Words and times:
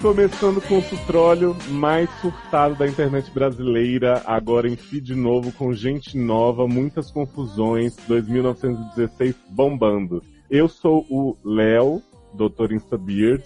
começando 0.00 0.60
com 0.60 0.78
o 0.78 0.82
sutróleo 0.82 1.56
mais 1.70 2.08
surtado 2.20 2.74
da 2.76 2.86
internet 2.86 3.30
brasileira, 3.30 4.22
agora 4.26 4.68
em 4.68 4.76
feed 4.76 5.14
novo, 5.14 5.50
com 5.52 5.72
gente 5.72 6.16
nova, 6.16 6.66
muitas 6.68 7.10
confusões, 7.10 7.96
2916 8.06 9.34
bombando. 9.50 10.22
Eu 10.50 10.68
sou 10.68 11.04
o 11.10 11.36
Léo, 11.44 12.00
Dr. 12.32 12.72
Instabeard, 12.72 13.42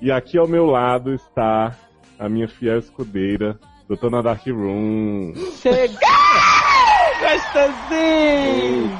e 0.00 0.10
aqui 0.12 0.38
ao 0.38 0.46
meu 0.46 0.66
lado 0.66 1.12
está 1.12 1.76
a 2.18 2.28
minha 2.28 2.48
fiel 2.48 2.78
escudeira, 2.78 3.58
Dona 4.00 4.22
Dark 4.22 4.46
Room. 4.46 5.32
Chega! 5.60 5.98
Gostosinho! 7.20 8.90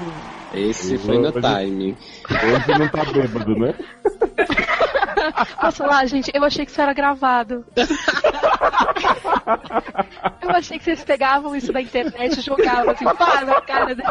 Esse 0.54 0.98
foi 0.98 1.18
no 1.18 1.28
Hoje- 1.28 1.40
time. 1.40 1.96
Hoje 2.30 2.78
não 2.78 2.88
tá 2.88 3.04
bêbado, 3.12 3.56
né? 3.58 3.74
Posso 5.60 5.76
falar, 5.78 6.06
gente? 6.06 6.30
Eu 6.34 6.44
achei 6.44 6.64
que 6.64 6.70
isso 6.70 6.80
era 6.80 6.92
gravado. 6.92 7.64
Eu 10.42 10.50
achei 10.50 10.78
que 10.78 10.84
vocês 10.84 11.04
pegavam 11.04 11.54
isso 11.56 11.72
da 11.72 11.80
internet 11.80 12.38
e 12.38 12.40
jogavam 12.42 12.90
assim, 12.90 13.04
pá, 13.04 13.44
na 13.44 13.60
cara 13.60 13.94
dele. 13.94 14.08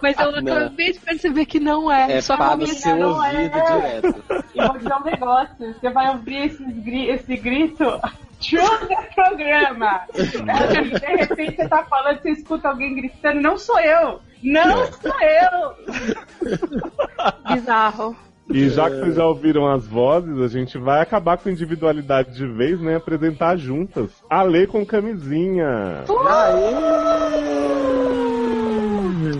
Mas 0.00 0.16
eu 0.18 0.40
Não. 0.40 0.56
acabei 0.56 0.92
de 0.92 1.00
perceber 1.00 1.46
que 1.46 1.58
não 1.60 1.90
é. 1.90 2.12
É 2.18 2.20
Só 2.20 2.36
para 2.36 2.54
o 2.54 2.58
que 2.60 2.74
seu 2.74 2.96
não 2.96 3.24
é. 3.24 3.28
ouvido 3.34 3.52
direto. 3.52 4.24
E 4.54 4.64
vou 4.66 4.78
dizer 4.78 4.94
um 4.94 5.04
negócio: 5.04 5.56
você 5.58 5.90
vai 5.90 6.08
ouvir 6.10 6.56
gri- 6.82 7.10
esse 7.10 7.36
grito 7.36 8.00
the 8.40 9.02
programa. 9.14 10.02
de 10.14 11.16
repente 11.16 11.56
você 11.56 11.68
tá 11.68 11.82
falando, 11.84 12.20
você 12.20 12.30
escuta 12.30 12.68
alguém 12.68 12.94
gritando, 12.94 13.40
não 13.40 13.56
sou 13.58 13.78
eu! 13.80 14.20
Não 14.42 14.86
sou 14.92 15.14
eu! 15.20 15.74
bizarro. 17.54 18.16
E 18.50 18.68
já 18.68 18.90
que 18.90 18.96
vocês 18.96 19.14
já 19.16 19.26
ouviram 19.26 19.66
as 19.66 19.86
vozes, 19.86 20.38
a 20.38 20.48
gente 20.48 20.76
vai 20.76 21.00
acabar 21.00 21.38
com 21.38 21.48
individualidade 21.48 22.34
de 22.34 22.46
vez, 22.46 22.78
né? 22.80 22.96
Apresentar 22.96 23.56
juntas. 23.56 24.10
A 24.28 24.42
Lê 24.42 24.66
com 24.66 24.84
camisinha. 24.84 26.04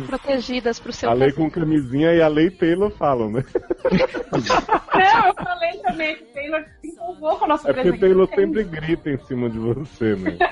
Protegidas 0.07 0.79
pro 0.79 0.93
seu 0.93 1.11
A 1.11 1.13
Lei 1.13 1.33
com 1.33 1.51
camisinha 1.51 2.13
e 2.15 2.23
a 2.23 2.29
Lei 2.29 2.51
Taylor 2.51 2.91
falam, 2.91 3.31
né? 3.31 3.45
Não, 4.33 5.27
eu 5.27 5.35
falei 5.35 5.73
também 5.83 6.17
que 6.17 6.25
Taylor 6.33 6.65
se 6.81 6.89
empolgou 6.89 7.37
com 7.37 7.45
a 7.45 7.49
nossa 7.49 7.71
É 7.71 7.75
porque. 7.75 7.99
Taylor 7.99 8.29
sempre 8.35 8.65
grita 8.65 9.11
em 9.11 9.19
cima 9.27 9.51
de 9.51 9.59
você, 9.59 10.17
né? 10.17 10.37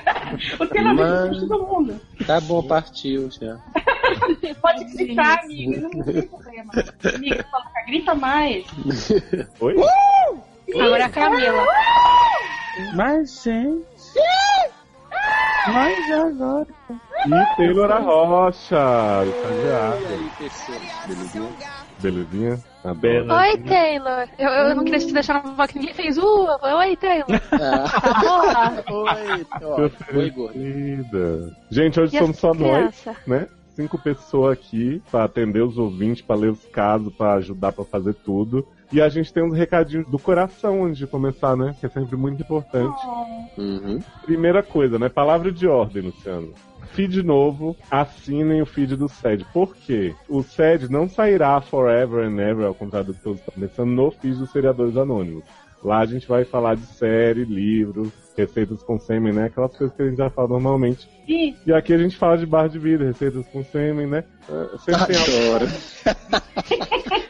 O 0.59 0.65
Taylor 0.67 0.95
Mas- 0.95 1.29
grita 1.29 1.47
todo 1.47 1.67
mundo. 1.67 1.95
Tá 2.25 2.39
bom, 2.41 2.63
partiu 2.63 3.29
já. 3.31 3.57
Pode 4.61 4.85
gritar, 4.85 5.39
amiga, 5.43 5.81
não 5.81 5.89
tem 6.03 6.21
problema. 6.27 6.71
Amiga, 7.15 7.43
coloca, 7.43 7.85
grita 7.87 8.15
mais. 8.15 8.65
Oi? 9.59 9.75
Agora 10.75 11.03
é 11.03 11.05
a 11.05 11.09
Camila. 11.09 11.65
Mas, 12.95 13.43
gente. 13.43 13.85
Mas 15.71 16.11
agora. 16.11 16.67
E 17.25 17.55
Taylor 17.55 17.89
a 17.91 17.99
Rocha, 17.99 18.75
E 19.25 19.29
estagiária. 19.29 20.07
aí, 20.09 20.31
belezinha? 21.07 21.49
Belezinha? 21.99 22.59
Bela. 22.97 23.39
Oi, 23.43 23.57
Taylor. 23.59 24.27
Eu, 24.37 24.49
eu 24.49 24.75
não 24.75 24.83
queria 24.83 24.99
te 24.99 25.13
deixar 25.13 25.35
na 25.35 25.51
voz 25.53 25.71
que 25.71 25.79
ninguém 25.79 25.93
fez. 25.93 26.17
Uh, 26.17 26.47
oi, 26.79 26.97
Taylor. 26.97 27.27
Ah, 27.53 28.83
oi, 28.91 29.45
ó. 29.61 29.81
Oi, 30.17 30.29
gordo. 30.31 30.53
Querida. 30.53 31.55
Gente, 31.71 31.99
hoje 32.01 32.15
E 32.17 32.19
somos 32.19 32.37
só 32.37 32.53
nós, 32.53 32.57
crianças? 33.03 33.15
né? 33.25 33.47
Cinco 33.75 33.97
pessoas 33.97 34.53
aqui 34.53 35.01
pra 35.09 35.23
atender 35.23 35.61
os 35.61 35.77
ouvintes, 35.77 36.21
pra 36.21 36.35
ler 36.35 36.51
os 36.51 36.63
casos, 36.65 37.13
pra 37.13 37.33
ajudar 37.33 37.71
pra 37.71 37.83
fazer 37.83 38.13
tudo. 38.13 38.67
E 38.91 39.01
a 39.01 39.09
gente 39.09 39.33
tem 39.33 39.43
uns 39.43 39.57
recadinhos 39.57 40.07
do 40.07 40.19
coração 40.19 40.85
antes 40.85 40.99
de 40.99 41.07
começar, 41.07 41.55
né? 41.55 41.75
Que 41.79 41.87
é 41.87 41.89
sempre 41.89 42.15
muito 42.15 42.41
importante. 42.43 42.95
Uhum. 43.57 43.99
Primeira 44.23 44.61
coisa, 44.61 44.99
né? 44.99 45.09
Palavra 45.09 45.51
de 45.51 45.67
ordem, 45.67 46.03
Luciano. 46.03 46.53
Feed 46.91 47.23
novo, 47.23 47.75
assinem 47.89 48.61
o 48.61 48.67
feed 48.67 48.95
do 48.95 49.09
SED. 49.09 49.45
Por 49.51 49.75
quê? 49.75 50.13
O 50.29 50.43
SED 50.43 50.91
não 50.91 51.09
sairá 51.09 51.59
forever 51.59 52.23
and 52.23 52.39
ever, 52.39 52.67
ao 52.67 52.75
contrário 52.75 53.07
do 53.07 53.13
que 53.15 53.23
todos 53.23 53.39
estão 53.39 53.53
pensando, 53.59 53.91
no 53.91 54.11
feed 54.11 54.37
dos 54.37 54.51
seriadores 54.51 54.95
anônimos. 54.95 55.43
Lá 55.83 55.99
a 55.99 56.05
gente 56.05 56.27
vai 56.27 56.45
falar 56.45 56.75
de 56.75 56.85
série, 56.85 57.43
livros, 57.43 58.11
receitas 58.37 58.81
com 58.83 58.97
sêmen, 58.97 59.33
né? 59.33 59.45
Aquelas 59.45 59.75
coisas 59.75 59.95
que 59.95 60.01
a 60.01 60.07
gente 60.07 60.17
já 60.17 60.29
fala 60.29 60.47
normalmente. 60.47 61.07
Isso. 61.27 61.61
E 61.65 61.73
aqui 61.73 61.93
a 61.93 61.97
gente 61.97 62.17
fala 62.17 62.37
de 62.37 62.45
barra 62.45 62.67
de 62.67 62.79
vida, 62.79 63.03
receitas 63.03 63.45
com 63.47 63.63
sêmen, 63.63 64.07
né? 64.07 64.23
É, 64.49 64.77
Sempre 64.77 65.05
tem 65.07 65.17
Adoro. 65.17 65.67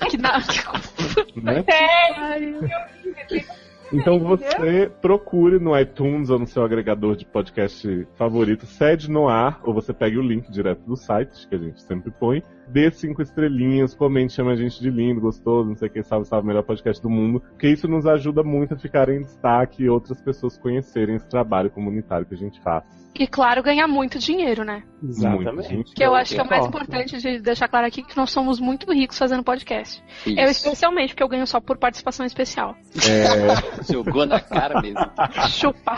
Que 1.34 1.41
né? 1.41 1.64
Sério. 1.64 2.59
Então 3.91 4.19
você 4.19 4.91
procure 5.02 5.59
no 5.59 5.78
iTunes 5.80 6.30
ou 6.30 6.40
no 6.40 6.47
seu 6.47 6.64
agregador 6.64 7.16
de 7.16 7.25
podcast 7.25 8.08
favorito, 8.16 8.66
Sede 8.66 9.09
no 9.09 9.28
Ar, 9.28 9.59
ou 9.64 9.74
você 9.74 9.94
pegue 9.94 10.18
o 10.18 10.22
link 10.22 10.52
direto 10.52 10.81
do 10.81 10.96
site, 10.96 11.47
que 11.47 11.56
a 11.56 11.58
gente 11.59 11.81
sempre 11.81 12.12
põe, 12.12 12.41
dê 12.68 12.91
cinco 12.91 13.22
estrelinhas, 13.22 13.94
comente, 13.94 14.34
chama 14.34 14.51
a 14.51 14.56
gente 14.56 14.79
de 14.79 14.90
lindo, 14.90 15.22
gostoso, 15.22 15.69
não 15.69 15.75
sei 15.75 15.88
o 15.88 15.91
que, 15.91 16.03
sabe, 16.03 16.28
sabe, 16.28 16.44
o 16.44 16.46
melhor 16.46 16.63
podcast 16.63 17.01
do 17.01 17.09
mundo, 17.09 17.40
porque 17.40 17.68
isso 17.68 17.88
nos 17.88 18.06
ajuda 18.06 18.44
muito 18.44 18.74
a 18.74 18.78
ficar 18.78 19.09
em 19.09 19.22
destaque 19.22 19.84
e 19.84 19.90
outras 19.90 20.22
pessoas 20.22 20.57
conhecerem 20.57 21.16
esse 21.16 21.28
trabalho 21.28 21.69
comunitário 21.69 22.25
que 22.25 22.34
a 22.34 22.38
gente 22.38 22.62
faz. 22.62 22.84
E 23.16 23.28
claro, 23.28 23.62
ganhar 23.62 23.88
muito 23.88 24.18
dinheiro, 24.18 24.63
né? 24.63 24.81
Muito, 25.00 25.62
gente. 25.62 25.94
Que 25.94 26.03
eu 26.03 26.16
acho 26.16 26.34
que 26.34 26.40
é 26.40 26.44
o 26.44 26.50
mais 26.50 26.66
Importa. 26.66 26.85
importante 26.88 27.18
de 27.19 27.40
deixar 27.40 27.68
claro 27.68 27.85
aqui 27.85 28.02
que 28.02 28.18
nós 28.18 28.31
somos 28.31 28.59
muito 28.59 28.91
ricos 28.91 29.18
fazendo 29.19 29.44
podcast. 29.44 30.03
Eu 30.25 30.34
Isso. 30.46 30.68
especialmente, 30.68 31.09
porque 31.09 31.22
eu 31.22 31.28
ganho 31.28 31.46
só 31.46 31.62
por 31.62 31.78
participação 31.78 32.25
especial. 32.25 32.75
É, 33.07 33.85
Jogou 33.94 34.25
na 34.25 34.40
cara 34.40 34.81
mesmo. 34.81 35.00
Chupa. 35.47 35.97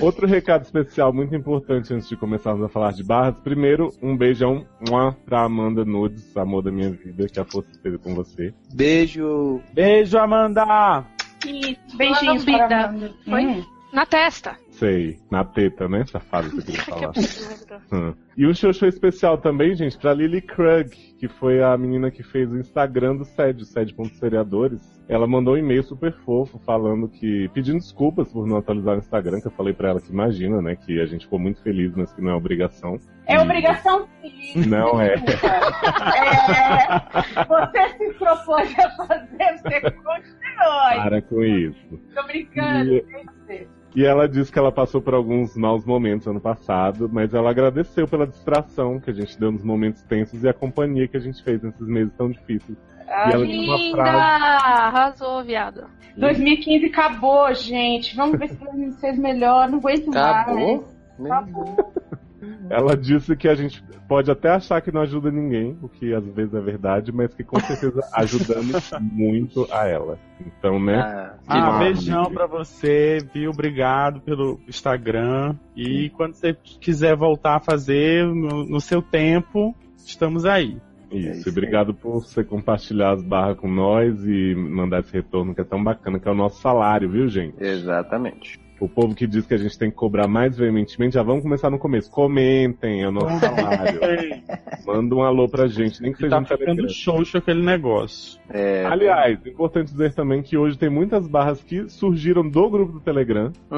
Outro 0.00 0.26
recado 0.26 0.62
especial 0.62 1.12
muito 1.12 1.34
importante 1.34 1.92
antes 1.92 2.08
de 2.08 2.16
começarmos 2.16 2.64
a 2.64 2.68
falar 2.68 2.92
de 2.92 3.02
barras. 3.02 3.36
Primeiro, 3.42 3.90
um 4.02 4.16
beijão 4.16 4.66
mua, 4.88 5.12
pra 5.24 5.42
Amanda 5.42 5.84
Nudes, 5.84 6.36
amor 6.36 6.62
da 6.62 6.70
minha 6.70 6.90
vida, 6.90 7.26
que 7.28 7.40
a 7.40 7.44
força 7.44 7.70
esteja 7.72 7.98
com 7.98 8.14
você. 8.14 8.52
Beijo. 8.74 9.60
Beijo, 9.72 10.18
Amanda! 10.18 11.04
Isso. 11.46 11.96
Beijinhos 11.96 12.44
Lambida. 12.44 12.58
para 12.58 12.80
a 12.80 12.88
Amanda. 12.88 13.14
Foi? 13.24 13.44
Hum. 13.44 13.64
Na 13.92 14.06
testa. 14.06 14.56
Sei, 14.70 15.18
na 15.30 15.44
teta, 15.44 15.86
né? 15.86 16.04
Safado 16.06 16.48
que 16.50 16.58
eu 16.58 16.62
queria 16.62 16.80
Que 16.82 16.90
falar. 16.90 17.12
Hum. 17.92 18.14
E 18.36 18.46
um 18.46 18.54
show 18.54 18.70
especial 18.70 19.36
também, 19.36 19.74
gente, 19.74 19.98
pra 19.98 20.14
Lily 20.14 20.40
Krug, 20.40 20.88
que 21.18 21.28
foi 21.28 21.62
a 21.62 21.76
menina 21.76 22.10
que 22.10 22.22
fez 22.22 22.50
o 22.50 22.58
Instagram 22.58 23.16
do 23.16 23.24
SED, 23.26 23.62
o 23.62 23.66
SED.seriadores. 23.66 24.80
Ela 25.08 25.26
mandou 25.26 25.54
um 25.54 25.58
e-mail 25.58 25.82
super 25.82 26.12
fofo 26.24 26.58
falando 26.60 27.06
que. 27.08 27.48
pedindo 27.52 27.78
desculpas 27.78 28.32
por 28.32 28.46
não 28.46 28.56
atualizar 28.56 28.94
o 28.94 28.98
Instagram, 28.98 29.40
que 29.40 29.46
eu 29.46 29.50
falei 29.52 29.74
pra 29.74 29.90
ela 29.90 30.00
que 30.00 30.10
imagina, 30.10 30.62
né? 30.62 30.74
Que 30.76 31.00
a 31.00 31.06
gente 31.06 31.24
ficou 31.26 31.38
muito 31.38 31.62
feliz, 31.62 31.94
mas 31.94 32.12
que 32.14 32.22
não 32.22 32.30
é 32.30 32.34
obrigação. 32.34 32.98
É 33.26 33.34
E- 33.34 33.38
obrigação 33.38 34.08
sim. 34.22 34.66
Não 34.66 34.98
é. 35.00 35.14
É, 35.14 35.18
você 37.46 37.88
se 37.98 38.14
propôs 38.18 38.74
a 38.78 38.90
fazer, 39.06 39.58
você 39.62 39.80
continua. 39.90 40.94
Para 40.96 41.22
com 41.22 41.42
isso. 41.44 42.00
Tô 42.14 42.22
brincando, 42.26 42.94
E- 42.94 43.04
sem 43.04 43.24
você. 43.26 43.68
E 43.94 44.04
ela 44.04 44.26
disse 44.26 44.50
que 44.50 44.58
ela 44.58 44.72
passou 44.72 45.02
por 45.02 45.12
alguns 45.14 45.54
maus 45.56 45.84
momentos 45.84 46.26
ano 46.26 46.40
passado, 46.40 47.10
mas 47.12 47.34
ela 47.34 47.50
agradeceu 47.50 48.08
pela 48.08 48.26
distração 48.26 48.98
que 48.98 49.10
a 49.10 49.12
gente 49.12 49.38
deu 49.38 49.52
nos 49.52 49.62
momentos 49.62 50.02
tensos 50.02 50.42
e 50.42 50.48
a 50.48 50.54
companhia 50.54 51.06
que 51.06 51.16
a 51.16 51.20
gente 51.20 51.42
fez 51.44 51.62
nesses 51.62 51.86
meses 51.86 52.12
tão 52.16 52.30
difíceis. 52.30 52.78
E 53.06 53.32
ela 53.32 53.44
tem 53.44 53.64
uma 53.68 53.76
Linda! 53.76 53.96
frase. 53.96 54.18
Arrasou, 54.64 55.44
viado. 55.44 55.84
2015 56.16 56.86
acabou, 56.86 57.52
gente. 57.54 58.16
Vamos 58.16 58.38
ver 58.38 58.48
se 58.48 58.56
2016 58.56 59.18
melhor. 59.18 59.68
Não 59.70 59.78
aguento 59.78 60.08
Acabou? 60.16 60.54
mais. 61.18 61.32
Acabou. 61.32 61.92
Ela 62.70 62.96
disse 62.96 63.36
que 63.36 63.48
a 63.48 63.54
gente 63.54 63.82
pode 64.08 64.30
até 64.30 64.50
achar 64.50 64.80
que 64.80 64.92
não 64.92 65.00
ajuda 65.02 65.30
ninguém, 65.30 65.76
o 65.82 65.88
que 65.88 66.12
às 66.14 66.24
vezes 66.26 66.54
é 66.54 66.60
verdade, 66.60 67.12
mas 67.12 67.34
que 67.34 67.42
com 67.44 67.58
certeza 67.60 68.00
ajudamos 68.14 68.90
muito 69.00 69.66
a 69.70 69.86
ela. 69.86 70.18
Então, 70.40 70.78
né? 70.80 70.96
Ah, 70.96 71.34
Ah, 71.46 71.54
Filho, 71.54 71.78
beijão 71.78 72.24
pra 72.32 72.46
você, 72.46 73.18
viu? 73.32 73.50
Obrigado 73.50 74.20
pelo 74.20 74.60
Instagram. 74.68 75.56
E 75.76 76.10
quando 76.10 76.34
você 76.34 76.54
quiser 76.54 77.16
voltar 77.16 77.56
a 77.56 77.60
fazer 77.60 78.26
no, 78.26 78.64
no 78.64 78.80
seu 78.80 79.00
tempo, 79.00 79.74
estamos 79.96 80.44
aí. 80.44 80.76
Isso, 81.10 81.40
isso 81.40 81.48
e 81.48 81.52
obrigado 81.52 81.92
por 81.94 82.12
você 82.22 82.42
compartilhar 82.42 83.12
as 83.12 83.22
barras 83.22 83.58
com 83.58 83.68
nós 83.68 84.24
e 84.24 84.54
mandar 84.54 85.00
esse 85.00 85.12
retorno 85.12 85.54
que 85.54 85.60
é 85.60 85.64
tão 85.64 85.82
bacana, 85.82 86.18
que 86.18 86.26
é 86.26 86.30
o 86.30 86.34
nosso 86.34 86.60
salário, 86.60 87.10
viu, 87.10 87.28
gente? 87.28 87.62
Exatamente. 87.62 88.58
O 88.84 88.88
povo 88.88 89.14
que 89.14 89.26
diz 89.26 89.46
que 89.46 89.54
a 89.54 89.58
gente 89.58 89.78
tem 89.78 89.90
que 89.90 89.96
cobrar 89.96 90.26
mais 90.26 90.56
veementemente, 90.56 91.14
já 91.14 91.22
vamos 91.22 91.42
começar 91.42 91.70
no 91.70 91.78
começo. 91.78 92.10
Comentem, 92.10 93.02
é 93.02 93.08
o 93.08 93.12
nosso 93.12 93.38
salário. 93.38 94.00
Manda 94.86 95.14
um 95.14 95.22
alô 95.22 95.48
pra 95.48 95.66
gente, 95.68 96.02
nem 96.02 96.12
que 96.12 96.18
seja 96.18 96.30
Tá 96.42 96.56
ficando 96.56 96.88
xoxo 96.92 97.38
aquele 97.38 97.62
negócio. 97.62 98.40
É, 98.50 98.84
Aliás, 98.86 99.38
importante 99.46 99.92
dizer 99.92 100.14
também 100.14 100.42
que 100.42 100.56
hoje 100.56 100.76
tem 100.76 100.90
muitas 100.90 101.28
barras 101.28 101.62
que 101.62 101.88
surgiram 101.88 102.48
do 102.48 102.68
grupo 102.70 102.92
do 102.94 103.00
Telegram. 103.00 103.52
hum, 103.70 103.76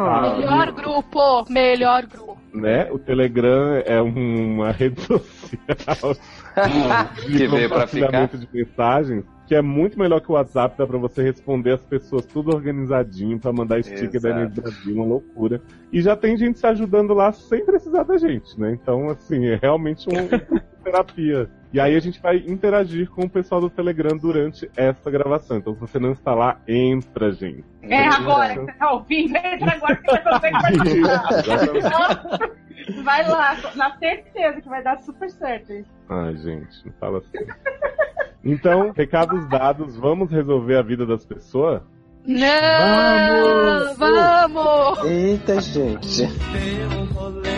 Ah, 0.00 0.36
Melhor 0.38 0.72
grupo, 0.72 1.52
melhor 1.52 2.06
grupo. 2.06 2.38
né? 2.54 2.88
O 2.92 2.98
Telegram 2.98 3.82
é 3.84 4.00
um- 4.00 4.54
uma 4.54 4.70
rede 4.70 5.00
social 5.02 6.14
que 7.26 7.46
veio 7.48 7.68
pra 7.68 7.86
ficar. 7.86 8.26
de 8.28 8.48
mensagens 8.52 9.24
que 9.48 9.54
é 9.54 9.62
muito 9.62 9.98
melhor 9.98 10.20
que 10.20 10.30
o 10.30 10.34
WhatsApp, 10.34 10.76
dá 10.76 10.86
pra 10.86 10.98
você 10.98 11.22
responder 11.22 11.72
as 11.72 11.80
pessoas 11.82 12.26
tudo 12.26 12.54
organizadinho 12.54 13.38
pra 13.38 13.50
mandar 13.50 13.82
sticker 13.82 14.20
da 14.20 14.28
Exato. 14.28 14.40
Enem 14.42 14.50
Brasil, 14.50 14.94
uma 14.94 15.04
loucura. 15.06 15.62
E 15.90 16.02
já 16.02 16.14
tem 16.14 16.36
gente 16.36 16.58
se 16.58 16.66
ajudando 16.66 17.14
lá 17.14 17.32
sem 17.32 17.64
precisar 17.64 18.02
da 18.02 18.18
gente, 18.18 18.60
né? 18.60 18.72
Então, 18.80 19.08
assim, 19.08 19.46
é 19.46 19.58
realmente 19.60 20.06
um- 20.06 20.26
uma 20.50 20.60
terapia. 20.84 21.48
E 21.72 21.80
aí 21.80 21.96
a 21.96 22.00
gente 22.00 22.20
vai 22.20 22.36
interagir 22.46 23.08
com 23.10 23.22
o 23.24 23.28
pessoal 23.30 23.60
do 23.60 23.70
Telegram 23.70 24.16
durante 24.18 24.70
essa 24.76 25.10
gravação. 25.10 25.56
Então, 25.56 25.72
se 25.74 25.80
você 25.80 25.98
não 25.98 26.12
está 26.12 26.34
lá, 26.34 26.60
entra, 26.68 27.32
gente. 27.32 27.64
É 27.82 28.06
agora 28.06 28.52
que 28.54 28.60
você 28.60 28.72
tá 28.72 28.92
ouvindo, 28.92 29.34
entra 29.34 29.72
agora 29.72 29.96
que 29.96 30.10
você 30.10 30.18
consegue 30.20 30.56
participar. 30.60 32.50
Vai 33.02 33.28
lá, 33.28 33.56
na 33.74 33.96
certeza 33.98 34.60
que 34.60 34.68
vai 34.68 34.82
dar 34.82 34.98
super 35.02 35.28
certo 35.30 35.72
isso. 35.72 35.90
Ai, 36.08 36.36
gente, 36.36 36.86
não 36.86 36.92
fala 36.98 37.18
assim. 37.18 37.46
Então, 38.44 38.92
recados 38.92 39.48
dados, 39.48 39.96
vamos 39.96 40.30
resolver 40.30 40.76
a 40.76 40.82
vida 40.82 41.04
das 41.04 41.24
pessoas? 41.24 41.82
Não, 42.24 43.94
vamos! 43.96 45.04
Eita, 45.04 45.60
gente. 45.60 46.26
Dê 46.26 46.96
um 46.96 47.04
rolê 47.12 47.48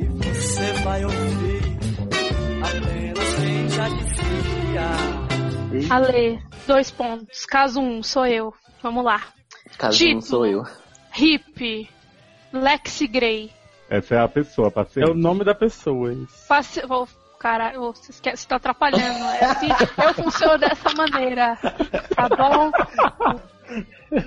e 0.00 0.06
você 0.08 0.72
vai 0.84 1.04
ouvir. 1.04 1.60
Apenas 2.62 3.34
quem 3.34 3.68
já 3.68 3.88
dizia. 3.88 4.82
Ale, 5.94 6.42
dois 6.66 6.90
pontos. 6.90 7.44
Caso 7.46 7.80
um, 7.80 8.02
sou 8.02 8.26
eu. 8.26 8.52
Vamos 8.82 9.04
lá. 9.04 9.22
Caso 9.78 9.96
Título. 9.98 10.14
não 10.14 10.20
sou 10.22 10.46
eu. 10.46 10.62
Hip. 11.18 11.88
Lexi 12.52 13.06
Gray. 13.06 13.50
Essa 13.90 14.14
é 14.14 14.18
a 14.20 14.28
pessoa, 14.28 14.68
É 14.68 14.70
paciente. 14.70 15.10
o 15.10 15.14
nome 15.14 15.44
da 15.44 15.54
pessoa, 15.54 16.12
isso. 16.12 16.46
Passe... 16.48 16.80
Vou... 16.86 17.06
Caralho, 17.38 17.82
ô, 17.84 17.92
você 17.94 18.10
esquece, 18.10 18.42
você 18.42 18.48
tá 18.48 18.56
atrapalhando. 18.56 19.24
É 19.24 19.44
assim, 19.46 19.68
eu 20.06 20.12
funciono 20.14 20.58
dessa 20.58 20.90
maneira. 20.94 21.56
Tá 22.14 22.28
bom? 22.28 22.70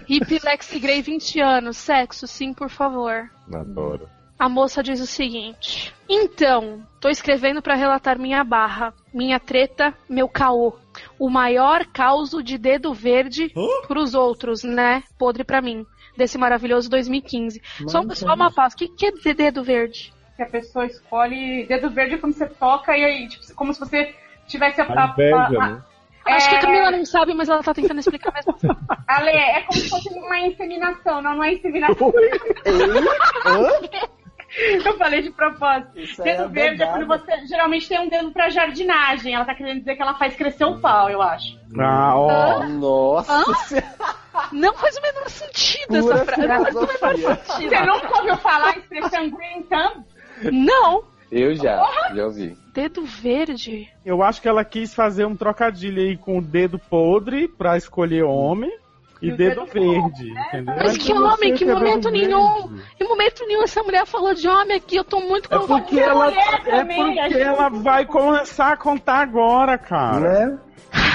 Hip 0.10 0.40
Lexi 0.44 0.80
Gray, 0.80 1.02
20 1.04 1.40
anos. 1.40 1.78
Sexo, 1.78 2.26
sim, 2.26 2.54
por 2.56 2.70
favor. 2.70 3.30
Adoro. 3.54 4.10
A 4.40 4.50
moça 4.50 4.82
diz 4.82 5.00
o 5.00 5.06
seguinte: 5.06 5.94
Então, 6.10 6.84
tô 7.00 7.08
escrevendo 7.08 7.62
pra 7.62 7.76
relatar 7.76 8.18
minha 8.18 8.44
barra, 8.44 8.94
minha 9.14 9.40
treta, 9.40 9.94
meu 10.10 10.28
caô. 10.28 10.76
O 11.20 11.30
maior 11.30 11.86
causo 11.86 12.42
de 12.44 12.58
dedo 12.58 12.94
verde 12.94 13.54
pros 13.88 14.14
outros, 14.16 14.64
né? 14.64 15.04
Podre 15.20 15.44
pra 15.44 15.62
mim. 15.62 15.86
Desse 16.16 16.38
maravilhoso 16.38 16.90
2015. 16.90 17.62
Só, 17.88 18.04
só 18.14 18.34
uma 18.34 18.52
pausa. 18.52 18.76
O 18.76 18.78
que, 18.78 18.88
que 18.88 19.06
é 19.08 19.34
dedo 19.34 19.64
verde? 19.64 20.14
Que 20.36 20.44
a 20.44 20.48
pessoa 20.48 20.86
escolhe 20.86 21.66
dedo 21.66 21.90
verde 21.90 22.18
quando 22.18 22.34
você 22.34 22.48
toca 22.48 22.98
e 22.98 23.04
aí, 23.04 23.28
tipo, 23.28 23.54
como 23.56 23.74
se 23.74 23.80
você 23.80 24.14
tivesse 24.48 24.82
a. 24.82 24.86
A 24.86 25.08
inveja, 25.12 25.36
a- 25.36 25.68
né? 25.70 25.82
Acho 26.26 26.50
que 26.50 26.56
a 26.56 26.58
É. 26.58 26.62
Camila 26.62 26.90
não 26.92 27.06
sabe, 27.06 27.34
mas 27.34 27.50
ela 27.50 27.62
tá 27.62 27.74
tentando 27.74 28.00
explicar 28.00 28.32
mesmo. 28.34 28.56
Ale, 29.08 29.30
é 29.30 29.62
como 29.64 29.74
se 29.78 29.90
fosse 29.90 30.08
uma 30.10 30.40
inseminação, 30.40 31.22
não, 31.22 31.36
não 31.36 31.44
é 31.44 31.54
inseminação. 31.54 32.14
Eu 34.86 34.98
falei 35.00 35.22
de 35.24 35.32
propósito. 35.32 36.00
Isso 36.00 36.22
dedo 36.24 36.44
é 36.44 36.48
verde 36.48 36.84
é 36.84 36.86
verdade. 36.86 37.06
quando 37.06 37.20
você 37.26 37.48
geralmente 37.48 37.90
tem 37.90 38.00
um 38.00 38.08
dedo 38.08 38.32
pra 38.32 38.50
jardinagem. 38.52 39.34
Ela 39.34 39.46
tá 39.46 39.56
querendo 39.56 39.80
dizer 39.80 39.96
que 39.96 40.02
ela 40.02 40.14
faz 40.14 40.36
crescer 40.36 40.66
o 40.66 40.80
pau, 40.80 41.10
eu 41.10 41.22
acho. 41.24 41.58
Ah, 41.80 42.16
ó. 42.16 42.64
Nossa. 42.68 43.84
Não 44.52 44.74
faz 44.74 44.98
o 44.98 45.02
menor 45.02 45.30
sentido 45.30 46.00
Pura 46.00 46.16
essa 46.16 46.26
frase. 46.26 46.74
Não 46.74 46.88
faz 46.88 47.16
o 47.16 47.22
menor 47.22 47.38
sentido. 47.38 47.70
Você 47.70 47.86
nunca 47.86 48.18
ouviu 48.18 48.38
falar 48.38 48.74
a 48.74 48.78
expressão 48.78 49.30
green 49.30 49.64
thumb? 49.64 50.06
Não. 50.52 51.04
Eu 51.32 51.56
já, 51.56 51.84
já 52.14 52.26
ouvi. 52.26 52.56
Dedo 52.74 53.04
verde. 53.06 53.90
Eu 54.06 54.22
acho 54.22 54.42
que 54.42 54.48
ela 54.48 54.64
quis 54.64 54.94
fazer 54.94 55.26
um 55.26 55.36
trocadilho 55.36 56.02
aí 56.02 56.16
com 56.18 56.38
o 56.38 56.42
dedo 56.42 56.78
podre 56.78 57.48
pra 57.48 57.76
escolher 57.76 58.24
homem 58.24 58.72
e, 59.22 59.30
E 59.30 59.32
o 59.32 59.38
dedo, 59.38 59.62
dedo 59.62 59.74
verde, 59.74 60.32
né? 60.32 60.46
entendeu? 60.48 60.76
Mas 60.78 60.98
que 60.98 61.14
homem, 61.14 61.54
que 61.56 61.66
momento 61.66 62.10
nenhum. 62.12 62.78
Em 63.00 63.08
momento 63.08 63.46
nenhum 63.48 63.64
essa 63.64 63.82
mulher 63.82 64.06
falou 64.06 64.34
de 64.34 64.48
homem 64.48 64.78
aqui. 64.78 64.96
Eu 64.96 65.04
tô 65.04 65.22
muito 65.22 65.52
É 65.52 65.60
porque 65.60 66.00
ela, 66.00 66.32
é 66.32 66.84
porque 66.84 67.38
ela 67.40 67.70
vai 67.70 68.06
começar 68.06 68.74
a 68.74 68.78
contar 68.78 69.22
agora, 69.22 69.78
cara. 69.78 70.20
Né? 70.50 70.60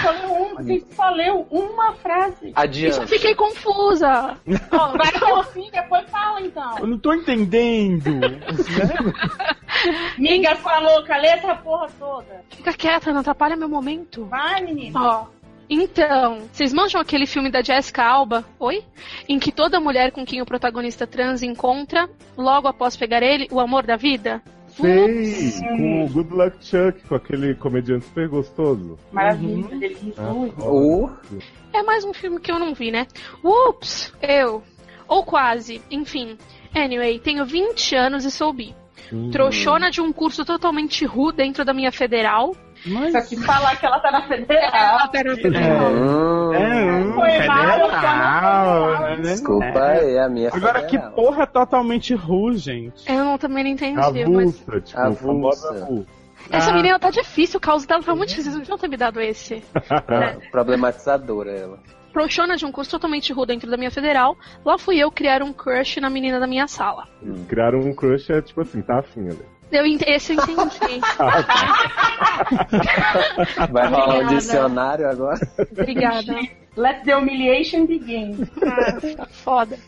Você 0.03 0.11
leu 0.13 0.33
um- 0.43 0.55
Você 0.57 0.85
só 0.95 1.11
leu 1.11 1.47
uma 1.51 1.93
frase. 1.95 2.47
Eu 2.49 2.53
Adiante. 2.55 3.07
fiquei 3.07 3.35
confusa. 3.35 4.37
Ó, 4.73 4.89
vai 4.97 5.09
até 5.09 5.33
o 5.35 5.43
fim, 5.45 5.71
depois 5.71 6.09
fala 6.11 6.41
então. 6.41 6.79
Eu 6.79 6.87
não 6.87 6.99
tô 6.99 7.13
entendendo. 7.15 8.11
Miga 10.19 10.57
sua 10.57 10.79
louca, 10.81 11.17
lê 11.17 11.29
essa 11.29 11.55
porra 11.57 11.89
toda. 11.99 12.43
Fica 12.51 12.73
quieta, 12.73 13.13
não 13.13 13.21
atrapalha 13.21 13.57
meu 13.57 13.69
momento. 13.69 14.25
Vai, 14.27 14.61
menina. 14.63 15.01
Ó. 15.01 15.27
Então, 15.71 16.49
vocês 16.51 16.73
manjam 16.73 16.99
aquele 17.01 17.27
filme 17.27 17.51
da 17.51 17.61
Jessica 17.63 18.03
Alba, 18.03 18.43
oi? 18.59 18.83
Em 19.29 19.39
que 19.39 19.53
toda 19.53 19.79
mulher 19.79 20.11
com 20.13 20.25
quem 20.25 20.41
o 20.41 20.47
protagonista 20.47 21.07
trans 21.07 21.43
encontra, 21.43 22.09
logo 22.37 22.67
após 22.67 22.97
pegar 22.97 23.23
ele, 23.23 23.47
o 23.53 23.61
amor 23.61 23.85
da 23.85 23.95
vida? 23.95 24.43
Sei, 24.81 25.53
com 25.77 26.05
o 26.05 26.09
Good 26.09 26.33
Luck 26.33 26.57
Chuck, 26.65 27.01
com 27.09 27.15
aquele 27.15 27.55
comediante 27.55 28.07
super 28.07 28.29
gostoso. 28.29 28.99
Maravilha, 29.13 29.77
delícia. 29.77 30.23
Ui. 30.33 30.53
O 30.59 31.11
É 31.73 31.83
mais 31.83 32.05
um 32.05 32.15
filme 32.15 32.41
que 32.41 32.53
eu 32.53 32.59
não 32.59 32.75
vi, 32.75 32.91
né? 32.91 33.07
Ups, 33.43 34.13
eu. 34.23 34.63
Ou 35.09 35.25
quase, 35.25 35.83
enfim. 35.91 36.39
Anyway, 36.75 37.19
tenho 37.19 37.45
20 37.45 37.97
anos 37.97 38.25
e 38.25 38.31
sou 38.31 38.53
bi. 38.53 38.75
Trouxona 39.33 39.91
de 39.91 40.01
um 40.01 40.13
curso 40.13 40.45
totalmente 40.45 41.05
ru 41.05 41.33
dentro 41.33 41.65
da 41.65 41.73
minha 41.73 41.91
federal. 41.91 42.55
Só 43.13 43.21
que 43.23 43.37
falar 43.45 43.77
que 43.77 43.87
ela 43.87 43.99
tá 44.01 44.11
na 44.11 44.23
federal. 44.23 45.09
Hum, 45.93 46.53
É, 46.55 47.13
Foi 47.15 47.31
errado, 47.31 47.91
federal, 47.91 49.01
né? 49.01 49.17
Desculpa 49.17 49.81
aí, 49.83 50.19
a 50.19 50.29
minha 50.29 50.49
Agora, 50.53 50.83
que 50.83 50.91
federal. 50.97 51.13
porra 51.13 51.47
totalmente 51.47 52.15
ru, 52.15 52.53
gente? 52.57 53.11
Eu 53.11 53.25
não, 53.25 53.39
também 53.39 53.65
não 53.65 53.71
entendi, 53.71 53.97
mas... 53.97 54.07
Avulsa, 54.17 54.81
tipo, 54.81 55.01
Avulsa. 55.01 55.69
avulsa. 55.83 56.07
Essa 56.51 56.71
Ah. 56.71 56.75
menina 56.75 56.99
tá 56.99 57.11
difícil, 57.11 57.59
o 57.59 57.61
caos 57.61 57.85
dela 57.85 58.03
tá 58.03 58.15
muito 58.15 58.31
difícil. 58.31 58.53
Vocês 58.53 58.69
não 58.69 58.79
ter 58.79 58.89
me 58.89 58.97
dado 58.97 59.21
esse. 59.21 59.63
Pro- 59.73 60.41
Problematizadora 60.51 61.51
ela. 61.51 61.79
Trouxona 62.13 62.57
de 62.57 62.65
um 62.65 62.73
curso 62.73 62.91
totalmente 62.93 63.33
ru 63.33 63.45
dentro 63.45 63.71
da 63.71 63.77
minha 63.77 63.91
federal. 63.91 64.35
Lá 64.65 64.79
fui 64.79 64.99
eu 64.99 65.11
criar 65.11 65.43
um 65.43 65.53
crush 65.53 66.01
na 66.01 66.09
menina 66.09 66.41
da 66.41 66.47
minha 66.47 66.67
sala. 66.67 67.07
Criaram 67.49 67.81
um 67.81 67.95
crush, 67.95 68.31
é 68.33 68.41
tipo 68.41 68.63
assim, 68.63 68.81
tá 68.81 69.01
afim 69.01 69.27
ali. 69.29 69.45
Eu, 69.71 69.85
esse 70.07 70.35
eu 70.35 70.43
entendi. 70.43 71.01
Vai 73.71 73.89
rolar 73.89 74.09
um 74.09 74.13
Obrigada. 74.13 74.35
dicionário 74.37 75.11
agora? 75.11 75.39
Obrigada. 75.73 76.35
Let 76.77 77.03
the 77.05 77.17
humiliation 77.17 77.87
begin. 77.87 78.47
Ah, 78.65 79.27
foda. 79.27 79.79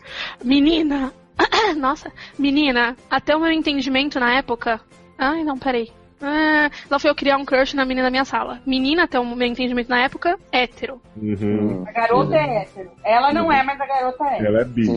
Menina. 0.43 1.13
Nossa, 1.77 2.11
menina, 2.37 2.95
até 3.09 3.35
o 3.35 3.39
meu 3.39 3.51
entendimento 3.51 4.19
na 4.19 4.35
época. 4.35 4.79
Ai, 5.17 5.43
não, 5.43 5.57
peraí. 5.57 5.89
Ah, 6.21 6.69
lá 6.89 6.99
foi 6.99 7.09
eu 7.09 7.15
criar 7.15 7.37
um 7.37 7.45
crush 7.45 7.73
na 7.75 7.83
menina 7.83 8.05
da 8.05 8.11
minha 8.11 8.25
sala. 8.25 8.61
Menina, 8.65 9.03
até 9.03 9.19
o 9.19 9.25
meu 9.25 9.47
entendimento 9.47 9.89
na 9.89 10.03
época, 10.03 10.37
hétero. 10.51 11.01
Uhum. 11.17 11.83
A 11.87 11.91
garota 11.91 12.35
é 12.35 12.61
hétero. 12.61 12.91
Ela 13.03 13.33
não 13.33 13.51
é, 13.51 13.63
mas 13.63 13.81
a 13.81 13.85
garota 13.85 14.23
é. 14.25 14.45
Ela 14.45 14.61
é 14.61 14.65
bi. 14.65 14.87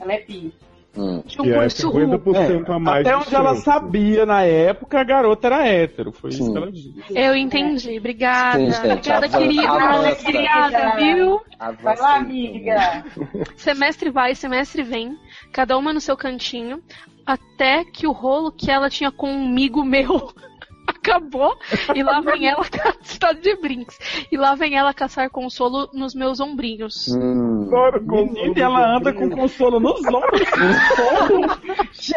Ela 0.00 0.12
é 0.12 0.20
bi. 0.20 0.54
Hum. 0.96 1.22
De 1.26 1.40
um 1.40 1.44
Que 1.44 1.50
é 1.52 1.60
curso 1.60 1.90
ru. 1.90 2.00
50% 2.00 2.70
a 2.70 2.78
mais. 2.78 3.06
Até 3.06 3.16
de 3.16 3.22
onde 3.24 3.34
ela 3.34 3.50
chance. 3.50 3.64
sabia 3.64 4.26
na 4.26 4.42
época, 4.42 5.00
a 5.00 5.04
garota 5.04 5.46
era 5.48 5.66
hétero. 5.66 6.12
Foi 6.12 6.30
isso 6.30 6.44
Sim. 6.44 6.52
que 6.52 6.58
ela 6.58 6.72
disse. 6.72 6.94
Eu 7.10 7.34
entendi. 7.36 7.98
Obrigada. 7.98 8.58
Sim, 8.58 8.70
gente, 8.70 9.10
Obrigada, 9.10 9.26
avança, 9.26 9.38
querida. 9.38 9.70
avança. 9.70 10.20
Obrigada, 10.20 10.96
viu? 10.96 11.40
Vai 11.82 11.96
lá, 11.96 12.16
amiga. 12.16 13.04
Semestre 13.56 14.10
vai, 14.10 14.34
semestre 14.34 14.82
vem, 14.82 15.16
cada 15.52 15.76
uma 15.78 15.92
no 15.92 16.00
seu 16.00 16.16
cantinho, 16.16 16.82
até 17.24 17.84
que 17.84 18.06
o 18.06 18.12
rolo 18.12 18.50
que 18.52 18.70
ela 18.70 18.90
tinha 18.90 19.10
com 19.12 19.28
amigo 19.32 19.84
meu 19.84 20.32
acabou, 21.02 21.56
e 21.94 22.02
lá 22.02 22.20
vem 22.20 22.46
ela, 22.48 22.64
estado 23.02 23.40
de 23.40 23.56
brinks, 23.56 23.98
e 24.30 24.36
lá 24.36 24.54
vem 24.54 24.76
ela 24.76 24.94
caçar 24.94 25.28
consolo 25.28 25.90
nos 25.92 26.14
meus 26.14 26.38
ombrinhos. 26.40 27.08
Hum. 27.08 27.68
Menina, 28.00 28.60
ela 28.60 28.96
anda 28.96 29.12
com 29.12 29.28
consolo 29.28 29.80
nos 29.80 30.00
ombros. 30.06 30.48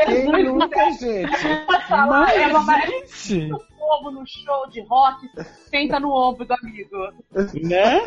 Quem 0.06 0.44
nunca, 0.46 0.92
gente? 0.94 1.32
Mas, 1.90 2.86
gente, 2.86 3.50
bobo 3.86 4.12
no 4.12 4.26
show 4.26 4.68
de 4.70 4.82
rock, 4.88 5.28
senta 5.70 6.00
no 6.00 6.10
ombro 6.12 6.46
do 6.46 6.54
amigo. 6.54 6.98
Né? 7.64 8.02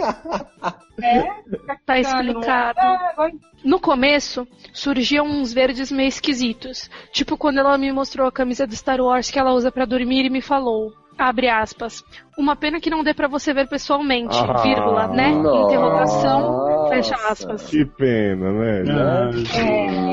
É? 1.03 1.77
Tá 1.87 1.99
explicado. 1.99 2.79
É, 2.81 3.31
No 3.65 3.79
começo, 3.81 4.47
surgiam 4.73 5.27
uns 5.27 5.53
verdes 5.53 5.93
meio 5.93 6.09
esquisitos. 6.09 6.91
Tipo 7.13 7.37
quando 7.37 7.59
ela 7.59 7.79
me 7.79 7.93
mostrou 7.93 8.27
a 8.27 8.33
camisa 8.33 8.67
do 8.67 8.75
Star 8.75 9.01
Wars 9.01 9.31
que 9.31 9.39
ela 9.39 9.53
usa 9.53 9.71
pra 9.71 9.85
dormir 9.85 10.25
e 10.27 10.31
me 10.31 10.41
falou. 10.41 10.93
Abre 11.17 11.49
aspas. 11.49 12.05
Uma 12.39 12.55
pena 12.55 12.81
que 12.81 12.89
não 12.91 13.03
dê 13.03 13.13
pra 13.13 13.27
você 13.27 13.53
ver 13.53 13.69
pessoalmente, 13.69 14.37
Ah, 14.39 14.63
vírgula, 14.63 15.09
né? 15.09 15.31
nossa. 15.31 15.65
Interrogação, 15.67 16.89
fecha 16.91 17.15
aspas. 17.29 17.67
Que 17.69 17.85
pena, 17.85 18.53
né? 18.53 18.83
Ah, 18.89 19.31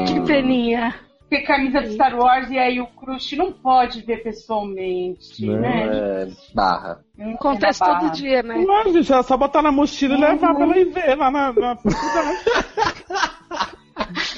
Que 0.07 0.19
peninha. 0.21 0.95
Tem 1.37 1.43
camisa 1.45 1.81
de 1.81 1.93
Star 1.93 2.15
Wars 2.17 2.49
e 2.49 2.57
aí 2.57 2.79
o 2.79 2.87
crush 2.87 3.35
não 3.35 3.51
pode 3.51 4.01
ver 4.01 4.23
pessoalmente, 4.23 5.45
Né? 5.45 5.57
né? 5.59 5.87
É, 6.23 6.27
barra. 6.53 6.99
Não 7.17 7.33
Acontece 7.35 7.79
tem 7.79 7.87
na 7.87 7.93
todo 7.95 8.03
barra. 8.03 8.13
dia, 8.15 8.43
né? 8.43 8.57
Não, 8.65 8.93
gente, 8.93 9.11
é 9.13 9.23
só 9.23 9.35
botar 9.37 9.61
na 9.61 9.71
mochila 9.71 10.15
e 10.15 10.21
levar 10.21 10.53
pra 10.55 10.63
ela 10.63 10.77
ir 10.77 10.85
ver 10.85 11.15
lá 11.17 11.31
na, 11.31 11.53
na 11.53 11.75
faculdade. 11.75 12.37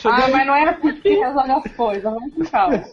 Ah, 0.06 0.28
mas 0.32 0.48
não 0.48 0.56
é 0.56 0.70
assim 0.70 0.94
que 1.02 1.10
resolve 1.10 1.52
as 1.52 1.76
coisas, 1.76 2.04
vamos 2.04 2.34
com 2.34 2.46
calma. 2.46 2.84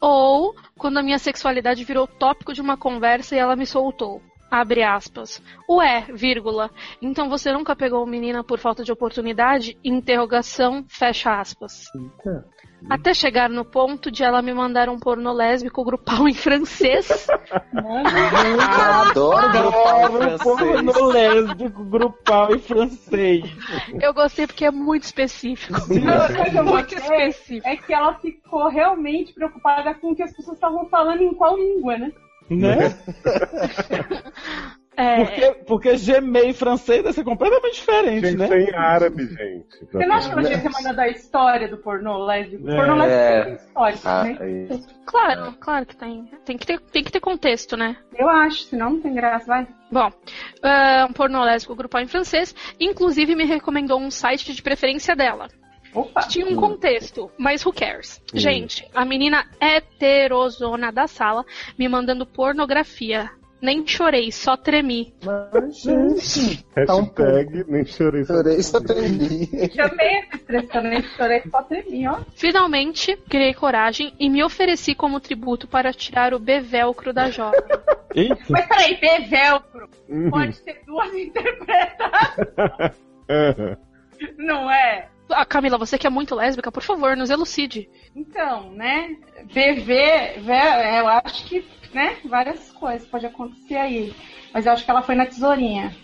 Ou 0.00 0.54
quando 0.76 0.98
a 0.98 1.02
minha 1.02 1.18
sexualidade 1.18 1.84
virou 1.84 2.06
tópico 2.06 2.52
de 2.52 2.60
uma 2.60 2.76
conversa 2.76 3.34
e 3.34 3.38
ela 3.38 3.56
me 3.56 3.64
soltou. 3.66 4.20
Abre 4.50 4.82
aspas. 4.82 5.42
Ué, 5.68 6.06
vírgula. 6.14 6.70
Então 7.02 7.28
você 7.28 7.52
nunca 7.52 7.76
pegou 7.76 8.06
menina 8.06 8.42
por 8.42 8.58
falta 8.58 8.82
de 8.82 8.90
oportunidade? 8.90 9.78
Interrogação, 9.84 10.84
fecha 10.88 11.38
aspas. 11.38 11.84
Até 12.88 13.12
chegar 13.14 13.48
no 13.48 13.64
ponto 13.64 14.10
de 14.10 14.22
ela 14.22 14.40
me 14.42 14.52
mandar 14.52 14.88
um 14.88 14.98
porno 14.98 15.32
lésbico 15.34 15.84
grupal 15.84 16.28
em 16.28 16.34
francês. 16.34 17.26
Adoro 17.74 19.50
grupal 19.50 20.04
Adoro 20.04 20.38
francês. 20.38 20.42
porno 20.42 21.06
lésbico, 21.06 21.84
grupal 21.84 22.54
e 22.54 22.58
francês. 22.58 23.44
Eu 24.00 24.14
gostei 24.14 24.46
porque 24.46 24.64
é 24.64 24.70
muito 24.70 25.04
específico. 25.04 25.74
Eu 26.54 26.64
Muito 26.64 26.94
gostei 26.94 27.28
específico. 27.28 27.68
é 27.68 27.76
que 27.76 27.92
ela 27.92 28.14
ficou 28.18 28.68
realmente 28.68 29.32
preocupada 29.32 29.94
com 29.94 30.12
o 30.12 30.16
que 30.16 30.22
as 30.22 30.34
pessoas 30.34 30.56
estavam 30.56 30.88
falando 30.88 31.22
em 31.22 31.34
qual 31.34 31.56
língua, 31.56 31.98
né? 31.98 32.12
Né? 32.50 32.98
É, 35.00 35.24
Porque, 35.24 35.50
porque 35.64 35.96
gemer 35.96 36.46
em 36.46 36.52
francês 36.52 37.04
deve 37.04 37.14
ser 37.14 37.22
completamente 37.22 37.74
diferente, 37.76 38.26
Gente, 38.26 38.36
né? 38.36 38.48
tem 38.48 38.74
árabe, 38.74 39.26
gente. 39.28 39.86
Você 39.92 40.04
não 40.06 40.16
acha 40.16 40.26
que 40.26 40.32
ela 40.32 40.42
devia 40.42 40.58
ter 40.60 40.70
mandado 40.70 40.98
a 40.98 41.08
história 41.08 41.68
do 41.68 41.76
pornô 41.76 42.18
lésbico? 42.26 42.68
É. 42.68 42.74
Pornô 42.76 42.94
lésbico 42.96 43.14
É. 43.22 43.44
tem 43.44 43.54
história, 43.54 43.98
Ah, 44.04 44.24
né? 44.24 44.66
isso. 44.74 44.88
claro, 45.06 45.52
claro 45.60 45.86
que 45.86 45.96
tem. 45.96 46.28
Tem 46.44 46.58
que 46.58 46.66
ter, 46.66 46.80
tem 46.80 47.04
que 47.04 47.12
ter 47.12 47.20
contexto, 47.20 47.76
né? 47.76 47.96
Eu 48.12 48.28
acho, 48.28 48.62
senão 48.64 48.90
não 48.90 49.00
tem 49.00 49.14
graça, 49.14 49.46
vai. 49.46 49.68
Bom, 49.92 50.10
ah, 50.64 51.06
um 51.08 51.12
pornô 51.12 51.44
lésbico 51.44 51.76
grupal 51.76 52.00
em 52.00 52.08
francês. 52.08 52.52
Inclusive 52.80 53.36
me 53.36 53.44
recomendou 53.44 54.00
um 54.00 54.10
site 54.10 54.52
de 54.52 54.60
preferência 54.60 55.14
dela. 55.14 55.46
Opa! 55.94 56.22
Tinha 56.22 56.44
um 56.44 56.56
contexto, 56.56 57.30
mas 57.38 57.64
who 57.64 57.72
cares? 57.72 58.20
Gente, 58.34 58.84
a 58.92 59.04
menina 59.04 59.44
heterozona 59.60 60.90
da 60.90 61.06
sala 61.06 61.44
me 61.78 61.88
mandando 61.88 62.26
pornografia. 62.26 63.30
Nem 63.60 63.86
chorei, 63.86 64.30
só 64.30 64.56
tremi. 64.56 65.12
Mas, 65.24 65.82
gente, 65.82 66.64
tá 66.86 66.94
um. 66.94 67.02
Hashtag 67.02 67.64
nem 67.68 67.84
chorei. 67.84 68.24
Chorei, 68.24 68.62
só 68.62 68.80
tremi. 68.80 69.48
Chamei 69.74 70.18
essa 70.18 70.36
expressão, 70.36 70.82
né? 70.82 71.02
Chorei 71.16 71.42
só 71.50 71.62
tremi, 71.62 72.06
ó. 72.06 72.20
Finalmente, 72.34 73.16
criei 73.28 73.52
coragem 73.52 74.14
e 74.18 74.30
me 74.30 74.44
ofereci 74.44 74.94
como 74.94 75.20
tributo 75.20 75.66
para 75.66 75.92
tirar 75.92 76.32
o 76.32 76.38
bevelcro 76.38 77.12
da 77.12 77.30
jovem. 77.30 77.60
Eita. 78.14 78.38
Mas 78.48 78.66
peraí, 78.66 78.96
B 79.00 79.26
velcro. 79.26 79.88
Uhum. 80.08 80.30
Pode 80.30 80.60
ter 80.62 80.80
duas 80.86 81.12
interpretações, 81.14 82.96
não 84.38 84.70
é? 84.70 85.08
Ah, 85.30 85.44
Camila, 85.44 85.76
você 85.78 85.98
que 85.98 86.06
é 86.06 86.10
muito 86.10 86.34
lésbica, 86.34 86.72
por 86.72 86.82
favor, 86.82 87.16
nos 87.16 87.30
elucide. 87.30 87.88
Então, 88.16 88.70
né? 88.72 89.16
BV, 89.44 90.38
vé- 90.40 91.00
eu 91.00 91.08
acho 91.08 91.44
que, 91.46 91.64
né? 91.92 92.16
Várias 92.24 92.72
coisas 92.72 93.06
pode 93.08 93.26
acontecer 93.26 93.76
aí. 93.76 94.14
Mas 94.52 94.66
eu 94.66 94.72
acho 94.72 94.84
que 94.84 94.90
ela 94.90 95.02
foi 95.02 95.14
na 95.14 95.26
tesourinha. 95.26 95.94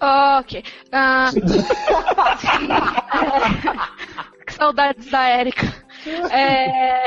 Ok. 0.00 0.62
Ah, 0.92 1.30
que 1.32 1.40
saudades 4.52 5.10
da 5.10 5.28
Érica. 5.28 5.66
É, 6.30 7.04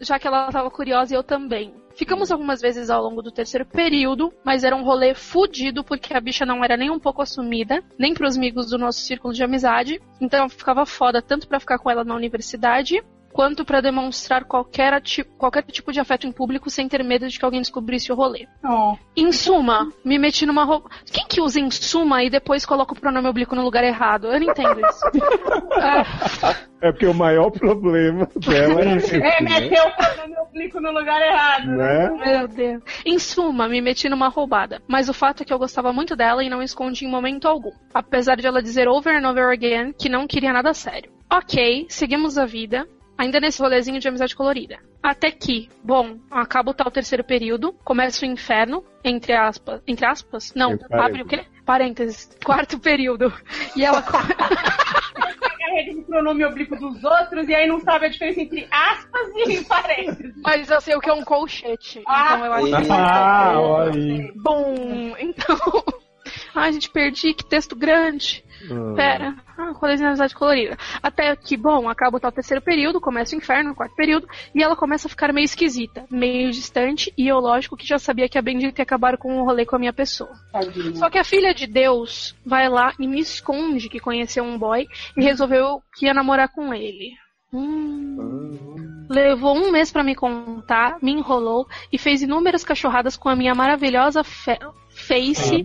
Já 0.00 0.18
que 0.18 0.26
ela 0.26 0.50
tava 0.50 0.70
curiosa 0.70 1.14
e 1.14 1.16
eu 1.16 1.22
também. 1.22 1.74
Ficamos 1.96 2.30
algumas 2.30 2.60
vezes 2.60 2.90
ao 2.90 3.02
longo 3.02 3.22
do 3.22 3.32
terceiro 3.32 3.64
período, 3.64 4.30
mas 4.44 4.64
era 4.64 4.76
um 4.76 4.84
rolê 4.84 5.14
fudido 5.14 5.82
porque 5.82 6.12
a 6.12 6.20
bicha 6.20 6.44
não 6.44 6.62
era 6.62 6.76
nem 6.76 6.90
um 6.90 6.98
pouco 6.98 7.22
assumida, 7.22 7.82
nem 7.98 8.12
pros 8.12 8.36
amigos 8.36 8.68
do 8.68 8.76
nosso 8.76 9.00
círculo 9.00 9.32
de 9.32 9.42
amizade. 9.42 10.00
Então 10.20 10.46
ficava 10.46 10.84
foda 10.84 11.22
tanto 11.22 11.48
pra 11.48 11.58
ficar 11.58 11.78
com 11.78 11.90
ela 11.90 12.04
na 12.04 12.14
universidade, 12.14 13.02
quanto 13.36 13.66
pra 13.66 13.82
demonstrar 13.82 14.44
qualquer, 14.44 14.94
ati- 14.94 15.22
qualquer 15.22 15.62
tipo 15.64 15.92
de 15.92 16.00
afeto 16.00 16.26
em 16.26 16.32
público 16.32 16.70
sem 16.70 16.88
ter 16.88 17.04
medo 17.04 17.28
de 17.28 17.38
que 17.38 17.44
alguém 17.44 17.60
descobrisse 17.60 18.10
o 18.10 18.14
rolê. 18.14 18.46
Oh, 18.64 18.96
Em 19.14 19.30
suma, 19.30 19.90
me 20.02 20.18
meti 20.18 20.46
numa 20.46 20.64
roupa. 20.64 20.88
Quem 21.12 21.26
que 21.26 21.38
usa 21.42 21.60
em 21.60 21.70
suma 21.70 22.24
e 22.24 22.30
depois 22.30 22.64
coloca 22.64 22.94
o 22.94 22.98
pronome 22.98 23.28
oblíquo 23.28 23.54
no 23.54 23.62
lugar 23.62 23.84
errado? 23.84 24.28
Eu 24.28 24.40
não 24.40 24.48
entendo 24.50 24.80
isso. 24.80 25.00
É 26.78 26.92
porque 26.92 27.06
o 27.06 27.14
maior 27.14 27.50
problema 27.50 28.28
dela 28.36 28.82
é 28.82 28.96
esse, 28.96 29.16
é, 29.16 29.42
né? 29.42 29.60
meteu 29.60 29.82
o 29.82 29.96
pronome 29.96 30.36
oblíquo 30.40 30.78
no 30.78 30.92
lugar 30.92 31.22
errado, 31.22 31.66
né? 31.68 32.10
Né? 32.10 32.38
meu 32.38 32.48
Deus. 32.48 32.82
Em 33.04 33.18
suma, 33.18 33.66
me 33.66 33.80
meti 33.80 34.10
numa 34.10 34.28
roubada. 34.28 34.82
Mas 34.86 35.08
o 35.08 35.14
fato 35.14 35.42
é 35.42 35.46
que 35.46 35.52
eu 35.52 35.58
gostava 35.58 35.90
muito 35.90 36.14
dela 36.14 36.44
e 36.44 36.50
não 36.50 36.62
escondi 36.62 37.06
em 37.06 37.10
momento 37.10 37.48
algum. 37.48 37.72
Apesar 37.94 38.36
de 38.36 38.46
ela 38.46 38.62
dizer 38.62 38.88
over 38.88 39.16
and 39.16 39.28
over 39.28 39.50
again 39.50 39.92
que 39.98 40.08
não 40.10 40.26
queria 40.26 40.52
nada 40.52 40.74
sério. 40.74 41.10
Ok, 41.32 41.86
seguimos 41.88 42.36
a 42.36 42.44
vida. 42.44 42.86
Ainda 43.18 43.40
nesse 43.40 43.60
rolezinho 43.62 43.98
de 43.98 44.06
amizade 44.08 44.36
colorida. 44.36 44.78
Até 45.02 45.30
que, 45.30 45.68
bom, 45.82 46.18
acaba 46.30 46.70
o 46.70 46.74
tal 46.74 46.90
terceiro 46.90 47.24
período, 47.24 47.72
começa 47.84 48.24
o 48.24 48.28
inferno, 48.28 48.84
entre 49.02 49.32
aspas. 49.32 49.80
Entre 49.86 50.04
aspas? 50.04 50.52
Não, 50.54 50.72
Entre 50.72 50.86
abre 50.94 51.22
o 51.22 51.26
quê? 51.26 51.44
Parênteses. 51.64 52.28
Quarto 52.44 52.78
período. 52.78 53.32
E 53.74 53.84
ela. 53.84 54.02
co- 54.02 54.18
Carrega 55.58 55.98
o 55.98 56.04
pronome 56.04 56.44
oblíquo 56.44 56.76
dos 56.76 57.02
outros 57.02 57.48
e 57.48 57.54
aí 57.54 57.66
não 57.66 57.80
sabe 57.80 58.06
a 58.06 58.08
diferença 58.08 58.40
entre 58.40 58.68
aspas 58.70 59.28
e 59.48 59.64
parênteses. 59.64 60.34
Mas 60.44 60.70
eu 60.70 60.80
sei 60.80 60.94
o 60.94 61.00
que 61.00 61.10
é 61.10 61.12
um 61.14 61.24
colchete. 61.24 62.02
Ah, 62.06 62.34
então 62.36 62.46
eu 62.46 62.52
acho 62.52 62.86
que. 62.86 62.92
Ah, 62.92 63.54
olha. 63.60 64.32
Bom, 64.36 65.16
então. 65.18 65.56
Ai, 66.54 66.72
gente, 66.72 66.90
perdi, 66.90 67.34
que 67.34 67.44
texto 67.44 67.74
grande. 67.76 68.44
Ah. 68.70 68.94
Pera. 68.94 69.36
Colezinha 69.78 70.08
de 70.08 70.10
amizade 70.10 70.34
colorida. 70.34 70.76
Até 71.02 71.34
que, 71.36 71.56
bom, 71.56 71.88
acaba 71.88 72.16
o 72.16 72.20
tal 72.20 72.32
terceiro 72.32 72.62
período, 72.62 73.00
começa 73.00 73.34
o 73.34 73.38
inferno, 73.38 73.72
o 73.72 73.74
quarto 73.74 73.94
período, 73.94 74.28
e 74.54 74.62
ela 74.62 74.76
começa 74.76 75.06
a 75.06 75.10
ficar 75.10 75.32
meio 75.32 75.44
esquisita, 75.44 76.04
meio 76.10 76.50
distante, 76.50 77.12
e 77.16 77.28
eu, 77.28 77.38
lógico, 77.38 77.76
que 77.76 77.86
já 77.86 77.98
sabia 77.98 78.28
que 78.28 78.38
a 78.38 78.42
Bendita 78.42 78.80
ia 78.80 78.84
acabar 78.84 79.16
com 79.16 79.40
o 79.40 79.44
rolê 79.44 79.64
com 79.64 79.76
a 79.76 79.78
minha 79.78 79.92
pessoa. 79.92 80.30
Tadinho. 80.52 80.96
Só 80.96 81.10
que 81.10 81.18
a 81.18 81.24
filha 81.24 81.54
de 81.54 81.66
Deus 81.66 82.34
vai 82.44 82.68
lá 82.68 82.92
e 82.98 83.06
me 83.06 83.20
esconde 83.20 83.88
que 83.88 84.00
conheceu 84.00 84.44
um 84.44 84.58
boy 84.58 84.86
e 85.16 85.22
resolveu 85.22 85.82
que 85.96 86.06
ia 86.06 86.14
namorar 86.14 86.48
com 86.48 86.72
ele. 86.72 87.12
Hum. 87.52 89.06
Levou 89.08 89.56
um 89.56 89.70
mês 89.70 89.92
pra 89.92 90.02
me 90.02 90.14
contar, 90.14 90.98
me 91.00 91.12
enrolou 91.12 91.66
e 91.92 91.98
fez 91.98 92.22
inúmeras 92.22 92.64
cachorradas 92.64 93.16
com 93.16 93.28
a 93.28 93.36
minha 93.36 93.54
maravilhosa 93.54 94.24
fe- 94.24 94.58
face 94.90 95.64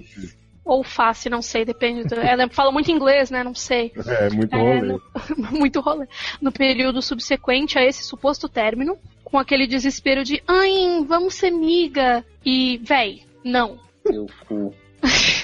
ou 0.64 0.84
face, 0.84 1.30
não 1.30 1.42
sei, 1.42 1.66
depende. 1.66 2.04
Do... 2.04 2.16
Ela 2.16 2.48
fala 2.50 2.72
muito 2.72 2.92
inglês, 2.92 3.30
né? 3.32 3.44
Não 3.44 3.56
sei. 3.56 3.92
É, 4.08 4.30
muito 4.30 4.56
É, 4.56 4.60
rolê. 4.60 4.82
no- 4.88 5.02
muito 5.60 5.80
rolê. 5.82 6.08
No 6.42 6.52
período 6.52 7.02
subsequente 7.02 7.78
a 7.80 7.84
esse 7.86 8.04
suposto 8.04 8.48
término, 8.48 8.98
com 9.24 9.38
aquele 9.40 9.66
desespero 9.68 10.24
de, 10.24 10.42
ai, 10.48 11.04
vamos 11.08 11.34
ser 11.36 11.52
miga. 11.52 12.24
E, 12.46 12.80
véi, 12.84 13.24
não. 13.44 13.80
Meu 14.08 14.28
cu. 14.48 14.74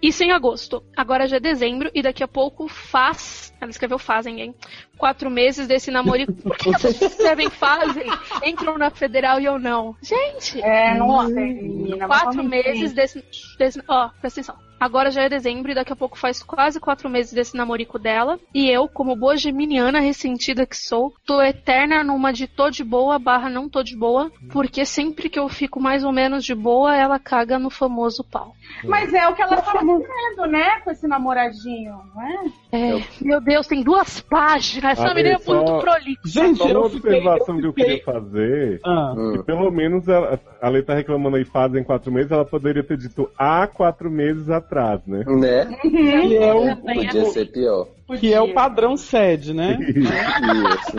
Isso 0.00 0.22
em 0.22 0.32
agosto. 0.32 0.82
Agora 0.96 1.26
já 1.26 1.36
é 1.36 1.40
dezembro 1.40 1.90
e 1.94 2.02
daqui 2.02 2.22
a 2.22 2.28
pouco 2.28 2.68
faz. 2.68 3.52
Ela 3.60 3.70
escreveu 3.70 3.98
fazem, 3.98 4.40
hein? 4.40 4.54
Quatro 4.98 5.30
meses 5.30 5.66
desse 5.66 5.90
namoro. 5.90 6.26
Por 6.32 6.56
que 6.56 6.72
pessoas 6.72 7.00
escrevem 7.00 7.48
fazem? 7.50 8.06
Entram 8.44 8.78
na 8.78 8.90
federal 8.90 9.40
e 9.40 9.44
eu 9.44 9.58
não. 9.58 9.96
Gente! 10.02 10.60
É, 10.62 10.94
menina. 10.94 12.06
mas 12.06 12.22
Quatro 12.22 12.44
meses 12.44 12.92
desse. 12.92 13.24
desse 13.58 13.82
ó, 13.88 14.08
presta 14.20 14.40
atenção. 14.40 14.66
Agora 14.78 15.10
já 15.10 15.22
é 15.22 15.28
dezembro 15.28 15.70
e 15.70 15.74
daqui 15.74 15.92
a 15.92 15.96
pouco 15.96 16.18
faz 16.18 16.42
quase 16.42 16.78
quatro 16.78 17.08
meses 17.08 17.32
desse 17.32 17.56
namorico 17.56 17.98
dela. 17.98 18.38
E 18.54 18.68
eu, 18.70 18.86
como 18.88 19.16
boa 19.16 19.36
geminiana 19.36 20.00
ressentida 20.00 20.66
que 20.66 20.76
sou, 20.76 21.14
tô 21.26 21.40
eterna 21.40 22.04
numa 22.04 22.32
de 22.32 22.46
tô 22.46 22.68
de 22.70 22.84
boa 22.84 23.18
barra 23.18 23.48
não 23.48 23.68
tô 23.68 23.82
de 23.82 23.96
boa, 23.96 24.30
porque 24.52 24.84
sempre 24.84 25.28
que 25.28 25.38
eu 25.38 25.48
fico 25.48 25.80
mais 25.80 26.04
ou 26.04 26.12
menos 26.12 26.44
de 26.44 26.54
boa, 26.54 26.94
ela 26.96 27.18
caga 27.18 27.58
no 27.58 27.70
famoso 27.70 28.22
pau. 28.24 28.52
Mas 28.84 29.12
é 29.14 29.26
o 29.28 29.34
que 29.34 29.42
ela 29.42 29.56
tava 29.62 29.78
dizendo, 29.78 30.46
né? 30.48 30.80
Com 30.80 30.90
esse 30.90 31.06
namoradinho, 31.06 31.94
não 32.14 32.22
é? 32.22 32.44
É, 32.72 33.02
meu 33.22 33.40
Deus, 33.40 33.66
tem 33.66 33.82
duas 33.82 34.20
páginas. 34.20 34.98
Essa 34.98 35.14
menina 35.14 35.36
é 35.36 35.38
só- 35.38 35.54
muito 35.54 35.78
prolixa. 35.80 36.20
Gente, 36.26 36.58
Só 36.58 36.66
uma 36.66 36.86
observação 36.86 37.58
que 37.60 37.66
eu 37.66 37.72
queria 37.72 38.02
fazer. 38.04 38.80
Ah, 38.84 39.14
que 39.36 39.42
pelo 39.44 39.70
menos 39.70 40.06
ela, 40.08 40.38
a 40.60 40.68
Lei 40.68 40.82
tá 40.82 40.94
reclamando 40.94 41.36
aí 41.36 41.44
fazem 41.44 41.82
quatro 41.82 42.12
meses, 42.12 42.30
ela 42.30 42.44
poderia 42.44 42.82
ter 42.84 42.96
dito 42.98 43.30
há 43.38 43.66
quatro 43.66 44.10
meses 44.10 44.48
atrás, 44.50 44.65
né? 45.06 45.24
Né? 45.26 45.66
que 45.80 46.36
é 46.36 46.54
o, 46.54 46.76
Podia 46.76 47.24
ser 47.26 47.46
pior. 47.52 47.88
que 48.18 48.32
é 48.32 48.40
o 48.40 48.52
padrão 48.52 48.96
sede, 48.96 49.54
né? 49.54 49.78
Isso. 49.86 50.96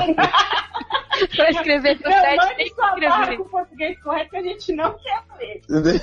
pra 1.35 1.49
escrever 1.49 1.97
site 1.97 2.37
mande 2.37 2.55
tem 2.55 2.73
que 2.73 2.81
escrever. 2.81 3.37
com 3.37 3.43
o 3.43 3.49
português 3.49 3.99
correto 4.01 4.29
que 4.29 4.37
a 4.37 4.41
gente 4.43 4.73
não 4.73 4.95
quer 4.97 5.23
ler. 5.69 6.01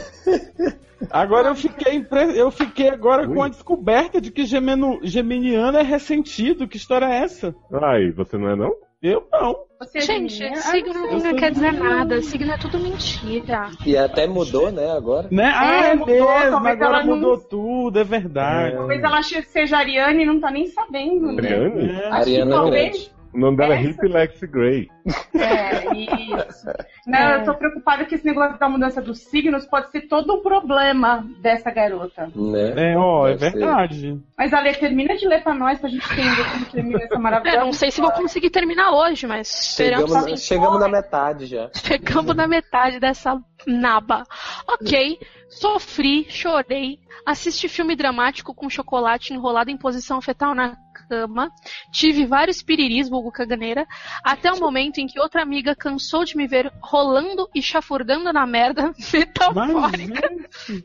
Agora 1.11 1.49
eu 1.49 1.55
fiquei, 1.55 1.95
impre- 1.97 2.39
eu 2.39 2.51
fiquei 2.51 2.89
agora 2.89 3.27
com 3.29 3.43
a 3.43 3.49
descoberta 3.49 4.21
de 4.21 4.31
que 4.31 4.47
gemeno... 4.47 5.01
geminiano 5.03 5.77
é 5.77 5.83
ressentido. 5.83 6.67
Que 6.67 6.79
história 6.79 7.05
é 7.05 7.17
essa? 7.19 7.55
Ai, 7.71 8.11
você 8.11 8.39
não 8.39 8.49
é 8.49 8.57
não? 8.57 8.75
Eu 9.05 9.29
não. 9.31 9.55
Você 9.81 9.99
é 9.99 10.01
Gente, 10.01 10.33
geminiana? 10.33 10.63
signo 10.63 10.95
não 10.95 11.21
sou 11.21 11.37
quer 11.37 11.51
dizer 11.53 11.73
nada. 11.75 12.23
Signo 12.23 12.51
é 12.53 12.57
tudo 12.57 12.79
mentira. 12.79 13.69
E 13.85 13.99
até 13.99 14.27
mudou, 14.27 14.73
né, 14.73 14.91
agora? 14.93 15.29
Né? 15.31 15.53
Ah, 15.55 15.89
é 15.89 15.95
mudou, 15.95 16.15
mesmo. 16.27 16.57
Agora 16.57 16.73
ela 16.81 17.05
não- 17.05 17.17
mudou 17.17 17.37
tudo, 17.37 17.99
é 17.99 18.05
verdade. 18.05 18.77
Talvez 18.77 19.03
ela 19.03 19.23
seja 19.23 19.77
ariana 19.77 20.23
e 20.23 20.25
não 20.25 20.41
tá 20.41 20.51
nem 20.51 20.69
sabendo, 20.69 21.33
né? 21.33 21.49
Ariane? 21.49 21.91
É. 21.91 22.07
Ariana 22.11 22.51
talvez- 22.55 22.93
Grande. 22.93 23.15
O 23.35 23.39
nome 23.39 23.57
dela 23.57 23.75
é 23.75 23.81
Essa? 23.81 23.91
Hip 23.91 24.09
Lex 24.09 24.41
Grey. 24.45 24.89
É, 25.35 25.93
isso. 25.93 26.67
Não, 27.07 27.31
eu 27.33 27.45
tô 27.45 27.55
preocupada 27.55 28.05
que 28.05 28.15
esse 28.15 28.25
negócio 28.25 28.59
da 28.59 28.69
mudança 28.69 29.03
dos 29.03 29.19
signos 29.19 29.67
pode 29.67 29.91
ser 29.91 30.03
todo 30.03 30.35
o 30.35 30.43
problema 30.43 31.27
dessa 31.41 31.71
garota. 31.71 32.31
Né? 32.35 32.93
É, 32.93 32.97
ó, 32.97 33.27
é 33.27 33.35
verdade. 33.35 34.21
Mas 34.39 34.53
Ale, 34.55 34.73
termina 34.75 35.17
de 35.17 35.27
ler 35.27 35.43
pra 35.43 35.53
nós 35.53 35.81
pra 35.81 35.89
gente 35.91 36.05
entender 36.13 36.51
como 36.53 36.65
termina 36.67 37.03
essa 37.03 37.15
É, 37.15 37.19
maravilhosa. 37.19 37.65
não 37.65 37.73
sei 37.73 37.91
se 37.91 38.01
vou 38.01 38.13
conseguir 38.13 38.51
terminar 38.51 38.93
hoje, 38.93 39.27
mas 39.27 39.49
esperamos 39.71 40.09
Chegamos, 40.11 40.25
sim. 40.25 40.31
na, 40.31 40.37
chegamos 40.37 40.81
na 40.81 40.89
metade 40.89 41.47
já. 41.47 41.71
Chegamos 41.75 42.37
na 42.37 42.47
metade 42.47 43.01
dessa 43.01 43.37
naba. 43.67 44.23
Ok, 44.69 45.19
sofri, 45.49 46.27
chorei, 46.31 46.99
assisti 47.27 47.69
filme 47.69 47.97
dramático 47.97 48.55
com 48.55 48.71
chocolate 48.71 49.35
enrolado 49.35 49.71
em 49.71 49.77
posição 49.77 50.21
fetal 50.21 50.55
na 50.55 50.77
cama, 51.09 51.51
tive 51.93 52.27
vários 52.27 52.63
piriris, 52.63 53.09
vulgo 53.09 53.31
caganeira, 53.31 53.87
até 54.23 54.53
o 54.53 54.59
momento 54.59 54.99
em 54.99 55.07
que 55.07 55.21
outra 55.21 55.43
amiga 55.43 55.75
cansou 55.75 56.25
de 56.25 56.37
me 56.37 56.47
ver 56.47 56.73
rolando 56.81 57.49
e 57.55 57.63
chafurdando 57.63 58.33
na 58.33 58.47
merda 58.47 58.93
metafórica. 59.13 60.29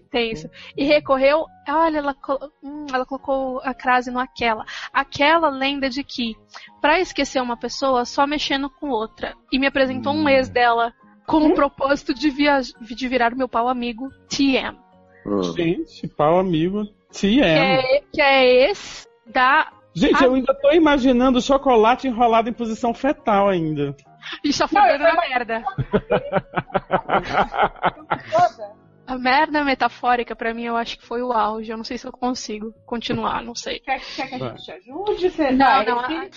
Tenso. 0.09 0.49
E 0.75 0.83
recorreu, 0.83 1.45
olha, 1.67 1.99
ela, 1.99 2.15
hum, 2.63 2.85
ela 2.93 3.05
colocou 3.05 3.59
a 3.63 3.73
crase 3.73 4.11
no 4.11 4.19
aquela. 4.19 4.65
Aquela 4.93 5.49
lenda 5.49 5.89
de 5.89 6.03
que, 6.03 6.35
pra 6.81 6.99
esquecer 6.99 7.41
uma 7.41 7.57
pessoa, 7.57 8.05
só 8.05 8.25
mexendo 8.25 8.69
com 8.69 8.89
outra. 8.89 9.35
E 9.51 9.59
me 9.59 9.67
apresentou 9.67 10.13
um 10.13 10.27
ex 10.27 10.49
dela 10.49 10.93
com 11.25 11.45
o 11.45 11.53
propósito 11.53 12.13
de, 12.13 12.31
de 12.31 13.07
virar 13.07 13.35
meu 13.35 13.47
pau 13.47 13.67
amigo 13.67 14.09
TM. 14.27 14.77
Hum. 15.25 15.43
Gente, 15.53 16.07
pau 16.07 16.39
amigo. 16.39 16.85
TM. 17.11 17.37
Que 17.37 17.41
é, 17.41 18.03
que 18.13 18.21
é 18.21 18.67
ex 18.67 19.07
da. 19.25 19.71
Gente, 19.99 20.23
eu 20.23 20.33
ainda 20.33 20.53
tô 20.53 20.71
imaginando 20.71 21.41
chocolate 21.41 22.07
enrolado 22.07 22.49
em 22.49 22.53
posição 22.53 22.93
fetal 22.93 23.49
ainda. 23.49 23.95
E 24.43 24.53
chafurdando 24.53 25.03
na 25.03 25.15
merda. 25.15 25.63
A 29.09 29.17
merda 29.17 29.63
metafórica, 29.63 30.35
pra 30.35 30.53
mim, 30.53 30.65
eu 30.65 30.75
acho 30.75 30.99
que 30.99 31.03
foi 31.03 31.23
o 31.23 31.33
auge. 31.33 31.71
Eu 31.71 31.77
não 31.77 31.83
sei 31.83 31.97
se 31.97 32.05
eu 32.05 32.11
consigo 32.11 32.71
continuar, 32.85 33.43
não 33.43 33.55
sei. 33.55 33.79
Quer, 33.79 33.99
quer 34.15 34.27
que 34.27 34.35
a 34.35 34.37
gente 34.37 34.63
te 34.63 34.71
ajude? 34.71 35.31
Você 35.31 35.49
Não, 35.49 35.83
não. 35.83 35.99
ah, 35.99 36.27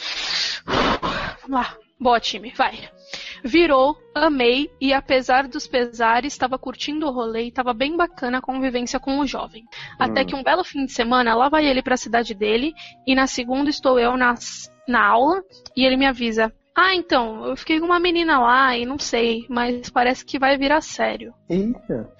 Vamos 1.42 1.50
lá. 1.50 1.76
Boa, 2.02 2.18
time, 2.18 2.52
vai. 2.56 2.76
Virou, 3.44 3.96
amei 4.12 4.68
e 4.80 4.92
apesar 4.92 5.46
dos 5.46 5.68
pesares, 5.68 6.32
estava 6.32 6.58
curtindo 6.58 7.06
o 7.06 7.12
rolê 7.12 7.44
e 7.44 7.48
estava 7.48 7.72
bem 7.72 7.96
bacana 7.96 8.38
a 8.38 8.42
convivência 8.42 8.98
com 8.98 9.20
o 9.20 9.26
jovem. 9.26 9.62
Até 10.00 10.24
que 10.24 10.34
um 10.34 10.42
belo 10.42 10.64
fim 10.64 10.84
de 10.84 10.90
semana, 10.90 11.32
lá 11.32 11.48
vai 11.48 11.64
ele 11.64 11.80
pra 11.80 11.96
cidade 11.96 12.34
dele 12.34 12.74
e 13.06 13.14
na 13.14 13.28
segunda 13.28 13.70
estou 13.70 14.00
eu 14.00 14.16
nas, 14.16 14.68
na 14.88 15.00
aula 15.00 15.44
e 15.76 15.84
ele 15.84 15.96
me 15.96 16.04
avisa. 16.04 16.52
Ah, 16.74 16.92
então, 16.92 17.46
eu 17.46 17.56
fiquei 17.56 17.78
com 17.78 17.86
uma 17.86 18.00
menina 18.00 18.40
lá 18.40 18.76
e 18.76 18.84
não 18.84 18.98
sei, 18.98 19.46
mas 19.48 19.88
parece 19.88 20.24
que 20.24 20.40
vai 20.40 20.58
virar 20.58 20.80
sério. 20.80 21.32
Eita. 21.48 22.12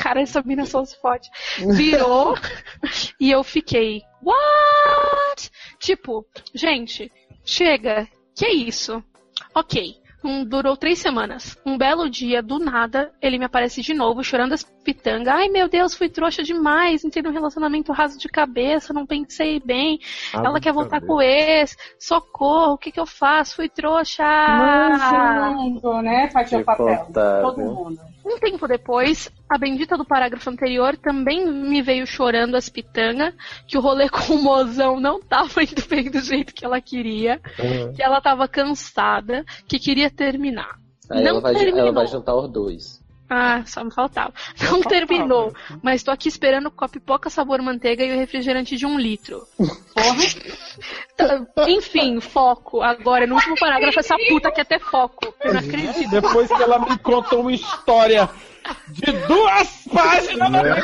Cara, 0.00 0.20
essa 0.20 0.42
mina 0.42 0.64
só 0.64 0.84
se 0.84 0.96
fode. 1.00 1.28
Virou 1.74 2.36
e 3.18 3.32
eu 3.32 3.42
fiquei. 3.42 4.00
What? 4.22 5.50
Tipo, 5.80 6.24
gente, 6.54 7.10
chega. 7.44 8.06
Que 8.36 8.48
isso? 8.48 9.02
Ok. 9.54 10.02
Um, 10.24 10.42
durou 10.42 10.74
três 10.74 10.98
semanas. 11.00 11.54
Um 11.66 11.76
belo 11.76 12.08
dia, 12.08 12.42
do 12.42 12.58
nada, 12.58 13.12
ele 13.20 13.38
me 13.38 13.44
aparece 13.44 13.82
de 13.82 13.92
novo, 13.92 14.24
chorando 14.24 14.54
as 14.54 14.62
pitangas. 14.62 15.28
Ai, 15.34 15.48
meu 15.48 15.68
Deus, 15.68 15.94
fui 15.94 16.08
trouxa 16.08 16.42
demais. 16.42 17.04
Entrei 17.04 17.22
num 17.22 17.30
relacionamento 17.30 17.92
raso 17.92 18.18
de 18.18 18.26
cabeça, 18.26 18.94
não 18.94 19.04
pensei 19.04 19.60
bem. 19.60 20.00
Ela 20.32 20.60
quer 20.60 20.72
voltar 20.72 21.02
com 21.02 21.16
o 21.16 21.22
ex. 21.22 21.76
Socorro, 21.98 22.72
o 22.72 22.78
que 22.78 22.90
que 22.90 22.98
eu 22.98 23.04
faço? 23.04 23.56
Fui 23.56 23.68
trouxa. 23.68 24.24
Manso, 24.24 26.02
né? 26.02 26.30
Faz 26.30 26.48
seu 26.48 26.64
papel. 26.64 27.06
Todo 27.42 27.60
mundo. 27.60 28.13
Um 28.24 28.38
tempo 28.38 28.66
depois, 28.66 29.30
a 29.48 29.58
bendita 29.58 29.98
do 29.98 30.04
parágrafo 30.04 30.48
anterior 30.48 30.96
também 30.96 31.46
me 31.46 31.82
veio 31.82 32.06
chorando 32.06 32.54
as 32.54 32.70
pitangas, 32.70 33.34
que 33.68 33.76
o 33.76 33.80
rolê 33.80 34.08
com 34.10 34.34
o 34.34 34.42
mozão 34.42 34.98
não 34.98 35.20
tava 35.20 35.62
indo 35.62 35.86
bem 35.86 36.10
do 36.10 36.20
jeito 36.20 36.54
que 36.54 36.64
ela 36.64 36.80
queria, 36.80 37.38
que 37.94 38.02
ela 38.02 38.20
tava 38.22 38.48
cansada, 38.48 39.44
que 39.68 39.78
queria 39.78 40.10
terminar. 40.10 40.78
Aí 41.10 41.22
não 41.22 41.32
ela 41.32 41.40
vai, 41.40 41.54
terminou. 41.54 41.80
ela 41.80 41.92
vai 41.92 42.06
juntar 42.06 42.34
os 42.34 42.50
dois. 42.50 43.03
Ah, 43.36 43.62
só 43.66 43.82
me 43.82 43.90
faltava. 43.92 44.32
Não 44.70 44.80
terminou, 44.80 45.52
mas 45.82 46.04
tô 46.04 46.12
aqui 46.12 46.28
esperando 46.28 46.70
com 46.70 46.84
a 46.84 46.88
pipoca 46.88 47.28
sabor 47.28 47.60
manteiga 47.60 48.04
e 48.04 48.12
o 48.14 48.18
refrigerante 48.18 48.76
de 48.76 48.86
um 48.86 48.96
litro. 48.96 49.42
Porra. 49.56 50.24
Tá, 51.16 51.66
Enfim, 51.68 52.20
foco. 52.20 52.80
Agora, 52.80 53.26
no 53.26 53.34
último 53.34 53.56
parágrafo, 53.58 53.98
essa 53.98 54.16
puta 54.28 54.52
quer 54.52 54.66
ter 54.66 54.78
foco. 54.80 55.34
Eu 55.40 55.52
não 55.54 55.60
acredito. 55.60 56.10
Depois 56.10 56.48
que 56.48 56.62
ela 56.62 56.78
me 56.78 56.96
contou 56.98 57.40
uma 57.40 57.52
história 57.52 58.30
de 58.88 59.12
duas 59.26 59.84
páginas, 59.92 60.50
Né? 60.50 60.82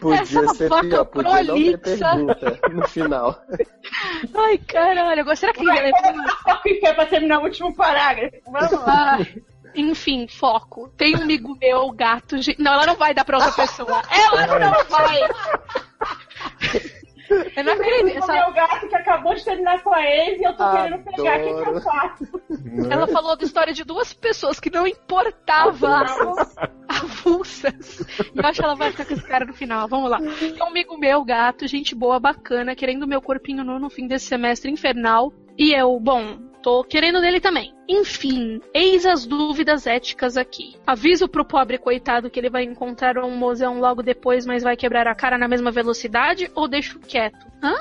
Podia 0.00 0.20
Essa 0.22 0.54
ser 0.54 0.68
pior, 0.68 1.04
podia 1.04 1.42
não 1.44 1.54
ter 1.54 1.78
prolixa. 1.78 2.08
pergunta 2.10 2.60
no 2.72 2.88
final. 2.88 3.38
Ai, 4.34 4.58
caralho. 4.58 5.20
Agora, 5.20 5.36
será 5.36 5.52
que 5.52 5.64
Vai, 5.64 5.90
Só 6.42 6.56
que 6.56 6.80
é 6.86 6.92
pra 6.92 7.06
terminar 7.06 7.40
o 7.40 7.44
último 7.44 7.74
parágrafo. 7.74 8.36
Vamos 8.46 8.72
lá. 8.72 9.18
Enfim, 9.74 10.26
foco. 10.28 10.88
Tem 10.96 11.16
um 11.16 11.22
amigo 11.22 11.56
meu, 11.60 11.90
gato. 11.92 12.40
ge- 12.40 12.56
Não, 12.58 12.72
ela 12.74 12.86
não 12.86 12.96
vai 12.96 13.12
dar 13.14 13.24
pra 13.24 13.38
outra 13.38 13.52
pessoa. 13.52 14.02
Ela 14.10 14.46
não 14.58 14.84
vai! 14.88 15.20
Eu 17.56 17.64
não 17.64 17.72
acredito. 17.72 18.14
O 18.16 18.18
Essa- 18.18 18.32
meu 18.34 18.52
gato 18.52 18.86
que 18.88 18.94
acabou 18.94 19.34
de 19.34 19.44
terminar 19.44 19.82
com 19.82 19.92
a 19.94 20.02
ex 20.04 20.38
e 20.40 20.44
eu 20.44 20.54
tô 20.54 20.70
querendo 20.70 20.98
pegar. 21.04 21.38
O 21.38 21.42
que, 21.42 21.44
que 21.44 21.50
eu 21.50 21.58
Adoro. 21.62 21.80
faço? 21.80 22.28
Ela 22.90 23.06
falou 23.08 23.36
da 23.36 23.44
história 23.44 23.72
de 23.72 23.82
duas 23.82 24.12
pessoas 24.12 24.60
que 24.60 24.70
não 24.70 24.86
importava 24.86 26.04
avulsas. 26.88 28.00
Eu 28.34 28.44
acho 28.44 28.60
que 28.60 28.64
ela 28.64 28.74
vai 28.76 28.90
ficar 28.90 29.06
com 29.06 29.14
esse 29.14 29.22
cara 29.26 29.44
no 29.46 29.54
final. 29.54 29.88
Vamos 29.88 30.10
lá. 30.10 30.18
É 30.20 30.62
um 30.62 30.66
amigo 30.68 30.98
meu, 30.98 31.24
gato, 31.24 31.66
gente 31.66 31.94
boa, 31.94 32.20
bacana, 32.20 32.74
querendo 32.76 33.06
meu 33.06 33.22
corpinho 33.22 33.64
nu 33.64 33.78
no 33.78 33.88
fim 33.90 34.06
desse 34.06 34.26
semestre 34.26 34.70
infernal. 34.70 35.32
E 35.58 35.72
eu, 35.72 35.98
bom, 35.98 36.38
tô 36.64 36.82
querendo 36.82 37.20
dele 37.20 37.40
também. 37.40 37.74
Enfim, 37.86 38.58
eis 38.72 39.04
as 39.04 39.26
dúvidas 39.26 39.86
éticas 39.86 40.38
aqui. 40.38 40.74
Aviso 40.86 41.28
pro 41.28 41.44
pobre 41.44 41.76
coitado 41.76 42.30
que 42.30 42.40
ele 42.40 42.48
vai 42.48 42.64
encontrar 42.64 43.22
um 43.22 43.36
mozão 43.36 43.78
logo 43.78 44.02
depois, 44.02 44.46
mas 44.46 44.62
vai 44.62 44.74
quebrar 44.74 45.06
a 45.06 45.14
cara 45.14 45.36
na 45.36 45.46
mesma 45.46 45.70
velocidade, 45.70 46.50
ou 46.54 46.66
deixo 46.66 46.98
quieto? 47.00 47.46
Hã? 47.62 47.74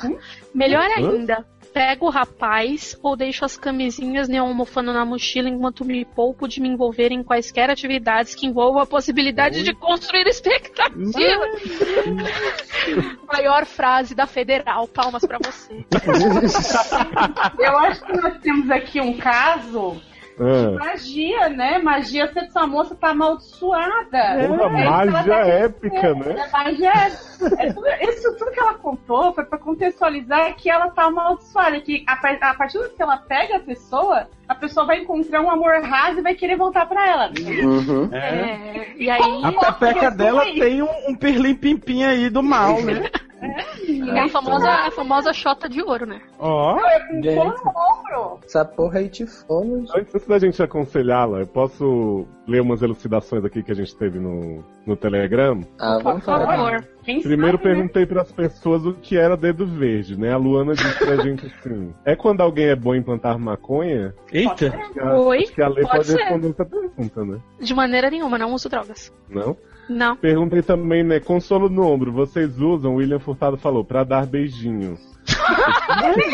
Melhor 0.54 0.86
ainda, 0.98 1.48
pego 1.74 2.06
o 2.06 2.10
rapaz 2.10 2.98
ou 3.02 3.16
deixo 3.16 3.44
as 3.44 3.58
camisinhas 3.58 4.30
neon 4.30 4.54
mofando 4.54 4.94
na 4.94 5.04
mochila 5.04 5.50
enquanto 5.50 5.84
me 5.84 6.06
poupo 6.06 6.48
de 6.48 6.62
me 6.62 6.70
envolver 6.70 7.12
em 7.12 7.24
quaisquer 7.24 7.70
atividades 7.70 8.36
que 8.36 8.46
envolvam 8.46 8.82
a 8.82 8.86
possibilidade 8.86 9.64
de 9.64 9.74
construir 9.74 10.28
expectativa. 10.28 10.94
Maior 13.28 13.66
frase 13.66 14.14
da 14.14 14.28
Federal. 14.28 14.88
Palmas 14.88 15.26
pra 15.26 15.40
você. 15.44 15.84
Eu 17.58 17.78
acho 17.80 18.06
que 18.06 18.14
nós 18.14 18.38
temos 18.40 18.70
aqui 18.70 19.02
um 19.02 19.18
caso 19.18 20.00
Ah. 20.40 20.72
Magia, 20.80 21.50
né? 21.50 21.78
Magia, 21.78 22.32
se 22.32 22.40
essa 22.40 22.66
moça 22.66 22.96
tá 22.96 23.10
amaldiçoada. 23.10 24.48
Porra, 24.48 24.80
É, 24.80 24.86
mágia 24.86 25.34
ela 25.34 25.44
deve 25.44 25.52
épica, 25.52 26.16
né? 26.16 26.36
É, 26.38 26.52
magia 26.52 26.92
é, 26.92 27.66
é 27.66 27.74
tudo, 27.74 27.88
isso 28.02 28.38
tudo 28.38 28.52
que 28.52 28.60
ela 28.60 28.74
contou 28.76 29.34
foi 29.34 29.46
pra 29.46 29.58
contextualizar 29.58 30.56
que 30.56 30.70
ela 30.70 30.90
tá 30.90 31.06
amaldiçoada. 31.06 31.80
Que 31.82 32.04
a, 32.08 32.14
a 32.50 32.54
partir 32.56 32.80
do 32.80 32.90
que 32.90 33.02
ela 33.02 33.18
pega 33.18 33.58
a 33.58 33.60
pessoa, 33.60 34.28
a 34.48 34.56
pessoa 34.56 34.86
vai 34.86 35.00
encontrar 35.00 35.42
um 35.42 35.50
amor 35.50 35.82
raso 35.84 36.20
e 36.20 36.24
vai 36.24 36.34
querer 36.36 36.56
voltar 36.56 36.86
pra 36.88 37.08
ela. 37.08 37.32
Uhum. 37.64 38.10
É. 38.12 38.18
É, 38.18 38.94
e 38.98 39.10
aí 39.10 39.42
A 39.44 39.52
pepeca 39.52 40.12
dela 40.12 40.44
tem 40.46 40.82
um, 40.82 41.10
um 41.10 41.16
pirlim-pimpim 41.16 42.04
aí 42.04 42.30
do 42.30 42.42
mal, 42.42 42.82
né? 42.82 43.10
é 43.44 44.20
a 44.20 44.30
famosa, 44.30 44.70
a 44.70 44.92
famosa 44.92 45.34
chota 45.34 45.68
de 45.68 45.82
ouro, 45.82 46.06
né? 46.06 46.22
Ó. 46.40 46.78
É 46.80 47.00
com 47.08 47.22
Gente. 47.22 47.40
ombro. 47.40 48.40
Essa 48.44 48.66
porra 48.66 49.00
aí 49.00 49.10
te 49.10 49.26
fome. 49.26 49.86
Antes 49.96 50.26
da 50.28 50.40
gente 50.40 50.62
aconselhá-la, 50.62 51.40
eu 51.40 51.48
posso 51.48 52.26
ler 52.48 52.62
umas 52.62 52.82
elucidações 52.82 53.44
aqui 53.46 53.64
que 53.64 53.72
a 53.72 53.76
gente 53.76 53.96
teve 53.96 54.20
no, 54.20 54.64
no 54.86 54.96
Telegram? 54.96 55.62
Ah, 55.80 56.00
Por 56.02 56.22
favor. 56.22 56.86
Quem 57.04 57.22
Primeiro 57.22 57.58
sabe, 57.58 57.70
né? 57.70 57.76
perguntei 57.76 58.06
pras 58.06 58.32
pessoas 58.32 58.86
o 58.86 58.94
que 58.94 59.18
era 59.18 59.36
dedo 59.36 59.66
verde, 59.68 60.18
né? 60.18 60.32
A 60.32 60.38
Luana 60.38 60.74
disse 60.74 60.98
pra 61.00 61.18
gente 61.18 61.46
assim: 61.46 61.94
é 62.06 62.16
quando 62.16 62.40
alguém 62.42 62.68
é 62.68 62.76
bom 62.76 62.96
em 62.96 63.04
plantar 63.04 63.38
maconha? 63.38 64.14
Eita. 64.32 64.68
Acho 64.68 64.94
que 64.94 65.00
a, 65.00 65.14
Oi? 65.20 65.38
acho 65.40 65.54
que 65.54 65.62
a 65.62 65.68
lei 65.68 65.84
Pode 65.84 65.98
pode, 65.98 66.12
responder 66.14 66.50
essa 66.50 66.66
pergunta, 66.66 67.26
né? 67.26 67.40
De 67.60 67.74
maneira 67.74 68.10
nenhuma, 68.10 68.38
não 68.38 68.54
uso 68.54 68.70
drogas. 68.70 69.12
Não? 69.30 69.58
Não. 69.90 70.16
Perguntei 70.16 70.62
também, 70.62 71.04
né? 71.04 71.20
Consolo 71.20 71.70
no 71.70 71.84
ombro, 71.88 72.12
vocês 72.12 72.60
usam? 72.60 72.96
William 72.96 73.20
Furtado 73.20 73.58
falou, 73.58 73.84
pra 73.84 74.04
dar 74.04 74.26
beijinhos. 74.26 75.00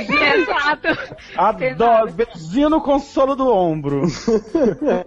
Exato. 0.09 0.87
Adoro. 1.37 2.11
Beijinho 2.13 2.69
no 2.69 2.81
consolo 2.81 3.35
do 3.35 3.47
ombro. 3.47 4.03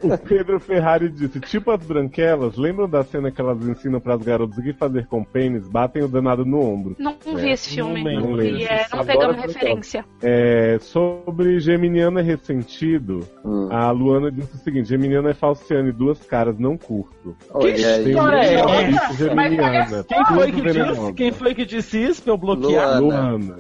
O 0.02 0.18
Pedro 0.18 0.60
Ferrari 0.60 1.08
disse, 1.08 1.40
tipo 1.40 1.70
as 1.70 1.84
branquelas, 1.84 2.56
lembram 2.56 2.88
da 2.88 3.02
cena 3.02 3.30
que 3.30 3.40
elas 3.40 3.60
ensinam 3.66 4.00
pras 4.00 4.22
garotas 4.22 4.56
o 4.58 4.62
que 4.62 4.72
fazer 4.72 5.06
com 5.06 5.24
pênis? 5.24 5.68
Batem 5.68 6.02
o 6.02 6.08
danado 6.08 6.44
no 6.44 6.60
ombro. 6.60 6.96
Não, 6.98 7.16
não 7.24 7.36
vi 7.36 7.50
esse 7.50 7.70
filme. 7.74 8.02
não 8.04 8.32
lembro. 8.32 8.42
E 8.44 8.64
é, 8.64 8.86
não 8.94 9.04
pegamos 9.04 9.36
referência. 9.36 10.04
É, 10.22 10.78
sobre 10.80 11.58
Geminiano 11.60 12.18
é 12.18 12.22
ressentido, 12.22 13.20
Hum. 13.44 13.68
a 13.72 13.90
Luana 13.90 14.30
disse 14.30 14.54
o 14.54 14.58
seguinte, 14.58 14.88
Geminiano 14.88 15.28
é 15.28 15.34
falciano 15.34 15.88
e 15.88 15.92
duas 15.92 16.20
caras, 16.24 16.58
não 16.58 16.76
curto. 16.76 17.36
Olha 17.52 17.72
Que. 17.74 17.82
Tem 17.82 18.08
história 18.10 18.31
é. 18.34 20.02
Quem 20.04 20.24
foi 20.24 20.52
que 20.52 20.62
disse? 20.62 21.12
Quem 21.14 21.32
foi 21.32 21.54
que 21.54 21.64
disse 21.64 22.02
isso 22.02 22.22
pra 22.22 22.32
eu 22.32 22.38
bloquear? 22.38 23.00
Luana. 23.00 23.30
Luana. 23.30 23.58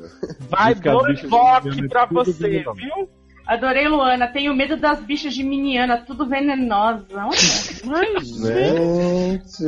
Vai 0.48 0.74
bloque 0.74 1.88
pra 1.88 2.06
você, 2.06 2.64
viu? 2.74 3.08
Adorei 3.46 3.88
Luana. 3.88 4.28
Tenho 4.28 4.54
medo 4.54 4.76
das 4.76 5.00
bichas 5.00 5.34
de 5.34 5.42
Miniana, 5.42 5.98
tudo 5.98 6.26
venenosa. 6.26 7.04
Olha. 7.14 8.20
Gente. 8.20 9.64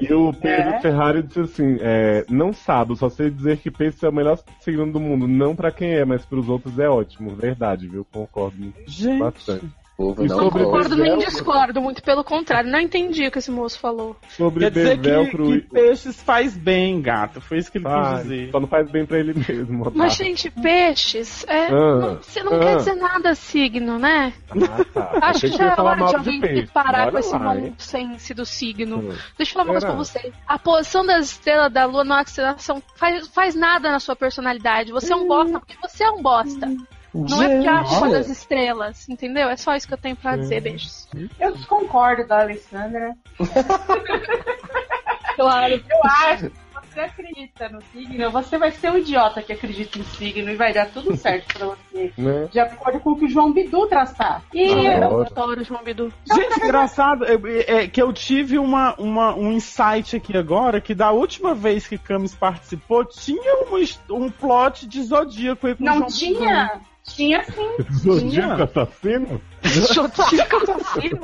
E 0.00 0.12
o 0.12 0.32
Pedro 0.32 0.74
É. 0.74 0.80
Ferrari 0.80 1.22
disse 1.22 1.40
assim: 1.40 1.78
é, 1.80 2.24
não 2.28 2.52
sabe, 2.52 2.96
só 2.96 3.08
sei 3.08 3.30
dizer 3.30 3.56
que 3.56 3.70
peixe 3.70 4.04
é 4.04 4.08
o 4.08 4.12
melhor 4.12 4.38
signo 4.60 4.92
do 4.92 5.00
mundo. 5.00 5.26
Não 5.26 5.56
pra 5.56 5.70
quem 5.72 5.94
é, 5.94 6.04
mas 6.04 6.24
pros 6.26 6.48
outros 6.48 6.78
é 6.78 6.88
ótimo. 6.88 7.34
Verdade, 7.34 7.88
viu? 7.88 8.06
Concordo 8.12 8.72
Gente. 8.86 9.18
bastante. 9.18 9.64
Povo 9.96 10.24
não 10.24 10.38
sobre. 10.38 10.64
Concordo 10.64 10.96
nem 10.96 11.18
discordo, 11.18 11.80
muito 11.80 12.02
pelo 12.02 12.24
contrário. 12.24 12.68
Não 12.70 12.80
entendi 12.80 13.26
o 13.26 13.30
que 13.30 13.38
esse 13.38 13.50
moço 13.50 13.78
falou. 13.78 14.16
Sobre 14.30 14.64
Quer 14.64 14.70
dizer 14.72 14.90
que, 14.96 15.02
Bevelcro 15.02 15.46
que 15.46 15.60
peixes 15.60 16.20
faz 16.20 16.56
bem, 16.56 17.00
gato. 17.00 17.40
Foi 17.40 17.58
isso 17.58 17.70
que 17.70 17.78
ele 17.78 17.84
quis 17.84 17.94
Faz, 17.94 18.22
dizer. 18.22 18.50
só 18.50 18.58
não 18.60 18.66
faz 18.66 18.90
bem 18.90 19.06
pra 19.06 19.18
ele 19.18 19.34
mesmo. 19.34 19.84
Mas, 19.94 20.14
Otávio. 20.14 20.34
gente, 20.34 20.50
peixes, 20.50 21.44
é, 21.48 21.66
Ah, 21.66 21.70
não, 21.70 22.16
você 22.16 22.42
não 22.42 22.54
ah. 22.54 22.58
quer 22.58 22.76
dizer 22.76 22.94
nada 22.96 23.34
signo, 23.36 23.98
né? 23.98 24.32
Ah, 24.50 24.84
tá. 24.92 25.18
Acho 25.28 25.40
que 25.42 25.56
já 25.56 25.74
é 25.76 25.80
hora 25.80 26.06
de 26.06 26.16
alguém 26.16 26.40
peixe. 26.40 26.66
parar 26.72 27.02
Olha 27.02 27.12
com 27.12 27.18
esse 27.18 27.38
nonsense 27.38 28.34
do 28.34 28.44
signo. 28.44 28.98
Hum. 28.98 29.14
Deixa 29.36 29.52
eu 29.52 29.54
falar 29.54 29.64
uma 29.64 29.72
coisa 29.72 29.86
pra 29.86 29.96
você. 29.96 30.32
A 30.46 30.58
posição 30.58 31.06
das 31.06 31.26
estrelas 31.26 31.72
da 31.72 31.84
lua 31.84 32.02
na 32.04 32.20
aceleração 32.20 32.82
faz, 32.96 33.28
faz 33.28 33.54
nada 33.54 33.92
na 33.92 34.00
sua 34.00 34.16
personalidade. 34.16 34.90
Você 34.90 35.12
é 35.12 35.16
um 35.16 35.28
bosta 35.28 35.60
porque 35.60 35.76
você 35.80 36.02
é 36.02 36.10
um 36.10 36.20
bosta. 36.20 36.68
Não 37.14 37.42
é 37.42 37.48
porque 37.48 37.68
é 37.68 37.70
a 37.70 37.84
culpa 37.84 38.08
das 38.10 38.28
estrelas, 38.28 39.08
entendeu? 39.08 39.48
É 39.48 39.56
só 39.56 39.74
isso 39.76 39.86
que 39.86 39.94
eu 39.94 39.98
tenho 39.98 40.16
pra 40.16 40.36
dizer, 40.36 40.60
beijos. 40.60 41.08
Eu 41.38 41.52
desconcordo 41.52 42.26
da 42.26 42.40
Alessandra. 42.40 43.14
Claro. 45.36 45.74
Eu 45.74 46.04
acho 46.04 46.48
que 46.50 46.52
você 46.92 47.00
acredita 47.00 47.68
no 47.68 47.82
signo, 47.92 48.30
você 48.30 48.56
vai 48.56 48.70
ser 48.70 48.92
um 48.92 48.98
idiota 48.98 49.42
que 49.42 49.52
acredita 49.52 49.98
no 49.98 50.04
signo 50.04 50.48
e 50.48 50.54
vai 50.54 50.72
dar 50.72 50.86
tudo 50.86 51.16
certo 51.16 51.52
pra 51.58 51.66
você. 51.66 52.12
Né? 52.16 52.48
De 52.52 52.60
acordo 52.60 53.00
com 53.00 53.10
o 53.10 53.16
que 53.18 53.24
o 53.24 53.28
João 53.28 53.52
Bidu 53.52 53.86
traçar. 53.88 54.42
E 54.52 54.62
Ah, 54.72 55.00
Eu 55.08 55.22
adoro 55.22 55.60
o 55.60 55.64
João 55.64 55.82
Bidu. 55.82 56.12
Gente, 56.32 56.60
engraçado 56.64 57.24
é, 57.24 57.34
é 57.82 57.88
que 57.88 58.00
eu 58.00 58.12
tive 58.12 58.58
uma, 58.60 58.94
uma- 58.94 59.34
um 59.34 59.50
insight 59.50 60.14
aqui 60.14 60.36
agora 60.36 60.80
que 60.80 60.94
da 60.94 61.10
última 61.10 61.52
vez 61.52 61.84
que 61.88 61.98
Camis 61.98 62.32
participou 62.34 63.04
tinha 63.04 63.54
um, 63.66 64.14
um 64.14 64.30
plot 64.30 64.86
de 64.86 65.02
zodíaco 65.02 65.66
aí 65.66 65.74
com 65.74 65.82
o 65.82 65.86
não 65.86 65.96
João 65.96 66.06
tinha? 66.10 66.80
Tinha 67.06 67.44
sim. 67.44 67.76
Zodíaco 67.92 68.62
assassino? 68.62 69.40
Zodíaco 69.66 70.56
assassino. 70.72 71.20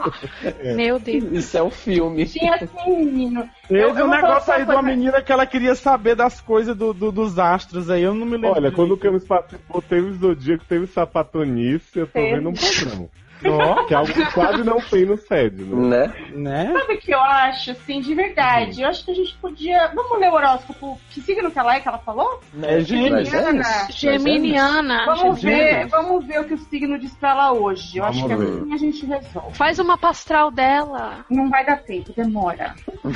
Meu 0.77 0.99
Deus. 0.99 1.25
Isso 1.33 1.57
é 1.57 1.63
um 1.63 1.71
filme. 1.71 2.27
Tinha 2.27 2.59
sim, 2.59 2.97
menino. 3.05 3.49
Teve 3.67 4.01
Eu- 4.01 4.05
um 4.05 4.11
negócio 4.11 4.53
aí 4.53 4.65
de 4.67 4.71
uma 4.71 4.83
menina 4.83 5.23
que 5.23 5.33
ela 5.33 5.47
queria 5.47 5.75
saber 5.75 6.15
das 6.15 6.41
coisas 6.41 6.77
do, 6.77 6.93
do- 6.93 7.11
dos 7.11 7.39
astros 7.39 7.89
aí, 7.89 8.03
eu 8.03 8.13
não 8.15 8.27
me 8.27 8.33
lembro. 8.37 8.51
Olha, 8.51 8.71
quando 8.71 8.93
o. 8.93 8.99
Camus 8.99 9.25
participou, 9.25 9.81
teve 9.81 10.13
Zodíaco, 10.13 10.65
teve 10.69 10.87
Sapatonice, 10.87 11.99
eu 12.01 12.07
tô 12.07 12.13
Teve. 12.13 12.37
vendo 12.37 12.51
um 12.51 12.53
programa. 12.53 13.09
Ó, 13.47 13.85
Que 13.87 13.95
é 13.95 13.97
algo 13.97 14.13
que 14.13 14.25
quase 14.33 14.63
não 14.63 14.81
tem 14.81 15.05
no 15.07 15.17
SED, 15.17 15.63
né? 15.65 16.13
Né? 16.33 16.67
né? 16.67 16.73
Sabe 16.79 16.95
o 16.95 16.99
que 16.99 17.13
eu 17.15 17.21
acho, 17.21 17.71
assim, 17.71 18.01
de 18.01 18.15
verdade? 18.15 18.83
Eu 18.83 18.89
acho 18.89 19.05
que 19.05 19.11
a 19.11 19.15
gente 19.15 19.35
podia. 19.39 19.89
Vamos 19.95 20.19
ler 20.21 20.31
o 20.31 20.35
horóscopo. 20.35 21.01
Que 21.11 21.21
signo 21.21 21.51
que 21.51 21.59
ela 21.59 21.75
é 21.77 21.81
que 21.81 21.89
ela 21.89 21.99
falou? 21.99 22.41
É 22.63 22.81
gêmeos. 22.81 23.11
Nós 23.11 23.35
é 23.35 23.41
Geminiana. 23.41 23.87
isso? 23.89 23.99
Geminiana. 23.99 25.05
Vamos 25.07 25.43
ver, 25.43 25.87
vamos 25.89 26.25
ver 26.27 26.41
o 26.41 26.45
que 26.45 26.55
o 26.55 26.59
signo 26.59 26.99
diz 26.99 27.15
pra 27.15 27.31
ela 27.31 27.53
hoje. 27.53 27.99
Eu 27.99 28.05
acho 28.05 28.21
Vamos 28.29 28.37
que 28.45 28.45
ver. 28.53 28.59
assim 28.63 28.75
a 28.75 28.77
gente 28.77 29.07
resolve. 29.07 29.57
Faz 29.57 29.79
uma 29.79 29.97
pastral 29.97 30.51
dela. 30.51 31.25
Não 31.31 31.49
vai 31.49 31.65
dar 31.65 31.79
tempo, 31.83 32.13
demora. 32.17 32.75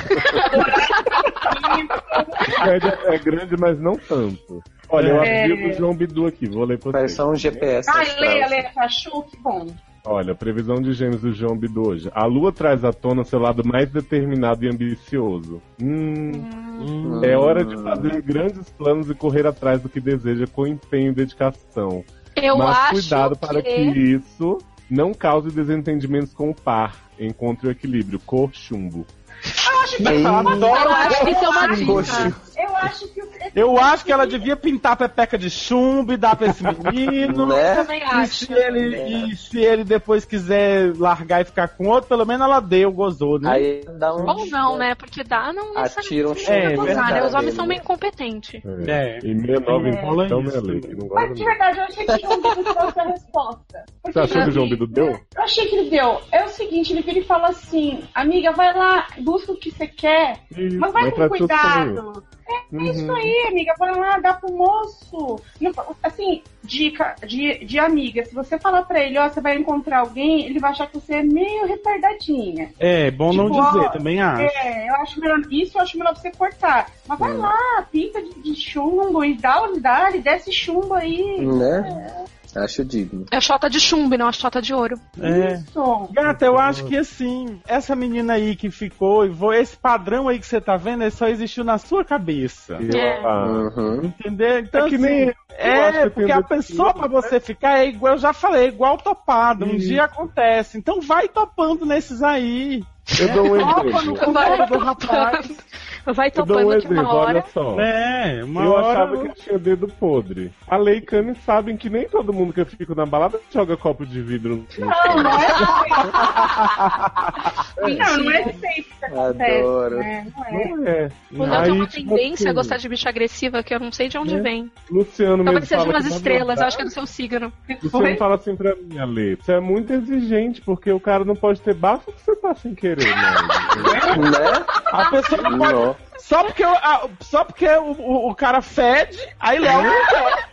SED 2.63 2.87
é 3.05 3.17
grande, 3.19 3.55
mas 3.59 3.79
não 3.79 3.95
tanto. 3.95 4.63
Olha, 4.89 5.09
eu 5.09 5.23
É. 5.23 5.43
abri 5.45 5.71
o 5.71 5.73
João 5.73 5.95
Bidu 5.95 6.25
aqui, 6.27 6.47
vou 6.47 6.63
ler 6.65 6.77
pra 6.79 7.01
vocês. 7.01 7.19
um 7.19 7.35
GPS. 7.35 7.89
Ai, 7.93 8.03
astral. 8.03 8.21
leia, 8.29 8.47
leia, 8.47 8.71
achou 8.77 9.23
que 9.23 9.37
bom. 9.37 9.67
Olha, 10.05 10.35
previsão 10.35 10.75
de 10.75 10.93
gêmeos 10.93 11.21
do 11.21 11.33
João 11.33 11.57
Bidu 11.57 11.87
hoje. 11.89 12.11
A 12.13 12.25
lua 12.25 12.51
traz 12.51 12.83
à 12.83 12.93
tona 12.93 13.23
seu 13.23 13.39
lado 13.39 13.63
mais 13.65 13.89
determinado 13.89 14.63
e 14.63 14.69
ambicioso. 14.69 15.61
Hum, 15.81 16.31
Hum. 16.79 17.23
é 17.23 17.35
hora 17.37 17.63
de 17.65 17.75
fazer 17.81 18.21
grandes 18.21 18.69
planos 18.69 19.09
e 19.09 19.15
correr 19.15 19.47
atrás 19.47 19.81
do 19.81 19.89
que 19.89 19.99
deseja 19.99 20.45
com 20.45 20.67
empenho 20.67 21.11
e 21.11 21.15
dedicação. 21.15 22.03
Eu 22.35 22.57
Mas 22.57 22.77
acho 22.77 22.91
cuidado 22.91 23.35
para 23.37 23.61
que... 23.61 23.91
que... 23.93 23.99
isso 23.99 24.57
não 24.89 25.13
cause 25.13 25.49
desentendimentos 25.51 26.33
com 26.33 26.49
o 26.49 26.55
par. 26.55 26.95
Encontre 27.19 27.67
o 27.67 27.71
equilíbrio. 27.71 28.19
Cor 28.19 28.49
chumbo. 28.53 29.05
Eu 29.45 29.79
acho 29.79 29.97
que 29.97 31.31
isso 31.31 31.45
é 31.45 31.49
uma 31.49 31.67
dica. 31.75 32.45
Eu 32.57 32.75
acho 32.77 33.07
que 33.09 33.21
o. 33.21 33.35
Eu 33.53 33.77
acho 33.79 34.05
que 34.05 34.11
ela 34.11 34.25
devia 34.25 34.55
pintar 34.55 34.93
a 34.93 34.95
pepeca 34.95 35.37
de 35.37 35.49
chumbo 35.49 36.13
e 36.13 36.17
dar 36.17 36.35
pra 36.35 36.47
esse 36.47 36.63
menino. 36.63 37.45
Né? 37.45 37.75
Também 37.75 37.99
E 37.99 38.03
acho. 38.03 38.45
se, 38.45 38.53
ele, 38.53 39.29
e 39.29 39.35
se 39.35 39.59
ele 39.59 39.83
depois 39.83 40.25
quiser 40.25 40.95
largar 40.97 41.41
e 41.41 41.45
ficar 41.45 41.67
com 41.67 41.87
outro, 41.87 42.07
pelo 42.09 42.25
menos 42.25 42.45
ela 42.45 42.59
deu, 42.59 42.91
gozou, 42.91 43.39
né? 43.39 43.51
Aí 43.51 43.81
dá 43.97 44.15
um. 44.15 44.25
Ou 44.25 44.45
não, 44.47 44.77
né? 44.77 44.95
Porque 44.95 45.23
dá, 45.23 45.53
não 45.53 45.77
Atira 45.77 46.29
um 46.29 46.33
É, 46.47 46.75
gozar, 46.75 47.13
né? 47.13 47.25
Os 47.25 47.33
homens 47.33 47.53
são 47.55 47.67
bem 47.67 47.79
competentes. 47.79 48.61
É. 48.87 49.17
E 49.19 49.39
69 49.39 49.89
É. 49.89 49.91
então, 49.91 50.23
então, 50.23 50.41
né, 50.41 50.47
Isso. 50.47 50.65
Lei? 50.65 50.79
Que 50.79 50.95
não 50.95 51.07
Mas 51.09 51.33
de 51.35 51.43
verdade, 51.45 51.77
eu 51.77 51.83
achei 51.83 52.05
que 52.05 52.11
o 52.11 52.19
João 52.19 52.41
Bidu 52.41 52.73
trouxe 52.73 52.99
a 52.99 53.03
resposta. 53.03 53.85
Porque, 54.01 54.13
Você 54.13 54.19
achou 54.19 54.43
que 54.43 54.49
o 54.49 54.51
João 54.51 54.69
Bidu 54.69 54.87
deu? 54.87 55.07
Eu 55.07 55.43
achei 55.43 55.65
que 55.67 55.75
ele 55.75 55.89
deu. 55.89 56.21
É 56.31 56.43
o 56.43 56.49
seguinte, 56.49 56.93
ele 56.93 57.01
vira 57.01 57.19
e 57.19 57.23
fala 57.23 57.49
assim, 57.49 58.03
amiga, 58.13 58.51
vai 58.51 58.73
lá, 58.73 59.07
busca 59.19 59.34
o 59.35 59.55
que 59.55 59.71
você 59.71 59.87
quer, 59.87 60.39
Isso, 60.55 60.79
mas 60.79 60.91
vai 60.93 61.11
com 61.11 61.27
cuidado. 61.29 62.23
É, 62.47 62.75
é 62.77 62.83
isso 62.91 63.05
Uhum. 63.07 63.15
aí, 63.15 63.47
amiga, 63.49 63.73
vai 63.79 63.95
lá, 63.95 64.19
dá 64.19 64.33
pro 64.33 64.51
moço. 64.55 65.39
Não- 65.59 65.73
assim, 66.03 66.43
dica 66.63 67.15
de, 67.25 67.65
de 67.65 67.79
amiga, 67.79 68.23
se 68.23 68.35
você 68.35 68.59
falar 68.59 68.83
pra 68.83 69.03
ele, 69.03 69.17
ó, 69.17 69.27
você 69.27 69.41
vai 69.41 69.57
encontrar 69.57 69.99
alguém, 70.01 70.45
ele 70.45 70.59
vai 70.59 70.71
achar 70.71 70.87
que 70.87 70.99
você 70.99 71.15
é 71.15 71.23
meio 71.23 71.65
retardadinha. 71.65 72.71
É, 72.79 73.09
bom 73.11 73.33
não 73.33 73.49
Tipo, 73.49 73.65
dizer, 73.65 73.85
ó, 73.85 73.89
também 73.89 74.21
acho. 74.21 74.57
É, 74.59 74.89
eu 74.89 74.95
acho 74.95 75.19
melhor, 75.19 75.39
isso 75.49 75.77
eu 75.77 75.81
acho 75.81 75.97
melhor 75.97 76.15
você 76.15 76.31
cortar. 76.31 76.91
Mas 77.07 77.19
vai 77.19 77.33
lá, 77.35 77.87
pinta 77.91 78.21
de, 78.21 78.33
de 78.41 78.55
chumbo 78.55 79.23
e 79.23 79.33
dá, 79.35 79.67
dá, 79.79 80.09
desce 80.11 80.51
chumbo 80.51 80.93
aí. 80.93 81.41
Né? 81.45 82.25
Acho 82.55 82.85
digno. 82.85 83.25
É 83.31 83.41
chota 83.41 83.69
de 83.69 83.79
chumbo 83.79 84.17
não 84.17 84.27
a 84.27 84.31
chota 84.31 84.61
de 84.61 84.73
ouro. 84.73 84.97
É. 85.21 85.55
Isso. 85.55 86.09
Gata, 86.13 86.45
eu 86.45 86.57
acho 86.57 86.85
que 86.85 86.95
assim, 86.97 87.59
essa 87.67 87.95
menina 87.95 88.33
aí 88.33 88.55
que 88.55 88.69
ficou, 88.71 89.25
e 89.25 89.33
esse 89.59 89.75
padrão 89.75 90.27
aí 90.27 90.39
que 90.39 90.45
você 90.45 90.61
tá 90.61 90.77
vendo, 90.77 91.03
ele 91.03 91.11
só 91.11 91.27
existiu 91.27 91.63
na 91.63 91.77
sua 91.77 92.03
cabeça. 92.05 92.77
É. 92.95 93.21
ah, 93.25 93.45
Uhum. 93.45 94.05
Entendeu? 94.05 94.59
Então, 94.59 94.85
É 94.85 94.89
que 94.89 94.95
assim, 94.95 95.03
nem- 95.03 95.29
acho 95.29 95.35
É, 95.49 96.03
que 96.03 96.09
porque 96.11 96.31
a 96.31 96.41
pessoa 96.41 96.93
pra 96.93 97.07
você 97.07 97.39
ficar 97.39 97.79
é 97.79 97.87
igual, 97.87 98.13
eu 98.13 98.19
já 98.19 98.33
falei, 98.33 98.67
igual 98.67 98.97
topado. 98.97 99.65
Um 99.65 99.77
dia 99.77 100.03
acontece. 100.05 100.77
Então 100.77 101.01
vai 101.01 101.27
topando 101.27 101.85
nesses 101.85 102.21
aí. 102.23 102.83
eu 103.19 103.33
dou 103.33 103.55
um 103.55 103.59
Topa 103.59 103.83
no 103.83 104.11
exemplo. 104.13 104.33
Vai 104.33 104.67
do 104.67 104.77
rapaz. 104.77 105.51
Vai 106.13 106.31
dou 106.31 106.43
um 106.43 106.47
topando 106.47 106.81
que 106.81 106.87
uma 106.93 107.13
hora. 107.13 107.27
olha 107.29 107.43
só. 107.53 107.79
É, 107.79 108.41
uma 108.43 108.63
eu 108.63 108.71
hora. 108.71 108.87
achava 108.87 109.17
que 109.27 109.41
tinha 109.41 109.59
dedo 109.59 109.87
podre. 109.87 110.51
A 110.67 110.77
Lei 110.77 110.97
e 110.97 111.01
Cami 111.01 111.35
sabem 111.45 111.75
que 111.77 111.89
nem 111.89 112.07
todo 112.07 112.31
mundo 112.33 112.53
que 112.53 112.61
eu 112.61 112.65
fico 112.65 112.95
na 112.95 113.05
balada 113.05 113.39
joga 113.51 113.75
copo 113.75 114.05
de 114.05 114.21
vidro 114.21 114.57
no 114.57 114.65
chão. 114.69 114.87
Não, 114.87 115.23
não 115.23 115.31
é 115.31 115.47
Não, 117.97 118.17
não 118.23 118.31
é 118.31 118.43
sempre 118.43 118.83
que 118.83 119.05
acontece. 119.05 119.59
Adoro. 119.61 119.97
Né? 119.97 120.27
Não 120.35 120.45
é. 120.45 120.67
Não 120.67 120.87
é. 120.87 121.11
Eu 121.31 121.43
Aí, 121.53 121.63
tenho 121.63 121.75
uma 121.75 121.87
tipo 121.87 122.09
tendência 122.15 122.47
a 122.47 122.49
assim, 122.49 122.55
gostar 122.55 122.77
de 122.77 122.89
bicho 122.89 123.07
agressiva, 123.09 123.63
que 123.63 123.73
eu 123.73 123.79
não 123.79 123.91
sei 123.91 124.07
de 124.07 124.17
onde 124.17 124.35
É. 124.35 124.41
vem. 124.41 124.71
Luciano 124.89 125.43
Talvez 125.43 125.69
mesmo 125.69 125.85
fala 125.85 125.97
umas 125.99 126.05
estrelas, 126.05 126.59
eu 126.59 126.67
acho 126.67 126.77
que 126.77 126.83
é 126.83 126.85
do 126.85 126.91
seu 126.91 127.05
signo. 127.05 127.51
Luciano 127.69 127.89
Foi? 128.05 128.15
fala 128.15 128.35
assim 128.35 128.55
pra 128.55 128.75
mim, 128.75 128.97
Ale, 128.99 129.35
você 129.35 129.53
é 129.53 129.59
muito 129.59 129.91
exigente, 129.93 130.61
porque 130.61 130.91
o 130.91 130.99
cara 130.99 131.25
não 131.25 131.35
pode 131.35 131.61
ter 131.61 131.73
bafo 131.73 132.11
que 132.11 132.21
você 132.21 132.35
tá 132.35 132.53
sem 132.55 132.73
querer, 132.75 133.05
né? 133.05 133.15
Né? 134.15 134.65
A 134.91 135.05
pessoa 135.11 135.41
não 135.49 135.57
pode. 135.57 135.94
Só 136.27 136.43
porque, 136.43 136.65
o- 136.65 136.69
a- 136.75 137.07
só 137.21 137.43
porque 137.43 137.67
o, 137.67 137.91
o, 137.91 138.31
o 138.31 138.35
cara 138.35 138.59
fede, 138.59 139.17
aí 139.39 139.59
Léo 139.59 139.83
não 139.83 140.05
quer. 140.07 140.49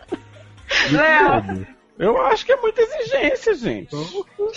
Léo, 0.93 1.67
Eu 1.99 2.21
acho 2.27 2.45
que 2.45 2.53
é 2.53 2.57
muita 2.57 2.83
exigência, 2.83 3.55
gente. 3.55 3.97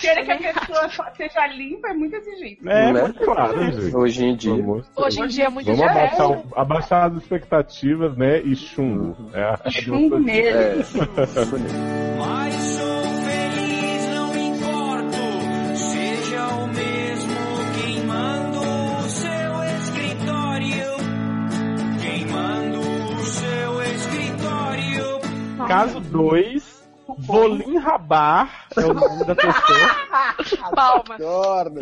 querer 0.02 0.26
que 0.26 0.48
a 0.48 0.54
pessoa 0.54 0.90
seja 1.16 1.48
limpa 1.48 1.88
é 1.90 1.94
muito 1.94 2.16
exigente. 2.18 2.60
É, 2.68 2.92
Né? 2.92 3.02
muito 3.04 3.20
Claro, 3.24 3.72
gente. 3.72 3.96
Hoje 3.96 4.26
em 4.26 4.36
dia. 4.36 4.52
Vamos, 4.56 4.86
Hoje 4.96 5.22
em 5.22 5.28
dia 5.28 5.46
é 5.46 5.50
muito 5.50 5.66
vamos 5.68 5.82
é. 5.82 5.90
abaixar, 5.90 6.32
o- 6.32 6.46
abaixar 6.54 7.12
as 7.12 7.18
expectativas, 7.22 8.18
né? 8.18 8.42
E 8.42 8.54
chumbo. 8.56 9.16
É 9.34 9.72
Chumbo 9.72 10.20
mesmo. 10.20 11.02
É. 11.04 12.26
Caso 25.68 26.00
2, 26.00 26.90
Volim 27.20 27.78
Rabar 27.78 28.68
é 28.78 28.86
o 28.86 28.94
nome 28.94 29.26
da 29.26 29.36
pessoa. 29.36 30.72
Palmas. 30.76 31.22
Adoro. 31.22 31.74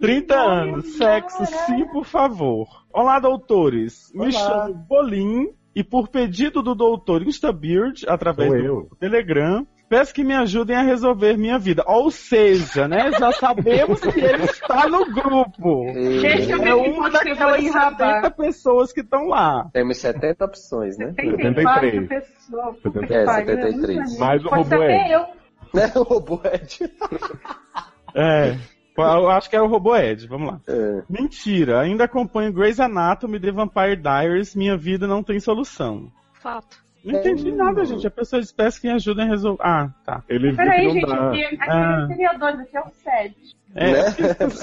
30 0.00 0.34
anos, 0.34 0.96
sexo, 0.96 1.46
sim, 1.46 1.86
por 1.86 2.04
favor. 2.04 2.68
Olá, 2.92 3.18
doutores. 3.18 4.12
Me 4.14 4.22
Olá. 4.22 4.32
chamo 4.32 4.74
Bolim 4.74 5.48
e 5.74 5.84
por 5.84 6.08
pedido 6.08 6.62
do 6.62 6.74
doutor 6.74 7.22
Instabeard, 7.22 8.04
através 8.08 8.50
do 8.50 8.56
eu. 8.56 8.90
Telegram, 8.98 9.66
peço 9.88 10.14
que 10.14 10.24
me 10.24 10.34
ajudem 10.34 10.76
a 10.76 10.82
resolver 10.82 11.36
minha 11.36 11.58
vida. 11.58 11.82
Ou 11.86 12.10
seja, 12.10 12.86
né, 12.88 13.10
já 13.12 13.32
sabemos 13.32 14.00
que 14.00 14.20
ele 14.20 14.44
está 14.44 14.88
no 14.88 15.04
grupo. 15.06 15.92
Deixa 15.92 16.52
eu 16.52 16.62
É 16.62 16.64
quem 16.64 16.92
uma 16.92 17.10
daquelas 17.10 17.38
Volim 17.38 17.70
Rabar. 17.70 18.22
70 18.22 18.30
pessoas 18.32 18.92
que 18.92 19.00
estão 19.00 19.28
lá. 19.28 19.68
Temos 19.72 19.98
70 19.98 20.44
opções, 20.44 20.98
né? 20.98 21.14
74 21.16 21.90
73. 21.90 22.08
pessoas. 22.08 22.76
É, 22.76 22.80
Puta 22.80 23.00
que 23.00 23.24
pariu, 23.24 23.46
73. 23.46 23.96
muito 23.96 24.18
Mais 24.18 24.44
o 24.44 24.48
Pode 24.48 24.62
robô 24.62 24.82
é. 24.82 25.14
eu. 25.14 25.26
Né? 25.74 25.92
O 25.94 26.02
robô 26.02 26.40
Ed. 26.44 26.78
É. 28.18 28.56
Eu 28.96 29.30
acho 29.30 29.50
que 29.50 29.56
era 29.56 29.64
o 29.64 29.68
Robô 29.68 29.94
Ed, 29.94 30.26
vamos 30.26 30.52
lá. 30.52 30.60
É. 30.66 31.02
Mentira, 31.06 31.82
ainda 31.82 32.04
acompanho 32.04 32.50
Grey's 32.50 32.80
Anatomy 32.80 33.38
The 33.38 33.52
Vampire 33.52 33.96
Diaries, 33.96 34.56
minha 34.56 34.74
vida 34.74 35.06
não 35.06 35.22
tem 35.22 35.38
solução. 35.38 36.10
Fato. 36.32 36.85
Não 37.06 37.18
entendi 37.20 37.52
nada, 37.52 37.84
gente. 37.84 38.06
A 38.06 38.10
pessoa 38.10 38.40
diz, 38.42 38.52
peço 38.52 38.80
que 38.80 38.88
me 38.88 38.94
ajudem 38.94 39.24
a 39.24 39.28
resolver. 39.28 39.62
Ah, 39.62 39.90
tá. 40.04 40.22
Ele 40.28 40.48
viu 40.48 40.56
que 40.56 40.56
Peraí, 40.56 40.84
não 40.86 40.92
gente, 40.92 41.06
dá. 41.06 41.28
aqui, 41.28 41.44
aqui 41.44 41.56
Ah. 41.70 42.06
seria 42.08 42.32
dois, 42.34 42.60
aqui 42.60 42.76
é 42.76 42.80
o 42.80 42.90
7. 42.90 43.56
É, 43.76 43.92
né? 43.92 44.14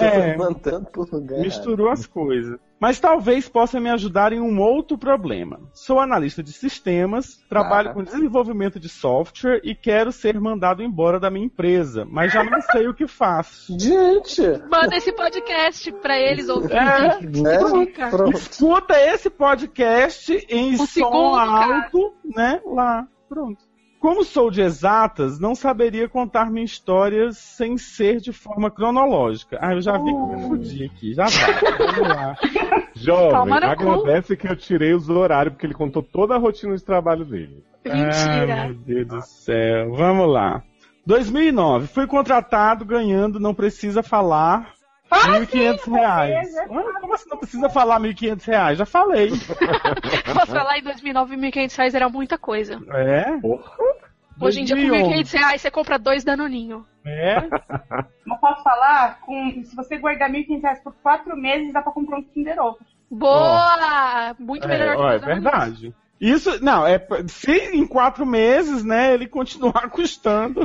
É. 0.02 0.36
mandando 0.38 0.86
pro 0.92 1.08
lugar. 1.12 1.40
misturou 1.40 1.90
as 1.90 2.06
coisas. 2.08 2.58
Mas 2.80 3.00
talvez 3.00 3.48
possa 3.48 3.80
me 3.80 3.90
ajudar 3.90 4.34
em 4.34 4.42
um 4.42 4.60
outro 4.60 4.98
problema. 4.98 5.62
Sou 5.74 6.02
analista 6.02 6.44
de 6.44 6.52
sistemas, 6.52 7.38
trabalho 7.48 7.90
Tá. 7.90 7.94
com 7.94 8.04
desenvolvimento 8.04 8.78
de 8.78 8.90
software 8.90 9.62
e 9.64 9.74
quero 9.74 10.12
ser 10.12 10.38
mandado 10.38 10.84
embora 10.84 11.18
da 11.18 11.30
minha 11.30 11.46
empresa, 11.46 12.06
mas 12.10 12.34
já 12.34 12.44
não 12.44 12.60
sei 12.62 12.88
o 12.90 12.94
que 12.94 13.08
faço. 13.08 13.72
Gente! 13.80 14.42
Manda 14.70 14.98
esse 14.98 15.14
podcast 15.14 15.92
pra 15.94 16.20
eles 16.20 16.50
ouvirem. 16.50 16.78
É, 16.78 17.22
Né? 17.22 18.10
Pronto. 18.10 18.36
escuta 18.38 19.00
esse 19.00 19.30
podcast 19.30 20.46
em 20.50 20.74
O 20.74 20.78
som 20.80 20.86
segundo, 20.88 21.36
cara. 21.38 21.76
alto, 21.86 22.14
né? 22.36 22.60
Lá. 22.66 23.08
Pronto. 23.30 23.64
Como 24.04 24.26
sou 24.26 24.52
de 24.52 24.62
exatas, 24.62 25.40
não 25.40 25.56
saberia 25.56 26.10
contar 26.10 26.52
minha 26.52 26.66
história 26.66 27.32
sem 27.32 27.78
ser 27.78 28.20
de 28.20 28.34
forma 28.34 28.70
cronológica. 28.70 29.58
Ah, 29.62 29.74
eu 29.74 29.82
já 29.82 29.98
vi 29.98 30.12
que 30.12 30.12
eu 30.12 30.28
me 30.28 30.48
fudi 30.50 30.84
aqui. 30.84 31.14
Já 31.14 31.24
vai. 31.24 31.78
Vamos 31.78 32.10
lá. 32.10 32.36
Jovem, 32.96 33.54
agradece 33.54 34.36
que 34.36 34.46
eu 34.46 34.58
tirei 34.58 34.94
os 34.94 35.08
horários, 35.08 35.54
porque 35.54 35.66
ele 35.66 35.74
contou 35.74 36.04
toda 36.04 36.36
a 36.36 36.38
rotina 36.38 36.76
de 36.76 36.84
trabalho 36.84 37.24
dele. 37.24 37.64
Ai, 37.86 38.04
Mentira. 38.04 38.66
meu 38.66 38.76
Deus 38.76 39.08
do 39.08 39.22
céu. 39.22 39.94
Vamos 39.96 40.30
lá. 40.30 40.62
2009. 41.06 41.88
Fui 41.88 42.06
contratado 42.06 42.84
ganhando, 42.84 43.40
não 43.40 43.54
precisa 43.54 44.04
falar. 44.04 44.74
Ah, 45.12 45.40
1.500 45.40 45.92
reais. 45.92 46.30
beleza. 46.34 46.64
Ah, 46.64 47.00
Como 47.00 47.14
assim 47.14 47.30
não 47.30 47.38
precisa 47.38 47.70
falar 47.70 48.00
1.500 48.00 48.46
reais? 48.46 48.78
Já 48.80 48.86
falei. 48.86 49.30
Posso 50.34 50.52
falar, 50.52 50.80
em 50.80 50.84
2009, 50.84 51.36
1.500 51.38 51.76
reais 51.78 51.96
era 51.96 52.10
muita 52.10 52.38
coisa. 52.38 52.82
É? 52.92 53.38
Porra. 53.40 53.72
Hoje 54.42 54.62
em 54.62 54.66
dia, 54.66 54.76
com 54.76 54.88
2011. 54.88 55.24
1.500 55.24 55.38
reais, 55.40 55.62
você 55.62 55.70
compra 55.72 56.00
dois 56.00 56.24
danoninho. 56.24 56.86
É? 57.06 57.36
Não 58.26 58.38
posso 58.38 58.64
falar, 58.64 59.20
com, 59.22 59.64
se 59.64 59.76
você 59.76 59.98
guardar 59.98 60.30
1.500 60.32 60.62
reais 60.62 60.80
por 60.80 60.94
4 61.04 61.38
meses, 61.38 61.72
dá 61.72 61.82
pra 61.82 61.92
comprar 61.92 62.18
um 62.18 62.24
Kinder 62.24 62.60
Ovo. 62.60 62.80
Boa! 63.12 64.36
Muito 64.40 64.68
melhor 64.68 64.94
É, 65.14 65.20
que 65.20 65.24
é 65.24 65.28
verdade. 65.28 65.96
Isso, 66.24 66.64
não, 66.64 66.88
é 66.88 67.06
se 67.28 67.52
em 67.52 67.86
quatro 67.86 68.26
meses, 68.26 68.82
né, 68.82 69.14
ele 69.14 69.28
continuar 69.28 69.90
custando. 69.92 70.62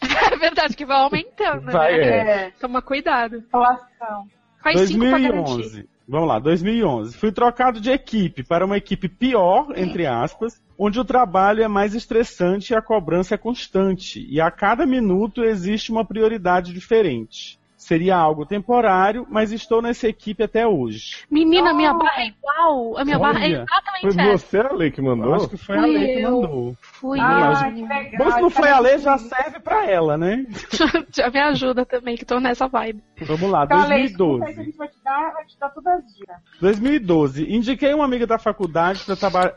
É 0.00 0.36
verdade, 0.36 0.76
que 0.76 0.86
vai 0.86 0.96
aumentando, 0.98 1.72
Vai, 1.72 1.98
né? 1.98 2.46
é. 2.46 2.52
Toma 2.60 2.80
cuidado. 2.80 3.38
Inflação. 3.38 4.28
Faz 4.62 4.82
cinco 4.82 5.00
pra 5.00 5.18
garantir. 5.18 5.56
2011. 5.56 5.88
Vamos 6.08 6.28
lá, 6.28 6.38
2011. 6.38 7.16
Fui 7.16 7.32
trocado 7.32 7.80
de 7.80 7.90
equipe 7.90 8.44
para 8.44 8.64
uma 8.64 8.76
equipe 8.76 9.08
pior, 9.08 9.72
entre 9.76 10.06
aspas, 10.06 10.62
onde 10.78 11.00
o 11.00 11.04
trabalho 11.04 11.64
é 11.64 11.68
mais 11.68 11.92
estressante 11.92 12.72
e 12.72 12.76
a 12.76 12.80
cobrança 12.80 13.34
é 13.34 13.38
constante. 13.38 14.24
E 14.30 14.40
a 14.40 14.52
cada 14.52 14.86
minuto 14.86 15.42
existe 15.42 15.90
uma 15.90 16.04
prioridade 16.04 16.72
diferente. 16.72 17.58
Seria 17.76 18.16
algo 18.16 18.46
temporário, 18.46 19.26
mas 19.30 19.52
estou 19.52 19.82
nessa 19.82 20.08
equipe 20.08 20.42
até 20.42 20.66
hoje. 20.66 21.24
Menina, 21.30 21.74
minha 21.74 21.92
barra 21.92 22.22
é 22.22 22.28
igual. 22.28 22.96
A 22.98 23.04
minha 23.04 23.18
barra 23.18 23.38
é 23.40 23.44
Olha, 23.44 23.62
exatamente 23.62 24.00
Foi 24.14 24.22
essa. 24.22 24.38
você, 24.46 24.58
Ale, 24.60 24.90
que 24.90 25.02
mandou? 25.02 25.26
Eu 25.26 25.34
acho 25.34 25.48
que 25.48 25.56
foi 25.58 25.76
a 25.76 25.82
lei 25.82 26.16
que 26.16 26.22
mandou. 26.22 26.76
Fui 26.80 27.20
Ah, 27.20 27.64
eu. 27.68 27.74
que 27.74 27.82
legal. 27.82 28.10
Mas 28.18 28.34
se 28.34 28.40
não 28.40 28.50
foi 28.50 28.68
a 28.70 28.78
lei, 28.78 28.98
já 28.98 29.18
serve 29.18 29.60
pra 29.60 29.84
ela, 29.90 30.16
né? 30.16 30.46
Já 31.14 31.30
me 31.30 31.38
ajuda 31.38 31.84
também, 31.84 32.16
que 32.16 32.24
tô 32.24 32.40
nessa 32.40 32.66
vibe. 32.66 33.02
Vamos 33.22 33.50
lá, 33.50 33.64
Então, 33.64 33.78
Ale, 33.78 34.04
escuta 34.04 34.46
aí 34.46 34.54
que 34.54 34.60
a 34.60 34.64
2012. 34.64 34.64
gente 34.64 34.76
vai 34.78 34.88
te 34.88 35.04
dar, 35.04 35.32
vai 35.32 35.44
te 35.44 35.58
dar 35.58 35.68
todas 35.70 35.94
as 35.98 36.14
dicas. 36.16 36.36
2012. 36.60 37.54
Indiquei 37.54 37.92
uma 37.94 38.04
amiga 38.06 38.26
da 38.26 38.38
faculdade 38.38 39.04
para 39.04 39.54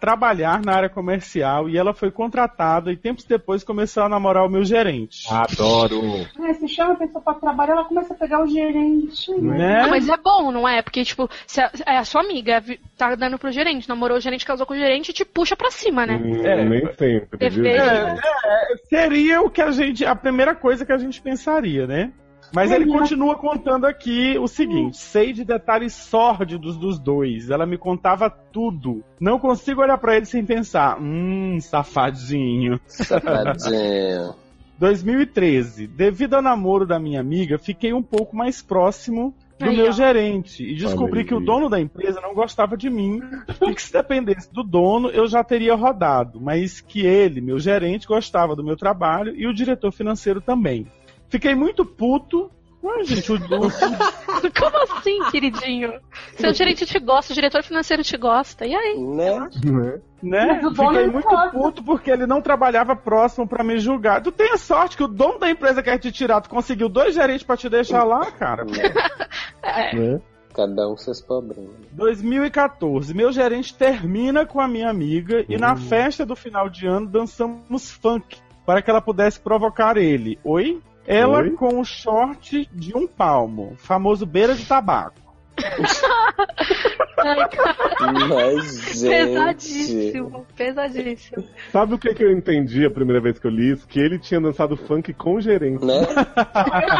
trabalhar 0.00 0.62
na 0.64 0.74
área 0.74 0.88
comercial 0.88 1.68
e 1.68 1.76
ela 1.76 1.92
foi 1.92 2.10
contratada 2.10 2.92
e 2.92 2.96
tempos 2.96 3.24
depois 3.24 3.64
começou 3.64 4.04
a 4.04 4.08
namorar 4.08 4.46
o 4.46 4.50
meu 4.50 4.64
gerente. 4.64 5.26
Adoro. 5.30 6.02
É, 6.44 6.54
você 6.54 6.68
chama 6.68 6.92
a 6.92 6.96
pessoa 6.96 7.22
pra 7.22 7.34
trabalhar, 7.34 7.72
ela 7.74 7.84
começa 7.84 8.14
a 8.14 8.16
pegar 8.16 8.42
o 8.42 8.46
gerente. 8.46 9.30
Né? 9.32 9.82
Ah, 9.82 9.88
mas 9.88 10.08
é 10.08 10.16
bom, 10.16 10.50
não 10.50 10.68
é? 10.68 10.82
Porque, 10.82 11.04
tipo, 11.04 11.28
se 11.46 11.60
a, 11.60 11.70
é 11.86 11.98
a 11.98 12.04
sua 12.04 12.22
amiga 12.22 12.62
tá 12.96 13.14
dando 13.14 13.38
pro 13.38 13.50
gerente, 13.50 13.88
namorou 13.88 14.18
o 14.18 14.20
gerente, 14.20 14.46
casou 14.46 14.66
com 14.66 14.74
o 14.74 14.78
gerente, 14.78 15.12
te 15.12 15.24
puxa 15.24 15.56
pra 15.56 15.70
cima, 15.70 16.06
né? 16.06 16.16
Hum, 16.16 16.46
É. 16.46 16.64
Nem 16.64 16.86
sempre, 16.94 17.50
gente? 17.50 17.66
É, 17.68 18.16
seria 18.88 19.40
o 19.40 19.50
que 19.50 19.60
a 19.60 19.70
gente, 19.70 20.04
a 20.04 20.14
primeira 20.14 20.54
coisa 20.54 20.84
que 20.84 20.92
a 20.92 20.98
gente 20.98 21.20
pensaria, 21.20 21.86
né? 21.86 22.12
Mas 22.52 22.70
ele 22.70 22.86
continua 22.86 23.36
contando 23.36 23.86
aqui 23.86 24.38
o 24.38 24.46
seguinte: 24.46 24.96
sei 24.96 25.32
de 25.32 25.44
detalhes 25.44 25.92
sórdidos 25.92 26.76
dos 26.76 26.98
dois. 26.98 27.50
Ela 27.50 27.66
me 27.66 27.76
contava 27.76 28.30
tudo. 28.30 29.04
Não 29.20 29.38
consigo 29.38 29.82
olhar 29.82 29.98
pra 29.98 30.16
ele 30.16 30.26
sem 30.26 30.44
pensar. 30.44 31.00
Hum, 31.00 31.58
safadinho. 31.60 32.80
Safadinho. 32.86 34.34
2013. 34.78 35.86
Devido 35.86 36.34
ao 36.34 36.42
namoro 36.42 36.86
da 36.86 36.98
minha 36.98 37.20
amiga, 37.20 37.58
fiquei 37.58 37.92
um 37.92 38.02
pouco 38.02 38.36
mais 38.36 38.60
próximo 38.60 39.34
do 39.58 39.64
Aí, 39.64 39.76
meu 39.76 39.88
ó. 39.88 39.90
gerente 39.90 40.62
e 40.62 40.74
descobri 40.74 41.24
que 41.24 41.34
o 41.34 41.40
dono 41.40 41.70
da 41.70 41.80
empresa 41.80 42.20
não 42.20 42.34
gostava 42.34 42.76
de 42.76 42.90
mim 42.90 43.22
e 43.62 43.74
que 43.74 43.82
se 43.82 43.90
dependesse 43.90 44.52
do 44.52 44.62
dono 44.62 45.08
eu 45.08 45.26
já 45.26 45.42
teria 45.42 45.74
rodado, 45.74 46.38
mas 46.38 46.80
que 46.82 47.06
ele, 47.06 47.40
meu 47.40 47.58
gerente, 47.58 48.06
gostava 48.06 48.54
do 48.54 48.62
meu 48.62 48.76
trabalho 48.76 49.34
e 49.34 49.46
o 49.46 49.54
diretor 49.54 49.92
financeiro 49.92 50.42
também. 50.42 50.86
Fiquei 51.28 51.54
muito 51.54 51.84
puto. 51.84 52.50
Ué, 52.82 53.04
gente, 53.04 53.32
o, 53.32 53.34
o- 53.36 53.40
Como 54.60 54.82
assim, 54.98 55.18
queridinho? 55.30 55.94
Seu 56.36 56.54
gerente 56.54 56.86
te 56.86 56.98
gosta, 57.00 57.32
o 57.32 57.34
diretor 57.34 57.62
financeiro 57.64 58.02
te 58.04 58.16
gosta. 58.16 58.64
E 58.64 58.74
aí? 58.74 58.98
Né? 58.98 59.48
Né? 59.64 60.00
né? 60.22 60.60
Fiquei 60.70 61.06
muito 61.08 61.28
gosta. 61.28 61.50
puto 61.50 61.82
porque 61.82 62.10
ele 62.10 62.26
não 62.26 62.40
trabalhava 62.40 62.94
próximo 62.94 63.46
pra 63.46 63.64
me 63.64 63.78
julgar. 63.78 64.22
Tu 64.22 64.30
tem 64.30 64.52
a 64.52 64.56
sorte 64.56 64.96
que 64.96 65.02
o 65.02 65.08
dono 65.08 65.38
da 65.38 65.50
empresa 65.50 65.82
quer 65.82 65.98
te 65.98 66.12
tirar, 66.12 66.40
tu 66.40 66.48
conseguiu 66.48 66.88
dois 66.88 67.14
gerentes 67.14 67.42
pra 67.42 67.56
te 67.56 67.68
deixar 67.68 68.04
lá, 68.04 68.30
cara. 68.30 68.64
Né? 68.64 70.20
Cada 70.54 70.86
um 70.86 70.92
com 70.92 70.96
seus 70.96 71.20
problemas. 71.20 71.70
2014, 71.92 73.12
meu 73.12 73.30
gerente 73.30 73.74
termina 73.74 74.46
com 74.46 74.58
a 74.58 74.66
minha 74.66 74.88
amiga 74.88 75.44
e 75.48 75.58
na 75.58 75.76
festa 75.76 76.24
do 76.24 76.34
final 76.34 76.70
de 76.70 76.86
ano 76.86 77.06
dançamos 77.06 77.90
funk 77.90 78.38
para 78.64 78.80
que 78.80 78.88
ela 78.90 79.02
pudesse 79.02 79.38
provocar 79.38 79.98
ele. 79.98 80.38
Oi? 80.42 80.80
Ela 81.06 81.38
Oi? 81.40 81.50
com 81.50 81.80
o 81.80 81.84
short 81.84 82.68
de 82.72 82.96
um 82.96 83.06
palmo, 83.06 83.74
famoso 83.78 84.26
beira 84.26 84.54
de 84.54 84.64
tabaco. 84.66 85.14
Ai, 87.18 87.48
cara, 87.48 87.76
Mas, 88.28 89.00
gente. 89.00 89.08
pesadíssimo, 89.08 90.46
pesadíssimo. 90.54 91.44
Sabe 91.72 91.94
o 91.94 91.98
que, 91.98 92.12
que 92.14 92.22
eu 92.22 92.30
entendi 92.30 92.84
a 92.84 92.90
primeira 92.90 93.20
vez 93.22 93.38
que 93.38 93.46
eu 93.46 93.50
li 93.50 93.72
isso? 93.72 93.86
Que 93.88 93.98
ele 93.98 94.18
tinha 94.18 94.40
dançado 94.40 94.76
funk 94.76 95.14
com 95.14 95.34
o 95.34 95.40
gerente. 95.40 95.82
Né? 95.84 96.00
Eu 96.00 96.06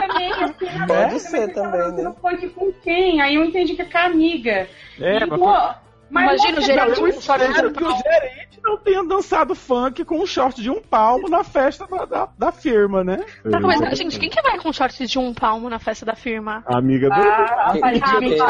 também, 0.09 0.31
na 0.79 0.87
Pode 0.87 1.21
ser 1.21 1.53
também, 1.53 1.93
né? 1.93 2.15
funk 2.21 2.49
com 2.51 2.73
quem? 2.83 3.21
Aí 3.21 3.35
eu 3.35 3.45
entendi 3.45 3.75
que 3.75 3.83
é 3.83 3.85
com 3.85 3.99
a 3.99 4.05
amiga. 4.05 4.67
É, 5.01 5.17
E, 5.19 5.27
mas 5.27 5.39
pô, 5.39 5.86
mas 6.11 6.41
Imagina 6.41 6.59
o 6.59 6.63
gerente 6.63 7.01
eu 7.01 7.09
espero 7.09 7.69
um 7.69 7.73
que 7.73 7.85
o 7.85 7.97
gerente 7.97 8.61
não 8.63 8.77
tenha 8.79 9.05
dançado 9.05 9.55
funk 9.55 10.05
com 10.05 10.21
um 10.21 10.27
short 10.27 10.61
de 10.61 10.71
um 10.71 10.81
palmo 10.81 11.29
na 11.29 11.45
festa 11.45 11.87
da, 11.87 12.05
da, 12.05 12.29
da 12.39 12.53
firma, 12.53 13.05
né? 13.05 13.25
Tá, 13.49 13.61
mas, 13.61 13.99
gente, 13.99 14.19
quem 14.19 14.29
que 14.29 14.41
vai 14.43 14.59
com 14.59 14.73
short 14.73 15.07
de 15.07 15.19
um 15.19 15.33
palmo 15.33 15.69
na 15.69 15.79
festa 15.79 16.05
da 16.05 16.15
firma? 16.15 16.65
A 16.67 16.79
amiga 16.79 17.09
dele. 17.09 17.29
Ah, 17.29 17.77
vai 17.81 17.93
quem 17.93 18.01
vai 18.01 18.21
dele, 18.21 18.41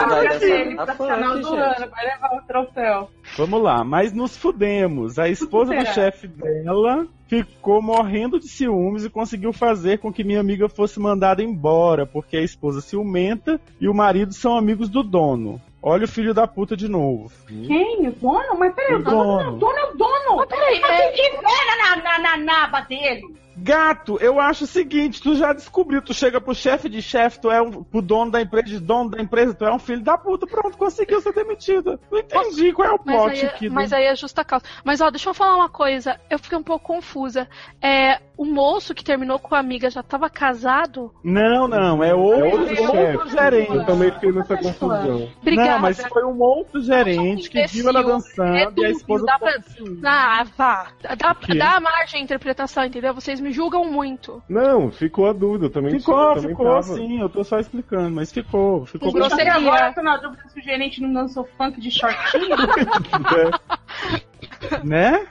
a 0.79 0.87
funk, 0.87 1.09
do 1.09 1.49
gente? 1.49 1.57
ano, 1.57 1.91
vai 1.91 2.07
levar 2.07 2.37
o 2.37 2.47
troféu. 2.47 3.11
Vamos 3.37 3.63
lá, 3.63 3.85
mas 3.85 4.13
nos 4.13 4.37
fudemos. 4.37 5.19
A 5.19 5.29
esposa 5.29 5.75
do 5.75 5.87
chefe 5.87 6.29
dela 6.29 7.07
ficou 7.27 7.83
morrendo 7.83 8.39
de 8.39 8.49
ciúmes 8.49 9.05
e 9.05 9.11
conseguiu 9.11 9.53
fazer 9.53 9.99
com 9.99 10.13
que 10.13 10.25
minha 10.25 10.41
amiga 10.41 10.69
fosse 10.69 11.01
mandada 11.01 11.43
embora, 11.43 12.07
porque 12.07 12.37
a 12.37 12.43
esposa 12.43 12.81
ciumenta 12.81 13.61
e 13.81 13.89
o 13.89 13.95
marido 13.95 14.33
são 14.33 14.57
amigos 14.57 14.89
do 14.89 15.03
dono. 15.03 15.61
Olha 15.83 16.05
o 16.05 16.09
filho 16.09 16.35
da 16.35 16.47
puta 16.47 16.77
de 16.77 16.89
novo. 16.89 17.31
Quem? 17.47 18.09
O 18.09 18.13
dono? 18.13 18.59
Mas 18.59 18.75
peraí, 18.75 18.95
O 18.95 18.99
o 18.99 19.03
dono, 19.03 19.17
dono. 19.25 19.51
o 19.55 19.59
dono 19.59 19.79
é 19.79 19.85
o 19.85 19.97
dono. 19.97 20.37
Mas 20.39 20.47
peraí, 20.49 20.81
Mas 20.81 20.91
é- 20.91 21.11
quem 21.13 21.31
tiver 21.31 21.43
na, 21.43 21.97
na, 22.03 22.19
na 22.19 22.37
naba 22.39 22.81
dele. 22.81 23.23
Gato, 23.57 24.19
eu 24.21 24.39
acho 24.41 24.65
o 24.65 24.67
seguinte, 24.67 25.21
tu 25.23 25.35
já 25.35 25.53
descobriu, 25.53 26.03
tu 26.03 26.13
chega 26.13 26.41
pro 26.41 26.55
chefe 26.55 26.89
de 26.89 27.01
chefe, 27.01 27.41
tu 27.41 27.51
é 27.51 27.61
um, 27.61 27.83
pro 27.83 28.03
dono 28.03 28.31
da 28.31 28.41
empresa, 28.41 28.67
de 28.67 28.79
dono 28.81 29.11
da 29.11 29.21
empresa, 29.23 29.55
tu 29.55 29.65
é 29.65 29.73
um 29.75 29.79
filho 29.79 30.03
da 30.03 30.19
puta, 30.19 30.47
pronto, 30.47 30.77
conseguiu 30.77 31.21
ser 31.21 31.33
demitido. 31.33 31.99
Não 32.11 32.19
entendi 32.19 32.73
qual 32.73 32.89
é 32.89 32.93
o 32.93 33.01
Mas 33.05 33.17
plot 33.17 33.31
aí, 33.41 33.47
aqui. 33.47 33.69
mas 33.71 33.91
né? 33.91 33.97
aí 33.99 34.05
é 34.07 34.17
justa 34.17 34.45
causa. 34.45 34.65
Mas 34.85 35.01
ó, 35.01 35.11
deixa 35.11 35.31
eu 35.31 35.35
falar 35.35 35.57
uma 35.57 35.69
coisa. 35.71 36.21
Eu 36.29 36.39
fiquei 36.39 36.59
um 36.59 36.63
pouco 36.63 36.85
confusa. 36.87 37.49
É, 37.81 38.21
o 38.37 38.45
moço 38.45 38.95
que 38.95 39.03
terminou 39.03 39.39
com 39.39 39.55
a 39.55 39.59
amiga 39.59 39.89
já 39.91 40.03
tava 40.03 40.29
casado? 40.29 41.11
Não, 41.25 41.67
não, 41.67 42.05
é 42.05 42.15
outro, 42.15 42.45
É 42.45 42.53
outro 42.53 42.83
outro 42.83 43.31
chefe. 43.31 43.31
gerente. 43.31 43.71
Eu 43.75 43.87
também 43.87 44.13
fiquei 44.13 44.33
nessa 44.33 44.57
confusão. 44.57 45.29
Obrigada. 45.41 45.71
Não, 45.71 45.79
mas 45.81 46.03
foi 46.07 46.25
um 46.25 46.39
outro 46.41 46.81
gerente 46.83 47.49
que 47.49 47.67
viu 47.69 47.89
ela 47.89 48.03
dançando 48.03 48.55
É 48.55 48.61
e 48.61 48.63
a 48.67 48.71
dúvida, 48.71 48.91
esposa 48.91 49.25
dá 49.25 49.39
pra- 49.39 49.61
ciúme. 49.63 50.01
Ah, 50.05 50.45
vá. 50.57 50.89
Dá, 51.17 51.35
quê? 51.35 51.55
dá 51.55 51.81
margem 51.81 52.21
à 52.21 52.23
interpretação, 52.25 52.85
entendeu? 52.85 53.15
Vocês 53.15 53.41
me 53.41 53.46
julgam 53.53 53.85
muito. 53.91 54.43
Não, 54.49 54.91
ficou 54.91 55.29
a 55.29 55.33
dúvida. 55.33 55.67
Eu 55.67 55.71
também 55.71 55.99
Ficou, 55.99 56.19
eu 56.19 56.35
também 56.35 56.51
ficou 56.51 56.67
tava. 56.67 56.83
sim, 56.83 57.21
eu 57.21 57.29
tô 57.29 57.45
só 57.45 57.59
explicando, 57.59 58.11
mas 58.11 58.33
ficou, 58.33 58.87
ficou. 58.87 59.13
Grosseria. 59.13 59.53
Até 59.53 59.61
agora 59.61 59.93
tô 59.93 60.03
na 60.03 60.17
dúvida 60.17 60.43
se 60.49 60.59
o 60.59 60.63
gerente 60.63 61.01
não 61.03 61.13
dançou 61.13 61.45
funk 61.57 61.81
de 61.81 61.91
shortinho. 61.91 62.57
Né? 64.83 65.27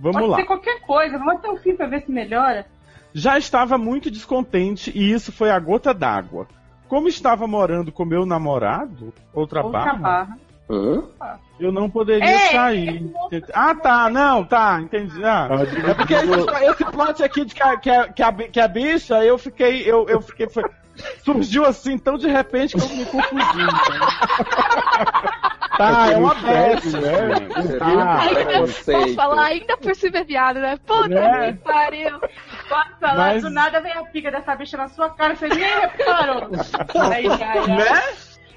Vamos 0.00 0.16
Pode 0.20 0.30
lá. 0.30 0.36
ser 0.38 0.44
qualquer 0.44 0.80
coisa, 0.80 1.18
vamos 1.18 1.34
até 1.34 1.48
o 1.48 1.56
fim 1.56 1.76
pra 1.76 1.86
ver 1.86 2.02
se 2.02 2.10
melhora. 2.10 2.66
Já 3.14 3.38
estava 3.38 3.76
muito 3.78 4.10
descontente 4.10 4.90
e 4.94 5.12
isso 5.12 5.30
foi 5.30 5.50
a 5.50 5.58
gota 5.58 5.92
d'água. 5.94 6.48
Como 6.88 7.06
estava 7.08 7.46
morando 7.46 7.92
com 7.92 8.04
meu 8.04 8.26
namorado, 8.26 9.12
outra, 9.32 9.62
Outra 9.62 9.62
barra, 9.62 9.94
barra. 9.94 10.38
Eu 11.60 11.70
não 11.70 11.88
poderia 11.88 12.24
Ei, 12.28 12.50
sair. 12.52 13.12
Ah, 13.54 13.74
tá, 13.74 14.08
não, 14.10 14.44
tá, 14.44 14.80
entendi. 14.80 15.24
Ah, 15.24 15.48
Ah, 15.50 15.90
é 15.90 15.94
porque 15.94 16.14
esse, 16.14 16.70
esse 16.70 16.84
plot 16.86 17.22
aqui 17.22 17.44
de 17.44 17.54
que 17.54 17.62
a, 17.62 17.76
que 17.76 17.90
a, 17.90 18.32
que 18.48 18.60
a, 18.60 18.68
bicha, 18.68 19.22
eu 19.24 19.38
fiquei, 19.38 19.82
eu, 19.88 20.08
eu 20.08 20.20
fiquei, 20.20 20.48
foi- 20.48 20.68
surgiu 21.24 21.64
assim 21.64 21.96
tão 21.98 22.16
de 22.18 22.26
repente 22.28 22.76
que 22.76 22.82
eu 22.82 22.88
me 22.96 23.04
confundi. 23.04 23.62
então. 23.62 25.32
Tá, 25.78 26.10
é 26.12 26.16
uma 26.18 26.34
Sério, 26.38 26.74
besta, 26.82 27.00
né? 27.00 27.48
Você 27.56 27.78
Tá. 27.78 28.20
Ainda, 28.20 28.60
posso 28.92 29.14
falar, 29.14 29.42
ainda 29.44 29.76
por 29.78 29.94
cima 29.96 30.18
é 30.18 30.24
viado, 30.24 30.60
né? 30.60 30.78
Puta 30.86 31.08
Né? 31.08 31.52
que 31.54 31.58
pariu. 31.60 32.20
Pode 32.68 32.90
falar, 33.00 33.16
Mas- 33.16 33.42
do 33.42 33.48
nada 33.48 33.80
vem 33.80 33.92
a 33.92 34.04
pica 34.04 34.30
dessa 34.30 34.54
bicha 34.54 34.76
na 34.76 34.88
sua 34.88 35.08
cara, 35.08 35.34
você 35.34 35.48
nem 35.48 35.58
reparou. 35.64 36.50
Aí 37.10 37.24
já, 37.24 37.36
já. 37.62 37.66
Né? 37.74 38.02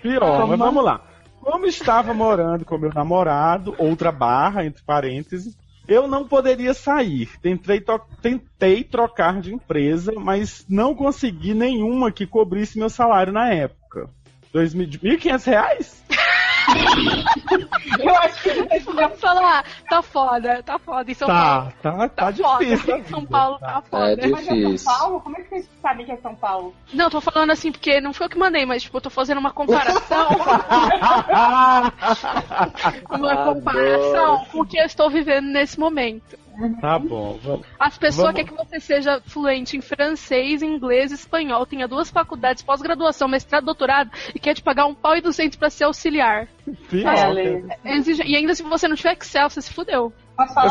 Pior, 0.02 0.46
mas 0.46 0.60
vamos 0.60 0.84
lá. 0.84 1.00
Como 1.46 1.68
estava 1.68 2.12
morando 2.12 2.66
com 2.66 2.76
meu 2.76 2.92
namorado, 2.92 3.76
outra 3.78 4.12
barra, 4.12 4.66
entre 4.66 4.82
parênteses, 4.84 5.56
eu 5.88 6.08
não 6.08 6.28
poderia 6.28 6.74
sair. 6.74 7.30
Tentei, 7.40 7.84
tentei 8.20 8.84
trocar 8.84 9.40
de 9.40 9.54
empresa, 9.54 10.12
mas 10.18 10.66
não 10.68 10.96
consegui 10.96 11.54
nenhuma 11.54 12.12
que 12.12 12.26
cobrisse 12.26 12.80
meu 12.80 12.90
salário 12.90 13.32
na 13.32 13.54
época. 13.54 14.10
De 14.52 14.60
1.500 14.60 15.46
reais? 15.46 16.04
Eu 18.00 18.16
acho 18.18 18.44
que 18.44 18.56
Vamos 18.86 19.20
falar, 19.20 19.66
tá 19.90 20.02
foda, 20.02 20.64
tá 20.64 20.80
foda 20.80 21.12
em 21.12 21.14
São 21.14 21.28
Paulo. 21.28 21.74
Tá, 21.82 21.92
tá, 21.92 22.10
tá 22.10 22.32
difícil. 22.32 22.98
Em 22.98 23.04
São 23.04 23.26
Paulo 23.26 23.60
tá. 23.60 23.68
tá 23.68 23.80
É 23.80 23.82
foda. 23.90 24.28
Mas 24.30 24.48
é 24.48 24.78
São. 24.78 24.98
Paulo? 24.98 25.20
Como 25.22 25.38
é 25.38 25.42
que 25.42 25.50
vocês 25.50 25.70
sabem 25.82 26.06
que 26.06 26.12
é 26.12 26.18
São 26.18 26.36
Paulo? 26.36 26.74
Não, 26.94 27.10
tô 27.10 27.20
falando 27.22 27.52
assim 27.52 27.72
porque 27.72 28.02
não 28.02 28.14
foi 28.14 28.26
eu 28.26 28.30
que 28.30 28.38
mandei, 28.38 28.66
mas 28.66 28.84
tipo, 28.84 28.98
eu 28.98 29.02
tô 29.02 29.10
fazendo 29.10 29.38
uma 29.40 29.52
comparação. 29.52 30.28
uma 33.10 33.54
comparação 33.54 34.46
com 34.52 34.62
o 34.62 34.66
que 34.66 34.78
eu 34.78 34.86
estou 34.86 35.10
vivendo 35.10 35.48
nesse 35.48 35.80
momento. 35.80 36.38
Tá 36.82 36.98
bom. 37.00 37.38
vamos- 37.44 37.66
As 37.80 37.98
pessoas 37.98 38.28
Vamos- 38.28 38.42
querem 38.42 38.46
que 38.58 38.66
você 38.66 38.80
seja 38.80 39.22
fluente 39.26 39.78
em 39.78 39.82
francês, 39.82 40.62
inglês, 40.62 41.12
espanhol, 41.12 41.66
tenha 41.66 41.88
duas 41.88 42.10
faculdades, 42.10 42.64
pós-graduação, 42.64 43.28
mestrado, 43.28 43.66
doutorado 43.66 44.10
e 44.34 44.40
quer 44.40 44.54
te 44.54 44.64
pagar 44.64 44.86
um 44.86 44.94
pau 44.96 45.16
e 45.16 45.22
duzentos 45.22 45.58
pra 45.58 45.70
ser 45.70 45.86
auxiliar. 45.86 46.48
Pior, 46.90 47.14
É. 47.38 47.62
Exige- 47.98 48.24
E 48.24 48.36
ainda 48.36 48.54
se 48.56 48.64
você 48.64 48.88
não 48.88 48.96
tiver 48.96 49.14
Excel, 49.14 49.50
você 49.50 49.62
se 49.62 49.72
fudeu. 49.74 50.12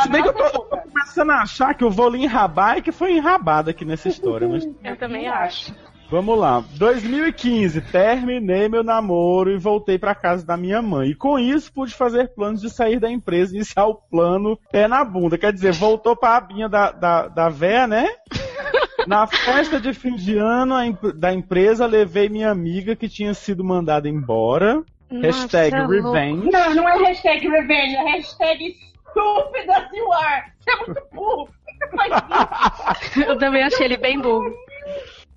Se 0.02 0.08
bem 0.10 0.22
que 0.22 0.28
eu 0.28 0.34
tô, 0.34 0.50
tô 0.50 0.76
começando 0.76 1.30
a 1.30 1.42
achar 1.42 1.74
que 1.74 1.82
eu 1.82 1.90
vou 1.90 2.10
lhe 2.10 2.22
enrabar 2.22 2.76
e 2.78 2.82
que 2.82 2.92
foi 2.92 3.12
enrabado 3.16 3.70
aqui 3.70 3.84
nessa 3.84 4.08
história, 4.08 4.46
mas 4.46 4.68
Eu 4.82 4.96
também 4.96 5.26
acho. 5.26 5.74
Vamos 6.14 6.38
lá. 6.38 6.62
2015, 6.76 7.80
terminei 7.80 8.68
meu 8.68 8.84
namoro 8.84 9.50
e 9.50 9.58
voltei 9.58 9.98
pra 9.98 10.14
casa 10.14 10.46
da 10.46 10.56
minha 10.56 10.80
mãe. 10.80 11.08
E 11.08 11.14
com 11.16 11.36
isso 11.40 11.72
pude 11.72 11.92
fazer 11.92 12.32
planos 12.36 12.60
de 12.60 12.70
sair 12.70 13.00
da 13.00 13.10
empresa 13.10 13.52
e 13.52 13.56
iniciar 13.56 13.86
o 13.86 13.96
plano 13.96 14.56
pé 14.70 14.86
na 14.86 15.04
bunda. 15.04 15.36
Quer 15.36 15.52
dizer, 15.52 15.72
voltou 15.72 16.14
pra 16.14 16.36
abinha 16.36 16.68
da, 16.68 16.92
da, 16.92 17.26
da 17.26 17.48
véia, 17.48 17.88
né? 17.88 18.08
Na 19.08 19.26
festa 19.26 19.80
de 19.80 19.92
fim 19.92 20.14
de 20.14 20.38
ano 20.38 20.74
a 20.76 20.84
da 21.16 21.34
empresa, 21.34 21.84
levei 21.84 22.28
minha 22.28 22.48
amiga 22.48 22.94
que 22.94 23.08
tinha 23.08 23.34
sido 23.34 23.64
mandada 23.64 24.08
embora. 24.08 24.84
Hashtag 25.10 25.76
Nossa, 25.76 25.94
é 25.94 26.00
louco. 26.00 26.12
revenge. 26.12 26.50
Não, 26.50 26.74
não 26.76 26.88
é 26.88 26.96
hashtag 27.08 27.48
revenge, 27.48 27.96
é 27.96 28.04
hashtag 28.04 28.66
estúpida 28.68 29.90
you 29.92 30.12
are. 30.12 30.44
Você 30.60 30.70
é 30.70 30.76
muito 30.76 31.06
burro. 31.12 31.46
Por 31.46 31.54
que 31.66 31.76
você 31.76 31.96
faz 31.96 33.08
isso? 33.10 33.20
Eu 33.28 33.36
também 33.36 33.64
achei 33.64 33.84
ele 33.84 33.96
bem 33.96 34.18
burro. 34.20 34.63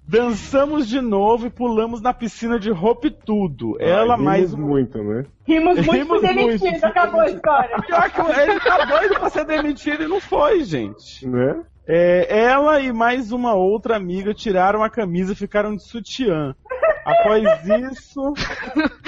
Dançamos 0.07 0.87
de 0.87 1.01
novo 1.01 1.47
e 1.47 1.49
pulamos 1.49 2.01
na 2.01 2.13
piscina 2.13 2.57
de 2.57 2.71
roupa 2.71 3.07
e 3.07 3.11
tudo. 3.11 3.75
Ela 3.77 4.15
Ai, 4.15 4.21
mais 4.21 4.51
rimos 4.51 4.65
um 4.65 4.69
muito, 4.69 5.03
né? 5.03 5.25
Rimos 5.45 5.75
muito 5.75 5.91
Rimos 5.91 6.07
por 6.07 6.21
demitido, 6.21 6.61
muito. 6.61 6.85
acabou 6.85 7.19
a 7.19 7.29
história. 7.29 7.77
Pior 7.85 8.09
que 8.09 8.21
ele 8.39 8.59
tá 8.61 8.85
doido 8.85 9.19
pra 9.19 9.29
ser 9.29 9.45
demitido 9.45 10.03
e 10.03 10.07
não 10.07 10.21
foi, 10.21 10.63
gente. 10.63 11.27
Né? 11.27 11.61
É, 11.85 12.41
ela 12.41 12.79
e 12.79 12.93
mais 12.93 13.33
uma 13.33 13.53
outra 13.53 13.97
amiga 13.97 14.33
tiraram 14.33 14.81
a 14.81 14.89
camisa 14.89 15.33
e 15.33 15.35
ficaram 15.35 15.75
de 15.75 15.83
sutiã. 15.83 16.55
Após 17.05 17.43
isso, 17.65 18.33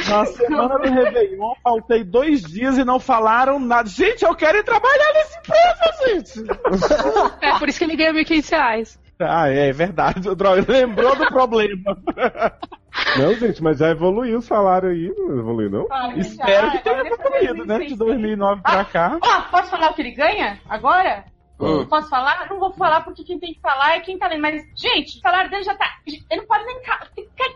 na 0.09 0.25
semana 0.27 0.79
do 0.79 0.89
Réveillon, 0.89 1.53
faltei 1.63 2.03
dois 2.03 2.41
dias 2.41 2.77
e 2.77 2.83
não 2.83 2.99
falaram 2.99 3.57
nada. 3.57 3.87
Gente, 3.87 4.23
eu 4.23 4.35
quero 4.35 4.57
ir 4.57 4.63
trabalhar 4.63 5.13
nessa 5.13 5.39
empresa, 5.39 6.43
gente! 6.43 7.41
É 7.41 7.57
por 7.57 7.69
isso 7.69 7.77
que 7.77 7.85
ele 7.85 7.97
ganha 7.97 8.13
1.500 8.13 8.51
reais. 8.51 8.99
Ah, 9.19 9.49
é 9.49 9.71
verdade. 9.73 10.29
O 10.29 10.35
Droga 10.35 10.63
lembrou 10.67 11.15
do 11.15 11.27
problema. 11.27 11.97
Não, 13.17 13.33
gente, 13.35 13.61
mas 13.61 13.77
já 13.77 13.89
evoluiu 13.89 14.39
o 14.39 14.41
salário 14.41 14.89
aí, 14.89 15.13
não 15.17 15.39
evoluiu, 15.39 15.69
não? 15.69 15.87
Ah, 15.91 16.13
Espero 16.15 16.67
já, 16.67 16.71
que 16.71 16.83
tenha 16.83 17.01
evoluído, 17.01 17.65
né? 17.65 17.79
De 17.79 17.95
2009 17.95 18.61
pra 18.61 18.85
cá. 18.85 19.17
Ó, 19.21 19.41
posso 19.51 19.69
falar 19.69 19.91
o 19.91 19.93
que 19.93 20.01
ele 20.01 20.11
ganha 20.11 20.59
agora? 20.69 21.25
Hum. 21.59 21.85
Posso 21.87 22.09
falar? 22.09 22.47
Não 22.49 22.57
vou 22.57 22.71
falar 22.71 23.01
porque 23.01 23.23
quem 23.23 23.37
tem 23.37 23.53
que 23.53 23.59
falar 23.59 23.97
é 23.97 23.99
quem 23.99 24.17
tá 24.17 24.27
lendo. 24.27 24.41
Mas, 24.41 24.63
gente, 24.77 25.17
o 25.17 25.19
salário 25.19 25.51
dele 25.51 25.63
já 25.63 25.75
tá. 25.75 25.87
Ele 26.07 26.23
não 26.31 26.45
pode 26.45 26.63
nem. 26.63 26.79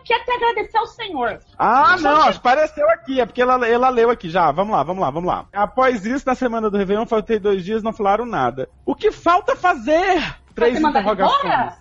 quer 0.04 0.20
até 0.20 0.34
agradecer 0.34 0.76
ao 0.76 0.86
Senhor. 0.86 1.38
Ah, 1.58 1.96
não, 1.98 2.22
acho 2.22 2.32
que 2.40 2.46
apareceu 2.46 2.86
aqui, 2.90 3.20
é 3.20 3.24
porque 3.24 3.40
ela, 3.40 3.66
ela 3.66 3.88
leu 3.88 4.10
aqui 4.10 4.28
já. 4.28 4.52
Vamos 4.52 4.76
lá, 4.76 4.82
vamos 4.82 5.02
lá, 5.02 5.10
vamos 5.10 5.28
lá. 5.28 5.46
Após 5.54 6.04
isso, 6.04 6.26
na 6.26 6.34
semana 6.34 6.68
do 6.68 6.76
Réveillon, 6.76 7.06
faltei 7.06 7.38
dois 7.38 7.64
dias, 7.64 7.82
não 7.82 7.94
falaram 7.94 8.26
nada. 8.26 8.68
O 8.84 8.94
que 8.94 9.10
falta 9.10 9.56
fazer? 9.56 10.43
Três 10.54 10.80
interrogações. 10.80 11.74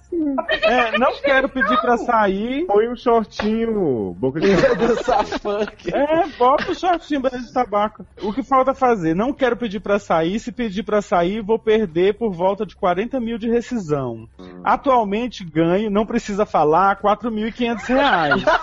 É, 0.63 0.97
não 0.97 1.13
quero 1.21 1.47
pedir 1.49 1.79
pra 1.81 1.97
sair. 1.97 2.65
Põe 2.65 2.87
um 2.89 2.95
shortinho, 2.95 4.13
boca 4.17 4.39
de 4.39 4.47
Dançar 4.75 5.25
funk. 5.25 5.93
É, 5.93 6.27
bota 6.37 6.71
o 6.71 6.75
shortinho 6.75 7.21
pra 7.21 7.37
de 7.37 7.51
tabaco. 7.53 8.05
O 8.21 8.33
que 8.33 8.41
falta 8.43 8.73
fazer? 8.73 9.13
Não 9.15 9.31
quero 9.33 9.55
pedir 9.57 9.79
pra 9.79 9.99
sair. 9.99 10.39
Se 10.39 10.51
pedir 10.51 10.83
pra 10.83 11.01
sair, 11.01 11.41
vou 11.41 11.59
perder 11.59 12.17
por 12.17 12.31
volta 12.31 12.65
de 12.65 12.75
40 12.75 13.19
mil 13.19 13.37
de 13.37 13.49
rescisão. 13.49 14.27
Atualmente 14.63 15.43
ganho, 15.43 15.89
não 15.91 16.05
precisa 16.05 16.45
falar, 16.45 16.99
4.500 17.01 17.87
reais. 17.87 18.43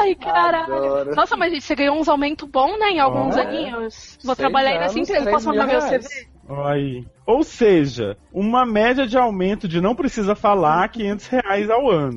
Ai, 0.00 0.14
caralho. 0.14 0.74
Adoro. 0.74 1.14
Nossa, 1.14 1.36
mas 1.36 1.52
gente, 1.52 1.64
você 1.64 1.74
ganhou 1.74 1.96
uns 1.98 2.08
aumentos 2.08 2.48
bons, 2.48 2.78
né, 2.78 2.90
em 2.90 3.00
alguns 3.00 3.36
Ah, 3.36 3.42
aninhos. 3.42 4.18
Vou 4.24 4.34
Seis 4.34 4.38
trabalhar 4.38 4.70
aí 4.70 4.78
nessa 4.78 4.98
empresa. 4.98 5.20
três 5.22 5.34
Posso 5.36 5.48
mandar 5.48 5.66
meu 5.66 5.80
reais. 5.80 6.06
CV? 6.06 6.37
Aí. 6.48 7.04
Ou 7.26 7.42
seja, 7.42 8.16
uma 8.32 8.64
média 8.64 9.06
de 9.06 9.18
aumento 9.18 9.68
de 9.68 9.80
não 9.80 9.94
precisa 9.94 10.34
falar 10.34 10.88
500 10.88 11.26
reais 11.26 11.68
ao 11.68 11.90
ano. 11.90 12.14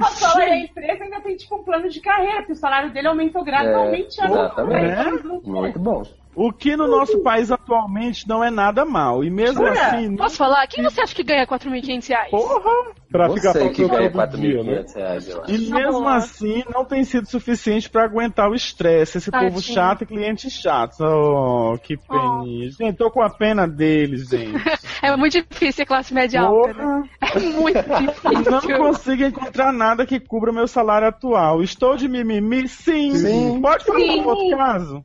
O 0.00 0.04
salário 0.10 0.48
da 0.48 0.56
empresa 0.56 1.04
ainda 1.04 1.20
tem 1.20 1.36
tipo 1.36 1.56
um 1.56 1.62
plano 1.64 1.88
de 1.88 2.00
carreira, 2.00 2.38
porque 2.38 2.52
o 2.52 2.56
salário 2.56 2.90
dele 2.92 3.08
aumentou 3.08 3.44
gradualmente 3.44 4.20
É, 4.20 4.24
ano 4.24 4.34
exatamente. 4.34 4.92
ano. 4.94 5.42
Muito 5.44 5.78
bom. 5.78 6.02
O 6.40 6.52
que 6.52 6.76
no 6.76 6.86
nosso 6.86 7.18
país 7.20 7.50
atualmente 7.50 8.28
não 8.28 8.44
é 8.44 8.50
nada 8.50 8.84
mal. 8.84 9.24
E 9.24 9.30
mesmo 9.30 9.66
Jura? 9.66 9.72
assim. 9.72 10.14
Posso 10.16 10.36
falar? 10.36 10.66
Quem 10.68 10.84
você 10.84 11.00
acha 11.00 11.14
que 11.14 11.24
ganha 11.24 11.44
4.500 11.46 12.08
reais? 12.08 12.30
Porra! 12.30 12.92
pra 13.10 13.30
ficar 13.30 13.52
Você 13.54 13.70
que 13.70 13.82
faltando 13.86 13.88
ganha 13.98 14.10
todo 14.28 14.36
dia, 14.38 14.62
né? 14.62 14.82
4.500 14.84 14.94
reais, 14.94 15.28
eu 15.30 15.42
acho. 15.42 15.50
E 15.52 15.68
Tá 15.70 15.74
mesmo 15.76 16.00
bom. 16.00 16.08
assim, 16.08 16.62
não 16.74 16.84
tem 16.84 17.04
sido 17.04 17.26
suficiente 17.26 17.88
pra 17.88 18.04
aguentar 18.04 18.50
o 18.50 18.54
estresse. 18.54 19.16
Esse 19.18 19.30
Tadinho. 19.30 19.50
povo 19.50 19.62
chato 19.62 20.02
e 20.02 20.06
cliente 20.06 20.50
chato. 20.50 21.00
Oh, 21.00 21.78
que 21.82 21.96
peninha. 21.96 22.70
Gente, 22.70 22.96
tô 22.98 23.10
com 23.10 23.22
a 23.22 23.30
pena 23.30 23.66
deles, 23.66 24.28
gente. 24.28 24.52
É 25.00 25.16
muito 25.16 25.32
difícil 25.40 25.72
ser 25.72 25.86
classe 25.86 26.12
média 26.12 26.40
alta, 26.42 26.72
né? 26.74 26.74
Porra! 26.74 27.08
É 27.20 27.38
muito 27.38 27.78
Não 28.50 28.58
difícil. 28.60 28.78
consigo 28.78 29.22
encontrar 29.24 29.72
nada 29.72 30.04
que 30.04 30.18
cubra 30.20 30.50
o 30.50 30.54
meu 30.54 30.66
salário 30.66 31.06
atual. 31.08 31.62
Estou 31.62 31.96
de 31.96 32.08
mimimi? 32.08 32.66
Sim. 32.68 33.14
Sim. 33.14 33.60
Pode 33.62 33.84
falar 33.84 33.98
Sim. 34.00 34.20
um 34.20 34.26
outro 34.26 34.56
caso? 34.56 35.04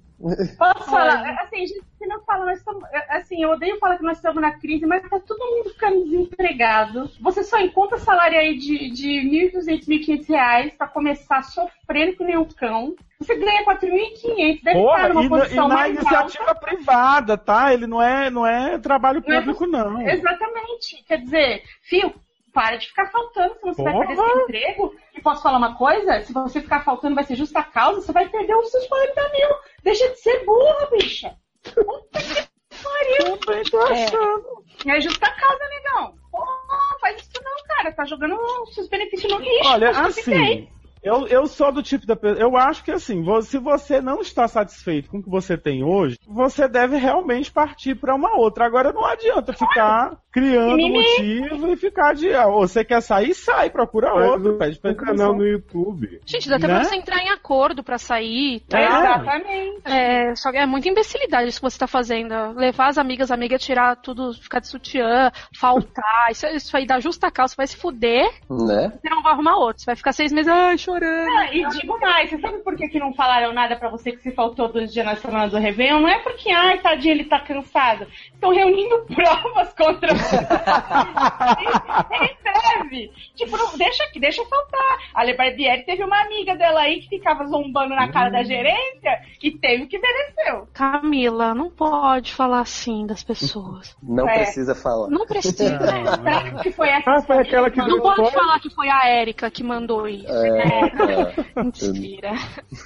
Posso 0.57 0.89
falar? 0.89 1.37
Assim, 1.41 1.65
gente, 1.67 1.83
se 1.97 2.07
não 2.07 2.21
fala, 2.23 2.45
nós 2.45 2.59
estamos. 2.59 2.83
Assim, 3.09 3.43
eu 3.43 3.49
odeio 3.51 3.77
falar 3.79 3.97
que 3.97 4.03
nós 4.03 4.17
estamos 4.17 4.41
na 4.41 4.51
crise, 4.57 4.85
mas 4.85 5.01
tá 5.09 5.19
todo 5.19 5.37
mundo 5.39 5.69
ficando 5.71 6.03
desempregado. 6.05 7.09
Você 7.21 7.43
só 7.43 7.59
encontra 7.59 7.97
salário 7.97 8.37
aí 8.39 8.57
de, 8.57 8.89
de 8.91 9.09
1.200, 9.53 9.85
1.500 9.87 10.27
reais 10.29 10.73
pra 10.73 10.87
começar 10.87 11.43
sofrendo 11.43 12.15
com 12.17 12.23
nenhum 12.23 12.45
cão. 12.45 12.95
Você 13.19 13.35
ganha 13.35 13.63
4.500, 13.65 14.63
deve 14.63 14.79
Porra, 14.79 14.97
estar 14.97 15.09
numa 15.13 15.23
e, 15.25 15.29
posição 15.29 15.65
e 15.65 15.69
na 15.69 15.75
mais 15.75 15.95
iniciativa 15.95 16.49
alta. 16.49 16.59
privada, 16.61 17.37
tá? 17.37 17.73
Ele 17.73 17.87
não 17.87 18.01
é, 18.01 18.29
não 18.29 18.45
é 18.45 18.77
trabalho 18.77 19.23
Não 19.25 19.35
é- 19.35 19.39
público, 19.39 19.65
não. 19.65 20.01
Exatamente. 20.01 21.03
Quer 21.07 21.17
dizer, 21.21 21.63
fio, 21.83 22.13
para 22.53 22.75
de 22.77 22.87
ficar 22.87 23.07
faltando, 23.07 23.55
senão 23.59 23.73
você 23.73 23.83
vai 23.83 23.93
Porra. 23.93 24.07
perder 24.07 24.21
seu 24.23 24.41
emprego. 24.43 24.95
E 25.15 25.21
posso 25.21 25.41
falar 25.41 25.57
uma 25.57 25.75
coisa? 25.75 26.21
Se 26.21 26.33
você 26.33 26.61
ficar 26.61 26.83
faltando, 26.83 27.15
vai 27.15 27.23
ser 27.23 27.35
justa 27.35 27.63
causa, 27.63 28.01
você 28.01 28.11
vai 28.11 28.27
perder 28.27 28.55
os 28.55 28.69
seus 28.69 28.85
40 28.87 29.21
mil. 29.29 29.49
Deixa 29.83 30.09
de 30.09 30.19
ser 30.19 30.45
burra, 30.45 30.87
bicha. 30.91 31.35
Puta 31.63 32.19
que 32.19 32.83
pariu. 32.83 33.37
Também 33.37 33.63
tô 33.63 33.79
achando. 33.81 34.63
É 34.87 35.01
justa 35.01 35.31
causa, 35.31 35.63
negão. 35.69 36.15
Porra, 36.31 36.97
faz 36.99 37.21
isso 37.21 37.43
não, 37.43 37.75
cara. 37.75 37.91
Tá 37.91 38.05
jogando 38.05 38.35
os 38.63 38.73
seus 38.73 38.87
benefícios 38.87 39.31
no 39.31 39.39
lixo. 39.39 39.69
Olha, 39.69 39.89
assim, 39.91 40.67
eu, 41.03 41.27
eu 41.27 41.45
sou 41.47 41.71
do 41.71 41.83
tipo 41.83 42.05
da 42.05 42.15
pessoa. 42.15 42.39
Eu 42.41 42.55
acho 42.57 42.83
que 42.83 42.91
assim, 42.91 43.23
se 43.43 43.57
você 43.57 44.01
não 44.01 44.21
está 44.21 44.47
satisfeito 44.47 45.09
com 45.09 45.17
o 45.17 45.23
que 45.23 45.29
você 45.29 45.57
tem 45.57 45.83
hoje, 45.83 46.17
você 46.27 46.67
deve 46.67 46.97
realmente 46.97 47.51
partir 47.51 47.95
para 47.95 48.15
uma 48.15 48.37
outra. 48.37 48.65
Agora 48.65 48.91
não 48.93 49.05
adianta 49.05 49.53
ficar 49.53 50.17
criando 50.31 50.77
motivo 50.87 51.71
e 51.71 51.75
ficar 51.75 52.13
de. 52.15 52.33
ah, 52.33 52.47
você 52.47 52.83
quer 52.83 53.01
sair, 53.01 53.33
sai, 53.33 53.69
procura 53.69 54.13
outro, 54.13 54.55
um- 54.55 54.57
pede 54.57 54.79
pra 54.79 54.91
um 54.91 54.95
canal 54.95 55.33
no 55.35 55.45
YouTube. 55.45 56.21
Gente, 56.25 56.49
dá 56.49 56.55
até 56.55 56.67
Né? 56.67 56.75
pra 56.75 56.83
você 56.85 56.95
entrar 56.95 57.19
em 57.19 57.29
acordo 57.29 57.83
pra 57.83 57.97
sair. 57.97 58.61
Tá? 58.67 58.79
É. 58.79 58.85
Exatamente. 58.87 59.81
É, 59.85 60.35
só 60.35 60.51
que 60.51 60.57
é 60.57 60.65
muita 60.65 60.89
imbecilidade 60.89 61.49
isso 61.49 61.59
que 61.59 61.69
você 61.69 61.77
tá 61.77 61.87
fazendo. 61.87 62.33
Levar 62.55 62.87
as 62.87 62.97
amigas, 62.97 63.29
a 63.29 63.33
amiga 63.35 63.57
tirar 63.57 63.95
tudo, 63.97 64.33
ficar 64.33 64.59
de 64.59 64.67
sutiã, 64.67 65.31
faltar. 65.59 66.27
Isso, 66.31 66.45
isso 66.47 66.77
aí 66.77 66.85
dá 66.85 66.99
justa 66.99 67.29
causa. 67.31 67.51
Você 67.53 67.57
vai 67.57 67.67
se 67.67 67.77
fuder, 67.77 68.25
Né? 68.49 68.91
você 69.01 69.09
não 69.09 69.21
vai 69.21 69.33
arrumar 69.33 69.57
outro. 69.57 69.81
Você 69.81 69.85
vai 69.85 69.95
ficar 69.95 70.11
seis 70.13 70.31
meses, 70.31 70.47
ai, 70.51 70.77
chorando. 70.93 71.29
Ah, 71.37 71.53
e 71.53 71.65
digo 71.69 71.99
mais, 71.99 72.29
você 72.29 72.37
sabe 72.39 72.57
por 72.59 72.75
que, 72.75 72.87
que 72.87 72.99
não 72.99 73.13
falaram 73.13 73.53
nada 73.53 73.75
pra 73.75 73.89
você 73.89 74.11
que 74.11 74.21
se 74.21 74.31
faltou 74.31 74.67
dois 74.71 74.93
dias 74.93 75.05
na 75.05 75.15
semana 75.15 75.47
do 75.49 75.57
Réveillon? 75.57 76.01
Não 76.01 76.09
é 76.09 76.19
porque, 76.19 76.49
ai, 76.51 76.79
tadinho, 76.79 77.13
ele 77.13 77.25
tá 77.25 77.39
cansado. 77.39 78.07
Estão 78.33 78.51
reunindo 78.53 79.05
provas 79.13 79.73
contra 79.73 80.13
você. 80.13 80.35
Em 82.13 82.37
breve. 82.43 83.11
Tipo, 83.35 83.57
não, 83.57 83.77
deixa, 83.77 84.03
deixa 84.19 84.43
faltar. 84.45 84.97
A 85.13 85.23
Le 85.23 85.35
Barbieri 85.35 85.85
teve 85.85 86.03
uma 86.03 86.21
amiga 86.21 86.55
dela 86.55 86.81
aí 86.81 87.01
que 87.01 87.09
ficava 87.09 87.45
zombando 87.45 87.95
na 87.95 88.11
cara 88.11 88.29
da 88.29 88.43
gerência 88.43 89.19
e 89.41 89.51
teve 89.51 89.83
o 89.83 89.87
que 89.87 89.97
mereceu. 89.99 90.67
Camila, 90.73 91.53
não 91.53 91.69
pode 91.69 92.33
falar 92.33 92.59
assim 92.61 93.05
das 93.05 93.23
pessoas. 93.23 93.95
Não 94.01 94.27
É. 94.29 94.35
precisa 94.39 94.75
falar. 94.75 95.09
Não 95.09 95.25
precisa. 95.25 95.79
Será 95.79 96.61
que 96.61 96.71
foi 96.71 96.89
essa? 96.89 97.11
Ah, 97.11 97.21
foi 97.21 97.37
aquela 97.37 97.69
que 97.69 97.77
Não 97.77 97.87
deu 97.87 98.01
pode 98.01 98.21
spoiler? 98.21 98.33
falar 98.33 98.59
que 98.59 98.69
foi 98.69 98.89
a 98.89 99.07
Érica 99.07 99.49
que 99.51 99.63
mandou 99.63 100.07
isso. 100.07 100.31
É, 100.31 100.82
é. 100.85 101.63
Mentira. 101.63 102.31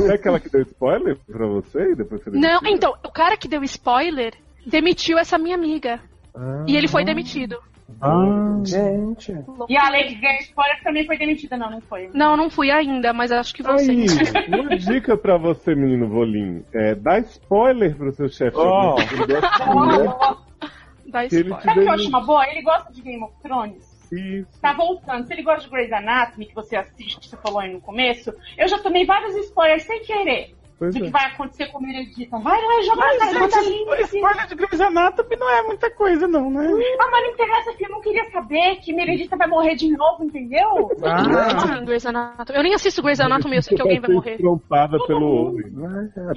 É 0.01 0.13
aquela 0.13 0.39
que 0.39 0.49
deu 0.49 0.61
spoiler 0.61 1.17
pra 1.25 1.47
você 1.47 1.91
e 1.91 1.95
depois 1.95 2.23
você 2.23 2.29
Não, 2.31 2.59
demitiu? 2.61 2.69
então, 2.69 2.93
o 3.03 3.11
cara 3.11 3.37
que 3.37 3.47
deu 3.47 3.63
spoiler 3.63 4.33
demitiu 4.65 5.17
essa 5.17 5.37
minha 5.37 5.55
amiga. 5.55 5.99
Ah. 6.35 6.63
E 6.67 6.75
ele 6.75 6.87
foi 6.87 7.03
demitido. 7.03 7.57
Ah, 8.01 8.61
Gente. 8.65 9.31
E 9.69 9.77
a 9.77 9.89
Lady 9.89 10.15
Ganha 10.15 10.39
Spoiler 10.41 10.83
também 10.83 11.05
foi 11.05 11.17
demitida. 11.17 11.55
Não, 11.57 11.71
não 11.71 11.81
foi. 11.81 12.09
Não, 12.13 12.35
não 12.35 12.49
fui 12.49 12.69
ainda, 12.69 13.13
mas 13.13 13.31
acho 13.31 13.55
que 13.55 13.63
você. 13.63 13.89
Aí, 13.91 14.05
uma 14.59 14.77
dica 14.77 15.15
pra 15.17 15.37
você, 15.37 15.73
menino 15.73 16.07
Volim. 16.07 16.63
É, 16.73 16.93
dá 16.95 17.17
spoiler 17.19 17.95
pro 17.95 18.11
seu 18.11 18.27
chefe. 18.27 18.57
Gosta 18.57 19.17
Dá 21.07 21.25
spoiler. 21.25 21.61
Sabe 21.61 21.79
o 21.79 21.83
que 21.83 21.89
eu 21.89 21.93
acho 21.93 22.09
uma 22.09 22.25
boa? 22.25 22.45
Ele 22.49 22.61
gosta 22.61 22.91
de 22.91 23.01
Game 23.01 23.23
of 23.23 23.33
Thrones. 23.41 23.96
Isso. 24.11 24.61
Tá 24.61 24.73
voltando. 24.73 25.25
Se 25.25 25.33
ele 25.33 25.43
gosta 25.43 25.63
de 25.63 25.69
Grey's 25.69 25.91
Anatomy, 25.91 26.45
que 26.45 26.55
você 26.55 26.75
assiste, 26.75 27.19
que 27.19 27.27
você 27.27 27.37
falou 27.37 27.59
aí 27.59 27.71
no 27.71 27.81
começo, 27.81 28.33
eu 28.57 28.67
já 28.67 28.79
tomei 28.79 29.05
vários 29.05 29.35
spoilers 29.35 29.83
sem 29.83 30.01
querer 30.01 30.55
Pois 30.79 30.93
do 30.93 31.01
é. 31.01 31.05
que 31.05 31.11
vai 31.11 31.25
acontecer 31.25 31.65
com 31.67 31.79
o 31.79 31.81
Meredith. 31.81 32.29
Vai 32.29 32.61
lá 32.61 32.79
e 32.79 32.83
joga 32.83 33.01
na 33.01 33.07
Mas, 33.07 33.51
da 33.51 33.63
gente, 33.63 34.01
spoiler 34.03 34.47
de 34.47 34.55
Grey's 34.55 34.81
Anatomy 34.81 35.35
não 35.35 35.49
é 35.49 35.63
muita 35.63 35.89
coisa, 35.89 36.27
não, 36.27 36.51
né? 36.51 36.67
Ah, 36.99 37.07
mas 37.11 37.23
não 37.23 37.31
interessa 37.31 37.73
que 37.73 37.85
eu 37.85 37.89
não 37.89 38.01
queria 38.01 38.29
saber 38.29 38.75
que 38.77 38.93
Meredith 38.93 39.35
vai 39.35 39.47
morrer 39.47 39.75
de 39.75 39.89
novo, 39.89 40.23
entendeu? 40.23 40.91
Ah, 41.03 41.21
Anatomy. 42.05 42.57
Eu 42.57 42.63
nem 42.63 42.75
assisto 42.75 43.01
Grey's 43.01 43.19
Anatomy, 43.19 43.55
eu 43.55 43.63
sei 43.63 43.75
que 43.75 43.81
alguém 43.81 43.99
vai 43.99 44.09
ser 44.09 44.15
morrer. 44.15 44.37
Trompada 44.37 44.97
pelo 45.07 45.47
homem. 45.47 45.65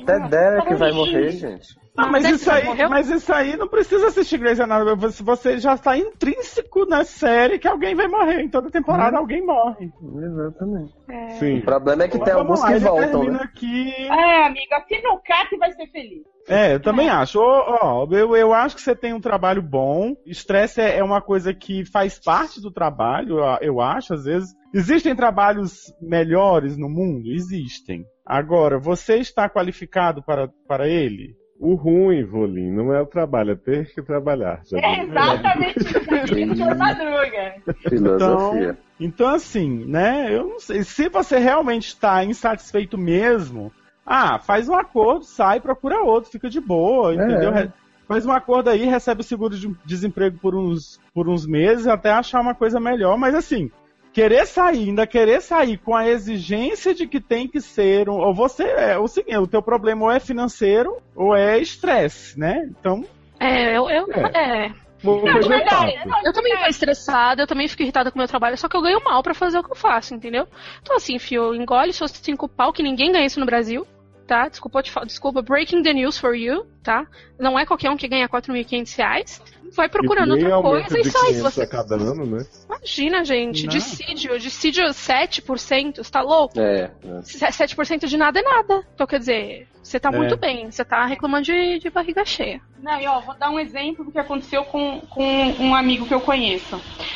Até 0.00 0.18
Derek 0.28 0.74
vai 0.74 0.92
morrer, 0.92 1.30
gente. 1.32 1.78
Ah, 1.96 2.06
mas 2.06 2.22
Mas 2.22 2.40
isso 2.40 2.50
é 2.50 2.54
que 2.54 2.60
aí, 2.60 2.66
morreu? 2.68 2.88
mas 2.90 3.10
isso 3.10 3.32
aí 3.32 3.56
não 3.56 3.66
precisa 3.68 4.06
assistir 4.06 4.38
Grey's 4.38 4.60
Anatomy. 4.60 4.96
Você- 4.96 5.22
Você 5.22 5.58
já 5.58 5.74
está 5.74 5.98
intrínseco 5.98 6.86
na 6.86 7.04
série 7.04 7.58
que 7.58 7.66
alguém 7.68 7.94
vai 7.94 8.06
morrer. 8.06 8.40
Em 8.42 8.48
toda 8.48 8.70
temporada 8.70 9.18
alguém 9.18 9.44
morre. 9.44 9.90
Exatamente. 10.24 10.94
Sim. 11.38 11.58
O 11.58 11.62
problema 11.64 12.04
é 12.04 12.08
que 12.08 12.18
tem 12.18 12.32
Vamos 12.34 12.38
alguns 12.42 12.60
lá, 12.60 12.72
que 12.72 12.78
voltam, 12.78 13.10
termina 13.10 13.38
né? 13.38 13.44
aqui. 13.44 13.92
É, 14.06 14.46
amiga, 14.46 14.76
assina 14.76 15.10
o 15.10 15.18
CAT 15.20 15.54
e 15.54 15.58
vai 15.58 15.72
ser 15.72 15.86
feliz. 15.88 16.22
É, 16.48 16.74
eu 16.74 16.80
também 16.80 17.08
acho. 17.08 17.38
Ó, 17.40 17.78
ó, 17.82 18.08
eu, 18.10 18.34
eu 18.36 18.52
acho 18.54 18.76
que 18.76 18.82
você 18.82 18.94
tem 18.94 19.12
um 19.12 19.20
trabalho 19.20 19.60
bom. 19.60 20.14
Estresse 20.24 20.80
é, 20.80 20.98
é 20.98 21.04
uma 21.04 21.20
coisa 21.20 21.52
que 21.52 21.84
faz 21.84 22.18
parte 22.18 22.60
do 22.60 22.70
trabalho, 22.72 23.38
eu, 23.40 23.58
eu 23.60 23.80
acho, 23.80 24.14
às 24.14 24.24
vezes. 24.24 24.48
Existem 24.72 25.14
trabalhos 25.16 25.92
melhores 26.00 26.76
no 26.76 26.88
mundo? 26.88 27.30
Existem. 27.32 28.04
Agora, 28.24 28.78
você 28.78 29.16
está 29.16 29.48
qualificado 29.48 30.22
para, 30.22 30.48
para 30.68 30.88
ele? 30.88 31.34
O 31.62 31.74
ruim, 31.74 32.24
Volim, 32.24 32.70
não 32.70 32.90
é 32.94 33.02
o 33.02 33.06
trabalho, 33.06 33.50
é 33.52 33.54
ter 33.54 33.92
que 33.94 34.00
trabalhar. 34.00 34.62
Já 34.64 34.78
É 34.78 35.02
exatamente 35.04 35.78
isso. 35.78 36.56
Senhor 36.56 36.74
Madruga. 36.74 37.54
Filosofia. 37.86 38.78
Então, 38.98 39.28
assim, 39.28 39.84
né? 39.84 40.34
Eu 40.34 40.48
não 40.48 40.58
sei. 40.58 40.82
Se 40.82 41.10
você 41.10 41.38
realmente 41.38 41.88
está 41.88 42.24
insatisfeito 42.24 42.96
mesmo, 42.96 43.70
ah, 44.06 44.38
faz 44.38 44.70
um 44.70 44.74
acordo, 44.74 45.24
sai, 45.26 45.60
procura 45.60 46.02
outro, 46.02 46.30
fica 46.30 46.48
de 46.48 46.60
boa, 46.60 47.14
entendeu? 47.14 47.52
Re- 47.52 47.70
Faz 48.08 48.26
um 48.26 48.32
acordo 48.32 48.68
aí, 48.70 48.84
recebe 48.86 49.20
o 49.20 49.24
seguro 49.24 49.54
de 49.56 49.72
desemprego 49.84 50.36
por 50.38 50.52
uns, 50.56 50.98
por 51.14 51.28
uns 51.28 51.46
meses 51.46 51.86
até 51.86 52.10
achar 52.10 52.40
uma 52.40 52.56
coisa 52.56 52.80
melhor. 52.80 53.16
Mas 53.16 53.36
assim, 53.36 53.70
querer 54.12 54.46
sair, 54.46 54.88
ainda 54.88 55.06
querer 55.06 55.40
sair 55.40 55.78
com 55.78 55.94
a 55.94 56.08
exigência 56.08 56.94
de 56.94 57.06
que 57.06 57.20
tem 57.20 57.48
que 57.48 57.60
ser 57.60 58.08
um. 58.08 58.18
Ou 58.18 58.34
você 58.34 58.64
é 58.64 58.98
o 58.98 59.08
seguinte, 59.08 59.36
o 59.36 59.46
teu 59.46 59.62
problema 59.62 60.04
ou 60.04 60.10
é 60.10 60.20
financeiro 60.20 60.96
ou 61.14 61.34
é 61.34 61.58
estresse, 61.58 62.38
né? 62.38 62.68
Então. 62.70 63.04
É, 63.38 63.76
eu. 63.76 63.88
eu 63.88 64.06
é. 64.12 64.72
Vou 65.02 65.24
Não, 65.24 65.38
eu 65.38 66.32
também 66.32 66.54
tô 66.58 66.66
estressada, 66.66 67.42
eu 67.42 67.46
também 67.46 67.66
fico 67.66 67.82
irritada 67.82 68.10
com 68.10 68.18
o 68.18 68.20
meu 68.20 68.28
trabalho, 68.28 68.58
só 68.58 68.68
que 68.68 68.76
eu 68.76 68.82
ganho 68.82 69.02
mal 69.02 69.22
pra 69.22 69.32
fazer 69.32 69.58
o 69.58 69.64
que 69.64 69.72
eu 69.72 69.76
faço, 69.76 70.14
entendeu? 70.14 70.46
Então 70.82 70.94
assim, 70.94 71.18
fio, 71.18 71.54
engole 71.54 71.90
seus 71.92 72.10
cinco 72.10 72.46
pau, 72.46 72.70
que 72.70 72.82
ninguém 72.82 73.10
ganha 73.10 73.24
isso 73.24 73.40
no 73.40 73.46
Brasil, 73.46 73.86
tá? 74.26 74.46
Desculpa, 74.46 74.80
eu 74.80 74.82
te 74.82 74.90
fa- 74.90 75.04
desculpa, 75.04 75.40
breaking 75.40 75.82
the 75.82 75.94
news 75.94 76.18
for 76.18 76.34
you, 76.34 76.66
tá? 76.82 77.06
Não 77.38 77.58
é 77.58 77.64
qualquer 77.66 77.90
um 77.90 77.96
que 77.96 78.08
ganha 78.08 78.28
4.500 78.28 78.96
reais. 78.96 79.42
Vai 79.76 79.88
procurando 79.88 80.36
E 80.36 80.44
outra 80.44 80.62
coisa 80.62 80.98
e 80.98 81.04
sai. 81.04 81.26
500 81.34 81.42
Você... 81.42 81.62
a 81.62 81.66
cada 81.68 81.94
ano, 81.94 82.26
né? 82.26 82.44
Imagina, 82.66 83.24
gente, 83.24 83.66
Não. 83.66 83.72
dissídio, 83.72 84.38
dissídio 84.38 84.84
7%, 84.86 85.96
você 85.98 86.10
tá 86.10 86.20
louco? 86.22 86.58
É, 86.58 86.90
é. 87.04 87.20
7% 87.20 88.06
de 88.06 88.16
nada 88.16 88.40
é 88.40 88.42
nada. 88.42 88.84
Então, 88.94 89.06
quer 89.06 89.20
dizer, 89.20 89.68
você 89.82 90.00
tá 90.00 90.08
É. 90.08 90.16
muito 90.16 90.36
bem, 90.36 90.70
você 90.70 90.84
tá 90.84 91.06
reclamando 91.06 91.44
de, 91.44 91.78
de 91.78 91.88
barriga 91.88 92.24
cheia. 92.24 92.60
Não, 92.82 93.00
e 93.00 93.06
ó, 93.06 93.20
vou 93.20 93.36
dar 93.36 93.50
um 93.50 93.60
exemplo 93.60 94.04
do 94.04 94.10
que 94.10 94.18
aconteceu 94.18 94.64
com, 94.64 95.00
com 95.08 95.24
um 95.60 95.74
amigo 95.74 96.06
que 96.06 96.14
eu 96.14 96.20
conheço. 96.20 96.74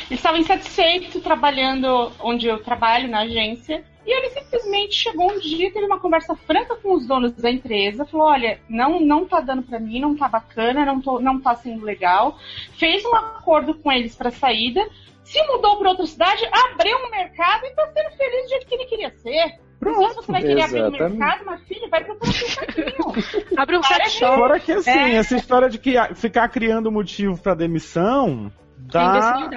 Ele 0.09 0.15
estava 0.15 0.37
insatisfeito 0.37 1.19
trabalhando 1.19 2.11
onde 2.19 2.47
eu 2.47 2.59
trabalho, 2.63 3.09
na 3.09 3.21
agência, 3.21 3.83
e 4.05 4.11
ele 4.15 4.29
simplesmente 4.29 4.93
chegou 4.93 5.31
um 5.31 5.39
dia, 5.39 5.71
teve 5.73 5.85
uma 5.85 5.99
conversa 5.99 6.35
franca 6.35 6.75
com 6.75 6.93
os 6.93 7.07
donos 7.07 7.33
da 7.33 7.49
empresa, 7.49 8.05
falou, 8.05 8.27
olha, 8.27 8.59
não, 8.69 8.99
não 8.99 9.25
tá 9.25 9.41
dando 9.41 9.54
pra 9.63 9.79
mim, 9.79 9.99
não 9.99 10.15
tá 10.15 10.27
bacana, 10.27 10.85
não, 10.85 11.01
tô, 11.01 11.19
não 11.19 11.39
tá 11.39 11.55
sendo 11.55 11.83
legal. 11.83 12.37
Fez 12.77 13.03
um 13.05 13.15
acordo 13.15 13.75
com 13.75 13.91
eles 13.91 14.15
pra 14.15 14.31
saída, 14.31 14.87
se 15.23 15.41
mudou 15.47 15.77
pra 15.77 15.89
outra 15.91 16.05
cidade, 16.05 16.43
abriu 16.51 16.97
um 16.97 17.09
mercado 17.09 17.65
e 17.65 17.71
tá 17.71 17.87
sendo 17.87 18.11
feliz 18.17 18.43
do 18.43 18.49
jeito 18.49 18.67
que 18.67 18.75
ele 18.75 18.85
queria 18.85 19.09
ser. 19.17 19.59
Não 19.81 19.95
sei 19.95 20.09
se 20.09 20.15
você 20.15 20.31
vai 20.31 20.41
querer 20.41 20.61
abrir 20.63 20.83
um 20.83 20.91
mercado, 20.91 21.45
mas 21.45 21.61
filho, 21.63 21.89
vai 21.89 22.03
procurar 22.03 22.31
um 22.31 22.33
mercadinho. 22.33 23.49
Abre 23.57 23.77
um 23.77 23.81
Para 23.81 24.09
shop. 24.09 24.35
Fora 24.35 24.59
que 24.59 24.71
assim, 24.71 24.89
É. 24.89 25.15
essa 25.15 25.35
história 25.35 25.69
de 25.69 25.77
que 25.77 25.95
ficar 26.15 26.47
criando 26.49 26.91
motivo 26.91 27.37
pra 27.37 27.53
demissão 27.53 28.51
dá. 28.77 29.49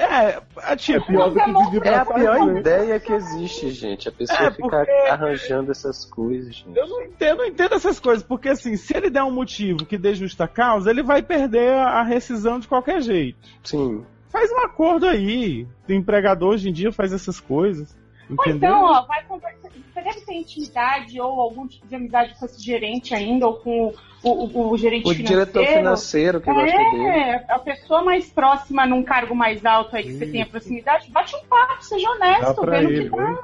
É, 0.00 0.40
é 0.72 0.76
tipo. 0.76 1.06
Pior 1.06 1.30
do 1.30 1.34
que 1.34 1.44
pedir 1.52 1.76
É 1.78 1.80
pra 1.80 2.00
a 2.02 2.04
pior 2.14 2.46
né? 2.46 2.60
ideia 2.60 3.00
que 3.00 3.12
existe, 3.12 3.70
gente. 3.70 4.08
A 4.08 4.12
pessoa 4.12 4.38
É, 4.38 4.50
ficar 4.52 4.84
porque- 4.86 5.08
arranjando 5.10 5.72
essas 5.72 6.04
coisas, 6.04 6.54
gente. 6.54 6.76
Eu 6.78 6.86
não 6.86 7.02
entendo, 7.02 7.38
não 7.38 7.44
entendo 7.46 7.74
essas 7.74 7.98
coisas, 7.98 8.22
porque 8.22 8.48
assim, 8.48 8.76
se 8.76 8.96
ele 8.96 9.10
der 9.10 9.24
um 9.24 9.32
motivo 9.32 9.84
que 9.84 9.98
dê 9.98 10.14
justa 10.14 10.46
causa, 10.46 10.88
ele 10.90 11.02
vai 11.02 11.20
perder 11.22 11.72
a 11.74 11.98
a 11.98 12.02
rescisão 12.04 12.60
de 12.60 12.68
qualquer 12.68 13.00
jeito. 13.02 13.38
Sim. 13.64 14.04
Faz 14.30 14.50
um 14.52 14.58
acordo 14.60 15.04
aí. 15.06 15.66
O 15.88 15.92
empregador 15.92 16.50
hoje 16.54 16.68
em 16.68 16.72
dia 16.72 16.92
faz 16.92 17.12
essas 17.12 17.40
coisas. 17.40 17.96
Ou 18.30 18.34
Entendeu? 18.34 18.56
então, 18.70 18.84
ó, 18.84 19.02
vai 19.06 19.22
conversar. 19.24 19.68
Você 19.70 20.02
deve 20.02 20.20
ter 20.20 20.34
intimidade 20.34 21.20
ou 21.20 21.40
algum 21.40 21.66
tipo 21.66 21.86
de 21.86 21.94
amizade 21.94 22.34
com 22.38 22.44
esse 22.44 22.62
gerente 22.62 23.14
ainda, 23.14 23.46
ou 23.46 23.54
com 23.54 23.92
o, 24.22 24.30
o- 24.30 24.70
o 24.72 24.76
gerente 24.78 25.06
O 25.06 25.14
financeiro. 25.14 25.28
diretor 25.46 25.66
financeiro 25.66 26.40
que 26.40 26.52
gosta 26.52 26.76
dele. 26.76 27.06
É, 27.08 27.44
a 27.48 27.58
pessoa 27.58 28.02
mais 28.04 28.30
próxima 28.30 28.84
num 28.86 29.02
cargo 29.02 29.34
mais 29.34 29.64
alto 29.64 29.96
aí 29.96 30.02
que 30.04 30.12
você 30.18 30.26
tenha 30.26 30.46
proximidade, 30.46 31.10
bate 31.10 31.34
um 31.36 31.44
papo, 31.46 31.82
seja 31.82 32.10
honesto, 32.10 32.60
pra 32.60 32.78
vendo 32.80 32.90
ele, 32.90 33.10
que 33.10 33.16
né? 33.16 33.38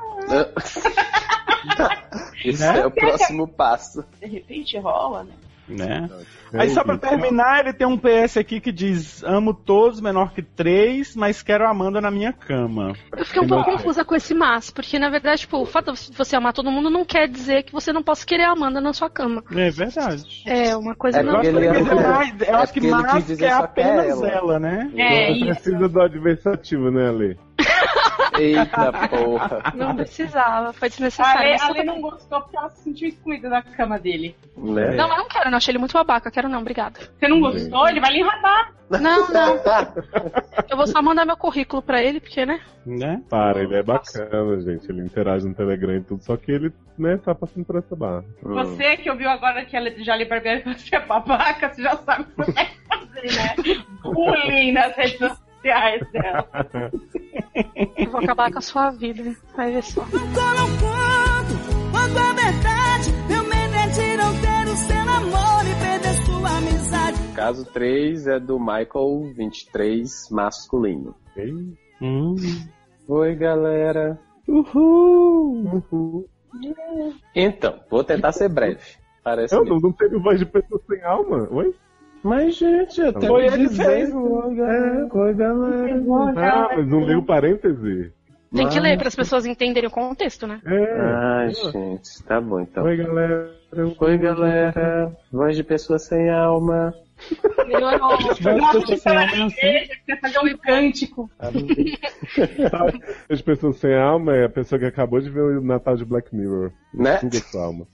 Esse 2.45 2.63
Né? 2.63 2.81
é 2.81 2.87
o 2.87 2.91
próximo 2.91 3.49
passo. 3.49 4.05
de 4.21 4.27
repente 4.27 4.79
rola, 4.79 5.25
né? 5.25 5.33
Né? 5.69 6.09
É 6.53 6.61
Aí 6.61 6.71
só 6.71 6.83
pra 6.85 6.93
horrível. 6.95 7.09
terminar, 7.11 7.61
ele 7.61 7.73
tem 7.73 7.87
um 7.87 7.97
PS 7.99 8.37
aqui 8.37 8.61
que 8.61 8.71
diz: 8.71 9.25
Amo 9.25 9.53
todos 9.55 10.01
menor 10.01 10.33
que 10.33 10.43
três, 10.43 11.17
mas 11.17 11.43
quero 11.43 11.65
a 11.65 11.71
Amanda 11.71 12.01
na 12.01 12.11
minha 12.11 12.33
cama. 12.33 12.93
Eu 13.17 13.25
fiquei 13.25 13.43
um 13.43 13.47
pouco 13.49 13.65
confusa 13.73 14.05
com 14.05 14.15
esse 14.15 14.35
mas, 14.35 14.71
porque 14.71 14.99
na 14.99 15.09
verdade, 15.09 15.41
tipo, 15.41 15.59
o 15.59 15.65
fato 15.67 15.93
de 15.93 16.17
você 16.17 16.37
amar 16.37 16.53
todo 16.53 16.71
mundo 16.71 16.91
não 16.91 17.05
quer 17.05 17.27
dizer 17.29 17.63
que 17.65 17.73
você 17.73 17.93
não 17.93 18.03
possa 18.03 18.25
querer 18.27 18.45
a 18.45 18.53
Amanda 18.53 18.81
na 18.81 18.93
sua 18.93 19.09
cama. 19.11 19.43
É 19.51 19.71
verdade. 19.71 20.43
É 20.47 20.77
uma 20.77 20.95
coisa 20.95 21.19
É 21.21 21.23
não. 21.23 21.43
Ele 21.43 21.67
ele 21.67 21.85
quer 21.85 21.95
mais- 21.95 22.41
eu 22.41 22.47
é 22.47 22.55
acho 22.55 22.73
que 22.73 22.81
mais 22.83 23.31
é 23.31 23.37
que 23.37 23.45
é 23.45 23.53
apenas 23.53 24.07
ela. 24.23 24.29
ela, 24.29 24.59
né? 24.61 24.91
É, 24.97 25.27
Você 25.27 25.33
isso. 25.33 25.45
precisa 25.47 25.89
do 25.89 26.01
adversativo, 26.01 26.91
né, 26.91 27.09
Ale? 27.09 27.39
Eita 28.39 28.93
porra. 29.09 29.73
Não 29.75 29.97
precisava, 29.97 30.73
foi 30.73 30.89
desnecessário. 30.89 31.61
A 31.61 31.67
Ale, 31.67 31.85
não 31.85 32.01
gostou 32.01 32.41
porque 32.41 32.57
ela 32.57 32.71
se 32.71 32.83
sentiu 32.83 33.09
excluída 33.09 33.49
da 33.49 33.63
cama 33.63 33.99
dele. 33.99 34.37
Não, 34.57 35.09
mas 35.09 35.19
não 35.19 35.29
quero, 35.29 35.51
não. 35.51 35.59
Achei 35.59 35.73
ele 35.73 35.79
muito 35.79 35.93
babaca. 35.93 36.31
Quero 36.31 36.49
não, 36.49 36.61
obrigada. 36.61 37.01
Você 37.19 37.29
não 37.29 37.41
gostou? 37.41 37.89
Ele 37.89 38.01
vai 38.01 38.13
lhe 38.13 38.21
enrabar. 38.21 38.73
Não, 38.91 39.29
não. 39.29 39.57
Eu 40.69 40.77
vou 40.77 40.87
só 40.87 41.01
mandar 41.03 41.25
meu 41.25 41.37
currículo 41.37 41.83
pra 41.83 42.03
ele, 42.03 42.21
porque, 42.21 42.45
né? 42.45 42.61
né? 42.85 43.23
Para, 43.29 43.63
ele 43.63 43.77
é 43.77 43.83
bacana, 43.83 44.61
gente. 44.61 44.91
Ele 44.91 45.03
interage 45.03 45.47
no 45.47 45.55
Telegram 45.55 45.97
e 45.97 46.03
tudo, 46.03 46.23
só 46.23 46.37
que 46.37 46.53
ele, 46.53 46.73
né, 46.99 47.17
tá 47.17 47.35
passando 47.35 47.65
por 47.65 47.77
essa 47.77 47.97
barra. 47.97 48.25
Você 48.43 48.97
que 48.99 49.11
ouviu 49.11 49.29
agora 49.29 49.65
que 49.65 49.77
ela 49.77 49.91
já 49.99 50.17
lhe 50.17 50.25
Barbieri 50.25 50.63
que 50.63 50.75
você 50.79 50.97
é 50.97 51.01
babaca, 51.01 51.73
você 51.73 51.83
já 51.83 51.97
sabe 51.97 52.23
o 52.23 52.27
que 52.27 52.35
você 52.37 52.53
vai 52.53 52.71
fazer, 52.89 53.37
né? 53.37 53.85
Bullying 54.03 54.73
nas 54.73 54.95
redes 54.97 55.19
sociais 55.19 55.44
dela. 56.13 56.49
Eu 57.97 58.11
vou 58.11 58.21
acabar 58.21 58.53
com 58.53 58.59
a 58.59 58.63
sua 58.63 58.91
vida. 58.91 59.35
Vai 59.57 59.73
ver 59.73 59.83
só. 59.83 60.03
colocando 60.03 61.55
quando 61.91 62.19
a 62.19 62.33
verdade 62.33 63.13
meu 63.29 63.43
é 63.43 64.17
não 64.17 64.33
ter 64.41 64.69
o 64.71 64.77
seu 64.77 65.01
amor 65.01 65.65
e 65.65 65.75
perder 65.81 66.15
sua 66.25 66.59
amizade. 66.59 67.35
Caso 67.35 67.65
3 67.73 68.27
é 68.27 68.41
do 68.41 68.59
Michael 68.59 69.33
23 69.35 70.29
masculino. 70.31 71.15
Ei, 71.37 71.53
Hum. 72.03 72.35
Oi, 73.09 73.35
galera. 73.35 74.19
Uhul! 74.47 75.85
uhul. 75.93 76.29
Então, 77.35 77.81
vou 77.91 78.05
tentar 78.05 78.33
ser 78.33 78.49
breve. 78.49 78.83
Parece 79.23 79.55
Eu 79.55 79.65
não, 79.65 79.79
não 79.79 79.93
teve 79.93 80.19
voz 80.19 80.39
de 80.39 80.45
pessoa 80.45 80.81
sem 80.87 81.03
alma. 81.03 81.49
Oi? 81.51 81.75
Mas, 82.25 82.57
gente, 82.57 83.03
até 83.03 83.27
Foi 83.27 83.45
ele 83.45 83.69
fez. 83.69 84.15
Oi, 84.15 84.55
galera. 84.55 85.09
Oi, 85.13 85.35
galera. 85.35 86.03
Ah, 86.37 86.71
mas 86.75 86.89
não 86.89 87.01
leu 87.05 87.19
o 87.19 87.25
parêntese. 87.25 88.15
Tem 88.51 88.67
que 88.69 88.81
ler 88.81 88.97
para 88.97 89.09
as 89.09 89.15
pessoas 89.15 89.45
entenderem 89.45 89.89
o 89.89 89.93
contexto, 89.93 90.47
né? 90.47 90.59
É. 90.65 91.01
Ai, 91.01 91.51
gente, 91.53 92.25
tá 92.25 92.41
bom 92.41 92.61
então. 92.61 92.85
Oi, 92.85 92.97
galera. 92.97 93.51
Oi, 93.99 94.19
galera. 94.19 95.13
Voz 95.31 95.55
de 95.55 95.63
pessoa 95.63 95.99
sem 95.99 96.31
alma. 96.31 96.95
Melhorou. 97.67 97.99
Nossa, 97.99 98.35
que 98.35 99.09
ela 99.09 99.27
na 99.27 99.47
igreja, 99.47 99.95
que 99.95 100.15
você 100.15 100.17
fazer 100.21 100.39
um 100.41 100.57
cântico. 100.59 101.31
As 103.31 103.41
pessoas 103.43 103.77
sem 103.77 103.95
alma 103.95 104.35
é 104.37 104.45
a 104.45 104.49
pessoa 104.49 104.79
que 104.79 104.85
acabou 104.85 105.21
de 105.21 105.31
ver 105.31 105.41
o 105.41 105.63
Natal 105.63 105.97
de 105.97 106.05
Black 106.05 106.35
Mirror. 106.35 106.73
Né? 106.93 107.19
Suga 107.19 107.39
sua 107.39 107.65
alma. 107.65 107.87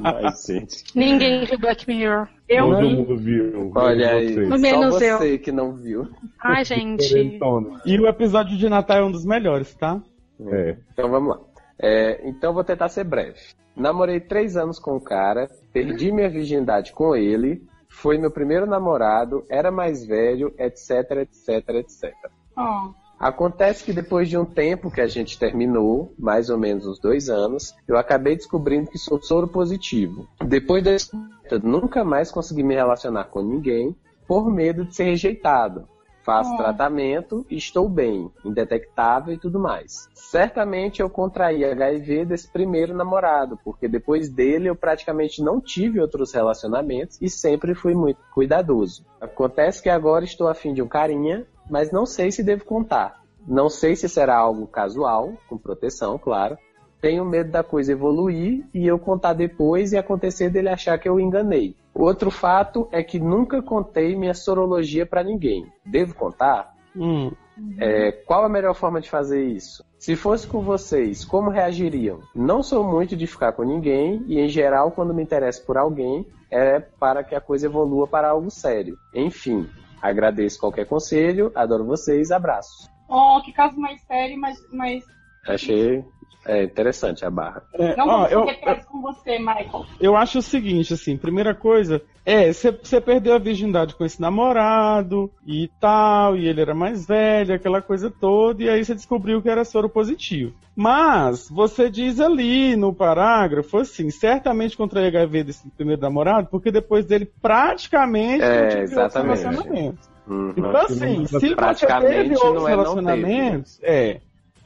Mas, 0.00 0.44
gente. 0.46 0.84
Ninguém 0.94 1.44
viu 1.44 1.58
Black 1.58 1.86
Mirror. 1.88 2.28
Eu 2.48 2.66
Todo 2.66 2.80
vi. 2.80 2.94
mundo 2.94 3.16
viu. 3.16 3.72
Olha 3.74 4.10
aí. 4.12 4.36
Menos 4.58 4.94
Só 4.94 5.04
eu. 5.04 5.18
você 5.18 5.38
que 5.38 5.52
não 5.52 5.74
viu. 5.74 6.08
Ai, 6.40 6.64
gente. 6.64 7.38
E 7.84 7.98
o 7.98 8.06
episódio 8.06 8.56
de 8.56 8.68
Natal 8.68 8.98
é 8.98 9.04
um 9.04 9.10
dos 9.12 9.24
melhores, 9.24 9.74
tá? 9.74 10.00
É. 10.40 10.76
Então 10.92 11.10
vamos 11.10 11.36
lá. 11.36 11.40
É, 11.80 12.26
então 12.28 12.52
vou 12.52 12.64
tentar 12.64 12.88
ser 12.88 13.04
breve. 13.04 13.38
Namorei 13.76 14.18
três 14.18 14.56
anos 14.56 14.78
com 14.78 14.96
o 14.96 15.00
cara, 15.00 15.48
perdi 15.72 16.10
minha 16.10 16.28
virgindade 16.28 16.92
com 16.92 17.14
ele, 17.14 17.62
foi 18.00 18.16
meu 18.16 18.30
primeiro 18.30 18.66
namorado, 18.66 19.44
era 19.48 19.70
mais 19.70 20.04
velho, 20.04 20.54
etc, 20.58 21.10
etc, 21.22 21.68
etc. 21.70 22.14
Ó, 22.56 22.90
Acontece 23.18 23.82
que 23.82 23.92
depois 23.92 24.28
de 24.28 24.38
um 24.38 24.44
tempo 24.44 24.92
que 24.92 25.00
a 25.00 25.06
gente 25.08 25.36
terminou, 25.36 26.14
mais 26.16 26.48
ou 26.48 26.56
menos 26.56 26.86
uns 26.86 27.00
dois 27.00 27.28
anos, 27.28 27.74
eu 27.88 27.98
acabei 27.98 28.36
descobrindo 28.36 28.88
que 28.88 28.96
sou 28.96 29.20
soro 29.20 29.48
positivo. 29.48 30.28
Depois 30.46 30.84
desse 30.84 31.10
eu 31.50 31.58
nunca 31.58 32.04
mais 32.04 32.30
consegui 32.30 32.62
me 32.62 32.76
relacionar 32.76 33.24
com 33.24 33.42
ninguém 33.42 33.96
por 34.26 34.48
medo 34.48 34.84
de 34.84 34.94
ser 34.94 35.04
rejeitado. 35.04 35.88
Faço 36.28 36.52
Oh. 36.52 36.56
tratamento 36.58 37.46
e 37.48 37.56
estou 37.56 37.88
bem, 37.88 38.30
indetectável 38.44 39.32
e 39.32 39.38
tudo 39.38 39.58
mais. 39.58 40.10
Certamente 40.12 41.00
eu 41.00 41.08
contraí 41.08 41.64
HIV 41.64 42.26
desse 42.26 42.52
primeiro 42.52 42.94
namorado, 42.94 43.58
porque 43.64 43.88
depois 43.88 44.28
dele 44.28 44.68
eu 44.68 44.76
praticamente 44.76 45.42
não 45.42 45.58
tive 45.58 45.98
outros 45.98 46.34
relacionamentos 46.34 47.16
e 47.22 47.30
sempre 47.30 47.74
fui 47.74 47.94
muito 47.94 48.20
cuidadoso. 48.34 49.06
Acontece 49.18 49.82
que 49.82 49.88
agora 49.88 50.22
estou 50.22 50.48
afim 50.48 50.74
de 50.74 50.82
um 50.82 50.86
carinha, 50.86 51.46
mas 51.70 51.90
não 51.90 52.04
sei 52.04 52.30
se 52.30 52.42
devo 52.42 52.62
contar. 52.66 53.22
Não 53.46 53.70
sei 53.70 53.96
se 53.96 54.06
será 54.06 54.36
algo 54.36 54.66
casual, 54.66 55.32
com 55.48 55.56
proteção, 55.56 56.18
claro. 56.18 56.58
Tenho 57.00 57.24
medo 57.24 57.50
da 57.50 57.64
coisa 57.64 57.92
evoluir 57.92 58.66
e 58.74 58.86
eu 58.86 58.98
contar 58.98 59.32
depois 59.32 59.92
e 59.92 59.96
acontecer 59.96 60.50
dele 60.50 60.68
achar 60.68 60.98
que 60.98 61.08
eu 61.08 61.18
enganei. 61.18 61.74
Outro 61.98 62.30
fato 62.30 62.88
é 62.92 63.02
que 63.02 63.18
nunca 63.18 63.60
contei 63.60 64.14
minha 64.14 64.32
sorologia 64.32 65.04
pra 65.04 65.24
ninguém. 65.24 65.66
Devo 65.84 66.14
contar? 66.14 66.72
Hum. 66.94 67.32
É, 67.76 68.12
qual 68.12 68.44
a 68.44 68.48
melhor 68.48 68.72
forma 68.74 69.00
de 69.00 69.10
fazer 69.10 69.44
isso? 69.44 69.84
Se 69.98 70.14
fosse 70.14 70.46
com 70.46 70.60
vocês, 70.62 71.24
como 71.24 71.50
reagiriam? 71.50 72.20
Não 72.32 72.62
sou 72.62 72.84
muito 72.84 73.16
de 73.16 73.26
ficar 73.26 73.52
com 73.52 73.64
ninguém 73.64 74.22
e, 74.28 74.38
em 74.38 74.48
geral, 74.48 74.92
quando 74.92 75.12
me 75.12 75.24
interesso 75.24 75.66
por 75.66 75.76
alguém, 75.76 76.24
é 76.52 76.78
para 76.78 77.24
que 77.24 77.34
a 77.34 77.40
coisa 77.40 77.66
evolua 77.66 78.06
para 78.06 78.30
algo 78.30 78.48
sério. 78.48 78.96
Enfim, 79.12 79.68
agradeço 80.00 80.60
qualquer 80.60 80.86
conselho, 80.86 81.50
adoro 81.52 81.84
vocês, 81.84 82.30
abraços. 82.30 82.88
Oh, 83.08 83.40
que 83.44 83.52
caso 83.52 83.76
mais 83.76 84.00
sério, 84.02 84.38
mas, 84.38 84.56
mas 84.72 85.04
Achei 85.48 86.04
é, 86.46 86.62
interessante 86.64 87.24
a 87.24 87.30
barra. 87.30 87.62
É, 87.74 87.94
não 87.96 88.08
ó, 88.08 88.26
eu, 88.26 88.46
com 88.86 89.02
você, 89.02 89.38
Michael. 89.38 89.84
eu 90.00 90.16
acho 90.16 90.38
o 90.38 90.42
seguinte, 90.42 90.94
assim, 90.94 91.16
primeira 91.16 91.54
coisa 91.54 92.02
é, 92.24 92.52
você 92.52 93.00
perdeu 93.00 93.34
a 93.34 93.38
virgindade 93.38 93.94
com 93.94 94.04
esse 94.04 94.20
namorado 94.20 95.30
e 95.46 95.70
tal, 95.80 96.36
e 96.36 96.46
ele 96.46 96.60
era 96.60 96.74
mais 96.74 97.06
velho, 97.06 97.54
aquela 97.54 97.80
coisa 97.80 98.10
toda, 98.10 98.62
e 98.62 98.68
aí 98.68 98.84
você 98.84 98.94
descobriu 98.94 99.40
que 99.40 99.48
era 99.48 99.64
soro 99.64 99.88
positivo. 99.88 100.52
Mas, 100.76 101.48
você 101.50 101.88
diz 101.90 102.20
ali 102.20 102.76
no 102.76 102.94
parágrafo, 102.94 103.78
assim, 103.78 104.10
certamente 104.10 104.76
contraí 104.76 105.06
HIV 105.06 105.44
desse 105.44 105.70
primeiro 105.70 106.02
namorado, 106.02 106.48
porque 106.50 106.70
depois 106.70 107.06
dele 107.06 107.30
praticamente 107.40 108.42
É, 108.42 108.60
não 108.62 108.68
tive 108.68 108.80
outros 108.80 108.92
exatamente. 108.92 109.40
relacionamentos. 109.42 110.10
Uhum. 110.26 110.52
Então, 110.56 110.76
assim, 110.76 111.16
não- 111.18 111.26
se 111.26 111.32
você 111.32 111.56
praticamente 111.56 112.12
teve 112.14 112.34
outros 112.34 112.52
não 112.54 112.68
é 112.68 112.76
não 112.76 112.82
relacionamentos, 112.82 113.80
é. 113.82 114.20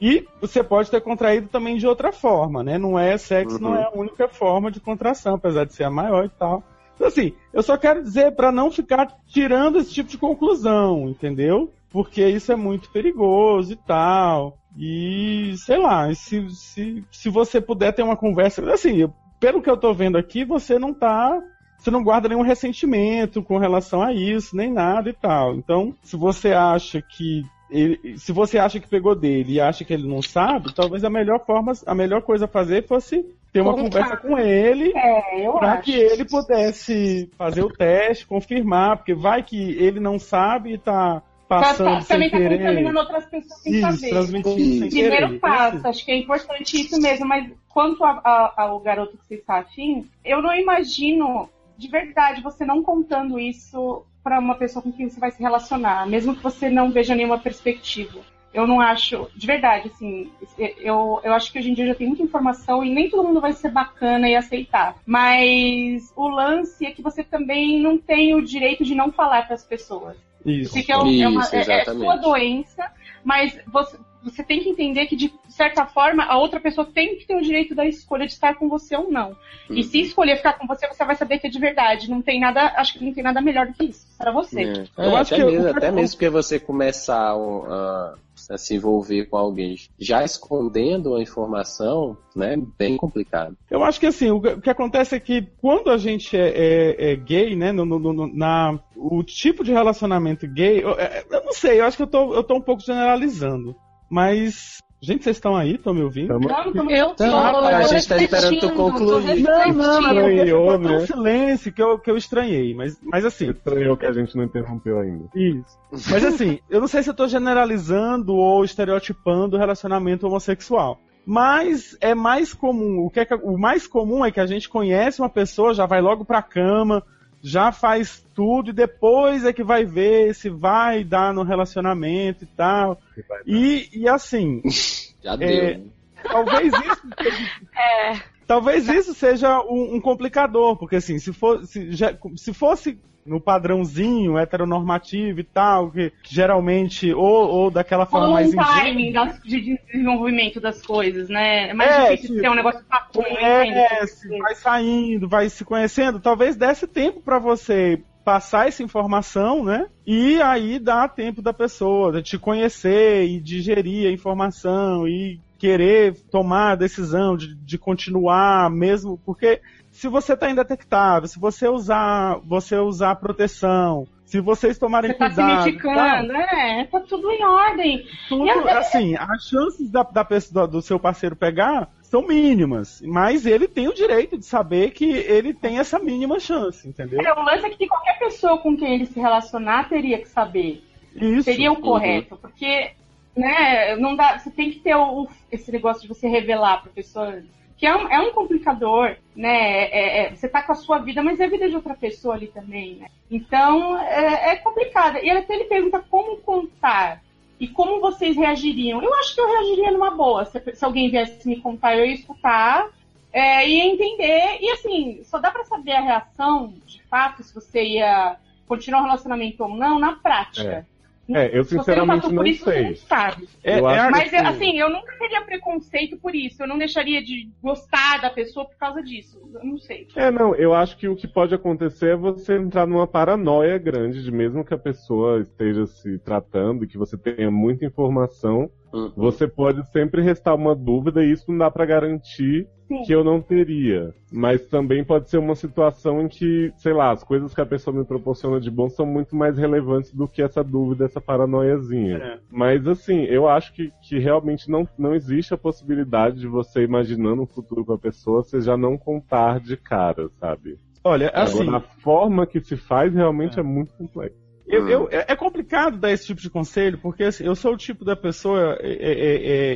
E 0.05 0.27
você 0.41 0.61
pode 0.61 0.91
ter 0.91 0.99
contraído 0.99 1.47
também 1.47 1.77
de 1.77 1.87
outra 1.87 2.11
forma, 2.11 2.61
né? 2.61 2.77
Não 2.77 2.99
é 2.99 3.17
sexo, 3.17 3.55
Uhum. 3.55 3.61
não 3.69 3.75
é 3.77 3.83
a 3.85 3.91
única 3.97 4.27
forma 4.27 4.69
de 4.69 4.81
contração, 4.81 5.35
apesar 5.35 5.63
de 5.63 5.73
ser 5.73 5.85
a 5.85 5.89
maior 5.89 6.25
e 6.25 6.29
tal. 6.29 6.61
Então, 6.93 7.07
assim, 7.07 7.31
eu 7.53 7.63
só 7.63 7.77
quero 7.77 8.03
dizer 8.03 8.35
para 8.35 8.51
não 8.51 8.69
ficar 8.69 9.07
tirando 9.27 9.77
esse 9.79 9.93
tipo 9.93 10.09
de 10.09 10.17
conclusão, 10.17 11.07
entendeu? 11.07 11.71
Porque 11.89 12.21
isso 12.27 12.51
é 12.51 12.55
muito 12.57 12.89
perigoso 12.91 13.71
e 13.71 13.75
tal. 13.77 14.57
E, 14.77 15.53
sei 15.55 15.77
lá, 15.77 16.13
se, 16.13 16.49
se, 16.49 17.01
se 17.09 17.29
você 17.29 17.61
puder 17.61 17.93
ter 17.93 18.03
uma 18.03 18.17
conversa. 18.17 18.61
Assim, 18.73 19.09
pelo 19.39 19.61
que 19.61 19.69
eu 19.69 19.77
tô 19.77 19.93
vendo 19.93 20.17
aqui, 20.17 20.43
você 20.43 20.77
não 20.77 20.93
tá 20.93 21.41
você 21.77 21.91
não 21.91 22.03
guarda 22.03 22.29
nenhum 22.29 22.41
ressentimento 22.43 23.43
com 23.43 23.57
relação 23.57 24.01
a 24.01 24.13
isso, 24.13 24.55
nem 24.55 24.71
nada 24.71 25.09
e 25.09 25.13
tal. 25.13 25.53
Então, 25.55 25.93
se 26.01 26.15
você 26.15 26.53
acha 26.53 27.01
que 27.01 27.43
ele- 27.69 28.17
se 28.17 28.31
você 28.31 28.57
acha 28.57 28.79
que 28.79 28.87
pegou 28.87 29.15
dele 29.15 29.53
e 29.53 29.61
acha 29.61 29.83
que 29.83 29.93
ele 29.93 30.07
não 30.07 30.21
sabe, 30.21 30.73
talvez 30.73 31.03
a 31.03 31.09
melhor 31.09 31.43
forma, 31.45 31.73
a 31.85 31.95
melhor 31.95 32.21
coisa 32.21 32.45
a 32.45 32.47
fazer 32.47 32.85
fosse 32.87 33.25
ter 33.51 33.61
uma 33.61 33.73
conversa 33.75 34.17
com 34.17 34.37
ele 34.37 34.91
É, 34.95 35.49
para 35.59 35.77
que 35.77 35.93
ele 35.93 36.25
pudesse 36.25 37.29
fazer 37.37 37.63
o 37.63 37.69
teste, 37.69 38.25
confirmar, 38.25 38.97
porque 38.97 39.13
vai 39.13 39.43
que 39.43 39.71
ele 39.73 39.99
não 39.99 40.17
sabe 40.19 40.73
e 40.73 40.77
tá 40.77 41.21
Tá- 41.47 41.59
passando 41.59 41.85
tá- 41.95 42.01
sem 42.01 42.15
também 42.15 42.29
tá 42.31 42.37
querer. 42.37 42.57
contaminando 42.57 42.99
outras 42.99 43.25
pessoas 43.25 43.61
sem 43.61 43.73
Isso, 43.73 43.81
saber. 43.91 44.09
transmitindo 44.09 44.79
sem 44.79 44.89
Primeiro 44.89 45.27
querer. 45.27 45.39
passo, 45.39 45.87
acho 45.87 46.05
que 46.05 46.11
é 46.11 46.17
importante 46.17 46.81
isso 46.81 46.99
mesmo, 46.99 47.27
mas 47.27 47.51
quanto 47.69 48.03
a- 48.03 48.21
a- 48.23 48.53
ao 48.63 48.79
garoto 48.79 49.17
que 49.17 49.27
você 49.27 49.35
está 49.35 49.57
afim, 49.59 50.07
eu 50.25 50.41
não 50.41 50.55
imagino, 50.55 51.47
de 51.77 51.87
verdade, 51.89 52.41
você 52.41 52.65
não 52.65 52.81
contando 52.81 53.39
isso 53.39 54.03
para 54.23 54.39
uma 54.39 54.55
pessoa 54.55 54.81
com 54.81 54.91
quem 54.91 55.09
você 55.09 55.19
vai 55.19 55.31
se 55.31 55.41
relacionar, 55.41 56.07
mesmo 56.07 56.35
que 56.35 56.41
você 56.41 56.69
não 56.69 56.91
veja 56.91 57.13
nenhuma 57.13 57.37
perspectiva. 57.37 58.19
Eu 58.53 58.67
não 58.67 58.79
acho, 58.79 59.27
de 59.35 59.47
verdade, 59.47 59.89
assim, 59.93 60.31
eu, 60.57 61.19
eu 61.23 61.33
acho 61.33 61.51
que 61.51 61.57
hoje 61.57 61.71
em 61.71 61.73
dia 61.73 61.87
já 61.87 61.95
tem 61.95 62.07
muita 62.07 62.21
informação 62.21 62.83
e 62.83 62.93
nem 62.93 63.09
todo 63.09 63.27
mundo 63.27 63.41
vai 63.41 63.51
ser 63.51 63.71
bacana 63.71 64.29
e 64.29 64.35
aceitar. 64.35 64.95
Mas 65.07 66.13
o 66.15 66.27
lance 66.27 66.85
é 66.85 66.91
que 66.91 67.01
você 67.01 67.23
também 67.23 67.81
não 67.81 67.97
tem 67.97 68.35
o 68.35 68.43
direito 68.43 68.83
de 68.83 68.93
não 68.93 69.11
falar 69.11 69.47
para 69.47 69.55
as 69.55 69.63
pessoas. 69.63 70.15
Isso. 70.45 70.71
Porque 70.73 70.91
é, 70.91 70.95
é 70.95 71.27
uma, 71.27 71.41
Isso, 71.41 71.55
é- 71.55 71.81
é 71.81 71.85
sua 71.85 72.15
doença, 72.17 72.91
mas 73.23 73.59
você, 73.65 73.97
você 74.23 74.43
tem 74.43 74.61
que 74.61 74.69
entender 74.69 75.05
que, 75.05 75.15
de 75.15 75.33
certa 75.49 75.85
forma, 75.85 76.23
a 76.23 76.37
outra 76.37 76.59
pessoa 76.59 76.85
tem 76.85 77.17
que 77.17 77.25
ter 77.27 77.35
o 77.35 77.41
direito 77.41 77.75
da 77.75 77.85
escolha 77.85 78.25
de 78.25 78.31
estar 78.33 78.55
com 78.55 78.69
você 78.69 78.95
ou 78.95 79.11
não. 79.11 79.35
E 79.69 79.77
Uhum. 79.77 79.83
se 79.83 79.99
escolher 80.01 80.37
ficar 80.37 80.53
com 80.53 80.65
você, 80.65 80.87
você 80.87 81.03
vai 81.05 81.15
saber 81.15 81.39
que 81.39 81.47
é 81.47 81.49
de 81.49 81.59
verdade. 81.59 82.09
Não 82.09 82.21
tem 82.21 82.39
nada, 82.39 82.73
acho 82.77 82.93
que 82.97 83.03
não 83.05 83.13
tem 83.13 83.23
nada 83.23 83.41
melhor 83.41 83.67
do 83.67 83.73
que 83.73 83.85
isso 83.85 84.05
para 84.17 84.31
você. 84.31 84.63
É. 84.63 84.83
Eu 84.97 85.11
É, 85.11 85.15
acho 85.19 85.33
até 85.33 85.43
que 85.43 85.51
mesmo, 85.51 85.67
até 85.69 85.91
mesmo 85.91 86.17
que 86.19 86.29
você 86.29 86.59
começar 86.59 87.33
a, 87.33 88.15
a 88.49 88.57
se 88.57 88.75
envolver 88.75 89.25
com 89.25 89.37
alguém 89.37 89.75
já 89.99 90.23
escondendo 90.23 91.15
a 91.15 91.21
informação, 91.21 92.17
né? 92.35 92.55
Bem 92.77 92.97
complicado. 92.97 93.55
Eu 93.69 93.83
acho 93.83 93.99
que 93.99 94.05
assim, 94.07 94.31
o 94.31 94.41
que 94.41 94.47
o 94.49 94.61
que 94.61 94.69
acontece 94.69 95.15
é 95.15 95.19
que 95.19 95.41
quando 95.61 95.89
a 95.89 95.97
gente 95.97 96.35
é, 96.37 96.49
é- 96.49 97.11
é 97.11 97.15
gay, 97.15 97.55
né, 97.55 97.71
no, 97.71 97.85
no- 97.85 97.99
no- 97.99 98.33
na, 98.35 98.79
o 98.95 99.23
tipo 99.23 99.63
de 99.63 99.71
relacionamento 99.71 100.47
gay, 100.47 100.83
eu, 100.83 100.91
é- 100.99 101.23
eu 101.29 101.43
não 101.43 101.53
sei, 101.53 101.79
eu 101.79 101.85
acho 101.85 101.97
que 101.97 102.03
eu 102.03 102.07
tô, 102.07 102.33
eu 102.33 102.43
tô 102.43 102.55
um 102.55 102.61
pouco 102.61 102.81
generalizando, 102.81 103.75
mas... 104.13 104.81
Gente, 105.01 105.21
vocês 105.25 105.35
estão 105.35 105.53
aí? 105.53 105.75
Estão 105.75 105.93
me 105.93 106.01
ouvindo? 106.01 106.29
Tamo- 106.29 106.47
Não, 106.73 106.89
Eu 106.89 107.07
tô, 107.09 107.15
Tá, 107.25 107.77
a 107.77 107.81
eu 107.81 107.87
gente 107.89 108.07
tá 108.07 108.15
esperando 108.23 108.59
tu 108.61 108.69
concluir. 108.71 109.41
Não, 109.43 109.71
não, 109.73 110.01
não, 110.01 110.29
ficou 110.45 110.79
tão 110.79 110.91
né? 110.99 111.05
silêncio 111.05 111.73
que 111.73 111.81
eu, 111.83 111.99
que 111.99 112.09
eu 112.09 112.15
estranhei, 112.15 112.73
mas, 112.73 112.97
mas 113.03 113.25
assim, 113.25 113.49
Estranhou 113.49 113.97
que 113.97 114.05
a 114.05 114.13
gente 114.13 114.33
não 114.37 114.45
interrompeu 114.45 114.99
ainda. 114.99 115.25
Isso. 115.35 115.77
Mas 116.09 116.23
assim, 116.23 116.59
eu 116.69 116.79
não 116.79 116.87
sei 116.87 117.03
se 117.03 117.09
eu 117.09 117.13
tô 117.13 117.27
generalizando 117.27 118.33
ou 118.33 118.63
estereotipando 118.63 119.57
o 119.57 119.59
relacionamento 119.59 120.25
homossexual. 120.25 120.97
Mas 121.25 121.97
é 121.99 122.15
mais 122.15 122.53
comum, 122.53 122.99
o, 123.05 123.09
que 123.09 123.19
é 123.19 123.25
que- 123.25 123.33
o 123.35 123.57
mais 123.57 123.85
comum 123.85 124.23
é 124.25 124.31
que 124.31 124.39
a 124.39 124.45
gente 124.45 124.69
conhece 124.69 125.21
uma 125.21 125.29
pessoa, 125.29 125.73
já 125.73 125.85
vai 125.85 125.99
logo 126.01 126.23
pra 126.23 126.41
cama, 126.41 127.03
já 127.43 127.73
faz 127.73 128.25
tudo 128.33 128.69
e 128.69 128.73
depois 128.73 129.43
é 129.43 129.51
que 129.51 129.63
vai 129.63 129.83
ver 129.83 130.33
se 130.33 130.49
vai 130.49 131.03
dar 131.03 131.33
no 131.33 131.43
relacionamento 131.43 132.45
e 132.45 132.47
tal. 132.47 132.97
E, 133.45 133.89
e 133.93 134.07
assim, 134.07 134.61
Já 135.21 135.35
deu. 135.35 135.47
É, 135.49 135.77
né? 135.77 135.83
talvez 136.23 136.73
isso 136.73 137.01
É, 137.77 138.33
Talvez 138.47 138.87
isso 138.87 139.13
seja 139.13 139.59
um, 139.61 139.95
um 139.95 140.01
complicador, 140.01 140.77
porque 140.77 140.97
assim, 140.97 141.17
se, 141.19 141.31
for, 141.33 141.65
se, 141.65 141.91
já- 141.91 142.15
se 142.35 142.53
fosse 142.53 142.97
no 143.25 143.39
padrãozinho 143.39 144.37
heteronormativo 144.37 145.39
e 145.39 145.43
tal, 145.43 145.91
que 145.91 146.11
geralmente, 146.23 147.13
ou, 147.13 147.49
ou 147.49 147.71
daquela 147.71 148.05
forma 148.05 148.25
Ou 148.27 148.31
um 148.31 148.35
mais 148.35 148.51
timing 148.51 149.09
ingênua, 149.09 149.25
das- 149.25 149.41
de 149.43 149.79
desenvolvimento 149.87 150.59
das 150.59 150.81
coisas, 150.81 151.29
né? 151.29 151.69
É 151.69 151.73
mais 151.73 151.89
É, 151.91 152.03
difícil 152.11 152.27
tipo, 152.29 152.41
ter 152.41 152.49
um 152.49 152.55
negócio 152.55 152.83
papo, 152.85 153.23
conhece, 153.23 154.27
vai 154.39 154.55
saindo, 154.55 155.27
vai 155.27 155.49
se 155.49 155.63
conhecendo, 155.65 156.19
talvez 156.19 156.55
desse 156.55 156.87
tempo 156.87 157.21
pra 157.21 157.39
você 157.39 158.01
passar 158.23 158.67
essa 158.67 158.81
informação, 158.83 159.63
né? 159.63 159.87
E 160.07 160.41
aí 160.41 160.79
dá 160.79 161.07
tempo 161.07 161.41
da 161.41 161.53
pessoa 161.53 162.11
de 162.13 162.21
te 162.23 162.37
conhecer 162.39 163.25
e 163.25 163.39
digerir 163.39 164.07
a 164.07 164.11
informação 164.11 165.07
e 165.07 165.39
querer 165.57 166.13
tomar 166.31 166.71
a 166.71 166.75
decisão 166.75 167.35
de, 167.37 167.55
de 167.55 167.77
continuar 167.77 168.69
mesmo, 168.69 169.17
porque 169.25 169.61
se 169.93 170.07
você 170.07 170.33
está 170.33 170.49
indetectável, 170.49 171.27
se 171.27 171.39
você 171.39 171.69
usar, 171.69 172.39
você 172.43 172.75
usar 172.77 173.15
proteção, 173.15 174.05
se 174.25 174.41
vocês 174.41 174.77
tomarem 174.79 175.11
Você 175.11 175.17
tá 175.17 175.29
se 175.29 175.35
cuidado, 175.35 175.65
medicando, 175.65 176.33
é, 176.33 176.85
tá 176.91 176.99
tudo 177.01 177.31
em 177.31 177.45
ordem. 177.45 178.05
tudo, 178.27 178.49
às 178.49 178.77
assim, 178.87 179.15
as 179.15 179.47
chances 179.47 179.89
da, 179.91 180.01
da 180.01 180.25
pessoa, 180.25 180.67
do 180.67 180.81
seu 180.81 180.99
parceiro 180.99 181.35
pegar 181.35 181.89
são 182.01 182.27
mínimas, 182.27 183.01
mas 183.05 183.45
ele 183.45 183.67
tem 183.67 183.87
o 183.87 183.93
direito 183.93 184.37
de 184.37 184.45
saber 184.45 184.91
que 184.91 185.05
ele 185.05 185.53
tem 185.53 185.77
essa 185.77 185.99
mínima 185.99 186.39
chance, 186.39 186.87
entendeu? 186.87 187.21
É, 187.21 187.33
o 187.33 187.43
lance 187.43 187.65
é 187.65 187.69
que 187.69 187.87
qualquer 187.87 188.17
pessoa 188.17 188.57
com 188.57 188.75
quem 188.75 188.95
ele 188.95 189.05
se 189.05 189.19
relacionar 189.19 189.87
teria 189.89 190.17
que 190.19 190.27
saber. 190.27 190.83
Isso. 191.15 191.43
Seria 191.43 191.71
o 191.71 191.79
correto, 191.79 192.35
porque 192.37 192.91
né, 193.35 193.95
não 193.95 194.15
dá, 194.15 194.37
você 194.39 194.49
tem 194.49 194.71
que 194.71 194.79
ter 194.79 194.95
o- 194.95 195.27
esse 195.51 195.71
negócio 195.71 196.01
de 196.01 196.07
você 196.07 196.27
revelar 196.27 196.81
para 196.81 196.91
pessoa 196.91 197.41
que 197.83 197.87
é 197.87 197.93
um, 197.97 198.07
é 198.09 198.17
um 198.21 198.31
complicador, 198.31 199.17
né? 199.35 199.83
é- 199.91 200.19
é- 200.19 200.29
você 200.33 200.47
tá 200.47 200.63
com 200.63 200.71
a 200.71 200.75
sua 200.75 200.99
vida, 200.99 201.21
mas 201.21 201.37
é 201.37 201.43
a 201.43 201.49
vida 201.49 201.67
de 201.67 201.75
outra 201.75 201.93
pessoa 201.93 202.33
ali 202.33 202.47
também, 202.47 202.95
né? 202.95 203.07
Então 203.29 203.97
é, 203.97 204.51
é 204.51 204.55
complicado. 204.55 205.17
E 205.17 205.29
até 205.29 205.53
ele 205.53 205.65
pergunta 205.65 206.01
como 206.09 206.37
contar 206.37 207.21
e 207.59 207.67
como 207.67 207.99
vocês 207.99 208.37
reagiriam. 208.37 209.03
Eu 209.03 209.13
acho 209.15 209.35
que 209.35 209.41
eu 209.41 209.49
reagiria 209.49 209.91
numa 209.91 210.11
boa. 210.11 210.45
Se, 210.45 210.63
se 210.73 210.85
alguém 210.85 211.11
viesse 211.11 211.45
me 211.45 211.59
contar, 211.59 211.97
eu 211.97 212.05
ia 212.05 212.13
escutar 212.13 212.87
é, 213.33 213.67
ia 213.67 213.83
entender. 213.83 214.59
E 214.61 214.69
assim, 214.71 215.21
só 215.25 215.37
dá 215.37 215.51
pra 215.51 215.65
saber 215.65 215.91
a 215.91 216.01
reação, 216.01 216.75
de 216.85 217.03
fato, 217.09 217.43
se 217.43 217.53
você 217.53 217.83
ia 217.83 218.37
continuar 218.65 219.01
o 219.01 219.03
relacionamento 219.03 219.61
ou 219.61 219.75
não, 219.75 219.99
na 219.99 220.13
prática. 220.13 220.87
É, 221.29 221.57
eu 221.57 221.63
sinceramente 221.63 222.27
não 222.27 222.35
por 222.35 222.47
isso, 222.47 222.65
você 222.65 222.71
sei. 222.73 222.83
não 222.89 222.95
sabe. 222.95 223.47
É, 223.63 223.79
Eu 223.79 223.89
é 223.89 224.11
Mas, 224.11 224.29
que- 224.29 224.35
assim, 224.35 224.77
eu 224.77 224.89
nunca 224.89 225.13
teria 225.17 225.41
preconceito 225.41 226.17
por 226.17 226.35
isso. 226.35 226.61
Eu 226.61 226.67
não 226.67 226.77
deixaria 226.77 227.23
de 227.23 227.49
gostar 227.61 228.21
da 228.21 228.29
pessoa 228.29 228.65
por 228.67 228.75
causa 228.77 229.01
disso. 229.01 229.39
Eu 229.53 229.63
não 229.65 229.77
sei. 229.77 230.05
É, 230.17 230.29
não, 230.29 230.53
eu 230.55 230.73
acho 230.73 230.97
que 230.97 231.07
o 231.07 231.15
que 231.15 231.25
pode 231.27 231.55
acontecer 231.55 232.09
é 232.11 232.15
você 232.17 232.57
entrar 232.57 232.85
numa 232.85 233.07
paranoia 233.07 233.77
grande, 233.77 234.21
de 234.21 234.31
mesmo 234.31 234.65
que 234.65 234.73
a 234.73 234.77
pessoa 234.77 235.39
esteja 235.39 235.85
se 235.85 236.19
tratando, 236.19 236.85
que 236.85 236.97
você 236.97 237.17
tenha 237.17 237.49
muita 237.49 237.85
informação, 237.85 238.69
Uhum. 238.93 239.11
você 239.15 239.47
pode 239.47 239.83
sempre 239.91 240.21
restar 240.21 240.53
uma 240.55 240.75
dúvida 240.75 241.23
e 241.23 241.31
isso 241.31 241.45
não 241.49 241.57
dá 241.57 241.71
pra 241.71 241.85
garantir 241.85 242.67
Sim. 242.87 243.03
que 243.03 243.13
eu 243.13 243.23
não 243.23 243.41
teria. 243.41 244.13
Mas 244.31 244.65
também 244.67 245.03
pode 245.03 245.29
ser 245.29 245.37
uma 245.37 245.55
situação 245.55 246.21
em 246.21 246.27
que, 246.27 246.71
sei 246.77 246.93
lá, 246.93 247.11
as 247.11 247.23
coisas 247.23 247.53
que 247.53 247.61
a 247.61 247.65
pessoa 247.65 247.95
me 247.95 248.03
proporciona 248.03 248.59
de 248.59 248.69
bom 248.69 248.89
são 248.89 249.05
muito 249.05 249.35
mais 249.35 249.57
relevantes 249.57 250.13
do 250.13 250.27
que 250.27 250.41
essa 250.41 250.63
dúvida, 250.63 251.05
essa 251.05 251.21
paranoiazinha. 251.21 252.17
É. 252.17 252.39
Mas 252.51 252.87
assim, 252.87 253.23
eu 253.23 253.47
acho 253.47 253.73
que, 253.73 253.91
que 254.01 254.19
realmente 254.19 254.69
não, 254.69 254.87
não 254.97 255.13
existe 255.13 255.53
a 255.53 255.57
possibilidade 255.57 256.39
de 256.39 256.47
você 256.47 256.83
imaginando 256.83 257.41
um 257.41 257.47
futuro 257.47 257.85
com 257.85 257.93
a 257.93 257.97
pessoa, 257.97 258.43
você 258.43 258.61
já 258.61 258.75
não 258.75 258.97
contar 258.97 259.59
de 259.59 259.77
cara, 259.77 260.29
sabe? 260.39 260.77
Olha, 261.03 261.29
assim, 261.33 261.63
Agora, 261.63 261.77
a 261.77 261.81
forma 261.81 262.47
que 262.47 262.61
se 262.61 262.77
faz 262.77 263.13
realmente 263.13 263.59
é, 263.59 263.63
muito 263.63 263.93
complexa. 263.93 264.42
Eu, 264.67 264.83
Hum. 264.85 264.89
eu- 264.89 265.09
é 265.11 265.25
é 265.29 265.35
complicado 265.35 265.97
dar 265.97 266.11
esse 266.11 266.25
tipo 266.25 266.41
de 266.41 266.49
conselho, 266.49 266.97
porque 266.99 267.23
assim, 267.23 267.43
eu 267.45 267.55
sou 267.55 267.73
o 267.73 267.77
tipo 267.77 268.05
da 268.05 268.15
pessoa. 268.15 268.77
é, 268.81 268.91
é, 268.93 269.13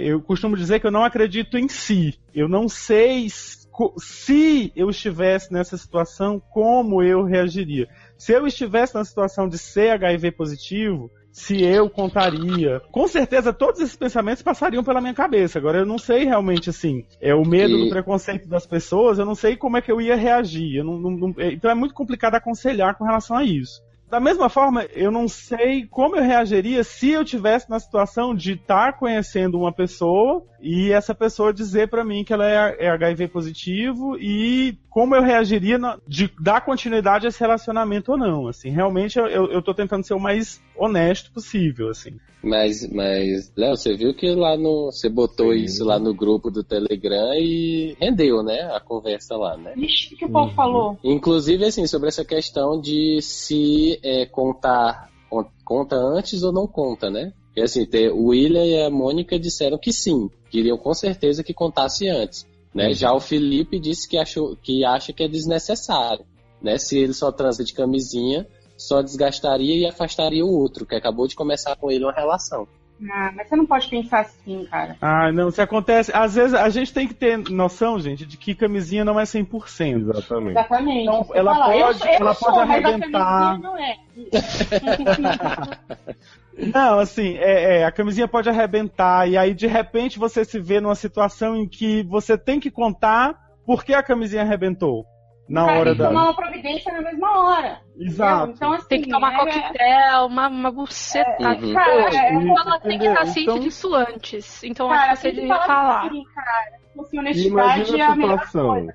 é, 0.05 0.11
eu 0.11 0.21
costumo 0.21 0.55
dizer 0.55 0.79
que 0.79 0.87
eu 0.87 0.91
não 0.91 1.03
acredito 1.03 1.57
em 1.57 1.67
si. 1.67 2.17
Eu 2.33 2.47
não 2.47 2.69
sei 2.69 3.27
se 3.29 4.71
eu 4.75 4.89
estivesse 4.89 5.51
nessa 5.53 5.77
situação, 5.77 6.41
como 6.51 7.03
eu 7.03 7.23
reagiria. 7.23 7.87
Se 8.17 8.31
eu 8.33 8.47
estivesse 8.47 8.95
na 8.95 9.03
situação 9.05 9.47
de 9.47 9.57
ser 9.57 9.91
HIV 9.91 10.31
positivo, 10.31 11.11
se 11.31 11.61
eu 11.63 11.87
contaria. 11.87 12.81
Com 12.91 13.07
certeza 13.07 13.53
todos 13.53 13.79
esses 13.79 13.95
pensamentos 13.95 14.41
passariam 14.41 14.83
pela 14.83 14.99
minha 14.99 15.13
cabeça. 15.13 15.59
Agora 15.59 15.77
eu 15.79 15.85
não 15.85 15.99
sei 15.99 16.23
realmente 16.25 16.69
assim. 16.71 17.05
É 17.21 17.35
o 17.35 17.45
medo 17.45 17.77
E- 17.77 17.83
do 17.83 17.89
preconceito 17.89 18.47
das 18.49 18.65
pessoas, 18.65 19.19
eu 19.19 19.25
não 19.25 19.35
sei 19.35 19.55
como 19.55 19.77
é 19.77 19.81
que 19.81 19.91
eu 19.91 20.01
ia 20.01 20.15
reagir. 20.15 20.77
Eu 20.77 20.83
não- 20.83 20.97
não- 20.99 21.11
não- 21.11 21.35
é, 21.37 21.51
então 21.51 21.69
é 21.69 21.75
muito 21.75 21.93
complicado 21.93 22.33
aconselhar 22.35 22.95
com 22.97 23.03
relação 23.05 23.37
a 23.37 23.43
isso. 23.43 23.85
Da 24.09 24.21
mesma 24.21 24.47
forma, 24.47 24.85
eu 24.93 25.11
não 25.11 25.27
sei 25.27 25.85
como 25.85 26.15
eu 26.15 26.23
reagiria 26.23 26.81
se 26.81 27.09
eu 27.09 27.25
tivesse 27.25 27.69
na 27.69 27.77
situação 27.77 28.33
de 28.33 28.53
estar 28.53 28.97
conhecendo 28.97 29.57
uma 29.59 29.71
pessoa 29.73 30.45
e 30.61 30.91
essa 30.93 31.13
pessoa 31.13 31.53
dizer 31.53 31.89
pra 31.89 32.05
mim 32.05 32.23
que 32.23 32.31
ela 32.31 32.47
é, 32.47 32.85
é 32.85 32.89
HIV 32.89 33.27
positivo 33.27 34.17
e 34.17 34.77
como 34.89 35.13
eu 35.13 35.21
reagiria 35.21 35.77
de 36.07 36.31
dar 36.39 36.61
continuidade 36.61 37.25
a 37.25 37.29
esse 37.29 37.39
relacionamento 37.39 38.13
ou 38.13 38.17
não. 38.17 38.47
Assim, 38.47 38.69
realmente 38.69 39.19
eu, 39.19 39.51
eu 39.51 39.61
tô 39.61 39.73
tentando 39.73 40.05
ser 40.05 40.13
o 40.13 40.19
mais 40.19 40.61
honesto 40.77 41.31
possível, 41.31 41.89
assim. 41.89 42.11
Mas, 42.43 42.87
mas, 42.91 43.51
Léo, 43.57 43.75
você 43.75 43.95
viu 43.95 44.13
que 44.13 44.27
lá 44.33 44.55
no. 44.55 44.85
Você 44.91 45.09
botou 45.09 45.51
Sim. 45.53 45.59
isso 45.63 45.83
lá 45.83 45.97
no 45.99 46.13
grupo 46.13 46.49
do 46.51 46.63
Telegram 46.63 47.33
e 47.33 47.95
rendeu, 47.99 48.43
né? 48.43 48.61
A 48.73 48.79
conversa 48.79 49.35
lá, 49.35 49.57
né? 49.57 49.73
Ixi, 49.75 50.13
o 50.13 50.17
que 50.17 50.25
o 50.25 50.29
povo 50.29 50.49
Uhum. 50.49 50.55
falou? 50.55 50.97
Inclusive, 51.03 51.65
assim, 51.65 51.87
sobre 51.87 52.07
essa 52.09 52.23
questão 52.23 52.79
de 52.79 53.19
se 53.21 53.99
é, 54.03 54.25
contar, 54.25 55.09
con- 55.29 55.49
conta 55.65 55.95
antes 55.95 56.43
ou 56.43 56.53
não 56.53 56.67
conta, 56.67 57.09
né? 57.09 57.33
E 57.55 57.61
assim, 57.61 57.85
ter- 57.85 58.11
o 58.11 58.27
William 58.27 58.63
e 58.65 58.81
a 58.83 58.89
Mônica 58.89 59.37
disseram 59.39 59.77
que 59.79 59.91
sim, 59.91 60.29
queriam 60.51 60.77
com 60.77 60.93
certeza 60.93 61.43
que 61.43 61.53
contasse 61.53 62.07
antes. 62.07 62.45
Né? 62.73 62.89
Uhum. 62.89 62.93
Já 62.93 63.13
o 63.13 63.19
Felipe 63.19 63.79
disse 63.79 64.07
que, 64.07 64.15
achou, 64.17 64.55
que 64.55 64.85
acha 64.85 65.11
que 65.11 65.23
é 65.23 65.27
desnecessário. 65.27 66.23
Né? 66.61 66.77
Se 66.77 66.99
ele 66.99 67.13
só 67.13 67.31
transa 67.31 67.63
de 67.63 67.73
camisinha, 67.73 68.45
só 68.87 69.01
desgastaria 69.01 69.75
e 69.75 69.85
afastaria 69.87 70.45
o 70.45 70.51
outro, 70.51 70.85
que 70.85 70.95
acabou 70.95 71.27
de 71.27 71.35
começar 71.35 71.75
com 71.75 71.91
ele 71.91 72.05
uma 72.05 72.13
relação. 72.13 72.67
Ah, 73.11 73.31
mas 73.35 73.47
você 73.47 73.55
não 73.55 73.65
pode 73.67 73.87
pensar 73.89 74.21
assim, 74.21 74.65
cara. 74.65 74.97
Ah, 74.99 75.31
não, 75.31 75.51
se 75.51 75.61
acontece. 75.61 76.11
Às 76.15 76.33
vezes 76.33 76.55
a 76.55 76.67
gente 76.69 76.91
tem 76.91 77.07
que 77.07 77.13
ter 77.13 77.37
noção, 77.37 77.99
gente, 77.99 78.25
de 78.25 78.37
que 78.37 78.55
camisinha 78.55 79.05
não 79.05 79.19
é 79.19 79.23
100%. 79.23 80.09
Exatamente. 80.09 80.51
Exatamente. 80.57 81.01
Então, 81.03 81.23
Você 81.23 81.37
ela 81.37 81.53
fala, 81.53 81.75
eu 81.77 81.85
pode- 81.85 81.99
sou- 81.99 82.07
eu 82.07 82.13
ela 82.15 82.33
sou, 82.33 82.51
pode 82.53 82.67
mas 82.67 82.69
a 82.69 82.73
arrebentar. 82.87 83.59
camisinha 83.59 83.69
não 83.69 83.77
é. 83.77 83.97
Não, 86.73 86.97
assim, 86.99 87.35
é, 87.37 87.81
é, 87.81 87.85
a 87.85 87.91
camisinha 87.91 88.27
pode 88.27 88.49
arrebentar 88.49 89.29
e 89.29 89.37
aí 89.37 89.53
de 89.53 89.67
repente 89.67 90.17
você 90.17 90.43
se 90.43 90.59
vê 90.59 90.81
numa 90.81 90.95
situação 90.95 91.55
em 91.55 91.67
que 91.67 92.01
você 92.03 92.35
tem 92.35 92.59
que 92.59 92.71
contar 92.71 93.35
por 93.63 93.85
que 93.85 93.93
a 93.93 94.01
camisinha 94.01 94.41
arrebentou 94.41 95.05
na 95.49 95.65
Cara, 95.65 95.79
hora 95.79 95.85
tem 95.85 95.93
que 95.93 95.99
da. 96.01 96.07
tomar 96.09 96.23
uma 96.23 96.35
providência 96.35 96.93
na 96.93 97.01
mesma 97.01 97.39
hora. 97.43 97.79
Exato. 97.99 98.51
Então, 98.51 98.73
assim, 98.73 98.87
Tem 98.87 99.01
que 99.01 99.09
tomar 99.09 99.33
é- 99.33 99.37
coquetel, 99.37 100.25
uma, 100.27 100.47
uma 100.49 100.71
bucetada. 100.71 101.65
Uhum. 101.65 101.73
Cara, 101.73 101.91
é, 102.15 102.33
E- 102.33 102.47
Ela 102.49 102.79
tem 102.79 102.99
que 102.99 103.05
estar 103.07 103.25
ciente 103.25 103.41
Então- 103.49 103.59
disso 103.59 103.95
antes. 103.95 104.63
Então 104.63 104.89
cara, 104.89 105.11
acho 105.13 105.13
que 105.13 105.17
você 105.17 105.21
tem 105.23 105.35
que 105.35 105.41
devia 105.41 105.55
falar 105.55 105.65
falar. 105.67 106.05
assim, 106.07 106.23
cara. 106.35 106.77
Assim, 106.99 107.19
honestidade 107.19 107.57
é 107.57 107.73
imagina 107.87 108.05
a 108.07 108.11
a 108.11 108.15
melhor 108.15 108.31
situação. 108.45 108.69
coisa. 108.69 108.93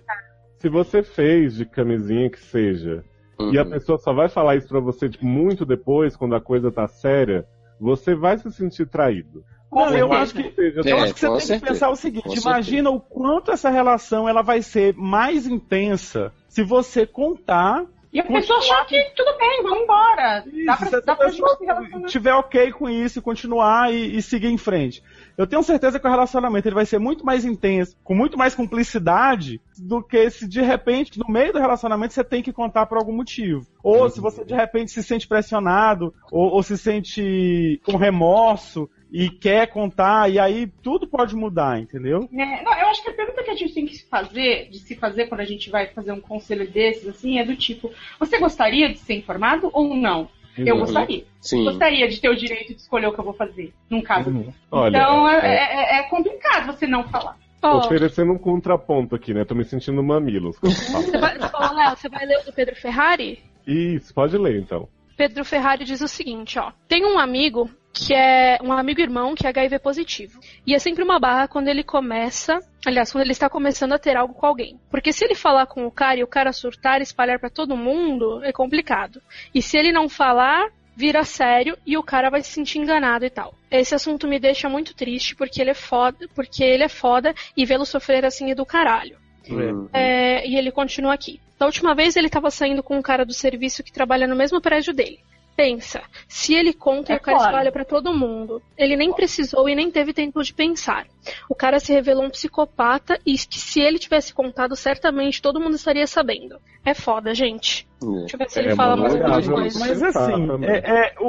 Se 0.59 0.68
você 0.68 1.03
fez 1.03 1.57
de 1.57 1.64
camisinha 1.64 2.30
que 2.30 2.38
seja, 2.40 3.05
e 3.53 3.59
a 3.59 3.62
Uhum. 3.62 3.70
pessoa 3.70 3.98
só 3.98 4.12
vai 4.12 4.28
falar 4.28 4.57
isso 4.57 4.68
pra 4.68 4.80
você 4.80 5.09
tipo, 5.09 5.24
muito 5.26 5.64
depois, 5.64 6.16
quando 6.16 6.34
a 6.36 6.40
coisa 6.40 6.70
tá 6.70 6.86
séria, 6.86 7.44
você 7.80 8.14
vai 8.14 8.38
se 8.38 8.50
sentir 8.53 8.86
traído. 8.86 9.42
Não, 9.72 9.88
eu 9.96 10.09
certeza. 10.09 10.14
acho 10.22 10.34
que 10.34 10.90
Eu 10.90 10.96
É, 10.98 11.00
acho 11.03 11.14
que 11.14 11.20
você 11.20 11.26
tem 11.28 11.36
que 11.38 11.40
certeza. 11.46 11.66
pensar 11.72 11.88
o 11.90 11.96
seguinte: 11.96 12.24
Com 12.42 12.48
imagina 12.48 12.90
o 12.90 13.00
quanto 13.00 13.50
essa 13.50 13.70
relação 13.70 14.28
ela 14.28 14.42
vai 14.42 14.61
ser 14.62 14.94
mais 14.96 15.46
intensa 15.46 16.30
se 16.53 16.62
você 16.62 17.07
contar. 17.07 17.86
E 18.12 18.20
a 18.20 18.24
pessoa 18.24 18.59
achar 18.59 18.84
que 18.84 19.03
tudo 19.16 19.38
bem, 19.38 19.62
vamos 19.62 19.84
embora. 19.84 20.44
Dá 20.66 20.76
pra, 20.76 20.86
essa 20.86 21.00
dá 21.00 21.16
pra 21.16 21.28
gente 21.28 21.40
pessoa 21.40 21.57
se 21.57 21.64
relacionar. 21.64 22.09
tiver 22.09 22.34
ok 22.34 22.72
com 22.72 22.90
isso, 22.90 23.18
e 23.18 23.22
continuar 23.22 23.90
e, 23.90 24.18
e 24.18 24.20
seguir 24.20 24.48
em 24.48 24.59
frente. 24.59 25.03
Eu 25.38 25.46
tenho 25.46 25.62
certeza 25.62 25.98
que 25.98 26.07
o 26.07 26.11
relacionamento 26.11 26.68
ele 26.68 26.74
vai 26.74 26.84
ser 26.84 26.98
muito 26.98 27.24
mais 27.24 27.46
intenso, 27.46 27.96
com 28.05 28.14
muito 28.14 28.36
mais 28.36 28.55
cumplicidade, 28.55 29.62
do 29.78 30.03
que 30.03 30.28
se 30.28 30.46
de 30.46 30.61
repente, 30.61 31.18
no 31.18 31.24
meio 31.26 31.55
do 31.55 31.59
relacionamento, 31.59 32.12
você 32.12 32.22
tem 32.22 32.42
que 32.42 32.53
contar 32.53 32.84
por 32.84 32.98
algum 32.98 33.16
motivo. 33.16 33.66
Ou 33.82 34.11
se 34.11 34.20
você 34.20 34.44
de 34.44 34.55
repente 34.55 34.90
se 34.90 35.03
sente 35.03 35.26
pressionado, 35.26 36.12
ou, 36.30 36.50
ou 36.53 36.62
se 36.62 36.76
sente 36.76 37.80
com 37.82 37.96
remorso 37.96 38.90
e 39.12 39.28
quer 39.28 39.66
contar, 39.66 40.30
e 40.30 40.38
aí 40.38 40.66
tudo 40.82 41.06
pode 41.06 41.36
mudar, 41.36 41.78
entendeu? 41.78 42.26
Né? 42.32 42.62
Não, 42.64 42.72
eu 42.72 42.86
acho 42.88 43.02
que 43.02 43.10
a 43.10 43.14
pergunta 43.14 43.42
que 43.44 43.50
a 43.50 43.54
gente 43.54 43.74
tem 43.74 43.84
que 43.84 43.94
se 43.96 44.08
fazer, 44.08 44.70
de 44.70 44.78
se 44.78 44.96
fazer 44.96 45.26
quando 45.26 45.42
a 45.42 45.44
gente 45.44 45.68
vai 45.68 45.86
fazer 45.88 46.12
um 46.12 46.20
conselho 46.20 46.66
desses, 46.66 47.06
assim, 47.06 47.38
é 47.38 47.44
do 47.44 47.54
tipo, 47.54 47.92
você 48.18 48.38
gostaria 48.38 48.88
de 48.88 48.98
ser 48.98 49.14
informado 49.14 49.68
ou 49.74 49.94
não? 49.94 50.28
Eu 50.56 50.74
Uhum. 50.74 50.80
gostaria. 50.80 51.24
Sim. 51.40 51.64
Gostaria 51.64 52.08
de 52.08 52.20
ter 52.20 52.28
o 52.28 52.36
direito 52.36 52.74
de 52.74 52.80
escolher 52.80 53.06
o 53.06 53.12
que 53.12 53.18
eu 53.20 53.24
vou 53.24 53.34
fazer, 53.34 53.72
num 53.88 54.00
caso. 54.02 54.30
Uhum. 54.30 54.52
Olha, 54.70 54.96
então 54.96 55.28
é, 55.28 55.46
é, 55.46 55.96
é- 55.96 55.98
é 55.98 56.02
complicado 56.04 56.66
você 56.66 56.86
não 56.86 57.04
falar. 57.04 57.36
Ó, 57.62 57.78
oferecendo 57.78 58.32
um 58.32 58.38
contraponto 58.38 59.14
aqui, 59.14 59.32
né? 59.32 59.44
Tô 59.44 59.54
me 59.54 59.64
sentindo 59.64 60.02
mamilos. 60.02 60.56
eu 60.62 60.70
você 60.92 61.16
vai, 61.18 61.38
Léo, 61.38 61.96
você 61.96 62.08
vai 62.08 62.26
ler 62.26 62.38
o 62.40 62.44
do 62.44 62.52
Pedro 62.52 62.74
Ferrari? 62.74 63.40
Isso, 63.66 64.12
pode 64.12 64.36
ler 64.36 64.58
então. 64.60 64.88
Pedro 65.16 65.44
Ferrari 65.44 65.84
diz 65.84 66.00
o 66.00 66.08
seguinte, 66.08 66.58
ó. 66.58 66.72
Tem 66.88 67.04
um 67.04 67.18
amigo 67.18 67.70
que 67.92 68.14
é 68.14 68.58
um 68.62 68.72
amigo 68.72 69.00
irmão 69.00 69.34
que 69.34 69.46
é 69.46 69.50
HIV 69.50 69.78
positivo. 69.78 70.40
E 70.66 70.74
é 70.74 70.78
sempre 70.78 71.04
uma 71.04 71.20
barra 71.20 71.46
quando 71.46 71.68
ele 71.68 71.84
começa, 71.84 72.58
aliás, 72.86 73.12
quando 73.12 73.22
ele 73.22 73.32
está 73.32 73.50
começando 73.50 73.92
a 73.92 73.98
ter 73.98 74.16
algo 74.16 74.34
com 74.34 74.46
alguém. 74.46 74.80
Porque 74.90 75.12
se 75.12 75.24
ele 75.24 75.34
falar 75.34 75.66
com 75.66 75.86
o 75.86 75.90
cara 75.90 76.18
e 76.18 76.24
o 76.24 76.28
cara 76.28 76.52
surtar 76.52 77.00
e 77.00 77.02
espalhar 77.02 77.38
pra 77.38 77.50
todo 77.50 77.76
mundo, 77.76 78.42
é 78.42 78.52
complicado. 78.52 79.20
E 79.54 79.60
se 79.60 79.76
ele 79.76 79.92
não 79.92 80.08
falar, 80.08 80.70
vira 80.96 81.24
sério 81.24 81.76
e 81.86 81.96
o 81.96 82.02
cara 82.02 82.30
vai 82.30 82.42
se 82.42 82.50
sentir 82.50 82.78
enganado 82.78 83.24
e 83.24 83.30
tal. 83.30 83.54
Esse 83.70 83.94
assunto 83.94 84.26
me 84.26 84.38
deixa 84.38 84.68
muito 84.68 84.94
triste 84.94 85.36
porque 85.36 85.60
ele 85.60 85.70
é 85.70 85.74
foda, 85.74 86.28
porque 86.34 86.64
ele 86.64 86.84
é 86.84 86.88
foda 86.88 87.34
e 87.56 87.66
vê-lo 87.66 87.84
sofrer 87.84 88.24
assim 88.24 88.50
é 88.50 88.54
do 88.54 88.66
caralho. 88.66 89.22
Uhum. 89.51 89.88
É, 89.93 90.47
e 90.47 90.57
ele 90.57 90.70
continua 90.70 91.14
aqui. 91.14 91.40
Da 91.59 91.66
última 91.66 91.95
vez 91.95 92.16
ele 92.16 92.26
estava 92.26 92.51
saindo 92.51 92.82
com 92.82 92.97
um 92.97 93.03
cara 93.03 93.24
do 93.24 93.32
serviço 93.32 93.82
que 93.82 93.93
trabalha 93.93 94.26
no 94.26 94.36
mesmo 94.36 94.61
prédio 94.61 94.93
dele. 94.93 95.18
Pensa, 95.55 96.01
se 96.26 96.55
ele 96.55 96.72
conta 96.72 97.12
É 97.12 97.16
e 97.16 97.18
o 97.18 97.20
cara 97.20 97.36
foda. 97.36 97.51
espalha 97.51 97.70
pra 97.72 97.84
todo 97.84 98.16
mundo. 98.16 98.62
Ele 98.76 98.97
nem 98.97 99.12
precisou 99.12 99.68
e 99.68 99.74
nem 99.74 99.90
teve 99.90 100.14
tempo 100.14 100.43
de 100.43 100.53
pensar. 100.55 101.07
O 101.47 101.55
cara 101.55 101.78
se 101.78 101.93
revelou 101.93 102.24
um 102.24 102.30
psicopata 102.30 103.18
e 103.26 103.34
que 103.34 103.59
se 103.59 103.78
ele 103.78 103.99
tivesse 103.99 104.32
contado, 104.32 104.74
certamente 104.74 105.43
todo 105.43 105.61
mundo 105.61 105.76
estaria 105.76 106.07
sabendo. 106.07 106.57
É 106.84 106.95
foda, 106.95 107.34
gente. 107.34 107.86
Deixa 108.01 108.34
eu 108.34 108.38
ver 108.38 108.51
se 108.51 108.59
ele 108.61 108.70
É 108.70 108.74
fala 108.74 108.97
mais 108.97 109.14
alguma 109.14 109.43
coisa. 109.43 109.78
Mas 109.78 110.03
assim, 110.03 110.49
é, 110.64 110.78
é, 110.78 111.14
o, 111.20 111.26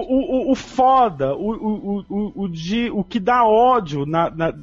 o, 0.47 0.51
o 0.53 0.55
foda, 0.55 1.35
o, 1.35 1.51
o, 1.51 2.05
o, 2.09 2.43
o, 2.43 2.47
de, 2.47 2.89
o 2.91 3.03
que 3.03 3.19
dá 3.19 3.45
ódio, 3.45 4.05
na, 4.05 4.29
na- 4.29 4.53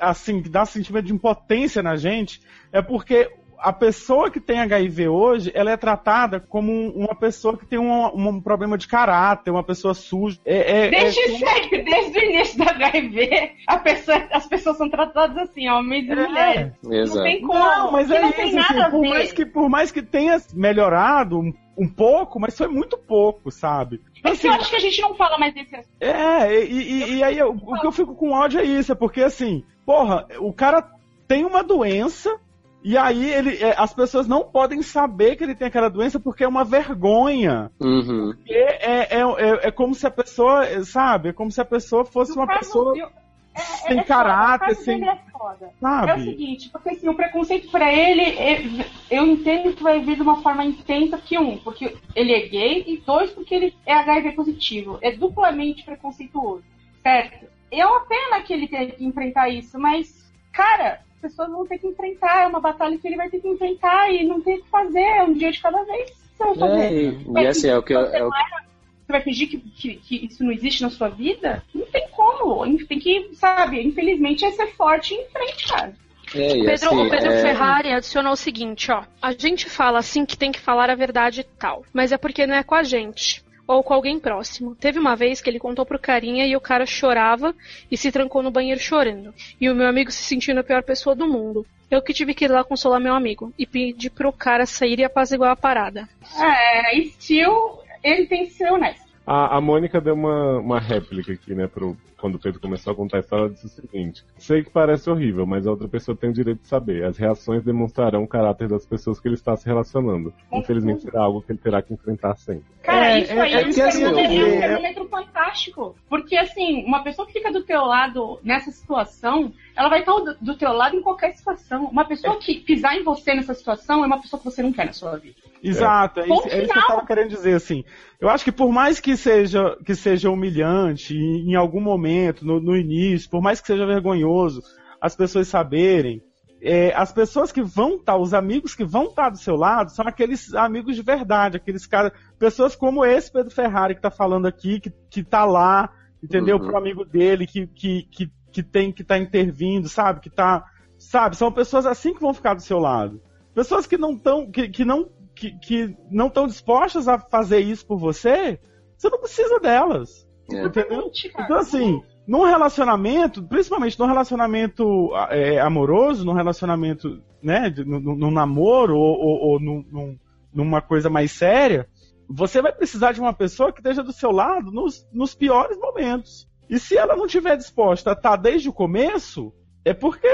assim, 0.00 0.42
que 0.42 0.48
dá 0.48 0.64
sentimento 0.64 1.06
de 1.06 1.12
impotência 1.12 1.82
na 1.82 1.96
gente, 1.96 2.40
é 2.72 2.80
porque 2.82 3.30
a 3.58 3.72
pessoa 3.72 4.30
que 4.30 4.38
tem 4.38 4.60
HIV 4.60 5.08
hoje, 5.08 5.50
ela 5.54 5.70
é 5.70 5.76
tratada 5.78 6.38
como 6.38 6.70
um- 6.70 6.90
uma 6.90 7.14
pessoa 7.14 7.56
que 7.56 7.64
tem 7.64 7.78
um, 7.78 8.04
um 8.04 8.38
problema 8.40 8.76
de 8.76 8.86
caráter, 8.86 9.50
uma 9.50 9.62
pessoa 9.64 9.94
suja. 9.94 10.38
É, 10.44 10.84
é- 10.86 10.90
Desde 10.90 11.20
é- 11.20 11.38
sempre, 11.38 11.82
desde 11.82 12.18
o 12.18 12.22
início 12.22 12.58
da 12.58 12.70
HIV, 12.70 13.52
a 13.66 13.78
pessoa- 13.78 14.28
as 14.30 14.46
pessoas 14.46 14.76
são 14.76 14.90
tratadas 14.90 15.38
assim, 15.38 15.68
homens 15.70 16.04
e 16.06 16.14
mulheres. 16.14 16.72
Não 16.82 16.92
Exato. 16.92 17.22
tem 17.22 17.40
como. 17.40 17.58
Não, 17.58 17.92
mas 17.92 18.06
que 18.08 18.14
é 18.14 18.20
não 18.20 18.28
isso, 18.28 18.36
tem 18.36 18.44
assim, 18.46 18.56
nada 18.74 18.86
a 18.86 18.90
por, 18.90 19.00
ver. 19.00 19.08
mais 19.08 19.32
que, 19.32 19.46
por 19.46 19.68
mais 19.70 19.90
que 19.90 20.02
tenha 20.02 20.38
melhorado 20.52 21.38
um, 21.38 21.52
um 21.78 21.88
pouco, 21.88 22.38
mas 22.38 22.56
foi 22.56 22.68
muito 22.68 22.98
pouco, 22.98 23.50
sabe? 23.50 24.02
Então, 24.18 24.32
É 24.32 24.36
que 24.36 24.46
eu 24.46 24.52
acho 24.52 24.68
que 24.70 24.76
a 24.76 24.80
gente 24.80 25.00
não 25.00 25.14
fala 25.14 25.38
mais 25.38 25.54
desse 25.54 25.74
assunto. 25.76 25.94
É, 25.98 26.62
e, 26.62 26.72
e- 26.72 27.14
e 27.16 27.24
aí 27.24 27.38
eu- 27.38 27.52
o 27.52 27.80
que 27.80 27.86
eu 27.86 27.92
fico 27.92 28.14
com 28.14 28.32
ódio 28.32 28.60
é 28.60 28.64
isso, 28.64 28.92
é 28.92 28.94
porque 28.94 29.22
assim, 29.22 29.64
porra, 29.86 30.26
o 30.40 30.52
cara 30.52 30.90
tem 31.28 31.44
uma 31.44 31.62
doença 31.62 32.36
e 32.84 32.96
aí 32.96 33.32
ele, 33.32 33.56
é, 33.62 33.74
as 33.78 33.92
pessoas 33.94 34.28
não 34.28 34.44
podem 34.44 34.82
saber 34.82 35.36
que 35.36 35.42
ele 35.44 35.54
tem 35.54 35.66
aquela 35.68 35.88
doença 35.88 36.20
porque 36.20 36.44
é 36.44 36.48
uma 36.48 36.64
vergonha. 36.64 37.70
Uhum. 37.80 38.32
Porque 38.36 38.52
É, 38.52 39.18
é, 39.18 39.20
é, 39.22 39.68
é 39.68 39.70
como 39.70 39.94
se 39.94 40.06
a 40.06 40.10
pessoa, 40.10 40.64
é, 40.66 40.82
sabe, 40.84 41.30
é 41.30 41.32
como 41.32 41.50
se 41.50 41.60
a 41.60 41.64
pessoa 41.64 42.04
fosse 42.04 42.32
No 42.36 42.42
uma 42.42 42.46
caso, 42.46 42.60
pessoa, 42.60 42.96
eu- 42.96 43.06
é- 43.54 43.60
sem 43.60 43.98
é 43.98 44.02
foda, 44.02 44.04
caráter, 44.04 44.66
caso 44.68 44.84
sem- 44.84 45.08
é 45.08 45.18
foda. 45.32 45.66
É 45.66 45.68
o 45.68 46.06
sabe? 46.06 46.24
seguinte, 46.24 46.68
porque 46.70 46.90
assim, 46.90 47.08
o 47.08 47.14
preconceito 47.14 47.70
pra 47.70 47.92
ele, 47.92 48.22
é- 48.22 48.86
eu 49.10 49.26
entendo 49.26 49.72
que 49.72 49.82
vai 49.82 49.98
vir 50.00 50.14
de 50.16 50.22
uma 50.22 50.40
forma 50.42 50.64
intensa 50.64 51.16
que 51.18 51.38
um, 51.38 51.56
porque 51.58 51.96
ele 52.14 52.32
é 52.34 52.46
gay, 52.46 52.84
e 52.86 52.98
dois, 52.98 53.30
porque 53.30 53.54
ele 53.54 53.74
é 53.86 53.94
HIV 53.94 54.32
positivo. 54.32 54.98
É 55.00 55.10
duplamente 55.10 55.82
preconceituoso, 55.84 56.62
certo? 57.02 57.46
É 57.70 57.84
uma 57.86 58.00
pena 58.06 58.42
que 58.42 58.52
ele 58.52 58.68
tenha 58.68 58.90
que 58.90 59.04
enfrentar 59.04 59.48
isso, 59.48 59.78
mas, 59.78 60.30
cara, 60.52 61.00
as 61.16 61.20
pessoas 61.20 61.50
vão 61.50 61.66
ter 61.66 61.78
que 61.78 61.86
enfrentar, 61.86 62.42
é 62.42 62.46
uma 62.46 62.60
batalha 62.60 62.96
que 62.98 63.06
ele 63.06 63.16
vai 63.16 63.28
ter 63.28 63.40
que 63.40 63.48
enfrentar 63.48 64.10
e 64.12 64.24
não 64.24 64.40
tem 64.40 64.58
o 64.58 64.62
que 64.62 64.70
fazer, 64.70 65.00
é 65.00 65.22
um 65.24 65.32
dia 65.32 65.50
de 65.50 65.60
cada 65.60 65.82
vez. 65.84 66.10
Você 66.36 66.44
vai 66.44 66.52
É, 66.52 66.58
fazer? 66.58 66.92
e, 66.92 67.42
e 67.42 67.46
assim, 67.46 67.68
é 67.68 67.76
o 67.78 67.82
que 67.82 67.92
eu, 67.94 68.00
é 68.00 68.24
o, 68.24 68.30
Você 68.30 69.12
vai 69.12 69.20
fingir 69.22 69.48
que, 69.48 69.58
que, 69.58 69.94
que 69.96 70.26
isso 70.26 70.42
não 70.44 70.52
existe 70.52 70.82
na 70.82 70.90
sua 70.90 71.08
vida? 71.08 71.62
Não 71.74 71.86
tem 71.86 72.08
como. 72.10 72.64
Tem 72.86 72.98
que, 72.98 73.30
sabe, 73.34 73.80
infelizmente 73.82 74.44
é 74.44 74.50
ser 74.52 74.68
forte 74.76 75.14
e 75.14 75.18
em 75.18 75.28
frente, 75.30 75.68
cara. 75.68 75.94
É, 76.34 76.56
e 76.58 76.64
Pedro, 76.64 76.88
assim, 76.88 77.06
o 77.06 77.08
Pedro 77.08 77.30
é- 77.32 77.40
Ferrari 77.40 77.92
adicionou 77.92 78.32
o 78.32 78.36
seguinte, 78.36 78.90
ó. 78.90 79.04
A 79.22 79.32
gente 79.32 79.70
fala 79.70 79.98
assim 80.00 80.26
que 80.26 80.36
tem 80.36 80.50
que 80.50 80.60
falar 80.60 80.90
a 80.90 80.94
verdade 80.96 81.40
e 81.40 81.44
tal, 81.44 81.84
mas 81.92 82.10
é 82.10 82.18
porque 82.18 82.46
não 82.46 82.56
é 82.56 82.64
com 82.64 82.74
a 82.74 82.82
gente. 82.82 83.44
Ou 83.66 83.82
com 83.82 83.94
alguém 83.94 84.18
próximo. 84.18 84.74
Teve 84.76 84.98
uma 84.98 85.16
vez 85.16 85.40
que 85.40 85.50
ele 85.50 85.58
contou 85.58 85.84
pro 85.84 85.98
carinha 85.98 86.46
e 86.46 86.56
o 86.56 86.60
cara 86.60 86.86
chorava 86.86 87.54
e 87.90 87.96
se 87.96 88.12
trancou 88.12 88.42
no 88.42 88.50
banheiro 88.50 88.80
chorando. 88.80 89.34
E 89.60 89.68
o 89.68 89.74
meu 89.74 89.88
amigo 89.88 90.10
se 90.10 90.22
sentindo 90.22 90.60
a 90.60 90.64
pior 90.64 90.82
pessoa 90.82 91.16
do 91.16 91.26
mundo. 91.26 91.66
Eu 91.90 92.02
que 92.02 92.12
tive 92.12 92.34
que 92.34 92.44
ir 92.44 92.50
lá 92.50 92.64
consolar 92.64 93.00
meu 93.00 93.14
amigo 93.14 93.52
e 93.58 93.66
pedir 93.66 94.10
pro 94.10 94.32
cara 94.32 94.66
sair 94.66 94.98
e 94.98 95.04
apaziguar 95.04 95.52
a 95.52 95.56
parada. 95.56 96.08
É, 96.38 96.98
estilo, 96.98 97.80
ele 98.02 98.26
tem 98.26 98.46
que 98.46 98.52
ser 98.52 98.70
honesto. 98.70 99.06
A, 99.26 99.56
a 99.56 99.60
Mônica 99.60 100.00
deu 100.00 100.14
uma, 100.14 100.58
uma 100.58 100.80
réplica 100.80 101.32
aqui, 101.32 101.54
né, 101.54 101.66
pro, 101.66 101.96
quando 102.18 102.36
o 102.36 102.38
Pedro 102.38 102.60
começou 102.60 102.92
a 102.92 102.96
contar 102.96 103.18
a 103.18 103.20
história, 103.20 103.42
ela 103.44 103.50
disse 103.52 103.66
o 103.66 103.68
seguinte: 103.68 104.24
Sei 104.38 104.62
que 104.62 104.70
parece 104.70 105.08
horrível, 105.10 105.46
mas 105.46 105.66
a 105.66 105.70
outra 105.70 105.86
pessoa 105.88 106.16
tem 106.16 106.30
o 106.30 106.32
direito 106.32 106.60
de 106.62 106.68
saber. 106.68 107.04
As 107.04 107.16
reações 107.18 107.62
demonstrarão 107.62 108.22
o 108.22 108.28
caráter 108.28 108.68
das 108.68 108.86
pessoas 108.86 109.20
que 109.20 109.28
ele 109.28 109.34
está 109.34 109.56
se 109.56 109.66
relacionando. 109.66 110.32
Infelizmente 110.52 111.02
será 111.02 111.22
algo 111.22 111.42
que 111.42 111.52
ele 111.52 111.58
terá 111.58 111.82
que 111.82 111.92
enfrentar 111.92 112.34
sempre. 112.36 112.64
Cara, 112.82 113.06
É, 113.06 113.18
isso 113.20 113.32
é- 113.32 113.40
aí 113.40 113.52
é 113.52 113.60
é, 113.62 113.66
um 113.66 113.68
assim, 113.68 114.00
termômetro- 114.00 114.32
é 114.34 114.44
um 114.44 114.48
é- 114.48 114.60
termômetro 114.60 115.08
fantástico. 115.08 115.96
Porque, 116.08 116.36
assim, 116.36 116.84
uma 116.84 117.02
pessoa 117.02 117.26
que 117.26 117.32
fica 117.32 117.52
do 117.52 117.62
teu 117.64 117.84
lado 117.84 118.38
nessa 118.42 118.70
situação, 118.70 119.52
ela 119.76 119.88
vai 119.88 120.00
estar 120.00 120.12
do, 120.12 120.36
do 120.40 120.56
teu 120.56 120.72
lado 120.72 120.96
em 120.96 121.02
qualquer 121.02 121.34
situação. 121.34 121.84
Uma 121.86 122.04
pessoa 122.06 122.38
que 122.38 122.60
pisar 122.60 122.96
em 122.96 123.02
você 123.02 123.34
nessa 123.34 123.54
situação 123.54 124.02
é 124.04 124.06
uma 124.06 124.20
pessoa 124.20 124.38
que 124.40 124.44
você 124.46 124.62
não 124.62 124.72
quer 124.72 124.86
na 124.86 124.92
sua 124.92 125.16
vida. 125.18 125.34
Exato, 125.62 126.20
é, 126.20 126.24
isso, 126.24 126.48
é 126.48 126.62
isso 126.62 126.72
que 126.72 126.78
eu 126.78 126.86
tava 126.86 127.06
querendo 127.06 127.28
dizer, 127.30 127.54
assim. 127.54 127.84
Eu 128.20 128.28
acho 128.28 128.44
que 128.44 128.52
por 128.52 128.70
mais 128.72 129.00
que 129.00 129.16
seja, 129.16 129.76
que 129.84 129.94
seja 129.94 130.30
humilhante 130.30 131.14
em, 131.14 131.50
em 131.50 131.54
algum 131.54 131.80
momento, 131.80 132.05
no, 132.42 132.60
no 132.60 132.76
início, 132.76 133.30
por 133.30 133.42
mais 133.42 133.60
que 133.60 133.66
seja 133.66 133.86
vergonhoso, 133.86 134.62
as 135.00 135.14
pessoas 135.14 135.48
saberem, 135.48 136.22
é, 136.60 136.92
as 136.94 137.12
pessoas 137.12 137.52
que 137.52 137.62
vão 137.62 137.96
estar, 137.96 138.16
os 138.16 138.32
amigos 138.32 138.74
que 138.74 138.84
vão 138.84 139.04
estar 139.04 139.30
do 139.30 139.38
seu 139.38 139.56
lado, 139.56 139.90
são 139.90 140.06
aqueles 140.06 140.54
amigos 140.54 140.96
de 140.96 141.02
verdade, 141.02 141.56
aqueles 141.56 141.86
caras, 141.86 142.12
pessoas 142.38 142.74
como 142.74 143.04
esse 143.04 143.30
Pedro 143.30 143.54
Ferrari 143.54 143.94
que 143.94 144.00
tá 144.00 144.10
falando 144.10 144.46
aqui, 144.46 144.80
que, 144.80 144.90
que 145.10 145.22
tá 145.22 145.44
lá, 145.44 145.92
entendeu? 146.22 146.56
Uhum. 146.56 146.66
Pro 146.66 146.78
amigo 146.78 147.04
dele, 147.04 147.46
que, 147.46 147.66
que, 147.66 148.02
que, 148.10 148.32
que 148.50 148.62
tem, 148.62 148.90
que 148.90 149.04
tá 149.04 149.18
intervindo, 149.18 149.88
sabe? 149.88 150.20
Que 150.20 150.30
tá, 150.30 150.64
sabe? 150.98 151.36
São 151.36 151.52
pessoas 151.52 151.86
assim 151.86 152.14
que 152.14 152.20
vão 152.20 152.34
ficar 152.34 152.54
do 152.54 152.62
seu 152.62 152.78
lado. 152.78 153.20
Pessoas 153.54 153.86
que 153.86 153.96
não 153.96 154.12
estão, 154.12 154.50
que, 154.50 154.68
que 154.68 154.84
não 154.84 155.10
que, 155.36 155.52
que 155.58 155.96
não 156.10 156.28
estão 156.28 156.46
dispostas 156.46 157.06
a 157.06 157.18
fazer 157.18 157.60
isso 157.60 157.86
por 157.86 157.98
você, 157.98 158.58
você 158.96 159.08
não 159.10 159.20
precisa 159.20 159.60
delas. 159.60 160.25
É. 160.52 160.64
Entendeu? 160.64 161.10
Então, 161.44 161.56
assim, 161.58 162.02
num 162.26 162.44
relacionamento, 162.44 163.42
principalmente 163.42 163.98
num 163.98 164.06
relacionamento 164.06 165.10
é, 165.30 165.58
amoroso, 165.60 166.24
num 166.24 166.32
relacionamento, 166.32 167.22
né, 167.42 167.72
num, 167.84 168.00
num 168.16 168.30
namoro 168.30 168.96
ou, 168.96 169.18
ou, 169.18 169.50
ou 169.52 169.60
num- 169.60 169.84
num- 169.90 170.18
numa 170.54 170.80
coisa 170.80 171.10
mais 171.10 171.32
séria, 171.32 171.86
você 172.28 172.60
vai 172.62 172.72
precisar 172.72 173.12
de 173.12 173.20
uma 173.20 173.32
pessoa 173.32 173.72
que 173.72 173.80
esteja 173.80 174.02
do 174.02 174.12
seu 174.12 174.30
lado 174.30 174.70
nos, 174.72 175.06
nos 175.12 175.34
piores 175.34 175.78
momentos. 175.78 176.48
E 176.68 176.78
se 176.78 176.96
ela 176.96 177.14
não 177.14 177.26
estiver 177.26 177.56
disposta 177.56 178.10
a 178.10 178.12
estar 178.14 178.36
desde 178.36 178.68
o 178.68 178.72
começo, 178.72 179.52
é 179.84 179.94
porque 179.94 180.28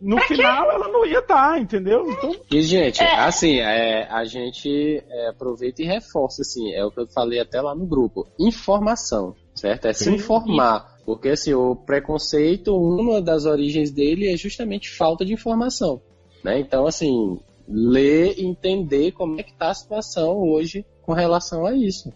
no 0.00 0.20
final 0.20 0.70
ela 0.70 0.88
não 0.88 1.04
ia 1.06 1.18
estar, 1.20 1.60
entendeu? 1.60 2.08
Então, 2.08 2.36
E, 2.50 2.62
gente, 2.62 3.02
assim, 3.02 3.58
é, 3.58 4.06
a 4.10 4.24
gente 4.24 5.02
é, 5.08 5.28
aproveita 5.28 5.82
e 5.82 5.86
reforça, 5.86 6.42
assim, 6.42 6.72
é 6.72 6.84
o 6.84 6.90
que 6.90 7.00
eu 7.00 7.06
falei 7.08 7.40
até 7.40 7.60
lá 7.60 7.74
no 7.74 7.86
grupo. 7.86 8.28
Informação, 8.38 9.34
certo? 9.62 9.86
É 9.86 9.92
se 9.92 10.04
Sim. 10.04 10.14
informar. 10.14 10.98
Porque, 11.06 11.30
assim, 11.30 11.54
o 11.54 11.76
preconceito, 11.76 12.76
uma 12.76 13.22
das 13.22 13.44
origens 13.44 13.90
dele 13.90 14.32
é 14.32 14.36
justamente 14.36 14.90
falta 14.90 15.24
de 15.24 15.32
informação, 15.32 16.00
né? 16.44 16.60
Então, 16.60 16.86
assim, 16.86 17.38
ler 17.68 18.38
e 18.38 18.44
entender 18.44 19.12
como 19.12 19.38
é 19.40 19.42
que 19.42 19.54
tá 19.54 19.70
a 19.70 19.74
situação 19.74 20.38
hoje 20.38 20.84
com 21.02 21.12
relação 21.12 21.64
a 21.64 21.74
isso. 21.74 22.12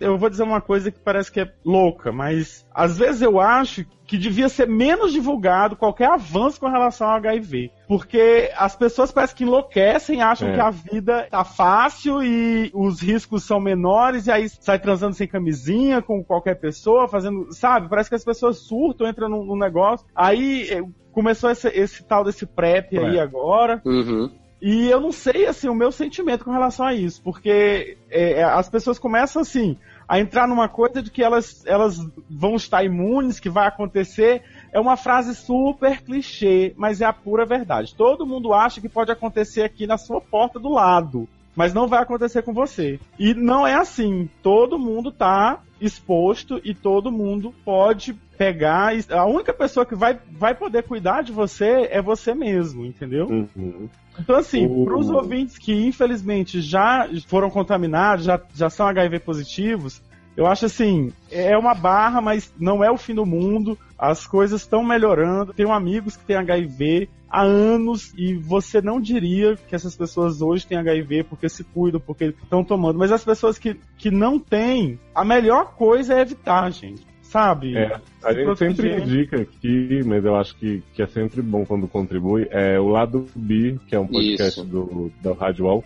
Eu 0.00 0.18
vou 0.18 0.28
dizer 0.30 0.42
uma 0.42 0.60
coisa 0.60 0.90
que 0.90 0.98
parece 0.98 1.30
que 1.30 1.40
é 1.40 1.52
louca, 1.64 2.10
mas 2.12 2.66
às 2.74 2.98
vezes 2.98 3.22
eu 3.22 3.38
acho 3.40 3.84
que 4.06 4.18
devia 4.18 4.48
ser 4.48 4.68
menos 4.68 5.12
divulgado 5.12 5.74
qualquer 5.76 6.10
avanço 6.10 6.60
com 6.60 6.68
relação 6.68 7.06
ao 7.08 7.16
HIV. 7.16 7.70
Porque 7.88 8.50
as 8.56 8.76
pessoas 8.76 9.10
parecem 9.10 9.36
que 9.36 9.44
enlouquecem, 9.44 10.20
acham 10.20 10.48
É. 10.48 10.54
que 10.54 10.60
a 10.60 10.70
vida 10.70 11.26
tá 11.30 11.44
fácil 11.44 12.22
e 12.22 12.70
os 12.74 13.00
riscos 13.00 13.44
são 13.44 13.58
menores, 13.60 14.26
e 14.26 14.32
aí 14.32 14.48
sai 14.48 14.78
transando 14.78 15.14
sem 15.14 15.26
camisinha 15.28 16.02
com 16.02 16.22
qualquer 16.22 16.56
pessoa, 16.60 17.08
fazendo. 17.08 17.46
Sabe? 17.52 17.88
Parece 17.88 18.10
que 18.10 18.16
as 18.16 18.24
pessoas 18.24 18.58
surtam, 18.58 19.08
entram 19.08 19.28
num, 19.28 19.44
num 19.44 19.56
negócio. 19.58 20.06
Aí 20.14 20.68
eh, 20.70 20.82
começou 21.12 21.50
esse, 21.50 21.68
esse 21.68 22.04
tal 22.04 22.22
desse 22.24 22.44
PrEP 22.44 22.98
aí 22.98 23.04
PrEP. 23.04 23.18
agora. 23.20 23.80
Uhum. 23.84 24.30
E 24.62 24.88
eu 24.88 25.00
não 25.00 25.10
sei, 25.10 25.46
assim, 25.46 25.68
o 25.68 25.74
meu 25.74 25.90
sentimento 25.90 26.44
com 26.44 26.52
relação 26.52 26.86
a 26.86 26.94
isso, 26.94 27.20
porque 27.20 27.98
é, 28.08 28.44
as 28.44 28.70
pessoas 28.70 28.96
começam, 28.96 29.42
assim, 29.42 29.76
a 30.06 30.20
entrar 30.20 30.46
numa 30.46 30.68
coisa 30.68 31.02
de 31.02 31.10
que 31.10 31.20
elas, 31.20 31.66
elas 31.66 31.98
vão 32.30 32.54
estar 32.54 32.84
imunes, 32.84 33.40
que 33.40 33.50
vai 33.50 33.66
acontecer. 33.66 34.40
É 34.72 34.78
uma 34.78 34.96
frase 34.96 35.34
super 35.34 36.00
clichê, 36.02 36.74
mas 36.76 37.00
é 37.00 37.04
a 37.04 37.12
pura 37.12 37.44
verdade. 37.44 37.92
Todo 37.96 38.24
mundo 38.24 38.54
acha 38.54 38.80
que 38.80 38.88
pode 38.88 39.10
acontecer 39.10 39.62
aqui 39.62 39.84
na 39.84 39.98
sua 39.98 40.20
porta 40.20 40.60
do 40.60 40.68
lado, 40.68 41.28
mas 41.56 41.74
não 41.74 41.88
vai 41.88 42.00
acontecer 42.00 42.42
com 42.42 42.52
você. 42.52 43.00
E 43.18 43.34
não 43.34 43.66
é 43.66 43.74
assim. 43.74 44.30
Todo 44.44 44.78
mundo 44.78 45.10
tá 45.10 45.60
exposto 45.80 46.60
e 46.62 46.72
todo 46.72 47.10
mundo 47.10 47.52
pode 47.64 48.14
pegar. 48.38 48.92
A 49.10 49.26
única 49.26 49.52
pessoa 49.52 49.84
que 49.84 49.96
vai, 49.96 50.20
vai 50.30 50.54
poder 50.54 50.84
cuidar 50.84 51.22
de 51.22 51.32
você 51.32 51.88
é 51.90 52.00
você 52.00 52.32
mesmo, 52.32 52.86
entendeu? 52.86 53.26
Uhum. 53.26 53.88
Então, 54.18 54.36
assim, 54.36 54.68
para 54.84 54.96
os 54.96 55.08
ouvintes 55.08 55.58
que 55.58 55.72
infelizmente 55.72 56.60
já 56.60 57.08
foram 57.26 57.50
contaminados, 57.50 58.24
já, 58.24 58.40
já 58.54 58.68
são 58.68 58.86
HIV 58.86 59.20
positivos, 59.20 60.02
eu 60.36 60.46
acho 60.46 60.64
assim, 60.64 61.12
é 61.30 61.56
uma 61.58 61.74
barra, 61.74 62.20
mas 62.20 62.52
não 62.58 62.82
é 62.82 62.90
o 62.90 62.96
fim 62.96 63.14
do 63.14 63.26
mundo. 63.26 63.78
As 63.98 64.26
coisas 64.26 64.62
estão 64.62 64.82
melhorando. 64.82 65.52
Tenho 65.52 65.70
amigos 65.70 66.16
que 66.16 66.24
têm 66.24 66.36
HIV 66.36 67.08
há 67.28 67.42
anos 67.42 68.14
e 68.16 68.34
você 68.34 68.80
não 68.80 68.98
diria 68.98 69.56
que 69.56 69.74
essas 69.74 69.94
pessoas 69.94 70.40
hoje 70.40 70.66
têm 70.66 70.78
HIV 70.78 71.24
porque 71.24 71.48
se 71.48 71.62
cuidam, 71.62 72.00
porque 72.00 72.34
estão 72.42 72.64
tomando. 72.64 72.98
Mas 72.98 73.12
as 73.12 73.22
pessoas 73.22 73.58
que, 73.58 73.78
que 73.98 74.10
não 74.10 74.38
têm, 74.38 74.98
a 75.14 75.22
melhor 75.22 75.74
coisa 75.74 76.14
é 76.14 76.20
evitar, 76.22 76.70
gente. 76.70 77.11
Sabe? 77.32 77.74
É, 77.78 77.98
a 78.22 78.34
Se 78.34 78.44
gente 78.44 78.58
sempre 78.58 78.90
proteger. 78.90 78.98
indica 79.00 79.40
aqui, 79.40 80.02
mas 80.04 80.22
eu 80.22 80.36
acho 80.36 80.54
que, 80.56 80.82
que 80.92 81.02
é 81.02 81.06
sempre 81.06 81.40
bom 81.40 81.64
quando 81.64 81.88
contribui, 81.88 82.46
é 82.50 82.78
o 82.78 82.88
Lado 82.88 83.26
B, 83.34 83.78
que 83.88 83.96
é 83.96 83.98
um 83.98 84.06
podcast 84.06 84.60
Isso. 84.60 84.68
do, 84.68 85.10
da 85.22 85.32
Rádio 85.32 85.64
Wall. 85.64 85.82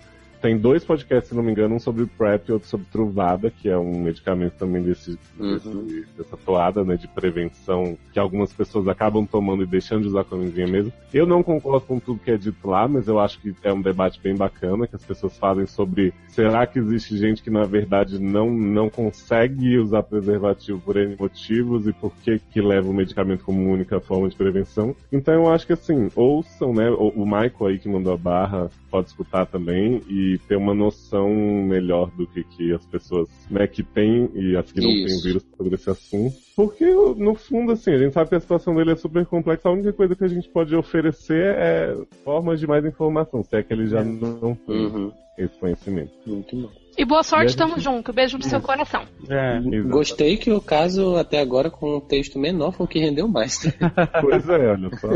Tem 0.47 0.57
dois 0.57 0.85
podcasts, 0.85 1.31
se 1.31 1.35
não 1.35 1.43
me 1.43 1.51
engano, 1.51 1.75
um 1.75 1.79
sobre 1.81 2.07
PrEP 2.07 2.49
e 2.49 2.53
outro 2.53 2.69
sobre 2.69 2.87
Truvada, 2.87 3.51
que 3.51 3.69
é 3.69 3.77
um 3.77 3.99
medicamento 4.01 4.53
também 4.53 4.81
desse, 4.81 5.19
desse- 5.37 5.67
Uhum. 5.67 6.05
dessa 6.17 6.37
toada, 6.37 6.85
né, 6.85 6.95
de 6.97 7.09
prevenção, 7.09 7.99
que 8.13 8.19
algumas 8.21 8.53
pessoas 8.53 8.87
acabam 8.87 9.27
tomando 9.27 9.65
e 9.65 9.67
deixando 9.67 10.03
de 10.03 10.07
usar 10.07 10.21
a 10.21 10.25
camisinha 10.25 10.69
mesmo. 10.69 10.93
Eu 11.13 11.27
não 11.27 11.43
concordo 11.43 11.85
com 11.85 11.99
tudo 11.99 12.21
que 12.21 12.31
é 12.31 12.37
dito 12.37 12.69
lá, 12.69 12.87
mas 12.87 13.09
eu 13.09 13.19
acho 13.19 13.41
que 13.41 13.53
é 13.65 13.73
um 13.73 13.83
debate 13.83 14.21
bem 14.23 14.37
bacana, 14.37 14.87
que 14.87 14.95
as 14.95 15.05
pessoas 15.05 15.37
fazem 15.37 15.67
sobre 15.67 16.15
será 16.29 16.65
que 16.65 16.79
existe 16.79 17.17
gente 17.19 17.43
que 17.43 17.51
na 17.51 17.65
verdade 17.65 18.21
não, 18.21 18.49
não 18.49 18.89
consegue 18.89 19.77
usar 19.79 20.05
preservativo 20.05 20.79
por 20.79 20.97
N 20.97 21.17
motivos 21.19 21.89
e 21.89 21.93
por 21.93 22.13
que 22.23 22.39
que 22.53 22.61
leva 22.61 22.89
o 22.89 22.95
medicamento 22.95 23.43
como 23.43 23.69
única 23.73 23.99
forma 23.99 24.29
de 24.29 24.37
prevenção. 24.37 24.95
Então 25.11 25.35
eu 25.35 25.51
acho 25.51 25.67
que 25.67 25.73
assim, 25.73 26.09
ouçam, 26.15 26.73
né, 26.73 26.89
o, 26.91 27.09
o 27.17 27.25
Michael 27.25 27.67
aí 27.67 27.79
que 27.81 27.89
mandou 27.89 28.13
a 28.13 28.17
barra 28.17 28.71
pode 28.89 29.09
escutar 29.09 29.45
também 29.47 30.01
e 30.09 30.36
ter 30.39 30.57
uma 30.57 30.75
noção 30.75 31.29
melhor 31.35 32.11
do 32.17 32.27
que, 32.27 32.45
que 32.45 32.73
as 32.73 32.85
pessoas, 32.87 33.29
né, 33.51 33.67
que 33.67 33.83
têm 33.83 34.31
e 34.35 34.57
as 34.57 34.71
que 34.71 34.81
não 34.81 34.89
têm 34.91 35.21
vírus 35.23 35.45
sobre 35.57 35.75
esse 35.75 35.91
assunto. 35.91 36.37
Porque, 36.55 36.85
no 36.87 37.35
fundo, 37.35 37.73
assim, 37.73 37.93
a 37.93 37.99
gente 37.99 38.15
sabe 38.15 38.31
que 38.31 38.37
a 38.37 38.41
situação 38.41 38.75
dele 38.75 38.93
é 38.93 38.97
super 38.97 39.27
complexa, 39.27 39.69
a 39.69 39.73
única 39.73 39.93
coisa 39.93 40.15
que 40.17 40.25
a 40.25 40.29
gente 40.29 40.49
pode 40.49 40.75
oferecer 40.75 41.55
é 41.57 41.95
formas 42.25 42.59
de 42.61 42.67
mais 42.67 42.85
informação, 42.85 43.43
se 43.43 43.57
é 43.57 43.63
que 43.63 43.73
ele 43.73 43.87
já 43.87 44.03
não 44.03 44.55
tem 44.55 44.77
Uhum. 44.87 45.13
esse 45.37 45.59
conhecimento. 45.59 46.13
Muito 46.27 46.57
bom. 46.57 46.86
E 46.99 47.05
boa 47.05 47.21
E 47.21 47.25
sorte, 47.25 47.49
gente- 47.51 47.59
tamo 47.59 47.79
junto. 47.79 48.13
Beijo 48.13 48.39
no 48.39 48.45
seu 48.45 48.61
coração. 48.61 49.03
É. 49.29 49.61
Gostei 49.83 50.37
que 50.37 50.51
o 50.51 50.61
caso 50.61 51.17
até 51.17 51.41
agora 51.41 51.71
com 51.71 51.97
um 51.97 52.01
texto 52.01 52.39
menor 52.39 52.73
foi 52.73 52.87
o 52.87 52.89
que 52.89 52.99
rendeu 52.99 53.29
mais. 53.29 53.61
Pois 54.21 54.49
é, 54.49 54.71
olha 54.73 54.91
só. 54.97 55.09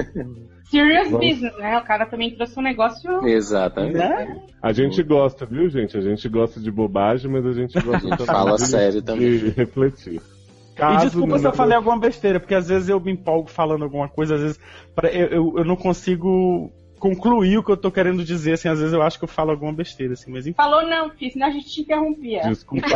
Serious 0.70 1.10
Vamos- 1.10 1.26
business, 1.26 1.56
né? 1.58 1.78
O 1.78 1.84
cara 1.84 2.06
também 2.06 2.30
trouxe 2.34 2.58
um 2.58 2.62
negócio. 2.62 3.26
Exatamente. 3.26 3.94
Né? 3.98 4.40
A 4.62 4.72
gente 4.72 5.02
gosta, 5.02 5.44
viu, 5.46 5.68
gente? 5.68 5.96
A 5.96 6.00
gente 6.00 6.28
gosta 6.28 6.60
de 6.60 6.70
bobagem, 6.70 7.30
mas 7.30 7.44
a 7.46 7.52
gente 7.52 7.72
gosta 7.80 7.96
A 7.96 8.00
gente 8.00 8.10
também 8.18 8.26
fala 8.26 8.56
de, 8.56 8.66
sério 8.66 9.02
também. 9.02 9.38
de 9.38 9.48
refletir. 9.50 10.20
E 10.72 10.76
Caso 10.76 11.06
desculpa 11.06 11.38
se 11.38 11.44
eu 11.44 11.50
não- 11.50 11.56
falei 11.56 11.76
alguma 11.76 11.98
besteira, 11.98 12.38
porque 12.38 12.54
às 12.54 12.68
vezes 12.68 12.88
eu 12.88 13.00
me 13.00 13.10
empolgo 13.12 13.50
falando 13.50 13.82
alguma 13.82 14.08
coisa, 14.08 14.34
às 14.36 14.40
vezes 14.40 14.60
eu, 15.02 15.08
eu, 15.26 15.54
eu 15.58 15.64
não 15.64 15.76
consigo 15.76 16.70
concluir 17.00 17.58
o 17.58 17.64
que 17.64 17.72
eu 17.72 17.76
tô 17.76 17.90
querendo 17.90 18.22
dizer, 18.22 18.52
assim, 18.52 18.68
às 18.68 18.78
vezes 18.78 18.92
eu 18.92 19.02
acho 19.02 19.18
que 19.18 19.24
eu 19.24 19.28
falo 19.28 19.50
alguma 19.50 19.72
besteira, 19.72 20.12
assim, 20.12 20.30
mas 20.30 20.46
enfim. 20.46 20.54
Falou 20.56 20.86
não, 20.86 21.10
filho, 21.10 21.32
senão 21.32 21.46
a 21.48 21.50
gente 21.50 21.68
te 21.68 21.80
interrompia. 21.80 22.42
Desculpa 22.42 22.86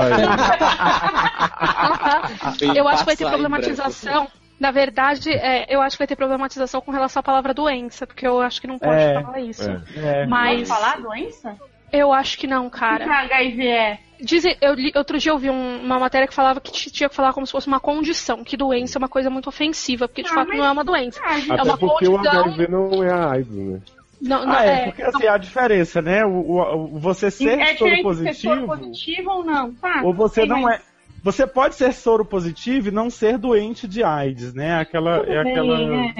aí. 2.60 2.76
eu 2.76 2.86
acho 2.86 3.00
que 3.00 3.06
vai 3.06 3.16
ter 3.16 3.26
problematização. 3.26 4.28
Na 4.60 4.70
verdade, 4.70 5.30
é, 5.32 5.74
eu 5.74 5.80
acho 5.80 5.96
que 5.96 6.00
vai 6.00 6.06
ter 6.06 6.14
problematização 6.14 6.80
com 6.80 6.92
relação 6.92 7.18
à 7.20 7.22
palavra 7.24 7.52
doença, 7.52 8.06
porque 8.06 8.24
eu 8.26 8.40
acho 8.40 8.60
que 8.60 8.68
não 8.68 8.78
pode 8.78 8.94
É, 8.94 9.20
falar 9.20 9.40
isso. 9.40 9.68
É. 9.68 9.82
É. 10.22 10.26
Mas 10.26 10.68
Pode 10.68 10.80
falar 10.80 11.00
doença? 11.00 11.56
Eu 11.98 12.12
acho 12.12 12.36
que 12.38 12.46
não, 12.46 12.66
O 12.66 12.70
que 12.70 12.78
cara. 12.78 13.04
HIV 13.22 13.66
é? 13.66 13.98
Dizem, 14.20 14.56
eu 14.60 14.74
li- 14.74 14.92
outro 14.94 15.18
dia 15.18 15.32
eu 15.32 15.38
vi 15.38 15.50
um- 15.50 15.82
uma 15.82 15.98
matéria 15.98 16.26
que 16.26 16.32
falava 16.34 16.60
que 16.60 16.70
tinha 16.72 17.08
que 17.08 17.14
falar 17.14 17.32
como 17.32 17.44
se 17.46 17.52
fosse 17.52 17.66
uma 17.66 17.80
condição, 17.80 18.44
que 18.44 18.56
doença 18.56 18.96
é 18.96 19.00
uma 19.00 19.08
coisa 19.08 19.28
muito 19.28 19.48
ofensiva, 19.48 20.06
porque 20.08 20.22
de 20.22 20.30
Ah, 20.30 20.34
fato 20.34 20.48
mas- 20.48 20.58
não 20.58 20.64
é 20.64 20.70
uma 20.70 20.84
doença. 20.84 21.20
Ah, 21.24 21.34
É 21.38 21.52
Até 21.52 21.62
uma 21.62 21.76
porque 21.78 22.08
o 22.08 22.12
condição. 22.16 22.40
HIV 22.40 22.68
não 22.68 23.02
é 23.02 23.10
a 23.10 23.30
AIDS, 23.32 23.50
né? 23.54 23.80
Não, 24.22 24.46
não, 24.46 24.54
Ah, 24.54 24.64
é, 24.64 24.68
é, 24.70 24.84
porque 24.84 25.02
assim, 25.02 25.26
a 25.26 25.36
diferença, 25.36 26.00
né? 26.00 26.24
O, 26.24 26.30
o- 26.30 26.84
o- 26.84 26.98
você 26.98 27.30
ser 27.30 27.58
é 27.58 27.74
soro 27.76 27.90
ser 27.90 27.96
soro 27.96 28.02
positivo, 28.02 28.66
positivo 28.66 29.30
ou 29.30 29.44
não, 29.44 29.72
tá? 29.74 30.00
ou 30.02 30.14
você 30.14 30.42
Sim, 30.42 30.48
não 30.48 30.62
mas- 30.62 30.80
é. 30.80 30.82
Você 31.24 31.46
pode 31.46 31.74
ser 31.74 31.94
soro 31.94 32.22
positivo 32.22 32.88
e 32.88 32.90
não 32.90 33.08
ser 33.08 33.38
doente 33.38 33.88
de 33.88 34.04
AIDS, 34.04 34.52
né? 34.52 34.78
Aquela. 34.78 35.20
Tudo 35.20 35.32
É 35.32 35.42
bem, 35.42 35.52
aquela. 35.52 35.78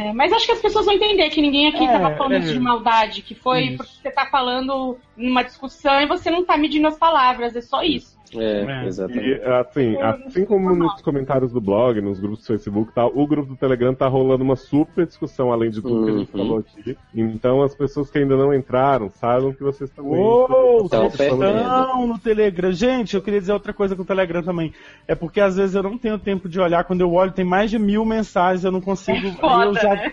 é. 0.09 0.13
Mas 0.15 0.33
acho 0.33 0.47
que 0.47 0.53
as 0.53 0.63
pessoas 0.63 0.87
vão 0.87 0.95
entender 0.95 1.29
que 1.29 1.43
ninguém 1.43 1.69
aqui 1.69 1.85
É, 1.85 1.93
tava 1.93 2.17
falando 2.17 2.49
é. 2.49 2.53
de 2.53 2.59
maldade, 2.59 3.21
que 3.21 3.35
foi 3.35 3.65
Isso. 3.65 3.77
porque 3.77 3.93
você 4.03 4.11
tá 4.11 4.25
falando 4.25 4.97
numa 5.15 5.43
discussão 5.45 6.01
e 6.01 6.07
você 6.07 6.31
não 6.31 6.43
tá 6.43 6.57
medindo 6.57 6.89
as 6.89 6.97
palavras, 6.97 7.55
é 7.55 7.61
só 7.61 7.83
isso. 7.83 8.14
É, 8.41 8.63
É. 8.65 8.87
exatamente. 8.87 9.29
E, 9.29 9.43
assim, 9.45 9.97
assim 10.01 10.45
como 10.45 10.75
nos 10.75 11.01
comentários 11.03 11.53
do 11.53 11.61
blog, 11.61 12.01
nos 12.01 12.19
grupos 12.21 12.41
do 12.41 12.47
Facebook 12.47 12.91
e 12.91 12.95
tal, 12.95 13.13
o 13.15 13.27
grupo 13.27 13.49
do 13.51 13.57
Telegram 13.57 13.95
tá 13.95 14.07
rolando 14.09 14.43
uma 14.45 14.57
super 14.57 15.07
discussão, 15.07 15.53
além 15.53 15.71
de 15.71 15.81
tudo 15.83 16.05
que 16.05 16.11
a 16.11 16.19
gente 16.19 16.33
Uhum. 16.35 16.39
falou 16.47 16.59
aqui. 16.59 16.97
Então, 17.15 17.63
as 17.63 17.75
pessoas 17.75 18.11
que 18.11 18.19
ainda 18.19 18.37
não 18.37 18.53
entraram, 18.55 19.09
saibam 19.11 19.53
que 19.53 19.63
vocês 19.63 19.91
também... 19.91 20.13
Uou, 20.13 20.89
Tão 20.89 21.11
vocês 21.11 21.17
perdendo. 21.17 21.57
estão 21.61 22.07
no 22.07 22.19
Telegram. 22.19 22.73
Gente, 22.73 23.15
eu 23.17 23.23
queria 23.23 23.41
dizer 23.41 23.53
outra 23.53 23.73
coisa 23.73 23.95
com 23.97 24.03
o 24.03 24.07
Telegram 24.07 24.43
também. 24.43 24.73
É 25.07 25.15
porque 25.15 25.41
às 25.41 25.57
vezes 25.57 25.75
eu 25.75 25.83
não 25.83 25.97
tenho 25.99 26.19
tempo 26.19 26.49
de 26.49 26.61
olhar. 26.61 26.85
Quando 26.85 27.01
eu 27.01 27.13
olho, 27.13 27.33
tem 27.33 27.45
mais 27.45 27.71
de 27.71 27.79
mil 27.79 28.05
mensagens, 28.05 28.65
eu 28.65 28.73
não 28.73 28.81
consigo. 28.81 29.19
aí, 29.27 29.33
eu 29.33 29.35
Foda, 29.37 29.81
já- 29.81 29.95
né? 29.95 30.13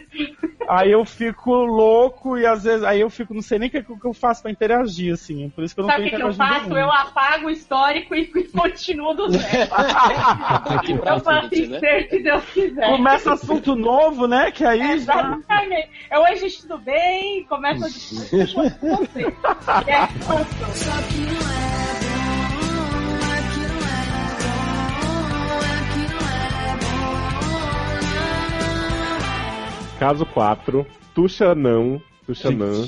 aí 0.68 0.92
eu 0.92 1.04
fico 1.06 1.52
louco 1.54 2.38
e 2.38 2.46
às 2.46 2.64
vezes. 2.64 2.84
Aí 2.84 3.02
eu 3.02 3.10
fico, 3.10 3.34
não 3.34 3.42
sei 3.42 3.60
nem 3.60 3.68
o 3.70 3.72
que, 3.72 3.84
eu 4.06 4.14
faço 4.14 4.42
pra 4.42 4.52
interagir, 4.52 5.14
assim. 5.14 5.50
Por 5.50 5.64
isso 5.64 5.74
que 5.76 5.82
eu 5.82 5.84
não 5.86 5.92
Sabe 5.92 6.04
o 6.08 6.10
que, 6.10 6.16
que 6.16 6.22
eu 6.24 6.34
faço? 6.34 6.62
muito. 6.62 6.78
Eu 6.78 6.92
apago 6.92 7.48
o 7.48 7.50
histórico 7.50 8.11
e 8.16 8.22
e 8.22 8.44
continuo 8.50 9.14
do 9.14 9.30
zero. 9.32 9.72
Eu 11.06 11.20
faço 11.20 11.48
frente, 11.50 11.68
né? 11.68 11.80
ser 11.80 12.10
se 12.10 12.20
Deus 12.24 12.44
quiser. 12.46 12.90
Começa 12.92 13.34
assunto 13.34 13.76
novo, 13.76 14.28
né? 14.28 14.52
Que 14.52 14.66
aí 14.66 14.80
já. 14.80 14.94
Exatamente. 14.94 15.90
É 16.10 16.20
oi, 16.20 16.36
gente, 16.36 16.62
tudo 16.62 16.78
bem? 16.80 17.44
Começa 17.46 17.86
a 17.86 17.90
discutir 17.90 18.54
com 18.54 18.70
você. 18.96 19.22
É, 19.88 20.08
Só 20.24 20.36
que 20.44 21.20
não 21.22 21.50
é 21.50 21.82
bom, 22.62 22.82
é 23.24 23.42
que 23.52 23.64
não 23.68 23.82
é 23.88 24.04
bom, 24.98 25.62
é 25.64 25.78
que 25.94 26.04
não 26.14 26.28
é 26.28 26.78
bom, 29.94 30.00
Caso 30.00 30.26
4, 30.26 30.86
Tuxanão, 31.14 32.02
Tuxanã, 32.26 32.88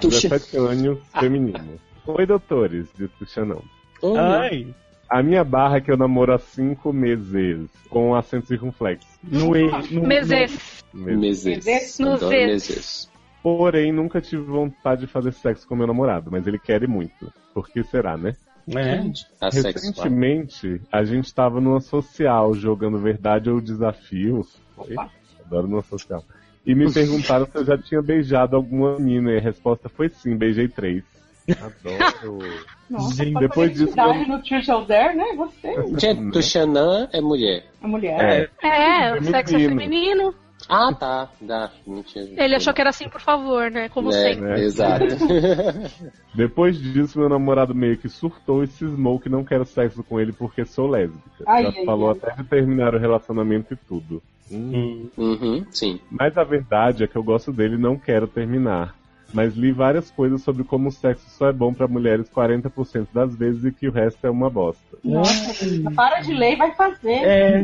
Tuxa. 0.00 0.28
17 0.28 0.56
anos, 0.56 0.98
feminino. 1.18 1.80
Oi, 2.06 2.26
doutores, 2.26 2.86
de 2.94 3.08
Tuxanão. 3.08 3.62
Oh, 4.06 4.16
Ai. 4.18 4.66
A 5.08 5.22
minha 5.22 5.42
barra 5.44 5.76
é 5.76 5.80
que 5.80 5.90
eu 5.90 5.96
namoro 5.96 6.32
há 6.34 6.38
5 6.38 6.92
meses, 6.92 7.68
com 7.88 8.14
acento 8.14 8.46
circunflexo. 8.48 9.06
No, 9.22 9.56
e- 9.56 9.70
no, 9.94 10.02
Meses. 10.06 10.84
Meses. 10.92 11.44
Meses. 11.44 11.98
No 11.98 12.28
meses. 12.28 13.10
Porém, 13.42 13.92
nunca 13.92 14.20
tive 14.20 14.42
vontade 14.42 15.02
de 15.02 15.06
fazer 15.06 15.32
sexo 15.32 15.66
com 15.68 15.76
meu 15.76 15.86
namorado, 15.86 16.30
mas 16.30 16.46
ele 16.46 16.58
quer 16.58 16.82
e 16.82 16.86
muito. 16.86 17.32
Por 17.52 17.68
que 17.68 17.82
será, 17.84 18.16
né? 18.16 18.34
no- 18.66 18.78
é. 18.78 19.12
Assexual. 19.40 19.72
Recentemente, 19.72 20.80
a 20.90 21.04
gente 21.04 21.32
tava 21.32 21.60
numa 21.60 21.80
social 21.80 22.54
jogando 22.54 22.98
Verdade 22.98 23.50
ou 23.50 23.60
Desafio. 23.60 24.46
Oi? 24.76 24.96
Adoro 25.44 25.66
numa 25.68 25.82
social. 25.82 26.24
E 26.66 26.74
me 26.74 26.90
perguntaram 26.92 27.46
se 27.46 27.56
eu 27.56 27.64
já 27.64 27.78
tinha 27.78 28.00
beijado 28.02 28.56
alguma 28.56 28.98
menina 28.98 29.32
e 29.32 29.36
a 29.38 29.40
resposta 29.40 29.88
foi 29.88 30.08
sim, 30.08 30.36
beijei 30.36 30.68
três. 30.68 31.04
Adoro. 31.50 32.38
Nossa, 32.88 33.14
Gente, 33.24 33.38
depois 33.40 33.72
disso, 33.72 33.98
atividade 34.00 34.68
no 34.68 34.84
Dare, 34.86 35.16
né? 35.16 35.24
Você, 35.36 35.98
Gente, 35.98 36.30
Tuxanã 36.32 37.08
é 37.12 37.20
mulher. 37.20 37.64
a 37.82 37.88
mulher. 37.88 38.50
É, 38.62 38.68
É, 39.08 39.14
o 39.18 39.24
sexo 39.24 39.56
é 39.56 39.58
Feminino. 39.60 40.34
Ah, 40.68 40.94
tá. 40.94 41.28
Dá. 41.42 41.70
Visto. 41.86 42.18
Ele 42.18 42.54
achou 42.54 42.72
que 42.72 42.80
era 42.80 42.88
assim, 42.90 43.08
por 43.08 43.20
favor, 43.20 43.70
né? 43.70 43.88
Como 43.90 44.08
É, 44.10 44.12
sempre. 44.12 44.40
né? 44.48 44.60
Exato. 44.60 45.04
Depois 46.34 46.78
disso, 46.78 47.18
meu 47.18 47.28
namorado 47.28 47.74
meio 47.74 47.98
que 47.98 48.08
surtou 48.08 48.62
e 48.62 48.66
cismou 48.66 49.20
que 49.20 49.28
não 49.28 49.44
quero 49.44 49.64
sexo 49.64 50.02
com 50.02 50.18
ele 50.18 50.32
porque 50.32 50.64
sou 50.64 50.86
lésbica. 50.88 51.44
Ai, 51.46 51.64
Já 51.64 51.68
ai, 51.76 51.84
falou 51.84 52.10
ai. 52.10 52.16
até 52.16 52.42
de 52.42 52.48
terminar 52.48 52.94
o 52.94 52.98
relacionamento 52.98 53.74
e 53.74 53.76
tudo. 53.76 54.22
Hum. 54.50 55.08
uhum, 55.16 55.64
sim. 55.70 55.98
Mas 56.10 56.36
a 56.36 56.44
verdade 56.44 57.02
é 57.04 57.06
que 57.06 57.16
eu 57.16 57.22
gosto 57.22 57.52
dele 57.52 57.74
e 57.76 57.78
não 57.80 57.96
quero 57.98 58.26
terminar. 58.26 58.94
Mas 59.34 59.56
li 59.56 59.72
várias 59.72 60.12
coisas 60.12 60.42
sobre 60.42 60.62
como 60.62 60.88
o 60.88 60.92
sexo 60.92 61.28
só 61.28 61.48
é 61.48 61.52
bom 61.52 61.74
pra 61.74 61.88
mulheres 61.88 62.30
40% 62.30 63.08
das 63.12 63.34
vezes 63.34 63.64
e 63.64 63.72
que 63.72 63.88
o 63.88 63.92
resto 63.92 64.24
é 64.24 64.30
uma 64.30 64.48
bosta. 64.48 64.96
Nossa, 65.02 65.90
para 65.94 66.20
de 66.20 66.32
ler 66.32 66.52
e 66.52 66.56
vai 66.56 66.72
fazer. 66.76 67.10
É, 67.10 67.60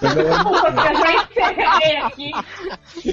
Eu 0.00 0.96
já 0.96 1.12
encerrei 1.22 1.96
aqui. 1.98 2.30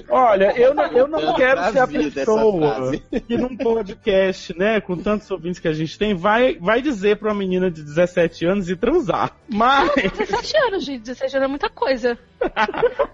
olha, 0.09 0.53
eu 0.57 0.73
não, 0.73 0.85
eu 0.85 1.07
não 1.07 1.19
Tanto 1.19 1.35
quero 1.35 1.71
ser 1.71 1.79
a 1.79 1.87
pessoa 1.87 2.91
que 3.27 3.37
num 3.37 3.57
podcast, 3.57 4.57
né, 4.57 4.79
com 4.79 4.95
tantos 4.95 5.29
ouvintes 5.29 5.59
que 5.59 5.67
a 5.67 5.73
gente 5.73 5.99
tem, 5.99 6.15
vai, 6.15 6.55
vai 6.55 6.81
dizer 6.81 7.17
pra 7.17 7.29
uma 7.29 7.37
menina 7.37 7.69
de 7.69 7.83
17 7.83 8.45
anos 8.45 8.69
ir 8.69 8.77
transar. 8.77 9.33
Mas. 9.49 9.91
17 9.95 10.57
anos, 10.67 10.85
gente. 10.85 11.01
17 11.01 11.35
anos 11.35 11.45
é 11.45 11.49
muita 11.49 11.69
coisa. 11.69 12.17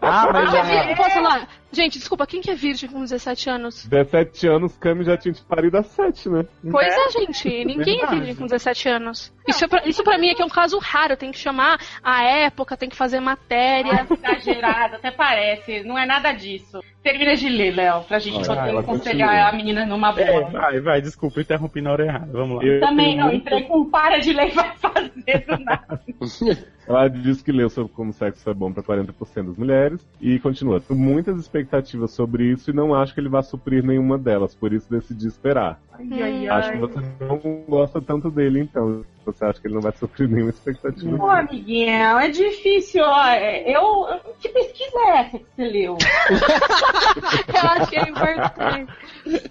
Ah, 0.02 0.32
mas 0.32 0.54
é 0.54 0.96
Posso 0.96 1.12
falar? 1.12 1.48
Gente, 1.74 1.98
desculpa, 1.98 2.28
quem 2.28 2.40
que 2.40 2.52
é 2.52 2.56
virgem 2.56 2.88
com 2.88 3.00
17 3.02 3.50
anos? 3.50 3.86
17 3.88 4.48
anos, 4.48 4.78
Cami 4.78 5.04
já 5.04 5.18
tinha 5.18 5.34
te 5.34 5.42
parido 5.42 5.76
a 5.78 5.84
7, 5.84 6.30
né? 6.30 6.46
Pois 6.72 6.88
é, 6.88 7.10
gente. 7.20 7.50
Ninguém 7.66 7.96
é 7.96 8.00
Verdade. 8.02 8.16
virgem 8.18 8.36
com 8.36 8.46
17 8.46 8.90
anos. 8.90 9.34
Isso, 9.48 9.66
é 9.66 9.68
pra, 9.68 9.82
isso 9.88 10.04
pra 10.04 10.18
mim 10.18 10.28
é 10.30 10.36
que 10.36 10.42
é 10.42 10.46
um 10.46 10.50
caso 10.50 10.78
raro. 10.78 11.18
Tem 11.18 11.32
que 11.32 11.38
chamar 11.40 11.80
a 12.04 12.24
época, 12.24 12.78
tem 12.78 12.88
que 12.90 12.96
fazer 12.96 13.20
matéria. 13.20 14.06
Exagerado, 14.10 14.96
até 14.98 15.10
parece. 15.12 15.84
Não 15.84 15.98
é 15.98 16.06
nada 16.06 16.32
disso. 16.32 16.80
Termina 17.02 17.36
de 17.36 17.50
ler, 17.50 17.76
Léo, 17.76 18.04
pra 18.04 18.20
gente 18.20 18.48
Vai, 18.48 18.56
poder 18.58 18.78
aconselhar 18.80 19.28
continua. 19.30 19.50
a 19.50 19.52
menina 19.54 19.86
numa 19.86 20.10
É, 20.18 20.32
boa. 20.32 20.50
vai, 20.52 20.80
vai, 20.80 21.02
desculpa, 21.02 21.42
interrompi 21.42 21.82
na 21.82 21.92
hora 21.92 22.06
errada. 22.06 22.32
Vamos 22.32 22.58
lá. 22.58 22.64
Eu 22.64 22.80
Também 22.80 23.18
não, 23.18 23.26
muito- 23.26 23.38
entrei 23.42 23.64
com 23.64 23.90
para 23.90 24.20
de 24.20 24.32
ler 24.32 24.50
e 24.50 24.52
vai 24.56 24.74
fazer 24.78 25.46
do 25.46 25.58
nada. 25.66 26.02
Ela 26.88 27.08
diz 27.08 27.42
que 27.42 27.52
leu 27.52 27.70
sobre 27.70 27.92
como 27.94 28.12
sexo 28.12 28.50
é 28.50 28.54
bom 28.54 28.72
pra 28.72 28.84
40% 28.84 29.48
das 29.48 29.58
mulheres 29.58 30.06
e 30.20 30.40
continua. 30.40 30.82
Muitas 30.90 31.40
expectativas 31.40 32.12
sobre 32.12 32.52
isso 32.52 32.72
e 32.72 32.74
não 32.74 32.94
acho 32.94 33.14
que 33.14 33.20
ele 33.20 33.30
vá 33.30 33.42
suprir 33.42 33.84
nenhuma 33.84 34.18
delas, 34.18 34.54
por 34.54 34.74
isso 34.74 34.90
decidi 34.90 35.28
esperar. 35.28 35.82
Ai, 36.00 36.22
ai, 36.22 36.48
Acho 36.48 36.72
que 36.72 36.78
você 36.78 37.00
não 37.20 37.38
gosta 37.68 38.02
tanto 38.02 38.30
dele, 38.32 38.62
então. 38.62 39.04
Você 39.26 39.46
acha 39.46 39.62
que 39.62 39.68
ele 39.68 39.76
não 39.76 39.82
vai 39.82 39.94
suprir 39.94 40.28
nenhuma 40.28 40.50
expectativa? 40.50 41.18
Pô, 41.18 41.30
amiguinha, 41.30 42.22
é 42.22 42.30
difícil, 42.30 43.04
ó. 43.06 43.26
É, 43.28 43.72
Eu. 43.72 44.06
Que 44.40 44.50
pesquisa 44.50 44.98
é 44.98 45.20
essa 45.20 45.40
que 45.40 45.46
você 45.56 45.64
leu? 45.64 45.98
Eu 47.48 47.70
acho 47.70 47.90
que 47.90 47.96
é 47.96 48.10
importante. 48.10 48.94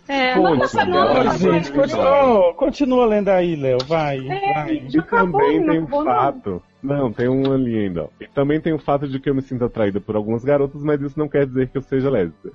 É, 0.09 0.34
Conte, 0.34 0.59
nossa, 0.59 0.84
não, 0.84 1.24
mas 1.24 1.38
gente, 1.38 1.70
é 1.70 1.74
continua, 1.74 2.55
continua 2.55 3.07
lendo 3.07 3.28
aí, 3.30 3.57
Léo, 3.57 3.78
vai, 3.86 4.20
vai. 4.20 4.74
E 4.74 5.03
também 5.03 5.61
não 5.61 5.72
tem 5.72 5.80
não. 5.80 6.05
fato. 6.05 6.62
Não, 6.82 7.12
tem 7.12 7.28
um 7.28 7.53
ali 7.53 7.78
ainda. 7.78 8.05
ó. 8.05 8.09
E 8.20 8.26
também 8.26 8.61
tem 8.61 8.72
o 8.72 8.78
fato 8.78 9.09
de 9.09 9.18
que 9.20 9.30
eu 9.30 9.34
me 9.34 9.40
sinto 9.40 9.64
atraída 9.64 10.01
por 10.01 10.16
algumas 10.16 10.45
garotas, 10.45 10.82
mas 10.82 11.01
isso 11.01 11.18
não 11.18 11.28
quer 11.28 11.47
dizer 11.47 11.68
que 11.68 11.78
eu 11.78 11.82
seja 11.82 12.11
lésbica. 12.11 12.51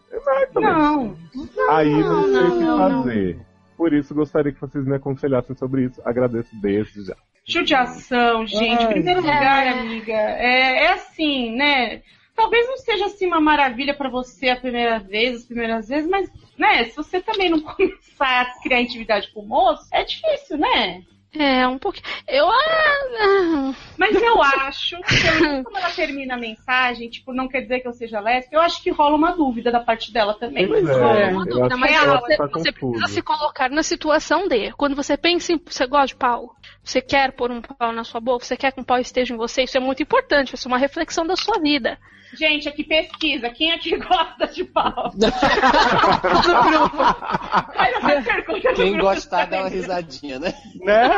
Não. 0.53 1.15
Aí 1.69 1.89
não, 1.89 2.23
sei 2.23 2.41
o 2.41 2.51
que 2.51 2.63
não, 2.63 2.77
não. 2.77 3.03
fazer. 3.03 3.39
Por 3.77 3.93
isso 3.93 4.15
gostaria 4.15 4.51
que 4.51 4.59
vocês 4.59 4.83
me 4.85 4.95
aconselhassem 4.95 5.55
sobre 5.55 5.85
isso. 5.85 6.01
Agradeço 6.03 6.49
desde 6.59 7.05
já. 7.05 7.15
Judiação, 7.45 8.45
gente. 8.45 8.83
Em 8.83 8.87
primeiro 8.87 9.21
lugar, 9.21 9.67
amiga, 9.67 10.11
é, 10.11 10.85
é 10.85 10.91
assim, 10.93 11.55
né? 11.55 12.01
Talvez 12.35 12.67
não 12.67 12.77
seja 12.77 13.05
assim 13.05 13.27
uma 13.27 13.39
maravilha 13.39 13.93
pra 13.93 14.09
você 14.09 14.49
a 14.49 14.59
primeira 14.59 14.99
vez, 14.99 15.37
as 15.37 15.45
primeiras 15.45 15.87
vezes, 15.87 16.09
mas, 16.09 16.29
né, 16.57 16.85
se 16.85 16.95
você 16.95 17.21
também 17.21 17.49
não 17.49 17.61
começar 17.61 18.41
a 18.41 18.61
criar 18.61 18.81
intimidade 18.81 19.31
com 19.33 19.41
o 19.41 19.47
moço, 19.47 19.87
é 19.93 20.03
difícil, 20.03 20.57
né? 20.57 21.03
É 21.43 21.67
um 21.67 21.77
pouquinho. 21.77 22.05
Eu. 22.27 22.47
ah, 22.49 23.73
Mas 23.97 24.21
eu 24.21 24.41
acho 24.41 24.97
que 25.03 25.63
quando 25.63 25.77
ela 25.77 25.89
termina 25.91 26.35
a 26.35 26.37
mensagem, 26.37 27.09
tipo, 27.09 27.33
não 27.33 27.47
quer 27.47 27.61
dizer 27.61 27.79
que 27.79 27.87
eu 27.87 27.93
seja 27.93 28.19
lésbica, 28.19 28.55
eu 28.55 28.61
acho 28.61 28.81
que 28.81 28.91
rola 28.91 29.15
uma 29.15 29.31
dúvida 29.31 29.71
da 29.71 29.79
parte 29.79 30.11
dela 30.11 30.33
também. 30.33 30.67
Pois 30.67 30.87
rola 30.87 31.19
é, 31.19 31.31
uma 31.31 31.45
dúvida, 31.45 31.77
mas 31.77 31.91
você, 31.97 32.37
tá 32.37 32.47
você 32.47 32.71
precisa 32.71 33.07
se 33.07 33.21
colocar 33.21 33.69
na 33.69 33.83
situação 33.83 34.47
de. 34.47 34.71
Quando 34.73 34.95
você 34.95 35.17
pensa 35.17 35.53
em. 35.53 35.61
Você 35.65 35.85
gosta 35.85 36.07
de 36.07 36.15
pau? 36.15 36.55
Você 36.83 37.01
quer 37.01 37.31
pôr 37.33 37.51
um 37.51 37.61
pau 37.61 37.91
na 37.91 38.03
sua 38.03 38.21
boca? 38.21 38.45
Você 38.45 38.55
quer 38.55 38.71
que 38.71 38.79
um 38.79 38.83
pau 38.83 38.99
esteja 38.99 39.33
em 39.33 39.37
você? 39.37 39.63
Isso 39.63 39.77
é 39.77 39.79
muito 39.79 40.01
importante. 40.01 40.55
Isso 40.55 40.67
é 40.67 40.71
uma 40.71 40.77
reflexão 40.77 41.25
da 41.25 41.35
sua 41.35 41.59
vida. 41.59 41.97
Gente, 42.33 42.67
aqui 42.67 42.83
pesquisa. 42.83 43.49
Quem 43.49 43.71
aqui 43.71 43.95
gosta 43.97 44.47
de 44.47 44.63
pau? 44.65 45.11
Faz 47.73 48.25
pergunta 48.25 48.73
Quem 48.73 48.93
grupo 48.93 49.05
gostar 49.05 49.45
dá 49.47 49.59
uma 49.59 49.69
risadinha, 49.69 50.39
né? 50.39 50.53
Né? 50.75 51.09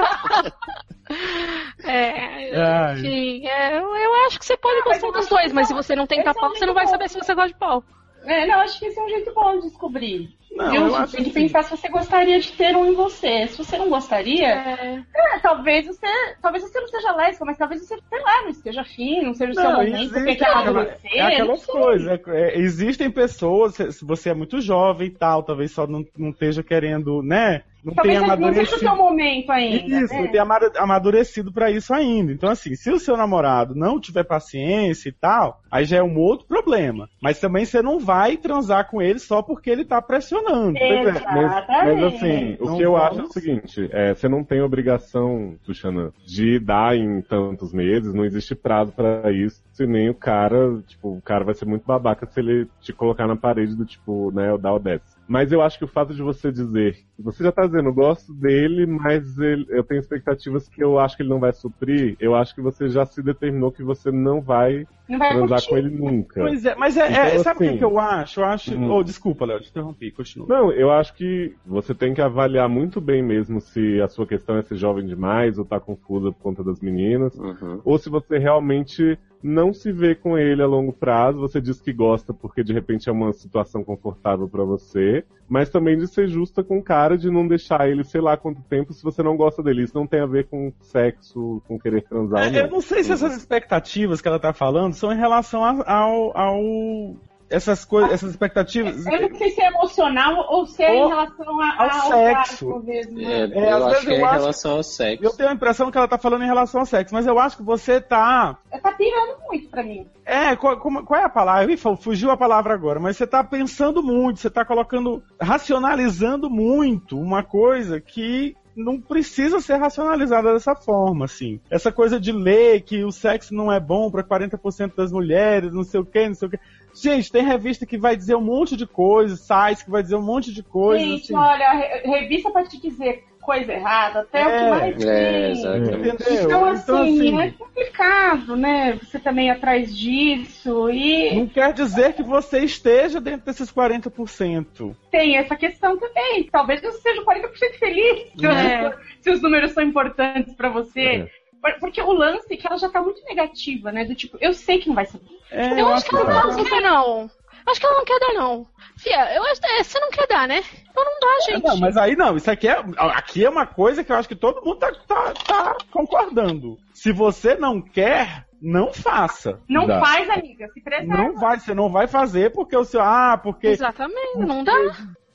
É, 1.84 2.94
enfim, 2.94 3.48
é, 3.48 3.78
eu, 3.80 4.26
acho 4.28 4.38
que 4.38 4.46
você 4.46 4.56
pode 4.58 4.84
gostar 4.84 5.12
dos 5.12 5.28
dois, 5.28 5.52
mas 5.52 5.68
se 5.68 5.74
você 5.74 5.96
não 5.96 6.04
é 6.04 6.06
um 6.06 6.34
pau, 6.34 6.50
você 6.50 6.66
não 6.66 6.74
vai 6.74 6.86
saber 6.88 7.10
se 7.10 7.18
você 7.18 7.34
gosta 7.34 7.50
de 7.50 7.58
pau. 7.60 7.84
É, 8.26 8.46
não, 8.46 8.60
acho 8.60 8.78
que 8.80 8.86
esse 8.86 9.00
é 9.00 9.04
um 9.04 9.10
jeito 9.10 9.34
bom 9.34 9.60
de 9.60 9.68
descobrir. 9.70 10.39
Não, 10.52 10.72
Viu? 10.72 10.90
Você 10.90 11.16
tem 11.18 11.26
que 11.26 11.32
que- 11.32 11.40
pensar 11.42 11.64
se 11.64 11.72
você 11.72 11.88
gostaria 11.90 12.40
de 12.40 12.52
ter 12.54 12.76
um 12.76 12.86
em 12.86 12.96
você. 12.96 13.48
Se 13.48 13.58
você 13.58 13.78
não 13.78 13.90
gostaria, 13.90 14.48
É, 14.48 15.04
é, 15.16 15.40
talvez 15.42 15.86
você. 15.86 16.08
Talvez 16.42 16.64
você 16.64 16.80
não 16.80 16.88
seja 16.88 17.12
lésbica, 17.16 17.46
mas 17.46 17.58
talvez 17.58 17.82
você, 17.82 17.96
sei 18.10 18.20
lá, 18.22 18.42
não 18.42 18.50
esteja 18.50 18.82
afim, 18.82 19.22
não 19.22 19.34
seja 19.34 19.52
o 19.52 19.56
seu 19.56 19.64
Não, 19.64 19.74
momento, 19.74 19.96
existe 19.96 20.14
porque 20.14 20.36
quer 20.36 20.46
aquela- 20.46 20.62
amadurecer. 20.62 21.12
é 21.14 21.22
aquelas 21.22 21.62
sei. 21.62 21.74
coisas. 21.74 22.08
é- 22.08 22.22
é, 22.28 22.58
existem 22.60 23.12
pessoas, 23.12 23.76
se 23.76 24.04
você 24.04 24.30
é 24.30 24.34
muito 24.34 24.60
jovem 24.60 25.08
e 25.08 25.12
tal, 25.12 25.44
talvez 25.44 25.72
só 25.72 25.86
não, 25.88 26.04
não 26.18 26.30
esteja 26.30 26.64
querendo, 26.64 27.22
né? 27.22 27.64
Não 27.82 27.94
Talvez 27.94 28.18
tenha 28.20 28.28
não 28.28 28.36
seja 28.36 28.44
o 28.44 28.48
amadurecido. 28.50 28.80
seu 28.82 28.96
momento 28.98 29.50
ainda. 29.54 29.96
Isso, 30.04 30.14
né? 30.14 30.22
não 30.22 30.28
tenha 30.28 30.44
amadu- 30.44 30.72
amadurecido 30.78 31.50
pra 31.54 31.72
isso 31.72 31.94
ainda. 31.94 32.34
Então, 32.34 32.50
assim, 32.50 32.76
se 32.76 32.92
o 32.92 33.00
seu 33.00 33.16
namorado 33.16 33.74
não 33.74 34.02
tiver 34.02 34.26
paciência 34.26 35.08
e 35.08 35.14
tal, 35.14 35.62
aí 35.72 35.86
já 35.86 35.98
é 35.98 36.04
um 36.04 36.18
outro 36.18 36.46
problema. 36.46 37.10
Mas 37.22 37.40
também 37.40 37.64
você 37.64 37.82
não 37.82 37.98
vai 37.98 38.36
transar 38.36 38.90
com 38.90 39.02
ele 39.02 39.18
só 39.18 39.42
porque 39.42 39.70
ele 39.70 39.86
tá 39.86 40.02
pressionando. 40.44 40.78
Exato. 40.78 41.26
Mas, 41.34 41.68
mas 41.68 42.04
assim, 42.04 42.58
o 42.60 42.66
Não 42.66 42.78
que 42.78 42.84
eu 42.84 42.92
vamos- 42.94 43.08
acho 43.08 43.20
é 43.20 43.24
o 43.24 43.28
seguinte, 43.34 43.90
é, 43.92 44.14
você 44.14 44.28
não 44.30 44.44
tem 44.44 44.62
obrigação, 44.62 45.56
Tuxana, 45.64 46.12
de 46.26 46.60
dar 46.60 46.96
em 46.96 47.22
tantos 47.22 47.74
meses, 47.74 48.14
não 48.14 48.26
existe 48.26 48.56
prazo 48.56 48.92
pra 48.92 49.32
isso, 49.32 49.62
e 49.80 49.86
nem 49.88 50.10
o 50.10 50.14
cara, 50.14 50.82
tipo, 50.88 51.18
o 51.18 51.22
cara 51.22 51.44
vai 51.46 51.54
ser 51.56 51.66
muito 51.66 51.86
babaca 51.86 52.26
se 52.26 52.40
ele 52.40 52.68
te 52.82 52.92
colocar 52.94 53.28
na 53.28 53.36
parede 53.36 53.76
do 53.76 53.86
tipo, 53.86 54.32
né, 54.32 54.52
o 54.52 54.58
dá 54.58 54.72
ou 54.74 54.80
desce. 54.80 55.19
Mas 55.30 55.52
eu 55.52 55.62
acho 55.62 55.78
que 55.78 55.86
o 55.86 55.88
fato 55.88 56.12
de 56.12 56.24
você 56.24 56.52
dizer, 56.52 56.98
você 57.20 57.44
já 57.44 57.52
tá 57.52 57.64
dizendo, 57.64 57.90
eu 57.90 57.94
gosto 57.94 58.34
dele, 58.34 58.88
mas 58.88 59.38
ele- 59.38 59.68
eu 59.70 59.84
tenho 59.84 60.00
expectativas 60.00 60.68
que 60.68 60.84
eu 60.84 60.98
acho 60.98 61.16
que 61.16 61.22
ele 61.22 61.30
não 61.30 61.40
vai 61.40 61.54
suprir, 61.54 62.16
eu 62.20 62.34
acho 62.34 62.56
que 62.56 62.62
você 62.62 62.90
já 62.90 63.06
se 63.06 63.22
determinou 63.22 63.72
que 63.72 63.84
você 63.84 64.12
não 64.12 64.42
vai 64.42 64.88
Não 65.08 65.20
vai 65.20 65.30
transar 65.30 65.60
curtir. 65.60 65.70
com 65.70 65.78
ele 65.78 65.90
nunca. 65.92 66.42
Pois 66.42 66.66
é, 66.66 66.74
mas 66.76 66.98
é, 66.98 67.02
é- 67.14 67.28
Então, 67.34 67.44
sabe 67.44 67.58
o 67.58 67.60
que 67.62 67.68
assim, 67.70 67.78
que 67.78 67.84
eu 67.84 68.00
acho? 68.00 68.40
Eu 68.40 68.46
acho. 68.46 68.74
Hum. 68.76 68.92
Oh, 68.92 69.04
desculpa, 69.04 69.46
Léo, 69.46 69.60
te 69.62 69.70
interrompi, 69.70 70.12
continua. 70.12 70.48
Não, 70.50 70.72
eu 70.72 70.92
acho 70.92 71.14
que 71.14 71.56
você 71.64 71.94
tem 71.94 72.12
que 72.16 72.22
avaliar 72.22 72.68
muito 72.68 73.00
bem 73.00 73.22
mesmo 73.22 73.62
se 73.62 74.02
a 74.02 74.08
sua 74.08 74.26
questão 74.26 74.58
é 74.58 74.64
ser 74.64 74.78
jovem 74.78 75.06
demais 75.06 75.60
ou 75.60 75.66
tá 75.66 75.80
confusa 75.80 76.32
por 76.32 76.40
conta 76.42 76.64
das 76.64 76.80
meninas, 76.80 77.36
Uhum. 77.36 77.82
ou 77.86 78.00
se 78.00 78.10
você 78.10 78.40
realmente 78.40 79.16
não 79.42 79.74
se 79.74 79.92
vê 79.92 80.14
com 80.16 80.38
ele 80.38 80.62
a 80.62 80.68
longo 80.68 80.92
prazo, 80.92 81.40
você 81.40 81.62
diz 81.62 81.80
que 81.80 81.94
gosta 81.94 82.34
porque 82.34 82.64
de 82.64 82.74
repente 82.74 83.08
é 83.08 83.12
uma 83.12 83.32
situação 83.34 83.84
confortável 83.84 84.48
pra 84.50 84.64
você, 84.64 85.24
mas 85.48 85.70
também 85.70 85.98
de 85.98 86.08
ser 86.08 86.28
justa 86.28 86.64
com 86.64 86.78
o 86.80 86.84
cara, 86.84 87.18
de 87.18 87.32
não 87.32 87.48
deixar 87.48 87.90
ele 87.90 88.04
sei 88.04 88.22
lá 88.22 88.36
quanto 88.36 88.62
tempo 88.64 88.94
se 88.94 89.02
você 89.04 89.24
não 89.24 89.38
gosta 89.38 89.64
dele. 89.64 89.84
Isso 89.84 89.96
não 89.98 90.06
tem 90.06 90.20
a 90.20 90.26
ver 90.26 90.48
com 90.48 90.74
sexo, 90.82 91.62
com 91.68 91.80
querer 91.80 92.04
transar 92.04 92.54
É, 92.54 92.60
eu 92.60 92.64
não. 92.64 92.72
não 92.74 92.82
sei 92.82 93.04
se 93.04 93.12
essas 93.12 93.36
expectativas 93.36 94.22
que 94.22 94.28
ela 94.28 94.40
tá 94.40 94.52
falando 94.54 94.94
são 94.94 95.12
em 95.14 95.18
relação 95.18 95.64
a- 95.64 95.84
ao. 95.92 96.38
ao 96.38 97.16
essas 97.50 97.84
coisas, 97.84 98.12
essas 98.14 98.30
expectativas. 98.32 99.06
Eu 99.08 99.30
não 99.30 99.36
sei 99.38 99.50
se 99.50 99.62
é 99.62 99.68
emocional 99.68 100.46
ou 100.50 100.66
se 100.66 100.84
é 100.84 100.92
Ou 100.92 101.06
em 101.06 101.10
relação 101.10 101.62
a, 101.62 101.76
ao 101.84 101.90
ao 101.90 102.12
sexo. 102.12 102.80
mesmo. 102.86 103.20
É, 103.22 103.48
né? 103.48 103.56
É, 103.58 103.72
às 103.72 103.80
eu 103.82 103.86
vezes 103.86 103.98
acho 103.98 104.06
que 104.06 104.12
é 104.12 104.16
eu 104.16 104.20
em 104.20 104.24
acho- 104.24 104.40
relação 104.40 104.72
ao 104.74 104.84
sexo. 104.84 105.24
Eu 105.26 105.32
tenho 105.32 105.50
a 105.50 105.54
impressão 105.54 105.90
que 105.92 105.98
ela 105.98 106.08
tá 106.08 106.18
falando 106.18 106.44
em 106.44 106.48
relação 106.48 106.82
ao 106.82 106.86
sexo, 106.86 107.14
mas 107.14 107.26
eu 107.26 107.40
acho 107.40 107.58
que 107.58 107.64
você 107.64 108.00
tá. 108.00 108.58
Tá 108.82 108.92
pirando 108.92 109.38
muito 109.48 109.68
pra 109.70 109.84
mim. 109.84 110.06
É, 110.26 110.56
qual, 110.56 110.78
como- 110.80 111.04
qual 111.04 111.20
é 111.20 111.24
a 111.24 111.30
palavra? 111.30 111.72
Ih, 111.72 111.78
fu- 111.78 111.96
Fugiu 111.98 112.30
a 112.32 112.38
palavra 112.38 112.74
agora, 112.74 113.00
mas 113.00 113.18
você 113.18 113.26
tá 113.26 113.44
pensando 113.44 114.04
muito, 114.04 114.40
você 114.40 114.50
tá 114.50 114.64
colocando, 114.64 115.24
racionalizando 115.42 116.50
muito 116.50 117.20
uma 117.20 117.44
coisa 117.44 118.00
que 118.00 118.56
não 118.76 119.00
precisa 119.02 119.60
ser 119.60 119.76
racionalizada 119.76 120.54
dessa 120.54 120.74
forma, 120.74 121.26
assim. 121.26 121.60
Essa 121.70 121.92
coisa 121.92 122.18
de 122.20 122.32
ler 122.32 122.82
que 122.82 123.04
o 123.04 123.12
sexo 123.12 123.54
não 123.54 123.70
é 123.72 123.78
bom 123.80 124.10
pra 124.10 124.24
40% 124.24 124.96
das 124.96 125.12
mulheres, 125.12 125.74
não 125.74 125.84
sei 125.84 126.00
o 126.00 126.06
que, 126.06 126.28
não 126.28 126.36
sei 126.36 126.48
o 126.48 126.52
que. 126.52 126.60
Gente, 127.02 127.32
tem 127.32 127.44
revista 127.44 127.86
que 127.86 127.98
vai 127.98 128.16
dizer 128.16 128.36
um 128.36 128.42
monte 128.42 128.76
de 128.76 128.86
coisas, 128.88 129.40
sites 129.42 129.84
que 129.84 129.92
vai 129.92 130.02
dizer 130.04 130.16
um 130.16 130.22
monte 130.22 130.54
de 130.54 130.62
coisas, 130.64 131.08
Gente, 131.08 131.24
assim. 131.24 131.36
olha, 131.36 131.70
re- 131.72 132.02
revista 132.20 132.50
pra 132.52 132.64
te 132.64 132.80
dizer 132.80 133.24
coisa 133.42 133.74
errada, 133.74 134.20
até 134.20 134.46
o 134.46 134.50
É. 134.50 134.60
que 134.64 134.70
mais 134.70 135.06
É, 135.06 135.42
tem. 135.42 135.52
exatamente. 135.52 136.24
Entendeu? 136.24 136.44
Então, 136.46 136.66
assim, 136.66 137.40
é 137.40 137.44
assim, 137.46 137.52
complicado, 137.58 138.56
né? 138.56 139.00
Você 139.02 139.18
também 139.18 139.48
ir 139.48 139.52
atrás 139.52 139.98
disso. 139.98 140.90
E 140.92 141.36
não 141.36 141.48
quer 141.48 141.74
dizer 141.74 142.14
que 142.14 142.22
você 142.22 142.60
esteja 142.60 143.20
dentro 143.20 143.46
desses 143.48 143.72
40%. 143.72 144.96
tem 145.10 145.38
essa 145.38 145.56
questão 145.56 145.98
também. 145.98 146.48
Talvez 146.52 146.82
você 146.82 147.00
seja 147.00 147.24
40% 147.24 147.80
feliz 147.80 148.32
se, 148.38 148.46
É. 148.46 148.90
os, 148.90 148.96
se 149.24 149.30
os 149.32 149.42
números 149.42 149.72
são 149.72 149.84
importantes 149.84 150.54
pra 150.54 150.70
você. 150.70 151.28
É. 151.66 151.72
Por- 151.72 151.80
Porque 151.80 152.02
o 152.02 152.12
lance 152.12 152.54
é 152.54 152.58
que 152.58 152.68
ela 152.68 152.78
já 152.78 152.90
tá 152.90 153.02
muito 153.02 153.24
negativa, 153.26 153.92
né? 153.92 154.06
Do 154.06 154.16
tipo, 154.16 154.38
eu 154.40 154.54
sei 154.54 154.80
que 154.80 154.88
não 154.88 154.96
vai 154.96 155.06
ser. 155.06 155.20
É, 155.52 155.80
eu 155.82 155.88
acho 155.90 156.06
que 156.06 156.16
ela 156.16 156.42
que 156.42 156.58
não 156.58 156.64
quer, 156.66 156.82
não. 156.82 157.30
Acho 157.68 157.80
que 157.80 157.86
ela 157.86 157.98
não 157.98 158.06
quer 158.06 158.20
dar, 158.20 158.34
não. 158.34 158.68
Fia, 158.98 159.36
eu 159.36 159.44
acho 159.46 159.62
é, 159.64 159.84
você 159.84 160.00
não 160.00 160.10
quer 160.10 160.28
dar, 160.28 160.48
né? 160.48 160.64
Então 160.90 161.04
não 161.06 161.20
dá, 161.20 161.46
gente. 161.46 161.64
Não, 161.66 161.78
mas 161.78 161.98
aí 161.98 162.16
não, 162.16 162.36
isso 162.36 162.50
aqui 162.50 162.68
é. 162.68 162.84
Aqui 162.98 163.46
é 163.46 163.50
uma 163.50 163.66
coisa 163.66 164.04
que 164.04 164.12
eu 164.12 164.16
acho 164.16 164.28
que 164.28 164.36
todo 164.36 164.64
mundo 164.64 164.78
tá, 164.78 164.92
tá, 165.08 165.34
tá 165.34 165.78
concordando. 165.92 166.78
Se 166.94 167.12
você 167.12 167.56
não 167.56 167.82
quer, 167.82 168.46
não 168.62 168.92
faça. 168.94 169.60
Não 169.70 169.86
Dá. 169.86 170.00
faz, 170.00 170.30
amiga. 170.30 170.68
Se 170.74 170.82
preserva. 170.82 171.16
Não 171.16 171.36
vai, 171.36 171.60
você 171.60 171.74
não 171.74 171.90
vai 171.92 172.08
fazer 172.08 172.52
porque 172.52 172.76
o 172.76 172.84
seu. 172.84 173.02
Ah, 173.02 173.40
porque. 173.42 173.68
Exatamente, 173.68 174.38
não 174.40 174.64
dá. 174.64 174.74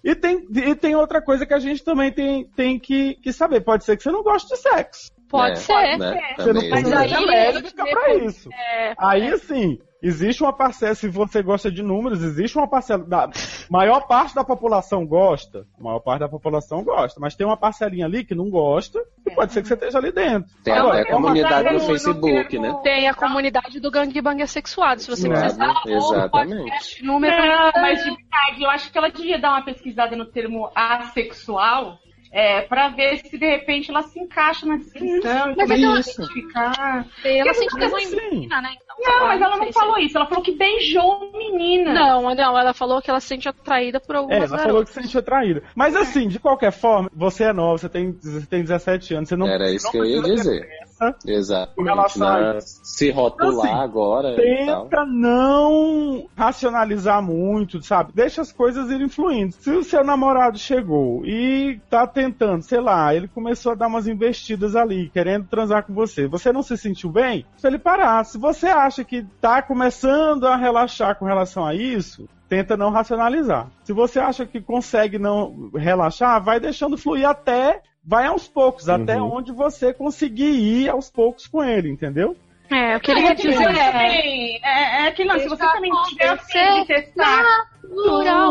E 0.03 0.15
tem, 0.15 0.47
e 0.55 0.75
tem 0.75 0.95
outra 0.95 1.23
coisa 1.23 1.47
que 1.47 1.55
a 1.55 1.59
gente 1.59 1.83
também 1.83 2.13
tem, 2.13 2.45
tem 2.55 2.79
que, 2.79 3.15
que 3.23 3.33
saber. 3.33 3.63
Pode 3.63 3.85
ser 3.85 3.97
que 3.97 4.03
você 4.03 4.11
não 4.11 4.23
goste 4.23 4.49
de 4.51 4.57
sexo. 4.59 5.11
Pode 5.39 5.53
É, 5.53 5.57
ser. 5.57 5.99
né? 5.99 6.21
Você 6.37 6.53
não 6.53 6.55
Também. 6.55 6.71
precisa 6.71 6.95
Mas 6.97 7.13
aí, 7.13 7.25
lésbica 7.27 7.85
pra 7.85 7.85
depois- 8.09 8.37
isso. 8.37 8.49
É, 8.53 8.95
Aí, 8.99 9.29
assim, 9.33 9.79
existe 10.03 10.43
uma 10.43 10.53
parcela, 10.53 10.95
se 10.95 11.09
você 11.09 11.43
gosta 11.43 11.71
de 11.71 11.83
números, 11.83 12.23
existe 12.23 12.57
uma 12.59 12.69
parcela. 12.69 13.05
Da 13.05 13.29
maior 13.71 14.07
parte 14.07 14.35
da 14.35 14.45
população 14.45 15.07
gosta. 15.07 15.67
A 15.79 15.83
maior 15.83 15.99
parte 16.01 16.21
da 16.21 16.29
população 16.29 16.85
gosta. 16.85 17.19
Mas 17.21 17.35
tem 17.35 17.47
uma 17.47 17.57
parcelinha 17.57 18.07
ali 18.07 18.25
que 18.25 18.35
não 18.35 18.49
gosta, 18.51 18.99
e 19.27 19.31
pode 19.35 19.53
ser 19.53 19.63
que 19.63 19.69
você 19.69 19.75
esteja 19.75 19.99
ali 19.99 20.13
dentro. 20.13 20.49
Tem 20.63 20.75
Agora, 20.75 21.01
até 21.01 21.11
a 21.11 21.15
comunidade 21.15 21.69
no 21.69 21.73
no 21.75 21.81
Facebook, 21.81 22.59
né? 22.59 22.81
tem 22.83 23.09
a 23.09 23.15
comunidade 23.15 23.81
do 23.81 23.91
gangbang 23.91 24.43
assexuado. 24.43 25.01
Se 25.01 25.11
você 25.11 25.29
Não, 25.29 25.35
precisar, 25.41 25.83
ou 25.87 25.91
exatamente. 25.93 26.57
podcast, 26.57 27.05
número. 27.05 27.37
Não, 27.37 27.73
mas 27.75 27.99
de 27.99 28.11
verdade, 28.11 28.63
eu 28.63 28.71
acho 28.71 28.93
que 28.93 28.99
ela 28.99 29.09
devia 29.11 29.39
dar 29.39 29.51
uma 29.53 29.65
pesquisada 29.65 30.15
no 30.17 30.27
termo 30.27 30.71
assexual. 30.75 31.99
É, 32.37 32.63
pra 32.63 32.89
ver 32.89 33.19
se 33.19 33.39
de 33.39 33.47
repente 33.47 33.91
ela 33.93 34.03
se 34.03 34.19
encaixa 34.19 34.67
na 34.67 34.77
descrição 34.77 35.53
e 35.53 35.57
Mas 35.57 35.71
é 35.71 35.81
ela 35.81 36.01
isso. 36.01 36.11
identificar. 36.21 37.07
Ela 37.25 37.55
sente 37.55 37.75
Mas 37.75 37.83
tesão 37.85 37.99
em 37.99 38.05
assim, 38.07 38.17
menina, 38.31 38.61
né? 38.61 38.71
Então, 38.75 38.97
Não, 39.21 39.27
mas 39.29 39.41
ela 39.41 39.57
não 39.57 39.67
se- 39.67 39.73
falou 39.73 39.99
isso. 39.99 40.17
Ela 40.19 40.27
falou 40.27 40.43
que 40.43 40.53
beijou 40.53 41.31
menina. 41.33 41.93
Não, 41.95 42.35
não, 42.35 42.59
ela 42.59 42.75
falou 42.75 43.01
que 43.01 43.09
ela 43.09 43.21
se 43.21 43.29
sente 43.29 43.49
atraída 43.49 44.01
por 44.01 44.17
É, 44.17 44.19
algumas 44.19 44.39
ela 44.39 44.49
garotas. 44.49 44.67
falou 44.67 44.85
que 44.85 44.93
se 44.93 45.03
sentiu 45.03 45.23
traída. 45.23 45.63
Mas 45.77 45.95
assim, 45.95 46.27
de 46.27 46.41
qualquer 46.41 46.73
forma, 46.73 47.09
você 47.15 47.45
é 47.45 47.53
nova, 47.53 47.79
você 47.79 47.89
tem, 47.89 48.11
você 48.13 48.47
tem 48.47 48.63
17 48.63 49.15
anos, 49.15 49.29
você 49.29 49.37
não 49.37 49.47
Era 49.47 49.71
isso 49.71 49.85
não 49.87 49.93
que 49.93 49.99
eu 49.99 50.05
ia 50.05 50.23
ter 50.23 50.69
dizer. 50.95 51.15
pressa. 51.15 51.17
Com 51.25 51.31
Exatamente. 51.31 51.85
relação 51.89 52.27
a 52.29 52.53
Na- 52.55 52.61
se 52.61 53.11
rotular 53.11 53.53
Então, 53.53 53.63
assim, 53.65 53.83
agora. 53.83 54.37
Tenta 54.37 55.05
não 55.05 56.27
racionalizar 56.37 57.23
muito, 57.23 57.83
sabe? 57.83 58.13
Deixa 58.15 58.41
as 58.43 58.53
coisas 58.53 58.91
irem 58.91 59.09
fluindo. 59.09 59.55
Se 59.55 59.71
o 59.71 59.85
seu 59.85 60.05
namorado 60.05 60.59
chegou 60.59 61.25
e 61.25 61.81
tá 61.91 62.07
tentando, 62.07 62.63
sei 62.63 62.81
lá, 62.81 63.15
ele 63.15 63.29
começou 63.29 63.73
a 63.73 63.75
dar 63.75 63.87
umas 63.89 64.07
investidas 64.07 64.77
ali, 64.77 65.11
querendo 65.11 65.47
transar 65.47 65.85
com 65.85 65.95
você, 65.95 66.27
você 66.27 66.53
não 66.53 66.63
se 66.63 66.77
sentiu 66.77 67.11
bem, 67.11 67.45
se 67.57 67.67
ele 67.67 67.79
parar. 67.79 68.25
Se 68.25 68.39
você 68.39 68.67
acha 68.69 69.05
que 69.05 69.25
tá 69.41 69.63
começando 69.63 70.47
a 70.47 70.57
relaxar 70.57 71.17
com 71.19 71.25
relação 71.25 71.65
a 71.65 71.75
isso, 71.75 72.29
tenta 72.49 72.77
não 72.77 72.91
racionalizar. 72.91 73.69
Se 73.83 73.93
você 73.93 74.19
acha 74.21 74.47
que 74.47 74.61
consegue 74.61 75.19
não 75.19 75.71
relaxar, 75.75 76.43
vai 76.43 76.61
deixando 76.61 76.97
fluir 76.97 77.29
até. 77.29 77.81
Vai 78.07 78.27
aos 78.27 78.47
poucos, 78.47 78.89
até 78.89 79.17
Uhum. 79.21 79.37
onde 79.37 79.51
você 79.53 79.93
conseguir 79.93 80.53
ir 80.53 80.89
aos 80.91 81.11
poucos 81.11 81.47
com 81.47 81.65
ele, 81.65 81.89
entendeu? 81.91 82.37
É, 82.71 82.97
o 82.97 83.01
que 83.01 83.11
ele 83.11 83.21
É, 83.21 83.23
quer 83.29 83.37
que 83.37 83.43
dizer 83.49 83.57
você 83.73 83.79
é. 83.81 83.93
também- 83.93 84.61
é, 84.65 85.07
é 85.07 85.11
que 85.13 85.25
não, 85.25 85.39
se 85.39 85.49
você 85.49 85.67
também 85.67 85.93
tiver 86.09 86.29
afim 86.29 86.81
de 86.81 86.87
testar. 86.87 87.45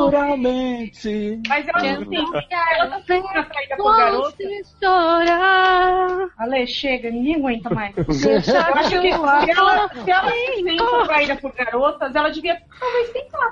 Naturalmente. 0.03 1.41
Mas 1.47 1.67
eu 1.67 1.73
acho 1.75 1.85
Quero 1.85 2.05
se 2.05 2.47
ela 2.53 2.87
tá 2.87 3.01
sendo 3.05 3.27
atraída 3.27 3.75
por 3.75 3.97
garota. 3.97 4.37
se 4.37 4.63
chorar. 4.81 6.27
Ale, 6.37 6.67
chega, 6.67 7.09
ninguém 7.11 7.35
aguenta 7.35 7.69
mais. 7.71 7.93
Deixa 8.23 8.51
Eu 8.51 8.61
acho 8.75 8.89
que 8.89 8.95
se 8.95 9.01
que 9.01 9.07
ela, 9.09 9.41
se 9.45 9.51
ela 9.51 9.89
se 9.89 10.63
sente 10.63 10.83
atraída 10.83 11.35
por 11.37 11.51
garotas, 11.53 12.15
ela 12.15 12.29
devia 12.29 12.57
talvez 12.79 13.09
tentar. 13.11 13.43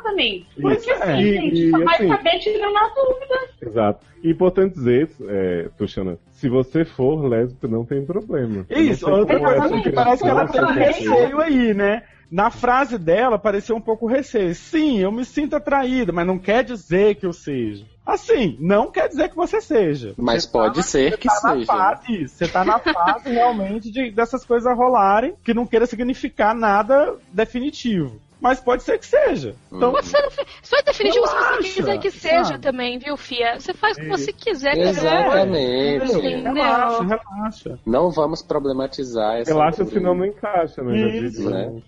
Pois 0.61 0.77
Porque 0.85 0.91
assim, 0.91 1.11
é. 1.11 1.17
gente, 1.41 1.55
E- 1.67 1.71
só 1.71 1.77
e 1.79 1.83
vai 1.83 1.95
assim- 1.95 2.07
saber 2.07 2.39
tirando 2.39 2.77
a 2.77 2.87
dúvida. 2.89 3.39
Exato. 3.61 4.05
E 4.23 4.29
importante 4.31 4.73
dizer, 4.75 5.09
é, 5.27 5.69
Tuxana, 5.77 6.17
se 6.41 6.49
você 6.49 6.83
for 6.83 7.23
lésbico, 7.23 7.67
não 7.67 7.85
tem 7.85 8.03
problema. 8.03 8.65
Isso, 8.67 9.07
Não 9.07 9.23
tem 9.25 9.37
outra 9.37 9.59
coisa 9.59 9.81
que 9.83 9.91
parece 9.91 10.23
que 10.23 10.29
ela 10.29 10.47
questão 10.47 10.73
tem 10.73 10.83
um 10.83 10.85
receio 10.87 11.39
aí, 11.39 11.73
né? 11.75 12.01
Na 12.31 12.49
frase 12.49 12.97
dela 12.97 13.37
pareceu 13.37 13.75
um 13.75 13.81
pouco 13.81 14.07
receio. 14.07 14.55
Sim, 14.55 14.99
eu 14.99 15.11
me 15.11 15.23
sinto 15.23 15.55
atraída, 15.55 16.11
mas 16.11 16.25
não 16.25 16.39
quer 16.39 16.63
dizer 16.63 17.15
que 17.15 17.25
eu 17.27 17.33
seja. 17.33 17.85
Assim, 18.03 18.57
não 18.59 18.89
quer 18.89 19.07
dizer 19.07 19.29
que 19.29 19.35
você 19.35 19.61
seja. 19.61 20.15
Mas 20.17 20.43
Você 20.45 20.51
pode 20.51 20.75
tá- 20.77 20.81
ser 20.81 21.11
você 21.11 21.17
que 21.17 21.27
tá 21.27 21.39
na 21.43 21.53
seja. 21.53 21.65
Fase, 21.67 22.23
isso, 22.23 22.35
você 22.35 22.47
tá 22.47 22.65
na 22.65 22.79
fase 22.79 23.29
realmente 23.29 23.91
de, 23.91 24.09
dessas 24.09 24.43
coisas 24.43 24.75
rolarem, 24.75 25.35
que 25.43 25.53
não 25.53 25.67
queira 25.67 25.85
significar 25.85 26.55
nada 26.55 27.13
definitivo. 27.31 28.19
Mas 28.41 28.59
pode 28.59 28.81
ser 28.81 28.97
que 28.97 29.05
seja. 29.05 29.55
Então, 29.71 29.91
Você 29.91 30.19
não 30.19 30.29
Só 30.63 30.77
é 30.77 30.81
definitivo 30.81 31.27
se 31.27 31.35
você 31.35 31.73
quiser 31.73 31.97
que 31.99 32.11
seja 32.11 32.45
sabe? 32.45 32.59
também, 32.59 32.97
viu, 32.97 33.15
Fia? 33.15 33.59
Você 33.59 33.71
faz 33.73 33.95
o 33.97 34.01
que 34.01 34.07
você 34.09 34.33
quiser. 34.33 34.75
Exatamente. 34.77 36.07
Sim. 36.07 36.41
relaxa, 36.41 37.03
relaxa. 37.03 37.79
Não 37.85 38.09
vamos 38.09 38.41
problematizar 38.41 39.37
essa 39.37 39.51
Relaxa, 39.51 39.83
altura, 39.83 39.99
senão 39.99 40.15
não 40.15 40.25
encaixa, 40.25 40.81
né? 40.81 40.97
Isso. 41.19 41.47
né? 41.49 41.67
né? 41.69 41.81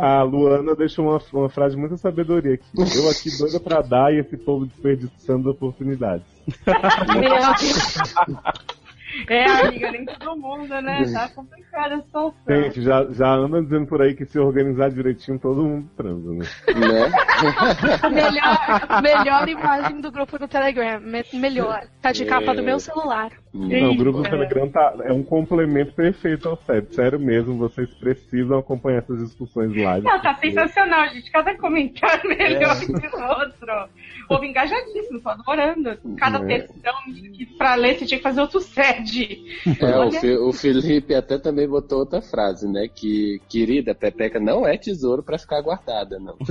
A 0.00 0.22
Luana 0.22 0.76
deixou 0.76 1.06
uma, 1.06 1.20
uma 1.32 1.48
frase 1.48 1.74
de 1.74 1.80
muita 1.80 1.96
sabedoria 1.96 2.54
aqui. 2.54 2.66
Eu 2.76 3.10
aqui 3.10 3.36
doida 3.36 3.58
pra 3.58 3.82
dar 3.82 4.12
e 4.14 4.20
esse 4.20 4.36
povo 4.36 4.66
desperdiçando 4.66 5.50
oportunidades. 5.50 6.24
Meu 6.56 7.30
Deus. 7.30 8.70
É, 9.28 9.44
amiga, 9.66 9.90
nem 9.92 10.04
todo 10.04 10.36
mundo, 10.36 10.68
né? 10.80 11.04
Tá 11.12 11.28
complicada 11.28 11.96
a 11.96 12.00
situação. 12.00 12.34
Gente, 12.48 12.82
já, 12.82 13.04
já 13.10 13.28
anda 13.34 13.62
dizendo 13.62 13.86
por 13.86 14.02
aí 14.02 14.14
que 14.14 14.24
se 14.24 14.38
organizar 14.38 14.90
direitinho, 14.90 15.38
todo 15.38 15.62
mundo 15.62 15.88
transa, 15.96 16.30
né? 16.32 16.46
né? 16.76 18.10
Melhor, 18.10 19.02
melhor 19.02 19.48
imagem 19.48 20.00
do 20.00 20.10
grupo 20.10 20.38
do 20.38 20.46
Telegram. 20.48 21.00
Me- 21.00 21.24
melhor. 21.34 21.82
Tá 22.00 22.12
de 22.12 22.24
capa 22.24 22.54
do 22.54 22.62
meu 22.62 22.78
celular. 22.78 23.30
Não, 23.52 23.90
o 23.90 23.96
grupo 23.96 24.18
do 24.22 24.30
Telegram 24.30 24.68
tá, 24.68 24.94
é 25.02 25.12
um 25.12 25.22
complemento 25.22 25.92
perfeito 25.92 26.48
ao 26.48 26.56
set. 26.56 26.94
Sério 26.94 27.18
mesmo, 27.18 27.56
vocês 27.56 27.92
precisam 27.94 28.58
acompanhar 28.58 28.98
essas 28.98 29.18
discussões 29.18 29.74
live. 29.76 30.06
Não, 30.06 30.20
tá 30.20 30.34
sensacional, 30.36 31.08
gente. 31.08 31.30
Cada 31.30 31.56
comentário 31.56 32.28
melhor 32.30 32.78
que 32.78 32.92
o 32.92 33.22
outro. 33.22 33.88
O 34.30 34.34
povo 34.34 34.44
engajadíssimo, 34.44 35.20
tô 35.20 35.28
adorando. 35.28 35.98
Cada 36.16 36.38
É. 36.38 36.60
textão 36.60 36.92
que 37.34 37.46
pra 37.58 37.74
ler 37.74 37.98
você 37.98 38.06
tinha 38.06 38.18
que 38.18 38.22
fazer 38.22 38.40
outro 38.40 38.60
sede. 38.60 39.40
É, 39.80 39.96
o, 39.96 40.00
Olha. 40.00 40.20
Fi- 40.20 40.36
o 40.36 40.52
Felipe 40.52 41.14
até 41.14 41.36
também 41.36 41.66
botou 41.68 41.98
outra 41.98 42.22
frase, 42.22 42.68
né? 42.70 42.86
Que, 42.94 43.40
querida, 43.48 43.92
Pepeca 43.94 44.38
não 44.38 44.64
é 44.66 44.76
tesouro 44.78 45.20
pra 45.22 45.36
ficar 45.38 45.60
guardada, 45.62 46.18
não. 46.20 46.36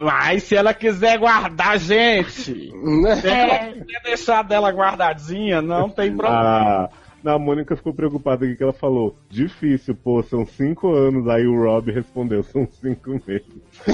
Mas 0.00 0.42
se 0.44 0.56
ela 0.56 0.72
quiser 0.74 1.18
guardar, 1.18 1.78
gente, 1.78 2.72
Né? 3.02 3.14
se 3.16 3.28
É. 3.28 3.40
ela 3.66 3.72
quiser 3.72 4.02
deixar 4.04 4.42
dela 4.42 4.70
guardadinha, 4.72 5.62
não 5.62 5.88
tem 5.88 6.14
problema. 6.16 6.84
A, 6.84 6.88
a 7.24 7.38
Mônica 7.38 7.76
ficou 7.76 7.92
preocupada 7.94 8.46
que 8.54 8.62
ela 8.62 8.72
falou: 8.72 9.16
difícil, 9.28 9.94
pô, 9.94 10.22
são 10.22 10.44
cinco 10.46 10.92
anos. 10.94 11.26
Aí 11.28 11.46
o 11.46 11.62
Rob 11.64 11.90
respondeu: 11.92 12.42
são 12.42 12.66
cinco 12.70 13.20
meses. 13.26 13.46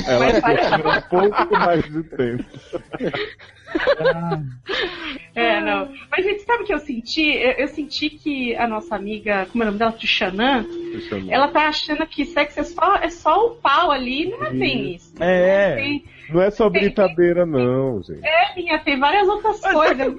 Ela 0.06 1.00
ficou 1.02 1.24
um 1.24 1.30
pouco 1.30 1.52
mais 1.54 1.84
de 1.84 2.02
tempo. 2.04 2.44
É, 5.34 5.60
não. 5.60 5.92
Mas, 6.10 6.24
gente, 6.24 6.42
sabe 6.42 6.62
o 6.62 6.66
que 6.66 6.72
eu 6.72 6.78
senti? 6.78 7.22
Eu, 7.28 7.52
eu 7.52 7.68
senti 7.68 8.08
que 8.08 8.54
a 8.56 8.66
nossa 8.66 8.94
amiga, 8.96 9.46
como 9.52 9.62
é 9.62 9.66
o 9.66 9.68
nome 9.68 9.78
dela? 9.78 9.92
Tuxanã, 9.92 10.64
eu- 10.64 11.30
ela 11.30 11.48
tá 11.48 11.68
achando 11.68 12.06
que 12.06 12.24
sexo 12.24 12.60
é 12.60 12.64
só, 12.64 12.96
é 12.96 13.10
só 13.10 13.46
o 13.46 13.50
pau 13.56 13.90
ali. 13.90 14.30
Não 14.30 14.44
é 14.44 14.50
bem 14.50 14.94
isso. 14.94 15.12
É. 15.20 15.74
Tem, 15.76 16.04
Não 16.30 16.40
é 16.40 16.50
só 16.50 16.70
britadeira, 16.70 17.44
não, 17.44 18.02
gente. 18.02 18.24
é, 18.24 18.54
minha, 18.54 18.78
tem 18.78 18.98
várias 18.98 19.28
outras 19.28 19.60
coisas. 19.60 20.14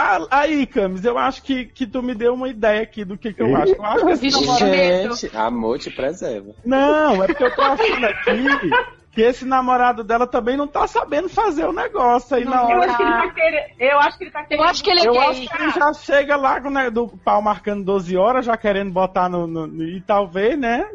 Ah, 0.00 0.20
aí, 0.30 0.64
Camis, 0.64 1.04
eu 1.04 1.18
acho 1.18 1.42
que, 1.42 1.64
que 1.64 1.84
tu 1.86 2.00
me 2.02 2.14
deu 2.14 2.32
uma 2.34 2.48
ideia 2.48 2.82
aqui 2.82 3.04
do 3.04 3.18
que, 3.18 3.32
que 3.32 3.42
eu 3.42 3.56
acho. 3.56 3.72
Eu 3.74 3.84
acho 3.84 4.04
que 4.06 4.26
esse 4.26 4.30
namorado... 4.46 5.16
Gente, 5.16 5.36
amor 5.36 5.78
te 5.80 5.90
preserva. 5.90 6.54
Não, 6.64 7.22
é 7.24 7.26
porque 7.26 7.42
eu 7.44 7.54
tô 7.56 7.62
achando 7.62 8.06
aqui 8.06 8.70
que 9.10 9.22
esse 9.22 9.44
namorado 9.44 10.04
dela 10.04 10.28
também 10.28 10.56
não 10.56 10.68
tá 10.68 10.86
sabendo 10.86 11.28
fazer 11.28 11.64
o 11.64 11.72
negócio 11.72 12.36
aí 12.36 12.44
na 12.44 12.58
Eu 12.70 12.78
hora. 12.78 12.92
acho 12.92 12.96
que 12.96 13.02
ele 13.02 13.10
tá 13.12 13.30
querendo. 13.32 13.64
Eu 13.80 13.98
acho 13.98 14.18
que 14.18 14.24
ele 14.24 14.30
tá 14.30 14.44
querendo. 14.44 14.62
Eu 14.62 14.68
acho 14.70 14.84
que 14.84 14.90
ele 14.90 15.00
é 15.00 15.06
Eu 15.08 15.12
gay. 15.12 15.20
acho 15.22 15.40
que 15.48 15.62
ele 15.62 15.70
já 15.72 15.92
chega 15.94 16.36
lá 16.36 16.60
com 16.60 16.70
né, 16.70 16.88
do 16.90 17.08
pau 17.08 17.42
marcando 17.42 17.82
12 17.84 18.16
horas, 18.16 18.46
já 18.46 18.56
querendo 18.56 18.92
botar 18.92 19.28
no. 19.28 19.48
no- 19.48 19.66
no- 19.66 19.82
e 19.82 20.00
talvez, 20.02 20.56
né? 20.56 20.86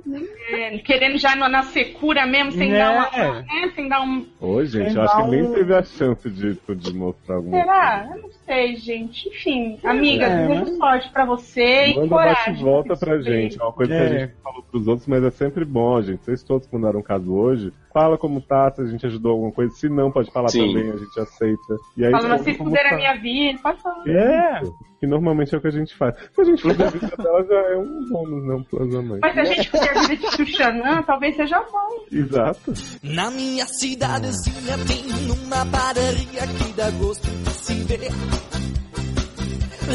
É, 0.51 0.77
querendo 0.77 1.17
já 1.17 1.35
na 1.35 1.63
secura 1.63 2.25
mesmo, 2.25 2.53
sem 2.53 2.73
É. 2.73 2.77
dar 2.77 2.91
uma. 2.93 3.41
né, 3.41 3.71
sem 3.75 3.89
dar 3.89 4.01
um. 4.01 4.25
Ô, 4.39 4.63
gente, 4.63 4.95
eu 4.95 5.01
acho 5.01 5.15
que 5.17 5.21
lá 5.21 5.27
nem 5.27 5.43
um- 5.43 5.53
teve 5.53 5.75
a 5.75 5.84
chance 5.84 6.30
de, 6.30 6.57
de 6.75 6.93
mostrar 6.93 7.35
alguma 7.35 7.59
Será? 7.59 8.07
Eu 8.09 8.21
não 8.21 8.30
sei, 8.45 8.75
gente. 8.77 9.27
Enfim, 9.29 9.79
amiga, 9.83 10.25
é, 10.25 10.47
né? 10.47 10.65
sorte 10.77 11.09
pra 11.11 11.25
você 11.25 11.87
e 11.87 11.95
Manda 11.95 12.07
coragem. 12.09 12.53
e 12.55 12.63
volta 12.63 12.95
pra 12.95 13.21
gente. 13.21 13.59
É 13.59 13.63
uma 13.63 13.73
coisa 13.73 13.91
que 13.93 13.97
É. 13.99 14.03
a 14.05 14.19
gente 14.19 14.33
falou 14.41 14.63
pros 14.63 14.87
outros, 14.87 15.07
mas 15.07 15.23
é 15.23 15.31
sempre 15.31 15.65
bom, 15.65 16.01
gente. 16.01 16.23
Vocês 16.23 16.43
todos 16.43 16.67
que 16.67 16.75
mandaram 16.75 16.99
um 16.99 17.03
caso 17.03 17.33
hoje, 17.33 17.73
fala 17.93 18.17
como 18.17 18.41
tá, 18.41 18.71
se 18.71 18.81
a 18.81 18.85
gente 18.85 19.05
ajudou 19.05 19.33
alguma 19.33 19.51
coisa. 19.51 19.73
Se 19.73 19.89
não, 19.89 20.11
pode 20.11 20.31
falar 20.31 20.49
Sim. 20.49 20.67
também, 20.73 20.91
a 20.91 20.97
gente 20.97 21.19
aceita. 21.19 21.77
E 21.97 22.05
aí, 22.05 22.11
Falando 22.11 22.33
assim, 22.33 22.53
fuder 22.53 22.85
a 22.85 22.89
tá. 22.89 22.95
minha 22.95 23.13
vida, 23.15 23.59
pode 23.61 23.81
falar. 23.81 24.07
É. 24.07 24.61
Que 25.03 25.07
normalmente 25.07 25.53
é 25.53 25.57
o 25.57 25.61
que 25.61 25.67
a 25.67 25.71
gente 25.71 25.93
faz. 25.93 26.15
Se 26.34 26.39
a 26.39 26.43
gente 26.45 26.61
fuder 26.61 26.88
a 26.88 26.89
vida 26.89 27.13
dela, 27.17 27.43
já 27.43 27.55
é 27.55 27.75
um 27.75 28.05
bônus, 28.05 28.45
não 28.45 28.65
a 28.80 29.01
mais. 29.01 29.19
Mas 29.19 29.34
se 29.34 29.39
a 29.41 29.43
gente 29.43 29.69
fuder 29.69 29.97
a 29.97 30.01
vida 30.07 30.30
de 30.30 30.38
Xuxanã, 30.38 31.03
talvez 31.03 31.35
seja 31.35 31.59
bom. 31.59 32.05
Exato. 32.09 32.73
Na 33.03 33.30
minha 33.30 33.65
cidadezinha 33.65 34.77
tem 34.88 35.03
uma 35.30 35.65
padaria 35.65 36.47
que 36.47 36.73
dá 36.77 36.89
gosto 36.91 37.27
de 37.27 37.49
se 37.49 37.73
ver. 37.84 38.11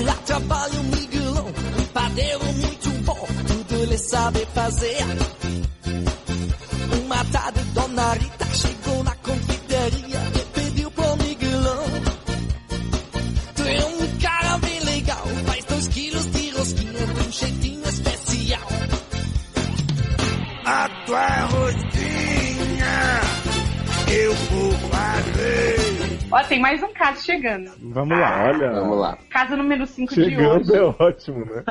Lá 0.05 0.15
trabalha 0.27 0.79
um 0.79 0.85
Miguelão, 0.85 1.47
um 1.47 1.85
padeiro 1.87 2.45
muito 2.45 2.91
bom, 3.07 3.27
tudo 3.47 3.83
ele 3.83 3.97
sabe 3.97 4.41
fazer. 4.53 5.07
Uma 7.03 7.25
tarde, 7.33 7.61
Dona 7.73 8.13
Rita 8.13 8.45
chegou 8.53 9.03
na 9.03 9.15
Ó, 26.31 26.43
tem 26.45 26.61
mais 26.61 26.83
um 26.83 26.93
caso 26.93 27.25
chegando. 27.25 27.71
Vamos 27.81 28.19
lá. 28.19 28.45
Olha, 28.49 28.73
Vamos 28.73 28.99
lá. 28.99 29.19
Caso 29.31 29.57
número 29.57 29.87
5 29.87 30.15
de 30.15 30.25
chegando 30.25 30.71
hoje. 30.73 30.77
é 30.77 30.83
ótimo, 31.05 31.45
né? 31.45 31.65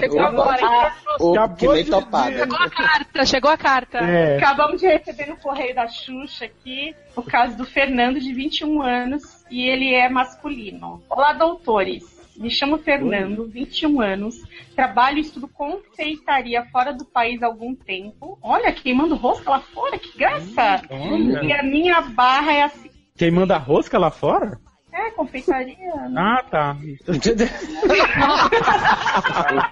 Chegou 0.00 0.20
agora. 0.20 0.92
Ou 1.18 1.32
Acabou 1.34 1.56
que 1.56 1.68
nem 1.68 1.84
de 1.84 1.90
topada. 1.90 2.32
Chegou 2.38 2.58
a 2.58 2.70
carta, 2.70 3.26
chegou 3.26 3.50
a 3.50 3.56
carta. 3.56 3.98
É. 3.98 4.36
Acabamos 4.36 4.80
de 4.80 4.86
receber 4.86 5.26
no 5.26 5.36
correio 5.36 5.74
da 5.74 5.88
Xuxa 5.88 6.44
aqui 6.44 6.94
o 7.16 7.22
caso 7.22 7.56
do 7.56 7.64
Fernando, 7.64 8.20
de 8.20 8.32
21 8.32 8.82
anos, 8.82 9.44
e 9.50 9.68
ele 9.68 9.92
é 9.92 10.08
masculino. 10.08 11.02
Olá, 11.08 11.32
doutores. 11.32 12.20
Me 12.36 12.48
chamo 12.50 12.78
Fernando, 12.78 13.46
21 13.46 14.00
anos, 14.00 14.40
trabalho 14.74 15.18
e 15.18 15.20
estudo 15.20 15.46
confeitaria 15.46 16.64
fora 16.72 16.90
do 16.90 17.04
país 17.04 17.42
há 17.42 17.46
algum 17.46 17.74
tempo. 17.74 18.38
Olha, 18.42 18.72
queimando 18.72 19.14
rosca 19.14 19.50
lá 19.50 19.60
fora, 19.60 19.98
que 19.98 20.16
graça! 20.16 20.80
Olha. 20.88 21.44
E 21.44 21.52
a 21.52 21.62
minha 21.62 22.00
barra 22.00 22.52
é 22.52 22.62
assim. 22.62 22.89
Quem 23.20 23.30
manda 23.30 23.58
rosca 23.58 23.98
lá 23.98 24.10
fora? 24.10 24.58
É, 24.90 25.10
confeitaria. 25.10 25.76
né? 26.08 26.14
Ah, 26.16 26.42
tá. 26.50 26.74
o 27.06 27.20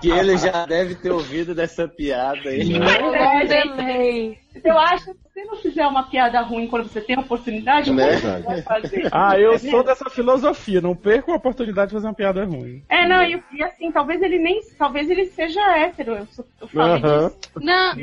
que 0.01 0.11
ele 0.11 0.37
já 0.37 0.67
deve 0.67 0.95
ter 0.97 1.11
ouvido 1.11 1.55
dessa 1.55 1.89
piada 1.89 2.51
aí. 2.51 2.71
É, 2.77 3.47
Delay. 3.47 4.39
eu 4.63 4.79
acho 4.79 5.15
que 5.15 5.21
se 5.33 5.45
não 5.47 5.57
fizer 5.57 5.87
uma 5.87 6.03
piada 6.11 6.43
ruim 6.43 6.67
quando 6.69 6.91
você 6.91 7.01
tem 7.01 7.17
a 7.17 7.21
oportunidade, 7.21 7.91
Né? 7.91 8.19
você 8.19 8.43
vai 8.43 8.61
fazer? 8.61 9.09
Ah, 9.11 9.41
eu 9.41 9.59
sou 9.59 9.83
dessa 9.83 10.11
filosofia, 10.11 10.83
não 10.83 10.95
perco 10.95 11.33
a 11.33 11.37
oportunidade 11.37 11.89
de 11.89 11.95
fazer 11.95 12.07
uma 12.07 12.13
piada 12.15 12.45
ruim. 12.45 12.83
É, 12.87 13.09
não, 13.09 13.23
e, 13.25 13.43
e 13.55 13.63
assim, 13.63 13.91
talvez 13.91 14.21
ele 14.21 14.39
nem. 14.39 14.61
Talvez 14.79 15.09
ele 15.09 15.25
seja 15.25 15.63
hétero. 15.75 16.17
Eu, 16.17 16.27
sou- 16.27 16.45
eu 16.61 16.69
falei 16.69 17.03
Aham. 17.03 17.29
disso. 17.29 17.39
Não, 17.63 17.95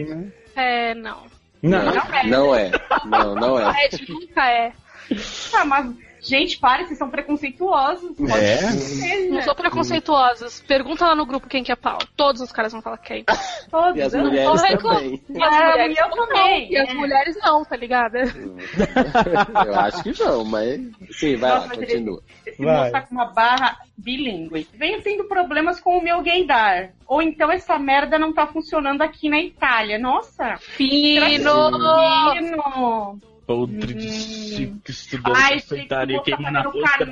é, 0.55 0.95
não. 0.95 1.17
Não. 1.61 1.85
Não 1.85 1.93
é. 1.93 2.27
Não 2.27 2.55
é. 2.55 2.71
Não, 3.05 3.35
não 3.35 3.59
é. 3.59 3.85
Ed 3.85 4.05
nunca 4.09 4.49
é. 4.49 4.73
Ah, 5.53 5.65
mas, 5.65 5.93
Gente, 6.27 6.57
para, 6.57 6.83
vocês 6.83 6.97
são 6.97 7.07
preconceituosos. 7.07 8.17
Pode 8.17 8.31
É? 8.43 8.57
ser, 8.71 9.27
Não 9.27 9.35
né? 9.35 9.41
sou 9.43 9.53
preconceituosos. 9.53 10.59
Pergunta 10.61 11.05
lá 11.05 11.13
no 11.13 11.23
grupo 11.23 11.47
quem 11.47 11.63
que 11.63 11.71
é 11.71 11.75
pau. 11.75 11.99
Todos 12.17 12.41
os 12.41 12.51
caras 12.51 12.71
vão 12.71 12.81
falar 12.81 12.97
quem. 12.97 13.23
Todos. 13.69 13.95
E 13.95 14.01
as 14.01 14.11
eu 14.11 14.23
não 14.23 14.29
mulheres 14.31 14.49
vou 14.49 14.67
reclamar. 14.67 15.01
também. 15.01 15.21
E 15.29 15.43
as 15.43 15.53
Ah, 15.53 15.69
mulheres 15.69 15.97
eu 15.99 16.09
não, 16.09 16.27
também, 16.27 16.71
E 16.71 16.77
as 16.77 16.89
é. 16.89 16.93
mulheres 16.95 17.37
não, 17.43 17.63
tá 17.63 17.75
ligado? 17.75 18.15
Eu 19.67 19.79
acho 19.79 20.01
que 20.03 20.19
não, 20.23 20.43
mas. 20.45 20.81
Sim, 21.11 21.35
vai 21.35 21.51
Nossa, 21.51 21.67
lá, 21.67 21.75
continua. 21.75 22.23
Esse 22.43 22.63
Vai. 22.65 22.75
moço 22.75 22.91
tá 22.91 23.01
com 23.01 23.13
uma 23.13 23.25
barra 23.25 23.77
bilíngue. 23.95 24.67
Venho 24.73 25.03
tendo 25.03 25.25
problemas 25.25 25.79
com 25.79 25.95
o 25.99 26.03
meu 26.03 26.23
gaydar. 26.23 26.89
Ou 27.05 27.21
então 27.21 27.51
essa 27.51 27.77
merda 27.77 28.17
não 28.17 28.33
tá 28.33 28.47
funcionando 28.47 29.03
aqui 29.03 29.29
na 29.29 29.39
Itália. 29.39 29.99
Nossa! 29.99 30.55
Fino! 30.57 31.23
Fino! 31.27 33.19
Podre 33.45 33.93
de 33.93 34.07
Hum. 34.07 34.11
chique, 34.11 34.91
estudando 34.91 35.35
Ai, 35.35 35.59
confeitaria, 35.59 36.21
queimando 36.21 36.57
a 36.57 36.61
rosca. 36.61 37.05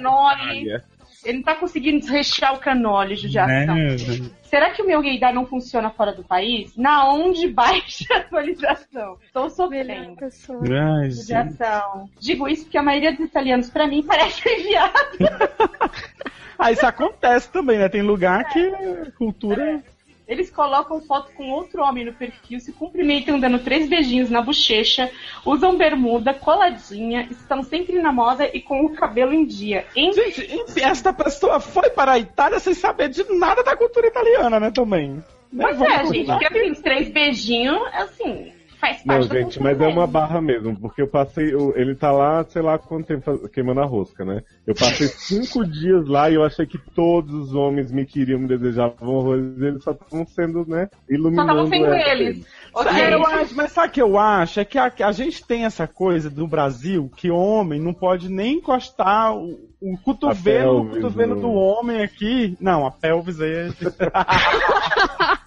Ele 1.25 1.37
não 1.37 1.43
tá 1.43 1.55
conseguindo 1.55 1.99
desrechear 1.99 2.53
o 2.53 2.59
canole, 2.59 3.15
judiação. 3.15 3.75
Né? 3.75 3.95
Será 4.43 4.71
que 4.71 4.81
o 4.81 4.85
meu 4.85 5.01
gaydar 5.01 5.33
não 5.33 5.45
funciona 5.45 5.89
fora 5.89 6.11
do 6.11 6.23
país? 6.23 6.75
Na 6.75 7.09
onde 7.09 7.47
baixa 7.47 8.13
a 8.13 8.17
atualização? 8.17 9.17
Tô 9.31 9.49
sofrendo. 9.49 10.17
Ai, 10.19 11.09
gente. 11.09 11.21
Judiação. 11.21 12.09
Digo 12.19 12.47
isso 12.47 12.63
porque 12.63 12.77
a 12.77 12.83
maioria 12.83 13.11
dos 13.15 13.25
italianos, 13.25 13.69
pra 13.69 13.87
mim, 13.87 14.03
parece 14.03 14.41
enviado. 14.49 14.93
Ah, 16.59 16.71
isso 16.71 16.85
acontece 16.85 17.49
também, 17.51 17.77
né? 17.77 17.87
Tem 17.87 18.01
lugar 18.01 18.43
que 18.49 18.59
a 18.59 19.11
cultura. 19.17 19.81
Eles 20.27 20.49
colocam 20.49 21.01
foto 21.01 21.31
com 21.33 21.49
outro 21.51 21.81
homem 21.81 22.05
no 22.05 22.13
perfil, 22.13 22.59
se 22.59 22.71
cumprimentam 22.71 23.39
dando 23.39 23.59
três 23.59 23.89
beijinhos 23.89 24.29
na 24.29 24.41
bochecha, 24.41 25.11
usam 25.45 25.77
bermuda, 25.77 26.33
coladinha, 26.33 27.27
estão 27.29 27.61
sempre 27.61 28.01
na 28.01 28.11
moda 28.11 28.49
e 28.53 28.61
com 28.61 28.85
o 28.85 28.93
cabelo 28.93 29.33
em 29.33 29.45
dia. 29.45 29.85
Em 29.95 30.13
Gente, 30.13 30.55
enfim, 30.55 30.81
esta 30.81 31.11
pessoa 31.11 31.59
foi 31.59 31.89
para 31.89 32.13
a 32.13 32.19
Itália 32.19 32.59
sem 32.59 32.73
saber 32.73 33.09
de 33.09 33.23
nada 33.33 33.63
da 33.63 33.75
cultura 33.75 34.07
italiana, 34.07 34.59
né? 34.59 34.71
Também. 34.71 35.23
Né? 35.51 35.65
Pois 35.65 35.77
Vamos 35.77 35.93
é, 35.93 36.05
gente, 36.05 36.25
porque 36.25 36.45
assim, 36.47 36.71
os 36.71 36.79
três 36.79 37.09
beijinhos, 37.09 37.81
assim, 37.93 38.53
faz 38.83 39.05
Não, 39.05 39.15
parte 39.15 39.29
da 39.29 39.39
gente, 39.41 39.61
mas 39.63 39.79
é 39.79 39.87
uma 39.87 40.05
barra 40.05 40.41
mesmo, 40.41 40.77
porque 40.77 41.01
eu 41.01 41.07
passei. 41.07 41.53
eu- 41.53 41.73
Ele 41.77 41.95
tá 41.95 42.11
lá, 42.11 42.43
sei 42.43 42.61
lá 42.61 42.77
quanto 42.77 43.07
tempo 43.07 43.47
queimando 43.49 43.79
a 43.79 43.85
rosca, 43.85 44.25
né? 44.25 44.41
Eu 44.67 44.75
passei 44.75 45.07
cinco 45.15 45.65
dias 45.65 46.05
lá 46.07 46.29
e 46.29 46.33
eu 46.35 46.43
achei 46.43 46.65
que 46.65 46.77
todos 46.93 47.33
os 47.33 47.55
homens 47.55 47.91
me 47.91 48.05
queriam, 48.05 48.39
me 48.39 48.47
desejavam 48.47 49.15
horrores, 49.15 49.61
eles 49.61 49.83
só 49.83 49.91
estavam 49.91 50.25
sendo, 50.27 50.65
né? 50.67 50.89
Só 50.91 51.13
Iluminando. 51.13 51.49
estavam 51.51 51.67
sendo 51.69 51.93
eles. 51.93 52.35
dele. 52.35 52.45
Ok? 52.73 52.91
É, 52.91 53.13
eu 53.13 53.25
acho, 53.25 53.55
mas 53.55 53.71
sabe 53.71 53.87
o 53.87 53.91
que 53.91 54.01
eu 54.01 54.17
acho? 54.17 54.59
É 54.59 54.65
que 54.65 54.77
a, 54.77 54.91
a 55.05 55.11
gente 55.11 55.45
tem 55.45 55.63
essa 55.63 55.87
coisa 55.87 56.29
do 56.29 56.45
Brasil 56.47 57.09
que 57.15 57.31
homem 57.31 57.79
não 57.79 57.93
pode 57.93 58.29
nem 58.29 58.55
encostar 58.57 59.33
o, 59.35 59.69
o 59.81 59.97
cotovelo 60.03 60.81
pelvis, 60.85 61.01
cotovelo 61.03 61.35
do 61.39 61.51
homem 61.51 62.01
aqui. 62.01 62.57
Não, 62.59 62.85
a 62.85 62.91
pelvis 62.91 63.39
aí. 63.39 63.71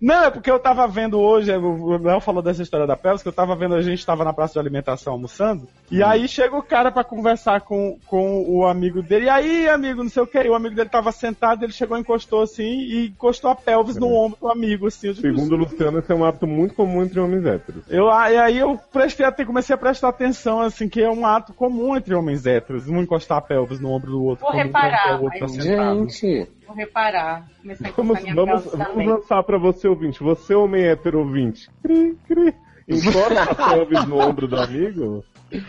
é- 0.00 0.04
Não, 0.04 0.24
é 0.24 0.30
porque 0.30 0.50
eu 0.50 0.58
tava 0.58 0.86
vendo 0.86 1.18
hoje, 1.18 1.50
o 1.56 1.98
Léo 1.98 2.20
falou 2.20 2.42
dessa 2.42 2.62
história 2.62 2.86
da 2.86 2.96
pelvis, 2.96 3.22
que 3.22 3.28
eu 3.28 3.32
tava 3.32 3.54
vendo, 3.56 3.74
a 3.74 3.82
gente 3.82 4.04
tava 4.04 4.24
na 4.24 4.32
praça 4.32 4.54
de 4.54 4.58
alimentação 4.60 5.12
almoçando, 5.12 5.68
e 5.90 6.02
aí 6.02 6.28
chega 6.28 6.56
o 6.56 6.62
cara 6.62 6.90
pra 6.90 7.04
conversar 7.04 7.60
com, 7.62 7.98
com 8.06 8.44
o 8.48 8.66
amigo 8.66 9.02
dele, 9.02 9.26
e 9.26 9.28
aí, 9.28 9.68
amigo, 9.68 10.02
não 10.02 10.10
sei 10.10 10.22
o 10.22 10.26
que, 10.26 10.38
o 10.48 10.54
amigo 10.54 10.74
dele 10.74 10.88
tava 10.88 11.10
sentado, 11.12 11.64
ele 11.64 11.72
chegou, 11.72 11.98
encostou 11.98 12.42
assim, 12.42 12.62
e 12.62 13.06
encostou 13.08 13.50
a 13.50 13.54
pelvis 13.54 13.96
no 13.96 14.12
ombro 14.12 14.38
do 14.40 14.48
amigo, 14.48 14.86
assim. 14.86 15.12
Digo, 15.12 15.36
Segundo 15.38 15.52
o 15.52 15.56
Luciano, 15.56 15.98
esse 15.98 16.12
é 16.12 16.14
um 16.14 16.24
hábito 16.24 16.46
muito 16.46 16.74
comum 16.74 17.02
entre 17.02 17.20
homens 17.20 17.44
héteros. 17.44 17.82
eu, 17.88 18.06
e 18.06 18.36
aí 18.36 18.58
eu 18.58 18.78
prestei, 18.92 19.26
até, 19.26 19.44
comecei 19.44 19.74
a 19.74 19.78
prestar 19.78 20.08
atenção, 20.08 20.60
assim, 20.60 20.88
que 20.88 21.02
é 21.02 21.10
um 21.10 21.26
ato 21.26 21.52
comum 21.52 21.96
entre 21.96 22.14
homens 22.14 22.46
héteros, 22.46 22.88
um 22.88 23.00
encostar 23.00 23.38
a 23.38 23.42
pelvis 23.42 23.80
no 23.80 23.90
ombro 23.90 24.10
do 24.10 24.22
outro. 24.22 24.44
Vou 24.44 24.52
quando 24.52 24.60
um 24.60 24.66
reparar, 24.66 25.20
o 25.20 25.24
outro 25.24 25.38
tá. 25.40 25.46
Gente, 25.48 26.48
Vou 26.68 26.76
reparar. 26.76 27.48
Começar 27.62 27.88
a 27.88 27.92
Vamos, 27.92 28.20
vamos, 28.22 28.62
pelvis 28.64 28.72
vamos 28.88 29.06
lançar 29.06 29.42
pra 29.42 29.58
você, 29.58 29.88
ouvinte. 29.88 30.22
Você, 30.22 30.54
homem 30.54 30.84
hétero 30.84 31.20
ouvinte. 31.20 31.68
Cri, 31.82 32.16
cri. 32.28 32.54
Encosta 32.86 33.42
a 33.42 33.54
pelvis 33.74 34.04
no 34.06 34.18
ombro 34.18 34.46
do 34.48 34.58
amigo. 34.58 35.22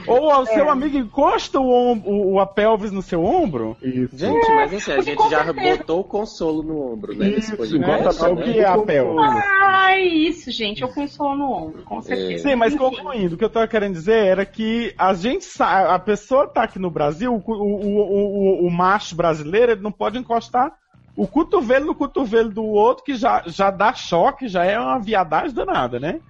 Ou 0.08 0.28
o 0.28 0.42
É. 0.44 0.46
seu 0.46 0.70
amigo 0.70 0.98
encosta 0.98 1.60
o, 1.60 1.70
ombro, 1.70 2.10
o- 2.12 2.40
a 2.40 2.46
pelvis 2.46 2.92
no 2.92 3.02
seu 3.02 3.24
ombro? 3.24 3.76
Isso. 3.82 4.18
gente, 4.18 4.48
mas 4.56 4.74
assim, 4.74 4.92
a 4.92 5.02
gente 5.02 5.30
já 5.30 5.52
botou 5.54 6.00
o 6.02 6.04
consolo 6.04 6.64
no 6.64 6.94
ombro, 6.94 7.14
né? 7.16 7.30
Isso, 7.30 7.54
encosta 7.76 8.26
a 8.26 8.30
o 8.30 8.36
né? 8.36 8.44
que 8.44 8.60
é 8.60 8.66
a 8.66 8.78
pelvis? 8.78 9.44
Ai, 9.62 10.02
isso, 10.04 10.52
gente. 10.52 10.82
Eu 10.82 10.90
consolo 10.90 11.36
no 11.38 11.52
ombro, 11.52 11.82
com 11.84 12.02
certeza. 12.02 12.50
Sim, 12.50 12.56
mas 12.56 12.74
concluindo, 12.76 13.36
o 13.36 13.38
que 13.38 13.44
eu 13.44 13.50
tava 13.50 13.68
querendo 13.68 13.94
dizer 13.94 14.26
era 14.26 14.46
que 14.46 14.94
a 14.98 15.14
gente 15.14 15.46
a 15.62 15.98
pessoa 16.00 16.48
tá 16.48 16.64
aqui 16.64 16.80
no 16.80 16.90
Brasil, 16.92 17.34
o, 17.34 17.38
o, 17.38 17.54
o, 17.54 18.64
o- 18.64 18.68
o 18.68 18.72
macho 18.72 19.14
brasileiro, 19.16 19.74
ele 19.74 19.82
não 19.82 19.92
pode 19.94 20.18
encostar 20.18 20.74
o 21.20 21.28
cotovelo 21.28 21.88
no 21.88 21.96
cotovelo 21.96 22.50
do 22.50 22.64
outro, 22.64 23.04
que 23.04 23.14
já, 23.14 23.44
já 23.46 23.70
dá 23.70 23.94
choque, 23.94 24.48
já 24.48 24.64
é 24.64 24.80
uma 24.80 24.98
viadagem 25.00 25.54
danada, 25.54 26.00
né? 26.00 26.22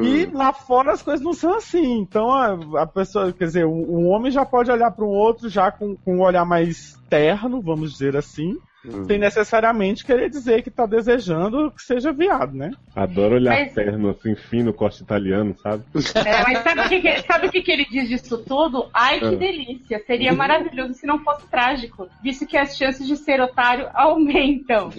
E 0.00 0.26
lá 0.26 0.52
fora 0.52 0.92
as 0.92 1.02
coisas 1.02 1.24
não 1.24 1.32
são 1.32 1.56
assim. 1.56 1.98
Então 1.98 2.30
a, 2.30 2.82
a 2.82 2.86
pessoa, 2.86 3.32
quer 3.32 3.46
dizer, 3.46 3.66
o, 3.66 4.04
homem 4.04 4.30
já 4.30 4.46
pode 4.46 4.70
olhar 4.70 4.92
para 4.92 5.04
o 5.04 5.10
outro 5.10 5.48
já 5.48 5.72
com, 5.72 5.96
com 5.96 6.18
um 6.18 6.22
olhar 6.22 6.44
mais 6.44 6.96
terno, 7.10 7.60
vamos 7.60 7.92
dizer 7.92 8.16
assim, 8.16 8.56
sem 9.06 9.18
necessariamente 9.18 10.04
querer 10.04 10.28
dizer 10.28 10.62
que 10.62 10.70
tá 10.70 10.84
desejando 10.86 11.70
que 11.70 11.82
seja 11.82 12.12
viado, 12.12 12.52
né? 12.54 12.70
Adoro 12.94 13.36
olhar 13.36 13.58
Mas- 13.58 13.72
terno 13.72 14.10
assim, 14.10 14.34
fino, 14.34 14.72
corte 14.72 15.02
italiano, 15.02 15.56
sabe? 15.58 15.84
É, 16.14 16.42
mas 16.42 16.58
sabe 16.58 16.80
o 16.82 16.88
que, 16.88 17.00
que- 17.00 17.22
sabe 17.22 17.46
o 17.46 17.50
que, 17.50 17.62
que 17.62 17.72
ele 17.72 17.84
diz 17.86 18.08
disso 18.08 18.38
tudo? 18.44 18.88
Ai, 18.92 19.18
que 19.18 19.24
Ah. 19.26 19.30
delícia. 19.36 20.02
Seria 20.06 20.32
maravilhoso 20.32 20.94
se 20.94 21.06
não 21.06 21.18
fosse 21.20 21.46
trágico, 21.48 22.08
visto 22.22 22.46
que 22.46 22.56
as 22.56 22.76
chances 22.76 23.06
de 23.06 23.16
ser 23.16 23.40
otário 23.40 23.88
aumentam. 23.94 24.90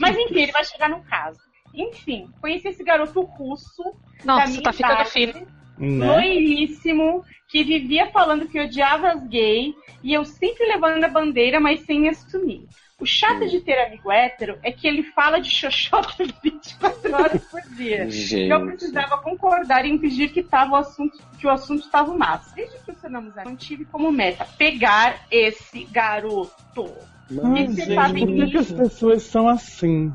Mas 0.00 0.16
enfim, 0.16 0.42
ele 0.42 0.52
vai 0.52 0.64
chegar 0.64 0.88
no 0.88 1.02
caso. 1.04 1.38
Enfim, 1.74 2.28
conheci 2.40 2.68
esse 2.68 2.82
garoto 2.82 3.20
russo. 3.20 3.82
da 4.24 4.34
Nossa, 4.34 4.46
minha 4.48 4.62
tá 4.62 4.72
ficando 4.72 4.92
idade, 4.94 5.10
fino. 5.10 5.57
Né? 5.78 6.06
Loiríssimo, 6.06 7.24
que 7.46 7.64
vivia 7.64 8.10
falando 8.10 8.48
que 8.48 8.60
odiava 8.60 9.10
as 9.10 9.26
gays 9.26 9.74
e 10.02 10.12
eu 10.12 10.24
sempre 10.24 10.66
levando 10.66 11.04
a 11.04 11.08
bandeira, 11.08 11.60
mas 11.60 11.80
sem 11.80 12.00
me 12.00 12.08
assumir. 12.08 12.66
O 13.00 13.06
chato 13.06 13.48
de 13.48 13.60
ter 13.60 13.78
amigo 13.78 14.10
hétero 14.10 14.58
é 14.60 14.72
que 14.72 14.86
ele 14.88 15.04
fala 15.04 15.40
de 15.40 15.48
xoxota 15.48 16.24
24 16.42 17.14
horas 17.14 17.44
por 17.44 17.62
dia. 17.76 18.04
Eu 18.04 18.10
Gente. 18.10 18.66
precisava 18.66 19.18
concordar 19.18 19.86
e 19.86 19.90
impedir 19.90 20.30
que, 20.30 20.42
tava 20.42 20.72
o 20.72 20.76
assunto, 20.76 21.16
que 21.38 21.46
o 21.46 21.50
assunto 21.50 21.84
estava 21.84 22.12
massa. 22.12 22.52
Desde 22.56 22.76
que 22.76 22.92
funcionamos 22.92 23.32
não 23.36 23.54
tive 23.54 23.84
como 23.84 24.10
meta 24.10 24.44
pegar 24.58 25.26
esse 25.30 25.84
garoto. 25.84 26.92
Você 27.30 27.76
gente, 27.76 27.94
por 27.94 28.50
que, 28.50 28.58
as 28.58 28.72
pessoas 28.72 29.22
são 29.22 29.48
assim? 29.48 30.12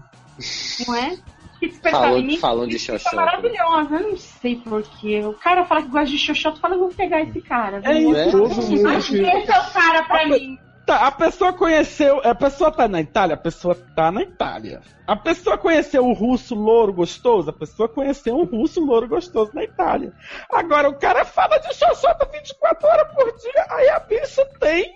Não 0.85 0.95
é? 0.95 1.17
Que 1.63 1.69
despertava 1.69 2.03
Falam- 2.03 2.19
em 2.19 2.27
mim. 2.27 2.37
falam 2.37 2.67
de 2.67 2.77
xoxota. 2.77 3.15
maravilhosa. 3.15 3.95
Eu 3.95 4.09
não 4.09 4.17
sei 4.17 4.55
porquê. 4.57 5.23
O 5.23 5.33
cara 5.33 5.63
fala 5.63 5.81
que 5.81 5.87
gosta 5.87 6.07
de 6.09 6.17
xoxota, 6.17 6.59
fala, 6.59 6.75
eu 6.75 6.79
vou 6.79 6.89
pegar 6.89 7.21
esse 7.21 7.39
cara. 7.41 7.79
É 7.85 7.93
isso, 7.93 8.31
todo 8.31 8.49
mundo 8.53 8.89
esse 8.91 9.23
é 9.25 9.59
o 9.59 9.71
cara 9.73 10.03
pra 10.03 10.27
mim. 10.27 10.59
Tá, 10.85 11.07
a 11.07 11.11
pessoa 11.13 11.53
conheceu. 11.53 12.19
A 12.25 12.35
pessoa 12.35 12.69
tá 12.69 12.89
na 12.89 12.99
Itália? 12.99 13.35
A 13.35 13.37
pessoa 13.37 13.73
tá 13.95 14.11
na 14.11 14.21
Itália. 14.23 14.81
A 15.07 15.15
pessoa 15.15 15.57
conheceu 15.57 16.05
o 16.05 16.11
russo 16.11 16.53
louro 16.53 16.91
gostoso? 16.91 17.49
A 17.49 17.53
pessoa 17.53 17.87
conheceu 17.87 18.35
um 18.35 18.43
russo 18.43 18.83
louro 18.83 19.07
gostoso 19.07 19.51
na 19.53 19.63
Itália. 19.63 20.11
Agora 20.51 20.89
o 20.89 20.99
cara 20.99 21.23
fala 21.23 21.57
de 21.59 21.73
xoxota 21.73 22.27
24 22.33 22.85
horas 22.85 23.13
por 23.15 23.33
dia, 23.37 23.65
aí 23.69 23.89
a 23.91 23.99
bicha 23.99 24.45
tem 24.59 24.93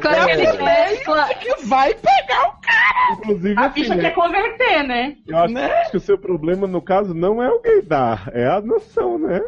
Claro 0.00 0.26
que 0.26 0.32
ele 0.32 0.62
mescla. 0.62 1.28
que 1.34 1.66
vai 1.66 1.94
pegar 1.94 2.48
o 2.48 2.52
cara. 2.60 3.12
Inclusive, 3.12 3.58
A 3.58 3.66
assim, 3.66 3.80
bicha 3.80 3.94
né, 3.94 4.02
quer 4.02 4.14
converter, 4.14 4.82
né? 4.84 5.16
eu 5.26 5.36
acho 5.38 5.54
né? 5.54 5.84
que 5.90 5.96
o 5.96 6.00
seu 6.00 6.18
problema, 6.18 6.66
no 6.66 6.80
caso, 6.80 7.12
não 7.14 7.42
é 7.42 7.50
o 7.50 7.60
gaydar, 7.60 8.30
é 8.32 8.46
a 8.46 8.60
noção, 8.60 9.18
né? 9.18 9.40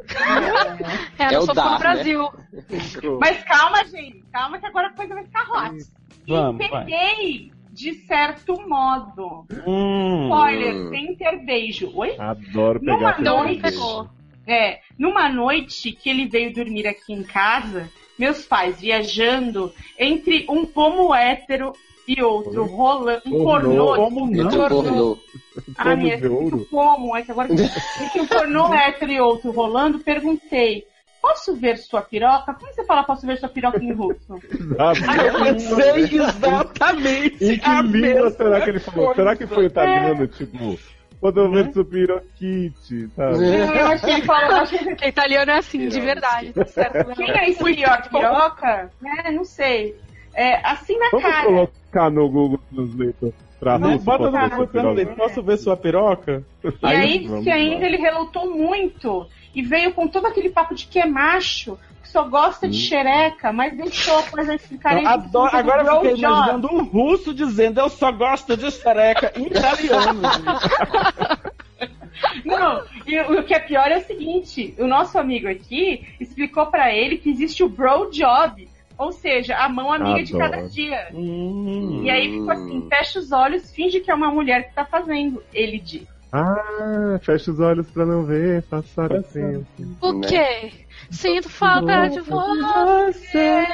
É, 1.18 1.24
É 1.24 1.32
não 1.32 1.40
o 1.40 1.46
sou 1.46 1.54
dar, 1.54 1.64
no 1.64 1.70
né? 1.72 1.78
Brasil. 1.78 2.28
Mas 3.20 3.42
calma, 3.44 3.84
gente. 3.84 4.22
Calma 4.32 4.58
que 4.58 4.66
agora 4.66 4.88
a 4.88 4.92
coisa 4.92 5.14
vai 5.14 5.24
ficar 5.24 5.42
hot. 5.50 5.76
Vamos, 6.28 6.64
e 6.64 6.68
vai. 6.68 6.84
peguei, 6.84 7.52
de 7.72 7.94
certo 8.06 8.60
modo. 8.68 9.46
Hum. 9.66 10.24
Spoiler, 10.24 10.88
sem 10.90 11.14
ter 11.16 11.44
beijo. 11.44 11.90
Oi? 11.94 12.16
Adoro 12.18 12.80
Numa 12.82 13.12
pegar 13.14 13.20
Então 13.20 13.44
noite-. 13.44 14.10
É, 14.46 14.80
numa 14.98 15.28
noite 15.28 15.90
que 15.92 16.08
ele 16.08 16.28
veio 16.28 16.52
dormir 16.52 16.86
aqui 16.86 17.12
em 17.12 17.22
casa, 17.24 17.88
meus 18.18 18.44
pais 18.44 18.80
viajando 18.80 19.72
entre 19.98 20.46
um 20.48 20.64
pomo 20.64 21.14
hétero 21.14 21.72
e 22.06 22.22
outro 22.22 22.64
rolando, 22.64 23.22
um 23.26 23.42
Pornô. 23.42 23.96
Como 23.96 24.30
não? 24.30 24.68
Pornô. 24.68 25.18
Ah, 25.76 25.96
minha. 25.96 26.18
Como? 26.70 27.16
É 27.16 27.22
que 27.22 27.32
agora 27.32 27.48
entre 27.52 28.20
um 28.20 28.26
pornô 28.26 28.72
hétero 28.74 29.12
e 29.12 29.20
outro 29.20 29.50
rolando, 29.50 29.98
perguntei. 29.98 30.86
Posso 31.20 31.56
ver 31.56 31.76
sua 31.78 32.02
piroca? 32.02 32.54
Como 32.54 32.72
você 32.72 32.84
fala 32.84 33.02
posso 33.02 33.26
ver 33.26 33.38
sua 33.38 33.48
piroca 33.48 33.82
em 33.82 33.92
russo? 33.92 34.20
Eu 34.30 35.58
sei 35.58 36.20
exatamente. 36.20 37.44
Em 37.44 37.58
que 37.58 37.82
língua 37.82 38.30
será 38.30 38.60
que 38.60 38.70
ele 38.70 38.78
falou? 38.78 39.14
Será 39.14 39.34
que 39.34 39.46
foi 39.46 39.64
italiano, 39.64 40.28
tipo, 40.28 40.78
Quando 41.20 41.40
eu 41.40 41.50
vejo 41.50 41.84
piroquite, 41.84 43.08
sabe? 43.16 43.44
Eu 43.46 43.86
acho 43.86 44.04
que 44.04 44.10
ele 44.10 44.30
acho 44.30 44.78
que 44.78 44.84
Porque 44.84 45.08
italiano 45.08 45.50
é 45.50 45.58
assim, 45.58 45.88
de 45.88 46.00
verdade, 46.00 46.52
tá 46.52 46.64
certo? 46.66 47.14
Quem 47.14 47.30
é 47.30 47.50
esse 47.50 47.62
pior 47.64 48.02
piroca? 48.08 48.90
É, 49.24 49.30
não 49.30 49.44
sei. 49.44 49.96
É, 50.34 50.60
assim 50.66 50.98
na 50.98 51.08
Vamos 51.10 51.24
cara. 51.26 51.44
colocar 51.46 52.10
no 52.10 52.28
Google 52.28 52.60
Translator 52.74 53.32
pra 53.58 53.78
Não, 53.78 53.90
ver 53.92 54.04
bota 54.04 54.24
no 54.30 54.32
ver 54.32 54.50
Google 54.50 54.66
piroca. 54.66 54.94
Translate. 54.94 55.16
Posso 55.16 55.42
ver 55.42 55.56
sua 55.58 55.76
piroca? 55.76 56.44
E 56.62 56.68
Aí, 56.82 56.96
aí, 56.96 57.26
vamos 57.26 57.44
que 57.44 57.50
ainda 57.50 57.80
lá. 57.80 57.86
ele 57.86 57.96
relutou 57.96 58.50
muito 58.54 59.26
e 59.54 59.62
veio 59.62 59.92
com 59.94 60.06
todo 60.06 60.26
aquele 60.26 60.50
papo 60.50 60.74
de 60.74 60.86
que 60.86 60.98
é 60.98 61.06
macho, 61.06 61.78
só 62.16 62.24
gosta 62.24 62.66
de 62.66 62.78
xereca, 62.78 63.52
mas 63.52 63.76
deixou 63.76 64.18
após 64.18 64.48
eles 64.48 64.66
ficarem. 64.66 65.04
Eu 65.04 65.10
adoro- 65.10 65.54
agora 65.54 65.82
eu 65.82 65.96
fiquei 66.00 66.16
imaginando 66.16 66.72
um 66.72 66.82
russo 66.82 67.34
dizendo 67.34 67.78
eu 67.78 67.90
só 67.90 68.10
gosto 68.10 68.56
de 68.56 68.70
xereca 68.70 69.32
em 69.36 69.46
italiano. 69.48 70.22
Não, 72.42 72.82
e 73.06 73.20
o 73.20 73.42
que 73.44 73.52
é 73.52 73.58
pior 73.58 73.90
é 73.90 73.98
o 73.98 74.06
seguinte: 74.06 74.74
o 74.78 74.86
nosso 74.86 75.18
amigo 75.18 75.46
aqui 75.46 76.06
explicou 76.18 76.66
pra 76.66 76.90
ele 76.94 77.18
que 77.18 77.28
existe 77.28 77.62
o 77.62 77.68
bro 77.68 78.10
job, 78.10 78.66
ou 78.96 79.12
seja, 79.12 79.54
a 79.56 79.68
mão 79.68 79.92
amiga 79.92 80.22
de 80.22 80.34
Adoro. 80.34 80.50
cada 80.52 80.66
dia. 80.68 81.08
Hum. 81.12 82.00
E 82.02 82.08
aí 82.08 82.30
ficou 82.32 82.50
assim: 82.50 82.88
fecha 82.88 83.18
os 83.18 83.30
olhos, 83.30 83.70
finge 83.70 84.00
que 84.00 84.10
é 84.10 84.14
uma 84.14 84.30
mulher 84.30 84.68
que 84.68 84.74
tá 84.74 84.86
fazendo, 84.86 85.42
ele 85.52 85.78
disse. 85.78 86.15
Ah, 86.38 87.18
fecha 87.22 87.50
os 87.50 87.60
olhos 87.60 87.88
pra 87.90 88.04
não 88.04 88.24
ver, 88.24 88.62
passar 88.64 89.10
o 89.12 89.22
tempo. 89.22 89.66
O 90.00 90.12
Né? 90.12 90.26
quê? 90.28 90.72
Sinto 91.10 91.48
falta 91.48 92.08
de 92.08 92.20
você. 92.20 93.64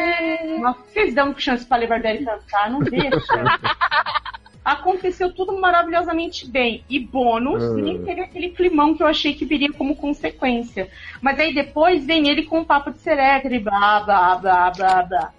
Vocês 0.60 1.14
dão 1.14 1.34
chance 1.36 1.64
pra 1.66 1.78
Levardelli 1.78 2.24
cantar, 2.24 2.70
não 2.70 2.80
deixa. 2.80 3.10
Aconteceu 4.64 5.32
tudo 5.32 5.58
maravilhosamente 5.58 6.48
bem. 6.48 6.84
E 6.88 7.00
bônus, 7.00 7.64
Ah. 7.64 7.74
nem 7.74 8.00
teve 8.04 8.20
aquele 8.20 8.50
climão 8.50 8.94
que 8.96 9.02
eu 9.02 9.08
achei 9.08 9.34
que 9.34 9.44
viria 9.44 9.72
como 9.72 9.96
consequência. 9.96 10.88
Mas 11.20 11.38
aí 11.40 11.52
depois 11.52 12.06
vem 12.06 12.28
ele 12.28 12.44
com 12.44 12.60
um 12.60 12.64
papo 12.64 12.92
de 12.92 12.98
sereca 12.98 13.48
e 13.52 13.58
blá, 13.58 14.00
blá, 14.00 14.36
blá, 14.36 14.70
blá, 14.70 15.02
blá. 15.02 15.30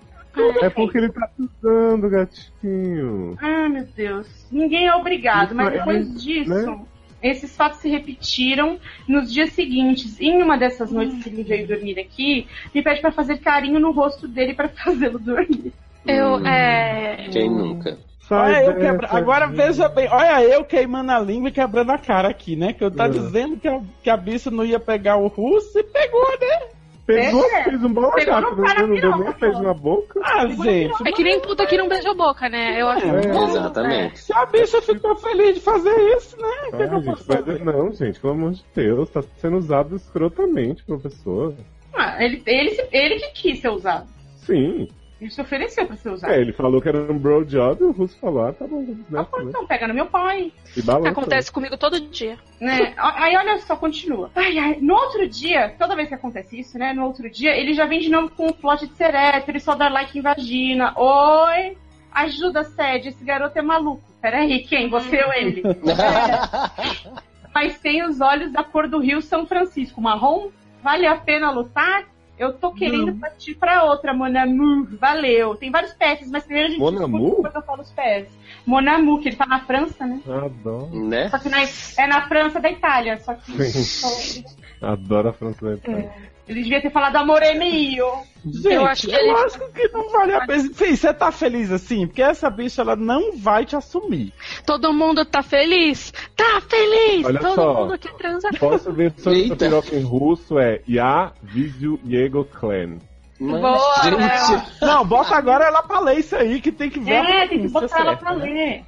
É 0.62 0.70
porque 0.70 0.98
ele 0.98 1.10
tá 1.12 1.30
precisando, 1.38 2.10
gatinho. 2.10 3.38
Ah, 3.42 3.70
meu 3.70 3.86
Deus. 3.96 4.28
Ninguém 4.52 4.88
é 4.88 4.96
obrigado, 4.96 5.54
mas 5.56 5.68
é, 5.68 5.78
depois 5.78 6.22
disso, 6.24 6.50
né? 6.50 6.80
Esses 7.24 7.56
fatos 7.56 7.80
se 7.80 7.90
repetiram 7.90 8.78
nos 9.08 9.34
dias 9.34 9.54
seguintes. 9.54 10.20
Em 10.20 10.44
uma 10.44 10.58
dessas 10.58 10.92
noites 10.92 11.24
que 11.24 11.30
ele 11.30 11.44
veio 11.44 11.66
dormir 11.68 11.98
aqui, 12.00 12.46
me 12.76 12.84
pede 12.84 13.02
pra 13.02 13.12
fazer 13.12 13.38
carinho 13.38 13.80
no 13.80 13.92
rosto 13.92 14.28
dele 14.28 14.54
pra 14.54 14.68
fazê-lo 14.84 15.18
dormir. 15.18 15.72
Eu, 16.06 16.46
é. 16.46 17.30
Quem 17.32 17.50
nunca? 17.50 17.98
Sai 18.20 18.56
Olha 18.56 18.66
eu 18.66 18.76
quebra... 18.78 19.08
Agora 19.12 19.48
veja 19.48 19.88
bem, 19.90 20.08
olha 20.10 20.44
eu 20.44 20.64
queimando 20.64 21.12
a 21.12 21.20
língua 21.20 21.50
e 21.50 21.52
quebrando 21.52 21.92
a 21.92 21.98
cara 21.98 22.30
aqui, 22.30 22.56
né? 22.56 22.74
Que 22.74 22.84
eu 22.84 22.92
tá 22.92 23.06
É. 23.06 23.10
dizendo 23.10 23.58
que 23.58 23.68
a, 23.68 23.82
que 24.02 24.10
a 24.10 24.16
bicha 24.18 24.50
não 24.52 24.64
ia 24.66 24.80
pegar 24.80 25.18
o 25.18 25.28
russo 25.28 25.78
e 25.80 25.84
pegou, 25.84 26.30
né? 26.40 26.68
Pegou, 27.06 27.44
É, 27.46 27.64
fez 27.66 27.84
um 27.84 27.92
bom 27.94 28.10
pegou 28.12 28.34
gato, 28.34 28.56
não, 28.56 28.88
nem 28.88 29.02
beijo 29.02 29.58
pô. 29.58 29.62
na 29.62 29.74
boca. 29.74 30.20
Ah, 30.24 30.48
gente. 30.48 31.08
É 31.08 31.12
que 31.12 31.24
nem 31.24 31.40
puta 31.42 31.66
que 31.66 31.78
não 31.78 31.90
beijou 31.90 32.16
boca, 32.16 32.48
né? 32.48 32.82
Eu 32.82 32.88
acho. 32.88 33.06
É. 33.06 33.44
Exatamente. 33.50 34.20
Se 34.20 34.34
a 34.34 34.46
bicha 34.46 34.82
ficou 34.82 35.16
feliz 35.18 35.56
de 35.56 35.62
fazer 35.62 35.94
isso, 36.16 36.38
né? 36.40 36.48
Que, 36.72 36.84
Ah, 36.84 37.00
gente, 37.02 37.26
mas 37.28 37.62
não, 37.62 37.92
gente, 37.92 38.20
pelo 38.22 38.34
amor 38.34 38.52
de 38.54 38.64
Deus, 38.74 39.10
tá 39.10 39.22
sendo 39.38 39.58
usado 39.58 39.96
escrotamente, 39.98 40.84
professor. 40.86 41.54
Ah, 41.94 42.24
ele, 42.24 42.42
ele, 42.46 42.88
ele 42.92 43.20
que 43.20 43.32
quis 43.34 43.60
ser 43.60 43.70
usado. 43.70 44.08
Sim. 44.38 44.88
Ele 45.24 45.32
se 45.32 45.40
ofereceu 45.40 45.88
pra 45.88 45.96
ser 45.96 46.10
usado. 46.10 46.34
É, 46.34 46.42
ele 46.42 46.52
falou 46.52 46.82
que 46.82 46.90
era 46.90 46.98
um 47.10 47.18
bro 47.18 47.46
job 47.46 47.82
e 47.82 47.86
o 47.86 47.92
russo 47.92 48.18
falou, 48.20 48.46
ah, 48.46 48.52
tá 48.52 48.68
bom, 48.68 48.86
Ah, 49.14 49.20
né? 49.20 49.26
pô, 49.32 49.42
então, 49.42 49.66
pega 49.66 49.88
no 49.88 49.94
meu 49.94 50.06
pai. 50.06 50.52
E 50.76 50.82
balança. 50.82 51.12
Acontece 51.12 51.50
comigo 51.50 51.78
todo 51.78 51.98
dia. 51.98 52.38
Né? 52.60 52.94
Aí 52.98 53.34
olha 53.38 53.58
só, 53.60 53.78
continua. 53.78 54.30
Ai, 54.36 54.58
ai, 54.60 54.78
no 54.82 54.94
outro 54.94 55.26
dia, 55.26 55.74
toda 55.80 55.96
vez 55.96 56.10
que 56.10 56.16
acontece 56.16 56.60
isso, 56.60 56.78
né? 56.78 56.92
No 56.92 57.06
outro 57.06 57.30
dia, 57.30 57.56
ele 57.56 57.74
já 57.74 57.86
vem 57.86 58.02
de 58.02 58.10
novo 58.10 58.32
com 58.32 58.48
o 58.48 58.54
plot 58.54 58.86
de 58.86 58.96
ser 58.96 59.16
hétero 59.16 59.58
e 59.58 59.62
só 59.62 59.76
dar 59.76 59.90
like 59.90 60.20
em 60.20 60.22
vagina. 60.22 60.94
Oi! 60.98 61.78
Ajuda, 62.12 62.66
Sede, 62.66 63.08
esse 63.08 63.24
garoto 63.24 63.58
é 63.58 63.62
maluco. 63.62 64.04
Peraí, 64.22 64.60
quem? 64.64 64.90
Você 64.90 65.24
ou 65.24 65.34
ele? 65.34 65.64
Mas 67.56 67.80
tem 67.80 68.04
os 68.04 68.20
olhos 68.20 68.52
da 68.52 68.62
cor 68.62 68.90
do 68.90 69.00
Rio 69.00 69.22
São 69.22 69.46
Francisco. 69.46 70.02
Marrom? 70.02 70.50
Vale 70.84 71.08
a 71.08 71.16
pena 71.16 71.50
lutar? 71.50 72.04
Eu 72.38 72.54
tô 72.54 72.72
querendo 72.74 73.14
partir 73.16 73.56
pra 73.56 73.84
outra, 73.84 74.14
Monamu. 74.14 74.88
Valeu. 75.00 75.56
Tem 75.56 75.70
vários 75.70 75.94
PS, 75.94 76.30
mas 76.32 76.44
primeiro 76.44 76.70
a 76.70 76.72
gente 76.72 76.80
Monamu? 76.80 77.36
depois 77.36 77.56
eu 77.56 77.62
falo 77.62 77.82
os 77.82 77.92
PS. 77.92 78.28
Monamu, 78.66 79.22
que 79.22 79.30
ele 79.30 79.36
tá 79.36 79.46
na 79.46 79.60
França, 79.60 80.06
né? 80.06 80.20
Adoro. 80.28 80.90
Né? 81.08 81.30
Só 81.30 81.38
que 81.38 81.50
na, 81.50 81.62
é 81.62 82.08
na 82.08 82.28
França 82.28 82.60
da 82.60 82.72
Itália. 82.72 83.20
Só 83.20 83.36
que 83.36 83.52
Sim. 83.64 84.44
Adoro 84.82 85.30
a 85.30 85.34
França 85.34 85.64
da 85.64 85.74
Itália. 85.76 86.33
Ele 86.48 86.64
devia 86.64 86.82
ter 86.82 86.92
falado 86.92 87.16
amor 87.16 87.42
é. 87.42 88.26
Gente, 88.46 88.68
Eu 88.74 88.86
acho 88.86 89.08
que 89.08 89.16
é 89.16 89.20
ele- 89.22 89.32
lógico 89.32 89.72
que 89.72 89.88
não 89.88 90.10
vale 90.10 90.34
a 90.34 90.46
pena. 90.46 90.70
Fih, 90.74 90.98
você 90.98 91.14
tá 91.14 91.32
feliz 91.32 91.72
assim? 91.72 92.06
Porque 92.06 92.22
essa 92.22 92.50
bicha, 92.50 92.82
ela 92.82 92.96
não 92.96 93.38
vai 93.38 93.66
te 93.66 93.76
assumir. 93.76 94.34
Todo 94.66 94.92
mundo 94.92 95.24
tá 95.24 95.42
feliz? 95.42 96.14
Tá 96.36 96.60
feliz! 96.68 97.26
Olha 97.26 97.40
Todo 97.40 97.56
só. 97.56 97.74
mundo 97.86 97.98
que 97.98 98.14
transa. 98.18 98.50
Posso 98.60 98.92
ver 98.92 99.14
Eita. 99.28 99.56
piroca 99.56 99.96
em 99.96 100.04
russo 100.04 100.60
é 100.60 100.82
Ya 100.90 101.32
Vizio 101.42 101.98
Jego 102.06 102.44
Clan. 102.44 102.98
Mas, 103.46 103.60
Boa, 103.60 103.94
gente, 104.04 104.82
Não, 104.82 105.06
bota 105.06 105.36
agora 105.36 105.66
ela 105.66 105.84
pra 105.84 106.00
ler 106.00 106.20
isso 106.20 106.34
aí, 106.36 106.62
que 106.62 106.72
tem 106.72 106.90
que 106.90 107.00
ver. 107.00 107.18
a 107.18 107.44
É, 107.44 107.48
tem 107.48 107.62
que 107.62 107.68
botar 107.68 108.00
ela 108.00 108.06
certa, 108.12 108.26
pra 108.26 108.36
né? 108.36 108.46
ler. 108.46 108.86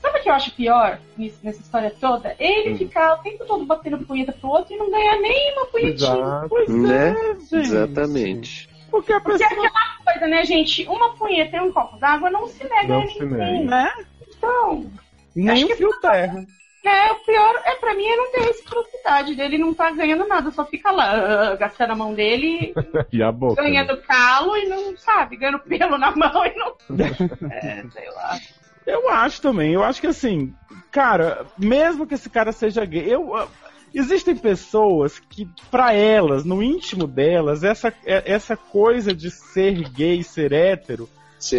Sabe 0.00 0.18
o 0.18 0.22
que 0.22 0.28
eu 0.28 0.32
acho 0.34 0.52
pior 0.54 0.98
nisso- 1.16 1.40
nessa 1.42 1.60
história 1.60 1.92
toda? 2.00 2.34
Ele 2.38 2.74
Hum. 2.74 2.78
ficar 2.78 3.14
o 3.14 3.18
tempo 3.22 3.44
todo 3.44 3.64
batendo 3.66 3.98
punheta 4.06 4.32
pro 4.32 4.50
outro 4.50 4.72
e 4.72 4.76
não 4.78 4.88
ganhar 4.88 5.16
nem 5.18 5.52
uma 5.54 5.66
punhetinha. 5.66 6.12
Exato. 6.12 6.48
Pois 6.48 6.68
Né? 6.68 7.08
é, 7.10 7.34
gente. 7.34 7.54
exatamente. 7.56 8.68
Porque 8.88 9.12
a 9.12 9.20
Porque 9.20 9.42
é 9.42 9.48
pessoa, 9.48 9.66
aquela 9.66 10.12
coisa, 10.12 10.26
né, 10.28 10.44
gente? 10.44 10.86
Uma 10.86 11.10
punheta 11.16 11.56
e 11.56 11.60
um 11.60 11.72
copo 11.72 11.96
d'água 11.98 12.30
não 12.30 12.46
se 12.46 12.62
nega 12.64 12.86
Não 12.94 13.02
a 13.02 13.06
se 13.08 13.20
ninguém. 13.20 13.64
nega. 13.64 13.64
né? 13.70 13.92
Então, 14.36 14.86
Nem 15.34 15.64
o 15.64 15.76
fio 15.76 15.90
terra. 16.00 16.44
É, 16.88 17.12
o 17.12 17.16
pior 17.24 17.62
é 17.64 17.74
pra 17.76 17.94
mim 17.94 18.06
é 18.06 18.16
não 18.16 18.32
ter 18.32 18.40
reciprocidade 18.42 19.34
dele 19.34 19.58
não 19.58 19.74
tá 19.74 19.90
ganhando 19.90 20.26
nada, 20.26 20.50
só 20.50 20.64
fica 20.64 20.90
lá, 20.90 21.12
ah, 21.52 21.56
gastando 21.56 21.92
a 21.92 21.96
mão 21.96 22.14
dele, 22.14 22.72
E 23.12 23.22
a 23.22 23.30
boca. 23.30 23.60
né? 23.62 23.68
ganhando 23.68 23.96
calo 24.02 24.56
e 24.56 24.66
não 24.66 24.96
sabe, 24.96 25.36
ganhando 25.36 25.58
pelo 25.60 25.98
na 25.98 26.10
mão 26.14 26.44
e 26.46 26.54
não. 26.56 26.74
É, 27.50 27.84
sei 27.92 28.10
lá. 28.10 28.38
Eu 28.86 29.08
acho 29.10 29.40
também. 29.42 29.72
Eu 29.74 29.84
acho 29.84 30.00
que 30.00 30.06
assim, 30.06 30.54
cara, 30.90 31.46
mesmo 31.58 32.06
que 32.06 32.14
esse 32.14 32.28
cara 32.30 32.50
seja 32.52 32.84
gay, 32.84 33.04
eu. 33.12 33.36
ah, 33.36 33.46
Existem 33.92 34.36
pessoas 34.36 35.18
que, 35.18 35.48
pra 35.68 35.92
elas, 35.92 36.44
no 36.44 36.62
íntimo 36.62 37.08
delas, 37.08 37.64
essa, 37.64 37.88
é- 38.06 38.22
essa 38.32 38.56
coisa 38.56 39.12
de 39.12 39.30
ser 39.32 39.82
gay, 39.90 40.22
ser 40.22 40.52
hétero, 40.52 41.08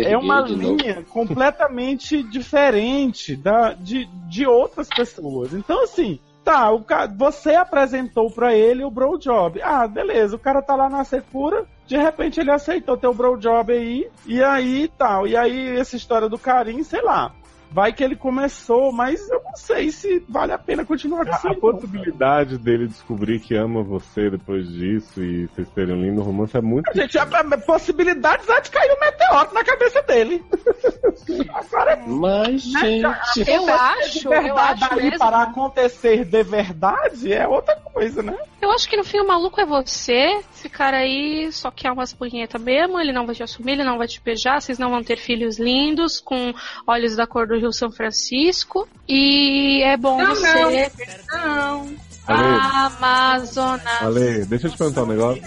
é 0.04 0.18
uma 0.18 0.42
de 0.42 0.56
novo. 0.56 0.78
linha 0.78 1.04
completamente 1.10 2.22
diferente 2.30 3.36
da, 3.36 3.74
de, 3.74 4.06
de 4.30 4.46
outras 4.46 4.88
pessoas. 4.88 5.54
Então, 5.54 5.84
assim, 5.84 6.20
tá, 6.44 6.72
o 6.72 6.84
ca... 6.84 7.08
você 7.08 7.56
apresentou 7.56 8.30
pra 8.30 8.54
ele 8.56 8.84
o 8.84 8.92
bro 8.92 9.18
job. 9.18 9.62
Ah, 9.62 9.88
beleza, 9.88 10.36
o 10.36 10.40
cara 10.40 10.62
tá 10.62 10.76
lá 10.76 10.90
na 10.90 11.04
secura, 11.04 11.66
de 11.88 11.98
repente 11.98 12.40
ele 12.40 12.52
aceitou 12.52 12.98
teu 12.98 13.14
bro 13.14 13.38
job 13.38 13.74
aí, 13.74 14.08
e 14.26 14.44
aí 14.44 14.90
tal. 14.98 15.28
E 15.28 15.36
aí, 15.36 15.78
essa 15.78 15.96
história 15.96 16.30
do 16.30 16.38
carinho, 16.38 16.84
sei 16.84 17.02
lá. 17.02 17.34
Vai 17.72 17.94
que 17.94 18.04
ele 18.04 18.16
começou, 18.16 18.92
mas 18.92 19.30
eu 19.30 19.42
não 19.44 19.56
sei 19.56 19.92
se 19.92 20.24
vale 20.28 20.52
a 20.52 20.58
pena 20.58 20.86
continuar 20.86 21.26
com 21.26 21.32
isso. 21.32 21.48
A, 21.48 21.56
possibilidade 21.56 22.58
dele 22.58 22.88
descobrir 22.88 23.40
que 23.40 23.56
ama 23.56 23.82
você 23.82 24.30
depois 24.30 24.68
disso 24.68 25.24
e 25.24 25.48
vocês 25.48 25.70
terem 25.70 25.96
um 25.96 26.02
lindo 26.02 26.22
romance 26.22 26.58
é 26.58 26.62
muito 26.62 26.92
Gente, 26.94 27.18
a, 27.18 27.24
a 27.24 27.58
possibilidade 27.58 28.44
é 28.50 28.60
de 28.60 28.70
cair 28.70 28.92
um 28.92 29.00
meteoro 29.00 29.54
na 29.54 29.64
cabeça 29.64 30.02
dele. 30.02 30.44
Agora, 31.54 31.98
Mas, 32.06 32.62
gente. 32.62 33.04
Eu 33.48 33.66
de 33.66 33.72
acho, 33.72 34.34
eu 34.34 34.42
verdade 34.44 34.84
acho 34.84 34.94
ali 34.94 35.04
mesmo. 35.04 35.20
para 35.20 35.42
acontecer 35.44 36.26
de 36.26 36.44
verdade 36.44 37.34
é 37.34 37.48
outra 37.48 37.76
coisa, 37.76 38.22
né? 38.22 38.38
Eu 38.62 38.72
acho 38.72 38.88
que 38.88 38.98
no 38.98 39.04
fim 39.04 39.20
o 39.20 39.28
maluco 39.28 39.60
é 39.60 39.66
você. 39.66 40.40
Esse 40.54 40.70
cara 40.70 40.98
aí 40.98 41.52
só 41.52 41.72
quer 41.72 41.92
umas 41.92 42.14
punhetas 42.14 42.62
mesmo. 42.62 43.00
Ele 43.00 43.12
não 43.12 43.26
vai 43.26 43.34
te 43.34 43.44
assumir, 43.44 43.74
ele 43.74 43.84
não 43.84 43.98
vai 43.98 44.08
te 44.08 44.22
beijar. 44.22 44.62
Vocês 44.62 44.78
não 44.78 44.90
vão 44.90 45.04
ter 45.04 45.18
filhos 45.18 45.58
lindos 45.58 46.20
com 46.20 46.54
olhos 46.86 47.16
da 47.16 47.26
cor 47.26 47.48
do 47.48 47.60
Rio 47.62 47.72
São 47.72 47.92
Francisco. 47.92 48.88
E 49.08 49.84
é 49.84 49.96
bom 49.96 50.18
Não, 50.18 50.36
você. 50.36 50.92
Não. 51.32 51.96
Ah, 52.28 52.92
Amazonas. 52.98 54.02
Ale, 54.02 54.46
deixa 54.46 54.68
eu 54.68 54.72
te 54.72 54.78
perguntar 54.78 55.04
um 55.04 55.08
negócio. 55.08 55.42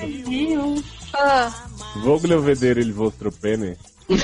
Ah, 1.17 1.51
Voglio 2.03 2.41
vedere 2.41 2.81
il 2.81 2.93
vostro 2.93 3.31
pene? 3.33 3.77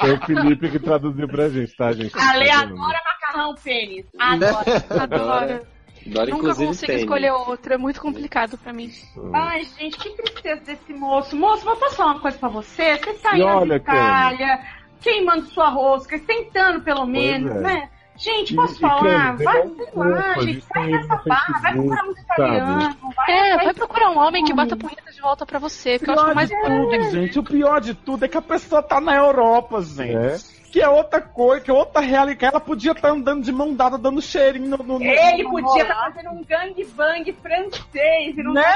Foi 0.00 0.12
o 0.12 0.20
Felipe 0.26 0.70
que 0.70 0.78
traduziu 0.78 1.26
pra 1.28 1.48
gente, 1.48 1.74
tá, 1.76 1.92
gente? 1.92 2.12
Ale 2.18 2.50
adora 2.50 3.00
macarrão 3.04 3.54
pênis. 3.54 4.04
Adora. 4.18 4.84
adoro. 4.90 5.66
Adoro, 6.06 6.30
Nunca 6.30 6.54
consigo 6.54 6.92
escolher 6.92 7.32
outra. 7.32 7.74
É 7.74 7.78
muito 7.78 8.00
complicado 8.00 8.56
pra 8.58 8.72
mim. 8.72 8.90
Ai, 9.34 9.66
gente, 9.78 9.98
que 9.98 10.10
tristeza 10.10 10.60
desse 10.62 10.92
moço. 10.92 11.36
Moço, 11.36 11.64
vou 11.64 11.76
passar 11.76 12.06
uma 12.06 12.20
coisa 12.20 12.38
pra 12.38 12.48
você. 12.48 12.96
Você 12.96 13.14
tá 13.14 13.36
E 13.36 13.42
aí 13.42 13.66
na 13.66 13.76
Itália, 13.76 14.60
queimando 15.00 15.46
sua 15.46 15.68
rosca, 15.68 16.18
tentando 16.18 16.80
pelo 16.82 17.06
menos, 17.06 17.50
é. 17.56 17.60
né? 17.60 17.90
Gente, 18.18 18.52
E- 18.52 18.56
posso 18.56 18.74
e, 18.74 18.80
falar? 18.80 19.36
Cleide, 19.36 19.44
vai, 19.44 19.62
sei 19.62 19.86
lá, 19.94 20.34
gente, 20.40 20.64
sai 20.72 20.86
de 20.86 20.92
dessa 20.92 21.22
barra, 21.24 21.60
vai 21.60 21.72
procurar 21.72 22.04
um 22.04 22.10
italiano, 22.10 22.96
vai, 23.16 23.30
É, 23.30 23.56
vai 23.56 23.64
vai 23.66 23.74
procurar 23.74 24.10
um 24.10 24.18
homem 24.18 24.44
que 24.44 24.52
bata 24.52 24.74
a 24.74 24.76
punheta 24.76 25.12
de 25.12 25.20
volta 25.20 25.46
pra 25.46 25.60
você, 25.60 25.98
porque 25.98 26.10
eu 26.10 26.14
acho 26.14 26.24
que 26.24 26.30
é 26.30 26.32
o 26.32 26.34
mais 26.34 26.50
importante. 26.50 26.98
Tudo, 26.98 27.10
gente, 27.10 27.38
o 27.38 27.42
pior 27.44 27.80
de 27.80 27.94
tudo 27.94 28.24
é 28.24 28.28
que 28.28 28.36
a 28.36 28.42
pessoa 28.42 28.82
tá 28.82 29.00
na 29.00 29.14
Europa, 29.14 29.80
gente. 29.82 30.16
É. 30.16 30.58
Que 30.70 30.82
é 30.82 30.88
outra 30.88 31.20
coisa, 31.20 31.64
que 31.64 31.70
é 31.70 31.74
outra 31.74 32.02
realidade. 32.02 32.52
Ela 32.52 32.60
podia 32.60 32.92
estar 32.92 33.08
andando 33.08 33.42
de 33.42 33.50
mão 33.50 33.74
dada, 33.74 33.96
dando 33.96 34.20
cheirinho 34.20 34.76
no. 34.76 34.98
no, 34.98 35.02
Ele 35.02 35.44
no 35.44 35.50
podia 35.50 35.82
estar 35.82 36.12
fazendo 36.12 36.30
um 36.30 36.44
gangbang 36.44 37.32
francês 37.32 38.36
e 38.36 38.42
não 38.42 38.52
Né? 38.52 38.74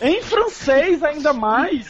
Em 0.00 0.20
francês, 0.22 1.04
ainda 1.04 1.32
mais. 1.32 1.86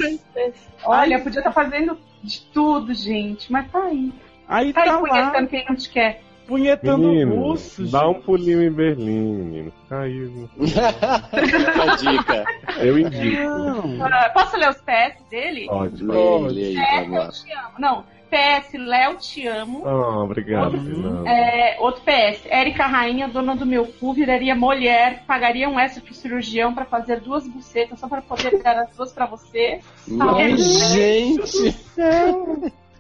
Olha, 0.84 1.20
podia 1.20 1.40
estar 1.40 1.52
fazendo 1.52 1.96
de 2.22 2.40
tudo, 2.52 2.92
gente, 2.94 3.50
mas 3.52 3.70
tá 3.70 3.82
aí. 3.84 4.12
Aí 4.48 4.72
Tá 4.72 4.80
aí 4.82 4.88
tá 4.88 4.98
lá, 4.98 5.08
conhecendo 5.08 5.48
quem 5.48 5.64
não 5.68 5.76
te 5.76 5.88
quer. 5.90 6.22
punhetando 6.46 7.08
Menino, 7.08 7.36
russo. 7.36 7.86
dá 7.90 8.00
gente. 8.00 8.08
um 8.08 8.22
pulinho 8.22 8.62
em 8.62 8.70
Berlim, 8.72 9.32
menino. 9.34 9.72
Caiu. 9.88 10.50
Fica 10.58 11.82
a 11.92 11.96
dica. 11.96 12.44
Eu 12.78 12.98
indico. 12.98 13.42
Não. 13.42 14.06
Ah, 14.06 14.30
posso 14.34 14.56
ler 14.56 14.68
os 14.70 14.76
PS 14.78 15.22
dele? 15.30 15.66
Pode. 15.66 16.02
Lê, 16.04 16.48
lê 16.48 16.64
aí, 16.78 17.04
vamos 17.04 17.18
lá. 17.18 17.24
eu 17.26 17.30
te 17.32 17.52
amo. 17.52 17.72
Não, 17.78 18.04
PS, 18.30 18.74
Léo, 18.74 19.16
te 19.16 19.46
amo. 19.46 19.82
Ah, 19.84 20.22
obrigado, 20.22 20.72
Fernando. 20.72 21.26
É, 21.26 21.76
outro 21.80 22.02
PS, 22.02 22.46
Érica 22.46 22.86
Rainha, 22.86 23.28
dona 23.28 23.56
do 23.56 23.66
meu 23.66 23.86
cu, 23.86 24.14
viraria 24.14 24.54
mulher, 24.54 25.24
pagaria 25.26 25.68
um 25.68 25.78
extra 25.78 26.02
pro 26.02 26.14
cirurgião 26.14 26.72
pra 26.72 26.84
fazer 26.84 27.20
duas 27.20 27.46
bucetas 27.46 27.98
só 27.98 28.08
pra 28.08 28.22
poder 28.22 28.62
dar 28.62 28.78
as 28.78 28.96
duas 28.96 29.12
pra 29.12 29.26
você. 29.26 29.80
Ai, 30.20 30.56
gente. 30.56 31.76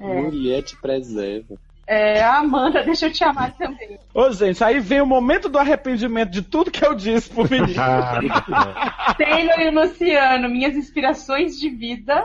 É. 0.00 0.20
Mulher 0.22 0.62
te 0.62 0.80
preserva. 0.80 1.56
É, 1.92 2.22
Amanda, 2.22 2.82
deixa 2.86 3.06
eu 3.06 3.12
te 3.12 3.24
amar 3.24 3.50
também. 3.58 3.98
Ô, 4.14 4.30
gente, 4.30 4.62
aí 4.62 4.78
vem 4.78 5.00
o 5.00 5.06
momento 5.06 5.48
do 5.48 5.58
arrependimento 5.58 6.30
de 6.30 6.40
tudo 6.40 6.70
que 6.70 6.86
eu 6.86 6.94
disse 6.94 7.28
pro 7.28 7.50
menino. 7.50 7.74
Ah. 7.80 9.14
Taylor 9.18 9.58
e 9.58 9.70
Luciano, 9.70 10.48
minhas 10.48 10.76
inspirações 10.76 11.58
de 11.58 11.68
vida. 11.68 12.24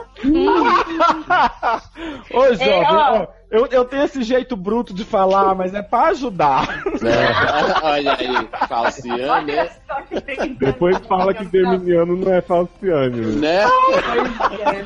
Ô, 2.31 2.43
jovem, 2.53 2.69
É, 2.69 2.81
ó. 2.91 3.21
ó, 3.21 3.27
eu, 3.49 3.65
eu 3.67 3.85
tenho 3.85 4.03
esse 4.03 4.21
jeito 4.23 4.55
bruto 4.55 4.93
de 4.93 5.03
falar, 5.03 5.55
mas 5.55 5.73
é 5.73 5.81
pra 5.81 6.07
ajudar. 6.09 6.67
É. 7.01 7.81
Olha 7.85 8.13
aí, 8.15 8.47
falciane, 8.67 9.23
Olha 9.25 9.63
né? 9.63 9.69
só 9.87 10.01
que 10.01 10.21
tem 10.21 10.53
Depois 10.53 10.97
fala 11.07 11.33
que 11.33 11.43
Geminiano 11.45 12.15
não 12.17 12.31
é 12.33 12.41
falciane. 12.41 13.19
né? 13.37 13.65
né? 13.65 14.85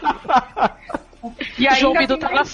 E 1.58 1.68
ainda 1.68 1.80
João 1.80 1.94
Bidu 1.94 2.18
tava 2.18 2.36
mais- 2.36 2.50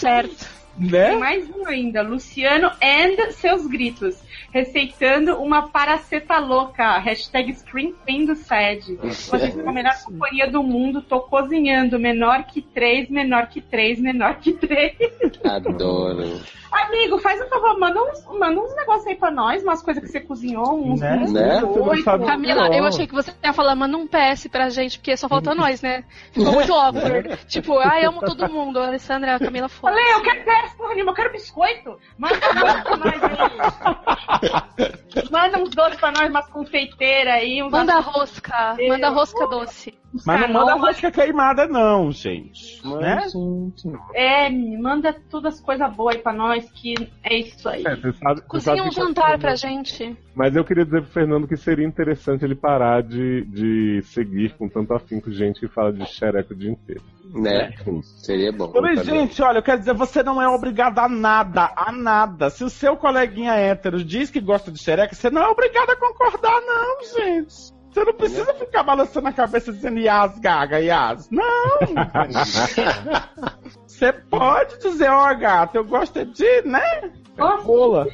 certo. 0.80 0.90
Tem 0.90 0.92
Né? 0.92 1.16
mais 1.16 1.50
um 1.50 1.68
ainda, 1.68 2.02
Luciano 2.02 2.72
and 2.82 3.32
seus 3.32 3.66
gritos, 3.68 4.16
receitando 4.52 5.36
uma 5.38 5.70
paraceta 5.70 6.38
louca, 6.40 6.98
hashtag 6.99 7.53
Scream 7.53 7.94
Queen 8.06 8.26
do 8.26 8.36
SED. 8.36 8.95
Vocês 9.03 9.53
são 9.53 9.70
a 9.70 9.74
melhor 9.74 9.94
companhia 10.03 10.49
do 10.49 10.64
mundo, 10.64 11.02
tô 11.02 11.22
cozinhando, 11.22 11.99
menor 11.99 12.44
que 12.45 12.62
três, 12.62 13.10
menor 13.10 13.48
que 13.48 13.62
três, 13.62 13.99
menor 13.99 14.36
que 14.40 14.53
três. 14.53 14.95
Adoro. 15.44 16.41
Amigo, 16.72 17.18
faz 17.20 17.41
um 17.41 17.48
favor, 17.48 17.80
manda 17.80 18.02
uns, 18.03 18.26
manda 18.38 18.60
uns 18.60 18.76
negócios 18.76 19.07
aí 19.07 19.16
pra 19.16 19.32
nós, 19.32 19.64
umas 19.64 19.82
coisas 19.82 20.03
que 20.03 20.10
você 20.10 20.20
cozinhou, 20.20 20.78
uns, 20.86 20.99
Né? 20.99 21.16
uns 21.24 21.32
Né? 21.32 21.62
Sabe- 22.03 22.26
Camila, 22.26 22.68
eu 22.76 22.84
achei 22.86 23.07
que 23.07 23.14
você 23.14 23.32
ia 23.44 23.53
falar, 23.53 23.76
manda 23.76 23.95
um 23.95 24.06
PS 24.07 24.48
pra 24.52 24.70
gente, 24.70 24.98
porque 24.99 25.16
só 25.16 25.30
falta 25.30 25.56
nós, 25.56 25.82
né? 25.82 26.03
Ficou 26.34 26.52
muito 26.52 26.74
awkward. 26.76 27.38
tipo, 27.48 27.78
ai, 27.80 28.03
amo 28.03 28.20
todo 28.20 28.52
mundo. 28.52 28.80
A 28.80 28.88
Alessandra, 28.88 29.36
a 29.36 29.40
Camila, 29.40 29.70
foda 29.70 29.94
Falei, 29.95 30.14
eu 30.16 30.22
quero 30.22 30.44
peça, 30.44 30.75
porra 30.86 30.94
nenhuma, 30.94 31.12
eu 31.12 31.16
quero 31.16 31.32
biscoito. 31.32 31.90
Um 31.90 32.60
doce 32.60 32.84
pra 32.84 32.98
nós 32.98 33.24
aí. 33.24 35.05
Manda 35.32 35.60
uns 35.60 35.70
doces 35.70 36.00
pra 36.00 36.12
nós, 36.12 36.30
umas 36.30 36.48
confeiteiras 36.48 37.34
aí. 37.34 37.62
Manda 37.70 38.00
rosca, 38.00 38.76
manda 38.88 39.10
rosca 39.10 39.48
doce. 39.48 39.94
Mas 40.26 40.42
não 40.42 40.54
manda 40.54 40.76
rosca 40.76 41.12
queimada, 41.12 41.68
não, 41.68 42.12
gente. 42.12 42.82
Né? 42.86 43.16
Mas, 43.16 43.34
gente. 43.34 43.92
É, 44.14 44.50
manda 44.50 45.14
todas 45.30 45.56
as 45.56 45.60
coisas 45.60 45.94
boas 45.94 46.16
aí 46.16 46.22
pra 46.22 46.32
nós, 46.32 46.70
que 46.72 46.96
é 47.24 47.40
isso 47.40 47.68
aí. 47.68 47.84
É, 47.86 47.96
você 47.96 48.14
sabe, 48.14 48.36
você 48.36 48.48
Cozinha 48.48 48.78
sabe 48.78 48.88
um 48.88 48.92
jantar 48.92 49.38
pra 49.40 49.56
gente. 49.56 50.18
Mas 50.34 50.56
eu 50.56 50.64
queria 50.64 50.86
dizer 50.86 51.02
pro 51.02 51.12
Fernando 51.12 51.48
que 51.48 51.58
seria 51.58 51.86
interessante 51.86 52.46
ele 52.46 52.56
parar 52.56 53.02
de, 53.02 53.44
de 53.46 54.02
seguir 54.04 54.54
com 54.54 54.70
tanto 54.70 54.94
afinco 54.94 55.32
gente 55.32 55.60
que 55.60 55.68
fala 55.68 55.92
de 55.92 56.06
xereco 56.06 56.54
o 56.54 56.56
dia 56.56 56.72
inteiro. 56.72 57.02
Né? 57.34 57.74
Seria 58.04 58.52
bom. 58.52 58.72
Mas, 58.82 59.04
gente, 59.04 59.42
olha, 59.42 59.60
eu 59.60 59.64
quero 59.64 59.80
dizer, 59.80 59.94
você 59.94 60.22
não 60.24 60.42
é 60.42 60.48
obrigado 60.48 61.00
a 61.00 61.10
nada, 61.10 61.74
a 61.76 61.92
nada. 61.92 62.50
Se 62.50 62.64
o 62.64 62.70
seu 62.70 62.96
coleguinha 62.96 63.54
hétero 63.54 64.04
diz 64.04 64.30
que 64.30 64.40
gosta 64.40 64.72
de 64.72 64.80
xereca, 65.06 65.15
você 65.15 65.30
não 65.30 65.41
é 65.44 65.48
obrigado 65.48 65.91
a 65.91 65.95
concordar, 65.95 66.60
não, 66.61 67.03
gente. 67.18 67.53
Você 67.91 68.03
não 68.03 68.14
precisa 68.14 68.53
ficar 68.56 68.84
balançando 68.84 69.30
a 69.30 69.32
cabeça 69.32 69.72
dizendo 69.72 69.99
Yas, 69.99 70.38
gaga, 70.40 70.80
Yas. 70.80 71.30
Não! 71.32 71.45
Você 73.88 74.11
pode 74.11 74.77
dizer, 74.80 75.10
ó, 75.10 75.34
gata, 75.34 75.77
eu 75.77 75.86
gosto 75.86 76.19
é 76.19 76.26
de, 76.26 76.61
né? 76.64 77.10
Rola. 77.40 78.06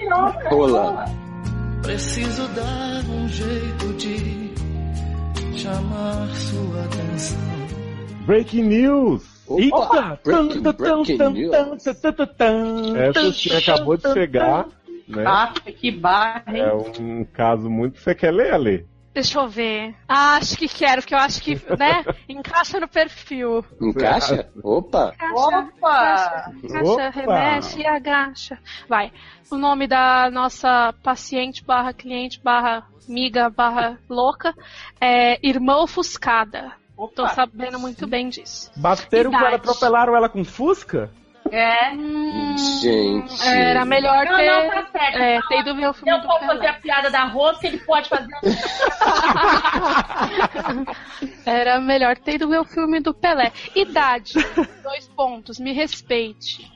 Rola. 0.52 1.06
Preciso 1.82 2.48
dar 2.50 3.04
um 3.10 3.28
jeito 3.28 3.94
de 3.94 4.52
chamar 5.60 6.28
sua 6.36 6.84
atenção. 6.86 7.40
Breaking 8.28 8.62
news! 8.64 9.24
Eita! 9.58 10.20
breaking- 10.24 10.62
breaking 10.62 11.18
news. 11.34 11.88
Essa 11.88 13.34
sim 13.34 13.56
acabou 13.56 13.98
de 13.98 14.14
chegar, 14.14 14.68
né? 15.12 15.24
Ah, 15.28 15.54
que 15.54 15.92
barra, 15.92 16.44
hein? 16.48 16.62
É 16.62 16.74
um 16.74 17.24
caso 17.26 17.70
muito. 17.70 18.00
Você 18.00 18.16
quer 18.16 18.32
ler, 18.32 18.54
Ale? 18.54 18.86
Deixa 19.14 19.40
eu 19.40 19.50
ver. 19.50 19.94
Ah, 20.08 20.36
acho 20.38 20.58
que 20.58 20.70
quero, 20.70 21.02
porque 21.02 21.14
eu 21.14 21.20
acho 21.20 21.42
que, 21.42 21.56
né, 21.78 22.06
encaixa 22.30 22.80
no 22.80 22.88
perfil. 22.88 23.64
Encaixa? 23.82 24.50
Opa! 24.64 25.14
Opa! 25.34 26.46
Agacha, 26.64 26.92
Opa! 26.92 27.10
remexe 27.10 27.82
e 27.82 27.86
agacha. 27.86 28.58
Vai. 28.88 29.12
O 29.52 29.58
nome 29.58 29.86
da 29.86 30.30
nossa 30.32 30.94
paciente 31.04 31.62
barra 31.64 31.92
cliente 31.92 32.40
barra 32.42 32.88
amiga 33.08 33.50
barra 33.50 34.00
louca 34.10 34.56
é 35.00 35.38
Irmã 35.46 35.78
Ofuscada. 35.82 36.72
Tô 37.16 37.28
sabendo 37.30 37.80
muito 37.80 38.08
bem 38.08 38.30
disso. 38.30 38.72
Bateram 38.78 39.32
com 39.32 39.38
ela, 39.38 39.56
Idade. 39.56 39.70
atropelaram 39.70 40.16
ela 40.16 40.30
com 40.30 40.46
fusca? 40.46 41.12
É. 41.52 41.92
Gente. 42.82 43.48
Era 43.48 43.84
melhor 43.86 44.26
Não, 44.26 44.38
ter, 44.38 44.48
não, 44.50 44.70
tá 44.70 44.86
certo. 44.92 45.18
é, 45.18 45.40
ter 45.50 45.60
ido 45.60 45.76
ver 45.76 45.88
o 45.90 45.94
filme 45.94 46.12
Eu 46.12 46.22
do 46.22 46.28
posso 46.28 46.46
fazer 46.46 46.68
a 46.68 46.74
piada 46.74 47.10
da 47.10 47.26
rosca, 47.26 47.68
ele 47.68 47.78
pode 47.80 48.08
fazer. 48.08 48.32
Era 51.46 51.80
melhor 51.80 52.18
ter 52.18 52.36
ido 52.36 52.48
ver 52.48 52.60
o 52.60 52.66
filme 52.66 53.00
do 53.00 53.14
Pelé. 53.14 53.52
Idade, 53.76 54.34
dois 54.84 55.08
pontos, 55.10 55.60
me 55.60 55.74
respeite. 55.74 56.72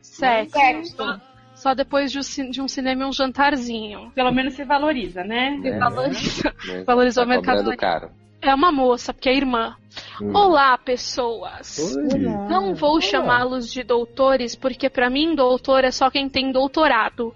Sexo, 0.00 0.52
Sexo. 0.58 1.20
só 1.54 1.74
depois 1.74 2.10
de 2.12 2.18
um, 2.18 2.64
um 2.64 2.68
cinema 2.68 3.02
e 3.02 3.06
um 3.06 3.12
jantarzinho. 3.12 4.10
Pelo 4.14 4.32
menos 4.32 4.54
se 4.54 4.64
valoriza, 4.64 5.24
né? 5.24 5.58
Valoriza- 5.78 6.54
Né? 6.66 6.84
Valorizou 6.84 7.24
Tá 7.24 7.26
o 7.26 7.30
mercado. 7.30 7.76
caro. 7.76 8.10
É 8.42 8.54
uma 8.54 8.72
moça, 8.72 9.12
porque 9.12 9.28
é 9.28 9.36
irmã. 9.36 9.76
Hum. 10.22 10.30
Olá, 10.34 10.78
pessoas. 10.78 11.94
Oi. 11.96 12.18
Não 12.48 12.74
vou 12.74 13.00
chamá-los 13.00 13.70
de 13.72 13.82
doutores, 13.82 14.54
porque 14.54 14.88
pra 14.88 15.10
mim 15.10 15.34
doutor 15.34 15.84
é 15.84 15.90
só 15.90 16.10
quem 16.10 16.28
tem 16.28 16.52
doutorado. 16.52 17.34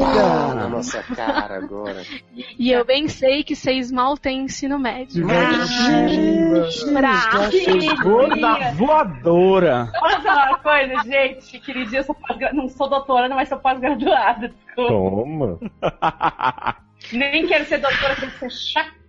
Pá, 0.00 0.54
na 0.54 0.68
nossa 0.68 1.02
cara 1.02 1.56
agora. 1.58 2.02
E 2.58 2.70
eu 2.72 2.84
bem 2.84 3.06
sei 3.08 3.44
que 3.44 3.54
vocês 3.54 3.92
mal 3.92 4.16
têm 4.16 4.42
ensino 4.44 4.78
médio. 4.78 5.26
Pra- 5.26 5.50
Gorda 8.02 8.72
voadora. 8.74 9.92
Posso 10.00 10.22
falar 10.22 10.48
uma 10.48 10.58
coisa, 10.58 10.94
gente? 11.04 11.60
Queridinha, 11.60 12.00
eu 12.00 12.04
sou 12.04 12.14
pós 12.14 12.36
não 12.52 12.68
sou 12.68 12.88
doutoranda, 12.88 13.34
mas 13.34 13.48
sou 13.48 13.58
pós-graduada. 13.58 14.52
Toma. 14.74 15.58
Nem 17.12 17.46
quero 17.46 17.64
ser 17.66 17.78
doutora, 17.78 18.16
quero 18.16 18.32
ser 18.38 18.50
chato. 18.50 19.03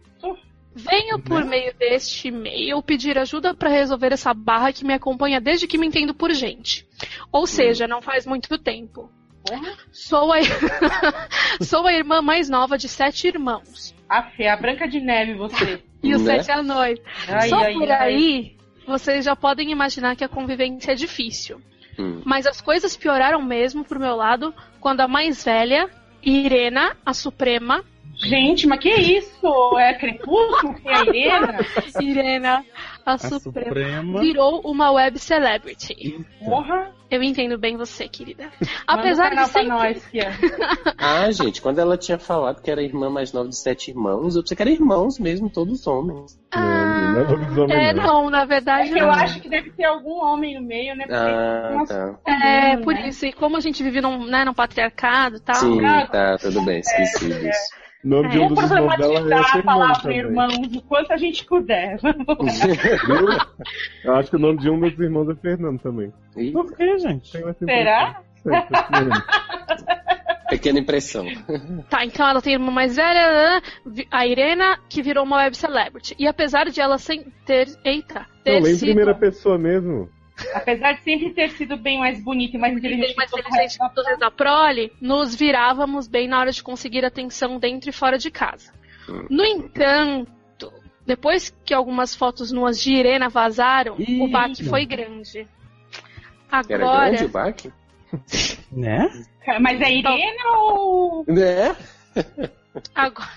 Venho 0.76 1.20
por 1.20 1.46
meio 1.46 1.74
deste 1.76 2.28
e-mail 2.28 2.82
pedir 2.84 3.18
ajuda 3.18 3.54
pra 3.54 3.70
resolver 3.70 4.12
essa 4.12 4.34
barra 4.34 4.74
que 4.74 4.84
me 4.84 4.94
acompanha 4.94 5.40
desde 5.40 5.68
que 5.68 5.78
me 5.78 5.88
entendo 5.88 6.14
por 6.14 6.34
gente. 6.34 6.86
Ou 7.32 7.48
seja, 7.48 7.88
não 7.88 8.02
faz 8.02 8.26
muito 8.26 8.58
tempo. 8.58 9.10
Sou 9.92 10.34
a... 10.34 10.38
Sou 11.64 11.88
a 11.88 11.94
irmã 11.94 12.22
mais 12.22 12.50
nova 12.50 12.78
de 12.78 12.90
sete 12.90 13.28
irmãos. 13.28 13.96
Aff, 14.10 14.42
é 14.44 14.50
a 14.52 14.58
Branca 14.58 14.88
de 14.88 15.00
Neve, 15.00 15.34
você. 15.36 15.82
E 16.04 16.14
os 16.14 16.22
Né? 16.24 16.44
sete 16.44 16.52
anões. 16.52 17.00
Ai, 17.28 17.50
Só 17.50 17.60
ai, 17.60 17.74
por 17.74 17.90
ai. 17.92 18.14
aí, 18.14 18.58
vocês 18.86 19.24
já 19.24 19.36
podem 19.36 19.72
imaginar 19.72 20.16
que 20.16 20.24
a 20.24 20.30
convivência 20.30 20.92
é 20.92 20.96
difícil. 20.96 21.62
Hum. 21.98 22.22
Mas 22.26 22.46
as 22.46 22.60
coisas 22.60 22.98
pioraram 22.98 23.42
mesmo 23.42 23.86
pro 23.86 24.00
meu 24.00 24.16
lado 24.16 24.54
quando 24.82 25.02
a 25.02 25.08
mais 25.08 25.44
velha, 25.44 25.90
Irena, 26.22 26.98
a 27.06 27.14
Suprema, 27.14 27.84
Gente, 28.18 28.66
mas 28.68 28.80
que 28.80 28.90
isso? 28.90 29.78
É 29.78 29.94
Crepúsculo? 29.94 30.74
Que 30.76 30.88
é 30.90 30.96
a 30.96 31.02
Irena? 31.04 31.58
Irena, 32.02 32.66
a, 33.06 33.14
A 33.14 33.18
Suprema, 33.18 33.40
Suprema. 33.40 34.20
virou 34.22 34.62
uma 34.62 34.92
web 34.92 35.20
celebrity. 35.20 36.26
Porra. 36.44 36.92
Eu 37.12 37.22
entendo 37.22 37.56
bem 37.58 37.78
você, 37.78 38.08
querida. 38.08 38.46
Manda 38.60 38.74
Apesar 38.88 39.30
canal 39.30 39.46
de 39.46 39.52
sempre... 39.52 39.70
nós. 39.70 40.10
Ah, 40.98 41.30
gente, 41.32 41.62
quando 41.62 41.78
ela 41.80 41.98
tinha 41.98 42.18
falado 42.18 42.62
que 42.62 42.72
era 42.72 42.82
a 42.82 42.84
irmã 42.84 43.10
mais 43.12 43.32
nova 43.32 43.48
de 43.48 43.56
sete 43.58 43.92
irmãos, 43.92 44.36
eu 44.36 44.42
pensei 44.42 44.58
que 44.58 44.64
eram 44.64 44.72
irmãos 44.72 45.20
mesmo, 45.20 45.48
todos 45.50 45.86
homens. 45.86 46.40
Ah, 46.52 47.14
Não 47.14 47.22
é 47.22 47.24
lobisomem, 47.28 47.78
é, 47.78 47.94
não. 47.94 48.04
não, 48.24 48.30
na 48.32 48.42
É 48.42 48.46
verdade 48.48 48.92
que 48.92 48.98
eu 48.98 49.06
não. 49.06 49.14
acho 49.14 49.40
que 49.40 49.48
deve 49.50 49.70
ter 49.72 49.84
algum 49.86 50.20
homem 50.26 50.60
no 50.60 50.66
meio, 50.66 50.96
né? 50.96 51.06
Porque 51.06 51.16
Ah, 51.16 51.70
umas- 51.74 51.90
tá. 51.90 52.16
É, 52.26 52.78
por 52.78 52.94
né? 52.96 53.08
isso. 53.10 53.26
E 53.26 53.32
como 53.34 53.56
a 53.56 53.60
gente 53.60 53.84
vive 53.84 54.02
num, 54.02 54.26
né, 54.26 54.44
num 54.44 54.54
patriarcado 54.54 55.36
e 55.38 55.40
tal. 55.42 55.56
Sim, 55.56 55.86
Ah, 55.86 56.08
tá, 56.08 56.38
tudo 56.40 56.62
bem, 56.64 56.80
esqueci 56.80 57.28
disso. 57.28 57.85
O 58.06 58.08
nome 58.08 58.30
de 58.30 58.40
um 58.40 58.48
dos 58.50 58.70
irmãos 58.70 58.70
dela 58.70 58.94
é 58.94 58.98
problematizar 58.98 59.40
a 59.40 59.48
Fernando 59.48 59.66
palavra 59.66 60.14
irmãos 60.14 60.76
o 60.76 60.82
quanto 60.84 61.12
a 61.12 61.18
gente 61.18 61.44
puder. 61.44 62.00
Eu 64.06 64.14
acho 64.14 64.30
que 64.30 64.36
o 64.36 64.40
nome 64.40 64.60
de 64.60 64.70
um 64.70 64.80
dos 64.80 65.00
irmãos 65.00 65.28
é 65.28 65.34
Fernando 65.36 65.80
também. 65.80 66.14
Ih, 66.38 66.52
Por 66.52 66.72
que, 66.72 67.00
gente? 67.00 67.32
Será? 67.58 68.22
pequena 70.48 70.78
impressão. 70.78 71.26
Tá, 71.90 72.06
então 72.06 72.28
ela 72.28 72.44
tem 72.44 72.54
irmã 72.54 72.72
mais 72.72 72.96
velha, 72.96 73.60
a 74.12 74.28
Irena, 74.28 74.78
que 74.88 75.02
virou 75.02 75.24
uma 75.24 75.38
web 75.38 75.58
celebrity. 75.58 76.16
E 76.20 76.28
apesar 76.28 76.70
de 76.70 76.80
ela 76.80 77.00
sem 77.00 77.26
ter. 77.44 77.70
Eita! 77.84 78.28
Ter 78.44 78.62
Não, 78.62 78.68
em 78.68 78.76
sido 78.76 78.86
primeira 78.86 79.16
pessoa 79.16 79.58
mesmo. 79.58 80.08
Apesar 80.54 80.94
de 80.94 81.04
sempre 81.04 81.34
ter 81.34 81.52
sido 81.52 81.78
bem 81.78 82.00
mais 82.00 82.22
bonita 82.22 82.58
e 82.58 82.60
mais 82.60 82.76
inteligente 82.76 83.16
mais 83.16 83.32
inteligente 83.32 83.78
que 83.80 83.96
todos 83.96 84.20
da 84.20 84.30
prole, 84.30 84.92
nos 85.00 85.34
virávamos 85.34 86.08
bem 86.08 86.28
na 86.28 86.40
hora 86.40 86.52
de 86.52 86.62
conseguir 86.62 87.06
atenção 87.06 87.58
dentro 87.58 87.90
e 87.90 87.94
fora 87.94 88.18
de 88.18 88.30
casa. 88.30 88.74
No 89.30 89.46
entanto, 89.46 90.74
depois 91.06 91.56
que 91.64 91.74
algumas 91.74 92.16
fotos 92.16 92.52
nuas 92.52 92.80
de 92.80 92.94
Irena 92.94 93.30
vazaram, 93.30 93.96
Ih. 94.00 94.22
o 94.22 94.28
baque 94.28 94.64
foi 94.66 94.86
grande. 94.86 95.48
Era 96.52 96.60
Agora, 96.60 97.10
grande 97.10 97.26
o 97.26 97.30
baque? 97.30 97.74
Né? 98.72 99.10
Mas 99.62 99.82
é 99.82 99.92
Irena 99.92 100.58
ou. 100.58 101.26
Né? 101.28 101.76
agora, 102.94 103.32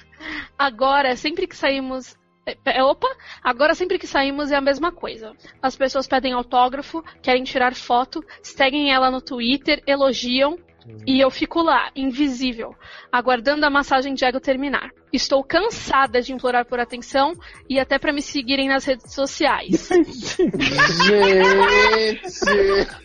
agora, 0.58 1.16
sempre 1.16 1.46
que 1.46 1.56
saímos. 1.56 2.16
É, 2.48 2.78
é, 2.78 2.82
Opa! 2.82 3.08
Agora 3.42 3.74
sempre 3.74 3.98
que 3.98 4.06
saímos 4.06 4.50
é 4.50 4.56
a 4.56 4.60
mesma 4.60 4.90
coisa. 4.90 5.32
As 5.60 5.76
pessoas 5.76 6.06
pedem 6.06 6.32
autógrafo, 6.32 7.02
querem 7.22 7.44
tirar 7.44 7.74
foto, 7.74 8.24
seguem 8.42 8.92
ela 8.92 9.10
no 9.10 9.20
Twitter, 9.20 9.82
elogiam. 9.86 10.58
E 11.06 11.20
eu 11.20 11.30
fico 11.30 11.60
lá, 11.60 11.90
invisível, 11.94 12.74
aguardando 13.12 13.66
a 13.66 13.68
massagem 13.68 14.14
de 14.14 14.24
ego 14.24 14.40
terminar. 14.40 14.90
Estou 15.12 15.44
cansada 15.44 16.22
de 16.22 16.32
implorar 16.32 16.64
por 16.64 16.80
atenção 16.80 17.32
e 17.68 17.78
até 17.78 17.98
para 17.98 18.12
me 18.12 18.22
seguirem 18.22 18.68
nas 18.68 18.86
redes 18.86 19.12
sociais. 19.12 19.88
Gente! 21.04 22.30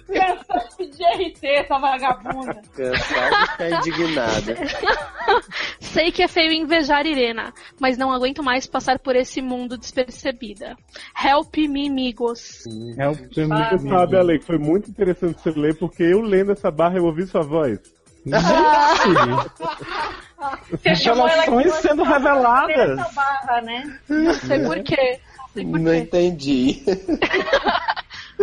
Cansado 0.07 0.77
de 0.77 1.03
RT, 1.03 1.45
essa 1.45 1.77
vagabunda. 1.77 2.61
Cansado 2.73 3.35
de 3.35 3.51
ficar 3.51 3.69
indignada. 3.71 4.55
Sei 5.93 6.11
que 6.11 6.23
é 6.23 6.27
feio 6.27 6.51
invejar 6.51 7.05
Irena, 7.05 7.53
mas 7.79 7.99
não 7.99 8.11
aguento 8.11 8.41
mais 8.41 8.65
passar 8.65 8.97
por 8.97 9.15
esse 9.15 9.43
mundo 9.43 9.77
despercebida. 9.77 10.75
Help 11.23 11.55
me, 11.69 11.87
amigos. 11.87 12.63
É 12.97 13.07
o 13.07 13.13
Você 13.13 13.47
sabe, 13.87 14.17
Ale, 14.17 14.39
que 14.39 14.45
foi 14.45 14.57
muito 14.57 14.89
interessante 14.89 15.39
você 15.39 15.51
ler, 15.51 15.77
porque 15.77 16.01
eu 16.01 16.19
lendo 16.21 16.51
essa 16.51 16.71
barra 16.71 16.97
eu 16.97 17.05
ouvi 17.05 17.27
sua 17.27 17.43
voz. 17.43 17.79
Revelações 20.83 21.67
hoje 21.67 21.81
sendo 21.81 22.03
reveladas. 22.03 23.13
barra, 23.13 23.61
né? 23.61 23.99
Não 24.09 24.33
sei 24.33 24.59
por 24.65 24.81
quê. 24.81 25.19
Não 25.37 25.47
sei 25.53 25.65
por 25.65 25.79
Não 25.79 25.91
quê. 25.91 25.97
entendi. 25.97 26.83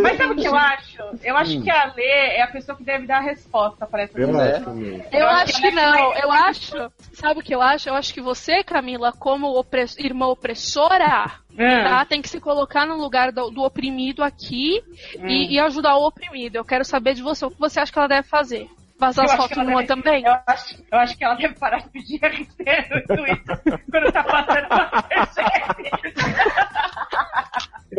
Mas 0.02 0.16
sabe 0.16 0.32
o 0.32 0.36
que 0.36 0.46
eu 0.48 0.56
acho? 0.56 1.02
Eu 1.22 1.36
acho 1.36 1.60
que 1.62 1.70
a 1.70 1.92
Lê 1.94 2.02
é 2.36 2.42
a 2.42 2.46
pessoa 2.48 2.76
que 2.76 2.84
deve 2.84 3.06
dar 3.06 3.18
a 3.18 3.20
resposta 3.20 3.86
para 3.86 4.02
essa 4.02 4.18
Eu 4.18 4.38
acho. 4.38 4.70
Eu 4.70 5.20
Eu 5.20 5.28
acho 5.28 5.60
que 5.60 5.66
é 5.66 5.70
não. 5.70 5.90
mais- 6.10 6.22
Eu 6.22 6.30
acho. 6.32 6.92
Sabe 7.12 7.40
o 7.40 7.42
que 7.42 7.54
eu 7.54 7.62
acho? 7.62 7.88
Eu 7.88 7.94
acho 7.94 8.12
que 8.14 8.20
você, 8.20 8.62
Camila, 8.64 9.12
como 9.12 9.48
opress- 9.58 9.98
irmã 9.98 10.26
opressora, 10.28 11.04
Ah. 11.06 11.84
tá? 11.84 12.04
Tem 12.04 12.22
que 12.22 12.28
se 12.28 12.40
colocar 12.40 12.86
no 12.86 12.96
lugar 12.96 13.32
do, 13.32 13.50
do 13.50 13.62
oprimido 13.62 14.22
aqui 14.22 14.82
e, 15.22 15.54
e 15.54 15.60
ajudar 15.60 15.96
o 15.96 16.06
oprimido. 16.06 16.56
Eu 16.56 16.64
quero 16.64 16.84
saber 16.84 17.14
de 17.14 17.22
você. 17.22 17.44
O 17.44 17.50
que 17.50 17.58
você 17.60 17.80
acha 17.80 17.92
que 17.92 17.98
ela 17.98 18.08
deve 18.08 18.26
fazer? 18.28 18.68
Vazar 18.98 19.24
as 19.24 19.34
fotos 19.34 19.56
nua 19.56 19.76
deve- 19.82 19.86
também? 19.86 20.24
Eu 20.26 20.36
acho, 20.46 20.76
eu 20.92 20.98
acho 20.98 21.16
que 21.16 21.24
ela 21.24 21.34
deve 21.34 21.54
parar 21.54 21.78
de 21.78 21.88
pedir 21.88 22.20
RT 22.22 22.58
no 22.90 23.16
Twitter 23.16 23.60
quando 23.90 24.12
tá 24.12 24.22
passando 24.22 24.68
Masterchef. 25.16 26.69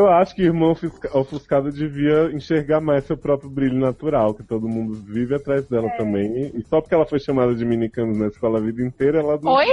Eu 0.02 0.10
acho 0.10 0.36
que 0.36 0.42
o 0.42 0.46
irmão 0.46 0.72
ofusca- 0.72 1.18
ofuscado 1.18 1.72
devia 1.72 2.32
enxergar 2.34 2.82
mais 2.82 3.04
seu 3.06 3.16
próprio 3.18 3.50
brilho 3.50 3.78
natural, 3.80 4.34
que 4.34 4.44
todo 4.44 4.68
mundo 4.68 4.94
vive 4.94 5.36
atrás 5.36 5.66
dela 5.68 5.88
É. 5.88 5.98
também. 5.98 6.52
E 6.56 6.64
só 6.68 6.82
porque 6.82 6.96
ela 6.96 7.06
foi 7.06 7.20
chamada 7.20 7.54
de 7.54 7.64
minicanos 7.64 8.18
na 8.18 8.28
escola 8.28 8.58
a 8.58 8.62
vida 8.62 8.82
inteira, 8.84 9.20
ela 9.20 9.40
não. 9.42 9.54
Oi? 9.54 9.68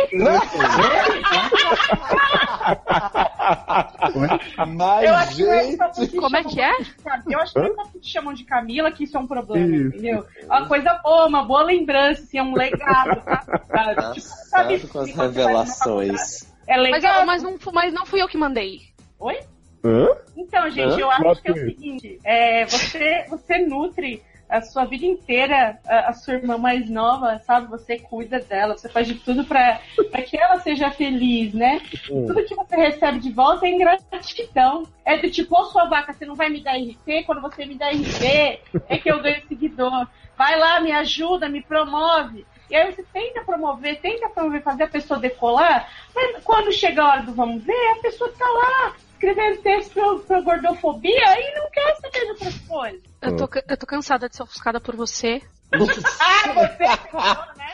Mas, 4.77 5.05
Eu 5.05 5.15
acho 5.15 5.37
que 5.37 5.43
não 5.45 5.53
é 5.53 5.65
gente. 5.65 5.77
porque 5.79 6.17
Como 6.19 6.37
é 6.37 6.45
que 6.45 6.61
é? 6.61 6.73
Eu 7.31 7.39
acho 7.41 7.53
que 7.53 7.59
não 7.61 7.67
é 7.67 7.75
só 7.75 7.83
porque 7.83 7.99
te 8.01 8.11
chamam 8.11 8.35
de 8.35 8.45
Camila 8.45 8.91
que 8.93 9.05
isso 9.05 9.17
é 9.17 9.21
um 9.21 9.27
problema, 9.27 9.75
Isso. 9.75 9.87
entendeu? 9.89 10.25
É 10.43 10.47
uma 10.47 10.67
coisa 10.69 10.95
boa, 11.03 11.27
uma 11.27 11.45
boa 11.45 11.63
lembrança, 11.63 12.23
assim, 12.23 12.39
é 12.39 12.43
um 12.43 12.55
legado, 12.55 13.21
tá? 13.23 13.45
Sabe? 13.69 14.13
Tipo, 14.15 14.21
sabe 14.49 14.79
com 14.89 14.99
as 15.01 15.13
quando 15.13 15.33
revelações. 15.35 16.43
É 16.67 16.77
Mas, 16.77 16.91
legal. 16.93 17.21
eu- 17.21 17.27
mas, 17.27 17.43
não, 17.43 17.57
mas 17.73 17.93
não 17.95 18.05
fui 18.05 18.21
eu 18.23 18.29
que 18.29 18.37
mandei. 18.37 18.81
Oi? 19.19 19.39
Hã? 19.85 20.09
Então, 20.37 20.69
gente, 20.71 20.95
Hã? 20.95 21.01
eu 21.01 21.11
acho 21.11 21.23
Plot 21.23 21.43
que 21.43 21.49
é 21.49 21.53
o 21.53 21.57
seguinte: 21.57 22.21
é, 22.25 22.65
você, 22.67 23.27
você 23.29 23.59
nutre 23.59 24.23
a 24.49 24.63
sua 24.63 24.85
vida 24.87 25.05
inteira 25.05 25.79
a, 25.87 26.09
a 26.09 26.13
sua 26.15 26.35
irmã 26.35 26.57
mais 26.57 26.89
nova, 26.89 27.39
sabe? 27.41 27.69
Você 27.69 27.99
cuida 27.99 28.41
dela, 28.41 28.77
você 28.77 28.89
faz 28.89 29.07
de 29.07 29.15
tudo 29.15 29.45
pra, 29.45 29.81
pra 30.11 30.23
que 30.23 30.39
ela 30.39 30.59
seja 30.61 30.91
feliz, 30.91 31.53
né? 31.53 31.83
Hum. 32.11 32.27
Tudo 32.27 32.45
que 32.45 32.55
você 32.55 32.77
recebe 32.77 33.19
de 33.21 33.31
volta 33.31 33.67
é 33.67 33.71
ingratidão. 33.71 34.85
É 35.05 35.19
do 35.19 35.31
tipo, 35.31 35.55
ô 35.55 35.65
sua 35.67 35.85
vaca, 35.85 36.13
você 36.13 36.25
não 36.25 36.35
vai 36.35 36.49
me 36.49 36.63
dar 36.63 36.77
RT? 36.77 37.25
Quando 37.27 37.43
você 37.43 37.67
me 37.67 37.75
dá 37.75 37.91
RT, 37.91 38.61
é 38.89 38.99
que 38.99 39.11
eu 39.11 39.21
ganho 39.21 39.47
seguidor. 39.47 40.07
Vai 40.37 40.59
lá, 40.59 40.81
me 40.81 40.93
ajuda, 40.93 41.49
me 41.49 41.63
promove. 41.63 42.47
E 42.71 42.77
aí 42.77 42.93
você 42.93 43.03
tenta 43.13 43.43
promover, 43.43 44.01
tenta 44.01 44.29
promover, 44.29 44.63
fazer 44.63 44.85
a 44.85 44.89
pessoa 44.89 45.19
decolar, 45.19 45.89
mas 46.15 46.45
quando 46.45 46.71
chega 46.71 47.03
a 47.03 47.09
hora 47.09 47.23
do 47.23 47.33
vamos 47.33 47.65
ver, 47.65 47.93
a 47.93 48.03
pessoa 48.03 48.31
tá 48.39 48.45
lá 48.45 48.95
escrevendo 49.23 49.63
texto 49.63 49.93
pra, 49.93 50.19
pra 50.27 50.41
gordofobia 50.41 51.41
e 51.41 51.55
não 51.59 51.69
quer 51.71 51.97
saber 51.97 52.21
de 52.25 52.31
outras 52.31 52.59
coisas. 52.61 53.01
Eu 53.21 53.37
tô, 53.37 53.49
ca- 53.49 53.65
eu 53.69 53.77
tô 53.77 53.87
cansada 53.87 54.29
de 54.29 54.37
ser 54.37 54.43
ofuscada 54.45 54.81
por 54.81 54.95
você. 54.97 55.43
Ah, 56.21 56.53
você 56.55 56.97
falou, 57.11 57.47
né? 57.57 57.73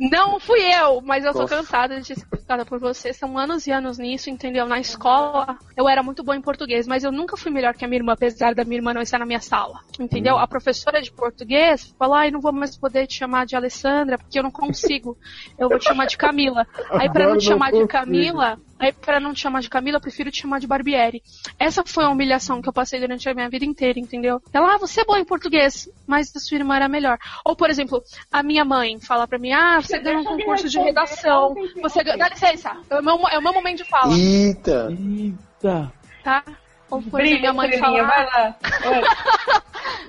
Não 0.00 0.40
fui 0.40 0.60
eu, 0.60 1.02
mas 1.02 1.26
eu 1.26 1.32
tô 1.34 1.40
Nossa. 1.40 1.56
cansada 1.56 2.00
de 2.00 2.06
ser 2.06 2.24
ofuscada 2.32 2.64
por 2.64 2.80
você. 2.80 3.12
São 3.12 3.36
anos 3.36 3.66
e 3.66 3.70
anos 3.70 3.98
nisso, 3.98 4.30
entendeu? 4.30 4.64
Na 4.66 4.80
escola, 4.80 5.58
eu 5.76 5.86
era 5.86 6.02
muito 6.02 6.24
boa 6.24 6.34
em 6.34 6.40
português, 6.40 6.86
mas 6.86 7.04
eu 7.04 7.12
nunca 7.12 7.36
fui 7.36 7.50
melhor 7.50 7.74
que 7.74 7.84
a 7.84 7.88
minha 7.88 7.98
irmã, 7.98 8.14
apesar 8.14 8.54
da 8.54 8.64
minha 8.64 8.78
irmã 8.78 8.94
não 8.94 9.02
estar 9.02 9.18
na 9.18 9.26
minha 9.26 9.40
sala. 9.40 9.80
Entendeu? 9.98 10.38
A 10.38 10.48
professora 10.48 11.02
de 11.02 11.12
português 11.12 11.94
falou: 11.98 12.14
ai, 12.14 12.30
não 12.30 12.40
vou 12.40 12.50
mais 12.50 12.78
poder 12.78 13.06
te 13.06 13.18
chamar 13.18 13.44
de 13.44 13.54
Alessandra, 13.54 14.16
porque 14.16 14.38
eu 14.38 14.42
não 14.42 14.50
consigo. 14.50 15.18
Eu 15.58 15.68
vou 15.68 15.78
te 15.78 15.84
chamar 15.84 16.06
de 16.06 16.16
Camila. 16.16 16.66
Aí, 16.92 17.10
pra 17.10 17.24
Agora 17.24 17.28
não 17.28 17.36
te 17.36 17.44
chamar 17.44 17.70
de. 17.70 17.86
Camila, 17.86 18.58
aí, 18.78 18.92
pra 18.92 19.20
não 19.20 19.34
te 19.34 19.40
chamar 19.40 19.60
de 19.60 19.68
Camila, 19.68 19.98
eu 19.98 20.00
prefiro 20.00 20.30
te 20.30 20.40
chamar 20.40 20.60
de 20.60 20.66
Barbieri. 20.66 21.22
Essa 21.58 21.82
foi 21.84 22.04
a 22.04 22.08
humilhação 22.08 22.62
que 22.62 22.68
eu 22.70 22.72
passei 22.72 23.00
durante 23.00 23.28
a 23.28 23.34
minha 23.34 23.50
vida 23.50 23.66
inteira, 23.66 23.98
entendeu? 23.98 24.40
Ela, 24.50 24.76
ah, 24.76 24.78
você 24.78 25.02
é 25.02 25.04
boa 25.04 25.20
em 25.20 25.24
português, 25.24 25.90
mas 26.06 26.34
a 26.34 26.40
sua 26.40 26.56
irmã 26.56 26.76
era 26.76 26.88
melhor. 26.88 27.18
Ou, 27.44 27.54
por 27.54 27.68
exemplo, 27.68 28.02
a 28.32 28.42
minha 28.42 28.64
mãe 28.64 28.98
fala 28.98 29.28
pra 29.28 29.38
mim, 29.38 29.52
ah, 29.52 29.80
você 29.90 29.98
ganhou 29.98 30.20
um 30.20 30.24
concurso 30.24 30.68
de 30.68 30.78
redação. 30.78 31.54
Você 31.82 32.02
ganhou... 32.02 32.18
Dá 32.18 32.28
licença, 32.28 32.76
é 32.88 32.98
o 32.98 33.02
meu, 33.02 33.28
é 33.28 33.38
o 33.38 33.42
meu 33.42 33.52
momento 33.52 33.78
de 33.78 33.84
fala, 33.84 34.12
Eita! 34.16 34.88
Eita. 34.90 35.92
tá? 36.22 36.44
Ou, 36.90 36.98
exemplo, 36.98 37.18
Briga, 37.18 37.38
minha 37.38 37.52
mãe 37.52 37.78
fala, 37.78 38.02
vai 38.04 38.26
lá. 38.26 38.56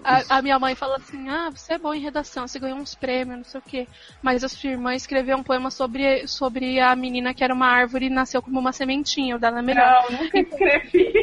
A, 0.04 0.38
a 0.38 0.42
minha 0.42 0.58
mãe 0.58 0.74
fala 0.74 0.96
assim, 0.98 1.30
ah, 1.30 1.50
você 1.52 1.74
é 1.74 1.78
bom 1.78 1.94
em 1.94 2.00
redação, 2.00 2.48
você 2.48 2.60
ganhou 2.60 2.78
uns 2.78 2.96
prêmios, 2.96 3.38
não 3.38 3.44
sei 3.44 3.60
o 3.60 3.64
quê. 3.64 3.88
Mas 4.22 4.44
a 4.44 4.50
sua 4.50 4.72
irmã 4.72 4.96
escreveu 4.96 5.38
um 5.38 5.44
poema 5.44 5.70
sobre, 5.70 6.28
sobre 6.28 6.80
a 6.80 6.96
menina 6.96 7.34
que 7.34 7.44
era 7.44 7.54
uma 7.54 7.68
árvore 7.68 8.08
e 8.08 8.10
nasceu 8.10 8.42
como 8.42 8.60
uma 8.60 8.72
sementinha, 8.72 9.36
o 9.36 9.40
dela 9.40 9.60
é 9.60 9.62
melhor. 9.62 10.06
Não, 10.10 10.20
nunca 10.20 10.40
escrevi. 10.40 11.14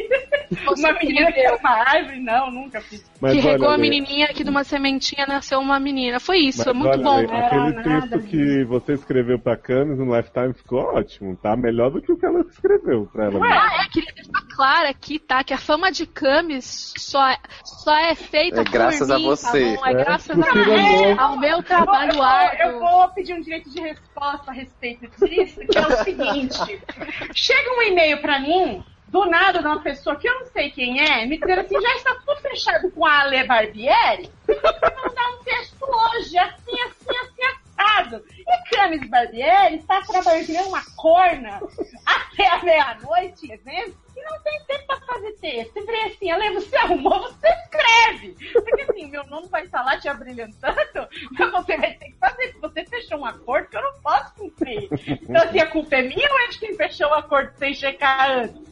Você 0.65 0.81
Uma 0.81 0.93
menina 0.93 1.31
que 1.31 1.39
era 1.39 1.57
uma 1.57 1.69
árvore, 1.69 2.19
não, 2.21 2.51
nunca 2.51 2.81
fiz. 2.81 3.03
Mas 3.21 3.33
que 3.33 3.39
regou 3.39 3.67
olha, 3.67 3.75
a 3.75 3.77
menininha 3.77 4.27
que 4.29 4.43
de 4.43 4.49
uma 4.49 4.63
sementinha 4.63 5.27
nasceu 5.27 5.59
uma 5.59 5.79
menina. 5.79 6.19
Foi 6.19 6.37
isso, 6.37 6.59
Mas 6.59 6.67
é 6.67 6.73
muito 6.73 7.07
olha, 7.07 7.27
bom. 7.27 7.37
Aquele 7.37 7.73
texto 7.73 8.09
nada 8.09 8.19
que 8.19 8.63
você 8.63 8.93
escreveu 8.93 9.37
pra 9.37 9.57
Camis 9.57 9.99
no 9.99 10.15
Lifetime 10.15 10.53
ficou 10.53 10.79
ótimo, 10.79 11.35
tá? 11.35 11.55
Melhor 11.55 11.91
do 11.91 12.01
que 12.01 12.11
o 12.11 12.17
que 12.17 12.25
ela 12.25 12.41
escreveu 12.41 13.07
pra 13.11 13.25
ela. 13.25 13.39
mesma. 13.39 13.47
Ah, 13.47 13.83
é, 13.83 13.89
queria 13.89 14.13
deixar 14.13 14.47
claro 14.55 14.87
aqui, 14.87 15.19
tá? 15.19 15.43
Que 15.49 15.55
a 15.55 15.57
fama 15.57 15.91
de 15.91 16.05
Camis 16.05 16.93
só 16.95 17.27
é, 17.27 17.39
só 17.63 17.97
é 17.97 18.13
feita 18.13 18.61
É 18.61 18.63
graças 18.63 19.07
por 19.07 19.15
a 19.15 19.17
mim, 19.17 19.25
você. 19.25 19.77
Tá? 19.77 19.89
É, 19.89 19.91
É, 19.91 19.93
graças 19.95 20.37
por 20.37 21.19
a, 21.19 21.23
ao 21.23 21.39
meu 21.39 21.63
trabalho 21.63 22.11
eu, 22.11 22.17
vou, 22.17 22.23
árduo. 22.23 22.61
eu 22.67 22.79
vou 22.79 23.09
pedir 23.09 23.33
um 23.33 23.41
direito 23.41 23.67
de 23.71 23.81
resposta 23.81 24.51
a 24.51 24.53
respeito 24.53 25.09
disso, 25.25 25.59
que 25.61 25.75
é 25.75 25.87
o 25.87 26.03
seguinte: 26.03 26.83
chega 27.33 27.73
um 27.79 27.81
e-mail 27.81 28.21
pra 28.21 28.37
mim, 28.37 28.83
do 29.07 29.25
nada, 29.25 29.57
de 29.57 29.65
uma 29.65 29.79
pessoa 29.81 30.15
que 30.17 30.29
eu 30.29 30.35
não 30.35 30.45
sei 30.45 30.69
quem 30.69 31.01
é, 31.01 31.25
me 31.25 31.39
dizendo 31.39 31.61
assim: 31.61 31.81
já 31.81 31.95
está 31.95 32.13
tudo 32.23 32.39
fechado 32.41 32.91
com 32.91 33.03
a 33.03 33.21
Ale 33.21 33.43
Barbieri? 33.45 34.29
Você 34.45 34.53
vai 34.53 34.95
mandar 35.03 35.29
um 35.31 35.43
texto 35.43 35.83
hoje, 35.83 36.37
assim, 36.37 36.79
assim, 36.83 37.17
assim, 37.23 37.41
E 37.79 38.75
Camis 38.75 39.09
Barbieri 39.09 39.77
está 39.77 40.01
trabalhando 40.01 40.67
uma 40.67 40.83
corna 40.95 41.61
até 42.05 42.47
a 42.47 42.63
meia-noite, 42.63 43.51
evento, 43.51 43.97
e 44.15 44.23
não 44.23 44.41
tem 44.41 44.61
tempo 44.67 44.87
pra 44.87 44.99
fazer 45.01 45.31
texto. 45.33 45.77
Eu 45.77 45.85
falei 45.85 46.03
assim, 46.03 46.31
Ale, 46.31 46.53
você 46.55 46.75
arrumou, 46.75 47.19
você 47.21 47.47
escreve. 47.47 48.35
Porque 48.51 48.81
assim, 48.81 49.05
meu 49.05 49.25
nome 49.27 49.47
vai 49.47 49.63
estar 49.63 49.81
lá 49.83 49.97
te 49.97 50.09
abrilhantando, 50.09 51.07
mas 51.31 51.51
você 51.51 51.77
vai 51.77 51.93
ter 51.93 52.05
que 52.11 52.17
fazer, 52.17 52.55
você 52.61 52.85
fechou 52.85 53.19
um 53.19 53.25
acordo 53.25 53.69
que 53.69 53.77
eu 53.77 53.81
não 53.81 54.01
posso 54.01 54.33
cumprir. 54.35 54.89
Então, 55.07 55.41
assim, 55.43 55.59
a 55.59 55.67
culpa 55.67 55.95
é 55.95 56.01
minha 56.01 56.29
ou 56.29 56.39
é 56.39 56.47
de 56.49 56.59
quem 56.59 56.75
fechou 56.75 57.07
o 57.07 57.13
acordo 57.13 57.53
sem 57.57 57.73
checar 57.73 58.31
antes? 58.31 58.69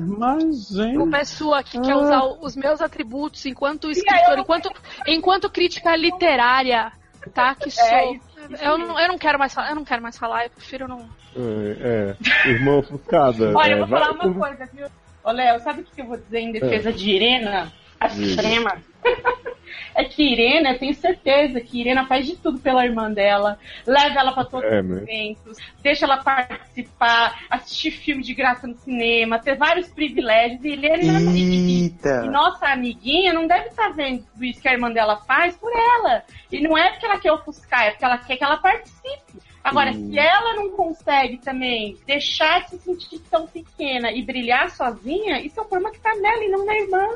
Mas, 0.00 0.68
gente. 0.68 0.96
Uma 0.96 1.18
é 1.18 1.24
sua 1.24 1.62
que 1.62 1.80
quer 1.80 1.96
usar 1.96 2.22
os 2.24 2.54
meus 2.56 2.80
atributos 2.80 3.44
enquanto 3.46 3.90
escritor, 3.90 4.38
enquanto, 4.38 4.70
enquanto 5.06 5.50
crítica 5.50 5.96
literária, 5.96 6.92
tá? 7.30 7.54
Que 7.54 7.70
sou. 7.70 7.84
É, 7.84 8.12
isso- 8.12 8.22
isso 8.50 8.64
eu, 8.64 8.78
não, 8.78 8.98
eu 9.00 9.08
não 9.08 9.18
quero 9.18 9.38
mais 9.38 9.52
falar, 9.54 9.70
eu 9.70 9.74
não 9.76 9.84
quero 9.84 10.02
mais 10.02 10.18
falar, 10.18 10.44
eu 10.44 10.50
prefiro 10.50 10.88
não. 10.88 11.08
É, 11.36 12.16
é. 12.44 12.48
Irmã 12.50 12.76
ofuscada. 12.76 13.56
Olha, 13.56 13.70
é, 13.70 13.72
eu 13.74 13.78
vou 13.78 13.86
vai- 13.86 14.00
falar 14.00 14.12
uma 14.12 14.34
coisa, 14.34 14.68
viu? 14.72 14.86
Ô, 15.24 15.30
Léo, 15.30 15.60
sabe 15.60 15.82
o 15.82 15.84
que 15.84 16.00
eu 16.00 16.06
vou 16.06 16.16
dizer 16.16 16.40
em 16.40 16.52
defesa 16.52 16.92
de 16.92 17.10
Irena? 17.10 17.72
A 18.02 18.06
extrema. 18.08 18.82
é 19.94 20.04
que 20.04 20.22
Irena, 20.22 20.70
eu 20.70 20.78
tenho 20.78 20.94
certeza 20.94 21.60
que 21.60 21.80
Irena 21.80 22.06
faz 22.06 22.26
de 22.26 22.36
tudo 22.36 22.58
pela 22.58 22.84
irmã 22.84 23.10
dela, 23.10 23.58
leva 23.86 24.20
ela 24.20 24.32
pra 24.32 24.44
todos 24.44 24.70
É, 24.70 24.80
os 24.80 24.86
né? 24.86 25.02
eventos, 25.02 25.58
deixa 25.82 26.04
ela 26.04 26.18
participar, 26.18 27.46
assistir 27.50 27.90
filme 27.90 28.22
de 28.22 28.34
graça 28.34 28.66
no 28.66 28.74
cinema, 28.76 29.38
ter 29.38 29.56
vários 29.56 29.88
privilégios. 29.88 30.64
E 30.64 30.68
Irena, 30.68 31.20
e, 31.32 31.82
Eita! 31.84 32.22
e 32.24 32.28
nossa 32.28 32.68
amiguinha 32.68 33.32
não 33.32 33.46
deve 33.46 33.68
estar 33.68 33.90
vendo 33.90 34.24
tudo 34.32 34.44
isso 34.44 34.60
que 34.60 34.68
a 34.68 34.72
irmã 34.72 34.90
dela 34.90 35.16
faz 35.26 35.56
por 35.56 35.70
ela. 35.72 36.22
E 36.50 36.60
não 36.60 36.76
é 36.76 36.90
porque 36.90 37.06
ela 37.06 37.20
quer 37.20 37.32
ofuscar, 37.32 37.84
é 37.84 37.90
porque 37.90 38.04
ela 38.04 38.18
quer 38.18 38.36
que 38.36 38.44
ela 38.44 38.56
participe. 38.56 39.42
Agora, 39.64 39.92
se 39.92 40.18
ela 40.18 40.56
não 40.56 40.70
consegue 40.70 41.38
também 41.38 41.96
deixar 42.04 42.62
de 42.64 42.70
se 42.70 42.78
sentir 42.78 43.20
tão 43.30 43.46
pequena 43.46 44.10
e 44.10 44.20
brilhar 44.20 44.68
sozinha, 44.70 45.40
isso 45.40 45.60
é 45.60 45.62
um 45.62 45.66
problema 45.66 45.92
que 45.92 46.00
tá 46.00 46.12
nela 46.16 46.44
e 46.44 46.48
não 46.48 46.66
na 46.66 46.74
irmã. 46.74 47.06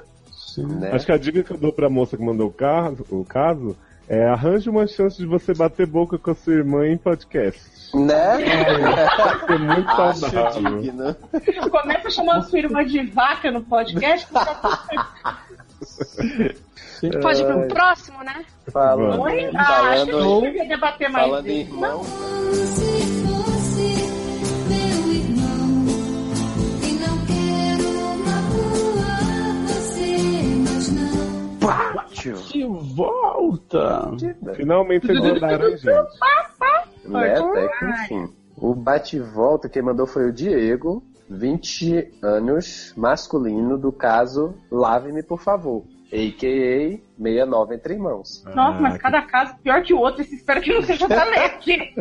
Né? 0.62 0.91
Acho 0.93 1.07
que 1.07 1.12
a 1.12 1.19
dica 1.19 1.43
que 1.43 1.51
eu 1.53 1.59
dou 1.59 1.73
pra 1.73 1.89
moça 1.91 2.16
que 2.16 2.23
mandou 2.24 2.49
o 2.49 2.53
caso, 2.53 3.05
o 3.11 3.24
caso 3.24 3.77
é 4.09 4.27
arranje 4.28 4.70
uma 4.70 4.87
chance 4.87 5.19
de 5.19 5.27
você 5.27 5.53
bater 5.53 5.87
boca 5.87 6.16
com 6.19 6.31
a 6.31 6.35
sua 6.35 6.55
irmã 6.55 6.87
em 6.87 6.97
podcast. 6.97 7.61
Né? 7.95 8.39
Vai 9.16 9.47
ser 9.47 9.59
muito 9.59 9.91
Acho 9.91 10.20
saudável. 10.20 10.81
digno. 10.81 11.16
Começa 11.70 12.11
chamando 12.11 12.43
sua 12.49 12.59
irmã 12.59 12.85
de 12.85 13.05
vaca 13.07 13.51
no 13.51 13.62
podcast. 13.62 14.31
tá. 14.33 15.41
Pode 17.20 17.43
ir 17.43 17.47
pro 17.47 17.69
próximo, 17.69 18.19
né? 18.24 18.45
Falando, 18.73 19.20
Oi? 19.23 19.51
Ah, 19.55 19.91
acho 19.91 20.05
que 20.07 20.11
a 20.11 20.15
falando, 20.15 20.41
gente 20.41 20.53
devia 20.53 20.69
debater 20.69 21.11
mais 21.11 21.27
falando 21.27 21.47
isso. 21.49 21.74
irmão, 21.74 22.03
De 32.53 32.65
volta! 32.65 34.11
Finalmente 34.55 35.07
vocês 35.07 35.21
mandaram, 35.21 35.71
gente. 35.71 35.85
Né? 37.05 37.35
Até 37.35 37.69
que 37.69 37.85
enfim. 37.85 38.35
O 38.57 38.75
bate-volta 38.75 39.69
quem 39.69 39.83
mandou 39.83 40.07
foi 40.07 40.29
o 40.29 40.33
Diego, 40.33 41.03
20 41.29 42.09
anos, 42.23 42.93
masculino, 42.97 43.77
do 43.77 43.93
caso 43.93 44.55
Lave-me, 44.71 45.23
por 45.23 45.41
favor. 45.41 45.85
A.K.A. 46.13 46.99
69 47.19 47.75
entre 47.75 47.95
irmãos. 47.95 48.45
Nossa, 48.55 48.81
mas 48.81 48.97
cada 48.97 49.23
caso 49.23 49.57
pior 49.63 49.83
que 49.83 49.93
o 49.93 49.99
outro. 49.99 50.23
Espero 50.23 50.61
que 50.61 50.73
não 50.73 50.83
seja 50.83 51.07
da 51.09 51.25
reper- 51.25 51.93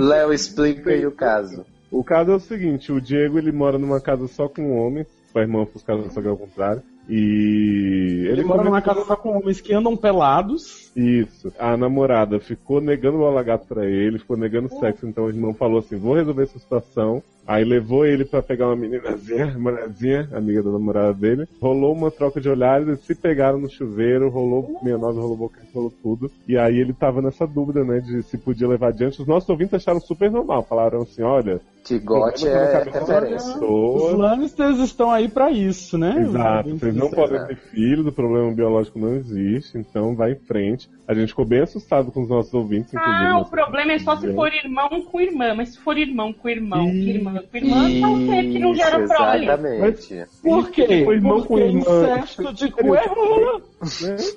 Léo, 0.00 0.32
explica 0.32 0.90
aí 0.90 1.04
o 1.06 1.12
caso. 1.12 1.66
O 1.90 2.02
caso 2.02 2.30
é 2.32 2.34
o 2.36 2.40
seguinte, 2.40 2.92
o 2.92 3.00
Diego 3.00 3.38
ele 3.38 3.52
mora 3.52 3.78
numa 3.78 4.00
casa 4.00 4.26
só 4.28 4.48
com 4.48 4.76
homens, 4.78 5.06
com 5.32 5.38
a 5.38 5.42
irmã 5.42 5.62
ofuscada 5.62 6.08
só 6.10 6.20
que 6.22 6.28
é 6.28 6.30
o 6.30 6.36
contrário. 6.36 6.82
E 7.08 8.26
Ele 8.30 8.44
mora 8.44 8.64
numa 8.64 8.80
casa 8.80 9.04
só 9.04 9.16
com 9.16 9.36
homens 9.36 9.60
que 9.60 9.74
andam 9.74 9.96
pelados. 9.96 10.90
Isso. 10.96 11.52
A 11.58 11.76
namorada 11.76 12.38
ficou 12.38 12.80
negando 12.80 13.16
o 13.16 13.20
bola 13.20 13.42
gato 13.42 13.66
pra 13.66 13.84
ele, 13.84 14.18
ficou 14.18 14.36
negando 14.36 14.68
sexo, 14.78 15.06
então 15.06 15.24
o 15.24 15.28
irmão 15.28 15.52
falou 15.52 15.80
assim, 15.80 15.96
vou 15.96 16.14
resolver 16.14 16.44
essa 16.44 16.58
situação. 16.58 17.22
Aí 17.46 17.62
levou 17.62 18.06
ele 18.06 18.24
pra 18.24 18.42
pegar 18.42 18.68
uma 18.68 18.76
meninazinha, 18.76 19.52
mulherzinha, 19.58 20.28
amiga 20.32 20.62
da 20.62 20.70
namorada 20.70 21.12
dele. 21.12 21.46
Rolou 21.60 21.92
uma 21.92 22.10
troca 22.10 22.40
de 22.40 22.48
olhares, 22.48 22.88
eles 22.88 23.04
se 23.04 23.14
pegaram 23.14 23.58
no 23.58 23.70
chuveiro, 23.70 24.30
rolou 24.30 24.78
69, 24.82 25.20
rolou 25.20 25.36
boca, 25.36 25.60
rolou 25.74 25.92
tudo. 26.02 26.30
E 26.48 26.56
aí 26.56 26.78
ele 26.78 26.94
tava 26.94 27.20
nessa 27.20 27.46
dúvida, 27.46 27.84
né, 27.84 28.00
de 28.00 28.22
se 28.22 28.38
podia 28.38 28.66
levar 28.66 28.88
adiante. 28.88 29.20
Os 29.20 29.28
nossos 29.28 29.48
ouvintes 29.48 29.74
acharam 29.74 30.00
super 30.00 30.30
normal, 30.30 30.62
falaram 30.62 31.02
assim, 31.02 31.22
olha... 31.22 31.60
Que 31.84 31.98
gote 31.98 32.48
é 32.48 32.82
referência. 32.82 33.62
Os 33.62 34.14
Lannisters 34.14 34.78
estão 34.78 35.10
aí 35.10 35.28
pra 35.28 35.50
isso, 35.50 35.98
né? 35.98 36.22
Exato, 36.22 36.70
vocês 36.94 37.10
não 37.10 37.10
podem 37.10 37.46
ter 37.46 37.56
filhos, 37.56 38.06
o 38.06 38.12
problema 38.12 38.52
biológico 38.52 38.98
não 38.98 39.14
existe, 39.16 39.76
então 39.78 40.14
vai 40.14 40.32
em 40.32 40.38
frente. 40.38 40.88
A 41.06 41.14
gente 41.14 41.28
ficou 41.28 41.44
bem 41.44 41.62
assustado 41.62 42.10
com 42.10 42.22
os 42.22 42.28
nossos 42.28 42.52
ouvintes. 42.54 42.94
Ah, 42.96 43.38
o 43.38 43.50
problema 43.50 43.92
é 43.92 43.98
só 43.98 44.16
se 44.16 44.32
for 44.34 44.52
irmão 44.52 44.88
com 45.02 45.20
irmã. 45.20 45.54
Mas 45.54 45.70
se 45.70 45.78
for 45.78 45.96
irmão 45.98 46.32
com 46.32 46.48
irmão, 46.48 46.88
Ih, 46.88 47.10
irmã 47.10 47.42
com 47.50 47.56
irmã, 47.56 47.90
então 47.90 48.16
sei 48.26 48.52
que 48.52 48.58
não 48.58 48.72
Isso, 48.72 48.82
gera 48.82 49.06
prole. 49.06 49.44
exatamente. 49.44 50.26
Por 50.42 50.70
quê? 50.70 51.04
Foi 51.04 51.14
irmão 51.16 51.36
Porque 51.42 51.48
com 51.48 51.58
irmã. 51.58 51.80
incesto 51.80 52.54
de 52.54 52.70
cu 52.70 52.94
é. 52.94 53.04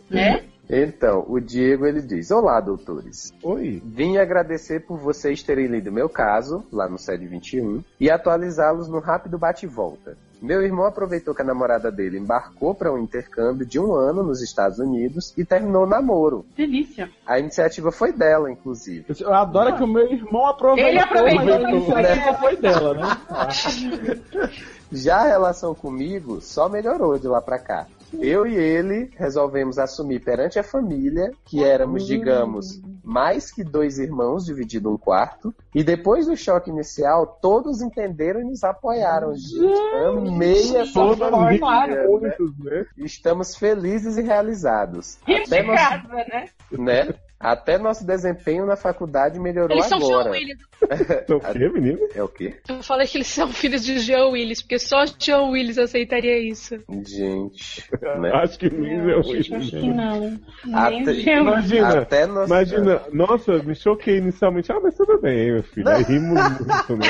Né? 0.09 0.43
Então, 0.69 1.25
o 1.29 1.39
Diego 1.39 1.85
ele 1.85 2.01
diz: 2.01 2.29
Olá, 2.29 2.59
doutores. 2.59 3.33
Oi. 3.41 3.81
Vim 3.85 4.17
agradecer 4.17 4.85
por 4.85 4.99
vocês 4.99 5.41
terem 5.41 5.67
lido 5.67 5.91
meu 5.91 6.09
caso, 6.09 6.63
lá 6.71 6.89
no 6.89 6.97
SED 6.97 7.25
21, 7.25 7.83
e 7.99 8.09
atualizá-los 8.11 8.89
no 8.89 8.99
rápido 8.99 9.37
bate-volta. 9.37 10.17
Meu 10.41 10.61
irmão 10.61 10.85
aproveitou 10.85 11.33
que 11.33 11.41
a 11.41 11.45
namorada 11.45 11.91
dele 11.91 12.19
embarcou 12.19 12.75
para 12.75 12.93
um 12.93 12.97
intercâmbio 12.97 13.65
de 13.65 13.79
um 13.79 13.93
ano 13.93 14.23
nos 14.23 14.41
Estados 14.41 14.77
Unidos 14.79 15.33
e 15.37 15.43
terminou 15.43 15.83
o 15.83 15.87
namoro. 15.87 16.45
Delícia. 16.55 17.09
A 17.25 17.39
iniciativa 17.39 17.91
foi 17.91 18.11
dela, 18.11 18.51
inclusive. 18.51 19.05
Eu 19.19 19.33
adoro 19.33 19.75
que 19.75 19.83
o 19.83 19.87
meu 19.87 20.11
irmão 20.11 20.47
aproveitou, 20.47 20.89
Ele 20.89 20.99
aproveitou, 20.99 21.45
mas 21.45 21.65
a 21.65 21.69
iniciativa 21.69 22.33
foi 22.35 22.55
dela, 22.57 22.93
né? 22.93 24.51
Já 24.91 25.17
a 25.17 25.27
relação 25.27 25.75
comigo 25.75 26.39
só 26.39 26.69
melhorou 26.69 27.17
de 27.19 27.27
lá 27.27 27.41
pra 27.41 27.59
cá. 27.59 27.87
Eu 28.13 28.47
e 28.47 28.55
ele 28.55 29.11
resolvemos 29.17 29.77
assumir 29.77 30.19
perante 30.19 30.57
a 30.57 30.63
família 30.63 31.31
que 31.45 31.63
éramos, 31.63 32.05
digamos, 32.05 32.81
mais 33.03 33.51
que 33.51 33.63
dois 33.63 33.99
irmãos 33.99 34.45
dividido 34.45 34.89
um 34.89 34.97
quarto. 34.97 35.53
E 35.73 35.83
depois 35.83 36.25
do 36.25 36.35
choque 36.35 36.69
inicial, 36.69 37.37
todos 37.41 37.81
entenderam 37.81 38.41
e 38.41 38.43
nos 38.45 38.63
apoiaram. 38.63 39.35
Gente, 39.35 39.79
amei 40.05 40.75
essa 40.77 40.93
Todos 40.93 41.29
família. 41.29 42.03
juntos, 42.03 42.57
né? 42.59 42.85
Estamos 42.97 43.55
felizes 43.55 44.17
e 44.17 44.21
realizados. 44.21 45.17
Até 45.23 45.61
de 45.61 45.67
nosso, 45.67 45.89
casa, 45.89 46.13
né? 46.13 46.49
né? 46.71 47.13
Até 47.39 47.77
nosso 47.77 48.03
desempenho 48.03 48.65
na 48.65 48.75
faculdade 48.75 49.39
melhorou 49.39 49.77
Eles 49.77 49.85
são 49.85 49.99
Jean 49.99 50.07
agora. 50.07 50.31
Willis. 50.31 50.57
Então, 51.23 51.37
o 51.37 51.39
quê, 51.39 51.69
menino? 51.69 51.99
É 52.13 52.23
o 52.23 52.27
quê? 52.27 52.55
Eu 52.67 52.83
falei 52.83 53.07
que 53.07 53.17
eles 53.17 53.27
são 53.27 53.47
filhos 53.51 53.83
de 53.83 53.99
Jean 53.99 54.27
Willis, 54.27 54.61
porque 54.61 54.77
só 54.79 55.05
Jean 55.19 55.43
Willis 55.49 55.77
aceitaria 55.77 56.39
isso. 56.39 56.75
Gente, 57.05 57.83
né? 58.19 58.31
Acho 58.33 58.59
que 58.59 58.69
nem 58.69 59.09
eu. 59.09 59.23
Gente, 59.23 59.55
acho 59.55 59.69
que 59.71 59.89
não. 59.89 60.39
Até-. 60.73 61.39
Imagina, 61.39 61.99
Até 61.99 62.25
nosso... 62.25 62.47
imagina, 62.47 63.01
nossa, 63.11 63.57
me 63.63 63.75
choquei 63.75 64.17
inicialmente. 64.17 64.71
Ah, 64.71 64.79
mas 64.81 64.95
tudo 64.95 65.19
bem, 65.19 65.51
meu 65.53 65.63
filho. 65.63 65.89
Aí 65.89 66.03
rimos 66.03 66.39
muito, 66.59 66.97
né? 66.97 67.07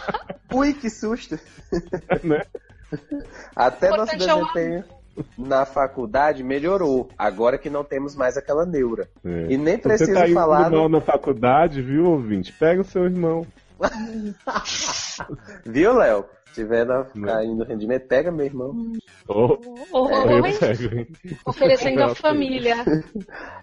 Ui, 0.52 0.72
que 0.72 0.90
susto! 0.90 1.38
né? 2.22 2.42
Até 3.54 3.90
nosso 3.90 4.12
é 4.14 4.16
o 4.16 4.18
desempenho 4.18 4.99
na 5.36 5.64
faculdade 5.64 6.42
melhorou. 6.42 7.08
Agora 7.16 7.58
que 7.58 7.70
não 7.70 7.84
temos 7.84 8.14
mais 8.14 8.36
aquela 8.36 8.64
neura. 8.66 9.08
É. 9.24 9.46
E 9.50 9.58
nem 9.58 9.78
preciso 9.78 10.12
você 10.12 10.18
tá 10.18 10.26
indo 10.26 10.34
falar. 10.34 10.70
mal 10.70 10.88
na 10.88 11.00
faculdade, 11.00 11.82
viu, 11.82 12.06
ouvinte? 12.06 12.52
Pega 12.52 12.80
o 12.80 12.84
seu 12.84 13.04
irmão. 13.04 13.46
Viu, 15.64 15.94
Léo? 15.94 16.24
tiver 16.52 16.84
na- 16.84 17.04
caindo 17.04 17.64
rendimento, 17.64 18.06
pega 18.06 18.30
meu 18.30 18.44
irmão. 18.46 18.92
Oh, 19.28 19.56
hein? 20.44 21.06
oferecendo 21.46 22.02
a 22.02 22.14
família. 22.14 22.76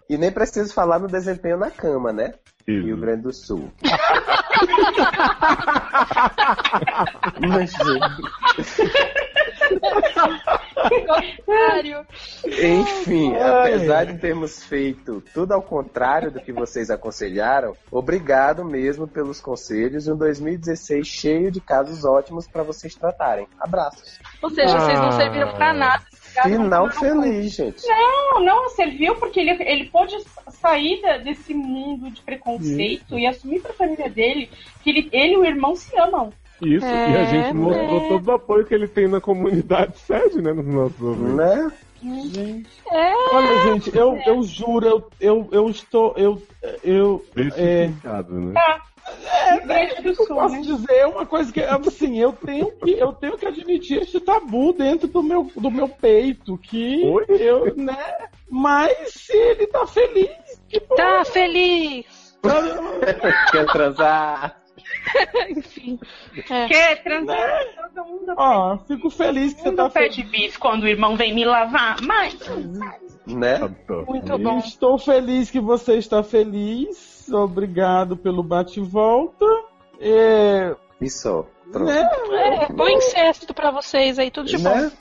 E 0.09 0.17
nem 0.17 0.31
preciso 0.31 0.73
falar 0.73 0.97
no 0.99 1.07
desempenho 1.07 1.57
na 1.57 1.69
cama, 1.69 2.11
né? 2.13 2.33
Isso. 2.67 2.85
Rio 2.85 2.97
Grande 2.97 3.23
do 3.23 3.33
Sul. 3.33 3.69
Mas. 7.47 7.73
Enfim, 12.61 13.35
apesar 13.35 14.05
de 14.05 14.17
termos 14.19 14.63
feito 14.63 15.21
tudo 15.33 15.53
ao 15.53 15.61
contrário 15.61 16.31
do 16.31 16.39
que 16.39 16.51
vocês 16.51 16.89
aconselharam, 16.89 17.75
obrigado 17.91 18.63
mesmo 18.63 19.07
pelos 19.07 19.41
conselhos 19.41 20.07
e 20.07 20.11
um 20.11 20.17
2016 20.17 21.07
cheio 21.07 21.51
de 21.51 21.59
casos 21.59 22.05
ótimos 22.05 22.47
para 22.47 22.63
vocês 22.63 22.95
tratarem. 22.95 23.47
Abraços. 23.59 24.19
Ou 24.41 24.49
seja, 24.49 24.79
vocês 24.79 24.99
não 24.99 25.09
Ah. 25.09 25.11
serviram 25.13 25.53
pra 25.53 25.73
nada. 25.73 26.03
Final 26.43 26.91
feliz, 26.91 27.53
gente. 27.55 27.87
Não, 27.87 28.45
não 28.45 28.69
serviu 28.69 29.15
porque 29.15 29.39
ele, 29.39 29.51
ele 29.63 29.85
pôde 29.89 30.15
sair 30.49 31.01
desse 31.23 31.53
mundo 31.53 32.11
de 32.11 32.21
preconceito 32.21 33.17
e 33.17 33.25
assumir 33.25 33.61
pra 33.61 33.73
família 33.73 34.09
dele 34.09 34.49
que 34.83 34.89
ele, 34.89 35.09
ele 35.11 35.33
e 35.33 35.37
o 35.37 35.45
irmão 35.45 35.75
se 35.75 35.97
amam. 35.99 36.31
Isso, 36.61 36.85
e 36.85 36.89
a 36.89 37.19
É, 37.21 37.25
gente 37.25 37.53
mostrou 37.55 38.01
né? 38.01 38.07
todo 38.09 38.27
o 38.27 38.31
apoio 38.31 38.65
que 38.65 38.73
ele 38.73 38.87
tem 38.87 39.07
na 39.07 39.21
comunidade 39.21 39.97
sede, 39.99 40.41
né? 40.41 40.53
Nos 40.53 40.65
nossos 40.65 41.01
ouvintes. 41.01 41.35
Né? 41.35 41.71
É, 42.91 43.35
Olha, 43.35 43.61
gente, 43.63 43.95
eu, 43.97 44.19
eu 44.25 44.43
juro, 44.43 44.85
eu, 44.87 45.09
eu, 45.19 45.49
eu 45.51 45.69
estou. 45.69 46.13
Eu, 46.15 46.41
eu, 46.83 47.25
é, 47.55 47.87
né? 47.87 48.53
Rio 49.51 49.67
Grande 49.67 50.01
do 50.01 50.09
eu 50.09 50.27
posso 50.27 50.55
né? 50.55 50.61
dizer 50.61 51.05
uma 51.07 51.25
coisa 51.25 51.51
que, 51.51 51.61
assim, 51.61 52.19
eu 52.19 52.33
tenho 52.33 52.71
que, 52.71 52.91
eu 52.91 53.13
tenho 53.13 53.37
que 53.37 53.47
admitir 53.47 54.01
este 54.01 54.19
tabu 54.19 54.73
dentro 54.73 55.07
do 55.07 55.23
meu, 55.23 55.49
do 55.55 55.71
meu 55.71 55.87
peito, 55.87 56.57
que 56.57 57.03
Oi? 57.05 57.25
eu, 57.29 57.73
né? 57.75 57.97
Mas 58.49 59.13
se 59.13 59.35
ele 59.35 59.67
tá 59.67 59.87
feliz, 59.87 60.29
que 60.67 60.79
bom. 60.81 60.95
tá 60.95 61.23
feliz. 61.25 62.05
Quer 63.51 63.65
transar? 63.67 64.66
Enfim. 65.49 65.99
É. 66.49 66.67
Quer 66.67 67.03
transar? 67.03 67.59
Todo 67.93 68.05
mundo 68.05 68.33
Ó, 68.37 68.77
fico 68.87 69.09
feliz 69.09 69.53
que 69.53 69.61
você 69.61 69.71
tá 69.71 69.89
perde 69.89 70.23
bis 70.23 70.57
quando 70.57 70.83
o 70.83 70.87
irmão 70.87 71.15
vem 71.15 71.33
me 71.33 71.45
lavar, 71.45 71.97
mas 72.01 72.37
Né? 73.25 73.59
Muito 74.07 74.37
bom. 74.37 74.57
Estou 74.59 74.97
feliz 74.97 75.49
que 75.49 75.59
você 75.59 75.95
está 75.95 76.23
feliz. 76.23 77.27
Obrigado 77.31 78.15
pelo 78.15 78.41
bate-volta. 78.43 79.45
É, 79.99 80.75
E 81.01 81.09
só. 81.09 81.45
Pronto. 81.71 81.85
né? 81.85 82.09
É, 82.31 82.71
bom 82.71 82.87
incesto 82.87 83.53
pra 83.53 83.71
vocês 83.71 84.17
aí, 84.17 84.31
tudo 84.31 84.47
de 84.47 84.57
bom. 84.57 84.73
Né? 84.73 84.91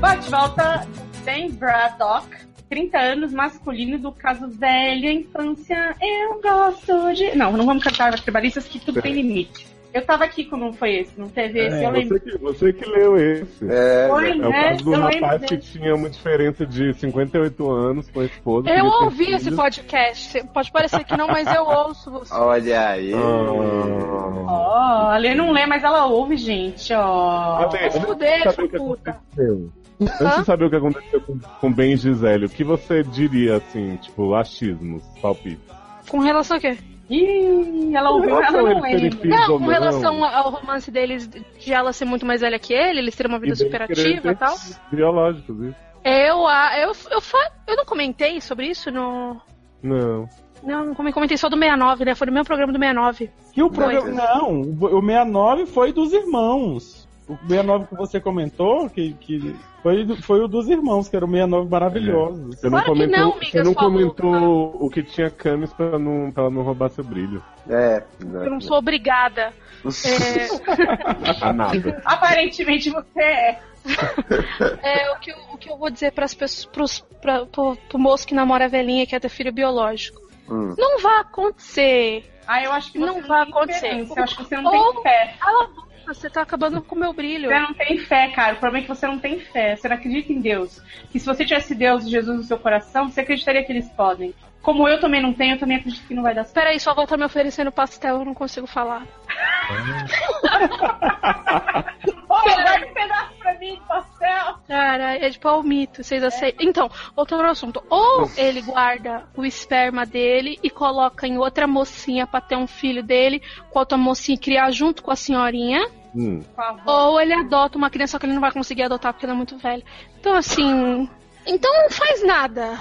bate 0.00 0.30
volta 0.30 0.86
Ben 1.24 1.50
Braddock, 1.50 2.28
30 2.68 2.98
anos, 2.98 3.32
masculino 3.32 3.98
do 3.98 4.10
caso 4.12 4.48
velha 4.48 5.12
infância. 5.12 5.94
Eu 6.00 6.40
gosto 6.40 7.12
de. 7.14 7.36
Não, 7.36 7.52
não 7.52 7.64
vamos 7.66 7.82
cantar 7.84 8.12
as 8.12 8.20
tribalistas 8.20 8.66
que 8.66 8.78
tudo 8.80 9.00
tem 9.00 9.12
limite. 9.12 9.66
Eu 9.94 10.04
tava 10.04 10.24
aqui 10.24 10.44
quando 10.44 10.60
não 10.62 10.72
foi 10.74 10.96
esse, 10.96 11.18
não 11.18 11.26
teve 11.28 11.58
esse, 11.58 11.82
eu 11.82 11.90
lembro. 11.90 12.18
Você 12.18 12.30
que, 12.30 12.38
você 12.38 12.72
que 12.74 12.84
leu 12.84 13.16
esse. 13.16 13.64
É, 13.66 14.06
Foi, 14.10 14.30
É 14.30 14.34
o 14.34 14.38
né? 14.50 14.62
caso 14.70 14.84
do 14.84 14.92
Eu 14.92 15.04
lembro 15.06 15.20
rapaz 15.24 15.42
que 15.46 15.56
desse. 15.56 15.72
tinha 15.72 15.94
uma 15.94 16.10
diferença 16.10 16.66
de 16.66 16.92
58 16.92 17.70
anos 17.70 18.10
com 18.10 18.20
a 18.20 18.24
esposa. 18.26 18.68
Eu 18.68 18.84
ouvi 18.84 19.32
esse 19.32 19.50
podcast. 19.56 20.44
Pode 20.52 20.70
parecer 20.70 21.02
que 21.02 21.16
não, 21.16 21.28
mas 21.28 21.46
eu 21.54 21.62
ouço 21.64 22.10
você. 22.10 22.34
Olha 22.34 22.88
aí. 22.90 23.14
Ah. 23.14 24.44
Ó, 24.48 25.10
a 25.12 25.16
Lê 25.16 25.34
não 25.34 25.50
lê, 25.50 25.64
mas 25.64 25.82
ela 25.82 26.04
ouve, 26.06 26.36
gente, 26.36 26.92
ó. 26.92 27.56
Ale, 27.64 27.78
antes 27.84 27.98
de 28.00 28.06
fuder, 28.06 28.42
saber 28.42 28.54
sua 28.54 28.64
o 28.64 28.68
que 28.68 28.76
puta. 28.76 29.10
aconteceu- 29.12 29.72
Antes 30.00 30.38
de 30.40 30.44
saber 30.44 30.64
o 30.66 30.70
que 30.70 30.76
aconteceu 30.76 31.20
com, 31.22 31.38
com 31.38 31.72
Ben 31.72 31.92
e 31.92 31.96
Gisele, 31.96 32.46
o 32.46 32.48
que 32.50 32.62
você 32.64 33.02
diria, 33.02 33.56
assim, 33.56 33.96
tipo, 33.96 34.34
achismos, 34.34 35.02
palpite? 35.22 35.60
Com 36.08 36.18
relação 36.20 36.56
a 36.56 36.60
quê? 36.60 36.76
Ih, 37.08 37.94
ela 37.94 38.10
ouviu, 38.10 38.30
Com 38.30 38.42
ela 38.42 38.62
não 38.74 38.80
terem 38.82 39.10
lembra. 39.10 39.28
Não, 39.28 39.58
com 39.58 39.66
relação 39.66 40.24
ao 40.24 40.50
romance 40.50 40.90
deles 40.90 41.28
de 41.28 41.72
ela 41.72 41.92
ser 41.92 42.04
muito 42.04 42.26
mais 42.26 42.40
velha 42.40 42.58
que 42.58 42.74
ele, 42.74 42.98
eles 42.98 43.14
terem 43.14 43.32
uma 43.32 43.38
vida 43.38 43.54
E 43.54 43.56
dele 43.58 43.70
super 43.70 43.86
querer 43.86 44.12
ativa 44.18 44.32
e 44.32 44.34
tal. 44.36 44.54
Biológicos, 44.90 45.60
isso? 45.60 45.76
Eu, 46.04 46.46
a- 46.46 46.78
eu, 46.78 46.92
eu, 47.10 47.20
eu 47.68 47.76
não 47.76 47.84
comentei 47.84 48.40
sobre 48.40 48.66
isso 48.66 48.90
no. 48.90 49.40
Não. 49.82 50.28
Não, 50.62 50.84
não 50.86 50.94
come- 50.94 51.12
comentei 51.12 51.36
só 51.36 51.48
do 51.48 51.56
69, 51.56 52.04
né? 52.04 52.14
Foi 52.14 52.26
no 52.26 52.32
meu 52.32 52.44
programa 52.44 52.72
do 52.72 52.78
69. 52.78 53.30
E 53.56 53.62
o 53.62 53.70
programa. 53.70 54.08
Não, 54.08 54.60
o 54.62 55.00
69 55.00 55.66
foi 55.66 55.92
dos 55.92 56.12
irmãos. 56.12 57.05
O 57.28 57.36
69 57.48 57.86
que 57.86 57.94
você 57.96 58.20
comentou, 58.20 58.88
que, 58.88 59.12
que 59.14 59.56
foi, 59.82 60.16
foi 60.22 60.40
o 60.44 60.48
dos 60.48 60.68
irmãos, 60.68 61.08
que 61.08 61.16
era 61.16 61.24
o 61.24 61.28
69 61.28 61.68
maravilhoso. 61.68 62.46
Você 62.52 62.66
não 62.66 62.70
Claro 62.70 62.84
que 62.84 62.90
comentou, 62.92 63.18
não, 63.18 63.32
você 63.32 63.44
Migas 63.44 63.66
não 63.66 63.74
comentou 63.74 64.76
o 64.80 64.90
que 64.90 65.02
tinha 65.02 65.30
camis 65.30 65.72
pra, 65.72 65.98
não, 65.98 66.30
pra 66.30 66.44
ela 66.44 66.52
não 66.52 66.62
roubar 66.62 66.88
seu 66.90 67.02
brilho. 67.02 67.42
É. 67.68 68.02
Eu 68.20 68.50
não 68.50 68.60
sou 68.60 68.78
obrigada. 68.78 69.52
É, 69.84 71.42
A 71.42 71.52
nada. 71.52 72.00
Aparentemente 72.04 72.90
você 72.90 73.20
é. 73.20 73.60
é, 74.82 75.12
o, 75.12 75.18
que 75.18 75.30
eu, 75.30 75.36
o 75.52 75.58
que 75.58 75.70
eu 75.70 75.76
vou 75.76 75.90
dizer 75.90 76.12
pras 76.12 76.34
pessoas, 76.34 76.64
pros, 76.66 77.00
pra, 77.20 77.44
pro, 77.46 77.76
pro 77.88 77.98
moço 77.98 78.26
que 78.26 78.34
namora 78.34 78.66
a 78.66 78.68
velhinha 78.68 79.02
e 79.02 79.06
quer 79.06 79.20
ter 79.20 79.28
filho 79.28 79.52
biológico. 79.52 80.20
Hum. 80.48 80.74
Não 80.78 81.00
vai 81.00 81.20
acontecer. 81.20 82.24
Ah, 82.46 82.62
eu 82.62 82.70
acho 82.72 82.92
que 82.92 82.98
você 82.98 83.06
Não 83.06 83.20
não, 83.20 83.28
vai 83.28 83.42
acontecer. 83.42 84.06
Eu 84.08 84.22
acho 84.22 84.36
que 84.36 84.44
você 84.44 84.56
não 84.56 84.72
Ou- 84.72 84.94
tem 84.94 85.02
fé. 85.02 85.34
Cala 85.40 85.68
você 86.06 86.30
tá 86.30 86.42
acabando 86.42 86.80
com 86.80 86.94
o 86.94 86.98
meu 86.98 87.12
brilho. 87.12 87.48
Você 87.48 87.58
não 87.58 87.74
tem 87.74 87.98
fé, 87.98 88.28
cara. 88.28 88.54
O 88.54 88.58
problema 88.58 88.78
é 88.78 88.86
que 88.86 88.94
você 88.94 89.06
não 89.06 89.18
tem 89.18 89.40
fé. 89.40 89.76
Você 89.76 89.88
não 89.88 89.96
acredita 89.96 90.32
em 90.32 90.40
Deus. 90.40 90.80
Que 91.10 91.18
se 91.18 91.26
você 91.26 91.44
tivesse 91.44 91.74
Deus 91.74 92.04
e 92.04 92.10
Jesus 92.10 92.36
no 92.36 92.44
seu 92.44 92.58
coração, 92.58 93.08
você 93.08 93.20
acreditaria 93.20 93.64
que 93.64 93.72
eles 93.72 93.88
podem. 93.90 94.34
Como 94.62 94.88
eu 94.88 94.98
também 94.98 95.22
não 95.22 95.32
tenho, 95.32 95.54
eu 95.54 95.58
também 95.58 95.76
acredito 95.76 96.06
que 96.06 96.14
não 96.14 96.22
vai 96.22 96.34
dar 96.34 96.44
certo. 96.44 96.54
Peraí, 96.54 96.80
só 96.80 96.94
volta 96.94 97.16
me 97.16 97.24
oferecendo 97.24 97.70
pastel, 97.70 98.16
eu 98.16 98.24
não 98.24 98.34
consigo 98.34 98.66
falar. 98.66 99.06
Um 102.36 102.94
pedaço 102.94 103.34
pra 103.38 103.58
mim, 103.58 103.80
pastel. 103.86 104.58
Cara, 104.68 105.16
é 105.16 105.28
de 105.28 105.38
palmito, 105.38 106.02
vocês 106.02 106.22
aceitam. 106.22 106.66
Então, 106.66 106.90
voltando 107.14 107.44
ao 107.44 107.50
assunto. 107.50 107.82
Ou 107.88 108.30
ele 108.36 108.62
guarda 108.62 109.24
o 109.36 109.44
esperma 109.44 110.04
dele 110.04 110.58
e 110.62 110.70
coloca 110.70 111.26
em 111.26 111.38
outra 111.38 111.66
mocinha 111.66 112.26
pra 112.26 112.40
ter 112.40 112.56
um 112.56 112.66
filho 112.66 113.02
dele, 113.02 113.42
com 113.70 113.78
outra 113.78 113.96
mocinha 113.96 114.36
e 114.36 114.40
criar 114.40 114.70
junto 114.70 115.02
com 115.02 115.10
a 115.10 115.16
senhorinha. 115.16 115.88
Hum. 116.14 116.42
Ou 116.86 117.20
ele 117.20 117.34
adota 117.34 117.76
uma 117.76 117.90
criança, 117.90 118.12
só 118.12 118.18
que 118.18 118.26
ele 118.26 118.34
não 118.34 118.40
vai 118.40 118.52
conseguir 118.52 118.84
adotar 118.84 119.12
porque 119.12 119.26
ele 119.26 119.32
é 119.32 119.36
muito 119.36 119.56
velho. 119.58 119.82
Então, 120.18 120.34
assim. 120.34 121.08
Então 121.46 121.72
não 121.82 121.90
faz 121.90 122.24
nada. 122.24 122.78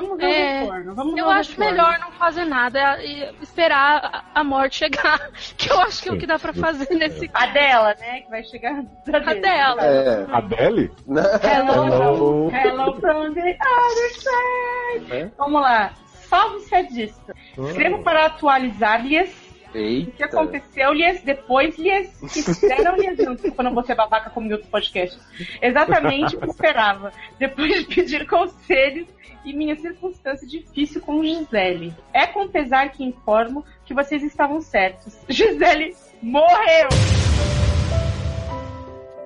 Vamos 0.00 0.18
ver 0.18 0.24
É, 0.26 0.62
o 0.62 0.64
retorno. 0.64 0.94
Vamos 0.94 1.14
ver 1.14 1.20
Eu 1.20 1.26
o 1.26 1.30
acho 1.30 1.50
retorno. 1.52 1.70
melhor 1.70 1.98
não 1.98 2.12
fazer 2.12 2.44
nada 2.44 3.02
e 3.02 3.34
esperar 3.42 4.24
a 4.34 4.40
a 4.40 4.44
morte 4.44 4.76
chegar. 4.78 5.30
Que 5.56 5.70
eu 5.72 5.80
acho 5.80 6.02
que 6.02 6.08
é 6.08 6.12
o 6.12 6.18
que 6.18 6.26
dá 6.26 6.38
pra 6.38 6.52
fazer 6.52 6.94
nesse 6.94 7.30
A 7.32 7.46
dela, 7.46 7.94
né? 7.98 8.20
Que 8.20 8.30
vai 8.30 8.44
chegar 8.44 8.82
da 9.06 9.18
A 9.18 9.34
dela. 9.34 9.82
É. 9.84 10.26
Adele? 10.30 10.92
Hello, 11.08 11.86
Hello. 11.86 12.50
hello 12.52 13.00
from 13.00 13.32
the 13.34 13.56
other 13.60 14.10
side. 14.20 15.12
É? 15.12 15.30
Vamos 15.38 15.60
lá. 15.62 15.92
Salve 16.28 16.82
disso. 16.88 17.20
Escrevo 17.56 18.02
para 18.02 18.26
atualizar-lhes 18.26 19.45
o 19.68 19.72
que 19.72 19.78
Eita. 19.78 20.24
aconteceu-lhes 20.24 21.22
depois-lhes 21.22 22.08
que 22.32 22.42
fizeram-lhes. 22.42 23.18
Não, 23.18 23.34
desculpa, 23.34 23.62
não 23.62 23.74
vou 23.74 23.84
ser 23.84 23.94
babaca 23.94 24.30
como 24.30 24.46
em 24.46 24.52
outros 24.52 24.70
podcasts. 24.70 25.20
Exatamente 25.60 26.36
o 26.36 26.40
que 26.40 26.50
esperava. 26.50 27.12
Depois 27.38 27.86
de 27.86 27.94
pedir 27.94 28.26
conselhos 28.26 29.06
e 29.44 29.52
minha 29.52 29.76
circunstância 29.76 30.46
difícil 30.46 31.00
com 31.00 31.22
Gisele. 31.22 31.94
É 32.12 32.26
com 32.26 32.48
pesar 32.48 32.90
que 32.90 33.04
informo 33.04 33.64
que 33.84 33.94
vocês 33.94 34.22
estavam 34.22 34.60
certos. 34.60 35.16
Gisele 35.28 35.94
morreu! 36.22 36.88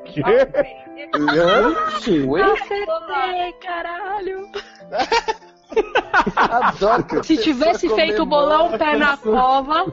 Que? 0.04 0.22
Oi? 2.26 2.42
Acertei, 2.42 3.52
caralho. 3.60 4.50
Adoro 6.36 7.04
que 7.04 7.22
Se 7.24 7.36
tivesse 7.38 7.88
feito 7.88 8.22
o 8.22 8.26
bolão 8.26 8.76
pé 8.76 8.96
na 8.96 9.16
cova, 9.16 9.84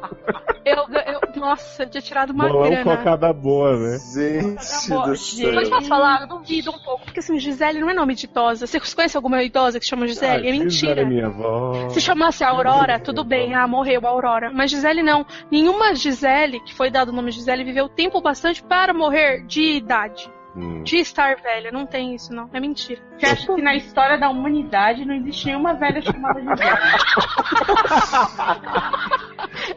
eu, 0.65 0.85
eu. 0.89 1.21
Nossa, 1.39 1.83
eu 1.83 1.89
tinha 1.89 2.01
tirado 2.01 2.31
uma 2.31 2.47
Bolão 2.47 2.69
grana. 2.69 2.97
cocada 2.97 3.31
boa, 3.31 3.77
né? 3.77 3.97
Gente 4.13 4.57
Acabou, 4.87 5.05
do 5.07 5.15
gente. 5.15 5.51
Mas 5.53 5.67
céu. 5.67 5.77
posso 5.77 5.87
falar, 5.87 6.21
eu 6.21 6.27
duvido 6.27 6.71
um 6.71 6.79
pouco, 6.79 7.05
porque 7.05 7.19
assim, 7.19 7.39
Gisele 7.39 7.79
não 7.79 7.89
é 7.89 7.93
nome 7.93 8.15
de 8.15 8.25
idosa. 8.25 8.65
Você 8.65 8.79
conhece 8.79 9.15
alguma 9.15 9.41
idosa 9.43 9.79
que 9.79 9.85
chama 9.85 10.07
Gisele? 10.07 10.47
Ah, 10.47 10.49
é 10.49 10.53
Gisele 10.53 10.59
mentira. 10.63 11.01
é 11.01 11.05
minha 11.05 11.27
avó. 11.27 11.89
Se 11.89 12.01
chamasse 12.01 12.43
Aurora, 12.43 12.99
tudo 12.99 13.23
bem, 13.23 13.53
ah, 13.53 13.67
morreu 13.67 14.01
a 14.05 14.09
Aurora. 14.09 14.51
Mas 14.53 14.71
Gisele 14.71 15.03
não. 15.03 15.25
Nenhuma 15.51 15.93
Gisele, 15.95 16.59
que 16.61 16.73
foi 16.73 16.89
dado 16.89 17.09
o 17.09 17.13
nome 17.13 17.31
Gisele, 17.31 17.63
viveu 17.63 17.87
tempo 17.87 18.19
bastante 18.21 18.63
para 18.63 18.93
morrer 18.93 19.45
de 19.45 19.61
idade. 19.77 20.29
Hum. 20.57 20.81
De 20.83 20.97
estar 20.97 21.35
velha. 21.35 21.71
Não 21.71 21.85
tem 21.85 22.15
isso, 22.15 22.33
não. 22.33 22.49
É 22.51 22.59
mentira. 22.59 22.99
Você 23.17 23.25
acha 23.27 23.53
que 23.55 23.61
na 23.61 23.75
história 23.75 24.17
da 24.17 24.27
humanidade 24.29 25.05
não 25.05 25.13
existe 25.13 25.45
nenhuma 25.45 25.75
velha 25.75 26.01
chamada 26.01 26.39
Gisele? 26.39 26.57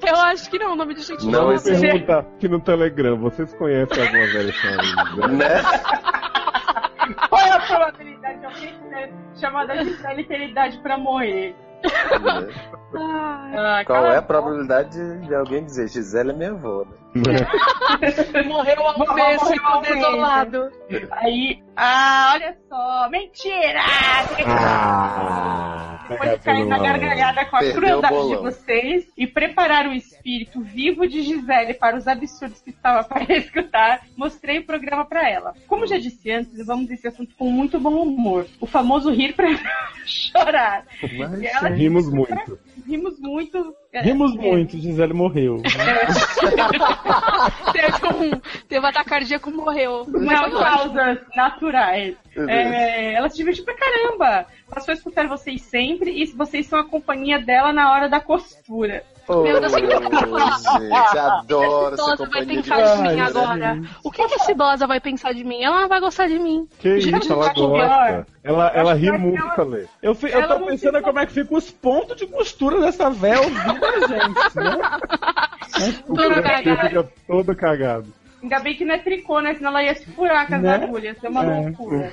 Eu 0.07 0.17
acho 0.17 0.51
que 0.51 0.59
não, 0.59 0.75
nome 0.77 0.95
de 0.95 1.03
gente 1.03 1.25
Não. 1.27 1.47
Vamos 1.47 1.67
existe. 1.67 1.87
perguntar 1.87 2.19
aqui 2.21 2.49
no 2.49 2.61
Telegram, 2.61 3.17
vocês 3.19 3.53
conhecem 3.55 4.03
alguma 4.03 4.27
versão 4.27 4.71
aí? 4.71 5.37
Né? 5.37 5.63
Qual 7.29 7.41
é 7.43 7.51
a 7.51 7.61
probabilidade 7.61 8.39
de 8.41 8.47
alguém 8.47 8.75
ser 8.89 9.13
chamada 9.41 9.85
Gisele 9.85 10.25
ter 10.25 10.49
idade 10.49 10.79
pra 10.79 10.97
morrer? 10.99 11.55
Ai, 12.95 13.57
Ah, 13.57 13.83
Qual 13.87 14.07
é 14.07 14.17
a 14.17 14.23
probabilidade 14.23 14.91
de, 14.91 15.27
de 15.27 15.35
alguém 15.35 15.65
dizer 15.65 15.89
Gisele 15.89 16.31
é 16.31 16.35
minha 16.35 16.51
avó, 16.51 16.85
né? 16.85 16.93
Morreu 18.47 18.77
um 18.97 19.15
mês. 19.15 19.41
desolado. 19.83 20.71
Aí, 21.13 21.63
ah, 21.77 22.33
olha 22.35 22.57
só, 22.69 23.09
mentira! 23.11 23.81
Ah, 24.47 26.07
Depois 26.09 26.31
de 26.33 26.39
cair 26.39 26.67
na 26.67 26.79
gargalhada 26.79 27.45
com 27.47 27.57
a 27.57 27.61
Perdeu 27.61 27.81
crueldade 27.81 28.29
de 28.29 28.37
vocês 28.37 29.07
e 29.17 29.27
preparar 29.27 29.87
o 29.87 29.93
espírito 29.93 30.61
vivo 30.63 31.07
de 31.07 31.23
Gisele 31.23 31.75
para 31.75 31.97
os 31.97 32.07
absurdos 32.09 32.61
que 32.61 32.71
estava 32.71 33.03
para 33.05 33.25
escutar, 33.37 34.01
mostrei 34.17 34.59
o 34.59 34.67
programa 34.67 35.05
para 35.05 35.29
ela. 35.29 35.55
Como 35.67 35.87
já 35.87 35.99
disse 35.99 36.31
antes, 36.31 36.65
vamos 36.67 36.91
esse 36.91 37.07
assunto 37.09 37.35
com 37.37 37.51
muito 37.51 37.79
bom 37.81 38.03
humor. 38.03 38.47
O 38.61 38.67
famoso 38.67 39.11
rir 39.13 39.35
para 39.35 39.49
chorar. 40.07 40.85
Mas, 41.19 41.41
E 41.41 41.47
ela- 41.47 41.69
Rimos 41.71 42.11
muito. 42.11 42.59
Rimos 42.87 43.19
muito. 43.19 43.75
Rimos 43.93 44.35
É, 44.35 44.39
muito, 44.39 44.79
Gisele 44.79 45.13
morreu. 45.13 45.63
Teve, 47.73 48.07
um, 48.07 48.41
teve 48.69 48.85
um 48.85 48.89
ataque 48.89 49.09
cardíaco 49.09 49.51
morreu. 49.51 50.05
Não, 50.07 50.51
causas 50.51 51.19
naturais. 51.35 52.15
É, 52.37 53.15
ela 53.15 53.29
se 53.29 53.37
divertiu 53.37 53.65
pra 53.65 53.75
caramba. 53.75 54.47
Passou 54.69 54.93
a 54.93 54.95
escutar 54.95 55.27
vocês 55.27 55.63
sempre 55.63 56.11
e 56.11 56.27
vocês 56.27 56.67
são 56.67 56.79
a 56.79 56.85
companhia 56.85 57.39
dela 57.39 57.73
na 57.73 57.93
hora 57.93 58.09
da 58.09 58.21
costura. 58.21 59.03
Ô, 59.31 59.43
Meu 59.43 59.61
Deus, 59.61 59.73
gente, 59.73 59.93
adoro 61.19 61.95
essa 61.95 62.03
Idosa 62.03 62.07
vai 62.07 62.17
companhia 62.17 62.47
de 62.63 62.69
pensar 62.69 62.97
de 62.97 63.03
mim 63.15 63.21
agora. 63.21 63.81
O 64.03 64.11
que, 64.11 64.27
que 64.29 64.35
essa 64.35 64.51
idosa 64.53 64.87
vai 64.87 65.01
pensar 65.01 65.33
de 65.33 65.45
mim? 65.45 65.63
Ela 65.63 65.83
não 65.83 65.89
vai 65.89 66.01
gostar 66.01 66.27
de 66.29 66.39
mim. 66.39 66.67
Que 66.81 66.97
isso, 66.97 67.33
ela 67.33 67.53
gosta. 67.53 68.27
Ela, 68.43 68.69
ela 68.75 68.95
ri 68.95 69.11
que 69.11 69.19
muito, 69.19 69.39
ela- 69.41 69.55
falei. 69.55 69.87
Eu, 70.03 70.15
fi- 70.15 70.31
eu 70.33 70.49
tô 70.49 70.61
pensando 70.67 70.79
ficou- 70.97 71.03
como 71.03 71.19
é 71.21 71.27
que 71.27 71.33
ficam 71.33 71.57
os 71.59 71.71
pontos 71.71 72.17
de 72.17 72.27
costura 72.27 72.81
dessa 72.81 73.09
véia 73.11 73.41
ouvindo 73.41 73.85
a 73.85 74.01
gente, 74.09 74.57
né? 74.57 76.01
O 76.09 76.15
cagado. 76.17 76.89
fica 76.89 77.09
todo 77.27 77.55
cagado. 77.57 78.07
Ainda 78.43 78.59
bem 78.61 78.75
que 78.75 78.85
não 78.85 78.95
é 78.95 78.99
tricô, 78.99 79.41
né? 79.41 79.55
Senão 79.55 79.71
ela 79.71 79.83
ia 79.83 79.95
se 79.95 80.07
furar 80.13 80.47
com 80.49 80.55
as 80.57 80.63
Né? 80.63 80.75
agulhas. 80.75 81.17
É 81.23 81.29
uma 81.29 81.45
É. 81.45 81.61
loucura. 81.61 82.13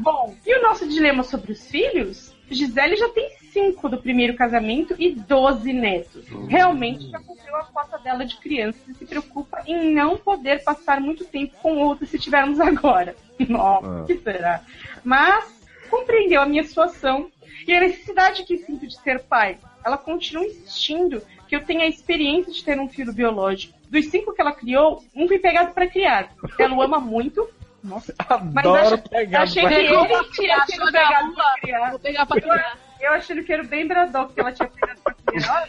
Bom, 0.00 0.34
e 0.46 0.58
o 0.58 0.62
nosso 0.62 0.88
dilema 0.88 1.22
sobre 1.22 1.52
os 1.52 1.66
filhos? 1.68 2.29
Gisele 2.54 2.96
já 2.96 3.08
tem 3.10 3.30
cinco 3.52 3.88
do 3.88 3.98
primeiro 3.98 4.34
casamento 4.34 4.94
e 4.98 5.12
12 5.14 5.72
netos. 5.72 6.24
Realmente 6.48 7.08
já 7.10 7.18
cumpriu 7.18 7.56
a 7.56 7.64
cota 7.64 7.98
dela 7.98 8.24
de 8.24 8.36
crianças 8.36 8.80
e 8.88 8.94
se 8.94 9.04
preocupa 9.04 9.62
em 9.66 9.92
não 9.94 10.16
poder 10.16 10.62
passar 10.62 11.00
muito 11.00 11.24
tempo 11.24 11.54
com 11.62 11.78
outros 11.78 12.10
se 12.10 12.18
tivermos 12.18 12.60
agora. 12.60 13.16
Nossa, 13.48 14.02
Ah. 14.02 14.04
que 14.06 14.16
será? 14.18 14.62
Mas 15.04 15.60
compreendeu 15.90 16.40
a 16.42 16.46
minha 16.46 16.62
situação 16.62 17.30
e 17.66 17.74
a 17.74 17.80
necessidade 17.80 18.44
que 18.44 18.58
sinto 18.58 18.86
de 18.86 18.96
ser 19.00 19.20
pai. 19.24 19.58
Ela 19.84 19.96
continua 19.98 20.44
insistindo 20.44 21.22
que 21.48 21.56
eu 21.56 21.64
tenha 21.64 21.82
a 21.84 21.88
experiência 21.88 22.52
de 22.52 22.64
ter 22.64 22.78
um 22.78 22.88
filho 22.88 23.12
biológico. 23.12 23.76
Dos 23.88 24.06
cinco 24.06 24.32
que 24.32 24.40
ela 24.40 24.52
criou, 24.52 25.02
um 25.14 25.26
foi 25.26 25.38
pegado 25.38 25.72
para 25.74 25.88
criar. 25.88 26.32
Ela 26.58 26.74
o 26.76 26.82
ama 26.82 27.00
muito. 27.00 27.48
Nossa, 27.82 28.14
mas 28.18 28.56
Adoro 28.56 28.76
acha- 28.78 28.98
pegar 28.98 29.42
achei 29.42 29.66
que 29.66 29.74
ele 29.74 29.88
tinha 30.32 30.56
achou 30.56 30.92
da 30.92 31.20
rua. 31.20 31.90
Vou 31.90 31.98
pegar 31.98 32.26
pra 32.26 32.40
criar. 32.40 32.78
Eu 33.00 33.12
achando 33.14 33.42
que 33.42 33.50
era 33.50 33.62
bem 33.62 33.86
Braddock 33.88 34.34
que 34.34 34.40
ela 34.40 34.52
tinha 34.52 34.68
pegado 34.68 35.00
pra 35.02 35.14
criar. 35.26 35.68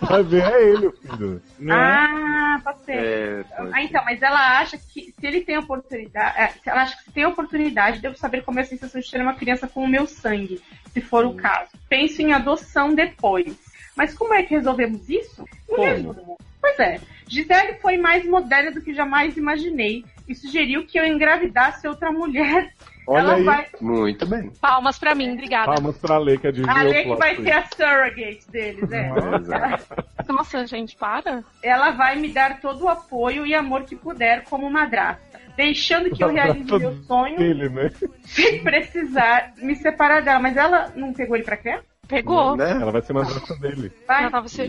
Vai 0.02 0.22
ver, 0.24 0.42
é 0.42 0.62
ele 0.70 0.86
o 0.88 0.92
filho. 0.92 1.42
Né? 1.60 1.72
Ah, 1.72 2.60
pode 2.64 2.80
ser. 2.84 2.96
É, 2.96 3.42
pode 3.44 3.70
Ah, 3.72 3.82
então, 3.82 4.04
mas 4.04 4.20
ela 4.20 4.58
acha 4.58 4.76
que 4.76 5.14
se 5.18 5.26
ele 5.26 5.42
tem 5.42 5.56
oportunidade, 5.56 6.36
é, 6.40 6.52
ela 6.66 6.82
acha 6.82 6.96
que 6.96 7.04
se 7.04 7.12
tem 7.12 7.24
oportunidade, 7.26 8.00
devo 8.00 8.16
saber 8.16 8.42
como 8.42 8.58
é 8.58 8.62
a 8.62 8.66
sensação 8.66 9.00
de 9.00 9.08
ter 9.08 9.22
uma 9.22 9.34
criança 9.34 9.68
com 9.68 9.84
o 9.84 9.88
meu 9.88 10.04
sangue, 10.06 10.60
se 10.92 11.00
for 11.00 11.24
o 11.24 11.34
caso. 11.34 11.70
Penso 11.88 12.20
em 12.20 12.32
adoção 12.32 12.92
depois. 12.92 13.56
Mas 13.94 14.12
como 14.12 14.34
é 14.34 14.42
que 14.42 14.54
resolvemos 14.54 15.08
isso? 15.08 15.44
Como? 15.68 15.82
resumo. 15.84 16.38
Pois 16.60 16.78
é, 16.80 17.00
Gisele 17.28 17.74
foi 17.74 17.98
mais 17.98 18.24
moderna 18.24 18.70
do 18.72 18.80
que 18.80 18.94
jamais 18.94 19.36
imaginei 19.36 20.04
e 20.32 20.34
sugeriu 20.34 20.86
que 20.86 20.98
eu 20.98 21.06
engravidasse 21.06 21.86
outra 21.86 22.10
mulher. 22.10 22.72
Olha 23.06 23.20
ela 23.20 23.34
aí, 23.34 23.44
vai. 23.44 23.66
Muito 23.80 24.26
bem. 24.26 24.50
Palmas 24.60 24.98
pra 24.98 25.14
mim, 25.14 25.32
obrigada. 25.32 25.72
palmas 25.72 25.98
pra 25.98 26.18
Lê 26.18 26.38
que 26.38 26.46
adivinhou 26.46 26.76
A 26.76 26.84
o 26.84 26.88
Lê 26.88 27.02
que 27.02 27.14
vai 27.16 27.36
ser 27.36 27.52
a 27.52 27.66
surrogate 27.66 28.50
deles, 28.50 28.92
é. 28.92 29.10
Exato. 29.40 30.04
Nossa, 30.32 30.66
gente, 30.66 30.96
para. 30.96 31.42
ela 31.62 31.90
vai 31.90 32.16
me 32.16 32.28
dar 32.28 32.60
todo 32.60 32.84
o 32.84 32.88
apoio 32.88 33.44
e 33.44 33.54
amor 33.54 33.82
que 33.82 33.96
puder 33.96 34.44
como 34.44 34.70
madrasta, 34.70 35.40
deixando 35.56 36.10
que 36.10 36.22
eu 36.22 36.28
realize 36.28 36.70
meu 36.78 36.94
sonho 37.02 37.40
Ele, 37.42 37.68
né? 37.68 37.90
sem 38.24 38.62
precisar 38.62 39.52
me 39.58 39.74
separar 39.74 40.22
dela. 40.22 40.38
Mas 40.38 40.56
ela 40.56 40.92
não 40.94 41.12
pegou 41.12 41.36
ele 41.36 41.44
pra 41.44 41.56
criar? 41.56 41.82
Pegou. 42.08 42.56
Né? 42.56 42.72
Ela 42.72 42.90
vai 42.90 43.00
ser 43.00 43.12
madrasta 43.12 43.54
dele. 43.56 43.92
Vai. 44.06 44.24
Já 44.24 44.30
tava 44.30 44.48
se... 44.48 44.68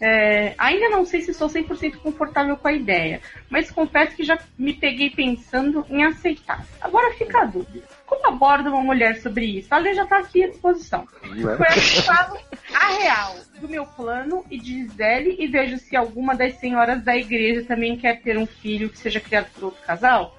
É, 0.00 0.54
ainda 0.58 0.90
não 0.90 1.06
sei 1.06 1.22
se 1.22 1.32
sou 1.32 1.48
100% 1.48 1.96
confortável 1.96 2.56
com 2.56 2.68
a 2.68 2.72
ideia, 2.72 3.20
mas 3.48 3.70
confesso 3.70 4.16
que 4.16 4.24
já 4.24 4.38
me 4.58 4.74
peguei 4.74 5.10
pensando 5.10 5.86
em 5.88 6.04
aceitar. 6.04 6.66
Agora 6.80 7.14
fica 7.14 7.42
a 7.42 7.44
dúvida. 7.44 7.86
Como 8.04 8.26
aborda 8.26 8.68
uma 8.68 8.82
mulher 8.82 9.16
sobre 9.20 9.46
isso? 9.46 9.72
A 9.72 9.78
lei 9.78 9.94
já 9.94 10.04
tá 10.04 10.18
aqui 10.18 10.44
à 10.44 10.48
disposição. 10.48 11.06
Né? 11.22 11.56
Foi 11.56 11.66
que 11.66 12.02
falo 12.02 12.38
a 12.74 12.86
real 12.88 13.36
do 13.60 13.68
meu 13.68 13.86
plano 13.86 14.44
e 14.50 14.58
de 14.58 14.82
Gisele 14.82 15.36
e 15.38 15.46
vejo 15.46 15.78
se 15.78 15.96
alguma 15.96 16.34
das 16.34 16.54
senhoras 16.56 17.02
da 17.02 17.16
igreja 17.16 17.64
também 17.64 17.96
quer 17.96 18.20
ter 18.20 18.36
um 18.36 18.46
filho 18.46 18.90
que 18.90 18.98
seja 18.98 19.20
criado 19.20 19.46
por 19.54 19.64
outro 19.64 19.82
casal. 19.82 20.36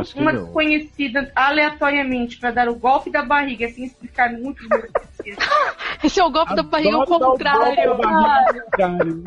Acho 0.00 0.14
que 0.14 0.20
uma 0.20 0.32
não. 0.32 0.44
desconhecida 0.44 1.30
aleatoriamente 1.34 2.38
para 2.38 2.50
dar 2.50 2.68
o 2.68 2.74
golpe 2.74 3.10
da 3.10 3.22
barriga 3.22 3.68
sem 3.68 3.84
explicar 3.84 4.32
muito 4.32 4.62
desejos. 4.68 5.44
Esse 6.02 6.20
é 6.20 6.24
o 6.24 6.30
golpe 6.30 6.54
da 6.54 6.62
barriga 6.62 6.96
ao 6.96 7.02
Adoro 7.02 7.24
o 7.24 7.30
contrário. 7.32 7.60
golpe 7.60 8.02
da 8.02 8.08
barriga 8.08 8.50
ao 8.50 8.96
contrário. 8.96 9.22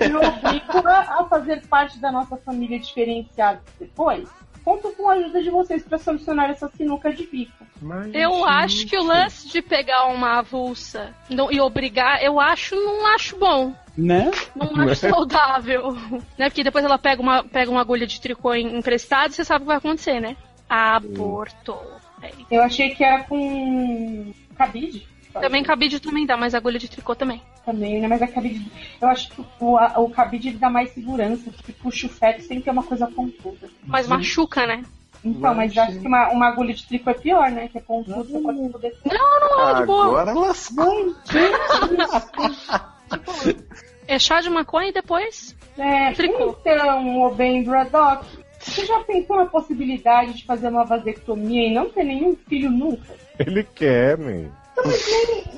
e 0.00 0.16
obrigo-a 0.16 1.20
a 1.20 1.24
fazer 1.24 1.62
parte 1.66 1.98
da 1.98 2.12
nossa 2.12 2.36
família 2.36 2.78
diferenciada 2.78 3.60
depois. 3.78 4.28
Conto 4.64 4.90
com 4.92 5.08
a 5.08 5.14
ajuda 5.14 5.42
de 5.42 5.50
vocês 5.50 5.82
para 5.82 5.98
solucionar 5.98 6.50
essa 6.50 6.68
sinuca 6.76 7.12
de 7.12 7.26
bico. 7.26 7.64
Mas, 7.80 8.14
Eu 8.14 8.30
gente, 8.32 8.48
acho 8.48 8.86
que 8.86 8.96
o 8.98 9.02
lance 9.04 9.48
de 9.48 9.62
pegar 9.62 10.06
uma 10.08 10.38
avulsa 10.40 11.14
não- 11.30 11.50
e 11.50 11.58
obrigar, 11.60 12.22
eu 12.22 12.38
acho, 12.38 12.74
não 12.76 13.06
acho 13.14 13.38
bom. 13.38 13.74
Né? 13.96 14.30
Não 14.54 14.70
acho 14.82 15.08
saudável. 15.08 15.92
Né? 16.38 16.48
Porque 16.50 16.62
depois 16.64 16.84
ela 16.84 16.98
pega 16.98 17.20
uma, 17.22 17.42
pega 17.42 17.70
uma 17.70 17.80
agulha 17.80 18.06
de 18.06 18.20
tricô 18.20 18.54
em- 18.54 18.76
emprestada 18.78 19.28
e 19.28 19.32
você 19.32 19.44
sabe 19.44 19.62
o 19.62 19.64
que 19.64 19.68
vai 19.68 19.76
acontecer, 19.78 20.20
né? 20.20 20.36
Aborto. 20.68 21.76
É. 22.22 22.30
Eu 22.50 22.62
achei 22.62 22.90
que 22.94 23.02
era 23.02 23.24
com 23.24 24.32
cabide. 24.56 25.08
Também 25.32 25.62
cabide 25.62 26.00
também 26.00 26.26
dá, 26.26 26.36
mas 26.36 26.54
agulha 26.54 26.78
de 26.78 26.88
tricô 26.88 27.14
também. 27.14 27.40
Também, 27.64 28.00
né? 28.00 28.08
Mas 28.08 28.22
a 28.22 28.26
cabide. 28.26 28.70
Eu 29.00 29.08
acho 29.08 29.30
que 29.30 29.44
o, 29.60 29.76
a- 29.76 29.98
o 29.98 30.08
cabide 30.10 30.50
dá 30.52 30.70
mais 30.70 30.90
segurança, 30.92 31.50
porque 31.50 31.72
puxa 31.72 32.06
o 32.06 32.10
feto 32.10 32.42
sem 32.42 32.60
ter 32.60 32.70
uma 32.70 32.82
coisa 32.82 33.06
pontuda. 33.06 33.68
Mas 33.84 34.08
machuca, 34.08 34.66
né? 34.66 34.82
Então, 35.22 35.54
mas 35.54 35.76
acho 35.76 36.00
que 36.00 36.06
uma, 36.06 36.30
uma 36.30 36.48
agulha 36.48 36.72
de 36.72 36.86
tricô 36.86 37.10
é 37.10 37.14
pior, 37.14 37.50
né? 37.50 37.68
Que 37.68 37.76
é 37.76 37.80
pontuda, 37.82 38.24
você 38.24 38.38
pode 38.40 38.68
poder. 38.70 38.96
Não, 39.04 39.40
não 39.40 39.68
é 39.68 39.74
de 39.80 39.86
boa. 39.86 40.04
Agora 40.06 40.32
lascou. 40.32 41.14
É 44.06 44.18
chá 44.18 44.40
de 44.40 44.50
maconha 44.50 44.88
e 44.88 44.92
depois. 44.92 45.54
É, 45.78 46.12
Tricô. 46.12 46.56
então, 46.60 47.22
o 47.22 47.34
Ben 47.34 47.62
Braddock, 47.62 48.26
você 48.58 48.84
já 48.84 48.98
pensou 49.04 49.36
na 49.36 49.46
possibilidade 49.46 50.32
de 50.34 50.44
fazer 50.44 50.68
uma 50.68 50.84
vasectomia 50.84 51.68
e 51.68 51.72
não 51.72 51.88
ter 51.88 52.02
nenhum 52.02 52.36
filho 52.48 52.70
nunca? 52.70 53.14
Ele 53.38 53.62
quer, 53.62 54.18
man. 54.18 54.48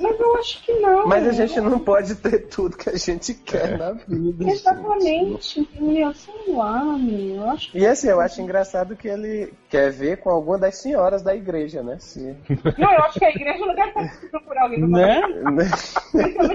Mas 0.01 0.19
eu 0.19 0.35
acho 0.37 0.63
que 0.63 0.73
não. 0.73 1.07
Mas 1.07 1.27
a 1.27 1.31
gente 1.31 1.59
não 1.61 1.79
pode 1.79 2.15
ter 2.15 2.47
tudo 2.47 2.77
que 2.77 2.89
a 2.89 2.97
gente 2.97 3.33
quer 3.33 3.77
na 3.77 3.91
vida. 3.91 4.49
Exatamente, 4.49 5.59
entendeu? 5.61 6.13
Sei 6.13 6.53
lá, 6.53 6.83
meu. 6.97 7.35
Eu 7.35 7.49
acho 7.49 7.71
que. 7.71 7.79
E 7.79 7.87
assim, 7.87 8.09
eu 8.09 8.19
acho 8.19 8.41
engraçado 8.41 8.95
que 8.95 9.07
ele 9.07 9.53
quer 9.69 9.91
ver 9.91 10.17
com 10.17 10.29
alguma 10.29 10.57
das 10.57 10.77
senhoras 10.77 11.21
da 11.21 11.35
igreja, 11.35 11.81
né? 11.81 11.97
Se... 11.99 12.35
Não, 12.77 12.91
eu 12.91 13.03
acho 13.03 13.19
que 13.19 13.25
a 13.25 13.29
igreja 13.29 13.65
não 13.65 13.75
deve 13.75 13.89
estar 13.89 14.29
procurar 14.29 14.63
alguém 14.63 14.79
pra 14.79 14.87
Né? 14.87 15.21
né? 15.51 15.71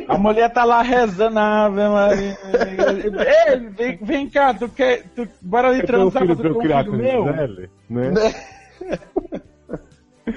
A 0.08 0.18
mulher 0.18 0.52
tá 0.52 0.64
lá 0.64 0.82
rezando 0.82 1.38
a 1.38 1.64
Ave 1.66 1.88
Maria. 1.88 2.38
Ei, 3.48 3.58
vem, 3.70 3.98
vem 4.02 4.30
cá, 4.30 4.54
tu 4.54 4.68
quer. 4.68 5.04
Tu, 5.14 5.28
bora 5.40 5.68
ali 5.68 5.82
um 5.82 5.86
transar 5.86 6.22
filho 6.22 6.36
com 6.54 6.96
meu? 6.96 7.24
Gisele? 7.24 7.70
Né? 7.88 8.12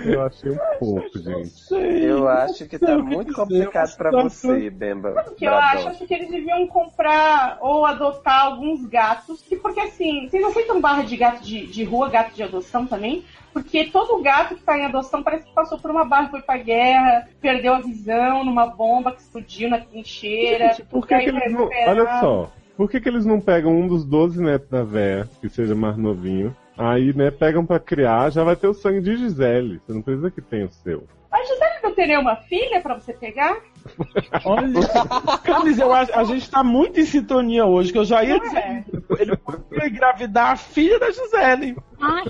Eu 0.05 0.23
achei 0.23 0.51
um 0.51 0.57
pouco, 0.79 1.19
gente. 1.19 1.53
Eu 1.71 2.27
acho 2.27 2.65
que 2.67 2.79
tá 2.79 2.97
muito 2.97 3.33
complicado 3.33 3.95
pra 3.97 4.11
você, 4.11 4.69
Bemba. 4.69 5.25
O 5.27 5.35
que 5.35 5.45
eu 5.45 5.53
acho, 5.53 5.87
acho 5.89 6.05
que 6.05 6.13
eles 6.13 6.29
deviam 6.29 6.65
comprar 6.67 7.57
ou 7.61 7.85
adotar 7.85 8.45
alguns 8.45 8.85
gatos. 8.85 9.43
E 9.51 9.55
porque 9.55 9.79
assim, 9.79 10.27
vocês 10.27 10.41
não 10.41 10.49
aceitam 10.49 10.81
barra 10.81 11.03
de 11.03 11.17
gato 11.17 11.43
de, 11.43 11.67
de 11.67 11.83
rua, 11.83 12.09
gato 12.09 12.33
de 12.33 12.43
adoção 12.43 12.85
também? 12.85 13.23
Porque 13.53 13.85
todo 13.85 14.21
gato 14.21 14.55
que 14.55 14.63
tá 14.63 14.77
em 14.77 14.85
adoção 14.85 15.21
parece 15.21 15.45
que 15.45 15.53
passou 15.53 15.77
por 15.77 15.91
uma 15.91 16.05
barra, 16.05 16.29
foi 16.29 16.41
pra 16.41 16.57
guerra, 16.57 17.27
perdeu 17.41 17.73
a 17.73 17.81
visão 17.81 18.45
numa 18.45 18.67
bomba 18.67 19.11
que 19.11 19.21
explodiu 19.21 19.69
na 19.69 19.79
trincheira. 19.79 20.69
Gente, 20.69 20.83
por 20.85 21.05
que, 21.05 21.17
que 21.17 21.29
eles 21.29 21.51
não. 21.51 21.69
Olha 21.87 22.19
só. 22.19 22.51
Por 22.77 22.89
que, 22.89 22.99
que 22.99 23.09
eles 23.09 23.25
não 23.25 23.39
pegam 23.39 23.73
um 23.73 23.87
dos 23.87 24.05
12 24.05 24.41
netos 24.41 24.69
da 24.69 24.83
véia, 24.83 25.29
que 25.39 25.49
seja 25.49 25.75
mais 25.75 25.97
novinho? 25.97 26.55
Aí, 26.77 27.13
né, 27.13 27.29
pegam 27.31 27.65
pra 27.65 27.79
criar, 27.79 28.29
já 28.31 28.43
vai 28.43 28.55
ter 28.55 28.67
o 28.67 28.73
sangue 28.73 29.01
de 29.01 29.15
Gisele. 29.17 29.79
Você 29.85 29.93
não 29.93 30.01
precisa 30.01 30.31
que 30.31 30.41
tenha 30.41 30.65
o 30.65 30.71
seu. 30.71 31.03
Mas 31.29 31.47
Gisele 31.47 31.79
não 31.83 31.93
teria 31.95 32.19
uma 32.19 32.35
filha 32.35 32.81
pra 32.81 32.95
você 32.95 33.13
pegar? 33.13 33.57
Olha, 34.45 35.37
Camis, 35.43 35.79
eu 35.79 35.91
acho, 35.93 36.13
a 36.13 36.23
gente 36.23 36.49
tá 36.49 36.63
muito 36.63 36.99
em 36.99 37.05
sintonia 37.05 37.65
hoje, 37.65 37.91
que 37.91 37.97
eu 37.97 38.03
já 38.05 38.23
ia 38.23 38.35
Não 38.35 38.41
dizer. 38.41 38.57
é? 38.57 38.83
Ele 39.19 39.37
poderia 39.37 39.87
engravidar 39.89 40.51
a 40.51 40.55
filha 40.57 40.99
da 40.99 41.09
Gisele. 41.11 41.75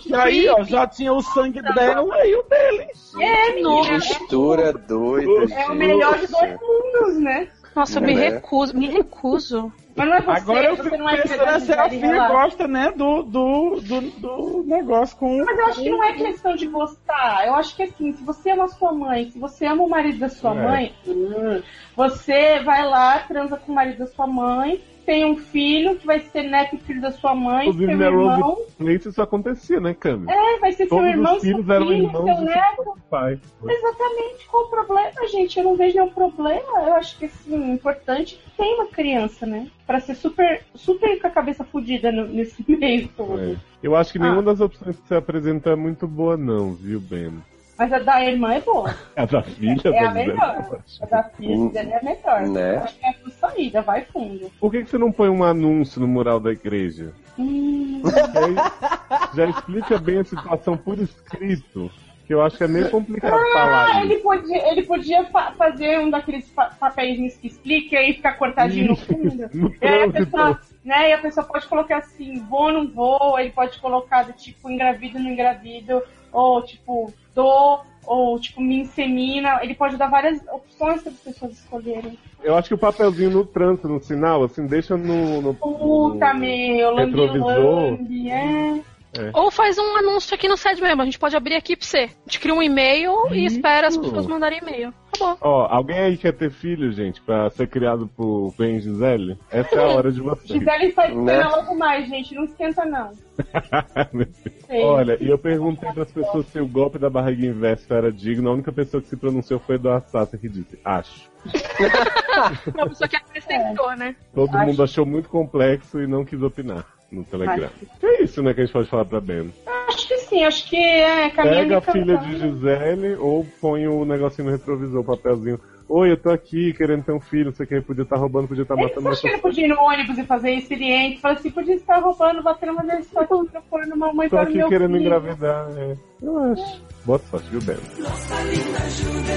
Que 0.02 0.10
E 0.12 0.16
aí, 0.16 0.50
ó, 0.50 0.64
já 0.64 0.86
tinha 0.86 1.14
o 1.14 1.22
sangue 1.22 1.62
dela 1.62 2.26
e 2.26 2.36
o 2.36 2.44
dele. 2.44 2.88
É, 3.20 3.54
menina. 3.56 3.94
Mistura 3.94 4.74
doida, 4.74 5.54
É 5.56 5.66
o 5.68 5.76
melhor 5.76 6.18
de 6.20 6.28
dois 6.28 6.58
mundos, 6.62 7.20
né? 7.20 7.48
Nossa, 7.76 8.00
eu 8.00 8.04
me 8.04 8.14
Né? 8.16 8.30
recuso, 8.30 8.78
me 8.78 8.88
recuso. 8.88 9.72
Mas 9.96 10.08
não 10.08 10.16
é 10.16 10.22
você, 10.22 10.32
Agora 10.42 10.64
eu 10.66 10.76
você 10.78 10.84
fico 10.84 10.98
não 10.98 11.10
é 11.10 11.18
pensando 11.22 11.74
a 11.74 11.88
relaxa. 11.88 12.34
gosta, 12.34 12.68
né, 12.68 12.92
do, 12.96 13.24
do, 13.24 13.82
do, 13.82 14.02
do 14.02 14.64
negócio 14.66 15.18
com. 15.18 15.44
Mas 15.44 15.58
eu 15.60 15.66
acho 15.68 15.82
que 15.82 15.90
não 15.90 16.04
é 16.04 16.14
questão 16.14 16.56
de 16.56 16.68
gostar. 16.68 17.48
Eu 17.48 17.56
acho 17.56 17.76
que 17.76 17.84
assim, 17.84 18.14
se 18.14 18.24
você 18.24 18.52
ama 18.52 18.68
sua 18.68 18.94
mãe, 18.94 19.30
se 19.32 19.40
você 19.40 19.66
ama 19.66 19.84
o 19.84 19.90
marido 19.90 20.20
da 20.20 20.30
sua 20.30 20.52
É. 20.52 20.64
mãe, 20.64 20.96
hum, 21.08 21.62
você 21.96 22.60
vai 22.60 22.86
lá, 22.88 23.20
transa 23.20 23.58
com 23.58 23.72
o 23.72 23.76
marido 23.76 24.00
da 24.00 24.08
sua 24.08 24.28
mãe, 24.28 24.82
tem 25.06 25.26
um 25.26 25.38
filho 25.38 25.96
que 25.98 26.06
vai 26.06 26.20
ser 26.20 26.44
neto 26.44 26.76
e 26.76 26.80
filho 26.80 27.02
da 27.02 27.12
sua 27.12 27.36
mãe, 27.36 27.64
seu 27.64 27.74
Inclusive, 27.74 27.96
na 27.96 28.06
irmão. 28.06 28.58
Place 28.78 29.10
isso 29.10 29.22
acontecia, 29.22 29.80
né, 29.80 29.94
Cami? 29.94 30.26
É, 30.30 30.60
vai 30.60 30.72
ser 30.72 30.88
seu 30.88 30.98
Todos 30.98 31.06
irmão, 31.10 31.36
os 31.36 31.42
seu 31.42 31.52
filhos 31.52 31.70
eram 31.70 31.88
filho, 31.88 32.04
irmãos 32.06 32.36
seu 32.36 32.42
neto. 32.46 32.84
seu 32.84 32.96
pai. 33.10 33.40
Exatamente, 33.68 34.48
qual 34.50 34.64
o 34.66 34.70
problema, 34.70 35.28
gente? 35.32 35.58
Eu 35.58 35.64
não 35.66 35.76
vejo 35.76 35.96
nenhum 35.96 36.10
problema. 36.10 36.80
Eu 36.88 36.94
acho 36.96 37.18
que 37.18 37.26
assim, 37.26 37.72
importante 37.74 38.36
que 38.44 38.52
tem 38.58 38.76
uma 38.76 38.88
criança, 38.88 39.46
né? 39.46 39.68
Pra 39.86 40.00
ser 40.00 40.16
super, 40.16 40.64
super 40.76 41.20
com 41.20 41.28
a 41.28 41.32
cabeça 41.32 41.64
fodida 41.64 42.12
nesse 42.12 42.64
meio 42.72 43.08
todo. 43.10 43.40
É. 43.40 43.56
Eu 43.82 43.96
acho 43.96 44.12
que 44.12 44.18
Ah. 44.20 44.22
nenhuma 44.24 44.44
das 44.44 44.62
opções 44.62 44.96
que 45.00 45.08
você 45.08 45.16
apresentou 45.16 45.72
é 45.72 45.76
muito 45.76 46.08
boa, 46.08 46.38
não, 46.38 46.74
viu, 46.74 47.00
Ben? 47.00 47.34
Mas 47.82 47.92
a 47.94 47.98
da 47.98 48.24
irmã 48.24 48.54
é 48.54 48.60
boa. 48.62 48.94
A 49.16 49.26
da 49.26 49.42
filha 49.42 49.82
É 49.86 49.90
a 49.90 49.92
da 49.92 50.08
Gisele, 50.10 50.28
melhor. 50.28 50.82
A 51.02 51.06
da 51.08 51.24
filha 51.24 51.70
dela 51.72 51.90
é 51.90 51.98
a 51.98 52.04
melhor. 52.04 52.42
Né? 52.48 52.76
Eu 52.76 52.84
acho 52.84 53.00
que 53.00 53.06
é 53.06 53.10
a 53.10 53.14
sua 53.14 53.32
saída, 53.32 53.82
vai 53.82 54.02
fundo. 54.06 54.52
Por 54.60 54.72
que, 54.72 54.84
que 54.84 54.90
você 54.92 55.00
não 55.00 55.12
põe 55.12 55.30
um 55.30 55.44
anúncio 55.44 56.00
no 56.00 56.08
mural 56.08 56.40
da 56.40 56.52
igreja? 56.52 57.12
Hum, 57.40 58.04
aí 58.06 59.36
já 59.36 59.46
explica 59.48 59.98
bem 59.98 60.20
a 60.20 60.24
situação 60.24 60.78
por 60.78 61.00
escrito. 61.00 61.90
Que 62.28 62.36
eu 62.36 62.44
acho 62.44 62.56
que 62.56 62.64
é 62.64 62.68
meio 62.68 62.88
complicado 62.92 63.32
falar 63.52 63.88
Ah, 63.88 63.90
isso. 63.90 64.00
ele 64.12 64.18
podia, 64.22 64.72
ele 64.72 64.84
podia 64.84 65.26
fa- 65.26 65.52
fazer 65.54 65.98
um 66.02 66.12
daqueles 66.12 66.48
pa 66.52 66.66
papéis 66.80 67.36
que 67.38 67.48
explica 67.48 67.96
e 67.96 67.98
aí 67.98 68.14
ficar 68.14 68.34
cortadinho 68.34 68.90
no 68.90 68.96
fundo. 68.96 69.50
No 69.52 69.74
E 69.82 69.88
aí 69.88 70.04
a 70.04 70.12
pessoa, 70.12 70.60
né, 70.86 71.10
e 71.10 71.14
a 71.14 71.18
pessoa 71.18 71.44
pode 71.48 71.68
colocar 71.68 71.98
assim, 71.98 72.46
vou, 72.48 72.72
não 72.72 72.88
vou, 72.88 73.40
ele 73.40 73.50
pode 73.50 73.80
colocar 73.80 74.22
do 74.22 74.34
tipo 74.34 74.70
engravido, 74.70 75.18
não 75.18 75.32
engravido, 75.32 76.04
ou 76.32 76.62
tipo, 76.62 77.12
dou, 77.36 77.82
ou 78.06 78.40
tipo, 78.40 78.62
me 78.62 78.82
insemina. 78.82 79.60
Ele 79.64 79.74
pode 79.76 79.98
dar 79.98 80.10
várias 80.10 80.42
opções 80.52 81.02
para 81.04 81.12
as 81.12 81.20
pessoas 81.20 81.52
escolherem. 81.54 82.18
Eu 82.44 82.56
acho 82.56 82.70
que 82.70 82.74
o 82.74 82.78
papelzinho 82.78 83.30
no 83.30 83.46
trânsito, 83.46 83.88
no 83.88 84.00
sinal, 84.02 84.44
assim, 84.44 84.66
deixa 84.66 84.98
no. 84.98 85.42
no 85.42 85.54
Puta, 85.54 86.34
no- 86.34 86.40
meu, 86.40 86.96
retrovisor. 86.96 87.48
lambi, 87.48 88.30
lambi, 88.30 88.84
é. 89.18 89.32
Ou 89.34 89.52
faz 89.52 89.78
um 89.78 89.98
anúncio 89.98 90.34
aqui 90.34 90.48
no 90.48 90.56
site 90.56 90.82
mesmo. 90.82 91.02
A 91.02 91.06
gente 91.06 91.20
pode 91.20 91.36
abrir 91.36 91.56
aqui 91.56 91.76
pra 91.76 91.86
você. 91.86 91.98
A 91.98 92.08
gente 92.26 92.40
cria 92.40 92.54
um 92.54 92.62
e-mail 92.64 93.12
e 93.34 93.46
espera 93.46 93.88
as 93.88 93.98
pessoas 93.98 94.26
mandarem 94.26 94.60
e-mail. 94.60 94.94
Acabou. 95.14 95.38
Ó, 95.42 95.68
alguém 95.70 96.00
aí 96.00 96.18
quer 96.18 96.32
ter 96.32 96.50
filho, 96.50 96.92
gente, 96.94 97.22
pra 97.22 97.50
ser 97.50 97.68
criado 97.68 98.08
por 98.16 98.54
Ben 98.58 98.78
e 98.78 98.80
Gisele? 98.80 99.38
Essa 99.50 99.76
é 99.76 99.80
a 99.84 99.88
hora 99.88 100.12
de 100.12 100.22
vocês. 100.22 100.48
Gisele 100.48 100.92
faz 100.94 101.14
Né? 101.14 101.38
pena 101.38 101.56
logo 101.58 101.76
mais, 101.78 102.08
gente. 102.08 102.34
Não 102.34 102.46
esquenta, 102.46 102.86
não. 102.86 103.12
Olha, 104.86 105.18
e 105.20 105.28
eu 105.28 105.38
perguntei 105.38 105.92
pras 105.92 106.12
pessoas 106.12 106.46
se 106.46 106.60
o 106.62 106.68
golpe 106.68 106.98
da 106.98 107.10
barriga 107.10 107.46
inversa 107.46 107.96
era 107.96 108.12
digno. 108.12 108.50
A 108.50 108.54
única 108.54 108.72
pessoa 108.72 109.02
que 109.02 109.10
se 109.10 109.18
pronunciou 109.18 109.60
foi 109.60 109.76
Eduardo 109.76 110.10
Sassa, 110.10 110.38
que 110.38 110.48
disse, 110.48 110.80
acho. 110.86 111.30
Uma 112.74 112.88
pessoa 112.88 113.08
que 113.10 113.18
acrescentou, 113.18 113.94
né? 113.98 114.16
Todo 114.34 114.56
Acho. 114.56 114.66
mundo 114.66 114.84
achou 114.84 115.06
muito 115.06 115.28
complexo 115.28 116.00
e 116.00 116.08
não 116.08 116.24
quis 116.24 116.42
opinar 116.42 116.86
no 117.12 117.24
Telegram. 117.24 117.70
É 118.02 118.24
isso, 118.24 118.42
né, 118.42 118.54
que 118.54 118.62
a 118.62 118.66
gente 118.66 118.74
pode 118.74 118.90
falar 118.90 119.06
pra 119.06 119.20
Ben. 119.20 119.54
Acho 119.88 120.08
que 120.08 120.18
sim, 120.20 120.44
acho 120.44 120.70
que 120.70 120.78
é 120.78 121.30
caminho 121.30 121.56
Pega 121.56 121.78
a 121.78 121.80
de 121.80 121.92
filha 121.92 122.18
de 122.18 122.40
Gisele 122.40 123.16
ou 123.16 123.46
põe 123.60 123.88
o 123.88 124.06
negocinho 124.06 124.48
no 124.48 124.54
retrovisor, 124.54 125.02
o 125.02 125.04
papelzinho. 125.04 125.60
Oi, 125.90 126.10
eu 126.10 126.16
tô 126.16 126.30
aqui 126.30 126.74
querendo 126.74 127.04
ter 127.04 127.12
um 127.12 127.20
filho, 127.20 127.52
você 127.52 127.66
quer 127.66 127.84
podia 127.84 128.04
estar 128.04 128.16
roubando, 128.16 128.48
podia 128.48 128.62
estar 128.62 128.76
Ele 128.76 128.84
matando, 128.84 129.10
acha 129.10 129.22
que 129.22 129.28
ele 129.28 129.40
podia 129.40 129.66
ir 129.66 129.68
no 129.68 129.82
ônibus 129.82 130.18
e 130.18 130.24
fazer 130.24 130.52
experiente? 130.52 131.20
Fala 131.20 131.34
assim, 131.34 131.52
podia 131.52 131.76
estar 131.76 132.00
roubando, 132.00 132.42
batendo, 132.42 132.76
mas 132.76 132.88
ele 132.88 133.00
está 133.00 133.26
procurando 133.26 133.96
uma 133.96 134.14
mãe 134.14 134.30
tô 134.30 134.38
para 134.38 134.46
o 134.46 134.48
aqui 134.48 134.58
meu 134.58 134.70
querendo 134.70 134.94
filho. 134.94 135.02
engravidar. 135.02 135.68
É. 135.78 135.98
Eu 136.22 136.40
acho. 136.54 136.82
Boa 137.04 137.20
sorte, 137.20 137.50
viu, 137.50 137.62
Ben? 137.62 137.76
Um, 137.76 139.32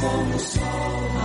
como 0.00 0.34
o 0.34 0.38
sol. 0.38 1.17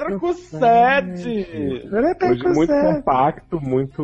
Reperco 0.00 0.34
7! 0.34 1.88
hoje 2.30 2.42
muito 2.54 2.72
compacto, 2.72 3.60
muito, 3.60 4.02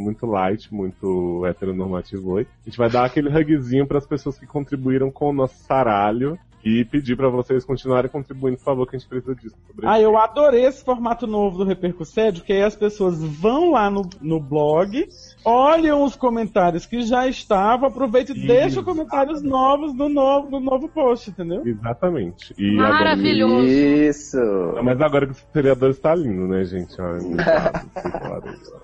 muito 0.00 0.26
light, 0.26 0.72
muito 0.72 1.44
heteronormativo 1.46 2.32
hoje. 2.32 2.48
A 2.62 2.68
gente 2.68 2.78
vai 2.78 2.90
dar 2.90 3.04
aquele 3.04 3.28
hugzinho 3.28 3.86
pras 3.86 4.06
pessoas 4.06 4.38
que 4.38 4.46
contribuíram 4.46 5.10
com 5.10 5.30
o 5.30 5.32
nosso 5.32 5.56
saralho 5.64 6.38
e 6.68 6.84
pedir 6.84 7.16
pra 7.16 7.28
vocês 7.28 7.64
continuarem 7.64 8.10
contribuindo, 8.10 8.58
por 8.58 8.64
favor, 8.64 8.86
que 8.88 8.96
a 8.96 8.98
gente 8.98 9.08
precisa 9.08 9.34
disso. 9.34 9.54
Ah, 9.82 10.00
eu 10.00 10.16
adorei 10.18 10.64
esse 10.64 10.84
formato 10.84 11.26
novo 11.26 11.58
do 11.58 11.64
Repercussédio, 11.64 12.44
que 12.44 12.52
aí 12.52 12.62
as 12.62 12.76
pessoas 12.76 13.22
vão 13.22 13.72
lá 13.72 13.88
no, 13.90 14.08
no 14.20 14.38
blog, 14.40 15.08
olham 15.44 16.02
os 16.04 16.16
comentários 16.16 16.84
que 16.86 17.02
já 17.02 17.26
estavam, 17.26 17.88
aproveitam 17.88 18.34
e 18.34 18.38
Isso. 18.38 18.46
deixam 18.48 18.84
comentários 18.84 19.42
novos 19.42 19.94
no 19.94 20.08
novo, 20.08 20.50
no 20.50 20.60
novo 20.60 20.88
post, 20.88 21.30
entendeu? 21.30 21.62
Exatamente. 21.66 22.54
E 22.58 22.72
Maravilhoso. 22.76 23.66
Isso. 23.66 24.38
Agora, 24.38 24.82
mas 24.82 25.00
agora 25.00 25.26
que 25.26 25.32
o 25.32 25.36
seriador 25.52 25.90
está 25.90 26.14
lindo, 26.14 26.46
né, 26.48 26.64
gente? 26.64 26.94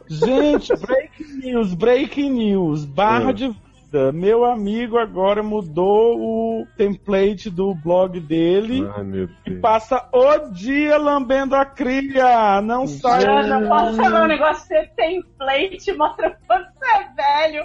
Gente, 0.09 0.73
breaking 0.77 1.39
news, 1.43 1.75
breaking 1.75 2.31
news, 2.31 2.85
barra 2.85 3.31
Hum. 3.31 3.33
de 3.35 3.57
vida. 3.95 4.13
Meu 4.13 4.45
amigo 4.45 4.99
agora 4.99 5.43
mudou 5.43 6.19
o 6.19 6.67
template 6.77 7.49
do 7.49 7.75
blog 7.75 8.19
dele. 8.19 8.87
Ai, 8.97 9.05
meu 9.05 9.29
E 9.47 9.51
Deus. 9.51 9.61
passa 9.61 10.09
o 10.13 10.51
dia 10.51 10.99
lambendo 10.99 11.55
a 11.55 11.65
cria. 11.65 12.61
Não 12.61 12.87
sai. 12.87 13.21
Jana, 13.23 13.69
posso 13.69 13.97
falar 13.97 14.25
um 14.25 14.29
negócio? 14.29 14.67
Tem 14.97 15.23
template, 15.23 15.93
mostra 15.93 16.37
quanto 16.47 16.74
você 16.85 16.93
é 16.93 17.09
velho. 17.17 17.65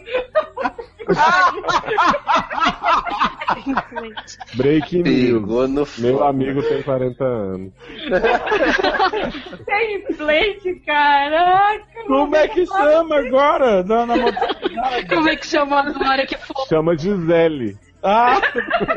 Breaking 4.55 5.03
news. 5.03 5.97
Meu 5.99 6.13
fogo. 6.17 6.23
amigo 6.23 6.61
tem 6.63 6.81
40 6.83 7.23
anos. 7.23 7.73
Template, 9.65 10.75
caraca. 10.85 11.85
Como 12.07 12.35
é 12.35 12.47
que 12.47 12.65
chama 12.65 13.17
agora? 13.19 13.83
Na 13.83 14.05
moto- 14.05 15.07
Como 15.09 15.29
é 15.29 15.35
que 15.35 15.47
chama 15.47 15.79
agora 15.79 16.25
que 16.25 16.37
for? 16.37 16.67
Chama 16.67 16.97
Gisele. 16.97 17.77
Ah, 18.01 18.39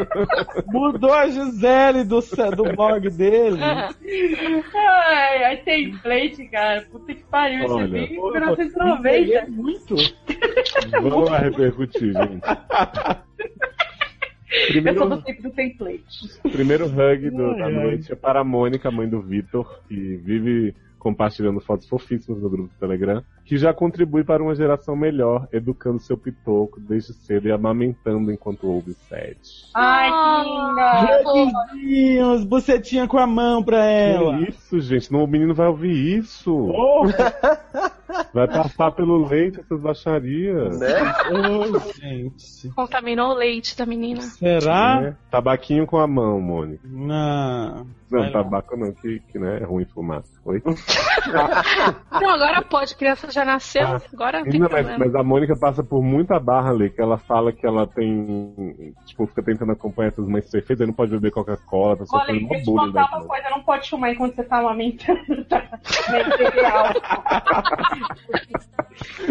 mudou 0.66 1.12
a 1.12 1.26
Gisele 1.28 2.04
do, 2.04 2.20
do 2.56 2.64
blog 2.76 3.10
dele. 3.10 3.58
Ai, 3.60 5.44
ai, 5.44 5.56
template, 5.58 6.44
cara. 6.48 6.82
Puta 6.90 7.12
que 7.14 7.24
pariu. 7.24 7.64
Isso 7.64 7.80
é 7.80 7.86
bem 7.88 8.06
Peguei 8.06 8.22
1990. 8.32 9.46
muito. 9.50 9.96
Vamos 11.02 11.30
lá 11.30 11.38
repercutir, 11.38 12.12
gente. 12.12 12.42
Eu 14.52 14.82
sou 14.82 14.82
Primeiro, 14.82 15.08
do 15.08 15.22
tempo 15.22 15.42
do 15.42 15.50
template. 15.50 16.40
primeiro 16.52 16.84
hug 16.86 17.30
do- 17.30 17.56
da 17.56 17.68
noite 17.70 18.12
é 18.12 18.14
para 18.14 18.40
a 18.40 18.44
Mônica, 18.44 18.90
mãe 18.90 19.08
do 19.08 19.20
Vitor, 19.20 19.80
que 19.88 19.94
vive 20.16 20.74
compartilhando 21.02 21.58
fotos 21.58 21.88
fofíssimas 21.88 22.40
no 22.40 22.48
grupo 22.48 22.68
do 22.68 22.78
Telegram, 22.78 23.24
que 23.44 23.56
já 23.56 23.74
contribui 23.74 24.22
para 24.22 24.40
uma 24.40 24.54
geração 24.54 24.94
melhor, 24.94 25.48
educando 25.52 25.98
seu 25.98 26.16
pitoco 26.16 26.78
desde 26.78 27.12
cedo 27.12 27.48
e 27.48 27.52
amamentando 27.52 28.30
enquanto 28.30 28.68
ouve 28.70 28.94
sete. 29.08 29.68
Ai, 29.74 30.08
que 30.12 31.32
linda. 31.32 31.66
Beijinhos, 31.72 32.44
bucetinha 32.44 33.08
com 33.08 33.18
a 33.18 33.26
mão 33.26 33.64
pra 33.64 33.84
ela. 33.84 34.38
Que 34.38 34.50
isso, 34.50 34.80
gente? 34.80 35.12
Não, 35.12 35.24
o 35.24 35.26
menino 35.26 35.52
vai 35.52 35.66
ouvir 35.66 36.18
isso. 36.18 36.54
Oh, 36.54 37.02
Vai 38.32 38.46
passar 38.46 38.92
pelo 38.92 39.26
leite 39.26 39.60
essas 39.60 39.80
baixarias. 39.80 40.78
Né? 40.78 40.88
oh, 41.32 41.78
gente. 41.98 42.68
Contaminou 42.74 43.30
o 43.30 43.34
leite 43.34 43.76
da 43.76 43.86
menina. 43.86 44.20
Será? 44.20 45.00
Né? 45.00 45.16
Tabaquinho 45.30 45.86
com 45.86 45.98
a 45.98 46.06
mão, 46.06 46.40
Mônica. 46.40 46.86
Não. 46.86 47.86
Não, 48.10 48.30
tabaco 48.30 48.76
não, 48.76 48.92
que, 48.92 49.20
que 49.20 49.38
né, 49.38 49.60
é 49.62 49.64
ruim 49.64 49.86
fumar. 49.86 50.22
Oi? 50.44 50.62
Não, 52.20 52.30
agora 52.30 52.62
pode, 52.62 52.94
criança 52.96 53.30
já 53.30 53.44
nasceu, 53.44 53.86
Ah, 53.86 54.00
agora 54.12 54.42
tem 54.44 54.60
Não, 54.60 54.68
mas, 54.70 54.98
mas 54.98 55.14
a 55.14 55.22
Mônica 55.22 55.56
passa 55.56 55.82
por 55.82 56.02
muita 56.02 56.38
barra 56.38 56.70
ali, 56.70 56.90
que 56.90 57.00
ela 57.00 57.18
fala 57.18 57.52
que 57.52 57.66
ela 57.66 57.86
tem. 57.86 58.94
Tipo, 59.06 59.26
fica 59.26 59.42
tentando 59.42 59.72
acompanhar 59.72 60.08
essas 60.08 60.26
mães 60.26 60.48
perfeitas, 60.50 60.86
não 60.86 60.94
pode 60.94 61.10
beber 61.10 61.30
Coca-Cola, 61.30 61.96
tá 61.96 62.06
sofrendo 62.06 62.48
deixa 62.48 62.70
uma 62.70 62.84
eu 62.84 62.88
te 62.88 62.92
contar 62.92 63.16
uma 63.16 63.26
coisa, 63.26 63.50
não 63.50 63.62
pode 63.62 63.90
fumar 63.90 64.10
enquanto 64.10 64.34
você 64.34 64.44
tá 64.44 64.58
amamentando, 64.58 65.44
tá? 65.44 65.62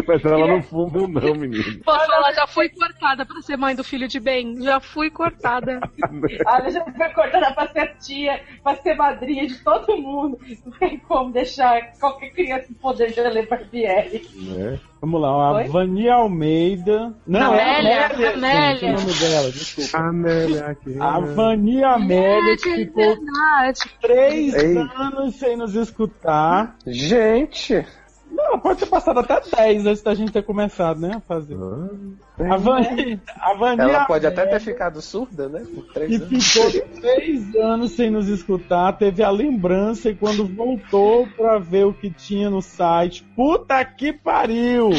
Mas 0.06 0.24
ela 0.24 0.46
não 0.46 0.62
fuma, 0.62 1.08
não, 1.08 1.34
menino. 1.34 1.82
Posso 1.84 2.06
falar, 2.06 2.32
já 2.32 2.46
fui 2.46 2.68
cortada 2.68 3.24
pra 3.24 3.40
ser 3.42 3.56
mãe 3.56 3.74
do 3.74 3.84
filho 3.84 4.08
de 4.08 4.20
bem. 4.20 4.62
Já 4.62 4.80
fui 4.80 5.10
cortada. 5.10 5.80
Olha, 6.46 6.70
já 6.70 6.84
foi 6.84 7.08
cortada 7.10 7.54
pra 7.54 7.68
ser 7.68 7.96
tia, 7.98 8.42
pra 8.62 8.76
ser 8.76 8.94
madrinha 8.94 9.46
de 9.46 9.56
todo 9.58 9.96
mundo. 9.96 10.38
Não 10.64 10.72
tem 10.78 10.98
como 10.98 11.32
deixar 11.52 11.92
qualquer 12.00 12.30
criança 12.30 12.68
poder 12.80 13.12
de 13.12 13.20
ler 13.20 13.46
Barbieri. 13.46 14.26
Né? 14.34 14.78
Vamos 15.00 15.20
lá, 15.20 15.28
a 15.28 15.52
Oi? 15.56 15.68
Vani 15.68 16.08
Almeida. 16.08 17.12
Não, 17.26 17.52
Amélia, 17.52 17.90
é 17.90 18.04
Amélia. 18.06 18.32
Amélia. 18.34 18.76
Gente, 18.76 18.84
o 18.84 19.00
nome 19.00 19.18
dela, 19.18 19.50
desculpa. 19.52 19.98
Amélia 19.98 20.66
aqui. 20.66 20.96
A 21.00 21.20
Vani 21.20 21.84
Amélia 21.84 22.56
que 22.56 22.68
É 22.68 22.74
ficou 22.76 23.04
verdade. 23.04 23.80
três 24.00 24.54
Ei. 24.54 24.76
anos 24.76 25.34
sem 25.36 25.56
nos 25.56 25.74
escutar. 25.74 26.76
Gente, 26.86 27.84
Não, 28.32 28.58
pode 28.58 28.80
ter 28.80 28.86
passado 28.86 29.20
até 29.20 29.40
10 29.40 29.86
antes 29.86 30.02
da 30.02 30.14
gente 30.14 30.32
ter 30.32 30.42
começado, 30.42 31.00
né? 31.00 31.12
A 31.16 31.20
fazer. 31.20 31.56
Ah, 31.56 32.54
A 32.54 32.56
Vani, 32.56 33.20
a 33.38 33.54
Vani 33.54 33.80
ela 33.82 34.04
pode 34.06 34.26
até 34.26 34.46
ter 34.46 34.60
ficado 34.60 35.00
surda, 35.02 35.48
né? 35.48 35.64
Por 35.74 35.84
três 35.92 36.20
anos. 36.20 36.52
ficou 36.52 37.00
três 37.00 37.54
anos 37.56 37.92
sem 37.92 38.10
nos 38.10 38.28
escutar, 38.28 38.92
teve 38.94 39.22
a 39.22 39.30
lembrança 39.30 40.08
e 40.08 40.14
quando 40.14 40.46
voltou 40.46 41.26
pra 41.36 41.58
ver 41.58 41.86
o 41.86 41.92
que 41.92 42.10
tinha 42.10 42.48
no 42.48 42.62
site, 42.62 43.22
puta 43.36 43.84
que 43.84 44.12
pariu! 44.12 44.90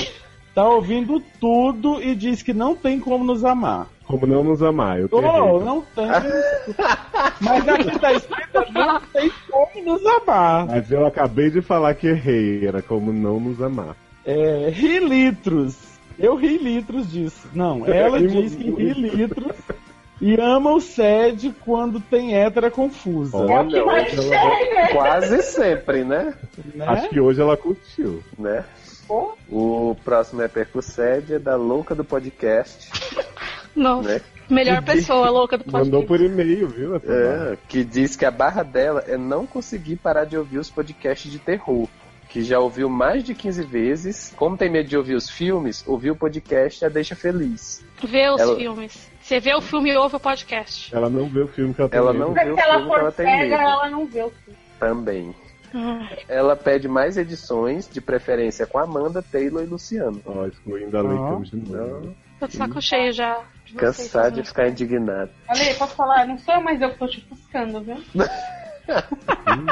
Tá 0.53 0.69
ouvindo 0.69 1.19
tudo 1.39 2.01
e 2.01 2.13
diz 2.13 2.43
que 2.43 2.53
não 2.53 2.75
tem 2.75 2.99
como 2.99 3.23
nos 3.23 3.43
amar. 3.43 3.87
Como 4.05 4.27
não 4.27 4.43
nos 4.43 4.61
amar, 4.61 4.99
eu 4.99 5.07
Oh, 5.11 5.19
tenho. 5.21 5.59
não 5.65 5.81
tem. 5.81 6.07
Mas 7.41 7.67
aqui 7.69 7.99
tá 7.99 8.13
escrito 8.13 8.73
não 8.73 8.99
tem 9.13 9.31
como 9.49 9.85
nos 9.85 10.05
amar. 10.05 10.65
Mas 10.67 10.91
eu 10.91 11.05
acabei 11.05 11.49
de 11.49 11.61
falar 11.61 11.93
que 11.95 12.07
errei, 12.07 12.67
era 12.67 12.81
como 12.81 13.13
não 13.13 13.39
nos 13.39 13.61
amar. 13.61 13.95
É, 14.25 14.69
ri 14.69 14.99
litros. 14.99 15.77
Eu 16.19 16.35
ri 16.35 16.57
litros 16.57 17.11
disso. 17.11 17.47
Não, 17.53 17.85
ela 17.87 18.19
diz 18.27 18.55
que 18.55 18.69
ri 18.71 18.93
litros 18.93 19.55
e 20.21 20.35
ama 20.39 20.71
o 20.73 20.79
SED 20.79 21.53
quando 21.65 21.99
tem 21.99 22.35
hétera 22.35 22.69
confusa. 22.69 23.37
Olha, 23.37 23.67
que 23.67 23.81
mais 23.83 24.13
ela- 24.13 24.29
né? 24.29 24.87
Quase 24.91 25.41
sempre, 25.43 26.03
né? 26.03 26.33
né? 26.75 26.85
acho 26.87 27.09
que 27.09 27.19
hoje 27.19 27.41
ela 27.41 27.57
curtiu. 27.57 28.21
né? 28.37 28.63
O 29.49 29.95
próximo 30.03 30.41
é 30.41 30.47
Percussed, 30.47 31.33
é 31.33 31.39
da 31.39 31.55
louca 31.57 31.93
do 31.93 32.03
podcast, 32.05 32.89
Nossa, 33.75 34.09
né? 34.15 34.21
melhor 34.49 34.83
pessoa 34.83 35.29
louca 35.29 35.57
do 35.57 35.65
Mandou 35.71 36.03
podcast. 36.03 36.07
por 36.07 36.21
e-mail, 36.21 36.67
viu? 36.67 36.95
É, 36.97 37.57
que 37.67 37.83
diz 37.83 38.15
que 38.15 38.25
a 38.25 38.31
barra 38.31 38.63
dela 38.63 39.03
é 39.07 39.17
não 39.17 39.45
conseguir 39.47 39.95
parar 39.97 40.25
de 40.25 40.37
ouvir 40.37 40.57
os 40.59 40.69
podcasts 40.69 41.31
de 41.31 41.39
terror. 41.39 41.87
Que 42.29 42.41
já 42.41 42.57
ouviu 42.59 42.89
mais 42.89 43.23
de 43.23 43.35
15 43.35 43.63
vezes. 43.63 44.33
Como 44.35 44.57
tem 44.57 44.67
medo 44.69 44.89
de 44.89 44.97
ouvir 44.97 45.13
os 45.13 45.29
filmes, 45.29 45.83
ouviu 45.87 46.13
o 46.13 46.15
podcast 46.17 46.83
a 46.83 46.89
deixa 46.89 47.15
feliz. 47.15 47.85
Vê 48.03 48.27
os 48.29 48.41
Ela- 48.41 48.55
filmes. 48.55 49.11
Você 49.21 49.39
vê 49.39 49.53
o 49.55 49.61
filme 49.61 49.91
e 49.91 49.95
ouve 49.97 50.15
o 50.15 50.19
podcast. 50.19 50.93
Ela 50.95 51.09
não 51.09 51.29
vê 51.29 51.41
o 51.41 51.47
filme 51.47 51.73
que 51.73 51.79
ela 51.81 51.89
tem 51.89 51.99
Ela 51.99 52.11
medo. 52.11 52.25
não 52.25 52.33
Mas 52.33 52.43
vê 52.45 52.51
o 52.51 52.55
se 52.55 52.61
ela 52.61 52.73
filme 52.73 52.89
que 52.89 52.95
ela 52.99 53.11
for 53.11 53.15
tem 53.15 53.25
cega, 53.25 53.39
medo. 53.57 53.61
ela 53.61 53.89
não 53.89 54.05
vê 54.07 54.21
o 54.23 54.29
filme. 54.31 54.59
Também. 54.79 55.35
Hum. 55.75 56.07
Ela 56.27 56.55
pede 56.55 56.87
mais 56.87 57.17
edições, 57.17 57.87
de 57.87 58.01
preferência 58.01 58.65
com 58.65 58.77
Amanda, 58.79 59.21
Taylor 59.21 59.63
e 59.63 59.65
Luciano. 59.67 60.19
Ó, 60.25 60.45
excluindo 60.45 60.97
a 60.97 61.01
temos 61.03 61.51
de 61.51 61.57
novo. 61.71 62.15
Tô 62.39 62.47
de 62.47 62.57
saco 62.57 62.81
cheio 62.81 63.13
já. 63.13 63.39
Cansado 63.77 64.41
de 64.41 64.47
ficar 64.47 64.67
indignado. 64.69 65.29
Ale, 65.47 65.73
posso 65.75 65.95
falar? 65.95 66.25
Não 66.27 66.37
sou 66.37 66.53
eu, 66.55 66.61
mas 66.61 66.81
eu 66.81 66.89
que 66.91 66.99
tô 66.99 67.07
te 67.07 67.21
buscando, 67.29 67.81
viu? 67.81 67.97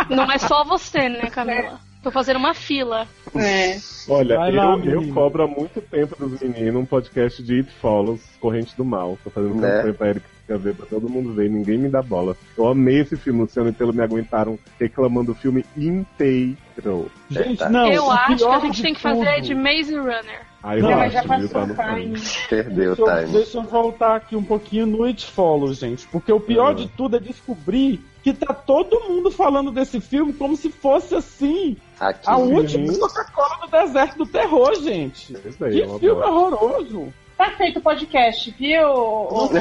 Não 0.09 0.31
é 0.31 0.37
só 0.37 0.63
você, 0.63 1.09
né, 1.09 1.29
Camila? 1.29 1.79
Tô 2.01 2.09
fazendo 2.09 2.37
uma 2.37 2.53
fila. 2.53 3.07
É. 3.35 3.77
Olha, 4.09 4.39
lá, 4.39 4.49
eu, 4.49 4.83
eu 4.85 5.13
cobro 5.13 5.43
há 5.43 5.47
muito 5.47 5.79
tempo 5.81 6.15
dos 6.17 6.39
meninos 6.41 6.81
um 6.81 6.85
podcast 6.85 7.43
de 7.43 7.57
It 7.59 7.71
Follows, 7.79 8.21
Corrente 8.39 8.75
do 8.75 8.83
Mal. 8.83 9.19
Tô 9.23 9.29
fazendo 9.29 9.55
Né? 9.55 9.69
campanha 9.77 9.93
pra 9.93 10.07
Erika 10.09 10.57
ver 10.57 10.75
pra 10.75 10.85
todo 10.87 11.07
mundo 11.07 11.33
ver, 11.33 11.49
ninguém 11.49 11.77
me 11.77 11.89
dá 11.89 12.01
bola. 12.01 12.35
Eu 12.57 12.67
amei 12.67 13.01
esse 13.01 13.15
filme, 13.15 13.39
o 13.39 13.43
Luciano 13.43 13.69
e 13.69 13.73
Telo 13.73 13.93
me 13.93 14.01
aguentaram 14.03 14.57
reclamando 14.79 15.33
do 15.33 15.39
filme 15.39 15.63
inteiro. 15.77 17.11
Gente, 17.29 17.63
não. 17.69 17.87
eu 17.91 18.05
o 18.05 18.11
acho 18.11 18.35
que 18.37 18.43
a 18.45 18.59
gente 18.59 18.81
tem 18.81 18.93
que 18.95 18.99
fazer 18.99 19.35
tudo- 19.35 19.45
de 19.47 19.55
Maze 19.55 19.95
Runner. 19.95 20.50
Aí 20.63 20.79
Não, 20.81 20.91
eu 20.91 20.97
mas 20.97 21.13
já 21.13 21.23
passou 21.23 21.49
Tá 21.49 21.65
no 21.65 21.75
time. 21.75 22.19
Perdeu 22.49 22.91
o 22.93 22.95
Deixa 22.95 23.11
eu, 23.11 23.17
time. 23.25 23.31
deixa 23.37 23.57
eu 23.57 23.63
voltar 23.63 24.15
aqui 24.15 24.35
um 24.35 24.43
pouquinho 24.43 24.85
no 24.85 25.03
It 25.05 25.25
Follows, 25.25 25.77
gente. 25.79 26.05
Porque 26.07 26.31
o 26.31 26.39
pior 26.39 26.71
Ah. 26.71 26.73
de 26.75 26.87
tudo 26.87 27.17
é 27.17 27.19
descobrir 27.19 27.99
que 28.23 28.31
tá 28.31 28.53
todo 28.53 28.99
mundo 29.09 29.31
falando 29.31 29.71
desse 29.71 29.99
filme 29.99 30.31
como 30.33 30.55
se 30.55 30.69
fosse 30.69 31.15
assim 31.15 31.75
Aqui. 31.99 32.29
a 32.29 32.37
última 32.37 32.93
Coca-Cola 32.99 33.65
do 33.65 33.71
deserto 33.71 34.17
do 34.19 34.25
terror, 34.27 34.75
gente. 34.75 35.33
Isso 35.47 35.65
aí, 35.65 35.71
Que 35.73 35.81
é 35.81 35.87
filme 35.99 36.21
boa. 36.21 36.27
horroroso. 36.29 37.11
Tá 37.35 37.49
feito 37.57 37.79
o 37.79 37.81
podcast, 37.81 38.51
viu? 38.51 38.87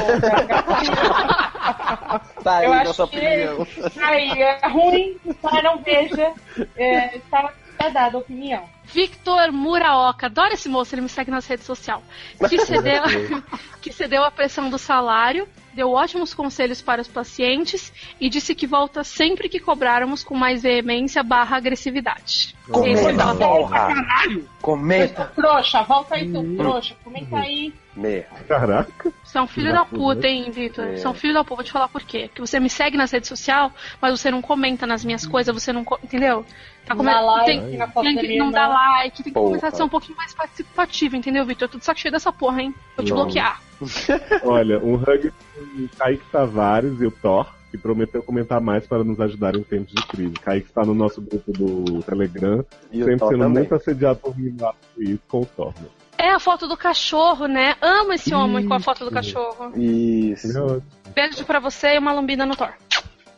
Tá 2.42 2.58
aí 2.58 2.66
Eu 2.66 2.72
acho 2.72 2.84
nossa 2.86 3.06
que- 3.06 3.16
opinião. 3.16 3.66
Aí, 4.02 4.30
é 4.42 4.68
ruim, 4.68 5.16
tá? 5.42 5.62
Não 5.62 5.78
veja. 5.82 6.32
É, 6.76 7.18
tá, 7.30 7.52
dada 7.88 8.16
a 8.16 8.20
opinião. 8.20 8.68
Victor 8.84 9.52
Muraoka, 9.52 10.26
adoro 10.26 10.52
esse 10.52 10.68
moço, 10.68 10.94
ele 10.94 11.02
me 11.02 11.08
segue 11.08 11.30
nas 11.30 11.46
redes 11.46 11.64
sociais. 11.64 12.02
Que 12.48 12.58
cedeu, 12.66 13.02
que 13.80 13.92
cedeu 13.92 14.24
a 14.24 14.30
pressão 14.30 14.68
do 14.68 14.78
salário, 14.78 15.48
deu 15.72 15.90
ótimos 15.92 16.34
conselhos 16.34 16.82
para 16.82 17.00
os 17.00 17.08
pacientes 17.08 17.92
e 18.20 18.28
disse 18.28 18.54
que 18.54 18.66
volta 18.66 19.04
sempre 19.04 19.48
que 19.48 19.60
cobrarmos 19.60 20.24
com 20.24 20.34
mais 20.34 20.62
veemência 20.62 21.22
barra 21.22 21.56
agressividade. 21.56 22.54
É 22.68 22.72
Comenta, 22.72 23.24
voto. 23.26 23.38
porra! 23.38 23.88
Comenta! 24.60 25.32
Trouxa, 25.34 25.82
volta 25.82 26.16
aí, 26.16 26.30
seu 26.30 26.56
trouxa. 26.56 26.96
Comenta 27.02 27.38
aí. 27.38 27.72
Merda. 28.00 28.28
Caraca. 28.48 29.12
Você 29.22 29.38
é 29.38 29.42
um 29.42 29.46
filho 29.46 29.72
da 29.72 29.84
puta, 29.84 30.26
hein, 30.26 30.50
Victor? 30.50 30.86
É. 30.86 30.96
Você 30.96 31.06
é 31.06 31.10
um 31.10 31.14
filho 31.14 31.34
da 31.34 31.44
puta. 31.44 31.56
Vou 31.56 31.64
te 31.64 31.72
falar 31.72 31.88
por 31.88 32.02
quê. 32.02 32.26
Porque 32.28 32.40
você 32.40 32.58
me 32.58 32.70
segue 32.70 32.96
nas 32.96 33.10
redes 33.10 33.28
sociais, 33.28 33.70
mas 34.00 34.18
você 34.18 34.30
não 34.30 34.40
comenta 34.40 34.86
nas 34.86 35.04
minhas 35.04 35.26
coisas, 35.26 35.54
você 35.54 35.72
não. 35.72 35.84
Entendeu? 36.02 36.44
Tá 36.86 36.96
come- 36.96 37.10
Dá 37.12 37.20
like 37.20 37.46
tem, 37.46 37.76
na 37.76 37.86
foto 37.88 38.04
tem 38.04 38.16
que 38.16 38.38
não 38.38 38.50
dá 38.50 38.66
like, 38.66 39.16
tem 39.18 39.24
que 39.24 39.30
Porra. 39.32 39.46
começar 39.48 39.68
a 39.68 39.70
ser 39.72 39.82
um 39.82 39.88
pouquinho 39.88 40.16
mais 40.16 40.32
participativo, 40.34 41.14
entendeu, 41.16 41.44
Victor? 41.44 41.66
Eu 41.68 41.72
tô 41.72 41.78
de 41.78 41.84
saco 41.84 42.00
cheio 42.00 42.10
dessa 42.12 42.32
porra, 42.32 42.62
hein? 42.62 42.74
Vou 42.96 43.04
te 43.04 43.10
Não. 43.10 43.18
bloquear. 43.18 43.60
Olha, 44.44 44.78
um 44.78 44.94
hug 44.94 45.32
do 45.76 45.88
Kaique 45.96 46.24
Tavares 46.32 47.00
e 47.00 47.06
o 47.06 47.10
Thor, 47.10 47.46
que 47.70 47.78
prometeu 47.78 48.22
comentar 48.22 48.60
mais 48.60 48.86
para 48.86 49.04
nos 49.04 49.20
ajudar 49.20 49.54
em 49.54 49.62
tempos 49.62 49.92
de 49.94 50.02
crise. 50.06 50.32
Kaique 50.34 50.68
está 50.68 50.82
no 50.82 50.94
nosso 50.94 51.20
grupo 51.20 51.52
do 51.52 52.02
Telegram, 52.02 52.64
E 52.90 52.98
sempre 53.04 53.18
sendo 53.18 53.30
também. 53.30 53.48
muito 53.48 53.74
assediado 53.74 54.18
por 54.18 54.36
mim 54.36 54.56
lá 54.58 54.74
com 55.28 55.40
o 55.42 55.46
Thor. 55.46 55.72
Né? 55.80 55.86
É 56.22 56.30
a 56.32 56.38
foto 56.38 56.68
do 56.68 56.76
cachorro, 56.76 57.46
né? 57.46 57.74
Amo 57.80 58.12
esse 58.12 58.34
homem 58.34 58.66
com 58.66 58.74
a 58.74 58.80
foto 58.80 59.04
do 59.04 59.10
cachorro. 59.10 59.72
Isso. 59.76 60.48
É. 61.06 61.10
Beijo 61.14 61.44
pra 61.44 61.58
você 61.58 61.94
e 61.94 61.98
uma 61.98 62.12
lambida 62.12 62.44
no 62.44 62.54
Thor. 62.54 62.72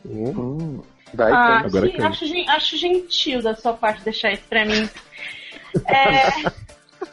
Hum, 0.05 0.81
vai, 1.13 1.31
Ah. 1.31 1.59
Agora 1.65 1.87
sim, 1.87 1.93
quem? 1.93 2.05
acho, 2.05 2.25
acho 2.49 2.77
gentil 2.77 3.41
da 3.41 3.55
sua 3.55 3.73
parte 3.73 4.03
deixar 4.03 4.31
isso 4.33 4.43
pra 4.49 4.65
mim. 4.65 4.87
É, 5.87 6.29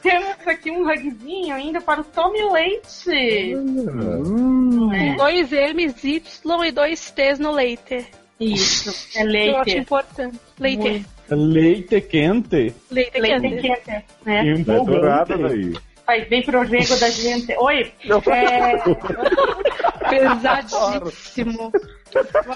temos 0.02 0.36
aqui 0.47 0.70
um 0.70 0.86
hugzinho 0.86 1.55
ainda 1.55 1.80
para 1.80 2.02
o 2.02 2.05
Tommy 2.05 2.42
Leite. 2.52 3.55
Hum. 3.56 4.92
É, 4.92 5.10
Com 5.12 5.16
dois 5.16 5.51
M's, 5.51 6.05
Y 6.05 6.64
e 6.66 6.70
dois 6.70 7.10
T's 7.10 7.38
no 7.38 7.52
leite. 7.52 8.06
Isso, 8.38 8.90
é 9.18 9.22
Eu 9.22 9.56
acho 9.56 9.64
leite. 9.64 9.78
importante. 9.78 10.38
Leite. 10.59 10.78
Muito. 10.90 11.09
Leite 11.31 12.01
quente. 12.01 12.74
Leite, 12.90 13.19
Leite 13.19 13.40
quente. 13.40 13.62
quente, 13.62 14.05
né? 14.24 14.43
Tá 14.43 14.44
Empolgante. 14.44 14.90
dourada 14.90 15.39
daí. 15.39 15.74
Faz 16.05 16.28
bem 16.28 16.43
pro 16.43 16.62
rego 16.62 16.97
da 16.98 17.09
gente. 17.11 17.55
Oi, 17.57 17.93
é, 18.32 18.77
Pesadíssimo. 20.09 21.73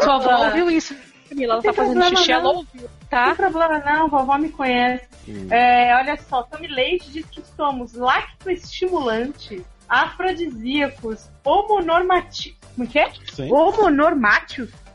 Sua 0.03 0.17
avó 0.17 0.47
ouviu 0.47 0.71
isso, 0.71 0.97
Camila. 1.29 1.55
Ela 1.55 1.63
tá 1.63 1.73
fazendo 1.73 2.05
xixi, 2.09 2.33
ela 2.33 2.43
não. 2.43 2.55
ouviu, 2.57 2.83
não 2.83 2.89
tá? 3.09 3.27
tem 3.27 3.35
problema 3.37 3.79
não, 3.79 4.09
vovó 4.09 4.37
me 4.39 4.49
conhece. 4.49 5.07
É, 5.51 5.95
olha 5.95 6.17
só, 6.17 6.43
Tommy 6.43 6.67
Leite 6.67 7.11
diz 7.11 7.25
que 7.27 7.43
somos 7.57 7.95
lactoestimulantes, 7.95 9.63
afrodisíacos, 9.89 11.29
homonormativos. 11.45 12.59
Como 12.75 12.89
que 12.89 12.99
é? 12.99 13.09
Sim. 13.33 13.49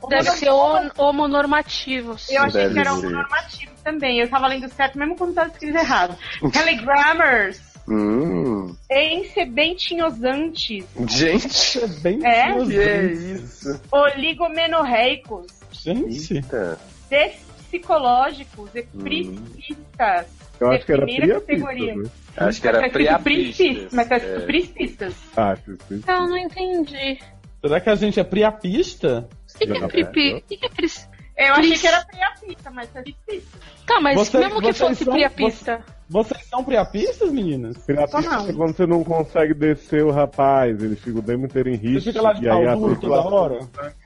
Deve 0.07 0.29
ser 0.31 0.49
hom- 0.49 0.89
homonormativos. 0.97 2.29
Eu 2.29 2.43
achei 2.43 2.61
Deve 2.61 2.73
que 2.75 2.79
era 2.79 2.91
ser. 2.91 2.97
homonormativo 3.07 3.71
também. 3.83 4.19
Eu 4.19 4.29
tava 4.29 4.47
lendo 4.47 4.69
certo, 4.69 4.97
mesmo 4.97 5.15
quando 5.17 5.33
tava 5.33 5.49
escrito 5.49 5.77
errado. 5.77 6.17
Telegrammers, 6.53 7.67
Hum, 7.91 8.75
ensebentinhosantes, 8.89 10.85
gente, 11.07 11.87
Bem 12.01 12.19
É? 12.25 12.53
que 12.65 12.77
é 12.79 13.03
isso? 13.05 13.81
oligomenorreicos, 13.91 15.47
Gente. 15.71 16.35
Eita. 16.35 16.77
despsicológicos, 17.09 18.69
epricistas. 18.75 20.27
Eu 20.59 20.71
acho 20.71 20.85
que 20.85 20.91
era 20.91 21.05
primeira 21.05 21.39
priapista, 21.41 21.65
categoria. 21.67 21.95
né? 21.95 22.09
Acho 22.37 22.61
que 22.61 22.67
era 22.67 22.89
priapistas. 22.89 23.23
pripistas, 23.57 23.93
Mas 23.93 24.07
tá 24.07 24.17
escrito 24.17 24.37
É. 24.41 24.45
pripistas. 24.45 25.13
Ah, 25.35 25.55
sim. 25.55 26.03
Eu 26.07 26.27
não 26.27 26.37
entendi. 26.37 27.19
Será 27.61 27.79
que 27.79 27.89
a 27.89 27.95
gente 27.95 28.19
é 28.19 28.23
priapista? 28.23 29.27
O 29.65 29.89
que, 29.89 30.03
que 30.05 30.31
é. 30.31 30.35
O 30.37 30.41
que, 30.41 30.57
que 30.57 30.65
é. 30.65 31.49
Eu 31.49 31.53
achei 31.53 31.77
que 31.77 31.87
era 31.87 32.03
priapista, 32.03 32.69
mas 32.69 32.89
é 32.95 33.01
priapista. 33.01 33.57
Tá, 33.87 33.99
mas 34.01 34.15
Você- 34.15 34.37
mesmo 34.39 34.55
que 34.55 34.61
vocês 34.73 34.77
fosse 34.77 35.03
são- 35.05 35.13
priapista. 35.13 35.81
Vocês 36.09 36.43
são 36.47 36.63
priapistas, 36.63 37.31
meninas? 37.31 37.77
Priapista 37.77 38.21
não. 38.29 38.49
é 38.49 38.53
quando 38.53 38.75
você 38.75 38.85
não 38.85 39.03
consegue 39.03 39.53
descer 39.53 40.03
o 40.03 40.11
rapaz, 40.11 40.81
ele 40.83 40.95
fica 40.95 41.19
o 41.19 41.21
tempo 41.21 41.45
inteiro 41.45 41.69
em 41.69 41.77
Você 41.77 41.87
risco. 41.87 42.09
fica 42.11 42.21
lá 42.21 42.33
de 42.33 42.43
e 42.45 42.49
aí 42.49 42.67
a 42.67 42.75
toda 42.75 43.21
hora? 43.21 43.59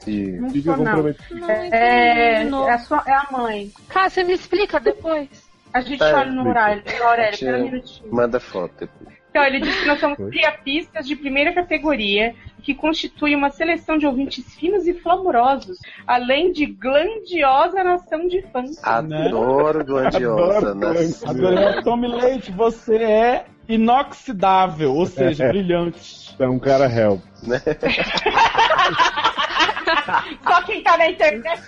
E- 0.05 0.31
Não 0.33 0.49
fica 0.51 0.77
não. 0.77 1.07
É, 1.49 2.43
é, 2.43 2.51
a 2.69 2.77
sua, 2.79 3.03
é 3.07 3.13
a 3.13 3.27
mãe. 3.31 3.71
Cara, 3.87 4.09
você 4.09 4.23
me 4.23 4.33
explica 4.33 4.79
depois. 4.79 5.29
A 5.73 5.81
gente 5.81 6.03
É, 6.03 6.13
olha 6.13 6.31
no 6.31 6.47
horário, 6.47 6.83
Aurélio, 7.03 7.39
pera 7.39 7.57
um 7.57 7.63
minutinho. 7.63 8.13
Manda 8.13 8.39
foto 8.39 8.73
depois. 8.81 9.22
Então, 9.33 9.43
ele 9.43 9.59
disse 9.61 9.79
que 9.79 9.87
nós 9.87 9.99
somos 9.99 10.19
Oi. 10.19 10.29
priapistas 10.29 11.07
de 11.07 11.15
primeira 11.15 11.51
categoria, 11.51 12.35
que 12.61 12.75
constitui 12.75 13.35
uma 13.35 13.49
seleção 13.49 13.97
de 13.97 14.05
ouvintes 14.05 14.53
finos 14.53 14.85
e 14.85 14.93
flamorosos, 14.93 15.79
além 16.05 16.51
de 16.51 16.67
glandiosa 16.67 17.83
nação 17.83 18.27
de 18.27 18.43
fãs. 18.43 18.79
Adoro 18.83 19.83
Glandiosa. 19.83 20.69
Adoro 20.69 20.75
né? 20.75 21.11
Agora, 21.25 21.81
Tommy 21.81 22.09
Leite, 22.09 22.51
você 22.51 22.97
é 22.97 23.45
inoxidável, 23.67 24.93
ou 24.93 25.07
seja, 25.07 25.47
brilhante. 25.47 26.35
É 26.37 26.47
um 26.47 26.59
cara 26.59 26.85
help. 26.85 27.21
Só 30.47 30.61
quem 30.61 30.83
tá 30.83 30.95
na 30.95 31.09
internet 31.09 31.59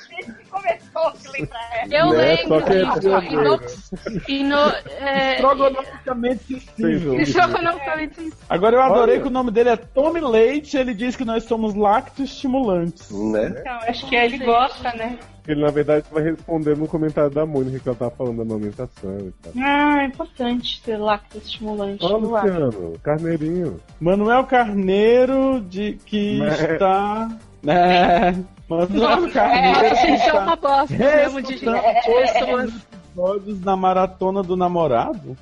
que 0.66 1.28
lembra. 1.32 1.60
Eu 1.92 2.10
Né? 2.14 2.38
Só 2.38 2.58
lembro 2.58 2.66
que 2.66 2.74
é. 2.74 3.34
Inox... 3.34 3.92
Ino... 4.28 4.58
É... 5.00 5.34
Estrogonomicamente 5.36 6.60
sensível. 6.60 7.20
Estrogonomicamente 7.22 8.34
Agora 8.50 8.76
eu 8.76 8.82
adorei 8.82 9.16
Olha. 9.16 9.22
que 9.24 9.28
o 9.28 9.32
nome 9.32 9.52
dele 9.52 9.70
é 9.70 9.76
Tommy 9.78 10.20
Leite, 10.22 10.78
ele 10.78 10.94
diz 10.94 11.16
que 11.16 11.26
nós 11.26 11.44
somos 11.44 11.74
lactoestimulantes. 11.76 13.10
Né? 13.12 13.56
Então, 13.60 13.78
acho 13.88 14.08
que 14.08 14.16
ele 14.16 14.38
gosta, 14.40 14.92
né? 14.94 15.18
Ele, 15.48 15.62
na 15.62 15.70
verdade, 15.70 16.06
vai 16.12 16.24
responder 16.24 16.76
no 16.76 16.88
comentário 16.88 17.30
da 17.30 17.46
Mônica 17.46 17.80
que 17.80 17.88
ela 17.88 17.96
tava 17.96 18.12
falando 18.12 18.38
da 18.38 18.42
amamentação 18.44 19.18
e 19.20 19.32
tal. 19.44 19.54
Ah, 19.64 20.02
é 20.02 20.06
importante 20.06 20.82
ter 20.82 20.98
lactoestimulante. 20.98 22.04
Ó, 22.04 22.18
no 22.18 22.36
ar. 22.36 22.46
Luciano, 22.46 22.94
carneirinho. 23.04 23.80
Manuel 24.00 24.44
Carneiro, 24.46 25.62
de 25.62 25.94
que 26.06 26.40
Né? 26.40 26.74
está. 26.74 27.30
É, 27.68 28.36
Que 28.68 28.84
isso 28.94 30.06
é 30.08 30.16
está 30.16 30.40
uma 30.44 30.56
bosta 30.56 30.96
mesmo 30.96 31.42
de 31.42 31.54
pessoas. 31.58 32.74
episódios 33.14 33.62
na 33.62 33.76
maratona 33.76 34.42
do 34.44 34.56
namorado. 34.58 35.38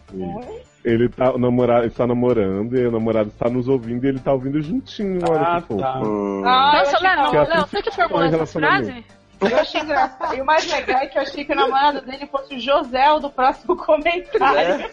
Ele 0.84 1.08
tá, 1.08 1.32
o 1.34 1.38
namorado 1.38 1.86
está 1.88 2.06
namorando 2.06 2.76
e 2.78 2.86
o 2.86 2.92
namorado 2.92 3.30
está 3.30 3.50
nos 3.50 3.70
ouvindo 3.70 4.04
e 4.06 4.10
ele 4.10 4.20
tá 4.20 4.34
ouvindo 4.34 4.62
juntinho. 4.62 5.20
Olha 5.30 5.40
Ah, 5.42 5.62
que 5.62 5.68
fofo. 5.68 5.80
tá. 5.82 6.00
Hum, 6.02 6.44
Ah, 6.46 6.74
Nossa, 6.80 7.00
Léo, 7.02 7.30
que 7.30 7.38
Léo, 7.38 7.62
você 7.68 7.82
que 7.82 7.92
formulou 7.92 8.24
essa 8.26 8.46
frase? 8.46 9.06
Eu 9.48 9.60
achei 9.60 9.82
engraçado. 9.82 10.36
E 10.36 10.42
o 10.42 10.46
mais 10.46 10.72
legal 10.72 11.02
é 11.02 11.08
que 11.08 11.18
eu 11.18 11.22
achei 11.22 11.46
que 11.46 11.52
o 11.52 11.56
namorado 11.56 12.02
dele 12.02 12.28
fosse 12.28 12.56
o 12.56 12.60
José 12.60 13.20
do 13.20 13.30
próximo 13.30 13.76
comentário. 13.78 14.90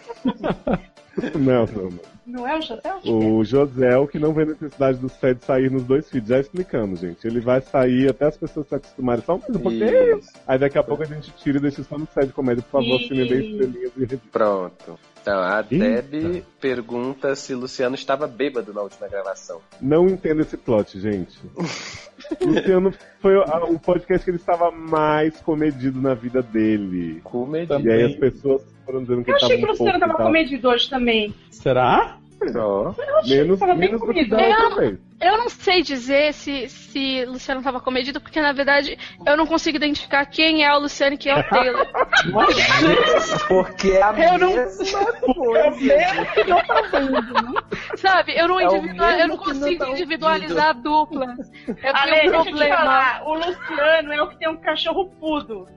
Não, 1.35 1.65
não, 1.65 1.89
não. 1.89 2.11
Não 2.25 2.47
é 2.47 2.57
o 2.57 2.61
José? 2.61 2.81
O 3.05 3.43
José, 3.43 4.07
que 4.07 4.19
não 4.19 4.33
vê 4.33 4.45
necessidade 4.45 4.99
do 4.99 5.09
Fed 5.09 5.43
sair 5.43 5.69
nos 5.71 5.83
dois 5.83 6.09
feeds. 6.09 6.29
Já 6.29 6.39
explicando, 6.39 6.95
gente. 6.95 7.25
Ele 7.27 7.39
vai 7.39 7.61
sair 7.61 8.09
até 8.09 8.27
as 8.27 8.37
pessoas 8.37 8.67
se 8.67 8.75
acostumarem 8.75 9.23
só 9.23 9.35
um 9.35 9.39
pouquinho. 9.39 10.17
Isso. 10.19 10.31
Aí 10.47 10.57
daqui 10.57 10.77
a 10.77 10.83
pouco 10.83 11.03
a 11.03 11.05
gente 11.05 11.31
tira 11.31 11.57
e 11.57 11.61
deixa 11.61 11.83
só 11.83 11.97
no 11.97 12.05
Fed 12.05 12.31
Comédia, 12.31 12.63
por 12.63 12.81
favor, 12.81 12.99
me 12.99 13.27
dê 13.27 13.43
estrelinhas 13.43 14.11
e. 14.11 14.17
Pronto. 14.17 14.99
Então, 15.21 15.39
a 15.39 15.65
Eita. 15.69 16.01
Deb 16.01 16.43
pergunta 16.59 17.35
se 17.35 17.53
Luciano 17.53 17.95
estava 17.95 18.27
bêbado 18.27 18.73
na 18.73 18.81
última 18.81 19.07
gravação. 19.07 19.61
Não 19.79 20.07
entendo 20.07 20.41
esse 20.41 20.57
plot, 20.57 20.99
gente. 20.99 21.37
Luciano 22.39 22.93
foi 23.19 23.35
o, 23.35 23.79
podcast 23.79 24.23
que 24.23 24.31
ele 24.31 24.37
estava 24.37 24.71
mais 24.71 25.39
comedido 25.41 26.01
na 26.01 26.13
vida 26.13 26.41
dele. 26.41 27.19
Comedy. 27.23 27.71
E 27.83 27.91
aí 27.91 28.03
as 28.03 28.15
pessoas 28.15 28.61
foram 28.85 29.01
dizendo 29.01 29.23
que 29.23 29.31
Eu 29.31 29.35
ele 29.35 29.45
achei 29.45 29.57
que 29.57 29.65
o 29.65 29.67
Luciano 29.67 29.91
pouco 29.91 29.99
tava 29.99 30.13
e 30.13 30.17
tal. 30.17 30.25
comedido 30.27 30.69
hoje 30.69 30.89
também. 30.89 31.33
Será? 31.49 32.17
Ó. 32.55 32.93
Menos, 33.27 33.59
tava 33.59 33.73
bem 33.73 33.89
menos 33.89 34.01
do 34.01 34.07
que 34.07 34.25
comido. 34.25 34.35
da 34.35 35.10
Eu-. 35.21 35.31
Eu 35.31 35.37
não 35.37 35.49
sei 35.49 35.81
dizer 35.81 36.33
se, 36.33 36.67
se 36.69 37.25
Luciano 37.25 37.61
tava 37.63 37.79
comedido, 37.79 38.19
porque 38.21 38.41
na 38.41 38.51
verdade 38.53 38.97
eu 39.25 39.37
não 39.37 39.45
consigo 39.47 39.77
identificar 39.77 40.25
quem 40.25 40.63
é 40.63 40.73
o 40.75 40.79
Luciano 40.79 41.13
e 41.15 41.17
quem 41.17 41.31
é 41.31 41.39
o 41.39 41.43
Taylor. 41.49 41.87
Porque 43.47 43.91
é 43.91 44.01
a 44.03 44.11
Eu 44.11 44.37
não- 44.39 44.53
mesma 44.55 45.13
coisa. 45.23 45.95
Sabe? 47.97 48.33
Eu 48.37 48.47
não, 48.47 48.59
É 48.59 48.67
o 48.69 48.75
individua- 48.77 49.11
eu 49.19 49.27
não 49.27 49.37
que 49.37 49.47
não 49.53 49.59
consigo 49.59 49.85
tá 49.85 49.89
individualizar 49.91 50.73
duplas. 50.81 51.37
Eu 51.67 51.75
tenho 51.75 51.87
um 51.87 52.05
deixa 52.05 52.25
eu 52.35 52.41
te 52.43 52.49
problema. 52.49 52.77
falar. 52.77 53.23
O 53.25 53.33
Luciano 53.35 54.13
é 54.13 54.21
o 54.21 54.29
que 54.29 54.37
tem 54.37 54.49
um 54.49 54.57
cachorro 54.57 55.09
pudo. 55.19 55.67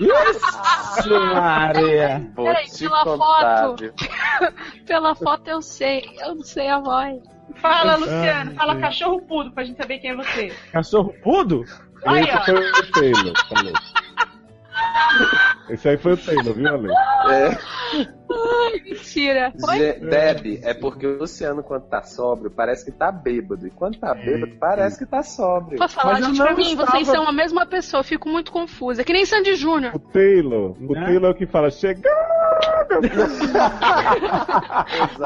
Isso, 0.00 1.10
Maria. 1.34 2.30
Peraí, 2.34 2.66
pela 2.78 3.04
contar, 3.04 3.66
foto. 3.68 3.94
Pela 4.86 5.14
foto 5.14 5.48
eu 5.48 5.62
sei, 5.62 6.04
eu 6.20 6.34
não 6.34 6.42
sei 6.42 6.68
a 6.68 6.78
voz. 6.78 7.33
Fala, 7.56 7.96
Luciano. 7.96 8.54
Fala 8.54 8.76
cachorro 8.76 9.22
pudo 9.22 9.52
pra 9.52 9.64
gente 9.64 9.76
saber 9.76 9.98
quem 9.98 10.10
é 10.10 10.16
você. 10.16 10.52
Cachorro 10.72 11.14
pudo? 11.22 11.64
Aí, 12.06 12.24
ó. 12.30 12.44
foi 12.44 12.54
o 12.54 12.92
Taylor, 12.92 13.32
falou. 13.48 13.72
Esse 15.68 15.88
aí 15.88 15.96
foi 15.96 16.12
o 16.12 16.16
Taylor, 16.16 16.54
viu, 16.54 16.68
Ale? 16.68 16.88
É. 16.90 17.48
Ai, 17.96 18.80
mentira. 18.84 19.52
Foi? 19.60 19.78
Ge- 19.78 19.92
Deb, 20.00 20.60
é 20.62 20.74
porque 20.74 21.06
o 21.06 21.18
Luciano, 21.18 21.62
quando 21.62 21.84
tá 21.88 22.02
sóbrio, 22.02 22.50
parece 22.50 22.84
que 22.84 22.90
tá 22.92 23.10
bêbado. 23.12 23.66
E 23.66 23.70
quando 23.70 23.98
tá 23.98 24.12
bêbado, 24.14 24.52
parece 24.58 24.98
que 24.98 25.06
tá 25.06 25.22
sóbrio. 25.22 25.78
Posso 25.78 25.94
falar, 25.94 26.14
Mas 26.14 26.26
gente, 26.26 26.38
não 26.38 26.46
pra 26.46 26.54
mim, 26.54 26.76
vocês 26.76 27.02
estava- 27.08 27.18
são 27.18 27.28
a 27.28 27.32
mesma 27.32 27.64
pessoa, 27.66 28.00
eu 28.00 28.04
fico 28.04 28.28
muito 28.28 28.50
confusa. 28.52 29.02
É 29.02 29.04
que 29.04 29.12
nem 29.12 29.24
Sandy 29.24 29.54
Júnior. 29.54 29.94
O 29.94 29.98
Taylor, 29.98 30.76
o 30.80 30.92
Né? 30.94 31.04
Taylor 31.04 31.30
é 31.30 31.32
o 31.32 31.34
que 31.36 31.46
fala, 31.46 31.70
chegando! 31.70 32.14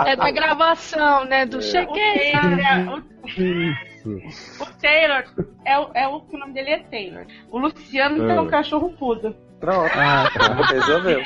É 0.07 0.17
da 0.17 0.31
gravação, 0.31 1.25
né? 1.25 1.47
Do 1.47 1.59
O 1.59 1.63
cheguei. 1.63 2.33
É, 2.33 2.87
o, 2.91 3.03
Isso. 3.27 4.63
o 4.63 4.67
Taylor 4.81 5.25
é, 5.65 5.79
o- 5.79 5.91
é 5.95 6.09
o 6.09 6.21
que 6.21 6.37
o 6.37 6.39
nome 6.39 6.53
dele 6.53 6.71
é 6.71 6.79
Taylor. 6.79 7.27
O 7.51 7.59
Luciano 7.59 8.31
é 8.31 8.37
Ah. 8.37 8.43
um 8.43 8.47
cachorro 8.47 8.93
pudo. 8.99 9.35
Pronto. 9.61 9.91
Ah, 9.95 10.29
tá. 10.33 10.55
Resolveu. 10.73 11.21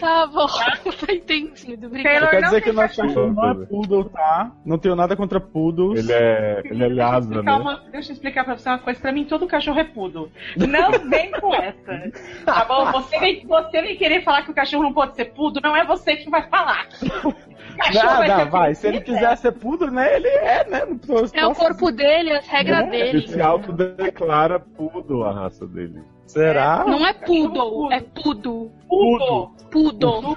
Tá 0.00 0.26
bom, 0.26 0.46
tá 0.46 1.12
entendido. 1.12 1.86
Obrigada. 1.86 2.14
Taylor 2.18 2.30
Quer 2.30 2.40
não 2.40 2.48
dizer 2.48 2.60
que 2.62 2.70
o 2.70 2.72
nosso 2.72 2.96
cachorro 2.96 3.32
não 3.32 3.50
é 3.50 3.66
poodle, 3.66 4.04
tá? 4.10 4.52
Não 4.64 4.78
tenho 4.78 4.96
nada 4.96 5.16
contra 5.16 5.40
poodles. 5.40 6.00
Ele 6.00 6.12
é, 6.12 6.62
ele 6.64 6.84
é 6.84 6.88
lhasa, 6.88 7.30
né? 7.30 7.42
Calma, 7.44 7.80
deixa 7.92 8.10
eu 8.10 8.14
explicar 8.14 8.44
pra 8.44 8.56
você 8.56 8.68
uma 8.68 8.78
coisa. 8.78 9.00
Pra 9.00 9.12
mim, 9.12 9.24
todo 9.24 9.46
cachorro 9.46 9.78
é 9.78 9.84
pudo. 9.84 10.30
Não 10.56 10.90
vem 11.08 11.30
com 11.32 11.54
essa. 11.54 12.10
Tá 12.44 12.64
bom? 12.64 12.90
Você 12.92 13.18
vem, 13.20 13.46
você 13.46 13.80
vem 13.82 13.96
querer 13.96 14.22
falar 14.24 14.42
que 14.42 14.50
o 14.50 14.54
cachorro 14.54 14.82
não 14.82 14.92
pode 14.92 15.14
ser 15.14 15.26
pudo, 15.26 15.60
não 15.62 15.76
é 15.76 15.84
você 15.86 16.16
que 16.16 16.28
vai 16.30 16.42
falar. 16.48 16.86
Cachorro 17.76 18.04
Não, 18.22 18.28
não, 18.28 18.36
ser 18.44 18.50
vai. 18.50 18.74
Se 18.76 18.86
ele 18.86 19.00
quiser 19.00 19.36
ser 19.36 19.50
poodle, 19.50 19.90
né? 19.90 20.14
Ele 20.14 20.28
é, 20.28 20.64
né? 20.68 20.84
Não 20.86 20.96
tô- 20.96 21.24
É 21.32 21.44
o 21.44 21.52
corpo 21.54 21.90
dele, 21.90 22.30
as 22.32 22.46
regras 22.46 22.82
Ele 22.82 22.90
dele. 22.90 23.26
se 23.28 23.40
autodeclara 23.40 24.60
pudo 24.60 25.24
a 25.24 25.32
raça 25.32 25.66
dele. 25.66 26.00
Será? 26.26 26.84
Não 26.86 27.06
é 27.06 27.12
poodle, 27.12 27.92
é 27.92 28.00
pudo. 28.00 28.70
Pudo. 28.88 29.50
Pudo. 29.70 30.36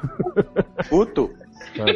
Puto. 0.90 1.30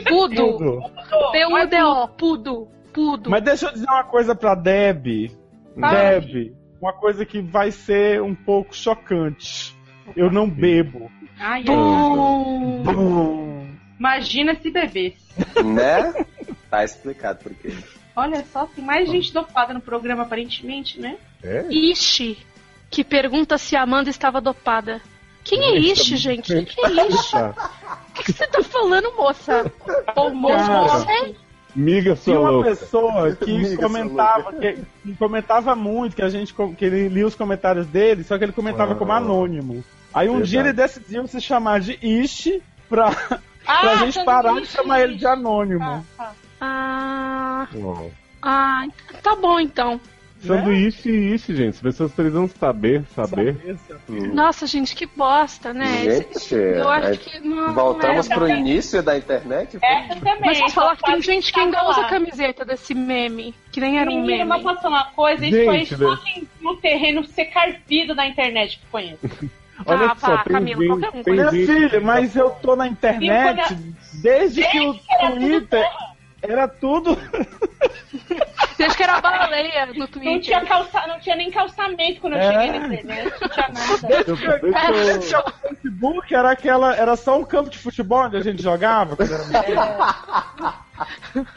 Pudo. 0.07 0.91
P-U-D-O. 1.31 2.07
Pudo. 2.09 2.68
Pudo. 2.93 3.30
Mas 3.30 3.43
deixa 3.43 3.68
eu 3.68 3.73
dizer 3.73 3.88
uma 3.88 4.03
coisa 4.03 4.35
pra 4.35 4.55
Deb. 4.55 5.31
Deb, 5.76 6.53
uma 6.81 6.93
coisa 6.93 7.26
que 7.26 7.41
vai 7.41 7.72
ser 7.72 8.22
um 8.22 8.35
pouco 8.35 8.76
chocante. 8.76 9.76
Eu 10.15 10.31
não 10.31 10.49
bebo. 10.49 11.09
Ai. 11.39 11.63
Bum. 11.63 12.84
Bum. 12.84 13.68
Imagina 13.97 14.55
se 14.55 14.69
bebesse. 14.72 15.18
Né? 15.63 16.26
Tá 16.69 16.84
explicado 16.84 17.39
por 17.43 17.53
quê. 17.53 17.73
Olha 18.15 18.43
só, 18.45 18.65
tem 18.65 18.84
mais 18.84 19.09
gente 19.09 19.34
dopada 19.34 19.73
no 19.73 19.80
programa, 19.80 20.23
aparentemente, 20.23 20.99
né? 20.99 21.18
É? 21.43 21.65
Ishi, 21.69 22.38
que 22.91 23.03
pergunta 23.03 23.57
se 23.57 23.76
a 23.76 23.81
Amanda 23.84 24.09
estava 24.09 24.39
dopada. 24.41 25.01
Quem 25.43 25.59
é 25.63 25.80
Ishi, 25.80 26.18
gente? 26.18 26.53
Quem 26.53 26.65
que 26.65 26.85
é 26.85 27.07
Ishi? 27.07 27.31
Tá. 27.31 27.72
O 28.09 28.13
que, 28.13 28.23
que 28.26 28.34
você 28.34 28.45
tá 28.47 28.61
falando, 28.61 29.11
moça? 29.18 29.72
Ou 30.15 30.31
moço, 30.35 30.69
não 30.69 31.05
sei. 31.05 31.35
Miga 31.73 32.15
sua 32.18 32.23
Tinha 32.34 32.39
uma 32.41 32.49
louca. 32.49 32.69
pessoa 32.72 33.31
que 33.35 33.49
Amiga, 33.55 33.81
comentava, 33.81 34.53
que, 34.53 34.73
que 35.03 35.15
comentava 35.15 35.73
muito, 35.73 36.15
que 36.18 36.22
a 36.22 36.27
gente 36.30 36.53
que 36.77 36.84
ele 36.85 37.07
lia 37.07 37.26
os 37.26 37.34
comentários 37.34 37.88
dele, 37.88 38.23
só 38.26 38.38
que 38.38 38.43
ele 38.43 38.51
comentava 38.51 38.91
Ah. 38.91 38.95
como 38.95 39.13
anônimo. 39.13 39.81
Aí 40.13 40.27
um 40.27 40.34
Verdade. 40.34 40.49
dia 40.51 40.59
ele 40.59 40.73
decidiu 40.73 41.26
se 41.27 41.39
chamar 41.39 41.80
de 41.80 41.97
Ishi 42.01 42.61
pra, 42.89 43.09
pra 43.09 43.95
gente 43.95 44.13
sanduíche. 44.15 44.26
parar 44.26 44.59
de 44.59 44.65
chamar 44.68 44.99
ele 45.01 45.15
de 45.15 45.26
anônimo. 45.26 46.05
Ah. 46.19 46.31
Ah, 46.59 47.68
Ó. 47.81 48.07
ah, 48.41 48.85
tá 49.23 49.35
bom 49.38 49.57
então. 49.59 49.99
Sanduíche 50.45 51.09
e 51.09 51.35
ishi, 51.35 51.55
gente. 51.55 51.76
As 51.76 51.81
pessoas 51.81 52.11
precisam 52.11 52.47
saber, 52.47 53.03
saber. 53.15 53.77
Nossa, 54.34 54.65
gente, 54.65 54.95
que 54.95 55.05
bosta, 55.05 55.73
né? 55.73 56.05
Esse- 56.05 56.49
Gente, 56.49 56.55
Eu 56.55 56.89
acho 56.89 57.07
aí 57.07 57.18
que 57.18 57.39
não. 57.39 57.73
voltamos 57.73 58.30
é. 58.30 58.34
pro 58.34 58.47
início 58.49 59.01
da 59.03 59.18
internet? 59.18 59.77
Essa 59.81 60.15
também. 60.15 60.41
Mas 60.41 60.59
posso 60.59 60.73
falar 60.76 60.95
que 60.95 61.03
tem 61.03 61.15
Só 61.15 61.22
gente 61.31 61.53
que 61.53 61.59
ainda 61.59 61.88
usa 61.89 62.01
a 62.01 62.09
camiseta 62.09 62.65
desse 62.65 62.93
meme, 62.93 63.53
que 63.72 63.80
nem 63.80 63.99
era 63.99 64.09
um 64.09 64.22
Menina, 64.22 64.45
mas 64.45 64.63
meme. 64.63 64.69
posso 64.73 64.81
falar 64.81 65.03
uma 65.03 65.11
coisa? 65.11 65.45
Isso 65.45 65.55
Gente, 65.57 65.95
só 65.95 66.09
né? 66.11 66.18
tem 66.23 66.47
no 66.61 66.76
terreno 66.77 67.23
ser 67.26 67.45
carpido 67.45 68.15
da 68.15 68.26
internet 68.27 68.80
que 68.80 68.85
conheço. 68.91 69.19
Olha 69.85 70.11
Ah, 70.11 70.15
só, 70.15 70.27
vá, 70.35 70.43
tem 70.43 70.53
Camila, 70.53 70.80
gente, 70.81 70.88
qualquer 71.01 71.19
um 71.19 71.23
tem 71.23 71.34
Minha 71.34 71.49
gente- 71.51 71.65
filha, 71.65 72.01
mas 72.01 72.35
eu 72.35 72.49
tô 72.51 72.76
na 72.76 72.88
internet 72.88 73.76
desde 74.22 74.63
que 74.68 74.80
o 74.80 74.95
era 75.09 75.30
tudo 75.31 75.39
Twitter 75.39 75.85
era 76.43 76.68
tudo. 76.68 77.18
Desde 78.82 78.98
que 78.98 79.03
era 79.03 79.22
baleia 79.22 79.86
no 79.86 79.94
Não 79.94 80.08
Twitter. 80.08 80.41
tinha, 80.41 80.66
calça, 80.66 81.06
não 81.08 81.20
tinha 81.20 81.36
nem 81.36 81.52
calçamento 81.52 82.20
quando 82.20 82.34
eu 82.34 82.40
É. 82.40 82.52
cheguei 82.52 82.80
na 82.80 82.88
internet. 82.88 83.32
Não 83.41 83.49
tinha 83.49 83.68
nada. 83.70 84.08
Deixa 84.08 84.32
eu- 84.32 84.58
eu- 84.58 84.70
O 84.70 85.70
Facebook 85.70 86.34
era 86.36 86.52
aquela, 86.52 86.95
era 86.95 87.16
só 87.16 87.38
um 87.40 87.44
campo 87.44 87.70
de 87.70 87.78
futebol 87.78 88.26
onde 88.26 88.38
a 88.38 88.41
gente 88.41 88.62
jogava 88.64 89.16
quando 89.16 89.32
era 89.34 89.44
menino. 89.45 89.82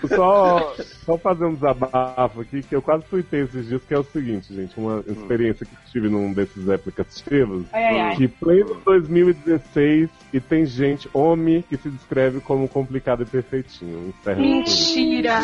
Só, 0.09 0.75
só 1.05 1.19
fazer 1.19 1.45
um 1.45 1.53
desabafo 1.53 2.41
aqui, 2.41 2.63
que 2.63 2.75
eu 2.75 2.81
quase 2.81 3.05
tuitei 3.05 3.43
esses 3.43 3.69
dias, 3.69 3.83
que 3.87 3.93
é 3.93 3.99
o 3.99 4.05
seguinte, 4.05 4.55
gente, 4.55 4.73
uma 4.79 5.05
experiência 5.07 5.67
que 5.67 5.93
tive 5.93 6.09
num 6.09 6.33
desses 6.33 6.67
aplicativos, 6.71 7.67
Ai, 7.71 7.85
ai, 7.85 8.01
ai. 8.01 8.17
que 8.17 8.27
pleno 8.27 8.81
2016 8.87 10.09
e 10.33 10.41
tem 10.41 10.65
gente, 10.65 11.11
homem, 11.13 11.61
que 11.61 11.77
se 11.77 11.91
descreve 11.91 12.41
como 12.41 12.67
complicado 12.67 13.23
e 13.23 13.27
perfeitinho. 13.27 14.15
Mentira. 14.35 15.41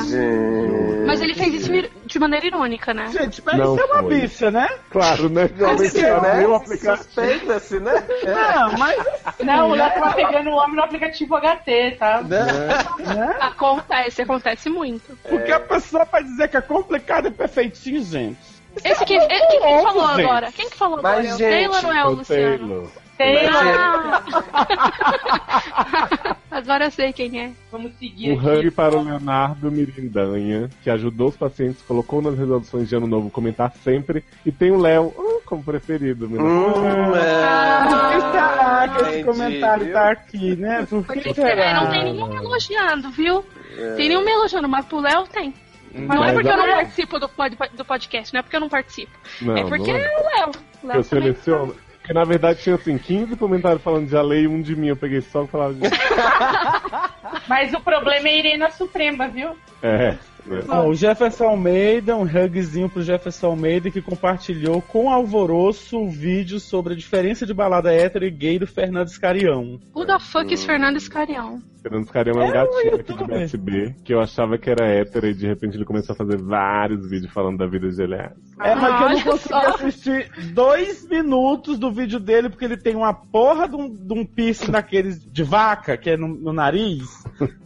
Mas 1.07 1.21
ele 1.21 1.35
fez 1.35 1.55
isso 1.55 1.70
de 2.07 2.19
maneira 2.19 2.47
irônica, 2.47 2.93
né? 2.95 3.09
Gente, 3.09 3.43
mas 3.45 3.57
Não 3.57 3.75
isso 3.75 3.83
é 3.83 3.87
uma 3.87 4.03
foi. 4.03 4.21
bicha, 4.21 4.51
né? 4.51 4.69
Claro, 4.91 5.29
né? 5.29 5.51
Realmente, 5.57 6.01
né? 6.01 6.37
meu 6.39 6.55
aplicativo. 6.55 6.97
Suspeita-se, 7.05 7.81
né? 7.81 7.93
Não, 8.25 8.79
mas 8.79 9.05
Não, 9.41 9.71
o 9.71 9.75
Léo 9.75 9.91
tava 9.93 10.13
pegando 10.15 10.51
o 10.51 10.55
homem 10.55 10.77
no 10.77 10.83
aplicativo 10.83 11.37
HT, 11.37 11.97
tá? 11.99 12.23
né? 12.23 12.39
Acontece, 13.41 14.23
acontece 14.23 14.69
muito. 14.69 15.17
Porque 15.29 15.53
a 15.53 15.61
pessoa 15.61 16.05
vai 16.05 16.23
dizer 16.23 16.49
que 16.49 16.57
é 16.57 16.61
complicado 16.61 17.29
e 17.29 17.31
perfeitinho, 17.31 18.03
gente. 18.03 18.39
Esse 18.85 19.05
que, 19.05 19.19
quem 19.19 19.47
que 19.49 19.61
falou 19.83 20.09
gente. 20.09 20.21
agora? 20.25 20.53
Quem 20.53 20.71
que 20.71 20.77
falou 20.77 21.01
Mas, 21.03 21.13
agora? 21.13 21.27
É 21.27 21.35
o 21.35 21.39
gente, 21.39 21.51
Taylor 21.51 21.85
ou 21.87 21.93
é 21.93 22.05
o 22.05 22.09
O 22.09 22.15
Luciano? 22.15 22.59
Taylor. 22.59 22.89
Ah! 23.23 24.23
Agora 26.51 26.87
eu 26.87 26.91
sei 26.91 27.13
quem 27.13 27.41
é. 27.41 27.53
Vamos 27.71 27.93
seguir 27.99 28.33
Um 28.33 28.39
aqui. 28.39 28.49
hug 28.67 28.71
para 28.73 28.97
o 28.97 29.03
Leonardo 29.03 29.71
Mirindanha, 29.71 30.69
que 30.83 30.91
ajudou 30.91 31.29
os 31.29 31.37
pacientes, 31.37 31.81
colocou 31.83 32.21
nas 32.21 32.37
resoluções 32.37 32.89
de 32.89 32.97
ano 32.97 33.07
novo 33.07 33.31
comentar 33.31 33.73
sempre. 33.85 34.25
E 34.45 34.51
tem 34.53 34.71
o 34.71 34.79
Léo 34.79 35.07
uh, 35.17 35.41
como 35.47 35.63
preferido. 35.63 36.27
Hum, 36.27 36.73
Por 36.73 37.17
é. 37.17 38.15
que 38.15 38.21
será 38.21 38.89
que 38.89 39.03
esse 39.03 39.25
comentário 39.25 39.85
viu? 39.85 39.93
tá 39.95 40.11
aqui, 40.11 40.57
né? 40.57 40.87
Por 40.89 41.03
que 41.07 41.13
Porque 41.21 41.35
será? 41.35 41.65
é, 41.65 41.75
não 41.75 41.91
tem 41.91 42.05
nenhum 42.05 42.29
me 42.29 42.37
elogiando, 42.37 43.11
viu? 43.11 43.45
Tem 43.97 44.09
nenhum 44.09 44.25
me 44.25 44.31
elogiando, 44.33 44.69
mas 44.69 44.85
pro 44.87 45.01
Léo 45.01 45.25
tem. 45.29 45.55
Não 45.93 46.17
é 46.17 46.19
Mas 46.19 46.33
porque 46.35 46.49
eu 46.49 46.57
não 46.57 46.67
participo 46.69 47.19
do, 47.19 47.29
pod- 47.29 47.57
do 47.77 47.85
podcast, 47.85 48.33
não 48.33 48.39
é 48.39 48.43
porque 48.43 48.55
eu 48.57 48.61
não 48.61 48.69
participo. 48.69 49.11
Não, 49.43 49.57
é 49.57 49.65
porque 49.65 49.93
não 49.93 49.99
é 49.99 50.03
é. 50.05 50.17
o 50.17 50.23
Léo. 50.23 50.51
O 50.83 50.87
Léo 50.87 50.97
Eu 50.99 51.05
também. 51.05 51.05
seleciono. 51.05 51.75
Porque 52.11 52.19
na 52.19 52.25
verdade 52.25 52.59
tinha 52.61 52.75
assim, 52.75 52.99
15 52.99 53.37
comentários 53.37 53.85
falando 53.85 54.09
de 54.09 54.17
Ale 54.17 54.41
e 54.41 54.49
um 54.49 54.61
de 54.61 54.75
mim. 54.75 54.89
Eu 54.89 54.97
peguei 54.97 55.21
só 55.21 55.45
que 55.45 55.53
falava 55.53 55.75
de. 55.75 55.81
Mas 57.49 57.73
o 57.73 57.81
problema 57.81 58.29
é 58.29 58.37
Irena 58.37 58.69
Suprema, 58.73 59.29
viu? 59.29 59.51
É. 59.81 60.17
né? 60.45 60.63
Ó, 60.69 60.89
o 60.89 60.95
Jefferson 60.95 61.45
Almeida, 61.45 62.17
um 62.17 62.25
hugzinho 62.25 62.89
pro 62.89 63.01
Jefferson 63.01 63.47
Almeida 63.47 63.93
que 63.93 64.03
compartilhou 64.03 64.83
com 64.83 65.09
alvoroço 65.09 65.99
o 65.99 66.11
vídeo 66.11 66.59
sobre 66.59 66.95
a 66.95 66.97
diferença 66.97 67.47
de 67.47 67.55
balada 67.55 67.95
hétero 67.95 68.25
e 68.25 68.31
gay 68.31 68.59
do 68.59 68.67
Fernando 68.67 69.09
Scarião. 69.09 69.79
Who 69.95 70.05
the 70.05 70.19
fuck 70.19 70.53
is 70.53 70.65
Fernandes 70.65 71.07
Carião? 71.07 71.63
Fernando 71.83 72.07
Scarião 72.07 72.41
é 72.43 72.45
um 72.45 72.49
É, 72.49 72.53
gatinho 72.53 72.95
aqui 72.97 73.13
de. 73.15 73.25
BSB, 73.25 73.95
que 74.05 74.13
eu 74.15 74.21
achava 74.21 74.59
que 74.59 74.69
era 74.71 74.87
hétero 74.87 75.27
e 75.29 75.35
de 75.35 75.47
repente 75.47 75.77
ele 75.77 75.85
começou 75.85 76.13
a 76.13 76.17
fazer 76.17 76.37
vários 76.37 77.09
vídeos 77.09 77.33
falando 77.33 77.59
da 77.59 77.67
vida 77.67 77.89
de 77.89 78.03
ele. 78.03 78.15
É, 78.15 78.75
mas 78.75 78.79
que 78.81 78.85
eu 78.85 78.91
não 78.91 79.07
olha 79.07 79.23
consegui 79.25 79.55
assistir 79.67 80.31
dois 80.53 81.09
minutos 81.09 81.79
do 81.79 81.91
vídeo 81.91 82.21
dele, 82.21 82.51
porque 82.51 82.65
ele 82.65 82.77
tem 82.77 82.95
uma 82.95 83.15
porra 83.15 83.69
de 83.69 83.77
um, 83.77 83.89
de 83.89 84.13
um 84.13 84.25
piercing 84.27 84.71
daqueles 84.71 85.25
de 85.25 85.43
vaca, 85.43 85.97
que 85.97 86.11
é 86.11 86.17
no, 86.17 86.29
no 86.29 86.53
nariz. 86.53 87.05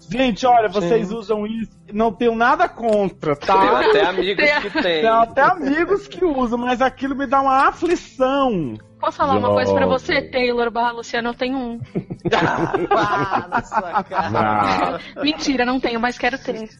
Gente, 0.09 0.47
olha, 0.47 0.69
vocês 0.69 1.11
usam 1.11 1.47
isso, 1.47 1.73
não 1.93 2.13
tenho 2.13 2.35
nada 2.37 2.69
contra, 2.69 3.35
Tem 3.35 3.47
tá? 3.47 3.81
até 3.81 4.05
amigos 4.05 4.45
que 4.63 4.71
tem. 4.71 4.83
Tem 5.01 5.07
até 5.07 5.43
amigos 5.43 6.07
que 6.07 6.25
usam, 6.25 6.59
mas 6.59 6.81
aquilo 6.81 7.17
me 7.17 7.27
dá 7.27 7.41
uma 7.41 7.69
aflição. 7.69 8.75
Posso 9.05 9.19
falar 9.19 9.37
uma 9.37 9.51
coisa 9.51 9.75
pra 9.75 9.87
você. 9.87 10.23
Taylor 10.23 10.71
barra 10.71 10.93
Luciano? 10.93 11.29
Eu 11.29 11.35
tenho 11.35 11.59
um. 11.59 11.81
Ah, 12.91 13.47
na 13.51 13.63
sua 13.63 14.03
cara. 14.03 15.01
Mentira, 15.23 15.67
não 15.67 15.79
tenho, 15.79 16.01
mas 16.01 16.17
quero 16.17 16.39
ter. 16.39 16.71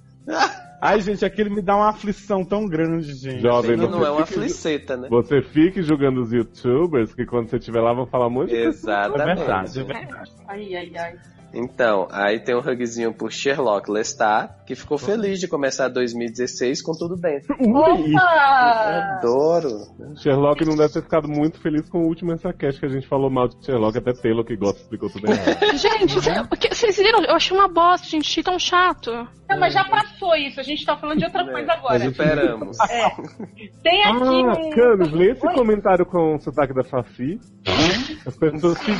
Ai, 0.81 1.01
gente, 1.03 1.23
aquilo 1.25 1.51
me 1.55 1.61
dá 1.61 1.77
uma 1.77 1.91
aflição 1.91 2.43
tão 2.45 2.67
grande, 2.67 3.13
gente. 3.15 3.43
jovem, 3.43 3.77
Não, 3.77 3.91
não 3.91 4.07
é 4.07 4.11
uma 4.11 4.25
fique, 4.27 4.41
fliceta, 4.41 4.97
né? 4.97 5.09
você 5.11 5.43
fique 5.43 5.83
julgando 5.83 6.23
os 6.23 6.33
youtubers, 6.33 7.15
que 7.15 7.27
quando 7.27 7.49
você 7.51 7.57
estiver 7.57 7.81
lá 7.81 7.93
vão 7.93 8.07
falar 8.07 8.29
de 8.29 8.35
coisa. 8.35 8.57
É 8.57 8.65
Exatamente. 8.65 9.37
verdade, 9.39 9.81
é 9.81 9.85
verdade. 9.85 10.33
Ai, 10.49 10.77
ai, 10.77 10.93
ai. 10.97 11.15
Então, 11.55 12.09
aí 12.11 12.41
tem 12.41 12.55
um 12.55 12.59
hugzinho 12.59 13.15
por 13.15 13.31
Sherlock 13.33 13.91
Lestat, 13.91 14.51
que 14.67 14.75
ficou 14.75 14.99
feliz 14.99 15.39
de 15.39 15.47
começar 15.49 15.89
2016 15.89 16.83
com 16.83 16.93
tudo 16.93 17.15
dentro. 17.17 17.55
Ui, 17.61 18.13
Opa! 18.15 19.19
Adoro. 19.19 19.69
Sherlock 20.17 20.65
não 20.65 20.77
deve 20.77 20.93
ter 20.93 21.03
ficado 21.03 21.29
muito 21.29 21.61
feliz 21.61 21.89
com 21.89 21.99
o 21.99 22.07
último 22.07 22.33
Ensacast 22.33 22.81
que 22.81 22.87
a 22.87 22.89
gente 22.89 23.07
falou 23.07 23.31
mal 23.31 23.49
de 23.49 23.65
Sherlock, 23.65 23.99
até 23.99 24.13
Taylor 24.13 24.45
que 24.45 24.57
gosta 24.57 24.81
explicou 24.81 25.09
tudo 25.11 25.31
errado. 25.31 25.59
Gente, 25.77 26.15
vocês 26.75 26.97
viram? 26.97 27.23
Eu 27.25 27.35
achei 27.37 27.57
uma 27.57 27.69
bosta, 27.69 28.07
gente. 28.09 28.29
Achei 28.29 28.43
tão 28.43 28.59
chato. 28.59 29.11
Não, 29.49 29.59
mas 29.61 29.75
já 29.75 29.85
passou 29.85 30.35
isso. 30.37 30.59
A 30.59 30.63
gente 30.63 30.85
tá 30.87 30.97
falando 30.97 31.19
de 31.19 31.25
outra 31.27 31.45
coisa 31.47 31.73
agora. 31.73 32.05
Esperamos. 32.05 32.77
Tem 33.83 34.03
aqui 34.05 34.23
Ah, 34.23 34.53
um. 34.59 34.71
Camis, 34.71 35.13
lê 35.13 35.31
esse 35.33 35.47
Oi? 35.47 35.55
comentário 35.55 36.07
com 36.07 36.35
o 36.37 36.41
sotaque 36.41 36.73
da 36.75 36.83
Fafi. 36.83 37.39
As 38.27 38.37
pessoas 38.37 38.79
pra 38.79 38.95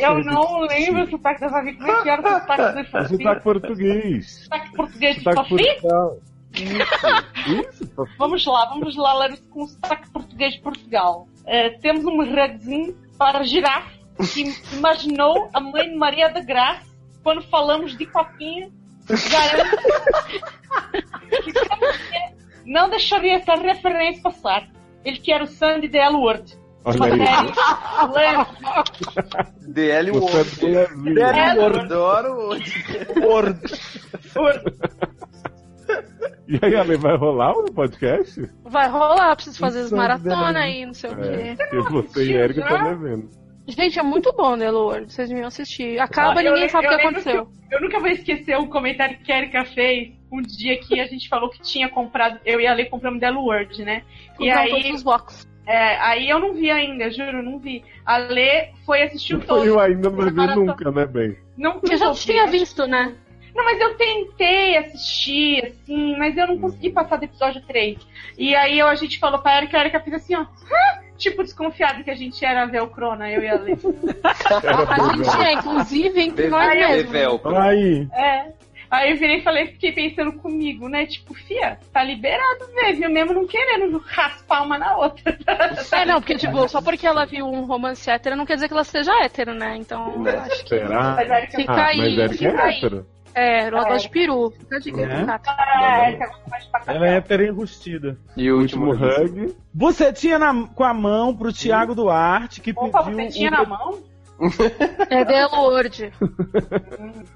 Eu 0.00 0.24
não 0.24 0.60
lembro 0.60 1.04
o 1.04 1.10
sotaque 1.10 1.40
da 1.40 1.48
Fafi. 1.48 1.76
Era 2.06 2.20
o 2.20 2.40
sotaque 2.40 2.74
da 2.74 2.80
É 2.80 2.84
Fafi? 2.84 3.16
sotaque 3.16 3.42
português. 3.42 4.42
Sotaque 4.44 4.72
português 4.76 5.16
de 5.16 5.22
Sotaque? 5.22 5.48
Portugal. 5.48 6.18
Isso, 6.54 7.82
isso. 7.82 8.08
Vamos 8.18 8.46
lá, 8.46 8.66
vamos 8.66 8.96
lá 8.96 9.14
ler 9.18 9.38
com 9.50 9.64
o 9.64 9.68
sotaque 9.68 10.10
português 10.10 10.54
de 10.54 10.60
Portugal. 10.60 11.28
Eh, 11.44 11.70
temos 11.80 12.04
um 12.04 12.16
rugzinho 12.24 12.96
para 13.18 13.42
girafa, 13.44 13.90
que 14.32 14.54
imaginou 14.74 15.50
a 15.52 15.60
mãe 15.60 15.90
de 15.90 15.96
Maria 15.96 16.28
da 16.30 16.40
Graça 16.40 16.86
quando 17.22 17.42
falamos 17.42 17.96
de 17.96 18.06
copinha. 18.06 18.70
Garanto 19.06 19.76
que 22.64 22.70
não 22.70 22.88
deixaria 22.90 23.36
essa 23.36 23.54
referência 23.54 24.22
passar. 24.22 24.68
Ele 25.04 25.18
quer 25.18 25.42
o 25.42 25.46
Sandy 25.46 25.88
de 25.88 25.98
Elwood. 25.98 26.58
Olha 26.86 27.04
aí. 27.04 28.44
DL 29.68 30.10
Word. 30.12 30.50
DL 30.60 31.58
Word. 31.58 31.78
Adoro 31.80 32.50
Word. 33.20 33.60
E 36.48 36.58
aí, 36.62 36.76
Ale, 36.76 36.96
vai 36.96 37.16
rolar 37.16 37.52
o 37.52 37.64
podcast? 37.72 38.48
Vai 38.64 38.88
rolar, 38.88 39.34
preciso 39.34 39.58
fazer 39.58 39.80
as 39.80 39.86
Isso 39.86 39.94
é 39.94 39.98
maratona 39.98 40.36
verdade. 40.44 40.58
aí, 40.58 40.86
não 40.86 40.94
sei 40.94 41.10
o 41.10 41.24
É, 41.24 41.56
quê. 41.56 41.64
porque 41.70 41.92
você 41.92 42.24
e 42.24 42.32
Erika 42.36 42.60
estão 42.60 42.84
devendo. 42.84 43.30
Gente, 43.68 43.98
é 43.98 44.02
muito 44.04 44.32
bom 44.32 44.56
The 44.56 44.70
Lord, 44.70 45.12
vocês 45.12 45.28
deviam 45.28 45.48
assistir. 45.48 45.98
Acaba 45.98 46.40
e 46.40 46.46
Eu- 46.46 46.52
ninguém 46.52 46.68
sabe 46.68 46.86
o 46.86 46.90
eu 46.92 46.96
que 46.98 47.04
aconteceu. 47.04 47.46
que 47.46 47.74
Eu, 47.74 47.78
eu 47.78 47.80
nunca 47.82 47.98
vou 47.98 48.08
esquecer 48.08 48.56
um 48.56 48.68
comentário 48.68 49.18
que 49.18 49.32
a 49.32 49.38
Erika 49.38 49.64
fez 49.64 50.12
um 50.30 50.40
dia 50.40 50.78
que 50.78 51.00
a 51.00 51.06
gente 51.06 51.28
falou 51.28 51.50
que 51.50 51.60
tinha 51.62 51.88
comprado. 51.88 52.38
Eu 52.44 52.60
e 52.60 52.66
a 52.68 52.72
Lei 52.74 52.84
compramos 52.86 53.18
Delo 53.20 53.40
Word, 53.44 53.84
né? 53.84 54.02
E 54.34 54.46
Compramos 54.48 54.56
aí, 54.60 54.70
todos 54.70 54.90
os 54.98 55.02
blocos. 55.02 55.48
É, 55.66 55.96
aí 56.00 56.28
eu 56.28 56.38
não 56.38 56.54
vi 56.54 56.70
ainda, 56.70 57.10
juro, 57.10 57.42
não 57.42 57.58
vi. 57.58 57.84
A 58.04 58.16
Lê 58.18 58.68
foi 58.84 59.02
assistir 59.02 59.34
o 59.34 59.40
todo. 59.40 59.64
Eu 59.64 59.80
ainda 59.80 60.08
não 60.08 60.30
Maratona. 60.32 60.54
nunca, 60.66 60.90
né, 60.90 61.06
bem? 61.06 61.36
Não 61.56 61.80
Eu 61.82 61.96
já 61.96 62.12
tinha 62.12 62.46
visto, 62.46 62.86
né? 62.86 63.14
Não, 63.54 63.64
mas 63.64 63.80
eu 63.80 63.94
tentei 63.96 64.76
assistir, 64.76 65.64
assim, 65.66 66.16
mas 66.18 66.36
eu 66.36 66.46
não 66.46 66.58
consegui 66.58 66.90
passar 66.90 67.16
do 67.16 67.24
episódio 67.24 67.62
3. 67.66 67.98
E 68.36 68.54
aí 68.54 68.78
eu- 68.78 68.86
a 68.86 68.94
gente 68.94 69.18
falou 69.18 69.38
pra 69.38 69.56
Erika, 69.56 69.78
a 69.78 69.80
Erika 69.80 70.00
fez 70.00 70.16
assim, 70.16 70.34
ó. 70.36 70.40
"Hã?" 70.42 71.06
Tipo, 71.16 71.42
desconfiado 71.42 72.04
que 72.04 72.10
a 72.10 72.14
gente 72.14 72.44
era 72.44 72.66
velcrona, 72.66 73.30
eu 73.30 73.42
e 73.42 73.48
a 73.48 73.54
Lê. 73.54 73.72
A 74.22 75.14
gente 75.16 75.42
é, 75.42 75.52
inclusive, 75.54 76.20
entre 76.20 76.48
nós 76.48 76.68
mesmos. 76.74 77.56
Aí. 77.56 78.06
É. 78.12 78.52
Aí 78.90 79.10
eu 79.10 79.16
virei 79.16 79.38
e 79.38 79.42
falei, 79.42 79.66
fiquei 79.66 79.92
pensando 79.92 80.32
comigo, 80.34 80.88
né? 80.88 81.06
Tipo, 81.06 81.34
fia, 81.34 81.78
tá 81.92 82.02
liberado 82.04 82.66
mesmo, 82.74 83.04
eu 83.04 83.10
mesmo 83.10 83.32
não 83.34 83.46
querendo 83.46 83.98
raspar 84.06 84.62
uma 84.64 84.78
na 84.78 84.96
outra. 84.96 85.36
É, 85.92 86.04
não, 86.04 86.20
porque, 86.20 86.36
tipo, 86.36 86.68
só 86.68 86.80
porque 86.82 87.06
ela 87.06 87.24
viu 87.24 87.46
um 87.46 87.64
romance 87.64 88.08
hétero 88.10 88.36
não 88.36 88.44
quer 88.46 88.54
dizer 88.54 88.68
que 88.68 88.74
ela 88.74 88.84
seja 88.84 89.12
hétero, 89.24 89.54
né? 89.54 89.76
Então, 89.76 90.18
Né? 90.22 90.36
acho 90.36 90.62
que 90.64 90.68
Será? 90.70 91.14
Mas 91.16 91.30
a 91.30 91.38
Erika 91.38 91.56
Fica 91.58 91.72
Ah, 91.72 91.86
aí, 91.86 91.98
mas 91.98 92.18
Erika 92.18 92.34
fica 92.34 92.50
é 92.50 92.62
aí. 92.64 92.74
hétero. 92.76 93.06
é, 93.34 93.58
ela 93.66 93.84
gosta 93.84 93.98
de 93.98 94.08
peru. 94.08 94.50
Fica 94.50 94.76
a 94.76 94.78
dica 94.78 94.98
aí, 94.98 95.04
É? 95.04 95.14
Renata. 95.16 95.50
a 95.56 96.08
Erika 96.08 96.26
gosta 96.26 96.50
mais 96.50 96.64
de 96.64 96.70
Ela 96.86 97.06
é 97.08 97.16
hétero 97.16 97.44
enrustida. 97.44 98.18
E 98.36 98.50
o 98.50 98.58
Último 98.58 98.86
último 98.90 99.06
hug. 99.24 99.54
Bucetinha 99.72 100.38
na- 100.38 100.66
com 100.74 100.84
a 100.84 100.94
mão 100.94 101.34
pro 101.36 101.52
Thiago 101.52 101.94
Duarte, 101.94 102.60
que 102.60 102.72
Opa, 102.76 103.04
pediu. 103.04 103.14
você 103.16 103.28
tinha 103.30 103.48
um- 103.50 103.52
na 103.52 103.64
mão? 103.64 103.98
É 105.10 105.24
The 105.24 105.46
Lord. 105.46 106.12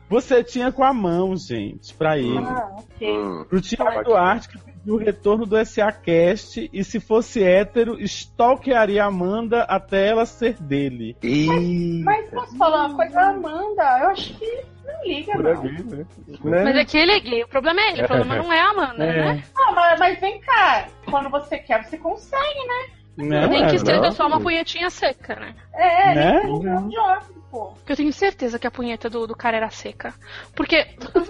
Bucetinha 0.09 0.71
com 0.73 0.85
a 0.85 0.93
mão, 0.93 1.37
gente, 1.37 1.95
pra 1.95 2.19
ele. 2.19 2.39
Ah, 2.39 2.77
ok. 2.79 3.11
Hum. 3.11 3.45
Pro 3.49 3.61
Thiago 3.61 4.05
Duarte, 4.05 4.49
que 4.49 4.59
pediu 4.59 4.95
o 4.95 4.99
retorno 4.99 5.47
do 5.47 5.65
SA 5.65 5.93
Cast 5.93 6.69
e 6.73 6.85
se 6.85 7.01
fosse 7.01 7.43
hétero, 7.43 8.01
stalkearia 8.03 9.05
a 9.05 9.07
Amanda 9.07 9.63
até 9.63 10.09
ela 10.09 10.27
ser 10.27 10.55
dele. 10.55 11.17
Ih. 11.23 12.03
Mas 12.05 12.29
posso 12.31 12.57
falar 12.57 12.87
uma 12.87 12.97
coisa, 12.97 13.21
Amanda? 13.21 13.83
Eu 14.01 14.09
acho 14.09 14.35
que 14.35 14.65
não 14.85 15.05
liga, 15.05 15.33
Por 15.33 15.43
não. 15.43 15.61
ali, 15.61 15.83
né? 15.85 16.07
Mas 16.43 16.77
é 16.77 16.85
que 16.85 16.99
ele 16.99 17.13
é 17.13 17.21
gay. 17.21 17.45
O 17.45 17.49
problema 17.49 17.81
é 17.81 17.89
ele, 17.93 18.03
o 18.03 18.07
problema 18.07 18.37
não 18.37 18.53
é 18.53 18.61
a 18.61 18.71
Amanda, 18.71 19.07
né? 19.07 19.45
Ah, 19.57 19.73
mas, 19.73 19.99
mas 19.99 20.21
vem 20.21 20.41
cá, 20.41 20.89
quando 21.09 21.31
você 21.31 21.59
quer, 21.59 21.85
você 21.85 21.97
consegue, 21.97 22.67
né? 22.67 23.00
Né? 23.21 23.47
Nem 23.47 23.67
que 23.69 23.79
seja 23.79 24.01
não. 24.01 24.13
só 24.13 24.27
uma 24.27 24.41
punhetinha 24.41 24.91
seca, 24.91 25.35
né? 25.37 25.55
É, 25.75 26.15
Né? 26.15 26.33
nem 26.45 26.53
que 26.53 26.57
seja 26.63 26.77
um 26.79 26.89
job, 26.89 27.25
pô. 27.51 27.67
Porque 27.73 27.93
eu 27.93 27.97
tenho 27.97 28.13
certeza 28.13 28.59
que 28.59 28.67
a 28.67 28.71
punheta 28.71 29.09
do, 29.11 29.27
do 29.27 29.37
cara 29.37 29.57
era 29.57 29.71
seca. 29.71 30.15
Porque, 30.55 30.87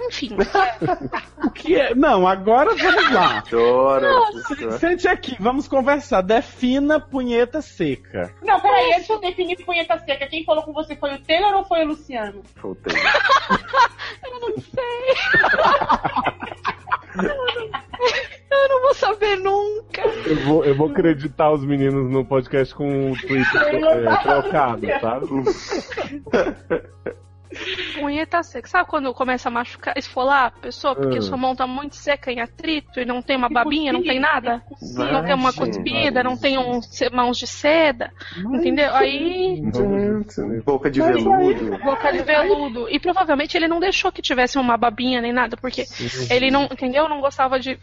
enfim, 0.09 0.37
O 1.45 1.51
que 1.51 1.75
é? 1.75 1.95
Não, 1.95 2.27
agora 2.27 2.75
vamos 2.75 3.13
lá. 3.13 3.39
Adoro. 3.39 4.79
Sente 4.79 5.09
aqui, 5.09 5.37
vamos 5.41 5.67
conversar. 5.69 6.23
Defina 6.23 7.01
punheta 7.01 7.61
seca. 7.63 8.33
Não, 8.43 8.61
peraí, 8.61 8.93
antes 8.95 9.07
de 9.07 9.13
eu 9.13 9.21
definir 9.21 9.57
punheta 9.65 9.99
seca, 9.99 10.27
quem 10.27 10.45
falou 10.45 10.63
com 10.63 10.73
você 10.73 10.95
foi 10.97 11.15
o 11.15 11.19
Taylor 11.23 11.55
ou 11.55 11.65
foi 11.65 11.85
o 11.85 11.89
Luciano? 11.89 12.43
Voltei. 12.61 12.95
eu 14.25 14.41
não 14.41 14.55
sei. 14.59 14.81
eu 17.19 18.69
não 18.69 18.83
vou 18.83 18.95
saber 18.95 19.37
nunca. 19.37 20.03
Eu 20.27 20.37
vou, 20.45 20.65
eu 20.65 20.75
vou 20.75 20.91
acreditar 20.91 21.51
os 21.51 21.65
meninos 21.65 22.11
no 22.11 22.25
podcast 22.25 22.75
com 22.75 23.13
o 23.13 23.17
Twitter 23.17 23.63
é, 23.63 24.17
trocado, 24.23 24.87
sabe? 25.01 25.27
Punheta 27.99 28.43
seca. 28.43 28.69
Sabe 28.69 28.89
quando 28.89 29.13
começa 29.13 29.49
a 29.49 29.53
machucar, 29.53 29.95
esfolar 29.97 30.47
a 30.47 30.51
pessoa? 30.51 30.95
Porque 30.95 31.19
Ah. 31.19 31.23
sua 31.23 31.37
mão 31.37 31.55
tá 31.57 31.67
muito 31.67 31.97
seca 31.97 32.31
em 32.31 32.41
atrito 32.41 33.01
e 33.01 33.05
não 33.05 33.21
tem 33.21 33.37
uma 33.37 33.49
babinha, 33.49 33.93
não 33.93 34.03
tem 34.03 34.21
nada? 34.21 34.63
Não 34.97 35.25
tem 35.25 35.35
uma 35.35 35.51
Vai, 35.51 35.67
cuspida, 35.67 36.23
não 36.23 36.37
tem 36.37 36.59
um, 36.59 36.81
mãos 37.13 37.39
de 37.39 37.47
seda, 37.47 38.13
entendeu? 38.55 38.95
Aí, 38.95 39.61
Boca 40.65 40.91
de 40.91 41.01
veludo. 41.01 41.79
boca 41.79 42.13
de 42.13 42.23
veludo. 42.23 42.89
E 42.89 42.99
provavelmente 43.01 43.57
ele 43.57 43.69
não 43.69 43.81
deixou 43.81 44.13
que 44.13 44.23
tivesse 44.23 44.59
uma 44.59 44.77
babinha 44.77 45.21
nem 45.21 45.33
nada, 45.33 45.57
porque 45.57 45.85
ele 46.31 46.51
não, 46.51 46.65
entendeu? 46.65 47.09
Não 47.09 47.21
gostava 47.21 47.59
de. 47.59 47.79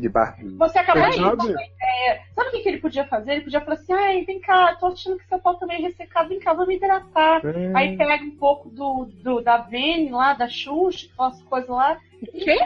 De 0.00 0.08
barbinha. 0.08 0.56
Você 0.58 0.78
acabou 0.78 1.02
É, 1.02 1.10
de 1.10 1.16
sabe? 1.16 1.42
uma 1.42 1.50
ideia. 1.50 2.20
Sabe 2.34 2.48
o 2.48 2.50
que, 2.52 2.58
que 2.60 2.68
ele 2.68 2.78
podia 2.78 3.04
fazer? 3.06 3.32
Ele 3.32 3.40
podia 3.42 3.60
falar 3.60 3.74
assim, 3.76 3.92
ai, 3.92 4.24
vem 4.24 4.40
cá, 4.40 4.74
tô 4.76 4.86
achando 4.86 5.18
que 5.18 5.26
seu 5.26 5.38
pau 5.38 5.54
tá 5.56 5.66
meio 5.66 5.82
ressecado, 5.82 6.28
vem 6.28 6.38
cá, 6.38 6.52
vamos 6.54 6.74
hidratar. 6.74 7.44
É. 7.44 7.72
Aí 7.74 7.96
pega 7.96 8.24
um 8.24 8.36
pouco 8.36 8.70
do, 8.70 9.08
do 9.22 9.40
da 9.40 9.58
Vene 9.58 10.10
lá, 10.10 10.34
da 10.34 10.48
Xuxa, 10.48 11.08
aquelas 11.12 11.42
coisas 11.42 11.68
lá. 11.68 11.98
Quê? 12.32 12.58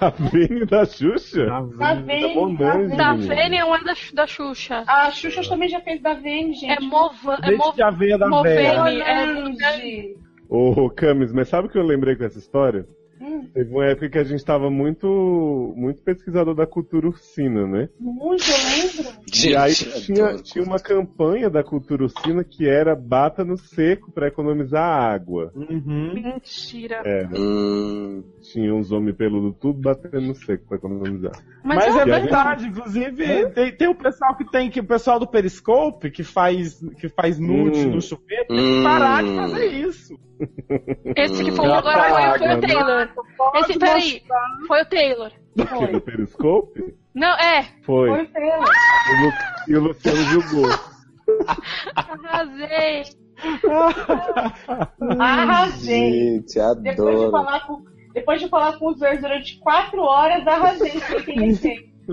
A 0.00 0.08
Vini 0.08 0.64
da 0.64 0.86
Xuxa? 0.86 1.44
Da 1.44 1.62
Tá 1.78 1.94
Vene. 1.94 2.56
da 2.96 3.12
Vene. 3.14 3.56
É 3.58 3.64
da, 3.84 3.94
da 4.14 4.26
Xuxa. 4.26 4.82
A 4.86 5.10
Xuxa 5.10 5.42
também 5.46 5.68
já 5.68 5.80
fez 5.80 6.00
da 6.00 6.14
Vene, 6.14 6.54
gente. 6.54 6.72
É 6.72 6.80
Movan. 6.80 7.36
É 7.42 7.50
Mov... 7.50 7.74
de 7.74 7.82
aveia 7.82 8.16
da 8.16 8.26
Movene. 8.28 9.00
é-. 9.02 10.14
Ô, 10.48 10.88
Camis, 10.88 11.32
mas 11.32 11.48
sabe 11.48 11.68
o 11.68 11.70
que 11.70 11.76
eu 11.78 11.82
lembrei 11.84 12.16
com 12.16 12.24
essa 12.24 12.38
história? 12.38 12.86
Hum. 13.54 13.64
Teve 13.64 13.70
uma 13.72 13.84
época 13.86 14.08
que 14.10 14.18
a 14.18 14.24
gente 14.24 14.44
tava 14.44 14.68
muito, 14.70 15.72
muito 15.76 16.02
pesquisador 16.02 16.54
da 16.54 16.66
cultura 16.66 17.06
ursina, 17.06 17.66
né? 17.66 17.88
Muito, 18.00 18.44
eu 18.50 18.56
lembro. 19.06 19.20
e 19.46 19.56
aí 19.56 19.74
tinha, 19.74 20.34
tinha 20.42 20.64
uma 20.64 20.78
campanha 20.80 21.48
da 21.48 21.62
cultura 21.62 22.02
ursina 22.04 22.42
que 22.42 22.68
era 22.68 22.96
bata 22.96 23.44
no 23.44 23.56
seco 23.56 24.10
pra 24.12 24.26
economizar 24.28 24.82
água. 24.82 25.52
Uhum. 25.54 26.14
Mentira. 26.14 27.02
Era. 27.04 27.30
Hum. 27.38 28.24
Tinha 28.42 28.74
uns 28.74 28.90
homens 28.90 29.16
peludos 29.16 29.54
tudo 29.60 29.80
batendo 29.80 30.20
no 30.20 30.34
seco 30.34 30.66
pra 30.68 30.76
economizar. 30.76 31.32
Mas, 31.62 31.76
Mas 31.86 31.96
é 31.96 32.00
a 32.00 32.04
verdade, 32.04 32.66
inclusive 32.66 33.50
tem, 33.50 33.72
tem 33.72 33.88
o 33.88 33.94
pessoal 33.94 34.36
que 34.36 34.44
tem 34.50 34.68
que 34.70 34.80
o 34.80 34.84
pessoal 34.84 35.18
do 35.18 35.26
Periscope 35.26 36.10
que 36.10 36.22
faz 36.22 36.78
que 37.00 37.08
faz 37.08 37.38
nude 37.38 37.86
Hum. 37.86 37.92
no 37.94 38.02
chuveiro, 38.02 38.46
tem 38.48 38.58
Hum. 38.58 38.76
que 38.78 38.82
parar 38.82 39.22
de 39.22 39.34
fazer 39.34 39.66
isso. 39.66 40.18
esse 41.16 41.44
que 41.44 41.52
falou 41.52 41.74
agora 41.74 42.36
foi, 42.38 42.46
o 42.46 42.48
né? 42.48 42.60
Taylor. 42.66 43.08
Esse, 43.56 43.78
peraí, 43.78 44.22
foi 44.66 44.82
o 44.82 44.86
Taylor. 44.86 45.30
Que 45.56 45.86
do 45.92 46.00
Periscope? 46.00 46.94
Não, 47.14 47.32
é. 47.38 47.64
Foi. 47.84 48.08
Foi 48.10 48.26
Taylor. 48.26 48.64
O 48.64 49.24
Lu- 49.24 49.32
E 49.68 49.76
o 49.76 49.80
Luciano 49.80 50.22
julgou. 50.24 50.70
Arrasei. 51.94 53.04
Arrasei. 55.18 56.12
Gente, 56.40 56.54
Depois 56.82 57.18
de 57.18 57.24
adoro. 57.24 57.30
falar 57.30 57.60
com, 57.66 57.84
depois 58.12 58.40
de 58.40 58.48
falar 58.48 58.78
com 58.78 58.88
os 58.90 58.98
dois 58.98 59.20
durante 59.20 59.58
quatro 59.58 60.00
horas, 60.02 60.46
arrasei. 60.46 60.92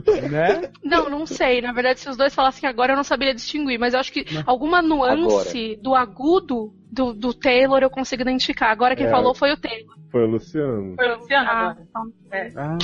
É 0.08 0.30
né? 0.30 0.72
Não, 0.84 1.10
não 1.10 1.26
sei. 1.26 1.62
Na 1.62 1.74
verdade, 1.74 2.00
se 2.00 2.10
os 2.10 2.16
dois 2.16 2.34
falassem 2.34 2.68
agora, 2.70 2.94
eu 2.94 2.96
não 2.96 3.04
saberia 3.04 3.34
distinguir. 3.36 3.78
Mas 3.80 3.94
eu 3.94 4.00
acho 4.00 4.12
que 4.12 4.26
alguma 4.46 4.82
nuance 4.82 5.78
do 5.82 5.94
agudo 5.96 6.74
do, 6.92 7.14
do 7.14 7.34
Taylor 7.34 7.80
eu 7.82 7.90
consigo 7.90 8.22
identificar. 8.22 8.72
Agora 8.72 8.96
quem 8.96 9.08
É. 9.08 9.10
falou 9.12 9.34
foi 9.36 9.52
o 9.52 9.58
Taylor. 9.60 9.96
Foi 10.12 10.24
o 10.24 10.28
Luciano. 10.28 10.96
Foi 10.96 11.08
o 11.10 11.18
Luciano 11.18 11.50
Ah, 11.50 11.70
agora. 11.70 11.88
então, 11.90 12.14
Ah, 12.58 12.78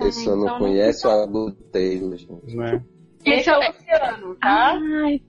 A 0.00 0.04
pessoa 0.04 0.36
não 0.36 0.44
Então, 0.44 0.58
conhece 0.58 1.06
o 1.06 1.10
Abu 1.10 1.52
Taylor, 1.72 2.16
gente. 2.16 2.56
né? 2.56 2.82
Esse 3.24 3.48
é 3.50 3.56
o 3.56 3.60
Luciano, 3.72 4.34
tá? 4.36 4.72
Ai, 5.02 5.20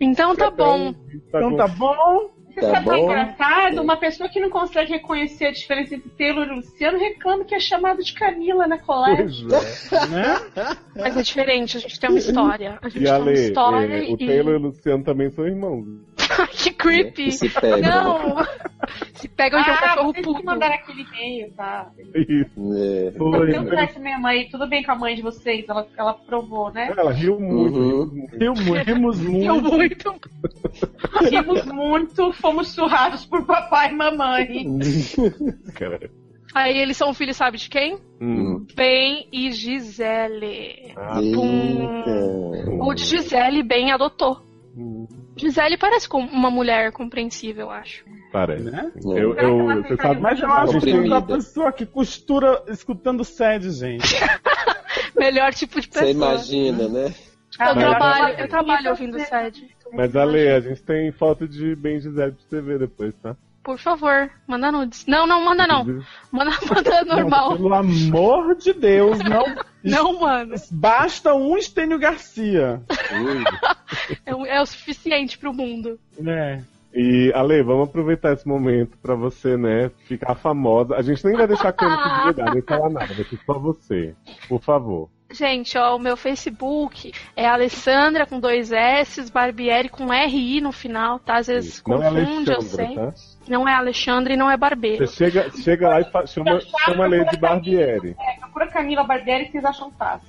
então 0.00 0.34
tá 0.34 0.50
bom. 0.50 0.94
Então 1.14 1.56
tá 1.56 1.68
bom. 1.68 2.30
Você 2.54 2.60
Tá 2.60 2.70
sabe 2.70 2.88
o 2.88 2.92
é 2.92 2.96
bom. 2.96 3.04
engraçado? 3.04 3.80
Uma 3.82 3.96
pessoa 3.96 4.28
que 4.28 4.38
não 4.40 4.50
consegue 4.50 4.92
reconhecer 4.92 5.46
a 5.46 5.52
diferença 5.52 5.94
entre 5.94 6.10
Taylor 6.10 6.46
e 6.46 6.54
Luciano 6.56 6.98
reclama 6.98 7.44
que 7.44 7.54
é 7.54 7.60
chamado 7.60 8.02
de 8.02 8.12
Camila 8.12 8.66
na 8.66 8.78
colégio. 8.78 9.48
Pois 9.48 9.92
é. 9.92 10.06
Né? 10.08 10.76
Mas 10.96 11.16
é 11.16 11.22
diferente, 11.22 11.76
a 11.76 11.80
gente 11.80 11.98
tem 11.98 12.10
uma 12.10 12.18
história. 12.18 12.78
A 12.82 12.88
gente 12.88 13.02
E 13.02 13.04
tem 13.04 13.12
uma 13.12 13.22
Ale, 13.22 13.32
história 13.40 13.96
é, 13.96 14.00
o 14.02 14.14
e. 14.14 14.26
Taylor 14.26 14.52
e 14.54 14.56
o 14.56 14.60
Luciano 14.60 15.04
também 15.04 15.30
são 15.30 15.46
irmãos. 15.46 15.86
que 16.52 16.70
creepy. 16.72 17.28
E 17.28 17.32
se 17.32 17.48
pegam. 17.48 17.80
Não! 17.80 18.36
Se 19.14 19.28
pegam 19.28 19.62
que 19.62 19.70
é 19.70 19.72
um 19.72 19.76
ah, 19.76 19.78
cachorro 19.80 20.12
vocês 20.12 20.26
que 20.26 20.32
puto. 20.32 20.44
mandaram 20.44 20.74
aquele 20.74 21.02
e-mail, 21.02 21.52
tá? 21.52 21.90
Isso. 22.14 22.74
É. 22.76 23.12
Foi. 23.16 23.64
Pra 23.64 23.82
essa 23.84 24.00
minha 24.00 24.18
mãe, 24.18 24.48
tudo 24.50 24.66
bem 24.68 24.82
com 24.82 24.92
a 24.92 24.96
mãe 24.96 25.14
de 25.14 25.22
vocês? 25.22 25.64
Ela, 25.68 25.86
ela 25.96 26.14
provou, 26.14 26.72
né? 26.72 26.92
Ela 26.96 27.12
riu 27.12 27.38
muito. 27.38 27.78
Uhum. 27.78 28.26
riu 28.32 28.54
muito. 28.54 28.84
Rimos, 28.84 29.18
rimos 29.22 29.22
muito. 29.22 29.70
muito. 29.70 30.30
Rimos 31.30 31.64
muito, 31.66 32.32
fomos 32.42 32.68
surrados 32.68 33.24
por 33.24 33.46
papai 33.46 33.90
e 33.90 33.94
mamãe. 33.94 34.64
Cara. 35.74 36.10
Aí 36.54 36.76
eles 36.76 36.98
são 36.98 37.14
filhos, 37.14 37.36
sabe 37.36 37.56
de 37.56 37.70
quem? 37.70 37.96
Hum. 38.20 38.66
Ben 38.76 39.26
e 39.32 39.50
Gisele. 39.52 40.92
Ah. 40.96 41.18
O 42.80 42.92
de 42.92 43.04
Gisele, 43.04 43.62
Ben 43.62 43.90
adotou. 43.92 44.42
hum, 44.76 45.06
Gisele 45.34 45.78
parece 45.78 46.06
com 46.06 46.18
uma 46.18 46.50
mulher 46.50 46.92
compreensível, 46.92 47.66
eu 47.66 47.70
acho. 47.70 48.04
parece. 48.30 48.64
Né? 48.64 48.92
Eu, 49.02 49.34
eu, 49.34 49.82
você 49.82 49.96
sabe, 49.96 50.20
Mas 50.20 50.40
eu 50.40 50.50
acho 50.52 50.78
que 50.80 50.92
uma 50.92 51.22
pessoa 51.22 51.72
que 51.72 51.86
costura 51.86 52.62
escutando 52.68 53.24
sede, 53.24 53.70
gente. 53.70 54.04
Melhor 55.16 55.54
tipo 55.54 55.80
de 55.80 55.88
pessoa. 55.88 56.04
Você 56.06 56.12
imagina, 56.12 56.88
né? 56.88 57.14
Eu 57.58 57.74
Mas- 57.74 57.76
trabalho, 57.78 58.34
eu 58.40 58.48
trabalho 58.48 58.90
ouvindo 58.90 59.18
sede. 59.20 59.74
Mas 59.92 60.14
Ale, 60.16 60.48
a 60.48 60.60
gente 60.60 60.82
tem 60.82 61.10
foto 61.12 61.46
de 61.46 61.74
Ben 61.76 62.00
Gisele 62.00 62.32
pra 62.32 62.40
você 62.48 62.60
ver 62.60 62.78
depois, 62.78 63.14
tá? 63.22 63.36
Por 63.62 63.78
favor, 63.78 64.28
manda 64.46 64.72
nudes. 64.72 65.06
Não, 65.06 65.24
não, 65.24 65.44
manda 65.44 65.66
não. 65.68 65.84
Manda, 66.32 66.50
manda 66.68 67.04
normal. 67.04 67.56
Pelo 67.56 67.72
amor 67.74 68.56
de 68.56 68.72
Deus, 68.72 69.18
não. 69.20 69.44
Não, 69.84 70.20
mano. 70.20 70.54
Basta 70.70 71.34
um 71.34 71.56
Estênio 71.58 71.98
Garcia. 71.98 72.80
É, 74.24 74.34
o- 74.34 74.46
é 74.46 74.60
o 74.60 74.66
suficiente 74.66 75.36
pro 75.38 75.52
mundo. 75.52 75.98
É. 76.24 76.60
E, 76.94 77.32
Ale, 77.34 77.62
vamos 77.62 77.88
aproveitar 77.88 78.32
esse 78.32 78.46
momento 78.46 78.96
pra 79.02 79.14
você, 79.14 79.56
né, 79.56 79.90
ficar 80.06 80.34
famosa. 80.34 80.94
A 80.96 81.02
gente 81.02 81.24
nem 81.24 81.36
vai 81.36 81.46
deixar 81.48 81.68
a 81.70 81.72
câmera 81.72 82.02
desligada, 82.18 82.52
nem 82.52 82.62
falar 82.62 82.90
nada, 82.90 83.14
vai 83.14 83.24
ser 83.24 83.38
só 83.44 83.58
você. 83.58 84.14
Por 84.48 84.60
favor. 84.62 85.08
Gente, 85.32 85.76
ó, 85.78 85.96
o 85.96 85.98
meu 85.98 86.16
Facebook 86.16 87.12
é 87.34 87.46
Alessandra 87.46 88.26
com 88.26 88.38
dois 88.38 88.70
S, 88.72 89.30
Barbieri 89.32 89.88
com 89.88 90.08
RI 90.12 90.60
no 90.60 90.72
final, 90.72 91.18
tá? 91.18 91.36
Às 91.36 91.46
vezes 91.46 91.82
Não 91.86 92.02
é 92.02 92.10
confunde, 92.10 92.50
eu 92.50 92.56
Alexandra, 92.56 92.86
sei. 92.86 92.94
tá? 92.94 93.12
Não 93.48 93.68
é 93.68 93.74
Alexandre 93.74 94.34
e 94.34 94.36
não 94.36 94.50
é 94.50 94.56
Barbeiro. 94.56 95.06
Você 95.06 95.16
chega, 95.30 95.50
chega 95.62 95.88
lá 95.88 96.00
e 96.00 96.04
fa- 96.10 96.26
chama, 96.26 96.60
chama 96.84 97.04
a 97.04 97.08
Lei 97.08 97.24
de 97.24 97.36
Barbieri. 97.36 98.14
É, 98.20 98.38
procura 98.40 98.66
Camila 98.68 99.02
Barbieri 99.04 99.46
que 99.46 99.52
vocês 99.52 99.64
acham 99.64 99.90
fácil. 99.92 100.28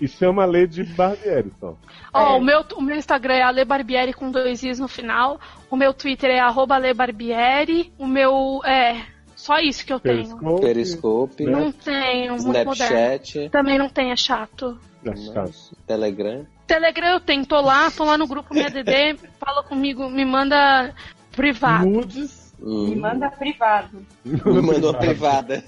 E 0.00 0.08
chama 0.08 0.42
a 0.42 0.46
Lei 0.46 0.66
de 0.66 0.82
Barbieri 0.82 1.52
só. 1.60 1.76
Ó, 2.12 2.34
É. 2.34 2.38
o, 2.38 2.40
meu, 2.40 2.64
o 2.76 2.82
meu 2.82 2.96
Instagram 2.96 3.34
é 3.34 3.42
Ale 3.42 3.64
Barbieri 3.64 4.12
com 4.12 4.30
dois 4.30 4.62
Is 4.62 4.78
no 4.80 4.88
final. 4.88 5.40
O 5.70 5.76
meu 5.76 5.94
Twitter 5.94 6.30
é 6.30 6.40
arroba 6.40 6.74
Ale 6.74 6.92
Barbieri. 6.92 7.92
O 7.98 8.06
meu. 8.06 8.60
É. 8.64 9.11
Só 9.42 9.58
isso 9.58 9.84
que 9.84 9.92
eu 9.92 9.98
tenho. 9.98 10.38
Periscope. 10.38 10.60
Periscope, 10.60 11.44
Não 11.46 11.72
tenho, 11.72 12.34
muito 12.34 12.46
moderno. 12.46 12.72
Snapchat, 12.74 13.50
Também 13.50 13.76
não 13.76 13.88
tem, 13.88 14.12
é 14.12 14.16
chato. 14.16 14.78
É 15.04 15.16
chato. 15.16 15.76
Telegram. 15.84 16.46
Telegram 16.64 17.08
eu 17.08 17.18
tenho, 17.20 17.44
tô 17.44 17.60
lá, 17.60 17.90
tô 17.90 18.04
lá 18.04 18.16
no 18.16 18.28
grupo 18.28 18.54
minha 18.54 18.70
DD, 18.70 19.16
fala 19.44 19.64
comigo, 19.64 20.08
me 20.08 20.24
manda 20.24 20.94
privado. 21.32 21.88
Nudes. 21.88 22.54
Me 22.60 22.94
Hum. 22.94 23.00
manda 23.00 23.28
privado. 23.32 24.06
Me 24.24 24.62
mandou 24.62 24.94
privada. 24.94 25.64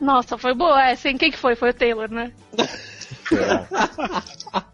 Nossa, 0.00 0.36
foi 0.36 0.52
boa 0.52 0.84
essa, 0.84 1.08
hein? 1.08 1.16
Quem 1.16 1.30
que 1.30 1.38
foi? 1.38 1.54
Foi 1.54 1.70
o 1.70 1.74
Taylor, 1.74 2.10
né? 2.10 2.32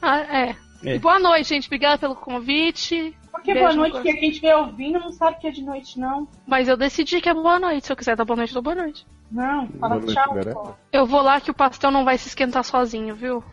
Ah, 0.00 0.20
é. 0.20 0.56
É. 0.84 0.98
Boa 0.98 1.18
noite, 1.18 1.48
gente. 1.50 1.66
Obrigada 1.66 1.98
pelo 1.98 2.16
convite. 2.16 3.14
Porque 3.36 3.52
Beijo 3.54 3.68
boa 3.68 3.74
no 3.74 3.80
noite, 3.80 3.92
porque 3.92 4.14
quem 4.14 4.30
estiver 4.30 4.56
ouvindo 4.56 4.98
não 4.98 5.12
sabe 5.12 5.38
que 5.38 5.46
é 5.46 5.50
de 5.50 5.62
noite, 5.62 5.98
não. 6.00 6.26
Mas 6.46 6.68
eu 6.68 6.76
decidi 6.76 7.20
que 7.20 7.28
é 7.28 7.34
boa 7.34 7.58
noite. 7.58 7.86
Se 7.86 7.92
eu 7.92 7.96
quiser 7.96 8.16
dar 8.16 8.24
boa 8.24 8.36
noite, 8.36 8.50
eu 8.50 8.54
dou 8.54 8.62
boa 8.62 8.74
noite. 8.74 9.06
Não, 9.30 9.66
fala 9.68 9.98
Boa 9.98 10.00
noite, 10.00 10.14
tchau. 10.14 10.34
Pô. 10.52 10.74
Eu 10.92 11.06
vou 11.06 11.20
lá 11.20 11.40
que 11.40 11.50
o 11.50 11.54
pastel 11.54 11.90
não 11.90 12.04
vai 12.04 12.16
se 12.16 12.28
esquentar 12.28 12.64
sozinho, 12.64 13.14
viu? 13.14 13.44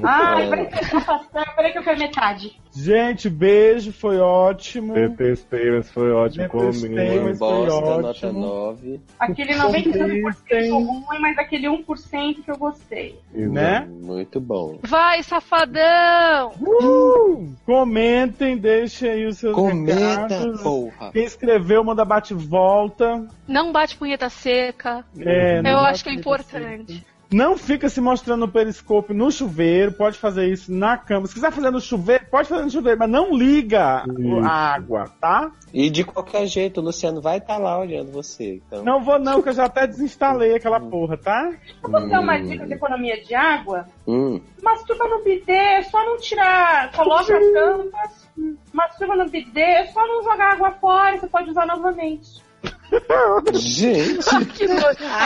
Pastel, 0.00 1.54
peraí 1.56 1.72
que 1.72 1.78
eu 1.78 1.82
quero 1.82 1.98
metade. 1.98 2.60
Gente, 2.74 3.28
beijo, 3.28 3.92
foi 3.92 4.18
ótimo. 4.18 4.94
Detestei, 4.94 5.70
mas 5.72 5.90
foi 5.90 6.10
ótimo 6.10 6.48
Detestei, 6.48 6.90
comigo. 6.90 7.24
mas- 7.24 7.38
foi 7.38 7.48
Bosta, 7.66 7.80
nota 7.80 8.08
ótimo. 8.08 8.32
9. 8.40 9.00
Aquele 9.18 9.54
99% 9.54 10.22
Conquistem. 10.22 10.70
ruim, 10.70 11.18
mas 11.20 11.38
aquele 11.38 11.68
1% 11.68 12.42
que 12.42 12.50
eu 12.50 12.56
gostei. 12.56 13.18
Né? 13.32 13.86
Muito 13.88 14.40
bom. 14.40 14.78
Vai, 14.82 15.22
safadão! 15.22 16.52
Uh! 16.60 17.52
Comentem, 17.66 18.56
deixem 18.56 19.10
aí 19.10 19.26
os 19.26 19.38
seus 19.38 19.54
Comenta, 19.54 19.94
recados. 20.28 20.62
porra. 20.62 21.10
Quem 21.12 21.24
escreveu, 21.24 21.84
manda 21.84 22.04
bate-volta. 22.04 23.26
Não 23.46 23.70
bate 23.72 23.96
punheta 23.96 24.28
seca. 24.28 25.04
É, 25.18 25.60
Eu 25.60 25.78
acho 25.78 26.02
que 26.04 26.10
é 26.10 26.14
importante. 26.14 27.04
Não 27.32 27.56
fica 27.56 27.88
se 27.88 28.00
mostrando 28.00 28.40
no 28.40 28.48
periscope 28.48 29.14
no 29.14 29.30
chuveiro, 29.30 29.92
pode 29.92 30.18
fazer 30.18 30.48
isso 30.48 30.72
na 30.72 30.96
cama. 30.96 31.26
Se 31.26 31.34
quiser 31.34 31.50
fazer 31.50 31.70
no 31.70 31.80
chuveiro, 31.80 32.26
pode 32.30 32.48
fazer 32.48 32.62
no 32.62 32.70
chuveiro, 32.70 32.98
mas 32.98 33.10
não 33.10 33.34
liga 33.34 34.04
Isso. 34.06 34.38
a 34.44 34.74
água, 34.74 35.04
tá? 35.20 35.50
E 35.72 35.88
de 35.88 36.04
qualquer 36.04 36.46
jeito, 36.46 36.80
o 36.80 36.84
Luciano 36.84 37.20
vai 37.20 37.38
estar 37.38 37.56
lá 37.56 37.78
olhando 37.78 38.12
você. 38.12 38.60
Então, 38.66 38.84
Não 38.84 39.02
vou 39.02 39.18
não, 39.18 39.42
que 39.42 39.48
eu 39.48 39.54
já 39.54 39.64
até 39.64 39.86
desinstalei 39.86 40.54
aquela 40.54 40.78
porra, 40.78 41.16
tá? 41.16 41.50
Eu 41.82 41.90
posso 41.90 42.08
dar 42.08 42.20
uma 42.20 42.38
dica 42.38 42.66
de 42.66 42.74
economia 42.74 43.22
de 43.22 43.34
água? 43.34 43.86
Hum. 44.06 44.40
Masturba 44.62 45.08
no 45.08 45.24
bidê, 45.24 45.52
é 45.52 45.82
só 45.84 46.04
não 46.04 46.18
tirar, 46.18 46.92
coloca 46.92 47.36
as 47.36 47.52
tampas, 47.52 48.30
masturba 48.72 49.16
no 49.16 49.28
bidê, 49.28 49.60
é 49.60 49.86
só 49.86 50.06
não 50.06 50.22
jogar 50.22 50.52
água 50.52 50.70
fora, 50.72 51.18
você 51.18 51.26
pode 51.26 51.50
usar 51.50 51.66
novamente. 51.66 52.42
Gente, 53.54 54.18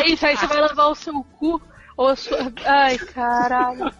isso, 0.06 0.26
aí 0.26 0.36
você 0.36 0.46
vai 0.46 0.60
lavar 0.60 0.90
o 0.90 0.94
seu 0.94 1.24
cu. 1.38 1.60
Ou 1.96 2.14
sua... 2.14 2.52
Ai, 2.66 2.98
caralho. 2.98 3.90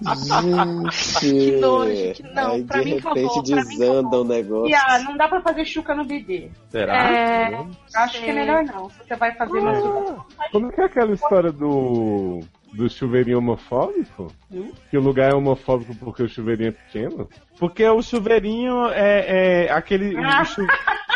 gente. 0.93 1.21
Que 1.21 1.51
nojo, 1.53 2.13
que- 2.15 2.23
não, 2.35 2.53
Aí 2.53 2.65
pra 2.65 2.79
de 2.81 2.85
mim 2.85 2.91
repente 3.01 3.43
desanda 3.43 3.99
acabou. 4.01 4.21
o 4.21 4.25
negócio. 4.25 4.69
E 4.69 4.75
ah, 4.75 4.99
não 5.01 5.17
dá 5.17 5.29
pra 5.29 5.41
fazer 5.41 5.65
chuca 5.65 5.95
no 5.95 6.05
bidê. 6.05 6.51
Será? 6.69 6.95
É. 7.11 7.67
Acho 7.95 8.21
que 8.21 8.31
é 8.31 8.35
melhor 8.35 8.65
não. 8.65 8.89
Você 8.91 9.17
vai 9.17 9.35
fazer 9.35 9.61
masturbação. 9.61 10.25
Como 10.53 10.73
que 10.73 10.81
é 10.81 10.85
aquela 10.85 11.13
história 11.15 11.51
do, 11.53 12.41
do 12.77 12.89
chuveirinho 12.91 13.39
homofóbico? 13.39 14.33
Que 14.91 14.97
o 14.97 15.01
lugar 15.01 15.33
é 15.33 15.35
homofóbico 15.35 15.95
porque 15.97 16.23
o 16.23 16.29
chuveirinho 16.29 16.69
é 16.69 16.73
pequeno? 16.73 17.29
Porque 17.59 17.85
o 17.87 18.03
chuveirinho 18.03 18.87
é, 18.91 19.65
é 19.67 19.73
aquele. 19.73 20.17
Ah. 20.19 20.45
chu- 20.45 20.67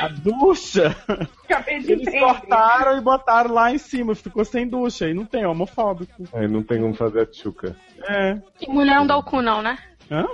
a 0.00 0.08
ducha, 0.08 0.96
Acabei 1.44 1.80
de 1.80 1.92
eles 1.92 2.08
entender. 2.08 2.24
cortaram 2.24 2.96
e 2.96 3.02
botaram 3.02 3.52
lá 3.52 3.70
em 3.70 3.76
cima, 3.76 4.14
ficou 4.14 4.44
sem 4.46 4.66
ducha. 4.66 5.06
E 5.08 5.12
não 5.12 5.26
tem 5.26 5.44
homofóbico. 5.44 6.24
Aí 6.32 6.48
não 6.48 6.62
tem 6.62 6.80
como 6.80 6.94
fazer 6.94 7.20
a 7.20 7.26
tchuca. 7.26 7.76
É. 8.08 8.38
E 8.62 8.70
mulher 8.70 8.94
não 8.96 9.06
dá 9.06 9.18
o 9.18 9.22
cu, 9.22 9.42
não, 9.42 9.60
né? 9.60 9.76
Hã? 10.10 10.26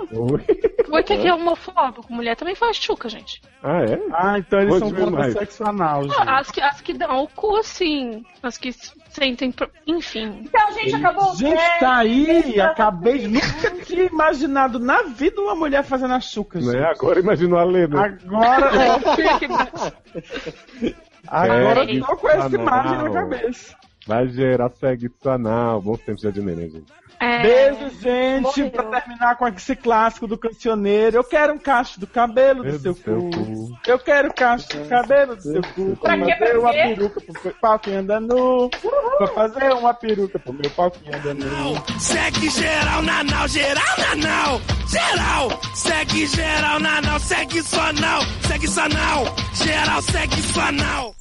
Que, 1.03 1.17
que 1.17 1.27
é 1.27 1.33
homofóbico? 1.33 2.11
Mulher 2.11 2.35
também 2.35 2.55
faz 2.55 2.77
chuca, 2.77 3.07
gente. 3.09 3.41
Ah, 3.61 3.81
é? 3.83 3.99
Ah, 4.13 4.39
então 4.39 4.59
eles 4.59 4.69
Vou 4.71 4.79
são 4.79 4.91
contra 4.91 5.11
mais. 5.19 5.33
sexo 5.33 5.63
anal, 5.65 6.03
gente. 6.03 6.15
As 6.21 6.49
que, 6.49 6.61
as 6.61 6.81
que 6.81 6.93
dão 6.93 7.23
o 7.23 7.27
cu, 7.27 7.61
sim. 7.61 8.23
As 8.41 8.57
que 8.57 8.71
sentem. 9.17 9.53
Enfim. 9.85 10.43
Então, 10.45 10.71
gente, 10.73 10.95
acabou 10.95 11.31
o 11.31 11.35
Gente, 11.35 11.55
teste. 11.57 11.79
tá 11.79 11.97
aí, 11.97 12.61
acabei 12.61 13.17
de. 13.19 13.27
Nunca 13.27 13.71
tinha 13.85 14.03
imaginado 14.03 14.79
na 14.79 15.03
vida 15.03 15.41
uma 15.41 15.55
mulher 15.55 15.83
fazendo 15.83 16.13
a 16.13 16.19
chuca, 16.19 16.59
gente. 16.61 16.75
Né? 16.75 16.83
Agora 16.85 17.19
imagina 17.19 17.57
a 17.59 17.63
Lena. 17.63 18.05
Agora, 18.05 18.71
é, 18.75 20.93
agora 21.27 21.85
É, 21.85 21.97
eu 21.97 22.05
tô 22.05 22.15
com 22.17 22.29
essa 22.29 22.45
anal. 22.45 22.61
imagem 22.61 22.97
na 22.97 23.09
cabeça. 23.11 23.75
Vai 24.05 24.27
gerar 24.29 24.69
sexo 24.69 25.29
anal. 25.29 25.81
Bom 25.81 25.97
tempo 25.97 26.31
de 26.31 26.41
né, 26.41 26.55
gente? 26.55 26.83
É, 27.19 27.41
Beijo, 27.41 27.89
gente, 27.99 28.41
morreu. 28.43 28.69
pra 28.69 28.83
terminar 29.01 29.35
com 29.37 29.47
esse 29.47 29.75
clássico 29.75 30.27
do 30.27 30.37
cancioneiro. 30.37 31.17
Eu 31.17 31.23
quero 31.23 31.53
um 31.53 31.57
cacho 31.57 31.99
do 31.99 32.05
cabelo 32.05 32.63
do 32.63 32.69
Meu 32.69 32.79
seu 32.79 32.93
do 32.93 32.99
cu. 32.99 33.03
seu 33.03 33.19
cu. 33.31 33.77
Eu 33.87 33.99
quero 33.99 34.33
cacho 34.33 34.67
do 34.69 34.87
cabelo 34.87 35.35
do 35.35 35.41
seu 35.41 35.61
cu. 35.73 35.95
Pra 35.97 36.17
fazer 36.17 36.57
uma 36.59 36.71
quê? 36.71 36.83
peruca 36.83 37.21
pro 37.21 37.53
pau 37.59 37.79
que 37.79 37.91
anda 37.91 38.19
nu. 38.19 38.69
Pra 39.17 39.27
fazer 39.27 39.73
uma 39.73 39.93
peruca 39.93 40.37
pro 40.39 40.53
meu 40.53 40.69
pau 40.71 40.91
que 40.91 41.09
anda 41.15 41.33
nu. 41.33 41.75
Segue 41.99 42.49
geral 42.49 43.01
na 43.01 43.23
nau, 43.23 43.47
geral 43.47 43.83
na 43.97 44.15
nau, 44.15 44.61
geral. 44.87 45.59
Segue 45.73 46.27
geral 46.27 46.79
na 46.79 47.01
nau, 47.01 47.19
segue 47.19 47.61
sua 47.63 47.93
nau, 47.93 48.21
segue 48.47 48.67
sua 48.67 48.87
nau, 48.89 49.25
geral 49.55 50.01
segue 50.03 50.41
sua 50.53 50.71
nau. 50.71 51.15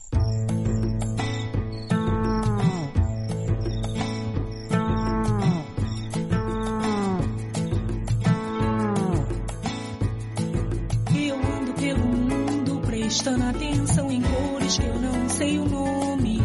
Mundo 13.07 13.09
prestando 13.09 13.45
atenção 13.45 14.11
em 14.11 14.21
cores 14.21 14.79
que 14.79 14.87
eu 14.87 14.95
não 14.99 15.29
sei 15.29 15.59
o 15.59 15.65
nome. 15.65 16.39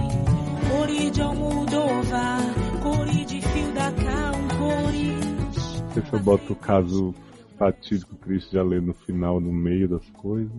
Cor 0.69 1.11
de 1.11 1.21
Almodóvar, 1.21 2.39
cor 2.81 3.05
de 3.07 3.41
fio 3.41 3.71
da 3.73 3.91
cal, 3.91 4.33
cores. 4.57 5.81
Deixa 5.95 6.15
eu 6.15 6.19
botar 6.19 6.53
o 6.53 6.55
caso 6.55 7.15
fatídico 7.57 8.15
triste 8.15 8.53
já 8.53 8.63
ler 8.63 8.81
no 8.81 8.93
final, 8.93 9.39
no 9.39 9.51
meio 9.51 9.88
das 9.89 10.07
coisas. 10.11 10.51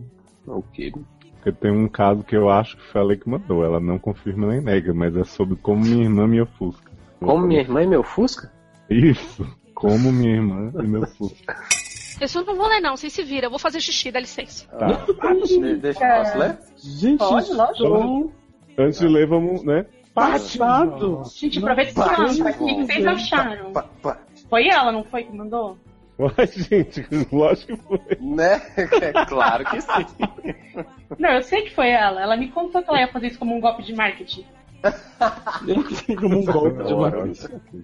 O 0.47 0.63
quê? 0.73 0.93
Porque 1.37 1.53
tem 1.53 1.71
um 1.71 1.89
caso 1.89 2.23
que 2.25 2.37
eu 2.37 2.51
acho 2.51 2.77
que 2.77 2.83
foi 2.85 3.01
a 3.01 3.05
lei 3.05 3.17
que 3.17 3.29
mandou. 3.29 3.65
Ela 3.65 3.81
não 3.81 3.99
confirma 3.99 4.49
nem 4.49 4.61
nega, 4.61 4.93
mas 4.93 5.17
é 5.17 5.25
sobre 5.25 5.57
como 5.57 5.83
minha 5.83 6.05
irmã 6.05 6.27
me 6.27 6.41
ofusca. 6.41 6.91
Como 7.21 7.47
minha 7.47 7.61
irmã 7.61 7.83
e 7.83 7.87
meu 7.87 8.03
Fusca? 8.03 8.51
Isso. 8.91 9.47
Como 9.75 10.13
minha 10.13 10.35
irmã 10.35 10.73
e 10.75 10.87
meu 10.87 11.07
fusca. 11.07 11.57
Esse 12.21 12.39
eu 12.39 12.45
não 12.45 12.55
vou 12.57 12.69
ler, 12.69 12.81
não. 12.81 12.97
Vocês 12.97 13.13
se 13.13 13.23
viram. 13.23 13.47
Eu 13.47 13.51
vou 13.51 13.59
fazer 13.59 13.81
xixi, 13.81 14.11
dá 14.11 14.21
licença. 14.21 14.67
Tá. 14.69 14.87
De- 14.87 15.77
Deixa 15.77 16.05
eu 16.05 16.25
posso 16.25 16.39
ler? 16.39 16.59
Gente, 16.77 17.19
Pode, 17.19 17.53
lógico. 17.53 18.33
Antes 18.79 18.99
de 19.01 19.09
ler, 19.09 19.27
vamos, 19.27 19.63
né? 19.65 19.87
passado. 20.15 21.23
Gente, 21.35 21.59
aproveita 21.59 22.03
aqui. 22.05 22.23
O 22.63 22.67
que 22.67 22.85
vocês 22.85 23.07
acharam? 23.07 23.73
Pa- 23.73 23.87
pa- 24.03 24.19
Foi 24.51 24.69
ela, 24.69 24.93
não 24.93 25.05
foi 25.05 25.25
que 25.25 25.33
mandou? 25.35 25.79
Uai, 26.19 26.47
gente, 26.47 27.07
lógico 27.33 27.77
que 27.77 27.83
foi. 27.83 27.99
Né? 28.21 28.61
É 28.77 29.25
claro 29.25 29.65
que 29.65 29.81
sim. 29.81 30.07
Não, 31.19 31.31
eu 31.31 31.43
sei 31.43 31.63
que 31.63 31.75
foi 31.75 31.89
ela. 31.91 32.21
Ela 32.23 32.37
me 32.37 32.49
contou 32.49 32.83
que 32.83 32.91
ela 32.91 33.01
ia 33.01 33.09
fazer 33.09 33.29
isso 33.29 33.39
como 33.39 33.57
um 33.57 33.61
golpe 33.61 33.83
de 33.83 33.95
marketing. 33.95 34.45
Como 36.19 36.39
um 36.39 36.45
golpe 36.45 36.85
de 36.85 36.93
uma 36.93 37.11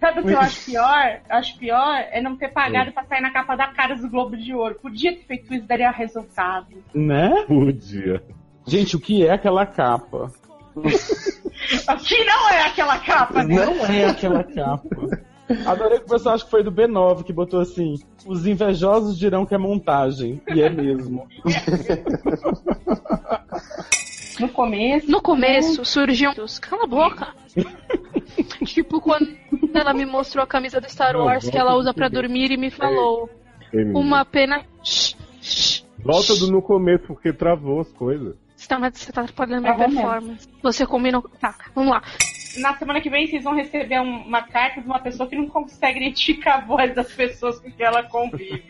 Sabe 0.01 0.20
o 0.20 0.25
que 0.25 0.33
eu 0.33 0.41
acho 0.41 0.65
pior? 0.65 1.20
Eu 1.28 1.36
acho 1.36 1.59
pior 1.59 2.05
é 2.10 2.20
não 2.20 2.36
ter 2.36 2.49
pagado 2.49 2.93
pra 2.93 3.05
sair 3.05 3.20
na 3.20 3.33
capa 3.33 3.57
da 3.57 3.68
Caras 3.68 4.01
do 4.01 4.10
Globo 4.10 4.36
de 4.36 4.52
Ouro. 4.52 4.75
Podia 4.77 5.15
ter 5.15 5.25
feito 5.25 5.55
isso, 5.55 5.67
daria 5.67 5.91
resultado. 5.91 6.67
Né? 6.94 7.44
Podia. 7.47 8.23
Gente, 8.67 8.97
o 8.97 9.01
que 9.01 9.25
é 9.25 9.33
aquela 9.33 9.65
capa? 9.65 10.31
Aqui 11.86 12.25
não 12.25 12.51
é 12.51 12.67
aquela 12.67 12.99
capa, 12.99 13.43
né? 13.43 13.55
Não 13.55 13.86
é 13.86 14.05
aquela 14.07 14.44
capa. 14.44 14.89
Adorei 15.67 15.99
que 15.99 16.05
o 16.05 16.09
pessoal 16.09 16.35
acha 16.35 16.44
que 16.44 16.51
foi 16.51 16.62
do 16.62 16.70
B9 16.70 17.25
que 17.25 17.33
botou 17.33 17.60
assim: 17.60 17.94
os 18.27 18.47
invejosos 18.47 19.18
dirão 19.18 19.47
que 19.47 19.55
é 19.55 19.59
montagem. 19.59 20.43
E 20.49 20.62
é 20.62 20.68
mesmo. 20.68 21.27
No 24.41 24.49
começo. 24.49 25.10
No 25.10 25.20
começo 25.23 25.84
surgiu. 25.84 26.34
Deus, 26.34 26.58
Cala 26.58 26.84
a 26.84 26.86
boca! 26.86 27.34
tipo, 28.65 29.00
quando 29.00 29.36
ela 29.75 29.92
me 29.92 30.05
mostrou 30.07 30.42
a 30.42 30.47
camisa 30.47 30.81
do 30.81 30.89
Star 30.91 31.12
Não, 31.12 31.25
Wars 31.25 31.49
que 31.49 31.57
ela 31.57 31.75
usa 31.76 31.92
primeiro. 31.92 32.15
dormir 32.15 32.50
e 32.52 32.57
me 32.57 32.70
falou: 32.70 33.28
Emília. 33.73 33.97
Uma 33.99 34.25
pena. 34.25 34.62
Shh, 34.83 35.15
shh. 35.41 35.84
Volta 35.99 36.36
do 36.36 36.50
no 36.50 36.62
começo, 36.62 37.05
porque 37.07 37.33
travou 37.33 37.81
as 37.81 37.89
coisas. 37.92 38.36
Você 38.57 38.68
tá, 38.68 38.78
você 38.91 39.12
tá 39.12 39.23
atrapalhando 39.23 39.62
minha 39.62 39.75
bom 39.75 39.81
mesmo. 39.89 39.94
performance. 40.00 40.49
Você 40.62 40.86
combinou. 40.86 41.23
Tá, 41.41 41.55
vamos 41.75 41.91
lá. 41.91 42.02
Na 42.58 42.75
semana 42.76 43.00
que 43.00 43.10
vem 43.10 43.26
vocês 43.26 43.44
vão 43.44 43.55
receber 43.55 44.00
um- 44.00 44.23
uma 44.23 44.42
carta 44.42 44.81
de 44.81 44.86
uma 44.86 44.99
pessoa 44.99 45.28
que 45.28 45.36
não 45.36 45.47
consegue 45.49 45.99
identificar 46.00 46.55
a 46.57 46.60
voz 46.62 46.92
das 46.94 47.12
pessoas 47.12 47.60
com 47.60 47.70
que 47.70 47.83
ela 47.83 48.02
convive. 48.05 48.65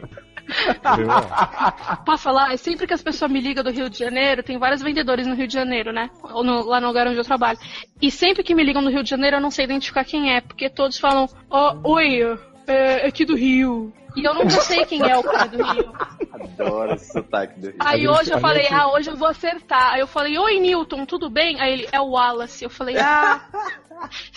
Posso 2.05 2.23
falar? 2.23 2.53
É 2.53 2.57
sempre 2.57 2.87
que 2.87 2.95
as 2.95 3.03
pessoas 3.03 3.31
me 3.31 3.41
ligam 3.41 3.63
do 3.63 3.71
Rio 3.71 3.89
de 3.91 3.99
Janeiro, 3.99 4.43
tem 4.43 4.59
vários 4.59 4.83
vendedores 4.83 5.27
no 5.27 5.35
Rio 5.35 5.47
de 5.47 5.55
Janeiro, 5.55 5.93
né? 5.93 6.11
Ou 6.23 6.43
no- 6.43 6.65
lá 6.65 6.81
no 6.81 6.87
lugar 6.89 7.07
onde 7.07 7.19
eu 7.19 7.25
trabalho. 7.25 7.59
E 8.01 8.11
sempre 8.11 8.43
que 8.43 8.55
me 8.55 8.65
ligam 8.65 8.83
do 8.83 8.91
Rio 8.91 9.03
de 9.03 9.11
Janeiro, 9.11 9.37
eu 9.37 9.41
não 9.41 9.51
sei 9.51 9.65
identificar 9.65 10.05
quem 10.05 10.33
é, 10.35 10.41
porque 10.41 10.69
todos 10.71 10.99
falam, 10.99 11.29
ó, 11.51 11.77
oi, 11.85 12.39
é 12.71 13.07
aqui 13.07 13.25
do 13.25 13.35
Rio. 13.37 13.93
E 14.17 14.25
eu 14.25 14.35
nunca 14.35 14.51
sei 14.51 14.85
quem 14.85 15.09
é 15.09 15.17
o 15.17 15.23
cara 15.23 15.47
do 15.47 15.63
Rio. 15.63 15.93
Adoro 16.33 16.95
esse 16.95 17.13
sotaque 17.13 17.61
do 17.61 17.67
Rio. 17.69 17.77
Aí 17.79 18.09
hoje 18.09 18.33
eu 18.33 18.41
falei, 18.41 18.67
ah, 18.71 18.91
hoje 18.91 19.11
eu 19.11 19.17
vou 19.17 19.29
acertar. 19.29 19.93
Aí 19.93 20.01
eu 20.01 20.07
falei, 20.07 20.37
oi 20.39 20.59
Newton, 20.59 21.05
tudo 21.07 21.31
bem? 21.31 21.61
Aí 21.61 21.73
ele, 21.73 21.89
é 21.93 22.01
o 22.01 22.11
Wallace. 22.11 22.65
Eu 22.65 22.71
falei, 22.71 22.97
ah, 22.99 23.41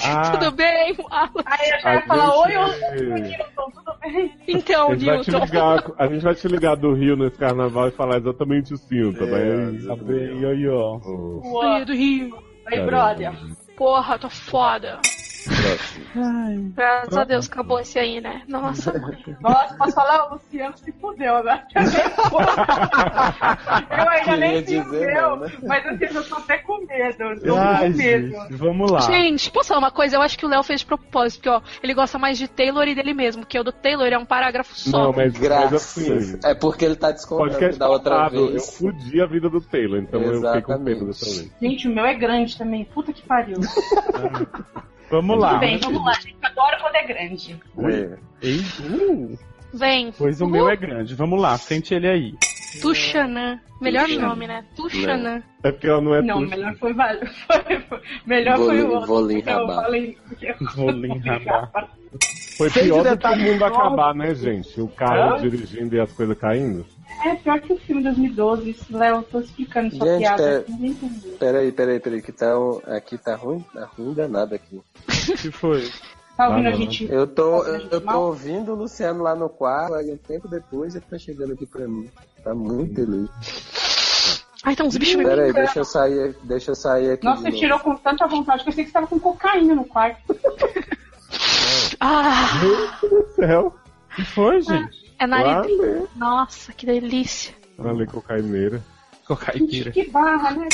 Ah, 0.03 0.31
tudo 0.31 0.51
bem, 0.51 0.95
Wallace. 0.97 1.31
Aí 1.45 1.69
eu 1.71 1.79
já 1.81 1.93
ia 1.95 2.01
falar, 2.01 2.37
oi, 2.37 2.51
gente- 2.51 3.11
oi, 3.11 3.21
Nilton, 3.21 3.71
tudo 3.71 3.93
bem? 4.01 4.35
Então, 4.47 4.91
a, 4.91 4.95
gente 4.95 5.05
vai 5.05 5.19
te 5.23 5.31
Newton. 5.31 5.45
ligar, 5.45 5.91
a 5.97 6.07
gente 6.07 6.21
vai 6.23 6.35
te 6.35 6.47
ligar 6.47 6.75
do 6.75 6.93
Rio 6.93 7.15
nesse 7.15 7.37
carnaval 7.37 7.87
e 7.87 7.91
falar 7.91 8.17
exatamente 8.17 8.73
tá 9.13 9.25
É, 9.25 9.27
bem? 9.27 9.85
Tá 9.85 9.95
bem, 9.95 10.45
aí, 10.45 10.67
ó. 10.67 10.99
Oi, 11.03 11.85
do 11.85 11.93
Rio. 11.93 12.37
Oi, 12.71 12.79
brother. 12.81 13.33
Porra, 13.75 14.19
tô 14.19 14.29
foda. 14.29 14.99
Próximo. 15.43 16.73
Graças 16.75 17.17
a 17.17 17.23
Deus, 17.23 17.47
acabou 17.49 17.79
esse 17.79 17.97
aí, 17.97 18.21
né? 18.21 18.43
Nossa. 18.47 18.93
Nossa, 19.41 19.75
posso 19.75 19.93
falar? 19.93 20.27
O 20.29 20.33
Luciano 20.35 20.77
se 20.77 20.91
fudeu, 20.93 21.43
né? 21.43 21.63
Eu 23.91 24.09
ainda 24.09 24.37
nem 24.37 24.61
meu, 24.61 25.13
não, 25.13 25.35
né? 25.37 25.51
mas 25.63 25.85
assim, 25.85 26.05
eu 26.15 26.23
tô 26.23 26.35
até 26.35 26.57
com 26.59 26.85
medo. 26.85 27.23
Eu 27.23 27.39
tô 27.41 27.55
Ai, 27.55 27.91
com 27.91 27.97
medo. 27.97 28.27
gente, 28.29 28.53
vamos 28.55 28.91
lá. 28.91 29.01
Gente, 29.01 29.51
posso 29.51 29.69
falar 29.69 29.79
uma 29.79 29.91
coisa? 29.91 30.15
Eu 30.15 30.21
acho 30.21 30.37
que 30.37 30.45
o 30.45 30.49
Léo 30.49 30.63
fez 30.63 30.81
de 30.81 30.85
propósito, 30.85 31.41
porque, 31.41 31.49
ó, 31.49 31.61
ele 31.81 31.93
gosta 31.93 32.17
mais 32.17 32.37
de 32.37 32.47
Taylor 32.47 32.87
e 32.87 32.95
dele 32.95 33.13
mesmo, 33.13 33.45
que 33.45 33.59
o 33.59 33.63
do 33.63 33.71
Taylor 33.71 34.07
é 34.07 34.17
um 34.17 34.25
parágrafo 34.25 34.75
só. 34.75 35.05
Não, 35.05 35.13
mas, 35.13 35.31
mas 35.33 35.41
Graças. 35.41 35.97
assim, 35.97 36.39
É 36.43 36.53
porque 36.53 36.85
ele 36.85 36.95
tá 36.95 37.11
descontando 37.11 37.77
da 37.77 37.89
outra 37.89 38.15
passado, 38.15 38.35
eu 38.35 38.47
vez. 38.51 38.77
fudi 38.77 39.21
a 39.21 39.25
vida 39.25 39.49
do 39.49 39.61
Taylor, 39.61 39.99
então 39.99 40.21
eu 40.21 40.35
fiquei 40.35 40.61
com 40.61 40.71
Exatamente. 40.71 40.83
medo 40.83 41.05
dessa 41.07 41.25
vez. 41.25 41.51
Gente, 41.61 41.87
o 41.87 41.91
meu 41.93 42.05
é 42.05 42.13
grande 42.13 42.57
também. 42.57 42.85
Puta 42.85 43.13
que 43.13 43.21
pariu. 43.23 43.57
Vamos 45.11 45.37
lá. 45.37 45.49
Tudo 45.49 45.59
bem, 45.59 45.77
vamos 45.77 46.05
lá, 46.05 46.13
gente. 46.13 46.37
Adoro 46.41 46.77
quando 46.79 46.95
é 46.95 47.03
grande. 47.03 47.59
É. 47.77 48.17
Ei, 48.41 48.59
uh, 48.59 49.37
Vem. 49.73 50.11
pois 50.17 50.39
o 50.39 50.47
meu 50.47 50.69
é 50.69 50.75
grande. 50.75 51.13
Vamos 51.15 51.39
lá, 51.39 51.57
sente 51.57 51.93
ele 51.93 52.07
aí. 52.07 52.33
Tuxanã. 52.81 53.59
Melhor 53.81 54.05
Tuxanã. 54.05 54.27
nome, 54.27 54.47
né? 54.47 54.63
Tuxanã. 54.75 55.43
É 55.63 55.71
porque 55.71 55.87
ela 55.87 56.01
não 56.01 56.15
é 56.15 56.21
Não, 56.21 56.39
tuxa. 56.43 56.55
melhor 56.55 56.75
foi, 56.75 56.93
foi, 56.95 57.79
foi- 57.81 58.01
melhor 58.25 58.57
Vou 58.57 58.65
foi 58.67 58.81
o 58.83 58.91
outro. 58.93 59.27
lhe 59.27 59.39
enrabar. 59.39 59.85
Foi 62.57 62.69
pior 62.69 62.97
do 62.97 63.03
que 63.03 63.09
o 63.09 63.15
detalhes, 63.15 63.51
mundo 63.51 63.65
acabar, 63.65 64.13
né, 64.13 64.35
gente? 64.35 64.79
O 64.81 64.87
carro 64.87 65.35
Hã? 65.35 65.41
dirigindo 65.41 65.95
e 65.95 65.99
as 65.99 66.11
coisas 66.11 66.37
caindo. 66.37 66.85
É 67.25 67.35
pior 67.35 67.59
que 67.59 67.73
o 67.73 67.77
filme 67.77 68.03
2012. 68.03 68.69
Isso, 68.69 68.97
Léo, 68.97 69.17
eu 69.17 69.23
tô 69.23 69.39
explicando 69.39 69.95
sua 69.95 70.05
Gente, 70.07 70.19
piada. 70.19 70.65
Ninguém 70.67 70.91
entendeu. 70.91 71.37
Peraí, 71.39 71.71
peraí, 71.71 71.99
peraí, 71.99 72.21
que 72.21 72.31
tá, 72.31 72.51
aqui 72.87 73.17
tá 73.17 73.35
ruim, 73.35 73.63
tá 73.73 73.85
ruim 73.97 74.13
danado 74.13 74.55
aqui. 74.55 74.75
O 74.75 75.37
que 75.37 75.51
foi? 75.51 75.89
Tá 76.37 76.49
ouvindo 76.49 76.67
Ah, 76.67 76.69
a 76.71 76.73
gente? 76.73 77.11
Eu 77.11 77.27
tô, 77.27 77.43
Tá 77.43 77.57
ouvindo 77.57 77.69
a 77.69 77.75
eu, 77.75 77.79
gente 77.81 77.93
eu 77.93 78.01
tô 78.01 78.19
ouvindo 78.19 78.71
o 78.71 78.75
Luciano 78.75 79.23
lá 79.23 79.35
no 79.35 79.49
quarto, 79.49 79.93
aí 79.95 80.11
um 80.11 80.17
tempo 80.17 80.47
depois 80.47 80.95
ele 80.95 81.03
tá 81.09 81.17
chegando 81.17 81.53
aqui 81.53 81.65
pra 81.65 81.87
mim. 81.87 82.09
Tá 82.43 82.53
muito 82.53 82.93
delícia. 82.93 84.41
Ai, 84.63 84.75
tem 84.75 84.85
uns 84.85 84.97
bichos 84.97 85.15
me 85.15 85.23
Peraí, 85.25 85.51
deixa 85.53 85.79
eu 85.79 85.85
sair, 85.85 86.35
deixa 86.43 86.71
eu 86.71 86.75
sair 86.75 87.11
aqui. 87.11 87.25
Nossa, 87.25 87.41
você 87.41 87.51
tirou 87.51 87.79
com 87.79 87.95
tanta 87.95 88.27
vontade 88.27 88.63
que 88.63 88.69
eu 88.69 88.73
sei 88.73 88.83
que 88.83 88.89
você 88.89 88.93
tava 88.93 89.07
com 89.07 89.19
cocaína 89.19 89.75
no 89.75 89.85
quarto. 89.85 90.21
Ah, 91.99 92.59
Céu, 93.35 93.73
O 94.11 94.15
que 94.15 94.25
foi, 94.25 94.61
gente? 94.61 95.13
é 95.19 95.27
nariz. 95.27 95.71
Nossa, 96.15 96.73
que 96.73 96.85
delícia. 96.85 97.53
Falei 97.77 98.07
cocaineira. 98.07 98.83
Cocaína. 99.25 99.91
Que 99.91 100.09
barra, 100.09 100.51
né? 100.51 100.67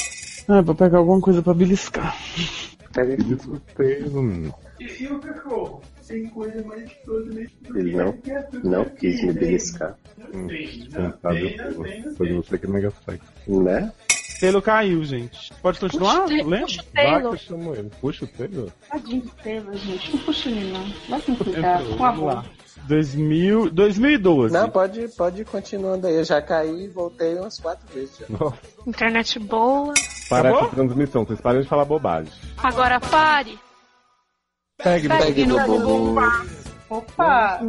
Ah, 0.48 0.62
vou 0.62 0.74
pegar 0.74 1.00
alguma 1.00 1.20
coisa 1.22 1.42
pra 1.42 1.54
beliscar. 1.54 2.16
Peraí, 2.94 3.18
Desculpei, 3.18 4.04
menino. 4.10 4.54
Ele 7.76 7.96
não, 7.96 8.18
não 8.64 8.86
quis 8.86 9.22
me 9.24 9.34
beliscar, 9.34 9.96
Hum, 10.34 10.48
Sentado, 10.92 11.36
depois 11.36 12.36
você 12.36 12.58
que 12.58 12.68
nega 12.68 12.92
sexo. 13.06 13.62
né? 13.64 13.92
Taylor 14.40 14.62
caiu, 14.62 15.04
gente. 15.04 15.52
Pode 15.62 15.80
continuar? 15.80 16.22
Puxa, 16.22 16.34
Lembra? 16.44 16.60
puxa 16.62 16.82
o 16.82 16.86
Taylor. 16.94 17.22
Vaca 17.24 17.38
chamou 17.38 17.76
ele. 17.76 17.92
Puxa 18.02 18.26
o 18.26 18.28
Taylor. 18.28 18.70
Tadinho 18.90 19.22
de 19.22 19.32
Taylor, 19.44 19.76
gente. 19.76 20.12
Não 20.16 20.20
puxa 20.20 20.50
ele, 20.50 20.72
não. 20.72 20.94
Vai 21.10 21.22
com 21.22 21.36
cuidado, 21.36 21.84
Entrou, 21.92 21.98
com 22.14 22.26
lá. 22.26 22.46
2000, 22.88 23.72
2012. 23.72 24.54
Não, 24.54 24.70
pode, 24.70 25.08
pode 25.10 25.42
ir 25.42 25.46
continuando 25.46 26.06
aí. 26.06 26.16
Eu 26.16 26.24
já 26.24 26.40
caí 26.42 26.86
e 26.86 26.88
voltei 26.88 27.36
umas 27.36 27.60
quatro 27.60 27.88
vezes 27.92 28.22
Internet 28.86 29.40
boa. 29.40 29.94
para 30.30 30.50
essa 30.50 30.68
transmissão, 30.70 31.26
vocês 31.26 31.42
parem 31.42 31.62
de 31.62 31.68
falar 31.68 31.86
bobagem. 31.86 32.32
Agora 32.58 33.00
pare. 33.00 33.58
Pegue 34.78 35.08
no 35.08 35.18
Pegue 35.18 35.46
no 35.46 35.60
bumbum. 35.66 36.16
Opa! 36.90 37.60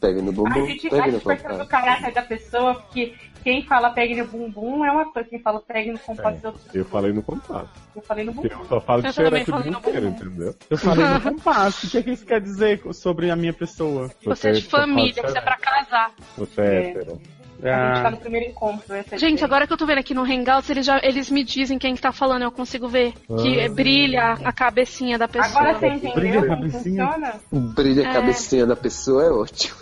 Pegue 0.00 0.22
no 0.22 0.30
A 0.30 0.32
bumbum. 0.32 0.66
gente, 0.66 0.86
a 0.86 0.90
Pegue 0.90 1.06
no 1.06 1.12
gente 1.12 1.24
percebe 1.24 1.62
o 1.62 1.66
caráter 1.66 2.12
da 2.12 2.22
pessoa, 2.22 2.74
porque 2.74 3.14
quem 3.42 3.64
fala 3.64 3.90
pegue 3.90 4.14
no 4.16 4.26
bumbum 4.26 4.84
é 4.84 4.90
uma 4.92 5.10
coisa, 5.10 5.28
quem 5.28 5.38
fala 5.40 5.60
pegue 5.60 5.92
no 5.92 5.98
compás 5.98 6.44
é 6.44 6.46
outra 6.48 6.60
Eu 6.74 6.84
falei 6.84 7.12
no 7.12 7.22
compasso. 7.22 7.70
Eu 7.96 8.02
falei 8.02 8.24
no 8.24 8.32
bumbum. 8.32 8.48
Eu 8.48 8.64
só 8.66 8.80
falo 8.82 9.02
de 9.02 9.12
xereca 9.12 9.56
o 9.56 9.62
dia 9.62 9.70
no 9.72 9.78
inteiro, 9.78 10.08
entendeu? 10.08 10.54
Eu 10.68 10.76
falei 10.78 11.06
no 11.06 11.20
compasso. 11.22 11.86
O 11.86 11.90
que, 11.90 11.98
é 11.98 12.02
que 12.02 12.10
isso 12.10 12.26
quer 12.26 12.40
dizer 12.40 12.82
sobre 12.92 13.30
a 13.30 13.36
minha 13.36 13.52
pessoa? 13.54 14.10
Você 14.24 14.48
é 14.50 14.52
de 14.52 14.62
só 14.62 14.70
fala 14.70 14.82
família, 14.86 15.22
você 15.22 15.38
é 15.38 15.40
pra 15.40 15.56
casar. 15.56 16.14
Você 16.36 16.60
é 16.60 16.64
É. 16.64 16.90
hétero. 16.90 17.20
A 17.62 17.94
gente 17.94 18.02
tá 18.02 18.08
Ah, 18.08 18.10
no 18.10 18.16
primeiro 18.16 18.46
encontro. 18.50 18.94
É 18.94 19.04
a 19.12 19.16
Gente, 19.16 19.44
agora 19.44 19.66
que 19.66 19.72
eu 19.72 19.76
tô 19.76 19.86
vendo 19.86 19.98
aqui 19.98 20.14
no 20.14 20.22
Hangouts, 20.22 20.70
eles, 20.70 20.84
já, 20.86 20.98
eles 21.02 21.30
me 21.30 21.44
dizem 21.44 21.78
quem 21.78 21.94
que 21.94 22.00
tá 22.00 22.12
falando, 22.12 22.42
eu 22.42 22.52
consigo 22.52 22.88
ver. 22.88 23.12
Que 23.42 23.60
Ah. 23.64 23.68
brilha 23.68 24.32
a 24.44 24.52
cabecinha 24.52 25.18
da 25.18 25.28
pessoa. 25.28 25.60
Agora 25.60 25.78
você 25.78 25.86
entendeu 25.88 26.14
Brilha 26.14 26.40
como 26.40 26.48
cabecinha. 26.48 27.06
funciona? 27.06 27.34
Brilha 27.74 28.06
a 28.06 28.10
É. 28.10 28.12
cabecinha 28.12 28.66
da 28.66 28.76
pessoa 28.76 29.24
é 29.24 29.30
ótimo. 29.30 29.76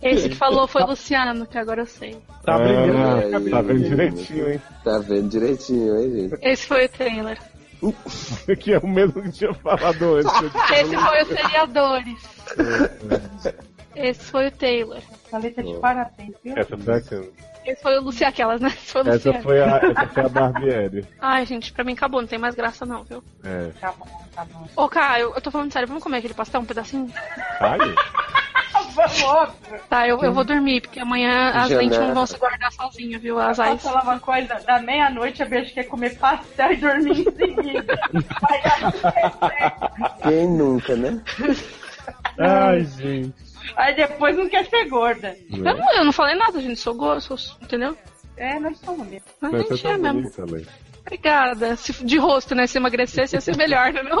Esse 0.00 0.28
que 0.28 0.36
falou 0.36 0.68
foi 0.68 0.82
o 0.82 0.86
Luciano, 0.86 1.46
que 1.46 1.58
agora 1.58 1.82
eu 1.82 1.86
sei. 1.86 2.16
tá 2.44 2.58
brilhando. 2.58 2.96
Ah, 2.98 3.50
tá 3.50 3.60
vendo 3.62 3.82
direitinho, 3.88 4.52
hein? 4.52 4.60
Tá 4.84 4.98
vendo 4.98 5.28
direitinho, 5.28 5.98
hein, 5.98 6.10
gente? 6.30 6.38
Esse 6.42 6.66
foi 6.66 6.84
o 6.84 6.88
Taylor. 6.88 7.36
Que 8.60 8.72
é 8.72 8.78
o 8.78 8.86
mesmo 8.86 9.20
que 9.22 9.30
tinha 9.32 9.52
falado 9.52 10.14
antes. 10.14 10.32
Esse 10.72 10.96
foi 10.96 11.22
o 11.22 11.26
Seriadores. 11.26 12.18
Esse 13.94 14.24
foi 14.24 14.48
o 14.48 14.50
Taylor. 14.50 15.00
Thalita, 15.34 15.64
de 15.64 15.74
parabéns, 15.80 16.32
viu? 16.44 16.56
Essa 16.56 16.78
foi. 16.78 17.32
Esse 17.66 17.82
foi 17.82 17.98
o 17.98 18.02
Luciano, 18.02 18.30
aquelas, 18.30 18.60
né? 18.60 18.68
Esse 18.68 18.92
foi 18.92 19.02
o 19.02 19.08
Essa 19.08 19.32
foi 19.42 19.60
a, 19.60 19.66
essa 19.78 20.06
foi 20.06 20.24
a 20.24 20.28
Barbieri. 20.28 21.04
Ai, 21.20 21.44
gente, 21.44 21.72
pra 21.72 21.82
mim 21.82 21.94
acabou, 21.94 22.20
não 22.20 22.28
tem 22.28 22.38
mais 22.38 22.54
graça 22.54 22.86
não, 22.86 23.02
viu? 23.02 23.20
É. 23.42 23.70
Tá 23.80 23.92
bom, 23.98 24.06
tá 24.32 24.44
bom. 24.44 24.68
Ô, 24.76 24.88
Caio, 24.88 25.22
eu, 25.22 25.34
eu 25.34 25.40
tô 25.40 25.50
falando 25.50 25.72
sério, 25.72 25.88
vamos 25.88 26.04
comer 26.04 26.18
aquele 26.18 26.34
pastel, 26.34 26.60
um 26.60 26.64
pedacinho? 26.64 27.12
Caio? 27.58 27.96
Vamos. 28.94 29.52
Tá, 29.88 30.06
eu, 30.06 30.22
eu 30.22 30.32
vou 30.32 30.44
dormir, 30.44 30.82
porque 30.82 31.00
amanhã 31.00 31.48
as 31.48 31.68
Janela. 31.68 31.82
lentes 31.82 31.98
não 31.98 32.14
vão 32.14 32.26
se 32.26 32.38
guardar 32.38 32.70
sozinha, 32.70 33.18
viu? 33.18 33.40
As 33.40 33.56
Posso 33.56 33.70
eyes. 33.70 33.82
falar 33.82 34.02
uma 34.04 34.20
coisa? 34.20 34.54
Da 34.64 34.80
meia-noite 34.80 35.42
a 35.42 35.46
beijo 35.46 35.74
quer 35.74 35.84
comer 35.84 36.16
pastel 36.16 36.72
e 36.72 36.76
dormir 36.76 37.10
em 37.10 37.24
seguida. 37.24 38.00
Quem 40.22 40.48
nunca, 40.48 40.94
né? 40.94 41.20
Ai, 42.38 42.84
gente. 42.84 43.53
Aí 43.76 43.94
depois 43.94 44.36
não 44.36 44.48
quer 44.48 44.66
ser 44.66 44.88
gorda. 44.88 45.36
Eu 45.50 45.58
não, 45.58 45.92
eu 45.96 46.04
não 46.04 46.12
falei 46.12 46.34
nada, 46.36 46.60
gente, 46.60 46.78
sou 46.78 46.94
gosto, 46.94 47.36
entendeu? 47.62 47.96
É, 48.36 48.58
nós 48.58 48.78
somos 48.78 49.06
mesmo. 49.06 49.26
A 49.40 49.48
Mas 49.50 49.62
você 49.68 49.74
gente 49.76 49.82
tá 49.82 49.90
é 49.90 49.96
mesmo. 49.98 50.30
Lê. 50.50 50.64
Obrigada. 51.06 51.76
Se, 51.76 51.92
de 52.04 52.16
rosto, 52.18 52.54
né? 52.54 52.66
Se 52.66 52.78
emagrecesse, 52.78 53.36
ia 53.36 53.40
ser 53.40 53.56
melhor, 53.56 53.92
né? 53.92 54.02
Não? 54.02 54.18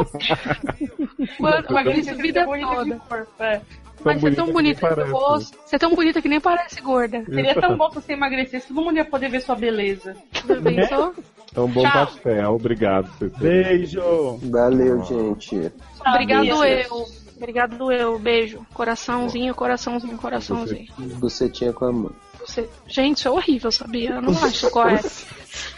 Mano, 1.40 1.66
emagreci 1.68 2.10
a 2.10 2.14
vida 2.14 2.44
bonita 2.44 2.76
toda. 2.76 3.00
é. 3.40 3.60
Mas 4.04 4.20
você 4.20 4.28
é 4.28 4.34
tão 4.34 4.52
bonita 4.52 4.80
que 4.80 4.94
parece. 4.94 5.10
rosto. 5.12 5.58
Você 5.64 5.76
é 5.76 5.78
tão 5.78 5.94
bonita 5.94 6.20
que 6.20 6.28
nem 6.28 6.40
parece 6.40 6.80
gorda. 6.80 7.24
Seria 7.24 7.54
tão 7.54 7.76
bom 7.76 7.88
se 7.88 7.94
você 7.94 8.12
emagrecesse, 8.12 8.68
todo 8.68 8.82
mundo 8.82 8.96
ia 8.96 9.04
poder 9.04 9.30
ver 9.30 9.40
sua 9.40 9.54
beleza. 9.54 10.14
Já 10.46 10.60
pensou? 10.60 11.14
Então, 11.50 11.68
bom 11.68 11.82
Tchau. 11.82 11.92
pastel. 11.92 12.54
Obrigado. 12.54 13.08
Beijo. 13.38 14.38
Valeu, 14.50 15.02
gente. 15.04 15.72
Obrigado 16.06 16.60
Beijo. 16.60 16.88
eu. 16.94 17.23
Obrigado 17.44 17.92
eu. 17.92 18.18
Beijo. 18.18 18.64
Coraçãozinho, 18.72 19.54
coraçãozinho, 19.54 20.16
coraçãozinho. 20.16 20.86
Você 21.20 21.46
tinha 21.48 21.72
com 21.74 21.84
a 21.84 21.92
mão. 21.92 22.10
Você... 22.40 22.68
Gente, 22.86 23.18
isso 23.18 23.28
é 23.28 23.30
horrível, 23.30 23.70
sabia? 23.70 24.10
Eu 24.12 24.22
não 24.22 24.32
acho 24.44 24.70
correto. 24.70 25.08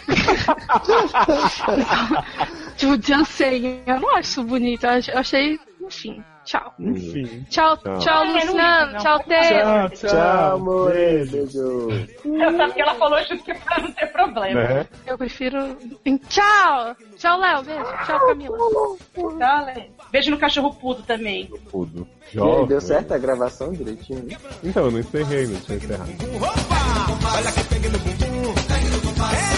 tipo, 2.76 3.00
já 3.06 3.24
sei. 3.24 3.82
Eu 3.86 4.00
não 4.00 4.10
acho 4.16 4.30
isso 4.30 4.44
bonito. 4.44 4.84
Eu 4.84 4.90
ach- 4.90 5.08
eu 5.08 5.18
achei. 5.18 5.58
Enfim, 5.80 6.22
tchau. 6.44 6.74
Enfim. 6.80 7.44
Tchau, 7.48 7.76
Tchau. 7.76 7.98
tchau, 7.98 8.24
não, 8.24 8.32
Luciano. 8.34 8.92
não. 8.92 8.98
Tchau, 8.98 9.18
Taylor. 9.20 9.90
Tchau, 9.90 10.10
Tchau, 10.10 10.54
amor. 10.56 10.92
Beijo. 10.92 11.88
Eu 12.24 12.56
sabia 12.56 12.70
que 12.74 12.80
ela 12.80 12.94
falou 12.96 13.22
junto 13.24 13.44
que 13.44 13.52
é 13.52 13.54
pra 13.54 13.78
não 13.80 13.92
ter 13.92 14.06
problema. 14.06 14.60
Né? 14.62 14.86
Eu 15.06 15.16
prefiro. 15.16 15.76
Tchau! 16.28 16.96
Tchau, 17.16 17.38
Léo. 17.38 17.62
Beijo. 17.62 17.84
Tchau, 18.04 18.26
Camila. 18.26 18.58
Tá, 19.38 19.62
Lê? 19.62 19.90
Beijo 20.10 20.30
no 20.30 20.38
cachorro 20.38 20.74
pudo 20.74 21.02
também. 21.02 21.46
Pudo. 21.70 22.06
Jovem. 22.32 22.66
deu 22.66 22.80
certo 22.80 23.12
a 23.12 23.18
gravação 23.18 23.72
direitinho? 23.72 24.24
Né? 24.24 24.36
Então, 24.62 24.86
eu 24.86 24.90
não 24.90 24.98
encerrei, 25.00 25.46
não 25.46 25.60
tinha 25.60 25.78
encerrado. 25.78 26.10
Opa! 26.36 27.36
Olha 27.36 27.52
que 27.52 27.64
pegue 27.64 27.88
no 27.88 27.98
bumbum. 27.98 29.55